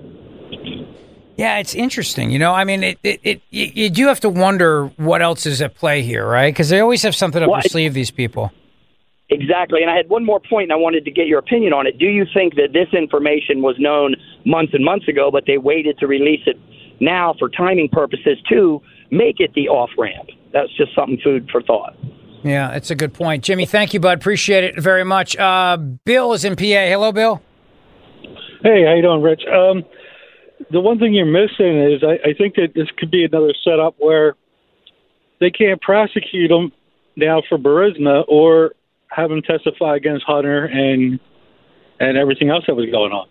Yeah, 1.38 1.60
it's 1.60 1.74
interesting. 1.74 2.32
You 2.32 2.40
know, 2.40 2.54
I 2.54 2.66
mean, 2.66 2.84
it, 2.84 3.00
it, 3.04 3.20
it 3.24 3.42
you, 3.50 3.90
do 3.90 4.08
have 4.08 4.20
to 4.22 4.30
wonder 4.30 4.88
what 4.98 5.22
else 5.22 5.46
is 5.46 5.62
at 5.62 5.76
play 5.76 6.02
here, 6.02 6.28
right? 6.28 6.54
Because 6.54 6.70
they 6.70 6.80
always 6.80 7.02
have 7.04 7.16
something 7.16 7.42
up 7.42 7.50
Well, 7.50 7.62
their 7.62 7.70
sleeve. 7.70 7.94
These 7.94 8.12
people. 8.12 8.52
Exactly. 9.32 9.82
And 9.82 9.90
I 9.90 9.96
had 9.96 10.10
one 10.10 10.26
more 10.26 10.42
point, 10.42 10.64
and 10.64 10.74
I 10.74 10.76
wanted 10.76 11.06
to 11.06 11.12
get 11.12 11.26
your 11.26 11.40
opinion 11.40 11.72
on 11.72 11.88
it. 11.88 11.98
Do 11.98 12.06
you 12.06 12.26
think 12.34 12.56
that 12.56 12.74
this 12.74 12.90
information 12.94 13.62
was 13.62 13.78
known 13.80 14.16
months 14.46 14.74
and 14.74 14.84
months 14.84 15.08
ago, 15.08 15.32
but 15.32 15.46
they 15.48 15.58
waited 15.58 15.98
to 16.00 16.08
release 16.08 16.42
it 16.46 16.60
now 17.00 17.34
for 17.40 17.48
timing 17.48 17.88
purposes 17.90 18.38
to 18.50 18.82
make 19.10 19.40
it 19.40 19.54
the 19.54 19.70
off 19.70 19.90
ramp? 19.98 20.28
That's 20.52 20.76
just 20.76 20.94
something 20.94 21.18
food 21.24 21.50
for 21.50 21.62
thought. 21.62 21.96
Yeah, 22.44 22.72
it's 22.72 22.92
a 22.92 22.96
good 22.96 23.14
point, 23.14 23.46
Jimmy. 23.46 23.66
Thank 23.66 23.94
you, 23.94 24.02
bud. 24.02 24.18
Appreciate 24.18 24.66
it 24.66 24.80
very 24.82 25.06
much. 25.06 25.38
Uh, 25.38 25.78
Bill 25.78 26.34
is 26.34 26.44
in 26.44 26.58
PA. 26.58 26.64
Hello, 26.64 27.14
Bill. 27.14 27.42
Hey, 28.64 28.84
how 28.84 28.94
you 28.96 29.02
doing, 29.02 29.22
Rich? 29.22 29.44
Um, 29.48 29.86
the 30.72 30.82
one 30.82 31.00
thing 31.00 31.14
you're 31.14 31.26
missing 31.26 31.80
is 31.80 32.04
I, 32.04 32.30
I 32.30 32.34
think 32.34 32.56
that 32.56 32.74
this 32.76 32.88
could 32.98 33.12
be 33.12 33.24
another 33.24 33.54
setup 33.64 33.96
where 33.98 34.36
they 35.40 35.52
can't 35.52 35.82
prosecute 35.82 36.52
him 36.52 36.74
now 37.16 37.42
for 37.48 37.58
Burisma 37.58 38.26
or 38.28 38.72
have 39.12 39.32
him 39.32 39.42
testify 39.42 39.96
against 39.96 40.26
Hunter 40.26 40.66
and 40.66 41.20
and 42.00 42.18
everything 42.18 42.50
else 42.50 42.64
that 42.68 42.76
was 42.76 42.90
going 42.90 43.12
on. 43.12 43.28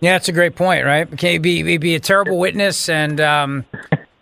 Yeah, 0.00 0.12
that's 0.12 0.28
a 0.28 0.32
great 0.32 0.56
point, 0.56 0.84
right? 0.84 1.10
Okay, 1.14 1.32
he'd 1.32 1.42
be, 1.42 1.62
he'd 1.62 1.78
be 1.78 1.94
a 1.94 2.00
terrible 2.00 2.38
witness, 2.38 2.88
and 2.88 3.20
um, 3.20 3.64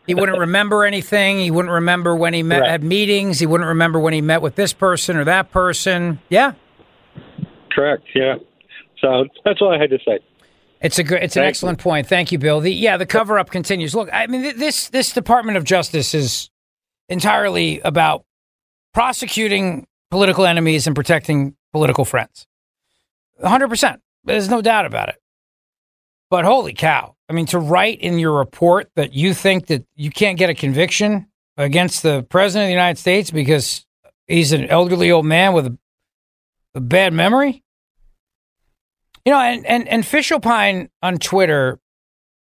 he 0.06 0.14
wouldn't 0.14 0.38
remember 0.38 0.84
anything. 0.84 1.38
He 1.38 1.50
wouldn't 1.50 1.72
remember 1.72 2.14
when 2.14 2.32
he 2.32 2.42
met 2.42 2.66
had 2.66 2.82
meetings. 2.84 3.40
He 3.40 3.46
wouldn't 3.46 3.68
remember 3.68 3.98
when 3.98 4.12
he 4.12 4.20
met 4.20 4.40
with 4.42 4.54
this 4.54 4.72
person 4.72 5.16
or 5.16 5.24
that 5.24 5.50
person. 5.50 6.20
Yeah, 6.28 6.54
Correct. 7.74 8.04
Yeah. 8.14 8.36
So 9.00 9.26
that's 9.44 9.60
all 9.60 9.72
I 9.72 9.78
had 9.78 9.90
to 9.90 9.98
say. 10.06 10.20
It's 10.80 10.98
a 10.98 11.04
good, 11.04 11.22
it's 11.22 11.36
an 11.36 11.42
Thank 11.42 11.50
excellent 11.50 11.78
point. 11.78 12.06
Thank 12.06 12.30
you, 12.30 12.38
Bill. 12.38 12.60
The 12.60 12.72
yeah, 12.72 12.96
the 12.96 13.06
cover 13.06 13.38
up 13.38 13.50
continues. 13.50 13.94
Look, 13.94 14.08
I 14.12 14.26
mean, 14.26 14.42
th- 14.42 14.56
this 14.56 14.88
this 14.88 15.12
Department 15.12 15.56
of 15.56 15.64
Justice 15.64 16.14
is 16.14 16.50
entirely 17.08 17.80
about 17.80 18.24
prosecuting 18.92 19.86
political 20.14 20.46
enemies 20.46 20.86
and 20.86 20.94
protecting 20.94 21.56
political 21.72 22.04
friends. 22.04 22.46
hundred 23.42 23.66
percent. 23.66 24.00
There's 24.22 24.48
no 24.48 24.62
doubt 24.62 24.86
about 24.86 25.08
it. 25.08 25.16
But 26.30 26.44
holy 26.44 26.72
cow! 26.72 27.16
I 27.28 27.32
mean, 27.32 27.46
to 27.46 27.58
write 27.58 27.98
in 27.98 28.20
your 28.20 28.38
report 28.38 28.92
that 28.94 29.12
you 29.12 29.34
think 29.34 29.66
that 29.66 29.84
you 29.96 30.12
can't 30.12 30.38
get 30.38 30.50
a 30.50 30.54
conviction 30.54 31.26
against 31.56 32.04
the 32.04 32.22
president 32.22 32.66
of 32.66 32.68
the 32.68 32.74
United 32.74 33.00
States 33.00 33.32
because 33.32 33.84
he's 34.28 34.52
an 34.52 34.66
elderly 34.66 35.10
old 35.10 35.26
man 35.26 35.52
with 35.52 35.66
a, 35.66 35.78
a 36.76 36.80
bad 36.80 37.12
memory. 37.12 37.64
You 39.24 39.32
know, 39.32 39.40
and, 39.40 39.66
and, 39.66 39.88
and 39.88 40.06
Fish 40.06 40.30
Opine 40.30 40.90
on 41.02 41.18
Twitter, 41.18 41.80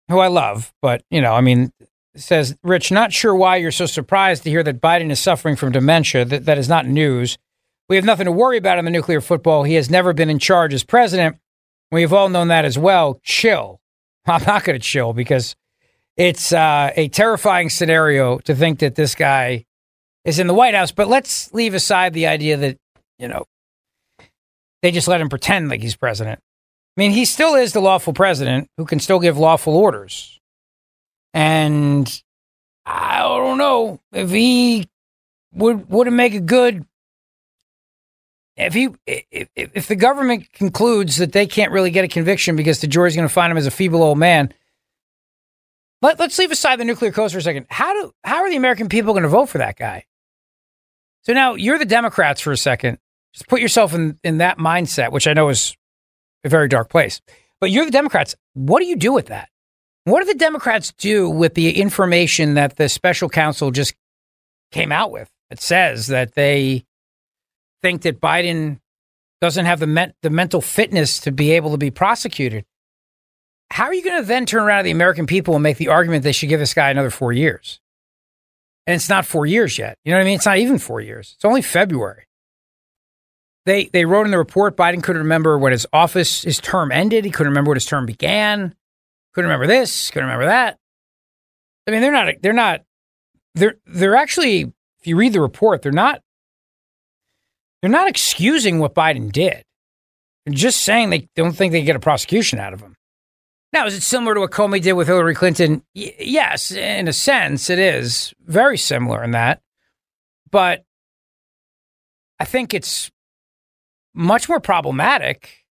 who 0.09 0.17
I 0.17 0.29
love, 0.29 0.73
but, 0.81 1.03
you 1.11 1.21
know, 1.21 1.33
I 1.33 1.41
mean, 1.41 1.71
says, 2.15 2.55
Rich, 2.63 2.91
not 2.91 3.13
sure 3.13 3.35
why 3.35 3.57
you're 3.57 3.71
so 3.71 3.85
surprised 3.85 4.43
to 4.43 4.49
hear 4.49 4.63
that 4.63 4.81
Biden 4.81 5.11
is 5.11 5.19
suffering 5.19 5.55
from 5.55 5.71
dementia. 5.71 6.25
That, 6.25 6.45
that 6.45 6.57
is 6.57 6.67
not 6.67 6.87
news. 6.87 7.37
We 7.91 7.97
have 7.97 8.05
nothing 8.05 8.23
to 8.23 8.31
worry 8.31 8.55
about 8.55 8.79
in 8.79 8.85
the 8.85 8.91
nuclear 8.91 9.19
football. 9.19 9.63
He 9.63 9.73
has 9.73 9.89
never 9.89 10.13
been 10.13 10.29
in 10.29 10.39
charge 10.39 10.73
as 10.73 10.81
president. 10.81 11.35
We've 11.91 12.13
all 12.13 12.29
known 12.29 12.47
that 12.47 12.63
as 12.63 12.77
well. 12.77 13.19
Chill. 13.21 13.81
I'm 14.25 14.45
not 14.45 14.63
going 14.63 14.79
to 14.79 14.81
chill 14.81 15.11
because 15.11 15.57
it's 16.15 16.53
uh, 16.53 16.93
a 16.95 17.09
terrifying 17.09 17.69
scenario 17.69 18.39
to 18.39 18.55
think 18.55 18.79
that 18.79 18.95
this 18.95 19.13
guy 19.13 19.65
is 20.23 20.39
in 20.39 20.47
the 20.47 20.53
White 20.53 20.73
House. 20.73 20.93
But 20.93 21.09
let's 21.09 21.53
leave 21.53 21.73
aside 21.73 22.13
the 22.13 22.27
idea 22.27 22.55
that, 22.55 22.77
you 23.19 23.27
know, 23.27 23.43
they 24.81 24.91
just 24.91 25.09
let 25.09 25.19
him 25.19 25.27
pretend 25.27 25.67
like 25.67 25.81
he's 25.81 25.97
president. 25.97 26.39
I 26.95 27.01
mean, 27.01 27.11
he 27.11 27.25
still 27.25 27.55
is 27.55 27.73
the 27.73 27.81
lawful 27.81 28.13
president 28.13 28.69
who 28.77 28.85
can 28.85 29.01
still 29.01 29.19
give 29.19 29.37
lawful 29.37 29.75
orders. 29.75 30.39
And 31.33 32.09
I 32.85 33.19
don't 33.19 33.57
know 33.57 33.99
if 34.13 34.29
he 34.29 34.87
would 35.51 35.89
wouldn't 35.89 36.15
make 36.15 36.35
a 36.35 36.39
good 36.39 36.85
if 38.61 38.73
he 38.73 38.89
if, 39.05 39.49
if 39.55 39.87
the 39.87 39.95
government 39.95 40.51
concludes 40.53 41.17
that 41.17 41.31
they 41.31 41.47
can't 41.47 41.71
really 41.71 41.91
get 41.91 42.05
a 42.05 42.07
conviction 42.07 42.55
because 42.55 42.79
the 42.79 42.87
jury's 42.87 43.15
going 43.15 43.27
to 43.27 43.33
find 43.33 43.51
him 43.51 43.57
as 43.57 43.65
a 43.65 43.71
feeble 43.71 44.03
old 44.03 44.17
man. 44.17 44.53
Let, 46.01 46.19
let's 46.19 46.37
leave 46.39 46.51
aside 46.51 46.79
the 46.79 46.85
nuclear 46.85 47.11
codes 47.11 47.33
for 47.33 47.39
a 47.39 47.41
second. 47.41 47.67
How 47.69 47.93
do 47.93 48.11
how 48.23 48.37
are 48.37 48.49
the 48.49 48.55
American 48.55 48.89
people 48.89 49.13
going 49.13 49.23
to 49.23 49.29
vote 49.29 49.47
for 49.47 49.59
that 49.59 49.77
guy? 49.77 50.05
So 51.23 51.33
now 51.33 51.55
you're 51.55 51.77
the 51.77 51.85
Democrats 51.85 52.41
for 52.41 52.51
a 52.51 52.57
second. 52.57 52.97
Just 53.33 53.47
put 53.47 53.61
yourself 53.61 53.93
in 53.93 54.19
in 54.23 54.37
that 54.39 54.57
mindset, 54.57 55.11
which 55.11 55.27
I 55.27 55.33
know 55.33 55.49
is 55.49 55.75
a 56.43 56.49
very 56.49 56.67
dark 56.67 56.89
place. 56.89 57.21
But 57.59 57.71
you're 57.71 57.85
the 57.85 57.91
Democrats. 57.91 58.35
What 58.53 58.79
do 58.79 58.85
you 58.85 58.95
do 58.95 59.13
with 59.13 59.27
that? 59.27 59.49
What 60.03 60.21
do 60.21 60.33
the 60.33 60.39
Democrats 60.39 60.91
do 60.97 61.29
with 61.29 61.53
the 61.53 61.79
information 61.79 62.55
that 62.55 62.75
the 62.75 62.89
special 62.89 63.29
counsel 63.29 63.69
just 63.69 63.93
came 64.71 64.91
out 64.91 65.11
with? 65.11 65.29
It 65.51 65.61
says 65.61 66.07
that 66.07 66.33
they 66.33 66.85
think 67.81 68.03
that 68.03 68.21
Biden 68.21 68.79
doesn't 69.41 69.65
have 69.65 69.79
the 69.79 70.13
the 70.21 70.29
mental 70.29 70.61
fitness 70.61 71.19
to 71.21 71.31
be 71.31 71.51
able 71.51 71.71
to 71.71 71.77
be 71.77 71.91
prosecuted. 71.91 72.65
How 73.71 73.85
are 73.85 73.93
you 73.93 74.03
going 74.03 74.21
to 74.21 74.27
then 74.27 74.45
turn 74.45 74.63
around 74.63 74.79
to 74.79 74.83
the 74.83 74.91
American 74.91 75.25
people 75.25 75.55
and 75.55 75.63
make 75.63 75.77
the 75.77 75.87
argument 75.87 76.23
they 76.23 76.33
should 76.33 76.49
give 76.49 76.59
this 76.59 76.73
guy 76.73 76.89
another 76.89 77.09
four 77.09 77.31
years? 77.31 77.79
And 78.85 78.95
it's 78.95 79.09
not 79.09 79.25
four 79.25 79.45
years 79.45 79.77
yet. 79.77 79.97
You 80.03 80.11
know 80.11 80.17
what 80.17 80.23
I 80.23 80.25
mean? 80.25 80.35
It's 80.35 80.45
not 80.45 80.57
even 80.57 80.77
four 80.77 80.99
years. 80.99 81.33
It's 81.35 81.45
only 81.45 81.61
February. 81.61 82.25
They 83.65 83.85
they 83.85 84.05
wrote 84.05 84.25
in 84.25 84.31
the 84.31 84.37
report 84.37 84.75
Biden 84.75 85.03
couldn't 85.03 85.21
remember 85.21 85.57
when 85.57 85.71
his 85.71 85.87
office 85.93 86.41
his 86.41 86.59
term 86.59 86.91
ended. 86.91 87.25
He 87.25 87.31
couldn't 87.31 87.51
remember 87.51 87.69
when 87.69 87.77
his 87.77 87.85
term 87.85 88.05
began. 88.05 88.75
Couldn't 89.33 89.49
remember 89.49 89.67
this. 89.67 90.09
Couldn't 90.09 90.27
remember 90.27 90.45
that. 90.45 90.77
I 91.87 91.91
mean, 91.91 92.01
they're 92.01 92.11
not. 92.11 92.33
They're 92.41 92.53
not. 92.53 92.81
They're 93.55 93.77
they're 93.85 94.15
actually. 94.15 94.73
If 94.99 95.07
you 95.07 95.15
read 95.15 95.33
the 95.33 95.41
report, 95.41 95.81
they're 95.81 95.91
not. 95.91 96.21
They're 97.81 97.89
not 97.91 98.07
excusing 98.07 98.79
what 98.79 98.93
Biden 98.93 99.31
did. 99.31 99.63
They're 100.45 100.53
just 100.53 100.81
saying 100.81 101.09
they 101.09 101.27
don't 101.35 101.53
think 101.53 101.71
they 101.71 101.83
get 101.83 101.95
a 101.95 101.99
prosecution 101.99 102.59
out 102.59 102.73
of 102.73 102.81
him. 102.81 102.95
Now, 103.73 103.85
is 103.85 103.95
it 103.95 104.01
similar 104.01 104.33
to 104.33 104.41
what 104.41 104.51
Comey 104.51 104.81
did 104.81 104.93
with 104.93 105.07
Hillary 105.07 105.35
Clinton? 105.35 105.83
Y- 105.95 106.13
yes, 106.19 106.71
in 106.71 107.07
a 107.07 107.13
sense, 107.13 107.69
it 107.69 107.79
is 107.79 108.33
very 108.45 108.77
similar 108.77 109.23
in 109.23 109.31
that. 109.31 109.61
But 110.49 110.83
I 112.39 112.45
think 112.45 112.73
it's 112.73 113.09
much 114.13 114.49
more 114.49 114.59
problematic 114.59 115.63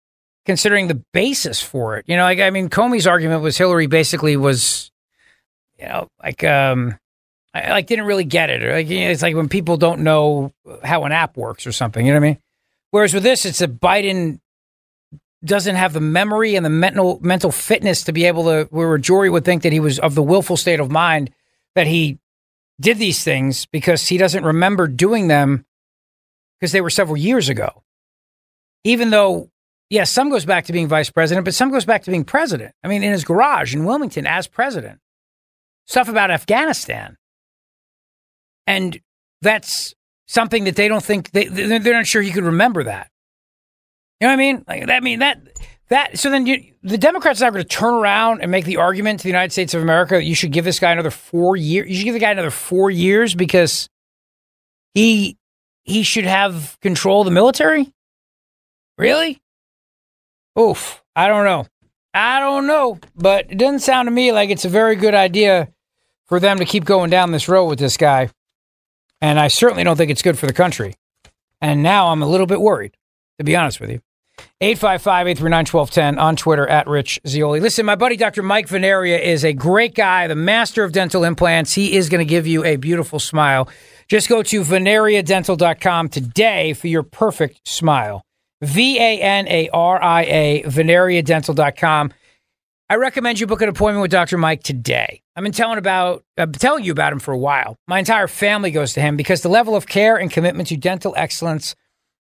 considering 0.45 0.87
the 0.87 1.03
basis 1.13 1.61
for 1.61 1.97
it. 1.97 2.05
You 2.07 2.17
know, 2.17 2.23
like 2.23 2.39
I 2.39 2.49
mean, 2.49 2.69
Comey's 2.69 3.05
argument 3.05 3.43
was 3.43 3.57
Hillary 3.57 3.87
basically 3.87 4.35
was, 4.35 4.91
you 5.77 5.85
know, 5.85 6.07
like 6.23 6.43
um, 6.43 6.97
I 7.53 7.71
like 7.71 7.87
didn't 7.87 8.05
really 8.05 8.23
get 8.23 8.49
it. 8.49 8.61
Like 8.61 8.87
you 8.87 9.01
know, 9.01 9.11
it's 9.11 9.21
like 9.21 9.35
when 9.35 9.49
people 9.49 9.77
don't 9.77 10.01
know 10.01 10.53
how 10.83 11.03
an 11.03 11.11
app 11.11 11.35
works 11.37 11.67
or 11.67 11.71
something. 11.71 12.05
You 12.05 12.13
know 12.13 12.19
what 12.19 12.25
I 12.25 12.29
mean? 12.29 12.39
Whereas 12.91 13.13
with 13.13 13.23
this, 13.23 13.45
it's 13.45 13.59
that 13.59 13.79
Biden 13.79 14.39
doesn't 15.43 15.75
have 15.75 15.93
the 15.93 16.01
memory 16.01 16.55
and 16.55 16.65
the 16.65 16.69
mental 16.69 17.19
mental 17.21 17.51
fitness 17.51 18.03
to 18.05 18.13
be 18.13 18.25
able 18.25 18.45
to. 18.45 18.67
Where 18.71 18.93
a 18.93 19.01
jury 19.01 19.29
would 19.29 19.45
think 19.45 19.63
that 19.63 19.73
he 19.73 19.79
was 19.79 19.99
of 19.99 20.15
the 20.15 20.23
willful 20.23 20.57
state 20.57 20.79
of 20.79 20.89
mind 20.89 21.31
that 21.75 21.87
he 21.87 22.19
did 22.79 22.97
these 22.97 23.23
things 23.23 23.65
because 23.65 24.07
he 24.07 24.17
doesn't 24.17 24.43
remember 24.43 24.87
doing 24.87 25.27
them 25.27 25.65
because 26.59 26.71
they 26.71 26.81
were 26.81 26.89
several 26.89 27.17
years 27.17 27.49
ago. 27.49 27.83
Even 28.83 29.09
though, 29.11 29.49
yes, 29.89 30.09
some 30.09 30.29
goes 30.29 30.45
back 30.45 30.65
to 30.65 30.73
being 30.73 30.87
vice 30.87 31.09
president, 31.09 31.45
but 31.45 31.53
some 31.53 31.69
goes 31.69 31.85
back 31.85 32.03
to 32.03 32.11
being 32.11 32.23
president. 32.23 32.73
I 32.83 32.87
mean, 32.87 33.03
in 33.03 33.11
his 33.11 33.23
garage 33.23 33.75
in 33.75 33.85
Wilmington 33.85 34.25
as 34.25 34.47
president. 34.47 34.99
Stuff 35.85 36.07
about 36.07 36.31
Afghanistan. 36.31 37.17
And 38.67 38.99
that's 39.41 39.93
something 40.27 40.65
that 40.65 40.75
they 40.75 40.87
don't 40.87 41.03
think, 41.03 41.31
they, 41.31 41.45
they're 41.45 41.93
not 41.93 42.07
sure 42.07 42.21
he 42.21 42.31
could 42.31 42.43
remember 42.43 42.83
that. 42.83 43.09
You 44.19 44.27
know 44.27 44.33
what 44.33 44.33
I 44.33 44.37
mean? 44.37 44.65
Like, 44.67 44.85
that 44.87 44.95
I 44.95 44.99
mean, 44.99 45.19
that, 45.19 45.41
that, 45.89 46.19
so 46.19 46.29
then 46.29 46.45
you, 46.45 46.73
the 46.83 46.97
Democrats 46.97 47.41
are 47.41 47.51
going 47.51 47.63
to 47.63 47.67
turn 47.67 47.93
around 47.93 48.41
and 48.41 48.51
make 48.51 48.65
the 48.65 48.77
argument 48.77 49.19
to 49.19 49.23
the 49.23 49.29
United 49.29 49.51
States 49.51 49.73
of 49.73 49.81
America 49.81 50.15
that 50.15 50.23
you 50.23 50.35
should 50.35 50.51
give 50.51 50.63
this 50.63 50.79
guy 50.79 50.91
another 50.91 51.11
four 51.11 51.57
years. 51.57 51.89
You 51.89 51.95
should 51.95 52.05
give 52.05 52.13
the 52.13 52.19
guy 52.19 52.31
another 52.31 52.51
four 52.51 52.89
years 52.89 53.35
because 53.35 53.89
he 54.93 55.37
he 55.83 56.03
should 56.03 56.25
have 56.25 56.77
control 56.81 57.21
of 57.21 57.25
the 57.25 57.31
military? 57.31 57.91
Really? 58.97 59.41
Oof. 60.59 61.03
I 61.15 61.27
don't 61.27 61.45
know. 61.45 61.65
I 62.13 62.39
don't 62.39 62.67
know. 62.67 62.99
But 63.15 63.51
it 63.51 63.57
doesn't 63.57 63.79
sound 63.79 64.07
to 64.07 64.11
me 64.11 64.31
like 64.31 64.49
it's 64.49 64.65
a 64.65 64.69
very 64.69 64.95
good 64.95 65.15
idea 65.15 65.69
for 66.25 66.39
them 66.39 66.59
to 66.59 66.65
keep 66.65 66.85
going 66.85 67.09
down 67.09 67.31
this 67.31 67.49
road 67.49 67.65
with 67.65 67.79
this 67.79 67.97
guy. 67.97 68.29
And 69.21 69.39
I 69.39 69.47
certainly 69.47 69.83
don't 69.83 69.97
think 69.97 70.11
it's 70.11 70.21
good 70.21 70.37
for 70.37 70.47
the 70.47 70.53
country. 70.53 70.95
And 71.61 71.83
now 71.83 72.07
I'm 72.07 72.21
a 72.21 72.27
little 72.27 72.47
bit 72.47 72.59
worried, 72.59 72.97
to 73.37 73.43
be 73.43 73.55
honest 73.55 73.79
with 73.79 73.91
you. 73.91 74.01
855 74.61 75.27
839 75.27 75.65
1210 75.65 76.19
on 76.19 76.35
Twitter 76.35 76.67
at 76.67 76.87
Rich 76.87 77.19
Zeoli. 77.27 77.59
Listen, 77.59 77.85
my 77.85 77.95
buddy 77.95 78.15
Dr. 78.15 78.41
Mike 78.41 78.67
Vanaria 78.67 79.19
is 79.21 79.43
a 79.43 79.53
great 79.53 79.95
guy, 79.95 80.27
the 80.27 80.35
master 80.35 80.83
of 80.83 80.91
dental 80.91 81.23
implants. 81.23 81.73
He 81.73 81.95
is 81.95 82.09
going 82.09 82.25
to 82.25 82.29
give 82.29 82.47
you 82.47 82.63
a 82.63 82.75
beautiful 82.75 83.19
smile. 83.19 83.69
Just 84.07 84.29
go 84.29 84.43
to 84.43 84.61
vanariadental.com 84.61 86.09
today 86.09 86.73
for 86.73 86.87
your 86.87 87.03
perfect 87.03 87.67
smile. 87.67 88.23
V 88.61 88.99
A 88.99 89.21
N 89.21 89.47
A 89.47 89.69
R 89.69 90.01
I 90.01 90.21
A, 90.23 90.63
vanariadental.com. 90.63 92.11
I 92.89 92.95
recommend 92.95 93.39
you 93.39 93.47
book 93.47 93.61
an 93.61 93.69
appointment 93.69 94.01
with 94.01 94.11
Dr. 94.11 94.37
Mike 94.37 94.63
today. 94.63 95.20
I've 95.35 95.43
been 95.43 95.53
telling 95.53 95.77
about 95.77 96.23
I've 96.37 96.51
been 96.51 96.59
telling 96.59 96.83
you 96.83 96.91
about 96.91 97.13
him 97.13 97.19
for 97.19 97.33
a 97.33 97.37
while. 97.37 97.77
My 97.87 97.99
entire 97.99 98.27
family 98.27 98.71
goes 98.71 98.93
to 98.93 99.01
him 99.01 99.15
because 99.15 99.41
the 99.41 99.49
level 99.49 99.75
of 99.75 99.87
care 99.87 100.17
and 100.17 100.29
commitment 100.29 100.69
to 100.69 100.77
dental 100.77 101.13
excellence 101.15 101.75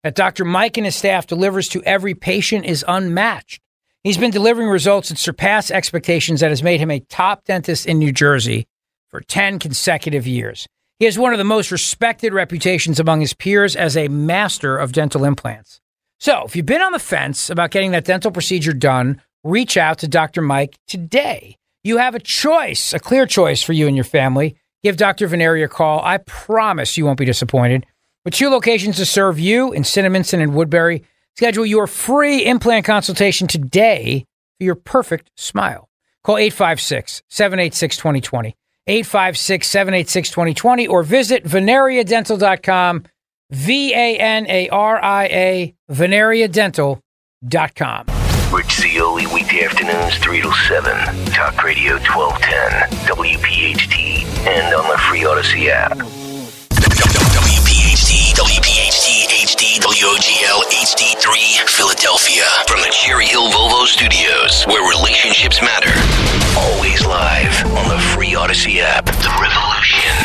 that 0.03 0.15
Dr. 0.15 0.45
Mike 0.45 0.77
and 0.77 0.85
his 0.85 0.95
staff 0.95 1.27
delivers 1.27 1.67
to 1.69 1.83
every 1.83 2.13
patient 2.13 2.65
is 2.65 2.85
unmatched. 2.87 3.61
He's 4.03 4.17
been 4.17 4.31
delivering 4.31 4.69
results 4.69 5.09
that 5.09 5.17
surpass 5.17 5.71
expectations 5.71 6.39
that 6.39 6.51
has 6.51 6.63
made 6.63 6.79
him 6.79 6.91
a 6.91 7.01
top 7.01 7.43
dentist 7.43 7.85
in 7.85 7.99
New 7.99 8.13
Jersey 8.13 8.65
for 9.09 9.19
10 9.21 9.59
consecutive 9.59 10.25
years. 10.25 10.67
He 10.99 11.05
has 11.05 11.17
one 11.17 11.33
of 11.33 11.37
the 11.37 11.43
most 11.43 11.71
respected 11.71 12.33
reputations 12.33 12.99
among 12.99 13.21
his 13.21 13.33
peers 13.33 13.75
as 13.75 13.97
a 13.97 14.07
master 14.07 14.77
of 14.77 14.93
dental 14.93 15.25
implants. 15.25 15.81
So, 16.19 16.43
if 16.45 16.55
you've 16.55 16.65
been 16.65 16.81
on 16.81 16.91
the 16.91 16.99
fence 16.99 17.49
about 17.49 17.71
getting 17.71 17.91
that 17.91 18.05
dental 18.05 18.31
procedure 18.31 18.73
done, 18.73 19.21
reach 19.43 19.77
out 19.77 19.99
to 19.99 20.07
Dr. 20.07 20.41
Mike 20.41 20.77
today. 20.87 21.57
You 21.83 21.97
have 21.97 22.15
a 22.15 22.19
choice, 22.19 22.93
a 22.93 22.99
clear 22.99 23.25
choice 23.25 23.63
for 23.63 23.73
you 23.73 23.87
and 23.87 23.95
your 23.95 24.03
family. 24.03 24.57
Give 24.83 24.97
Dr. 24.97 25.27
Vanaria 25.27 25.65
a 25.65 25.69
call. 25.69 26.01
I 26.03 26.17
promise 26.17 26.97
you 26.97 27.05
won't 27.05 27.19
be 27.19 27.25
disappointed. 27.25 27.85
With 28.25 28.33
two 28.33 28.49
locations 28.49 28.97
to 28.97 29.05
serve 29.05 29.39
you 29.39 29.71
in 29.71 29.83
Cinnaminson 29.83 30.41
and 30.41 30.53
Woodbury, 30.53 31.05
schedule 31.37 31.65
your 31.65 31.87
free 31.87 32.45
implant 32.45 32.85
consultation 32.85 33.47
today 33.47 34.25
for 34.57 34.65
your 34.65 34.75
perfect 34.75 35.31
smile. 35.37 35.87
Call 36.23 36.37
856 36.37 37.23
786 37.29 37.95
2020, 37.95 38.57
856 38.87 39.67
786 39.67 40.29
2020, 40.31 40.87
or 40.87 41.03
visit 41.03 41.45
vanariadental.com, 41.45 43.05
V 43.51 43.93
A 43.93 44.17
N 44.17 44.45
A 44.49 44.67
R 44.69 45.01
I 45.01 45.25
A, 45.25 45.75
vanariadental.com. 45.89 48.18
Rich 48.51 48.81
Zeoli, 48.81 49.27
weekday 49.27 49.63
afternoons, 49.63 50.17
3 50.17 50.41
to 50.41 50.51
7. 50.51 50.91
Talk 51.37 51.63
Radio 51.63 52.01
1210, 52.01 52.89
WPHT, 53.05 54.25
and 54.49 54.73
on 54.73 54.89
the 54.89 54.97
free 54.97 55.21
Audacy 55.21 55.69
app. 55.69 55.93
WPHT, 57.29 58.33
WPHT, 58.33 59.29
HD, 59.45 59.77
WOGL, 59.85 60.65
HD3, 60.65 61.69
Philadelphia. 61.69 62.45
From 62.67 62.81
the 62.81 62.89
Cherry 62.89 63.25
Hill 63.25 63.51
Volvo 63.51 63.85
Studios, 63.85 64.65
where 64.65 64.81
relationships 64.97 65.61
matter. 65.61 65.93
Always 66.57 67.05
live 67.05 67.53
on 67.77 67.87
the 67.87 68.01
free 68.17 68.33
Audacy 68.33 68.81
app. 68.81 69.05
The 69.05 69.29
revolution 69.37 70.17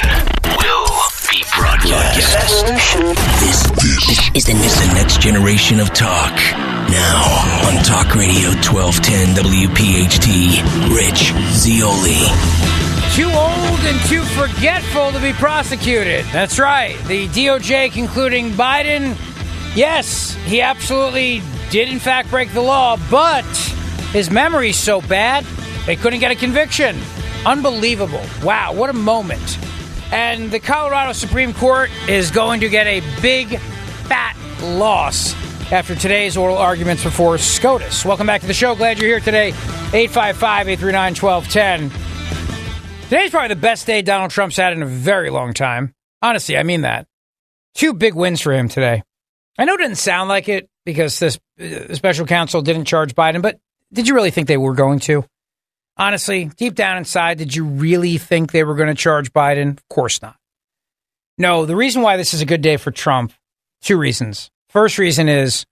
will 0.65 0.94
broadcast. 1.53 2.17
This, 3.41 3.63
this 3.81 4.31
is, 4.35 4.45
the, 4.47 4.93
next 4.95 5.21
generation 5.21 5.81
of 5.81 5.93
talk. 5.93 6.35
Now 6.89 7.67
on 7.67 7.83
Talk 7.85 8.15
Radio 8.15 8.51
1210 8.63 9.35
WPHT, 9.45 10.95
Rich 10.95 11.33
Zeoli. 11.53 12.25
Too 13.15 13.27
old 13.27 13.81
and 13.85 14.01
too 14.09 14.23
forgetful 14.35 15.13
to 15.13 15.21
be 15.21 15.33
prosecuted. 15.33 16.25
That's 16.27 16.59
right. 16.59 16.97
The 17.07 17.29
DOJ 17.29 17.93
concluding 17.93 18.51
Biden, 18.51 19.17
yes, 19.77 20.35
he 20.45 20.61
absolutely 20.61 21.43
did 21.71 21.89
in 21.89 21.99
fact 21.99 22.31
break 22.31 22.53
the 22.53 22.63
law, 22.63 22.97
but 23.11 23.45
his 24.13 24.31
memory's 24.31 24.77
so 24.77 25.01
bad 25.01 25.45
they 25.87 25.97
couldn't 25.97 26.21
get 26.21 26.31
a 26.31 26.37
conviction. 26.37 26.97
Unbelievable. 27.45 28.23
Wow, 28.43 28.73
what 28.73 28.89
a 28.89 28.95
moment. 28.95 29.59
And 30.13 30.51
the 30.51 30.61
Colorado 30.61 31.13
Supreme 31.13 31.53
Court 31.53 31.91
is 32.09 32.31
going 32.31 32.61
to 32.61 32.69
get 32.69 32.87
a 32.87 33.01
big, 33.21 33.59
fat 33.59 34.37
loss 34.63 35.35
after 35.73 35.95
today's 35.95 36.37
oral 36.37 36.57
arguments 36.57 37.03
before 37.03 37.39
SCOTUS. 37.39 38.05
Welcome 38.05 38.27
back 38.27 38.41
to 38.43 38.47
the 38.47 38.55
show. 38.55 38.75
Glad 38.75 38.99
you're 38.99 39.09
here 39.09 39.21
today. 39.21 39.49
855 39.49 40.69
839 40.69 41.15
1210. 41.15 42.15
Today's 43.05 43.31
probably 43.31 43.49
the 43.49 43.61
best 43.61 43.87
day 43.87 44.03
Donald 44.03 44.31
Trump's 44.31 44.57
had 44.57 44.73
in 44.73 44.83
a 44.83 44.87
very 44.87 45.31
long 45.31 45.53
time. 45.53 45.95
Honestly, 46.23 46.57
I 46.57 46.63
mean 46.63 46.83
that. 46.83 47.07
Two 47.75 47.93
big 47.93 48.15
wins 48.15 48.41
for 48.41 48.53
him 48.53 48.69
today. 48.69 49.03
I 49.59 49.65
know 49.65 49.75
it 49.75 49.79
didn't 49.79 49.97
sound 49.97 50.29
like 50.29 50.49
it 50.49 50.69
because 50.85 51.19
this 51.19 51.39
uh, 51.61 51.95
special 51.95 52.27
counsel 52.27 52.63
didn't 52.63 52.87
charge 52.87 53.15
Biden, 53.15 53.43
but 53.43 53.59
did 53.93 54.09
you 54.09 54.15
really 54.15 54.31
think 54.31 54.49
they 54.49 54.57
were 54.57 54.75
going 54.75 55.01
to? 55.01 55.25
Honestly, 55.97 56.47
deep 56.57 56.75
down 56.75 56.99
inside, 56.99 57.39
did 57.39 57.55
you 57.55 57.65
really 57.65 58.19
think 58.19 58.51
they 58.51 58.65
were 58.65 58.75
going 58.75 58.89
to 58.89 58.95
charge 58.95 59.33
Biden? 59.33 59.79
Of 59.79 59.89
course 59.89 60.21
not. 60.21 60.37
No, 61.39 61.67
the 61.67 61.77
reason 61.77 62.03
why 62.03 62.17
this 62.17 62.35
is 62.35 62.41
a 62.41 62.47
good 62.47 62.63
day 62.63 62.77
for 62.77 62.91
Trump, 62.91 63.33
two 63.83 63.97
reasons. 63.97 64.51
First 64.71 64.99
reason 64.99 65.29
is 65.29 65.67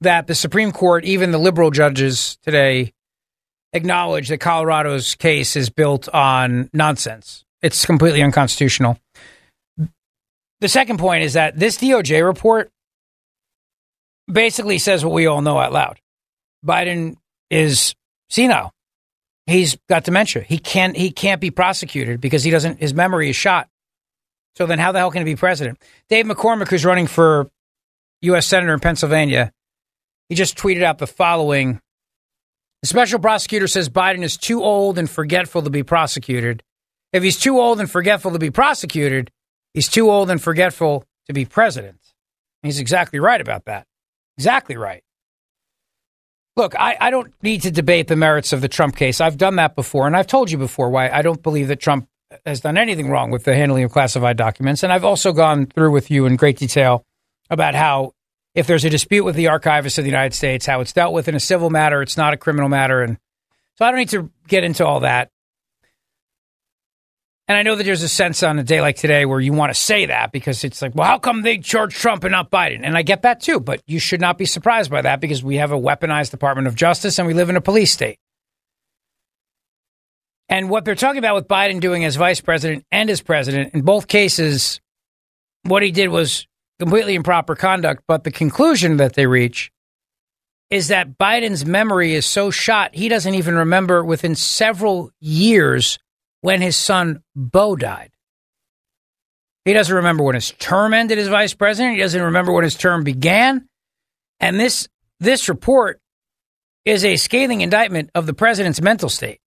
that 0.00 0.26
the 0.26 0.34
Supreme 0.34 0.72
Court, 0.72 1.04
even 1.04 1.30
the 1.30 1.38
liberal 1.38 1.70
judges 1.70 2.38
today, 2.42 2.92
acknowledge 3.72 4.28
that 4.28 4.38
Colorado's 4.38 5.14
case 5.14 5.56
is 5.56 5.70
built 5.70 6.08
on 6.08 6.70
nonsense. 6.72 7.44
It's 7.62 7.84
completely 7.84 8.22
unconstitutional. 8.22 8.98
The 10.60 10.68
second 10.68 10.98
point 10.98 11.24
is 11.24 11.34
that 11.34 11.58
this 11.58 11.78
DOJ 11.78 12.24
report 12.24 12.70
basically 14.30 14.78
says 14.78 15.04
what 15.04 15.14
we 15.14 15.26
all 15.26 15.42
know 15.42 15.58
out 15.58 15.72
loud. 15.72 16.00
Biden 16.64 17.16
is 17.50 17.94
senile. 18.30 18.72
He's 19.46 19.76
got 19.88 20.04
dementia. 20.04 20.42
He 20.42 20.58
can't 20.58 20.96
he 20.96 21.10
can't 21.10 21.40
be 21.40 21.50
prosecuted 21.50 22.20
because 22.20 22.42
he 22.42 22.50
doesn't 22.50 22.80
his 22.80 22.94
memory 22.94 23.30
is 23.30 23.36
shot. 23.36 23.68
So 24.56 24.66
then 24.66 24.78
how 24.78 24.92
the 24.92 24.98
hell 24.98 25.10
can 25.10 25.24
he 25.24 25.32
be 25.32 25.36
president? 25.36 25.78
Dave 26.08 26.26
McCormick, 26.26 26.68
who's 26.68 26.84
running 26.84 27.06
for 27.06 27.48
US 28.22 28.46
Senator 28.46 28.72
in 28.72 28.80
Pennsylvania, 28.80 29.52
he 30.28 30.34
just 30.34 30.56
tweeted 30.56 30.82
out 30.82 30.98
the 30.98 31.06
following 31.06 31.80
the 32.82 32.88
special 32.88 33.18
prosecutor 33.18 33.68
says 33.68 33.88
Biden 33.88 34.22
is 34.22 34.36
too 34.36 34.62
old 34.62 34.98
and 34.98 35.08
forgetful 35.08 35.62
to 35.62 35.70
be 35.70 35.82
prosecuted. 35.82 36.62
If 37.12 37.22
he's 37.22 37.38
too 37.38 37.58
old 37.58 37.80
and 37.80 37.90
forgetful 37.90 38.32
to 38.32 38.38
be 38.38 38.50
prosecuted, 38.50 39.30
he's 39.74 39.88
too 39.88 40.10
old 40.10 40.30
and 40.30 40.42
forgetful 40.42 41.04
to 41.26 41.32
be 41.32 41.44
president. 41.44 42.00
He's 42.62 42.78
exactly 42.78 43.18
right 43.18 43.40
about 43.40 43.64
that. 43.66 43.86
Exactly 44.38 44.76
right. 44.76 45.02
Look, 46.56 46.74
I, 46.78 46.96
I 46.98 47.10
don't 47.10 47.32
need 47.42 47.62
to 47.62 47.70
debate 47.70 48.08
the 48.08 48.16
merits 48.16 48.52
of 48.54 48.62
the 48.62 48.68
Trump 48.68 48.96
case. 48.96 49.20
I've 49.20 49.36
done 49.36 49.56
that 49.56 49.76
before, 49.76 50.06
and 50.06 50.16
I've 50.16 50.26
told 50.26 50.50
you 50.50 50.56
before 50.56 50.88
why 50.88 51.10
I 51.10 51.20
don't 51.20 51.42
believe 51.42 51.68
that 51.68 51.80
Trump 51.80 52.08
has 52.44 52.60
done 52.60 52.78
anything 52.78 53.10
wrong 53.10 53.30
with 53.30 53.44
the 53.44 53.54
handling 53.54 53.84
of 53.84 53.92
classified 53.92 54.36
documents. 54.36 54.82
And 54.82 54.92
I've 54.92 55.04
also 55.04 55.32
gone 55.32 55.66
through 55.66 55.92
with 55.92 56.10
you 56.10 56.26
in 56.26 56.36
great 56.36 56.58
detail 56.58 57.04
about 57.50 57.74
how 57.74 58.12
if 58.54 58.66
there's 58.66 58.84
a 58.86 58.90
dispute 58.90 59.24
with 59.24 59.36
the 59.36 59.48
archivist 59.48 59.98
of 59.98 60.04
the 60.04 60.10
United 60.10 60.34
States, 60.34 60.64
how 60.64 60.80
it's 60.80 60.92
dealt 60.92 61.12
with 61.12 61.28
in 61.28 61.34
a 61.34 61.40
civil 61.40 61.68
matter, 61.68 62.00
it's 62.00 62.16
not 62.16 62.32
a 62.32 62.38
criminal 62.38 62.70
matter. 62.70 63.02
And 63.02 63.18
so 63.74 63.84
I 63.84 63.90
don't 63.90 63.98
need 63.98 64.08
to 64.10 64.30
get 64.48 64.64
into 64.64 64.84
all 64.84 65.00
that. 65.00 65.28
And 67.48 67.56
I 67.56 67.62
know 67.62 67.76
that 67.76 67.84
there's 67.84 68.02
a 68.02 68.08
sense 68.08 68.42
on 68.42 68.58
a 68.58 68.64
day 68.64 68.80
like 68.80 68.96
today 68.96 69.24
where 69.24 69.38
you 69.38 69.52
want 69.52 69.70
to 69.70 69.80
say 69.80 70.06
that 70.06 70.32
because 70.32 70.64
it's 70.64 70.82
like, 70.82 70.96
well, 70.96 71.06
how 71.06 71.18
come 71.18 71.42
they 71.42 71.58
charge 71.58 71.94
Trump 71.94 72.24
and 72.24 72.32
not 72.32 72.50
Biden? 72.50 72.80
And 72.82 72.96
I 72.96 73.02
get 73.02 73.22
that 73.22 73.40
too, 73.40 73.60
but 73.60 73.82
you 73.86 74.00
should 74.00 74.20
not 74.20 74.36
be 74.36 74.46
surprised 74.46 74.90
by 74.90 75.02
that 75.02 75.20
because 75.20 75.44
we 75.44 75.56
have 75.56 75.70
a 75.70 75.78
weaponized 75.78 76.32
Department 76.32 76.66
of 76.66 76.74
Justice 76.74 77.18
and 77.18 77.28
we 77.28 77.34
live 77.34 77.48
in 77.48 77.56
a 77.56 77.60
police 77.60 77.92
state. 77.92 78.18
And 80.48 80.70
what 80.70 80.84
they're 80.84 80.96
talking 80.96 81.18
about 81.18 81.36
with 81.36 81.46
Biden 81.46 81.80
doing 81.80 82.04
as 82.04 82.16
vice 82.16 82.40
president 82.40 82.84
and 82.90 83.10
as 83.10 83.20
president, 83.20 83.74
in 83.74 83.82
both 83.82 84.08
cases, 84.08 84.80
what 85.62 85.82
he 85.82 85.92
did 85.92 86.08
was 86.08 86.46
completely 86.80 87.14
improper 87.14 87.54
conduct. 87.54 88.02
But 88.08 88.24
the 88.24 88.32
conclusion 88.32 88.96
that 88.96 89.14
they 89.14 89.26
reach 89.26 89.70
is 90.70 90.88
that 90.88 91.16
Biden's 91.16 91.64
memory 91.64 92.14
is 92.14 92.26
so 92.26 92.50
shot, 92.50 92.94
he 92.94 93.08
doesn't 93.08 93.34
even 93.34 93.54
remember 93.54 94.04
within 94.04 94.34
several 94.34 95.10
years 95.20 95.98
when 96.46 96.62
his 96.62 96.76
son 96.76 97.24
Beau 97.34 97.74
died. 97.74 98.12
He 99.64 99.72
doesn't 99.72 99.96
remember 99.96 100.22
when 100.22 100.36
his 100.36 100.52
term 100.52 100.94
ended 100.94 101.18
as 101.18 101.26
vice 101.26 101.54
president. 101.54 101.96
He 101.96 102.00
doesn't 102.00 102.22
remember 102.22 102.52
when 102.52 102.62
his 102.62 102.76
term 102.76 103.02
began. 103.02 103.66
And 104.38 104.60
this 104.60 104.86
this 105.18 105.48
report 105.48 106.00
is 106.84 107.04
a 107.04 107.16
scathing 107.16 107.62
indictment 107.62 108.10
of 108.14 108.26
the 108.26 108.32
president's 108.32 108.80
mental 108.80 109.08
state. 109.08 109.40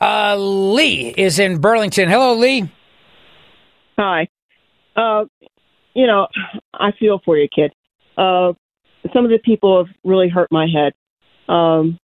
Uh, 0.00 0.36
Lee 0.38 1.12
is 1.14 1.38
in 1.38 1.58
Burlington. 1.58 2.08
Hello, 2.08 2.34
Lee. 2.34 2.72
Hi. 3.98 4.28
Uh, 4.96 5.26
you 5.92 6.06
know, 6.06 6.26
I 6.72 6.92
feel 6.98 7.20
for 7.22 7.36
you, 7.36 7.48
kid. 7.54 7.70
Uh, 8.16 8.54
some 9.12 9.26
of 9.26 9.30
the 9.30 9.40
people 9.44 9.84
have 9.84 9.94
really 10.04 10.30
hurt 10.30 10.48
my 10.50 10.66
head. 10.66 10.94
Um, 11.54 11.98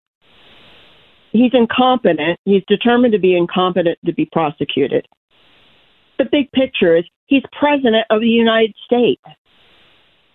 he's 1.33 1.51
incompetent. 1.52 2.39
He's 2.44 2.62
determined 2.69 3.12
to 3.12 3.19
be 3.19 3.36
incompetent 3.36 3.99
to 4.07 4.12
be 4.12 4.28
prosecuted. 4.31 5.07
The 6.19 6.27
big 6.31 6.52
picture 6.52 6.97
is 6.97 7.05
he's 7.27 7.43
president 7.59 8.07
of 8.11 8.20
the 8.20 8.28
United 8.28 8.75
States. 8.85 9.23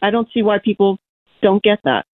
I 0.02 0.10
don't 0.10 0.28
see 0.34 0.42
why 0.42 0.58
people 0.60 0.98
don't 1.42 1.64
get 1.64 1.80
that. 1.86 2.06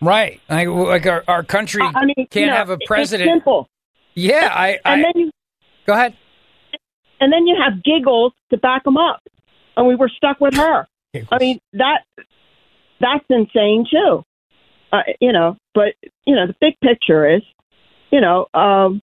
Right. 0.00 0.40
Like, 0.48 0.68
like 0.68 1.06
our, 1.06 1.24
our 1.28 1.42
country 1.42 1.82
I 1.82 2.04
mean, 2.04 2.14
can't 2.16 2.34
you 2.34 2.46
know, 2.46 2.52
have 2.56 2.70
a 2.70 2.74
it's 2.74 2.86
president. 2.86 3.28
simple. 3.30 3.68
Yeah, 4.14 4.50
I. 4.52 4.78
I 4.84 4.94
and 4.94 5.04
then 5.04 5.12
you 5.16 5.30
go 5.86 5.94
ahead. 5.94 6.16
And 7.20 7.32
then 7.32 7.46
you 7.46 7.56
have 7.62 7.82
giggles 7.82 8.32
to 8.50 8.56
back 8.56 8.84
them 8.84 8.96
up, 8.96 9.22
and 9.76 9.86
we 9.86 9.94
were 9.94 10.08
stuck 10.08 10.40
with 10.40 10.54
her. 10.54 10.86
I 11.30 11.38
mean 11.38 11.60
that 11.74 12.00
that's 13.00 13.24
insane 13.28 13.86
too. 13.90 14.24
Uh, 14.92 15.02
you 15.20 15.32
know, 15.32 15.56
but 15.74 15.94
you 16.26 16.34
know 16.34 16.46
the 16.46 16.54
big 16.60 16.78
picture 16.80 17.36
is, 17.36 17.42
you 18.10 18.20
know, 18.20 18.46
um, 18.54 19.00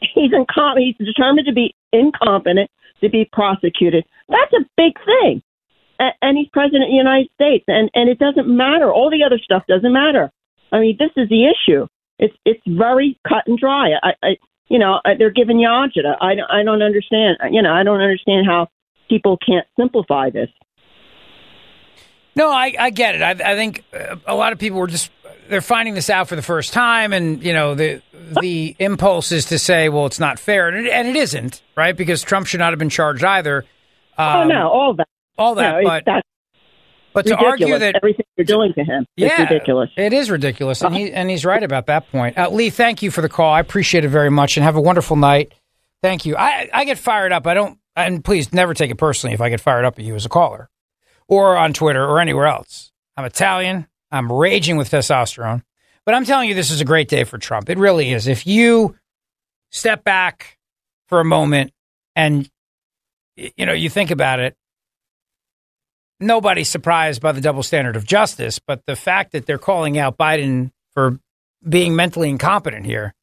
he's 0.00 0.32
incom- 0.32 0.78
he's 0.78 0.96
determined 1.06 1.46
to 1.46 1.52
be 1.52 1.74
incompetent 1.92 2.70
to 3.02 3.08
be 3.08 3.28
prosecuted. 3.32 4.04
That's 4.28 4.52
a 4.54 4.64
big 4.76 4.94
thing. 5.04 5.42
A- 6.00 6.16
and 6.22 6.38
he's 6.38 6.48
president 6.52 6.84
of 6.84 6.90
the 6.90 6.96
United 6.96 7.28
States, 7.34 7.64
and 7.68 7.90
and 7.94 8.08
it 8.08 8.18
doesn't 8.18 8.48
matter. 8.48 8.90
All 8.92 9.10
the 9.10 9.24
other 9.24 9.38
stuff 9.38 9.64
doesn't 9.68 9.92
matter. 9.92 10.30
I 10.72 10.80
mean, 10.80 10.96
this 10.98 11.10
is 11.16 11.28
the 11.28 11.44
issue. 11.46 11.86
It's 12.18 12.34
it's 12.44 12.62
very 12.66 13.18
cut 13.28 13.44
and 13.46 13.58
dry. 13.58 13.90
I, 14.02 14.12
I 14.22 14.28
you 14.68 14.78
know 14.78 15.00
they're 15.18 15.30
giving 15.30 15.58
you 15.58 15.68
agita. 15.68 16.16
I 16.20 16.32
I 16.50 16.62
don't 16.62 16.82
understand. 16.82 17.38
You 17.50 17.62
know 17.62 17.72
I 17.72 17.82
don't 17.82 18.00
understand 18.00 18.46
how 18.46 18.68
people 19.08 19.38
can't 19.38 19.66
simplify 19.78 20.30
this. 20.30 20.48
No, 22.38 22.50
I, 22.50 22.74
I 22.78 22.90
get 22.90 23.14
it. 23.16 23.22
I, 23.22 23.30
I 23.52 23.56
think 23.56 23.84
uh, 23.92 24.16
a 24.26 24.34
lot 24.34 24.52
of 24.52 24.58
people 24.58 24.78
were 24.78 24.86
just 24.86 25.10
they're 25.48 25.60
finding 25.60 25.94
this 25.94 26.08
out 26.08 26.28
for 26.28 26.36
the 26.36 26.42
first 26.42 26.72
time, 26.72 27.12
and 27.12 27.42
you 27.42 27.52
know 27.52 27.74
the 27.74 28.00
the 28.42 28.76
impulse 28.78 29.32
is 29.32 29.46
to 29.46 29.58
say, 29.58 29.88
well, 29.88 30.06
it's 30.06 30.20
not 30.20 30.38
fair, 30.38 30.68
and 30.68 30.86
it, 30.86 30.90
and 30.92 31.08
it 31.08 31.16
isn't, 31.16 31.62
right? 31.76 31.96
Because 31.96 32.22
Trump 32.22 32.46
should 32.46 32.60
not 32.60 32.70
have 32.72 32.78
been 32.78 32.90
charged 32.90 33.24
either. 33.24 33.64
oh 34.16 34.24
Um, 34.42 34.48
no, 34.48 34.68
all 34.70 34.94
that, 34.94 35.08
all 35.36 35.54
that, 35.56 35.82
No, 35.82 35.88
but 36.04 36.04
but 37.14 37.24
to 37.26 37.30
ridiculous. 37.32 37.50
argue 37.50 37.78
that 37.78 37.96
everything 37.96 38.26
you're 38.36 38.44
doing 38.44 38.72
to 38.74 38.84
him 38.84 39.06
is 39.16 39.24
yeah, 39.30 39.42
ridiculous. 39.42 39.90
It 39.96 40.12
is 40.12 40.30
ridiculous, 40.30 40.82
and 40.82 40.94
he 40.94 41.10
and 41.12 41.28
he's 41.30 41.44
right 41.44 41.62
about 41.62 41.86
that 41.86 42.08
point. 42.10 42.38
Uh, 42.38 42.50
Lee, 42.50 42.70
thank 42.70 43.02
you 43.02 43.10
for 43.10 43.22
the 43.22 43.28
call. 43.28 43.52
I 43.52 43.60
appreciate 43.60 44.04
it 44.04 44.08
very 44.08 44.30
much, 44.30 44.56
and 44.56 44.64
have 44.64 44.76
a 44.76 44.80
wonderful 44.80 45.16
night. 45.16 45.52
Thank 46.02 46.26
you. 46.26 46.36
I 46.36 46.68
I 46.72 46.84
get 46.84 46.98
fired 46.98 47.32
up. 47.32 47.46
I 47.46 47.54
don't, 47.54 47.78
and 47.96 48.22
please 48.24 48.52
never 48.52 48.74
take 48.74 48.90
it 48.90 48.96
personally 48.98 49.34
if 49.34 49.40
I 49.40 49.48
get 49.48 49.60
fired 49.60 49.84
up 49.84 49.98
at 49.98 50.04
you 50.04 50.14
as 50.14 50.26
a 50.26 50.28
caller, 50.28 50.68
or 51.28 51.56
on 51.56 51.72
Twitter 51.72 52.04
or 52.04 52.20
anywhere 52.20 52.46
else. 52.46 52.90
I'm 53.16 53.24
Italian. 53.24 53.86
I'm 54.10 54.32
raging 54.32 54.76
with 54.76 54.90
testosterone, 54.90 55.62
but 56.06 56.14
I'm 56.14 56.24
telling 56.24 56.48
you, 56.48 56.54
this 56.54 56.70
is 56.70 56.80
a 56.80 56.84
great 56.86 57.08
day 57.08 57.24
for 57.24 57.36
Trump. 57.36 57.68
It 57.68 57.78
really 57.78 58.12
is. 58.12 58.26
If 58.26 58.46
you 58.46 58.96
step 59.70 60.02
back 60.02 60.58
for 61.08 61.20
a 61.20 61.24
moment 61.24 61.72
and 62.16 62.48
you 63.36 63.66
know 63.66 63.74
you 63.74 63.90
think 63.90 64.10
about 64.10 64.40
it 64.40 64.56
nobody's 66.20 66.68
surprised 66.68 67.20
by 67.20 67.32
the 67.32 67.40
double 67.40 67.62
standard 67.62 67.96
of 67.96 68.04
justice, 68.04 68.58
but 68.58 68.84
the 68.86 68.96
fact 68.96 69.32
that 69.32 69.46
they're 69.46 69.58
calling 69.58 69.98
out 69.98 70.18
Biden 70.18 70.70
for 70.92 71.18
being 71.66 71.94
mentally 71.96 72.28
incompetent 72.28 72.86
here, 72.86 73.14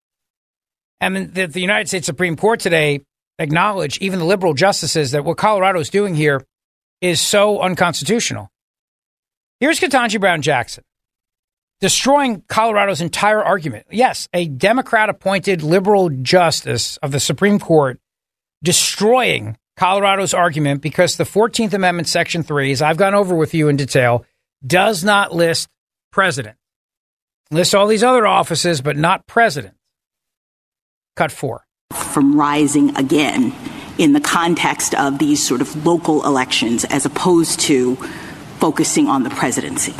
and 1.01 1.33
that 1.33 1.53
the 1.53 1.61
United 1.61 1.87
States 1.87 2.05
Supreme 2.05 2.35
Court 2.37 2.59
today 2.59 3.01
acknowledged, 3.37 4.01
even 4.01 4.19
the 4.19 4.25
liberal 4.25 4.53
justices, 4.53 5.11
that 5.11 5.25
what 5.25 5.37
Colorado 5.37 5.79
is 5.79 5.89
doing 5.89 6.15
here 6.15 6.41
is 7.01 7.21
so 7.21 7.61
unconstitutional. 7.61 8.51
Here's 9.59 9.79
Ketanji 9.79 10.19
Brown 10.19 10.41
Jackson 10.41 10.83
destroying 11.81 12.41
Colorado's 12.47 13.01
entire 13.01 13.43
argument. 13.43 13.85
Yes, 13.91 14.27
a 14.33 14.47
Democrat 14.47 15.09
appointed 15.09 15.61
liberal 15.61 16.09
justice 16.09 16.97
of 16.97 17.11
the 17.11 17.19
Supreme 17.19 17.59
Court 17.59 17.99
destroying 18.63 19.57
Colorado's 19.77 20.33
argument 20.33 20.81
because 20.81 21.17
the 21.17 21.25
14th 21.25 21.73
Amendment, 21.73 22.07
Section 22.07 22.43
3, 22.43 22.71
as 22.71 22.81
I've 22.81 22.97
gone 22.97 23.13
over 23.13 23.35
with 23.35 23.53
you 23.53 23.67
in 23.67 23.75
detail, 23.75 24.25
does 24.65 25.03
not 25.03 25.33
list 25.33 25.67
president. 26.11 26.57
Lists 27.51 27.73
all 27.73 27.87
these 27.87 28.03
other 28.03 28.25
offices, 28.25 28.81
but 28.81 28.97
not 28.97 29.27
president. 29.27 29.75
Cut 31.15 31.31
four. 31.31 31.65
from 31.93 32.37
rising 32.37 32.95
again 32.97 33.53
in 33.97 34.13
the 34.13 34.19
context 34.19 34.93
of 34.95 35.19
these 35.19 35.45
sort 35.45 35.61
of 35.61 35.85
local 35.85 36.25
elections 36.25 36.85
as 36.85 37.05
opposed 37.05 37.59
to 37.61 37.95
focusing 38.59 39.07
on 39.07 39.23
the 39.23 39.29
presidency. 39.29 39.93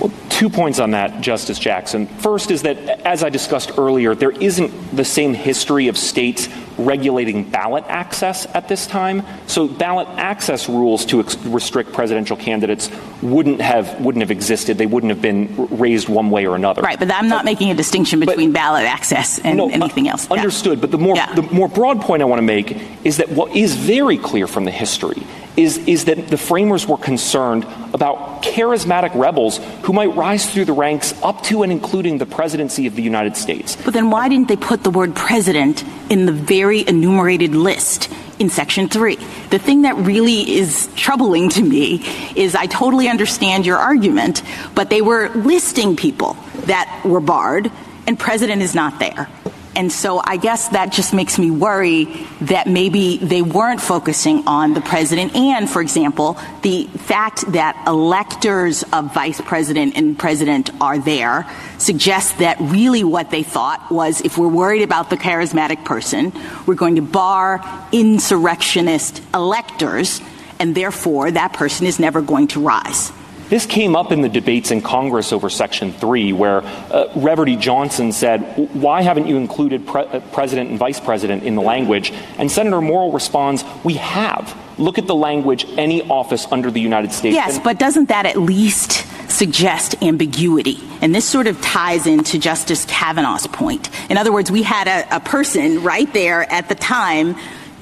Well, 0.00 0.12
two 0.28 0.50
points 0.50 0.78
on 0.78 0.90
that, 0.90 1.20
Justice 1.20 1.58
Jackson. 1.58 2.06
First 2.06 2.50
is 2.50 2.62
that, 2.62 2.76
as 3.06 3.22
I 3.22 3.30
discussed 3.30 3.72
earlier, 3.78 4.14
there 4.14 4.30
isn't 4.30 4.96
the 4.96 5.04
same 5.04 5.32
history 5.32 5.88
of 5.88 5.96
states 5.96 6.48
regulating 6.78 7.48
ballot 7.48 7.84
access 7.88 8.46
at 8.54 8.68
this 8.68 8.86
time. 8.86 9.22
So 9.46 9.68
ballot 9.68 10.08
access 10.16 10.68
rules 10.68 11.04
to 11.06 11.20
ex- 11.20 11.36
restrict 11.44 11.92
presidential 11.92 12.36
candidates 12.36 12.90
wouldn't 13.22 13.60
have 13.60 14.00
wouldn't 14.00 14.22
have 14.22 14.30
existed. 14.30 14.78
They 14.78 14.86
wouldn't 14.86 15.10
have 15.10 15.22
been 15.22 15.68
raised 15.70 16.08
one 16.08 16.30
way 16.30 16.46
or 16.46 16.54
another. 16.54 16.82
Right, 16.82 16.98
but 16.98 17.12
I'm 17.12 17.28
not 17.28 17.44
making 17.44 17.70
a 17.70 17.74
distinction 17.74 18.20
between 18.20 18.52
ballot 18.52 18.84
access 18.84 19.38
and 19.38 19.60
anything 19.60 20.08
else. 20.08 20.28
Yeah. 20.28 20.36
Understood, 20.36 20.80
but 20.80 20.90
the 20.90 20.98
more 20.98 21.16
the 21.34 21.48
more 21.50 21.68
broad 21.68 22.00
point 22.00 22.22
I 22.22 22.26
want 22.26 22.38
to 22.38 22.46
make 22.46 22.76
is 23.04 23.18
that 23.18 23.28
what 23.30 23.54
is 23.56 23.74
very 23.74 24.18
clear 24.18 24.46
from 24.46 24.64
the 24.64 24.70
history 24.70 25.22
is 25.56 25.78
is 25.86 26.04
that 26.04 26.28
the 26.28 26.36
framers 26.36 26.86
were 26.86 26.98
concerned 26.98 27.64
about 27.94 28.42
charismatic 28.42 29.14
rebels 29.14 29.58
who 29.82 29.92
might 29.92 30.14
rise 30.14 30.52
through 30.52 30.66
the 30.66 30.72
ranks 30.72 31.14
up 31.22 31.42
to 31.44 31.62
and 31.62 31.72
including 31.72 32.18
the 32.18 32.26
presidency 32.26 32.86
of 32.86 32.94
the 32.94 33.02
United 33.02 33.36
States. 33.36 33.76
But 33.84 33.94
then 33.94 34.10
why 34.10 34.28
didn't 34.28 34.48
they 34.48 34.56
put 34.56 34.82
the 34.82 34.90
word 34.90 35.14
president 35.14 35.82
in 36.10 36.26
the 36.26 36.32
very 36.32 36.65
enumerated 36.72 37.54
list 37.54 38.10
in 38.38 38.50
section 38.50 38.88
three? 38.88 39.16
The 39.50 39.58
thing 39.58 39.82
that 39.82 39.96
really 39.96 40.56
is 40.56 40.88
troubling 40.96 41.48
to 41.50 41.62
me 41.62 42.02
is 42.34 42.54
I 42.54 42.66
totally 42.66 43.08
understand 43.08 43.66
your 43.66 43.76
argument, 43.76 44.42
but 44.74 44.90
they 44.90 45.02
were 45.02 45.28
listing 45.30 45.96
people 45.96 46.36
that 46.66 47.02
were 47.04 47.20
barred, 47.20 47.70
and 48.06 48.18
president 48.18 48.62
is 48.62 48.74
not 48.74 48.98
there. 48.98 49.28
And 49.76 49.92
so 49.92 50.22
I 50.24 50.38
guess 50.38 50.68
that 50.68 50.90
just 50.90 51.12
makes 51.12 51.38
me 51.38 51.50
worry 51.50 52.06
that 52.40 52.66
maybe 52.66 53.18
they 53.18 53.42
weren't 53.42 53.80
focusing 53.80 54.48
on 54.48 54.72
the 54.72 54.80
president. 54.80 55.36
And, 55.36 55.68
for 55.68 55.82
example, 55.82 56.38
the 56.62 56.86
fact 56.86 57.52
that 57.52 57.84
electors 57.86 58.84
of 58.84 59.12
vice 59.12 59.38
president 59.42 59.94
and 59.94 60.18
president 60.18 60.70
are 60.80 60.98
there 60.98 61.46
suggests 61.76 62.32
that 62.38 62.56
really 62.58 63.04
what 63.04 63.30
they 63.30 63.42
thought 63.42 63.90
was 63.90 64.22
if 64.22 64.38
we're 64.38 64.48
worried 64.48 64.82
about 64.82 65.10
the 65.10 65.16
charismatic 65.18 65.84
person, 65.84 66.32
we're 66.66 66.74
going 66.74 66.96
to 66.96 67.02
bar 67.02 67.60
insurrectionist 67.92 69.22
electors, 69.34 70.22
and 70.58 70.74
therefore 70.74 71.30
that 71.30 71.52
person 71.52 71.86
is 71.86 71.98
never 71.98 72.22
going 72.22 72.48
to 72.48 72.60
rise. 72.60 73.12
This 73.48 73.64
came 73.64 73.94
up 73.94 74.10
in 74.10 74.22
the 74.22 74.28
debates 74.28 74.72
in 74.72 74.80
Congress 74.80 75.32
over 75.32 75.48
Section 75.48 75.92
3, 75.92 76.32
where 76.32 76.58
uh, 76.58 77.08
Reverdy 77.14 77.58
Johnson 77.58 78.10
said, 78.10 78.40
Why 78.74 79.02
haven't 79.02 79.28
you 79.28 79.36
included 79.36 79.86
pre- 79.86 80.02
uh, 80.02 80.20
president 80.32 80.70
and 80.70 80.78
vice 80.78 80.98
president 80.98 81.44
in 81.44 81.54
the 81.54 81.62
language? 81.62 82.12
And 82.38 82.50
Senator 82.50 82.80
Morrill 82.80 83.12
responds, 83.12 83.64
We 83.84 83.94
have. 83.94 84.56
Look 84.78 84.98
at 84.98 85.06
the 85.06 85.14
language, 85.14 85.64
any 85.78 86.02
office 86.02 86.46
under 86.50 86.70
the 86.70 86.80
United 86.80 87.12
States. 87.12 87.34
Yes, 87.34 87.58
but 87.58 87.78
doesn't 87.78 88.08
that 88.08 88.26
at 88.26 88.36
least 88.36 89.06
suggest 89.30 90.02
ambiguity? 90.02 90.80
And 91.00 91.14
this 91.14 91.24
sort 91.24 91.46
of 91.46 91.60
ties 91.62 92.06
into 92.06 92.38
Justice 92.38 92.84
Kavanaugh's 92.86 93.46
point. 93.46 93.88
In 94.10 94.18
other 94.18 94.32
words, 94.32 94.50
we 94.50 94.62
had 94.62 94.88
a, 94.88 95.16
a 95.16 95.20
person 95.20 95.82
right 95.82 96.12
there 96.12 96.50
at 96.52 96.68
the 96.68 96.74
time 96.74 97.36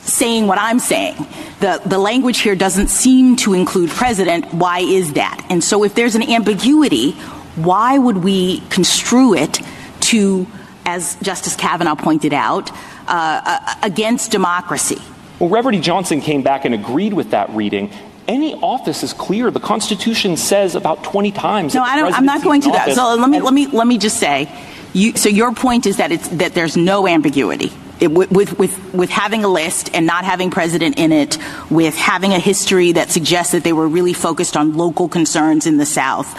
saying 0.04 0.46
what 0.46 0.58
I'm 0.58 0.78
saying. 0.78 1.16
The, 1.60 1.80
the 1.84 1.98
language 1.98 2.40
here 2.40 2.54
doesn't 2.54 2.88
seem 2.88 3.36
to 3.36 3.54
include 3.54 3.90
president. 3.90 4.52
Why 4.52 4.80
is 4.80 5.14
that? 5.14 5.46
And 5.50 5.62
so 5.62 5.84
if 5.84 5.94
there's 5.94 6.14
an 6.14 6.22
ambiguity, 6.22 7.12
why 7.56 7.98
would 7.98 8.18
we 8.18 8.60
construe 8.70 9.34
it 9.34 9.60
to, 10.00 10.46
as 10.84 11.16
Justice 11.16 11.56
Kavanaugh 11.56 11.94
pointed 11.94 12.32
out, 12.32 12.70
uh, 12.72 12.76
uh, 13.08 13.74
against 13.82 14.30
democracy? 14.30 15.00
Well, 15.38 15.50
Reverdy 15.50 15.82
Johnson 15.82 16.20
came 16.20 16.42
back 16.42 16.64
and 16.64 16.74
agreed 16.74 17.12
with 17.12 17.30
that 17.30 17.50
reading. 17.50 17.90
Any 18.26 18.54
office 18.54 19.02
is 19.02 19.12
clear. 19.12 19.50
The 19.50 19.60
Constitution 19.60 20.36
says 20.36 20.74
about 20.74 21.04
20 21.04 21.32
times. 21.32 21.74
No, 21.74 21.82
that 21.82 21.98
I 21.98 22.00
don't. 22.00 22.14
I'm 22.14 22.24
not 22.24 22.42
going 22.42 22.62
to 22.62 22.70
that. 22.70 22.94
So 22.94 23.14
let 23.16 23.28
me 23.28 23.40
let 23.40 23.52
me 23.52 23.66
let 23.66 23.86
me 23.86 23.98
just 23.98 24.18
say, 24.18 24.50
you. 24.94 25.14
So 25.14 25.28
your 25.28 25.52
point 25.52 25.84
is 25.84 25.98
that 25.98 26.10
it's 26.10 26.28
that 26.28 26.54
there's 26.54 26.74
no 26.74 27.06
ambiguity 27.06 27.66
it, 27.66 27.83
with, 28.00 28.58
with 28.58 28.94
with 28.94 29.10
having 29.10 29.44
a 29.44 29.48
list 29.48 29.90
and 29.94 30.06
not 30.06 30.24
having 30.24 30.50
president 30.50 30.98
in 30.98 31.12
it, 31.12 31.38
with 31.70 31.96
having 31.96 32.32
a 32.32 32.38
history 32.38 32.92
that 32.92 33.10
suggests 33.10 33.52
that 33.52 33.64
they 33.64 33.72
were 33.72 33.88
really 33.88 34.12
focused 34.12 34.56
on 34.56 34.76
local 34.76 35.08
concerns 35.08 35.66
in 35.66 35.78
the 35.78 35.86
South. 35.86 36.38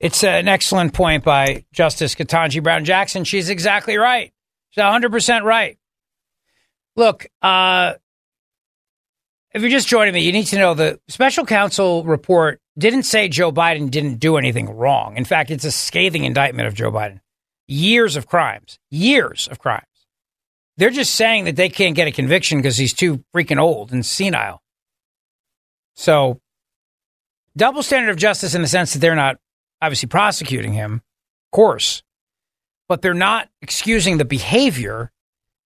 It's 0.00 0.22
an 0.22 0.48
excellent 0.48 0.92
point 0.92 1.24
by 1.24 1.64
Justice 1.72 2.14
Ketanji 2.14 2.62
Brown 2.62 2.84
Jackson. 2.84 3.24
She's 3.24 3.48
exactly 3.48 3.96
right. 3.96 4.32
She's 4.70 4.82
100% 4.82 5.44
right. 5.44 5.78
Look, 6.96 7.26
uh, 7.40 7.94
if 9.54 9.62
you're 9.62 9.70
just 9.70 9.88
joining 9.88 10.12
me, 10.12 10.20
you 10.20 10.32
need 10.32 10.46
to 10.48 10.58
know 10.58 10.74
the 10.74 11.00
special 11.08 11.46
counsel 11.46 12.04
report 12.04 12.60
didn't 12.76 13.04
say 13.04 13.28
Joe 13.28 13.52
Biden 13.52 13.90
didn't 13.90 14.16
do 14.16 14.36
anything 14.36 14.68
wrong. 14.68 15.16
In 15.16 15.24
fact, 15.24 15.50
it's 15.50 15.64
a 15.64 15.70
scathing 15.70 16.24
indictment 16.24 16.66
of 16.66 16.74
Joe 16.74 16.90
Biden. 16.90 17.20
Years 17.66 18.16
of 18.16 18.26
crimes, 18.26 18.78
years 18.90 19.48
of 19.50 19.58
crimes. 19.58 19.86
They're 20.76 20.90
just 20.90 21.14
saying 21.14 21.44
that 21.44 21.56
they 21.56 21.68
can't 21.68 21.94
get 21.94 22.08
a 22.08 22.12
conviction 22.12 22.58
because 22.58 22.76
he's 22.76 22.92
too 22.92 23.24
freaking 23.34 23.60
old 23.60 23.92
and 23.92 24.04
senile. 24.04 24.62
So 25.94 26.40
double 27.56 27.82
standard 27.82 28.10
of 28.10 28.16
justice 28.16 28.54
in 28.54 28.62
the 28.62 28.68
sense 28.68 28.92
that 28.92 28.98
they're 28.98 29.14
not 29.14 29.36
obviously 29.80 30.08
prosecuting 30.08 30.72
him, 30.72 30.94
of 30.94 31.50
course, 31.52 32.02
but 32.88 33.02
they're 33.02 33.14
not 33.14 33.48
excusing 33.62 34.18
the 34.18 34.24
behavior. 34.24 35.12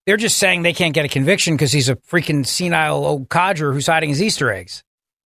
They're 0.07 0.17
just 0.17 0.39
saying 0.39 0.63
they 0.63 0.73
can't 0.73 0.95
get 0.95 1.05
a 1.05 1.09
conviction 1.09 1.55
because 1.55 1.73
he's 1.73 1.89
a 1.89 1.97
freaking 1.97 2.47
senile 2.47 3.05
old 3.05 3.29
codger 3.29 3.73
who's 3.73 3.87
hiding 3.87 4.11
his 4.11 4.23
Easter 4.23 4.51
eggs. 4.53 4.83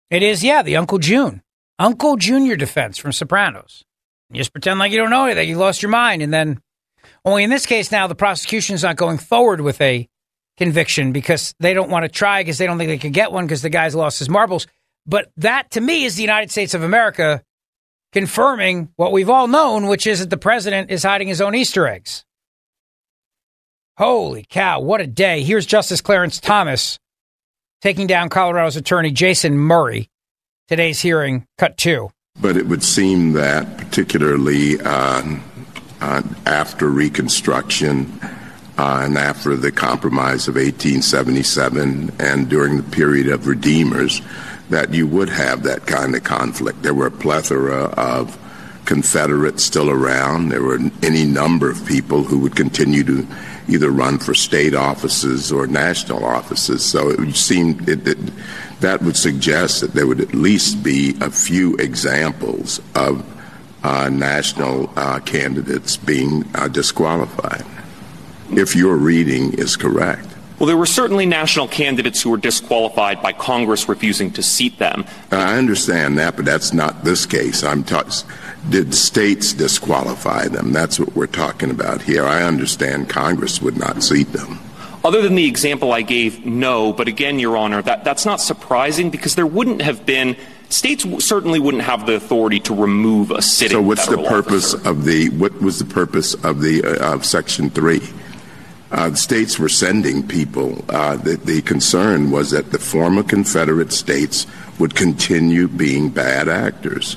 It 0.10 0.24
is, 0.24 0.43
yeah, 0.43 0.61
the 0.61 0.77
Uncle 0.77 1.00
June, 1.00 1.42
Uncle 1.80 2.18
Junior 2.18 2.56
defense 2.56 2.98
from 2.98 3.11
Sopranos. 3.11 3.84
You 4.30 4.38
just 4.38 4.53
pretend 4.53 4.80
like 4.80 4.92
you 4.92 4.98
don't 4.98 5.10
know 5.10 5.26
anything. 5.26 5.50
You 5.50 5.58
lost 5.58 5.82
your 5.82 5.92
mind. 5.92 6.22
And 6.22 6.34
then, 6.34 6.61
only 7.25 7.43
in 7.43 7.50
this 7.50 7.66
case 7.66 7.91
now, 7.91 8.08
the 8.08 8.16
prosecution's 8.16 8.83
not 8.83 8.95
going 8.95 9.17
forward 9.17 9.61
with 9.61 9.80
a 9.82 10.08
conviction 10.58 11.11
because 11.11 11.53
they 11.59 11.74
don't 11.74 11.90
want 11.90 12.03
to 12.03 12.09
try 12.09 12.41
because 12.41 12.58
they 12.58 12.66
don't 12.66 12.77
think 12.77 12.90
they 12.90 12.98
can 12.98 13.11
get 13.11 13.32
one 13.32 13.45
because 13.45 13.61
the 13.61 13.69
guy's 13.69 13.95
lost 13.95 14.19
his 14.19 14.30
marbles. 14.30 14.67
But 15.06 15.32
that 15.38 15.72
to 15.72 15.82
me 15.82 16.06
is 16.06 16.16
the 16.16 16.24
United 16.24 16.51
States 16.51 16.74
of 16.74 16.83
America 16.83 17.43
confirming 18.11 18.90
what 18.95 19.11
we've 19.11 19.30
all 19.30 19.48
known, 19.48 19.88
which 19.88 20.06
is 20.06 20.19
that 20.19 20.30
the 20.30 20.38
president 20.38 20.91
is 20.91 21.03
hiding 21.03 21.27
his 21.27 21.41
own 21.41 21.56
Easter 21.56 21.88
eggs. 21.88 22.25
Holy 23.98 24.45
cow, 24.50 24.80
what 24.80 25.01
a 25.01 25.08
day. 25.08 25.43
Here's 25.43 25.66
Justice 25.66 26.01
Clarence 26.01 26.40
Thomas 26.40 27.00
taking 27.82 28.08
down 28.08 28.30
Colorado's 28.30 28.75
attorney 28.75 29.11
Jason 29.11 29.58
Murray. 29.58 30.09
Today's 30.67 31.01
hearing, 31.01 31.45
cut 31.58 31.77
two. 31.77 32.09
But 32.40 32.56
it 32.56 32.67
would 32.67 32.83
seem 32.83 33.33
that, 33.33 33.77
particularly 33.77 34.80
uh, 34.80 35.38
uh, 36.01 36.21
after 36.45 36.89
Reconstruction 36.89 38.19
uh, 38.77 39.03
and 39.05 39.17
after 39.17 39.55
the 39.55 39.71
Compromise 39.71 40.47
of 40.47 40.55
1877 40.55 42.11
and 42.19 42.49
during 42.49 42.77
the 42.77 42.83
period 42.83 43.27
of 43.27 43.47
Redeemers, 43.47 44.21
that 44.69 44.93
you 44.93 45.05
would 45.05 45.30
have 45.30 45.63
that 45.63 45.85
kind 45.85 46.15
of 46.15 46.23
conflict. 46.23 46.81
There 46.81 46.93
were 46.93 47.07
a 47.07 47.11
plethora 47.11 47.85
of 47.97 48.38
Confederates 48.85 49.63
still 49.63 49.89
around. 49.89 50.49
There 50.49 50.63
were 50.63 50.80
any 51.03 51.23
number 51.23 51.69
of 51.69 51.85
people 51.85 52.23
who 52.23 52.39
would 52.39 52.55
continue 52.55 53.03
to 53.03 53.27
either 53.69 53.91
run 53.91 54.17
for 54.17 54.33
state 54.33 54.73
offices 54.73 55.51
or 55.51 55.67
national 55.67 56.25
offices. 56.25 56.83
So 56.83 57.09
it 57.09 57.19
would 57.19 57.35
seem 57.35 57.80
it, 57.88 58.07
it, 58.07 58.17
that 58.80 59.01
would 59.03 59.15
suggest 59.15 59.81
that 59.81 59.93
there 59.93 60.07
would 60.07 60.19
at 60.19 60.33
least 60.33 60.83
be 60.83 61.15
a 61.21 61.30
few 61.30 61.75
examples 61.75 62.81
of 62.95 63.23
uh, 63.84 64.10
national 64.10 64.92
uh, 64.95 65.19
candidates 65.19 65.98
being 65.98 66.45
uh, 66.56 66.68
disqualified, 66.68 67.66
if 68.51 68.76
your 68.76 68.95
reading 68.95 69.53
is 69.53 69.76
correct. 69.76 70.27
Well, 70.60 70.68
there 70.68 70.77
were 70.77 70.85
certainly 70.85 71.26
national 71.26 71.68
candidates 71.68 72.22
who 72.22 72.30
were 72.30 72.38
disqualified 72.38 73.19
by 73.24 73.34
Congress 73.34 73.90
refusing 73.90 74.30
to 74.34 74.43
seat 74.43 74.77
them. 74.77 75.06
I 75.32 75.58
understand 75.58 76.19
that, 76.19 76.35
but 76.35 76.45
that's 76.45 76.72
not 76.72 77.03
this 77.03 77.26
case. 77.26 77.64
I'm 77.64 77.84
talking. 77.84 78.11
Did 78.69 78.93
states 78.93 79.53
disqualify 79.53 80.50
them? 80.50 80.72
That's 80.72 81.00
what 81.00 81.16
we're 81.16 81.26
talking 81.26 81.72
about 81.72 82.03
here. 82.03 82.27
I 82.27 82.43
understand 82.43 83.10
Congress 83.10 83.60
would 83.60 83.76
not 83.76 84.03
seat 84.03 84.34
them. 84.34 84.60
Other 85.03 85.24
than 85.24 85.34
the 85.34 85.48
example 85.48 85.93
I 85.93 86.03
gave, 86.03 86.45
no. 86.45 86.93
But 86.93 87.08
again, 87.08 87.40
Your 87.40 87.58
Honor, 87.58 87.82
that, 87.82 88.03
that's 88.03 88.24
not 88.24 88.40
surprising 88.40 89.10
because 89.10 89.34
there 89.34 89.48
wouldn't 89.48 89.82
have 89.82 90.06
been 90.06 90.38
states 90.74 91.06
certainly 91.25 91.59
wouldn't 91.59 91.83
have 91.83 92.06
the 92.06 92.16
authority 92.16 92.59
to 92.61 92.74
remove 92.74 93.32
a 93.32 93.41
sitting. 93.41 93.77
So, 93.77 93.82
what's 93.82 94.08
the 94.08 94.17
purpose 94.17 94.74
officer. 94.74 94.90
of 94.90 95.06
the? 95.06 95.30
What 95.30 95.61
was 95.61 95.80
the 95.80 95.85
purpose 95.85 96.33
of 96.43 96.61
the 96.61 96.83
uh, 96.83 97.14
of 97.14 97.25
Section 97.25 97.69
Three? 97.69 98.01
Uh, 98.91 99.09
the 99.09 99.17
states 99.17 99.58
were 99.58 99.69
sending 99.69 100.27
people. 100.27 100.83
Uh, 100.90 101.16
the, 101.16 101.38
the 101.38 101.61
concern 101.61 102.30
was 102.30 102.51
that 102.51 102.72
the 102.72 102.80
former 102.80 103.24
Confederate 103.24 103.93
states 103.93 104.45
would 104.80 104.95
continue 104.95 105.69
being 105.69 106.09
bad 106.09 106.50
actors. 106.50 107.16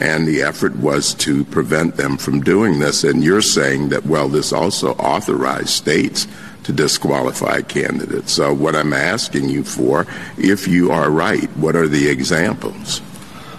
And 0.00 0.26
the 0.26 0.42
effort 0.42 0.74
was 0.76 1.14
to 1.14 1.44
prevent 1.44 1.96
them 1.96 2.16
from 2.18 2.40
doing 2.40 2.80
this. 2.80 3.04
And 3.04 3.22
you're 3.22 3.40
saying 3.40 3.90
that, 3.90 4.04
well, 4.04 4.28
this 4.28 4.52
also 4.52 4.92
authorized 4.94 5.68
states 5.68 6.26
to 6.66 6.72
disqualify 6.72 7.62
candidates. 7.62 8.32
So, 8.32 8.52
what 8.52 8.74
I'm 8.74 8.92
asking 8.92 9.48
you 9.48 9.62
for, 9.62 10.04
if 10.36 10.66
you 10.66 10.90
are 10.90 11.10
right, 11.10 11.48
what 11.56 11.76
are 11.76 11.86
the 11.86 12.08
examples? 12.08 13.00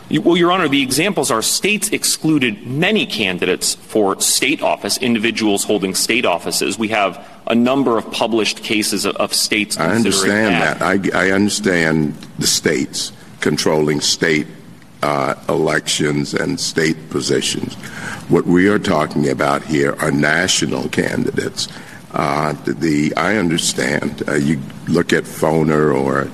Well, 0.10 0.38
Your 0.38 0.52
Honor, 0.52 0.68
the 0.68 0.82
examples 0.82 1.32
are 1.32 1.42
states 1.42 1.90
excluded 1.90 2.66
many 2.66 3.06
candidates 3.06 3.76
for 3.76 4.20
state 4.22 4.62
office, 4.62 4.98
individuals 4.98 5.64
holding 5.64 5.96
state 5.96 6.26
offices. 6.26 6.78
We 6.78 6.90
have 6.90 7.26
a 7.48 7.56
number 7.56 7.98
of 7.98 8.10
published 8.12 8.62
cases 8.62 9.06
of, 9.06 9.16
of 9.18 9.34
states. 9.34 9.78
I 9.78 9.96
understand 9.96 10.56
that. 10.56 10.80
that. 10.80 11.16
I, 11.16 11.28
I, 11.28 11.32
understand 11.32 12.14
the 12.40 12.48
states 12.48 13.12
controlling 13.40 14.02
state 14.02 14.48
uh, 15.02 15.36
elections 15.48 16.34
and 16.34 16.60
state 16.60 17.10
positions. 17.10 17.76
What 18.30 18.46
we 18.46 18.68
are 18.68 18.80
talking 18.80 19.30
about 19.30 19.64
here 19.64 19.96
are 20.00 20.12
national 20.12 20.90
candidates. 20.90 21.68
Uh, 22.18 22.54
the 22.66 23.14
I 23.16 23.38
understand. 23.38 24.24
Uh, 24.28 24.34
you 24.34 24.60
look 24.88 25.14
at 25.14 25.24
Foner 25.26 25.96
or 25.96 26.26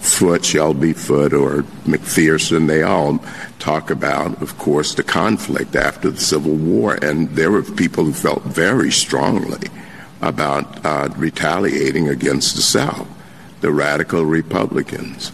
Foote, 0.00 0.46
Shelby 0.46 0.94
Foote, 0.94 1.34
or 1.34 1.62
McPherson, 1.84 2.68
they 2.68 2.82
all 2.82 3.22
talk 3.58 3.90
about, 3.90 4.40
of 4.40 4.56
course, 4.56 4.94
the 4.94 5.02
conflict 5.02 5.76
after 5.76 6.10
the 6.10 6.20
Civil 6.20 6.54
War. 6.54 6.98
And 7.02 7.28
there 7.36 7.50
were 7.50 7.62
people 7.62 8.04
who 8.04 8.14
felt 8.14 8.44
very 8.44 8.90
strongly 8.90 9.68
about 10.22 10.84
uh, 10.86 11.10
retaliating 11.18 12.08
against 12.08 12.56
the 12.56 12.62
South, 12.62 13.06
the 13.60 13.70
radical 13.70 14.24
Republicans. 14.24 15.32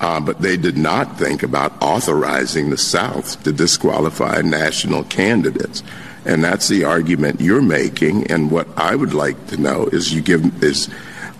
Uh, 0.00 0.18
but 0.18 0.40
they 0.40 0.56
did 0.56 0.76
not 0.76 1.16
think 1.16 1.44
about 1.44 1.80
authorizing 1.80 2.70
the 2.70 2.76
South 2.76 3.40
to 3.44 3.52
disqualify 3.52 4.42
national 4.42 5.04
candidates. 5.04 5.84
And 6.24 6.42
that's 6.42 6.68
the 6.68 6.84
argument 6.84 7.40
you're 7.40 7.62
making. 7.62 8.30
And 8.30 8.50
what 8.50 8.66
I 8.76 8.94
would 8.94 9.14
like 9.14 9.46
to 9.48 9.56
know 9.56 9.86
is 9.86 10.12
you 10.12 10.22
give 10.22 10.62
is 10.62 10.88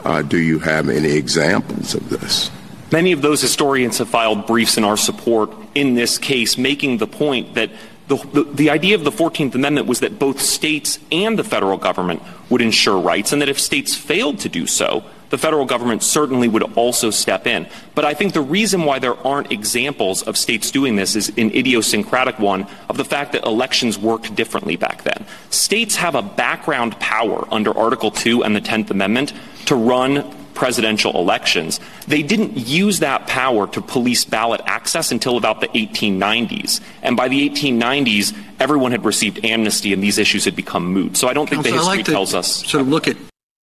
uh, 0.04 0.22
do 0.22 0.38
you 0.38 0.58
have 0.58 0.88
any 0.88 1.12
examples 1.12 1.94
of 1.94 2.08
this? 2.10 2.50
Many 2.92 3.12
of 3.12 3.22
those 3.22 3.40
historians 3.40 3.98
have 3.98 4.08
filed 4.08 4.46
briefs 4.46 4.76
in 4.76 4.84
our 4.84 4.96
support 4.96 5.50
in 5.74 5.94
this 5.94 6.18
case, 6.18 6.56
making 6.58 6.98
the 6.98 7.06
point 7.06 7.54
that 7.54 7.70
the, 8.06 8.16
the, 8.16 8.44
the, 8.44 8.70
idea 8.70 8.94
of 8.94 9.02
the 9.02 9.10
14th 9.10 9.54
Amendment 9.54 9.86
was 9.86 10.00
that 10.00 10.18
both 10.18 10.40
states 10.40 10.98
and 11.10 11.38
the 11.38 11.44
federal 11.44 11.78
government 11.78 12.22
would 12.50 12.60
ensure 12.60 12.98
rights, 13.00 13.32
and 13.32 13.40
that 13.40 13.48
if 13.48 13.58
states 13.58 13.94
failed 13.94 14.38
to 14.40 14.48
do 14.50 14.66
so, 14.66 15.04
the 15.34 15.38
federal 15.38 15.64
government 15.64 16.00
certainly 16.04 16.46
would 16.46 16.62
also 16.76 17.10
step 17.10 17.44
in. 17.44 17.66
But 17.96 18.04
I 18.04 18.14
think 18.14 18.34
the 18.34 18.40
reason 18.40 18.84
why 18.84 19.00
there 19.00 19.16
aren't 19.26 19.50
examples 19.50 20.22
of 20.22 20.38
states 20.38 20.70
doing 20.70 20.94
this 20.94 21.16
is 21.16 21.30
an 21.30 21.50
idiosyncratic 21.50 22.38
one 22.38 22.68
of 22.88 22.96
the 22.98 23.04
fact 23.04 23.32
that 23.32 23.44
elections 23.44 23.98
worked 23.98 24.36
differently 24.36 24.76
back 24.76 25.02
then. 25.02 25.26
States 25.50 25.96
have 25.96 26.14
a 26.14 26.22
background 26.22 27.00
power 27.00 27.48
under 27.50 27.76
Article 27.76 28.12
2 28.12 28.44
and 28.44 28.54
the 28.54 28.60
10th 28.60 28.92
Amendment 28.92 29.32
to 29.64 29.74
run 29.74 30.32
presidential 30.54 31.18
elections. 31.18 31.80
They 32.06 32.22
didn't 32.22 32.56
use 32.56 33.00
that 33.00 33.26
power 33.26 33.66
to 33.66 33.80
police 33.80 34.24
ballot 34.24 34.60
access 34.66 35.10
until 35.10 35.36
about 35.36 35.60
the 35.60 35.66
1890s. 35.66 36.80
And 37.02 37.16
by 37.16 37.26
the 37.26 37.50
1890s, 37.50 38.36
everyone 38.60 38.92
had 38.92 39.04
received 39.04 39.44
amnesty 39.44 39.92
and 39.92 40.00
these 40.00 40.18
issues 40.18 40.44
had 40.44 40.54
become 40.54 40.92
moot. 40.92 41.16
So 41.16 41.26
I 41.26 41.32
don't 41.32 41.50
think 41.50 41.64
Counsel, 41.64 41.72
the 41.72 41.78
history 41.78 41.98
like 42.04 42.06
tells 42.06 42.34
us. 42.36 42.64
Sort 42.64 42.82
of 42.82 42.86
look 42.86 43.08
at. 43.08 43.16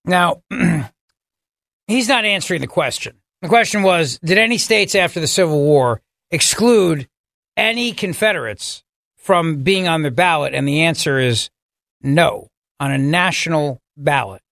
Now, 0.04 0.42
he's 1.92 2.08
not 2.08 2.24
answering 2.24 2.60
the 2.60 2.66
question. 2.66 3.16
The 3.42 3.48
question 3.48 3.82
was 3.82 4.18
Did 4.24 4.38
any 4.38 4.58
states 4.58 4.94
after 4.94 5.20
the 5.20 5.26
Civil 5.26 5.60
War 5.60 6.00
exclude 6.30 7.08
any 7.56 7.92
Confederates 7.92 8.82
from 9.16 9.62
being 9.62 9.88
on 9.88 10.02
the 10.02 10.10
ballot? 10.10 10.54
And 10.54 10.66
the 10.66 10.82
answer 10.82 11.18
is 11.18 11.50
no, 12.00 12.48
on 12.80 12.90
a 12.90 12.98
national 12.98 13.80
ballot. 13.96 14.42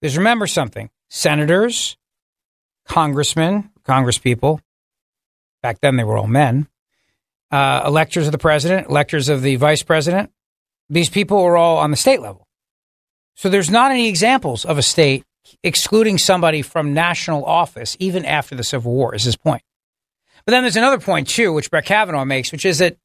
Because 0.00 0.16
remember 0.16 0.46
something 0.46 0.90
senators, 1.08 1.96
congressmen, 2.86 3.70
congresspeople, 3.84 4.60
back 5.62 5.80
then 5.80 5.96
they 5.96 6.04
were 6.04 6.16
all 6.16 6.26
men, 6.26 6.68
uh, 7.50 7.82
electors 7.84 8.26
of 8.26 8.32
the 8.32 8.38
president, 8.38 8.88
electors 8.88 9.28
of 9.28 9.42
the 9.42 9.56
vice 9.56 9.82
president. 9.82 10.30
These 10.88 11.10
people 11.10 11.42
were 11.42 11.56
all 11.56 11.78
on 11.78 11.90
the 11.90 11.96
state 11.96 12.20
level. 12.20 12.46
So 13.34 13.48
there's 13.48 13.70
not 13.70 13.90
any 13.90 14.08
examples 14.08 14.64
of 14.64 14.78
a 14.78 14.82
state 14.82 15.24
excluding 15.62 16.18
somebody 16.18 16.62
from 16.62 16.94
national 16.94 17.44
office, 17.44 17.96
even 17.98 18.24
after 18.24 18.54
the 18.54 18.64
Civil 18.64 18.92
War, 18.92 19.14
is 19.14 19.24
his 19.24 19.36
point. 19.36 19.62
But 20.44 20.52
then 20.52 20.62
there's 20.62 20.76
another 20.76 20.98
point, 20.98 21.28
too, 21.28 21.52
which 21.52 21.70
Brett 21.70 21.86
Kavanaugh 21.86 22.24
makes, 22.24 22.52
which 22.52 22.64
is 22.64 22.78
that, 22.78 22.96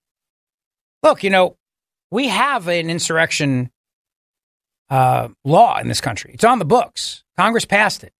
look, 1.04 1.24
you 1.24 1.30
know, 1.30 1.58
we 2.12 2.28
have 2.28 2.68
an 2.68 2.90
insurrection 2.90 3.72
uh, 4.90 5.30
law 5.44 5.80
in 5.80 5.88
this 5.88 6.02
country. 6.02 6.32
It's 6.34 6.44
on 6.44 6.60
the 6.60 6.66
books. 6.66 7.24
Congress 7.38 7.66
passed 7.66 8.04
it. 8.04 8.14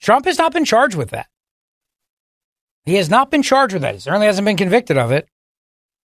Trump 0.00 0.26
has 0.26 0.38
not 0.38 0.52
been 0.52 0.64
charged 0.64 0.96
with 0.96 1.10
that. 1.10 1.26
He 2.84 2.94
has 2.94 3.10
not 3.10 3.30
been 3.30 3.42
charged 3.42 3.72
with 3.72 3.82
that. 3.82 3.94
He 3.94 4.00
certainly 4.00 4.26
hasn't 4.26 4.44
been 4.44 4.56
convicted 4.56 4.98
of 4.98 5.10
it. 5.10 5.28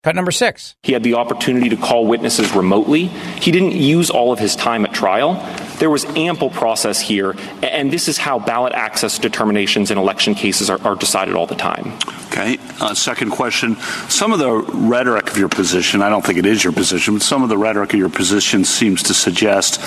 Cut 0.05 0.15
number 0.15 0.31
six. 0.31 0.76
He 0.84 0.92
had 0.92 1.02
the 1.02 1.15
opportunity 1.15 1.68
to 1.70 1.76
call 1.76 2.07
witnesses 2.07 2.52
remotely. 2.52 3.07
He 3.07 3.50
didn't 3.50 3.73
use 3.73 4.10
all 4.10 4.31
of 4.31 4.39
his 4.39 4.55
time 4.55 4.84
at 4.84 4.92
trial. 4.92 5.34
There 5.78 5.90
was 5.90 6.05
ample 6.16 6.50
process 6.50 7.00
here, 7.00 7.34
and 7.62 7.92
this 7.92 8.08
is 8.08 8.18
how 8.18 8.39
ballot 8.39 8.73
access 8.73 9.18
determinations 9.18 9.90
in 9.90 9.98
election 9.98 10.34
cases 10.34 10.70
are, 10.70 10.81
are 10.82 10.97
decided 10.97 11.34
all 11.34 11.47
the 11.47 11.55
time. 11.55 11.92
Okay. 12.26 12.58
Uh, 12.81 12.94
second 12.94 13.31
question. 13.31 13.76
Some 14.08 14.32
of 14.32 14.39
the 14.39 14.52
rhetoric 14.52 15.31
of 15.31 15.36
your 15.36 15.48
position, 15.48 16.02
I 16.02 16.08
don't 16.08 16.24
think 16.24 16.39
it 16.39 16.47
is 16.47 16.62
your 16.62 16.73
position, 16.73 17.15
but 17.15 17.23
some 17.23 17.42
of 17.42 17.48
the 17.48 17.58
rhetoric 17.58 17.94
of 17.94 17.98
your 17.98 18.10
position 18.10 18.65
seems 18.65 19.02
to 19.05 19.15
suggest 19.15 19.81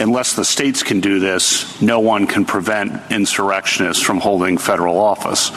unless 0.00 0.34
the 0.34 0.44
states 0.44 0.82
can 0.82 1.00
do 1.00 1.20
this, 1.20 1.80
no 1.82 2.00
one 2.00 2.26
can 2.26 2.44
prevent 2.44 3.10
insurrectionists 3.10 4.02
from 4.02 4.18
holding 4.18 4.58
federal 4.58 4.98
office. 4.98 5.50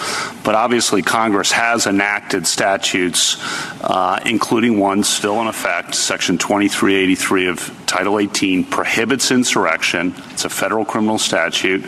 But 0.43 0.55
obviously, 0.55 1.01
Congress 1.01 1.51
has 1.51 1.87
enacted 1.87 2.45
statutes, 2.45 3.37
uh, 3.81 4.19
including 4.25 4.79
one 4.79 5.03
still 5.03 5.41
in 5.41 5.47
effect, 5.47 5.95
Section 5.95 6.37
2383 6.37 7.47
of 7.47 7.83
Title 7.85 8.19
18 8.19 8.65
prohibits 8.65 9.31
insurrection. 9.31 9.64
It's 10.31 10.45
a 10.45 10.49
federal 10.49 10.85
criminal 10.85 11.17
statute. 11.17 11.85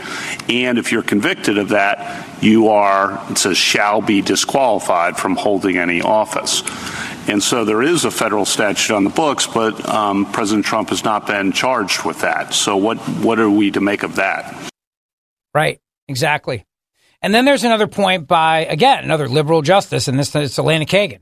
And 0.50 0.78
if 0.78 0.92
you're 0.92 1.04
convicted 1.04 1.58
of 1.58 1.70
that, 1.70 2.44
you 2.44 2.70
are, 2.70 3.24
it 3.32 3.38
says, 3.38 3.58
shall 3.58 4.02
be 4.02 4.22
disqualified 4.22 5.18
from 5.18 5.36
holding 5.36 5.78
any 5.78 6.02
office. 6.02 6.64
And 7.30 7.44
so 7.44 7.66
there 7.66 7.82
is 7.82 8.06
a 8.06 8.12
federal 8.12 8.46
statute 8.46 8.94
on 8.94 9.04
the 9.04 9.10
books, 9.10 9.48
but 9.48 9.88
um, 9.88 10.32
President 10.32 10.66
Trump 10.66 10.90
has 10.90 11.04
not 11.04 11.28
been 11.28 11.52
charged 11.52 12.06
with 12.06 12.22
that. 12.22 12.54
So 12.54 12.78
what, 12.78 12.98
what 12.98 13.40
are 13.40 13.50
we 13.50 13.72
to 13.72 13.82
make 13.82 14.04
of 14.04 14.16
that? 14.16 14.72
Right, 15.54 15.82
exactly. 16.08 16.66
And 17.22 17.34
then 17.34 17.46
there's 17.46 17.64
another 17.64 17.88
point 17.88 18.28
by, 18.28 18.66
again, 18.66 19.04
another 19.04 19.28
liberal 19.28 19.62
justice, 19.62 20.08
and 20.08 20.18
this 20.18 20.36
is 20.36 20.58
Elena 20.58 20.86
Kagan. 20.86 21.20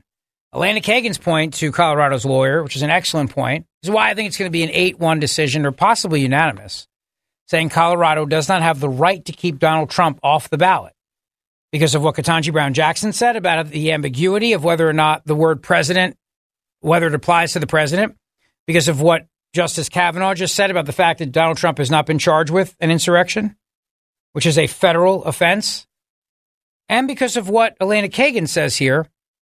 Elena 0.54 0.80
Kagan's 0.80 1.18
point 1.18 1.54
to 1.54 1.72
Colorado's 1.72 2.24
lawyer, 2.24 2.62
which 2.62 2.76
is 2.76 2.82
an 2.82 2.90
excellent 2.90 3.30
point, 3.30 3.66
is 3.82 3.90
why 3.90 4.10
I 4.10 4.14
think 4.14 4.28
it's 4.28 4.38
going 4.38 4.48
to 4.48 4.52
be 4.52 4.62
an 4.62 4.70
8 4.70 4.98
1 4.98 5.20
decision 5.20 5.66
or 5.66 5.72
possibly 5.72 6.22
unanimous, 6.22 6.86
saying 7.48 7.68
Colorado 7.68 8.24
does 8.26 8.48
not 8.48 8.62
have 8.62 8.80
the 8.80 8.88
right 8.88 9.24
to 9.24 9.32
keep 9.32 9.58
Donald 9.58 9.90
Trump 9.90 10.18
off 10.22 10.48
the 10.48 10.58
ballot 10.58 10.94
because 11.72 11.94
of 11.94 12.02
what 12.02 12.14
Ketanji 12.14 12.52
Brown 12.52 12.74
Jackson 12.74 13.12
said 13.12 13.36
about 13.36 13.68
the 13.68 13.92
ambiguity 13.92 14.52
of 14.52 14.64
whether 14.64 14.88
or 14.88 14.92
not 14.92 15.26
the 15.26 15.34
word 15.34 15.62
president, 15.62 16.16
whether 16.80 17.08
it 17.08 17.14
applies 17.14 17.52
to 17.52 17.60
the 17.60 17.66
president, 17.66 18.16
because 18.66 18.88
of 18.88 19.00
what 19.00 19.26
Justice 19.52 19.88
Kavanaugh 19.88 20.34
just 20.34 20.54
said 20.54 20.70
about 20.70 20.86
the 20.86 20.92
fact 20.92 21.18
that 21.18 21.32
Donald 21.32 21.58
Trump 21.58 21.78
has 21.78 21.90
not 21.90 22.06
been 22.06 22.18
charged 22.18 22.50
with 22.50 22.74
an 22.80 22.90
insurrection, 22.90 23.56
which 24.32 24.46
is 24.46 24.58
a 24.58 24.66
federal 24.66 25.24
offense, 25.24 25.86
and 26.88 27.08
because 27.08 27.36
of 27.36 27.48
what 27.48 27.76
Elena 27.80 28.08
Kagan 28.08 28.48
says 28.48 28.76
here, 28.76 29.06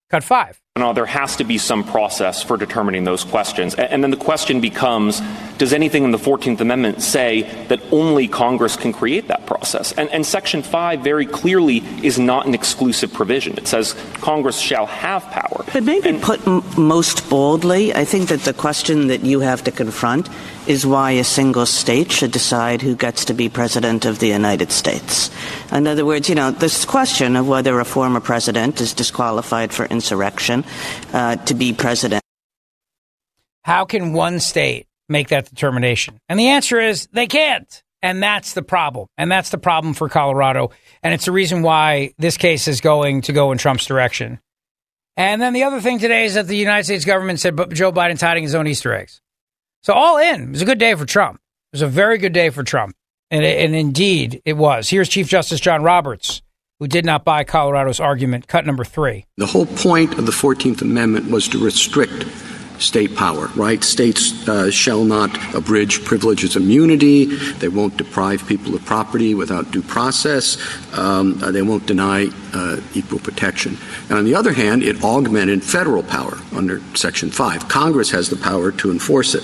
cut 0.10 0.24
five. 0.24 0.60
No, 0.80 0.93
there 0.93 1.06
has 1.06 1.35
to 1.35 1.43
be 1.43 1.58
some 1.58 1.83
process 1.83 2.41
for 2.41 2.56
determining 2.56 3.03
those 3.03 3.25
questions. 3.25 3.75
And 3.75 4.01
then 4.01 4.11
the 4.11 4.17
question 4.17 4.61
becomes 4.61 5.22
does 5.59 5.74
anything 5.74 6.06
in 6.06 6.11
the 6.11 6.17
14th 6.17 6.61
Amendment 6.61 7.01
say 7.01 7.41
that 7.67 7.82
only 7.91 8.30
Congress 8.30 8.77
can 8.77 8.93
create 8.93 9.27
that 9.27 9.45
process? 9.45 9.91
And, 9.91 10.09
and 10.09 10.25
Section 10.25 10.64
5 10.64 11.01
very 11.01 11.25
clearly 11.25 11.80
is 12.01 12.17
not 12.17 12.48
an 12.48 12.53
exclusive 12.53 13.11
provision. 13.11 13.58
It 13.58 13.67
says 13.67 13.93
Congress 14.22 14.58
shall 14.58 14.85
have 14.85 15.24
power. 15.32 15.66
But 15.74 15.83
maybe 15.83 16.08
and, 16.08 16.22
put 16.22 16.48
m- 16.48 16.64
most 16.77 17.30
boldly, 17.30 17.93
I 17.93 18.06
think 18.06 18.30
that 18.30 18.40
the 18.41 18.53
question 18.53 19.08
that 19.08 19.25
you 19.25 19.41
have 19.41 19.66
to 19.66 19.72
confront 19.72 20.30
is 20.66 20.85
why 20.85 21.11
a 21.11 21.25
single 21.25 21.66
state 21.66 22.09
should 22.09 22.32
decide 22.32 22.82
who 22.82 22.95
gets 22.95 23.25
to 23.25 23.33
be 23.33 23.49
president 23.49 24.06
of 24.06 24.19
the 24.19 24.27
United 24.27 24.72
States. 24.72 25.30
In 25.74 25.88
other 25.88 26.06
words, 26.06 26.30
you 26.30 26.35
know, 26.35 26.51
this 26.51 26.85
question 26.85 27.35
of 27.35 27.49
whether 27.49 27.80
a 27.80 27.85
former 27.85 28.22
president 28.22 28.80
is 28.80 28.93
disqualified 28.93 29.74
for 29.74 29.85
insurrection 29.88 30.64
uh, 31.14 31.35
to 31.38 31.53
be 31.53 31.73
president. 31.73 32.23
How 33.64 33.85
can 33.85 34.14
one 34.14 34.39
state 34.39 34.88
make 35.07 35.30
that 35.30 35.49
determination? 35.49 36.17
And 36.27 36.39
the 36.39 36.48
answer 36.48 36.80
is 36.80 37.07
they 37.14 37.27
can't. 37.27 37.83
And 38.01 38.23
that's 38.23 38.53
the 38.53 38.61
problem. 38.61 39.07
And 39.17 39.30
that's 39.30 39.49
the 39.49 39.57
problem 39.57 39.93
for 39.93 40.07
Colorado. 40.07 40.72
And 41.03 41.14
it's 41.14 41.25
the 41.25 41.31
reason 41.31 41.61
why 41.61 42.14
this 42.17 42.38
case 42.38 42.67
is 42.67 42.81
going 42.81 43.22
to 43.23 43.33
go 43.33 43.51
in 43.51 43.57
Trump's 43.57 43.85
direction. 43.85 44.39
And 45.17 45.41
then 45.41 45.51
the 45.51 45.64
other 45.64 45.81
thing 45.81 45.99
today 45.99 46.23
is 46.23 46.35
that 46.35 46.48
the 46.48 46.56
United 46.56 46.85
States 46.85 47.03
government 47.03 47.41
said 47.41 47.57
Joe 47.73 47.91
Biden's 47.91 48.22
hiding 48.22 48.43
his 48.43 48.56
own 48.56 48.67
Easter 48.67 48.93
eggs. 48.93 49.19
So 49.83 49.93
all 49.93 50.17
in, 50.17 50.43
it 50.43 50.49
was 50.51 50.61
a 50.61 50.65
good 50.65 50.80
day 50.80 50.95
for 50.95 51.06
Trump. 51.06 51.35
It 51.35 51.75
was 51.75 51.81
a 51.81 51.88
very 51.88 52.17
good 52.17 52.33
day 52.33 52.49
for 52.51 52.64
Trump. 52.64 52.95
And, 53.30 53.43
and 53.43 53.75
indeed, 53.75 54.41
it 54.45 54.53
was. 54.53 54.89
Here's 54.89 55.09
Chief 55.09 55.27
Justice 55.27 55.59
John 55.59 55.83
Roberts 55.83 56.41
who 56.80 56.88
did 56.88 57.06
not 57.06 57.25
buy 57.25 57.43
Colorado's 57.43 57.99
argument, 57.99 58.48
cut 58.48 58.66
number 58.66 58.85
three. 58.85 59.25
The 59.35 59.45
whole 59.45 59.66
point 59.66 60.17
of 60.17 60.25
the 60.25 60.32
14th 60.32 60.82
Amendment 60.82 61.30
was 61.30 61.48
to 61.49 61.64
restrict 61.64 62.25
state 62.82 63.14
power, 63.16 63.48
right? 63.58 63.83
States 63.83 64.48
uh, 64.48 64.72
shall 64.72 65.03
not 65.03 65.30
abridge 65.53 66.06
privileges 66.06 66.56
immunity. 66.56 67.25
They 67.25 67.67
won't 67.67 67.98
deprive 67.98 68.48
people 68.48 68.74
of 68.74 68.85
property 68.85 69.35
without 69.35 69.72
due 69.72 69.82
process. 69.82 70.58
Um, 70.98 71.43
uh, 71.43 71.51
they 71.51 71.61
won't 71.61 71.85
deny 71.85 72.30
uh, 72.53 72.80
equal 72.93 73.19
protection. 73.19 73.77
And 74.09 74.17
on 74.19 74.24
the 74.24 74.35
other 74.35 74.53
hand, 74.53 74.83
it 74.83 75.03
augmented 75.03 75.64
federal 75.64 76.03
power 76.03 76.38
under 76.56 76.82
Section 76.95 77.30
5. 77.30 77.67
Congress 77.67 78.11
has 78.11 78.30
the 78.30 78.38
power 78.38 78.72
to 78.72 78.91
enforce 78.91 79.35
it. 79.35 79.43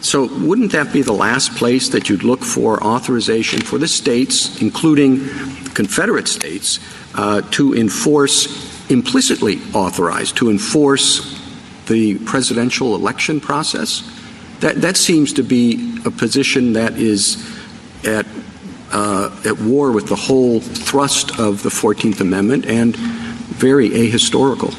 So, 0.00 0.28
wouldn't 0.44 0.72
that 0.72 0.92
be 0.92 1.02
the 1.02 1.12
last 1.12 1.56
place 1.56 1.88
that 1.88 2.08
you'd 2.08 2.22
look 2.22 2.42
for 2.44 2.82
authorization 2.82 3.60
for 3.60 3.78
the 3.78 3.88
states, 3.88 4.60
including 4.60 5.26
Confederate 5.74 6.28
states, 6.28 6.78
uh, 7.14 7.40
to 7.52 7.74
enforce, 7.74 8.90
implicitly 8.90 9.60
authorized, 9.72 10.36
to 10.36 10.50
enforce 10.50 11.40
the 11.86 12.18
presidential 12.20 12.94
election 12.94 13.40
process? 13.40 14.02
That, 14.60 14.80
that 14.82 14.96
seems 14.96 15.32
to 15.34 15.42
be 15.42 16.00
a 16.04 16.10
position 16.10 16.74
that 16.74 16.94
is 16.94 17.44
at, 18.04 18.26
uh, 18.92 19.42
at 19.44 19.58
war 19.58 19.92
with 19.92 20.08
the 20.08 20.16
whole 20.16 20.60
thrust 20.60 21.38
of 21.38 21.62
the 21.62 21.68
14th 21.68 22.20
Amendment 22.20 22.66
and 22.66 22.96
very 22.96 23.90
ahistorical. 23.90 24.74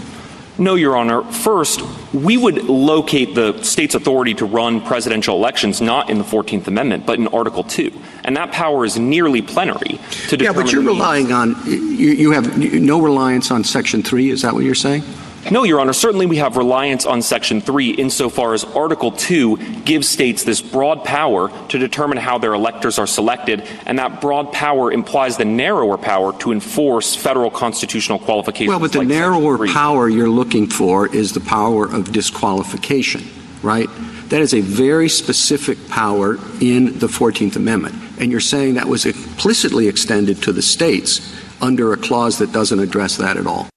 No, 0.60 0.76
Your 0.76 0.96
Honor. 0.96 1.24
First, 1.24 1.82
we 2.14 2.38
would 2.38 2.64
locate 2.66 3.36
the 3.36 3.62
state's 3.64 3.96
authority 3.96 4.34
to 4.36 4.46
run 4.46 4.82
presidential 4.82 5.36
elections 5.36 5.82
not 5.82 6.10
in 6.10 6.18
the 6.18 6.24
14th 6.24 6.68
Amendment, 6.68 7.06
but 7.06 7.20
in 7.20 7.28
Article 7.28 7.64
2. 7.64 7.92
And 8.24 8.38
that 8.38 8.52
power 8.52 8.86
is 8.86 8.98
nearly 8.98 9.42
plenary 9.42 10.00
to 10.30 10.38
Yeah, 10.38 10.54
but 10.54 10.72
you're 10.72 10.84
relying 10.84 11.32
on, 11.32 11.56
you, 11.66 12.12
you 12.12 12.32
have 12.32 12.58
no 12.58 13.02
reliance 13.02 13.52
on 13.52 13.64
Section 13.64 14.04
3. 14.04 14.30
Is 14.30 14.42
that 14.44 14.54
what 14.54 14.64
you're 14.64 14.76
saying? 14.76 15.04
No, 15.50 15.64
Your 15.64 15.80
Honor. 15.80 15.94
Certainly 15.94 16.26
we 16.26 16.38
have 16.38 16.58
reliance 16.58 17.06
on 17.06 17.22
Section 17.22 17.62
3 17.62 17.92
insofar 17.92 18.54
as 18.54 18.64
Article 18.64 19.12
2 19.12 19.82
gives 19.84 20.08
states 20.08 20.44
this 20.44 20.62
broad 20.62 21.06
power 21.06 21.50
to 21.70 21.78
determine 21.78 22.18
how 22.18 22.38
their 22.38 22.54
electors 22.54 23.00
are 23.00 23.08
selected, 23.08 23.62
and 23.86 23.98
that 24.00 24.20
broad 24.20 24.52
power 24.52 24.92
implies 24.92 25.38
the 25.38 25.46
narrower 25.46 25.98
power 25.98 26.38
to 26.40 26.52
enforce 26.52 27.16
federal 27.16 27.50
constitutional 27.50 28.20
qualifications. 28.20 28.70
Well, 28.70 28.80
but 28.80 28.92
the 28.92 29.00
like 29.00 29.08
narrower 29.08 29.68
power 29.68 30.10
you're 30.10 30.30
looking 30.30 30.68
for 30.68 31.08
is 31.08 31.32
the 31.32 31.40
power 31.40 31.86
of 31.86 32.12
disqualification, 32.12 33.24
right? 33.62 33.88
That 34.30 34.42
is 34.42 34.54
a 34.54 34.60
very 34.62 35.08
specific 35.08 35.78
power 35.88 36.36
in 36.60 37.00
the 37.00 37.08
14th 37.08 37.56
Amendment. 37.56 37.96
And 38.20 38.32
you're 38.32 38.42
saying 38.42 38.74
that 38.74 38.88
was 38.88 39.06
implicitly 39.06 39.88
extended 39.88 40.44
to 40.44 40.52
the 40.52 40.62
states 40.62 41.34
under 41.62 41.94
a 41.94 41.98
clause 41.98 42.40
that 42.40 42.52
doesn't 42.52 42.80
address 42.80 43.16
that 43.18 43.38
at 43.38 43.48
all. 43.48 43.70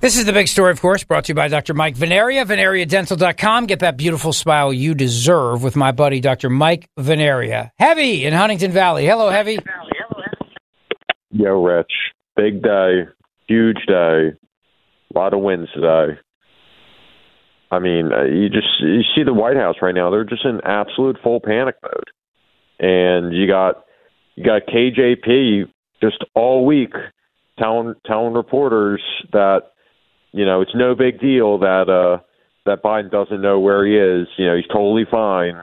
This 0.00 0.16
is 0.16 0.26
the 0.26 0.32
big 0.32 0.46
story, 0.46 0.70
of 0.70 0.80
course, 0.80 1.02
brought 1.02 1.24
to 1.24 1.30
you 1.30 1.34
by 1.34 1.48
Dr. 1.48 1.74
Mike 1.74 1.96
Vanaria, 1.96 2.46
vanariadental.com. 2.46 3.66
Get 3.66 3.80
that 3.80 3.96
beautiful 3.96 4.32
smile 4.32 4.72
you 4.72 4.94
deserve 4.94 5.64
with 5.64 5.74
my 5.74 5.90
buddy, 5.90 6.20
Dr. 6.20 6.50
Mike 6.50 6.88
Vanaria. 6.96 7.72
Heavy 7.80 8.24
in 8.24 8.32
Huntingdon 8.32 8.70
Valley. 8.70 9.06
Hello, 9.06 9.28
Heavy. 9.28 9.58
Yo, 11.32 11.60
Rich. 11.60 11.90
Big 12.36 12.62
day, 12.62 13.08
huge 13.48 13.78
day, 13.88 14.34
a 15.12 15.18
lot 15.18 15.34
of 15.34 15.40
wins 15.40 15.68
today. 15.74 16.16
I 17.72 17.80
mean, 17.80 18.12
uh, 18.12 18.22
you 18.22 18.48
just 18.50 18.68
you 18.80 19.02
see 19.16 19.24
the 19.24 19.34
White 19.34 19.56
House 19.56 19.76
right 19.82 19.94
now; 19.94 20.10
they're 20.10 20.22
just 20.22 20.44
in 20.44 20.60
absolute 20.64 21.16
full 21.24 21.40
panic 21.40 21.74
mode, 21.82 22.10
and 22.78 23.34
you 23.34 23.48
got 23.48 23.84
you 24.36 24.44
got 24.44 24.62
KJP 24.68 25.64
just 26.00 26.24
all 26.36 26.64
week 26.64 26.92
telling 27.58 27.94
telling 28.06 28.34
reporters 28.34 29.02
that 29.32 29.62
you 30.32 30.44
know, 30.44 30.60
it's 30.60 30.74
no 30.74 30.94
big 30.94 31.20
deal 31.20 31.58
that 31.58 31.88
uh, 31.88 32.22
that 32.66 32.82
Biden 32.82 33.10
doesn't 33.10 33.40
know 33.40 33.60
where 33.60 33.86
he 33.86 33.96
is. 33.96 34.28
You 34.36 34.46
know, 34.46 34.56
he's 34.56 34.66
totally 34.66 35.04
fine. 35.10 35.62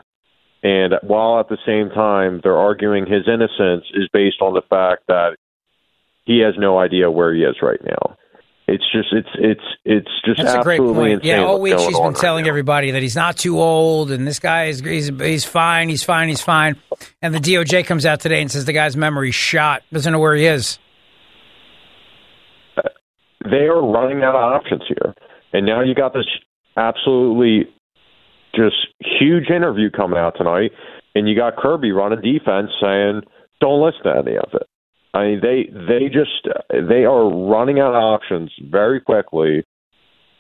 And 0.64 0.96
while 1.04 1.40
at 1.40 1.48
the 1.48 1.60
same 1.66 1.90
time 1.90 2.42
they're 2.44 2.58
arguing 2.58 3.06
his 3.06 3.28
innocence 3.28 3.86
is 3.94 4.10
based 4.12 4.42
on 4.42 4.54
the 4.54 4.64
fact 4.68 5.04
that 5.08 5.38
he 6.26 6.40
has 6.40 6.56
no 6.58 6.80
idea 6.80 7.12
where 7.12 7.34
he 7.34 7.44
is 7.44 7.58
right 7.62 7.80
now. 7.84 8.18
It's 8.68 8.84
just 8.92 9.10
it's 9.12 9.30
it's 9.36 9.62
it's 9.86 10.10
just 10.26 10.42
That's 10.42 10.56
a 10.56 10.64
great 10.64 10.80
point. 10.80 11.24
Yeah, 11.24 11.44
all 11.44 11.62
week 11.62 11.78
she's 11.78 11.96
been 11.96 12.08
right 12.08 12.16
telling 12.16 12.46
now. 12.46 12.50
everybody 12.50 12.92
that 12.92 13.04
he's 13.04 13.16
not 13.16 13.38
too 13.38 13.62
old 13.62 14.10
and 14.10 14.26
this 14.26 14.40
guy 14.40 14.66
is 14.66 14.80
he's, 14.80 15.12
he's 15.20 15.46
fine, 15.46 15.88
he's 15.88 16.02
fine, 16.02 16.30
he's 16.30 16.42
fine. 16.42 16.76
And 17.22 17.32
the 17.32 17.40
DOJ 17.40 17.86
comes 17.86 18.08
out 18.08 18.22
today 18.22 18.42
and 18.42 18.52
says 18.52 18.66
the 18.66 18.74
guy's 18.74 18.98
memory's 18.98 19.36
shot, 19.36 19.84
doesn't 19.94 20.12
know 20.12 20.20
where 20.20 20.34
he 20.36 20.48
is. 20.48 20.80
They 23.50 23.68
are 23.68 23.82
running 23.82 24.24
out 24.24 24.36
of 24.36 24.42
options 24.42 24.84
here. 24.88 25.14
And 25.54 25.66
now 25.66 25.82
you 25.82 25.96
got 25.96 26.14
this 26.14 26.28
absolutely 26.78 27.70
just 28.56 28.76
huge 29.00 29.50
interview 29.50 29.90
coming 29.90 30.18
out 30.18 30.36
tonight, 30.38 30.72
and 31.14 31.28
you 31.28 31.36
got 31.36 31.58
Kirby 31.58 31.92
running 31.92 32.22
defense 32.22 32.72
saying, 32.82 33.22
"Don't 33.62 33.82
listen 33.82 34.04
to 34.04 34.18
any 34.18 34.38
of 34.38 34.50
it." 34.54 34.68
I 35.14 35.26
mean, 35.26 35.40
they 35.42 35.70
they 35.72 36.10
just 36.10 36.48
they 36.70 37.06
are 37.06 37.30
running 37.30 37.80
out 37.80 37.96
of 37.96 38.04
options 38.04 38.52
very 38.70 39.00
quickly, 39.00 39.64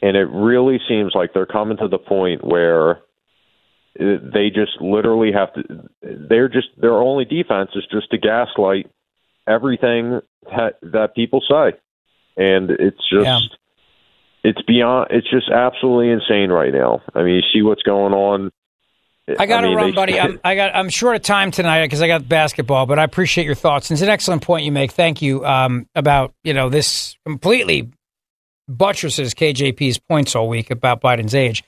and 0.02 0.18
it 0.18 0.28
really 0.30 0.80
seems 0.88 1.14
like 1.16 1.34
they're 1.34 1.46
coming 1.46 1.78
to 1.78 1.88
the 1.88 1.98
point 1.98 2.44
where 2.44 3.00
they 3.98 4.50
just 4.54 4.82
literally 4.82 5.32
have 5.32 5.54
to. 5.54 5.90
They're 6.02 6.50
just 6.50 6.68
their 6.78 6.96
only 6.96 7.26
defense 7.26 7.72
is 7.76 7.86
just 7.90 8.12
to 8.12 8.18
gaslight 8.18 8.90
everything 9.48 10.20
that, 10.44 10.76
that 10.82 11.16
people 11.16 11.42
say, 11.48 11.78
and 12.38 12.70
it's 12.72 12.98
just. 13.10 13.26
Yeah. 13.26 13.40
It's 14.48 14.62
beyond. 14.62 15.08
It's 15.10 15.28
just 15.28 15.50
absolutely 15.50 16.12
insane 16.12 16.52
right 16.52 16.72
now. 16.72 17.02
I 17.16 17.24
mean, 17.24 17.34
you 17.34 17.42
see 17.52 17.64
what's 17.64 17.82
going 17.82 18.14
on. 18.14 18.52
I 19.40 19.48
got 19.48 19.62
to 19.62 19.68
mean, 19.70 19.76
run, 19.76 19.86
they- 19.88 19.96
buddy. 19.96 20.20
I'm, 20.20 20.40
I 20.44 20.54
got. 20.56 20.76
I'm 20.76 20.90
short 20.90 21.16
of 21.16 21.24
time 21.24 21.50
tonight 21.50 21.84
because 21.86 22.00
I 22.04 22.08
got 22.08 22.30
basketball. 22.30 22.86
But 22.86 23.00
I 23.00 23.04
appreciate 23.06 23.46
your 23.46 23.56
thoughts. 23.56 23.90
It's 23.90 24.02
an 24.02 24.10
excellent 24.10 24.44
point 24.44 24.64
you 24.64 24.72
make. 24.72 24.92
Thank 24.92 25.24
you 25.24 25.44
um, 25.44 25.88
about 25.96 26.36
you 26.44 26.54
know 26.54 26.70
this 26.70 27.18
completely 27.26 27.90
buttresses 28.68 29.34
KJP's 29.34 29.98
points 29.98 30.36
all 30.36 30.48
week 30.48 30.70
about 30.70 31.02
Biden's 31.02 31.34
age. 31.34 31.64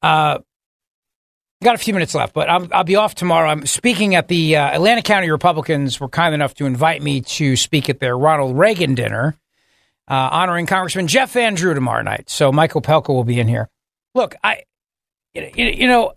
Uh, 0.00 0.38
got 1.62 1.74
a 1.74 1.78
few 1.78 1.92
minutes 1.94 2.14
left, 2.14 2.32
but 2.34 2.48
I'm, 2.50 2.68
I'll 2.72 2.84
be 2.84 2.96
off 2.96 3.14
tomorrow. 3.14 3.50
I'm 3.50 3.66
speaking 3.66 4.14
at 4.14 4.28
the 4.28 4.56
uh, 4.56 4.74
Atlantic 4.74 5.04
County 5.04 5.30
Republicans 5.30 6.00
were 6.00 6.08
kind 6.08 6.34
enough 6.34 6.54
to 6.54 6.66
invite 6.66 7.02
me 7.02 7.20
to 7.20 7.54
speak 7.56 7.88
at 7.88 8.00
their 8.00 8.16
Ronald 8.16 8.56
Reagan 8.58 8.94
dinner, 8.94 9.36
uh, 10.12 10.28
honoring 10.30 10.66
Congressman 10.66 11.06
Jeff 11.06 11.32
Van 11.32 11.54
Drew 11.54 11.72
tomorrow 11.72 12.02
night. 12.02 12.28
So 12.28 12.52
Mike 12.52 12.72
Opelka 12.72 13.08
will 13.08 13.24
be 13.24 13.40
in 13.40 13.48
here. 13.48 13.70
Look, 14.14 14.34
I, 14.44 14.64
you 15.32 15.48
you 15.54 15.86
know, 15.88 16.12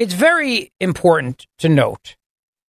it's 0.00 0.12
very 0.12 0.72
important 0.80 1.46
to 1.58 1.68
note 1.68 2.16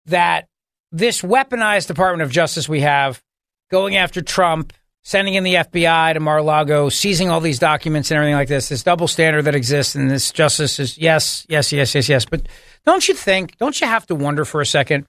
that 0.07 0.47
this 0.91 1.21
weaponized 1.21 1.85
Department 1.85 2.23
of 2.23 2.31
Justice 2.31 2.67
we 2.67 2.81
have 2.81 3.21
going 3.69 3.95
after 3.95 4.23
Trump, 4.23 4.73
sending 5.03 5.35
in 5.35 5.43
the 5.43 5.53
FBI 5.53 6.15
to 6.15 6.19
Mar-a-Lago, 6.19 6.89
seizing 6.89 7.29
all 7.29 7.39
these 7.39 7.59
documents 7.59 8.09
and 8.09 8.17
everything 8.17 8.33
like 8.33 8.47
this, 8.47 8.69
this 8.69 8.81
double 8.81 9.07
standard 9.07 9.43
that 9.43 9.53
exists 9.53 9.93
and 9.93 10.09
this 10.09 10.31
justice 10.31 10.79
is 10.79 10.97
yes, 10.97 11.45
yes, 11.47 11.71
yes, 11.71 11.93
yes, 11.93 12.09
yes. 12.09 12.25
But 12.25 12.47
don't 12.87 13.07
you 13.07 13.13
think, 13.13 13.55
don't 13.57 13.79
you 13.79 13.85
have 13.85 14.07
to 14.07 14.15
wonder 14.15 14.45
for 14.45 14.61
a 14.61 14.65
second 14.65 15.05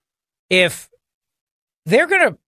if 0.50 0.90
they're 1.86 2.06
going 2.06 2.28
to 2.28 2.38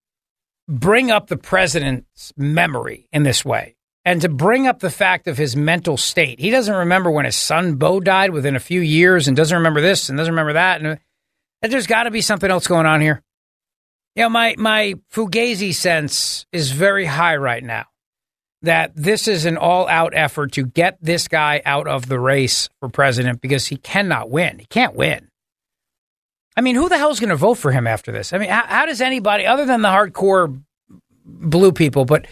bring 0.68 1.10
up 1.10 1.28
the 1.28 1.36
president's 1.36 2.32
memory 2.36 3.08
in 3.12 3.22
this 3.22 3.44
way 3.44 3.76
and 4.04 4.20
to 4.22 4.28
bring 4.28 4.66
up 4.66 4.80
the 4.80 4.90
fact 4.90 5.26
of 5.26 5.36
his 5.36 5.56
mental 5.56 5.96
state. 5.96 6.38
He 6.38 6.50
doesn't 6.50 6.74
remember 6.74 7.10
when 7.10 7.24
his 7.24 7.36
son 7.36 7.76
Beau 7.76 8.00
died 8.00 8.30
within 8.30 8.56
a 8.56 8.60
few 8.60 8.80
years 8.80 9.26
and 9.26 9.36
doesn't 9.36 9.56
remember 9.56 9.80
this 9.80 10.08
and 10.08 10.16
doesn't 10.16 10.32
remember 10.32 10.54
that. 10.54 10.80
And 10.80 10.88
uh, 10.92 10.96
and 11.60 11.72
there's 11.72 11.86
got 11.86 12.04
to 12.04 12.10
be 12.10 12.20
something 12.20 12.50
else 12.50 12.66
going 12.66 12.86
on 12.86 13.00
here. 13.00 13.22
You 14.14 14.24
know, 14.24 14.28
my, 14.28 14.54
my 14.58 14.94
Fugazi 15.12 15.74
sense 15.74 16.46
is 16.52 16.70
very 16.70 17.04
high 17.04 17.36
right 17.36 17.62
now 17.62 17.86
that 18.62 18.92
this 18.96 19.28
is 19.28 19.44
an 19.44 19.56
all 19.56 19.88
out 19.88 20.12
effort 20.14 20.52
to 20.52 20.64
get 20.64 20.98
this 21.00 21.28
guy 21.28 21.62
out 21.64 21.86
of 21.86 22.08
the 22.08 22.18
race 22.18 22.68
for 22.80 22.88
president 22.88 23.40
because 23.40 23.66
he 23.66 23.76
cannot 23.76 24.30
win. 24.30 24.58
He 24.58 24.66
can't 24.66 24.94
win. 24.94 25.27
I 26.58 26.60
mean, 26.60 26.74
who 26.74 26.88
the 26.88 26.98
hell's 26.98 27.20
going 27.20 27.30
to 27.30 27.36
vote 27.36 27.54
for 27.54 27.70
him 27.70 27.86
after 27.86 28.10
this? 28.10 28.32
I 28.32 28.38
mean, 28.38 28.48
how, 28.48 28.64
how 28.66 28.86
does 28.86 29.00
anybody, 29.00 29.46
other 29.46 29.64
than 29.64 29.80
the 29.80 29.88
hardcore 29.88 30.60
blue 31.24 31.70
people, 31.70 32.04
but 32.04 32.26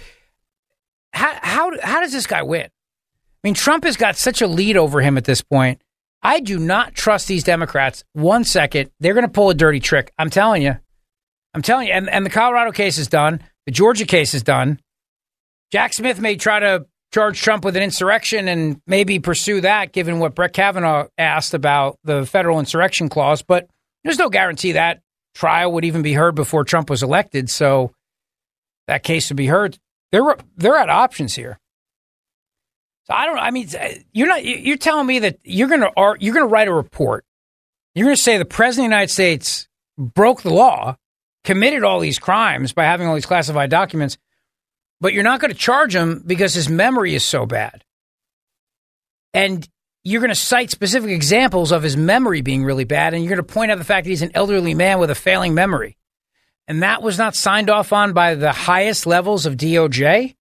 how, 1.12 1.38
how, 1.42 1.80
how 1.80 2.00
does 2.00 2.10
this 2.10 2.26
guy 2.26 2.42
win? 2.42 2.64
I 2.64 2.68
mean, 3.44 3.54
Trump 3.54 3.84
has 3.84 3.96
got 3.96 4.16
such 4.16 4.42
a 4.42 4.48
lead 4.48 4.76
over 4.76 5.00
him 5.00 5.16
at 5.16 5.26
this 5.26 5.42
point. 5.42 5.80
I 6.24 6.40
do 6.40 6.58
not 6.58 6.92
trust 6.92 7.28
these 7.28 7.44
Democrats 7.44 8.02
one 8.14 8.42
second. 8.42 8.90
They're 8.98 9.14
going 9.14 9.24
to 9.24 9.30
pull 9.30 9.48
a 9.48 9.54
dirty 9.54 9.78
trick. 9.78 10.12
I'm 10.18 10.30
telling 10.30 10.60
you. 10.60 10.76
I'm 11.54 11.62
telling 11.62 11.86
you. 11.86 11.92
And, 11.92 12.10
and 12.10 12.26
the 12.26 12.30
Colorado 12.30 12.72
case 12.72 12.98
is 12.98 13.06
done. 13.06 13.40
The 13.66 13.70
Georgia 13.70 14.06
case 14.06 14.34
is 14.34 14.42
done. 14.42 14.80
Jack 15.70 15.92
Smith 15.92 16.20
may 16.20 16.34
try 16.34 16.58
to 16.58 16.84
charge 17.14 17.40
Trump 17.40 17.64
with 17.64 17.76
an 17.76 17.82
insurrection 17.84 18.48
and 18.48 18.80
maybe 18.88 19.20
pursue 19.20 19.60
that, 19.60 19.92
given 19.92 20.18
what 20.18 20.34
Brett 20.34 20.52
Kavanaugh 20.52 21.06
asked 21.16 21.54
about 21.54 22.00
the 22.02 22.26
federal 22.26 22.58
insurrection 22.58 23.08
clause. 23.08 23.42
But 23.42 23.68
there's 24.06 24.18
no 24.18 24.30
guarantee 24.30 24.72
that 24.72 25.00
trial 25.34 25.72
would 25.72 25.84
even 25.84 26.02
be 26.02 26.12
heard 26.12 26.36
before 26.36 26.62
Trump 26.62 26.88
was 26.88 27.02
elected. 27.02 27.50
So 27.50 27.92
that 28.86 29.02
case 29.02 29.28
would 29.30 29.36
be 29.36 29.48
heard. 29.48 29.78
They're 30.12 30.36
they're 30.56 30.76
at 30.76 30.88
options 30.88 31.34
here. 31.34 31.58
So 33.06 33.14
I 33.14 33.26
don't. 33.26 33.38
I 33.38 33.50
mean, 33.50 33.68
you're 34.12 34.28
not. 34.28 34.44
You're 34.44 34.76
telling 34.76 35.08
me 35.08 35.18
that 35.20 35.38
you're 35.42 35.66
going 35.66 35.80
to 35.80 35.90
you're 36.20 36.34
going 36.34 36.46
to 36.46 36.52
write 36.52 36.68
a 36.68 36.72
report. 36.72 37.24
You're 37.96 38.04
going 38.04 38.16
to 38.16 38.22
say 38.22 38.38
the 38.38 38.44
president 38.44 38.86
of 38.86 38.90
the 38.90 38.94
United 38.94 39.12
States 39.12 39.66
broke 39.98 40.42
the 40.42 40.54
law, 40.54 40.96
committed 41.42 41.82
all 41.82 41.98
these 41.98 42.20
crimes 42.20 42.72
by 42.72 42.84
having 42.84 43.08
all 43.08 43.14
these 43.16 43.26
classified 43.26 43.70
documents, 43.70 44.18
but 45.00 45.14
you're 45.14 45.24
not 45.24 45.40
going 45.40 45.52
to 45.52 45.58
charge 45.58 45.96
him 45.96 46.22
because 46.24 46.54
his 46.54 46.68
memory 46.68 47.16
is 47.16 47.24
so 47.24 47.44
bad. 47.44 47.82
And 49.34 49.68
you're 50.06 50.20
going 50.20 50.28
to 50.28 50.36
cite 50.36 50.70
specific 50.70 51.10
examples 51.10 51.72
of 51.72 51.82
his 51.82 51.96
memory 51.96 52.40
being 52.40 52.62
really 52.62 52.84
bad, 52.84 53.12
and 53.12 53.24
you're 53.24 53.34
going 53.34 53.44
to 53.44 53.52
point 53.52 53.72
out 53.72 53.78
the 53.78 53.84
fact 53.84 54.04
that 54.04 54.10
he's 54.10 54.22
an 54.22 54.30
elderly 54.34 54.72
man 54.72 55.00
with 55.00 55.10
a 55.10 55.16
failing 55.16 55.52
memory. 55.52 55.96
And 56.68 56.84
that 56.84 57.02
was 57.02 57.18
not 57.18 57.34
signed 57.34 57.70
off 57.70 57.92
on 57.92 58.12
by 58.12 58.36
the 58.36 58.52
highest 58.52 59.04
levels 59.04 59.46
of 59.46 59.56
DOJ? 59.56 60.36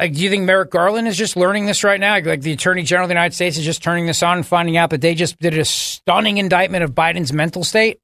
Like, 0.00 0.14
do 0.14 0.20
you 0.20 0.30
think 0.30 0.46
Merrick 0.46 0.72
Garland 0.72 1.06
is 1.06 1.16
just 1.16 1.36
learning 1.36 1.66
this 1.66 1.84
right 1.84 2.00
now? 2.00 2.18
Like, 2.18 2.40
the 2.40 2.50
Attorney 2.50 2.82
General 2.82 3.04
of 3.04 3.08
the 3.08 3.14
United 3.14 3.36
States 3.36 3.56
is 3.56 3.64
just 3.64 3.84
turning 3.84 4.06
this 4.06 4.24
on 4.24 4.38
and 4.38 4.46
finding 4.46 4.76
out 4.76 4.90
that 4.90 5.00
they 5.00 5.14
just 5.14 5.38
did 5.38 5.56
a 5.56 5.64
stunning 5.64 6.38
indictment 6.38 6.82
of 6.82 6.90
Biden's 6.90 7.32
mental 7.32 7.62
state? 7.62 8.00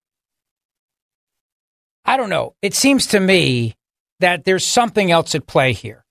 I 2.05 2.17
don't 2.17 2.31
know. 2.31 2.55
It 2.63 2.75
seems 2.75 3.09
to 3.09 3.19
me 3.19 3.75
that 4.21 4.45
there's 4.45 4.65
something 4.65 5.11
else 5.11 5.35
at 5.35 5.49
play 5.49 5.73
here. 5.73 6.06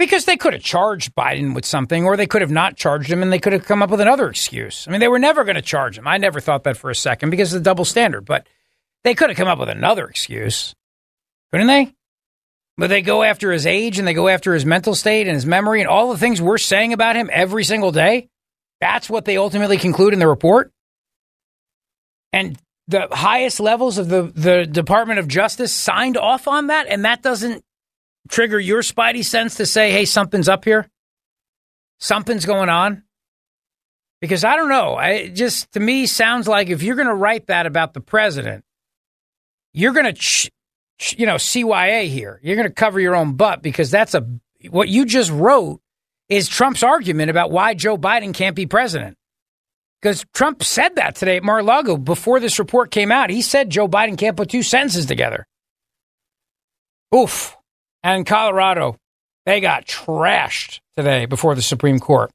Because 0.00 0.24
they 0.24 0.38
could 0.38 0.54
have 0.54 0.62
charged 0.62 1.14
Biden 1.14 1.54
with 1.54 1.66
something, 1.66 2.06
or 2.06 2.16
they 2.16 2.26
could 2.26 2.40
have 2.40 2.50
not 2.50 2.74
charged 2.74 3.12
him 3.12 3.22
and 3.22 3.30
they 3.30 3.38
could 3.38 3.52
have 3.52 3.66
come 3.66 3.82
up 3.82 3.90
with 3.90 4.00
another 4.00 4.30
excuse. 4.30 4.88
I 4.88 4.90
mean, 4.90 5.00
they 5.00 5.08
were 5.08 5.18
never 5.18 5.44
going 5.44 5.56
to 5.56 5.62
charge 5.62 5.98
him. 5.98 6.08
I 6.08 6.16
never 6.16 6.40
thought 6.40 6.64
that 6.64 6.78
for 6.78 6.88
a 6.88 6.94
second 6.94 7.28
because 7.28 7.52
of 7.52 7.60
the 7.60 7.68
double 7.68 7.84
standard, 7.84 8.24
but 8.24 8.46
they 9.04 9.14
could 9.14 9.28
have 9.28 9.36
come 9.36 9.46
up 9.46 9.58
with 9.58 9.68
another 9.68 10.06
excuse, 10.06 10.74
couldn't 11.52 11.66
they? 11.66 11.92
But 12.78 12.86
they 12.86 13.02
go 13.02 13.22
after 13.22 13.52
his 13.52 13.66
age 13.66 13.98
and 13.98 14.08
they 14.08 14.14
go 14.14 14.28
after 14.28 14.54
his 14.54 14.64
mental 14.64 14.94
state 14.94 15.26
and 15.26 15.34
his 15.34 15.44
memory 15.44 15.80
and 15.80 15.88
all 15.88 16.10
the 16.10 16.16
things 16.16 16.40
we're 16.40 16.56
saying 16.56 16.94
about 16.94 17.14
him 17.14 17.28
every 17.30 17.62
single 17.62 17.92
day. 17.92 18.30
That's 18.80 19.10
what 19.10 19.26
they 19.26 19.36
ultimately 19.36 19.76
conclude 19.76 20.14
in 20.14 20.18
the 20.18 20.26
report. 20.26 20.72
And 22.32 22.58
the 22.88 23.06
highest 23.12 23.60
levels 23.60 23.98
of 23.98 24.08
the, 24.08 24.32
the 24.34 24.64
Department 24.64 25.18
of 25.18 25.28
Justice 25.28 25.74
signed 25.74 26.16
off 26.16 26.48
on 26.48 26.68
that. 26.68 26.86
And 26.86 27.04
that 27.04 27.20
doesn't 27.20 27.62
trigger 28.28 28.58
your 28.58 28.82
spidey 28.82 29.24
sense 29.24 29.56
to 29.56 29.66
say, 29.66 29.90
hey, 29.92 30.04
something's 30.04 30.48
up 30.48 30.64
here? 30.64 30.88
Something's 31.98 32.46
going 32.46 32.68
on? 32.68 33.02
Because 34.20 34.44
I 34.44 34.56
don't 34.56 34.68
know. 34.68 34.94
I, 34.94 35.08
it 35.10 35.30
just, 35.30 35.72
to 35.72 35.80
me, 35.80 36.06
sounds 36.06 36.46
like 36.46 36.68
if 36.68 36.82
you're 36.82 36.96
going 36.96 37.08
to 37.08 37.14
write 37.14 37.46
that 37.46 37.66
about 37.66 37.94
the 37.94 38.00
president, 38.00 38.64
you're 39.72 39.92
going 39.92 40.06
to, 40.06 40.12
ch- 40.12 40.50
ch- 40.98 41.18
you 41.18 41.26
know, 41.26 41.36
CYA 41.36 42.08
here. 42.08 42.38
You're 42.42 42.56
going 42.56 42.68
to 42.68 42.74
cover 42.74 43.00
your 43.00 43.16
own 43.16 43.34
butt 43.34 43.62
because 43.62 43.90
that's 43.90 44.14
a, 44.14 44.26
what 44.68 44.88
you 44.88 45.06
just 45.06 45.30
wrote 45.30 45.80
is 46.28 46.48
Trump's 46.48 46.82
argument 46.82 47.30
about 47.30 47.50
why 47.50 47.74
Joe 47.74 47.96
Biden 47.96 48.34
can't 48.34 48.54
be 48.56 48.66
president. 48.66 49.16
Because 50.00 50.24
Trump 50.32 50.62
said 50.62 50.96
that 50.96 51.14
today 51.14 51.36
at 51.36 51.42
Mar-a-Lago 51.42 51.96
before 51.96 52.40
this 52.40 52.58
report 52.58 52.90
came 52.90 53.12
out. 53.12 53.28
He 53.28 53.42
said 53.42 53.68
Joe 53.68 53.88
Biden 53.88 54.16
can't 54.16 54.36
put 54.36 54.48
two 54.48 54.62
sentences 54.62 55.06
together. 55.06 55.46
Oof. 57.14 57.56
And 58.02 58.24
Colorado, 58.24 58.96
they 59.46 59.60
got 59.60 59.86
trashed 59.86 60.80
today 60.96 61.26
before 61.26 61.54
the 61.54 61.62
Supreme 61.62 61.98
Court. 61.98 62.30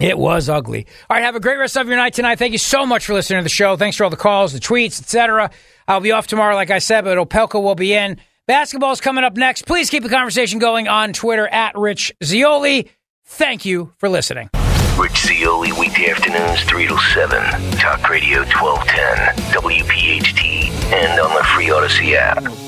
It 0.00 0.16
was 0.16 0.48
ugly. 0.48 0.86
All 1.10 1.16
right, 1.16 1.24
have 1.24 1.34
a 1.34 1.40
great 1.40 1.58
rest 1.58 1.76
of 1.76 1.88
your 1.88 1.96
night 1.96 2.14
tonight. 2.14 2.38
Thank 2.38 2.52
you 2.52 2.58
so 2.58 2.86
much 2.86 3.06
for 3.06 3.14
listening 3.14 3.40
to 3.40 3.42
the 3.42 3.48
show. 3.48 3.76
Thanks 3.76 3.96
for 3.96 4.04
all 4.04 4.10
the 4.10 4.16
calls, 4.16 4.52
the 4.52 4.60
tweets, 4.60 5.00
etc. 5.00 5.50
I'll 5.88 6.00
be 6.00 6.12
off 6.12 6.28
tomorrow, 6.28 6.54
like 6.54 6.70
I 6.70 6.78
said, 6.78 7.04
but 7.04 7.18
Opelka 7.18 7.60
will 7.60 7.74
be 7.74 7.94
in. 7.94 8.18
Basketball's 8.46 9.00
coming 9.00 9.24
up 9.24 9.36
next. 9.36 9.66
Please 9.66 9.90
keep 9.90 10.04
the 10.04 10.08
conversation 10.08 10.60
going 10.60 10.86
on 10.86 11.12
Twitter 11.12 11.48
at 11.48 11.76
Rich 11.76 12.14
Zeoli. 12.22 12.90
Thank 13.24 13.64
you 13.64 13.92
for 13.98 14.08
listening. 14.08 14.50
Rich 14.96 15.18
Zeoli, 15.26 15.72
weekday 15.72 16.10
afternoons, 16.10 16.62
3 16.62 16.88
to 16.88 16.98
7. 16.98 17.70
Talk 17.72 18.08
Radio 18.08 18.38
1210, 18.44 19.34
WPHT, 19.52 20.70
and 20.92 21.20
on 21.20 21.34
the 21.36 21.44
free 21.44 21.66
Audacy 21.66 22.14
app. 22.14 22.67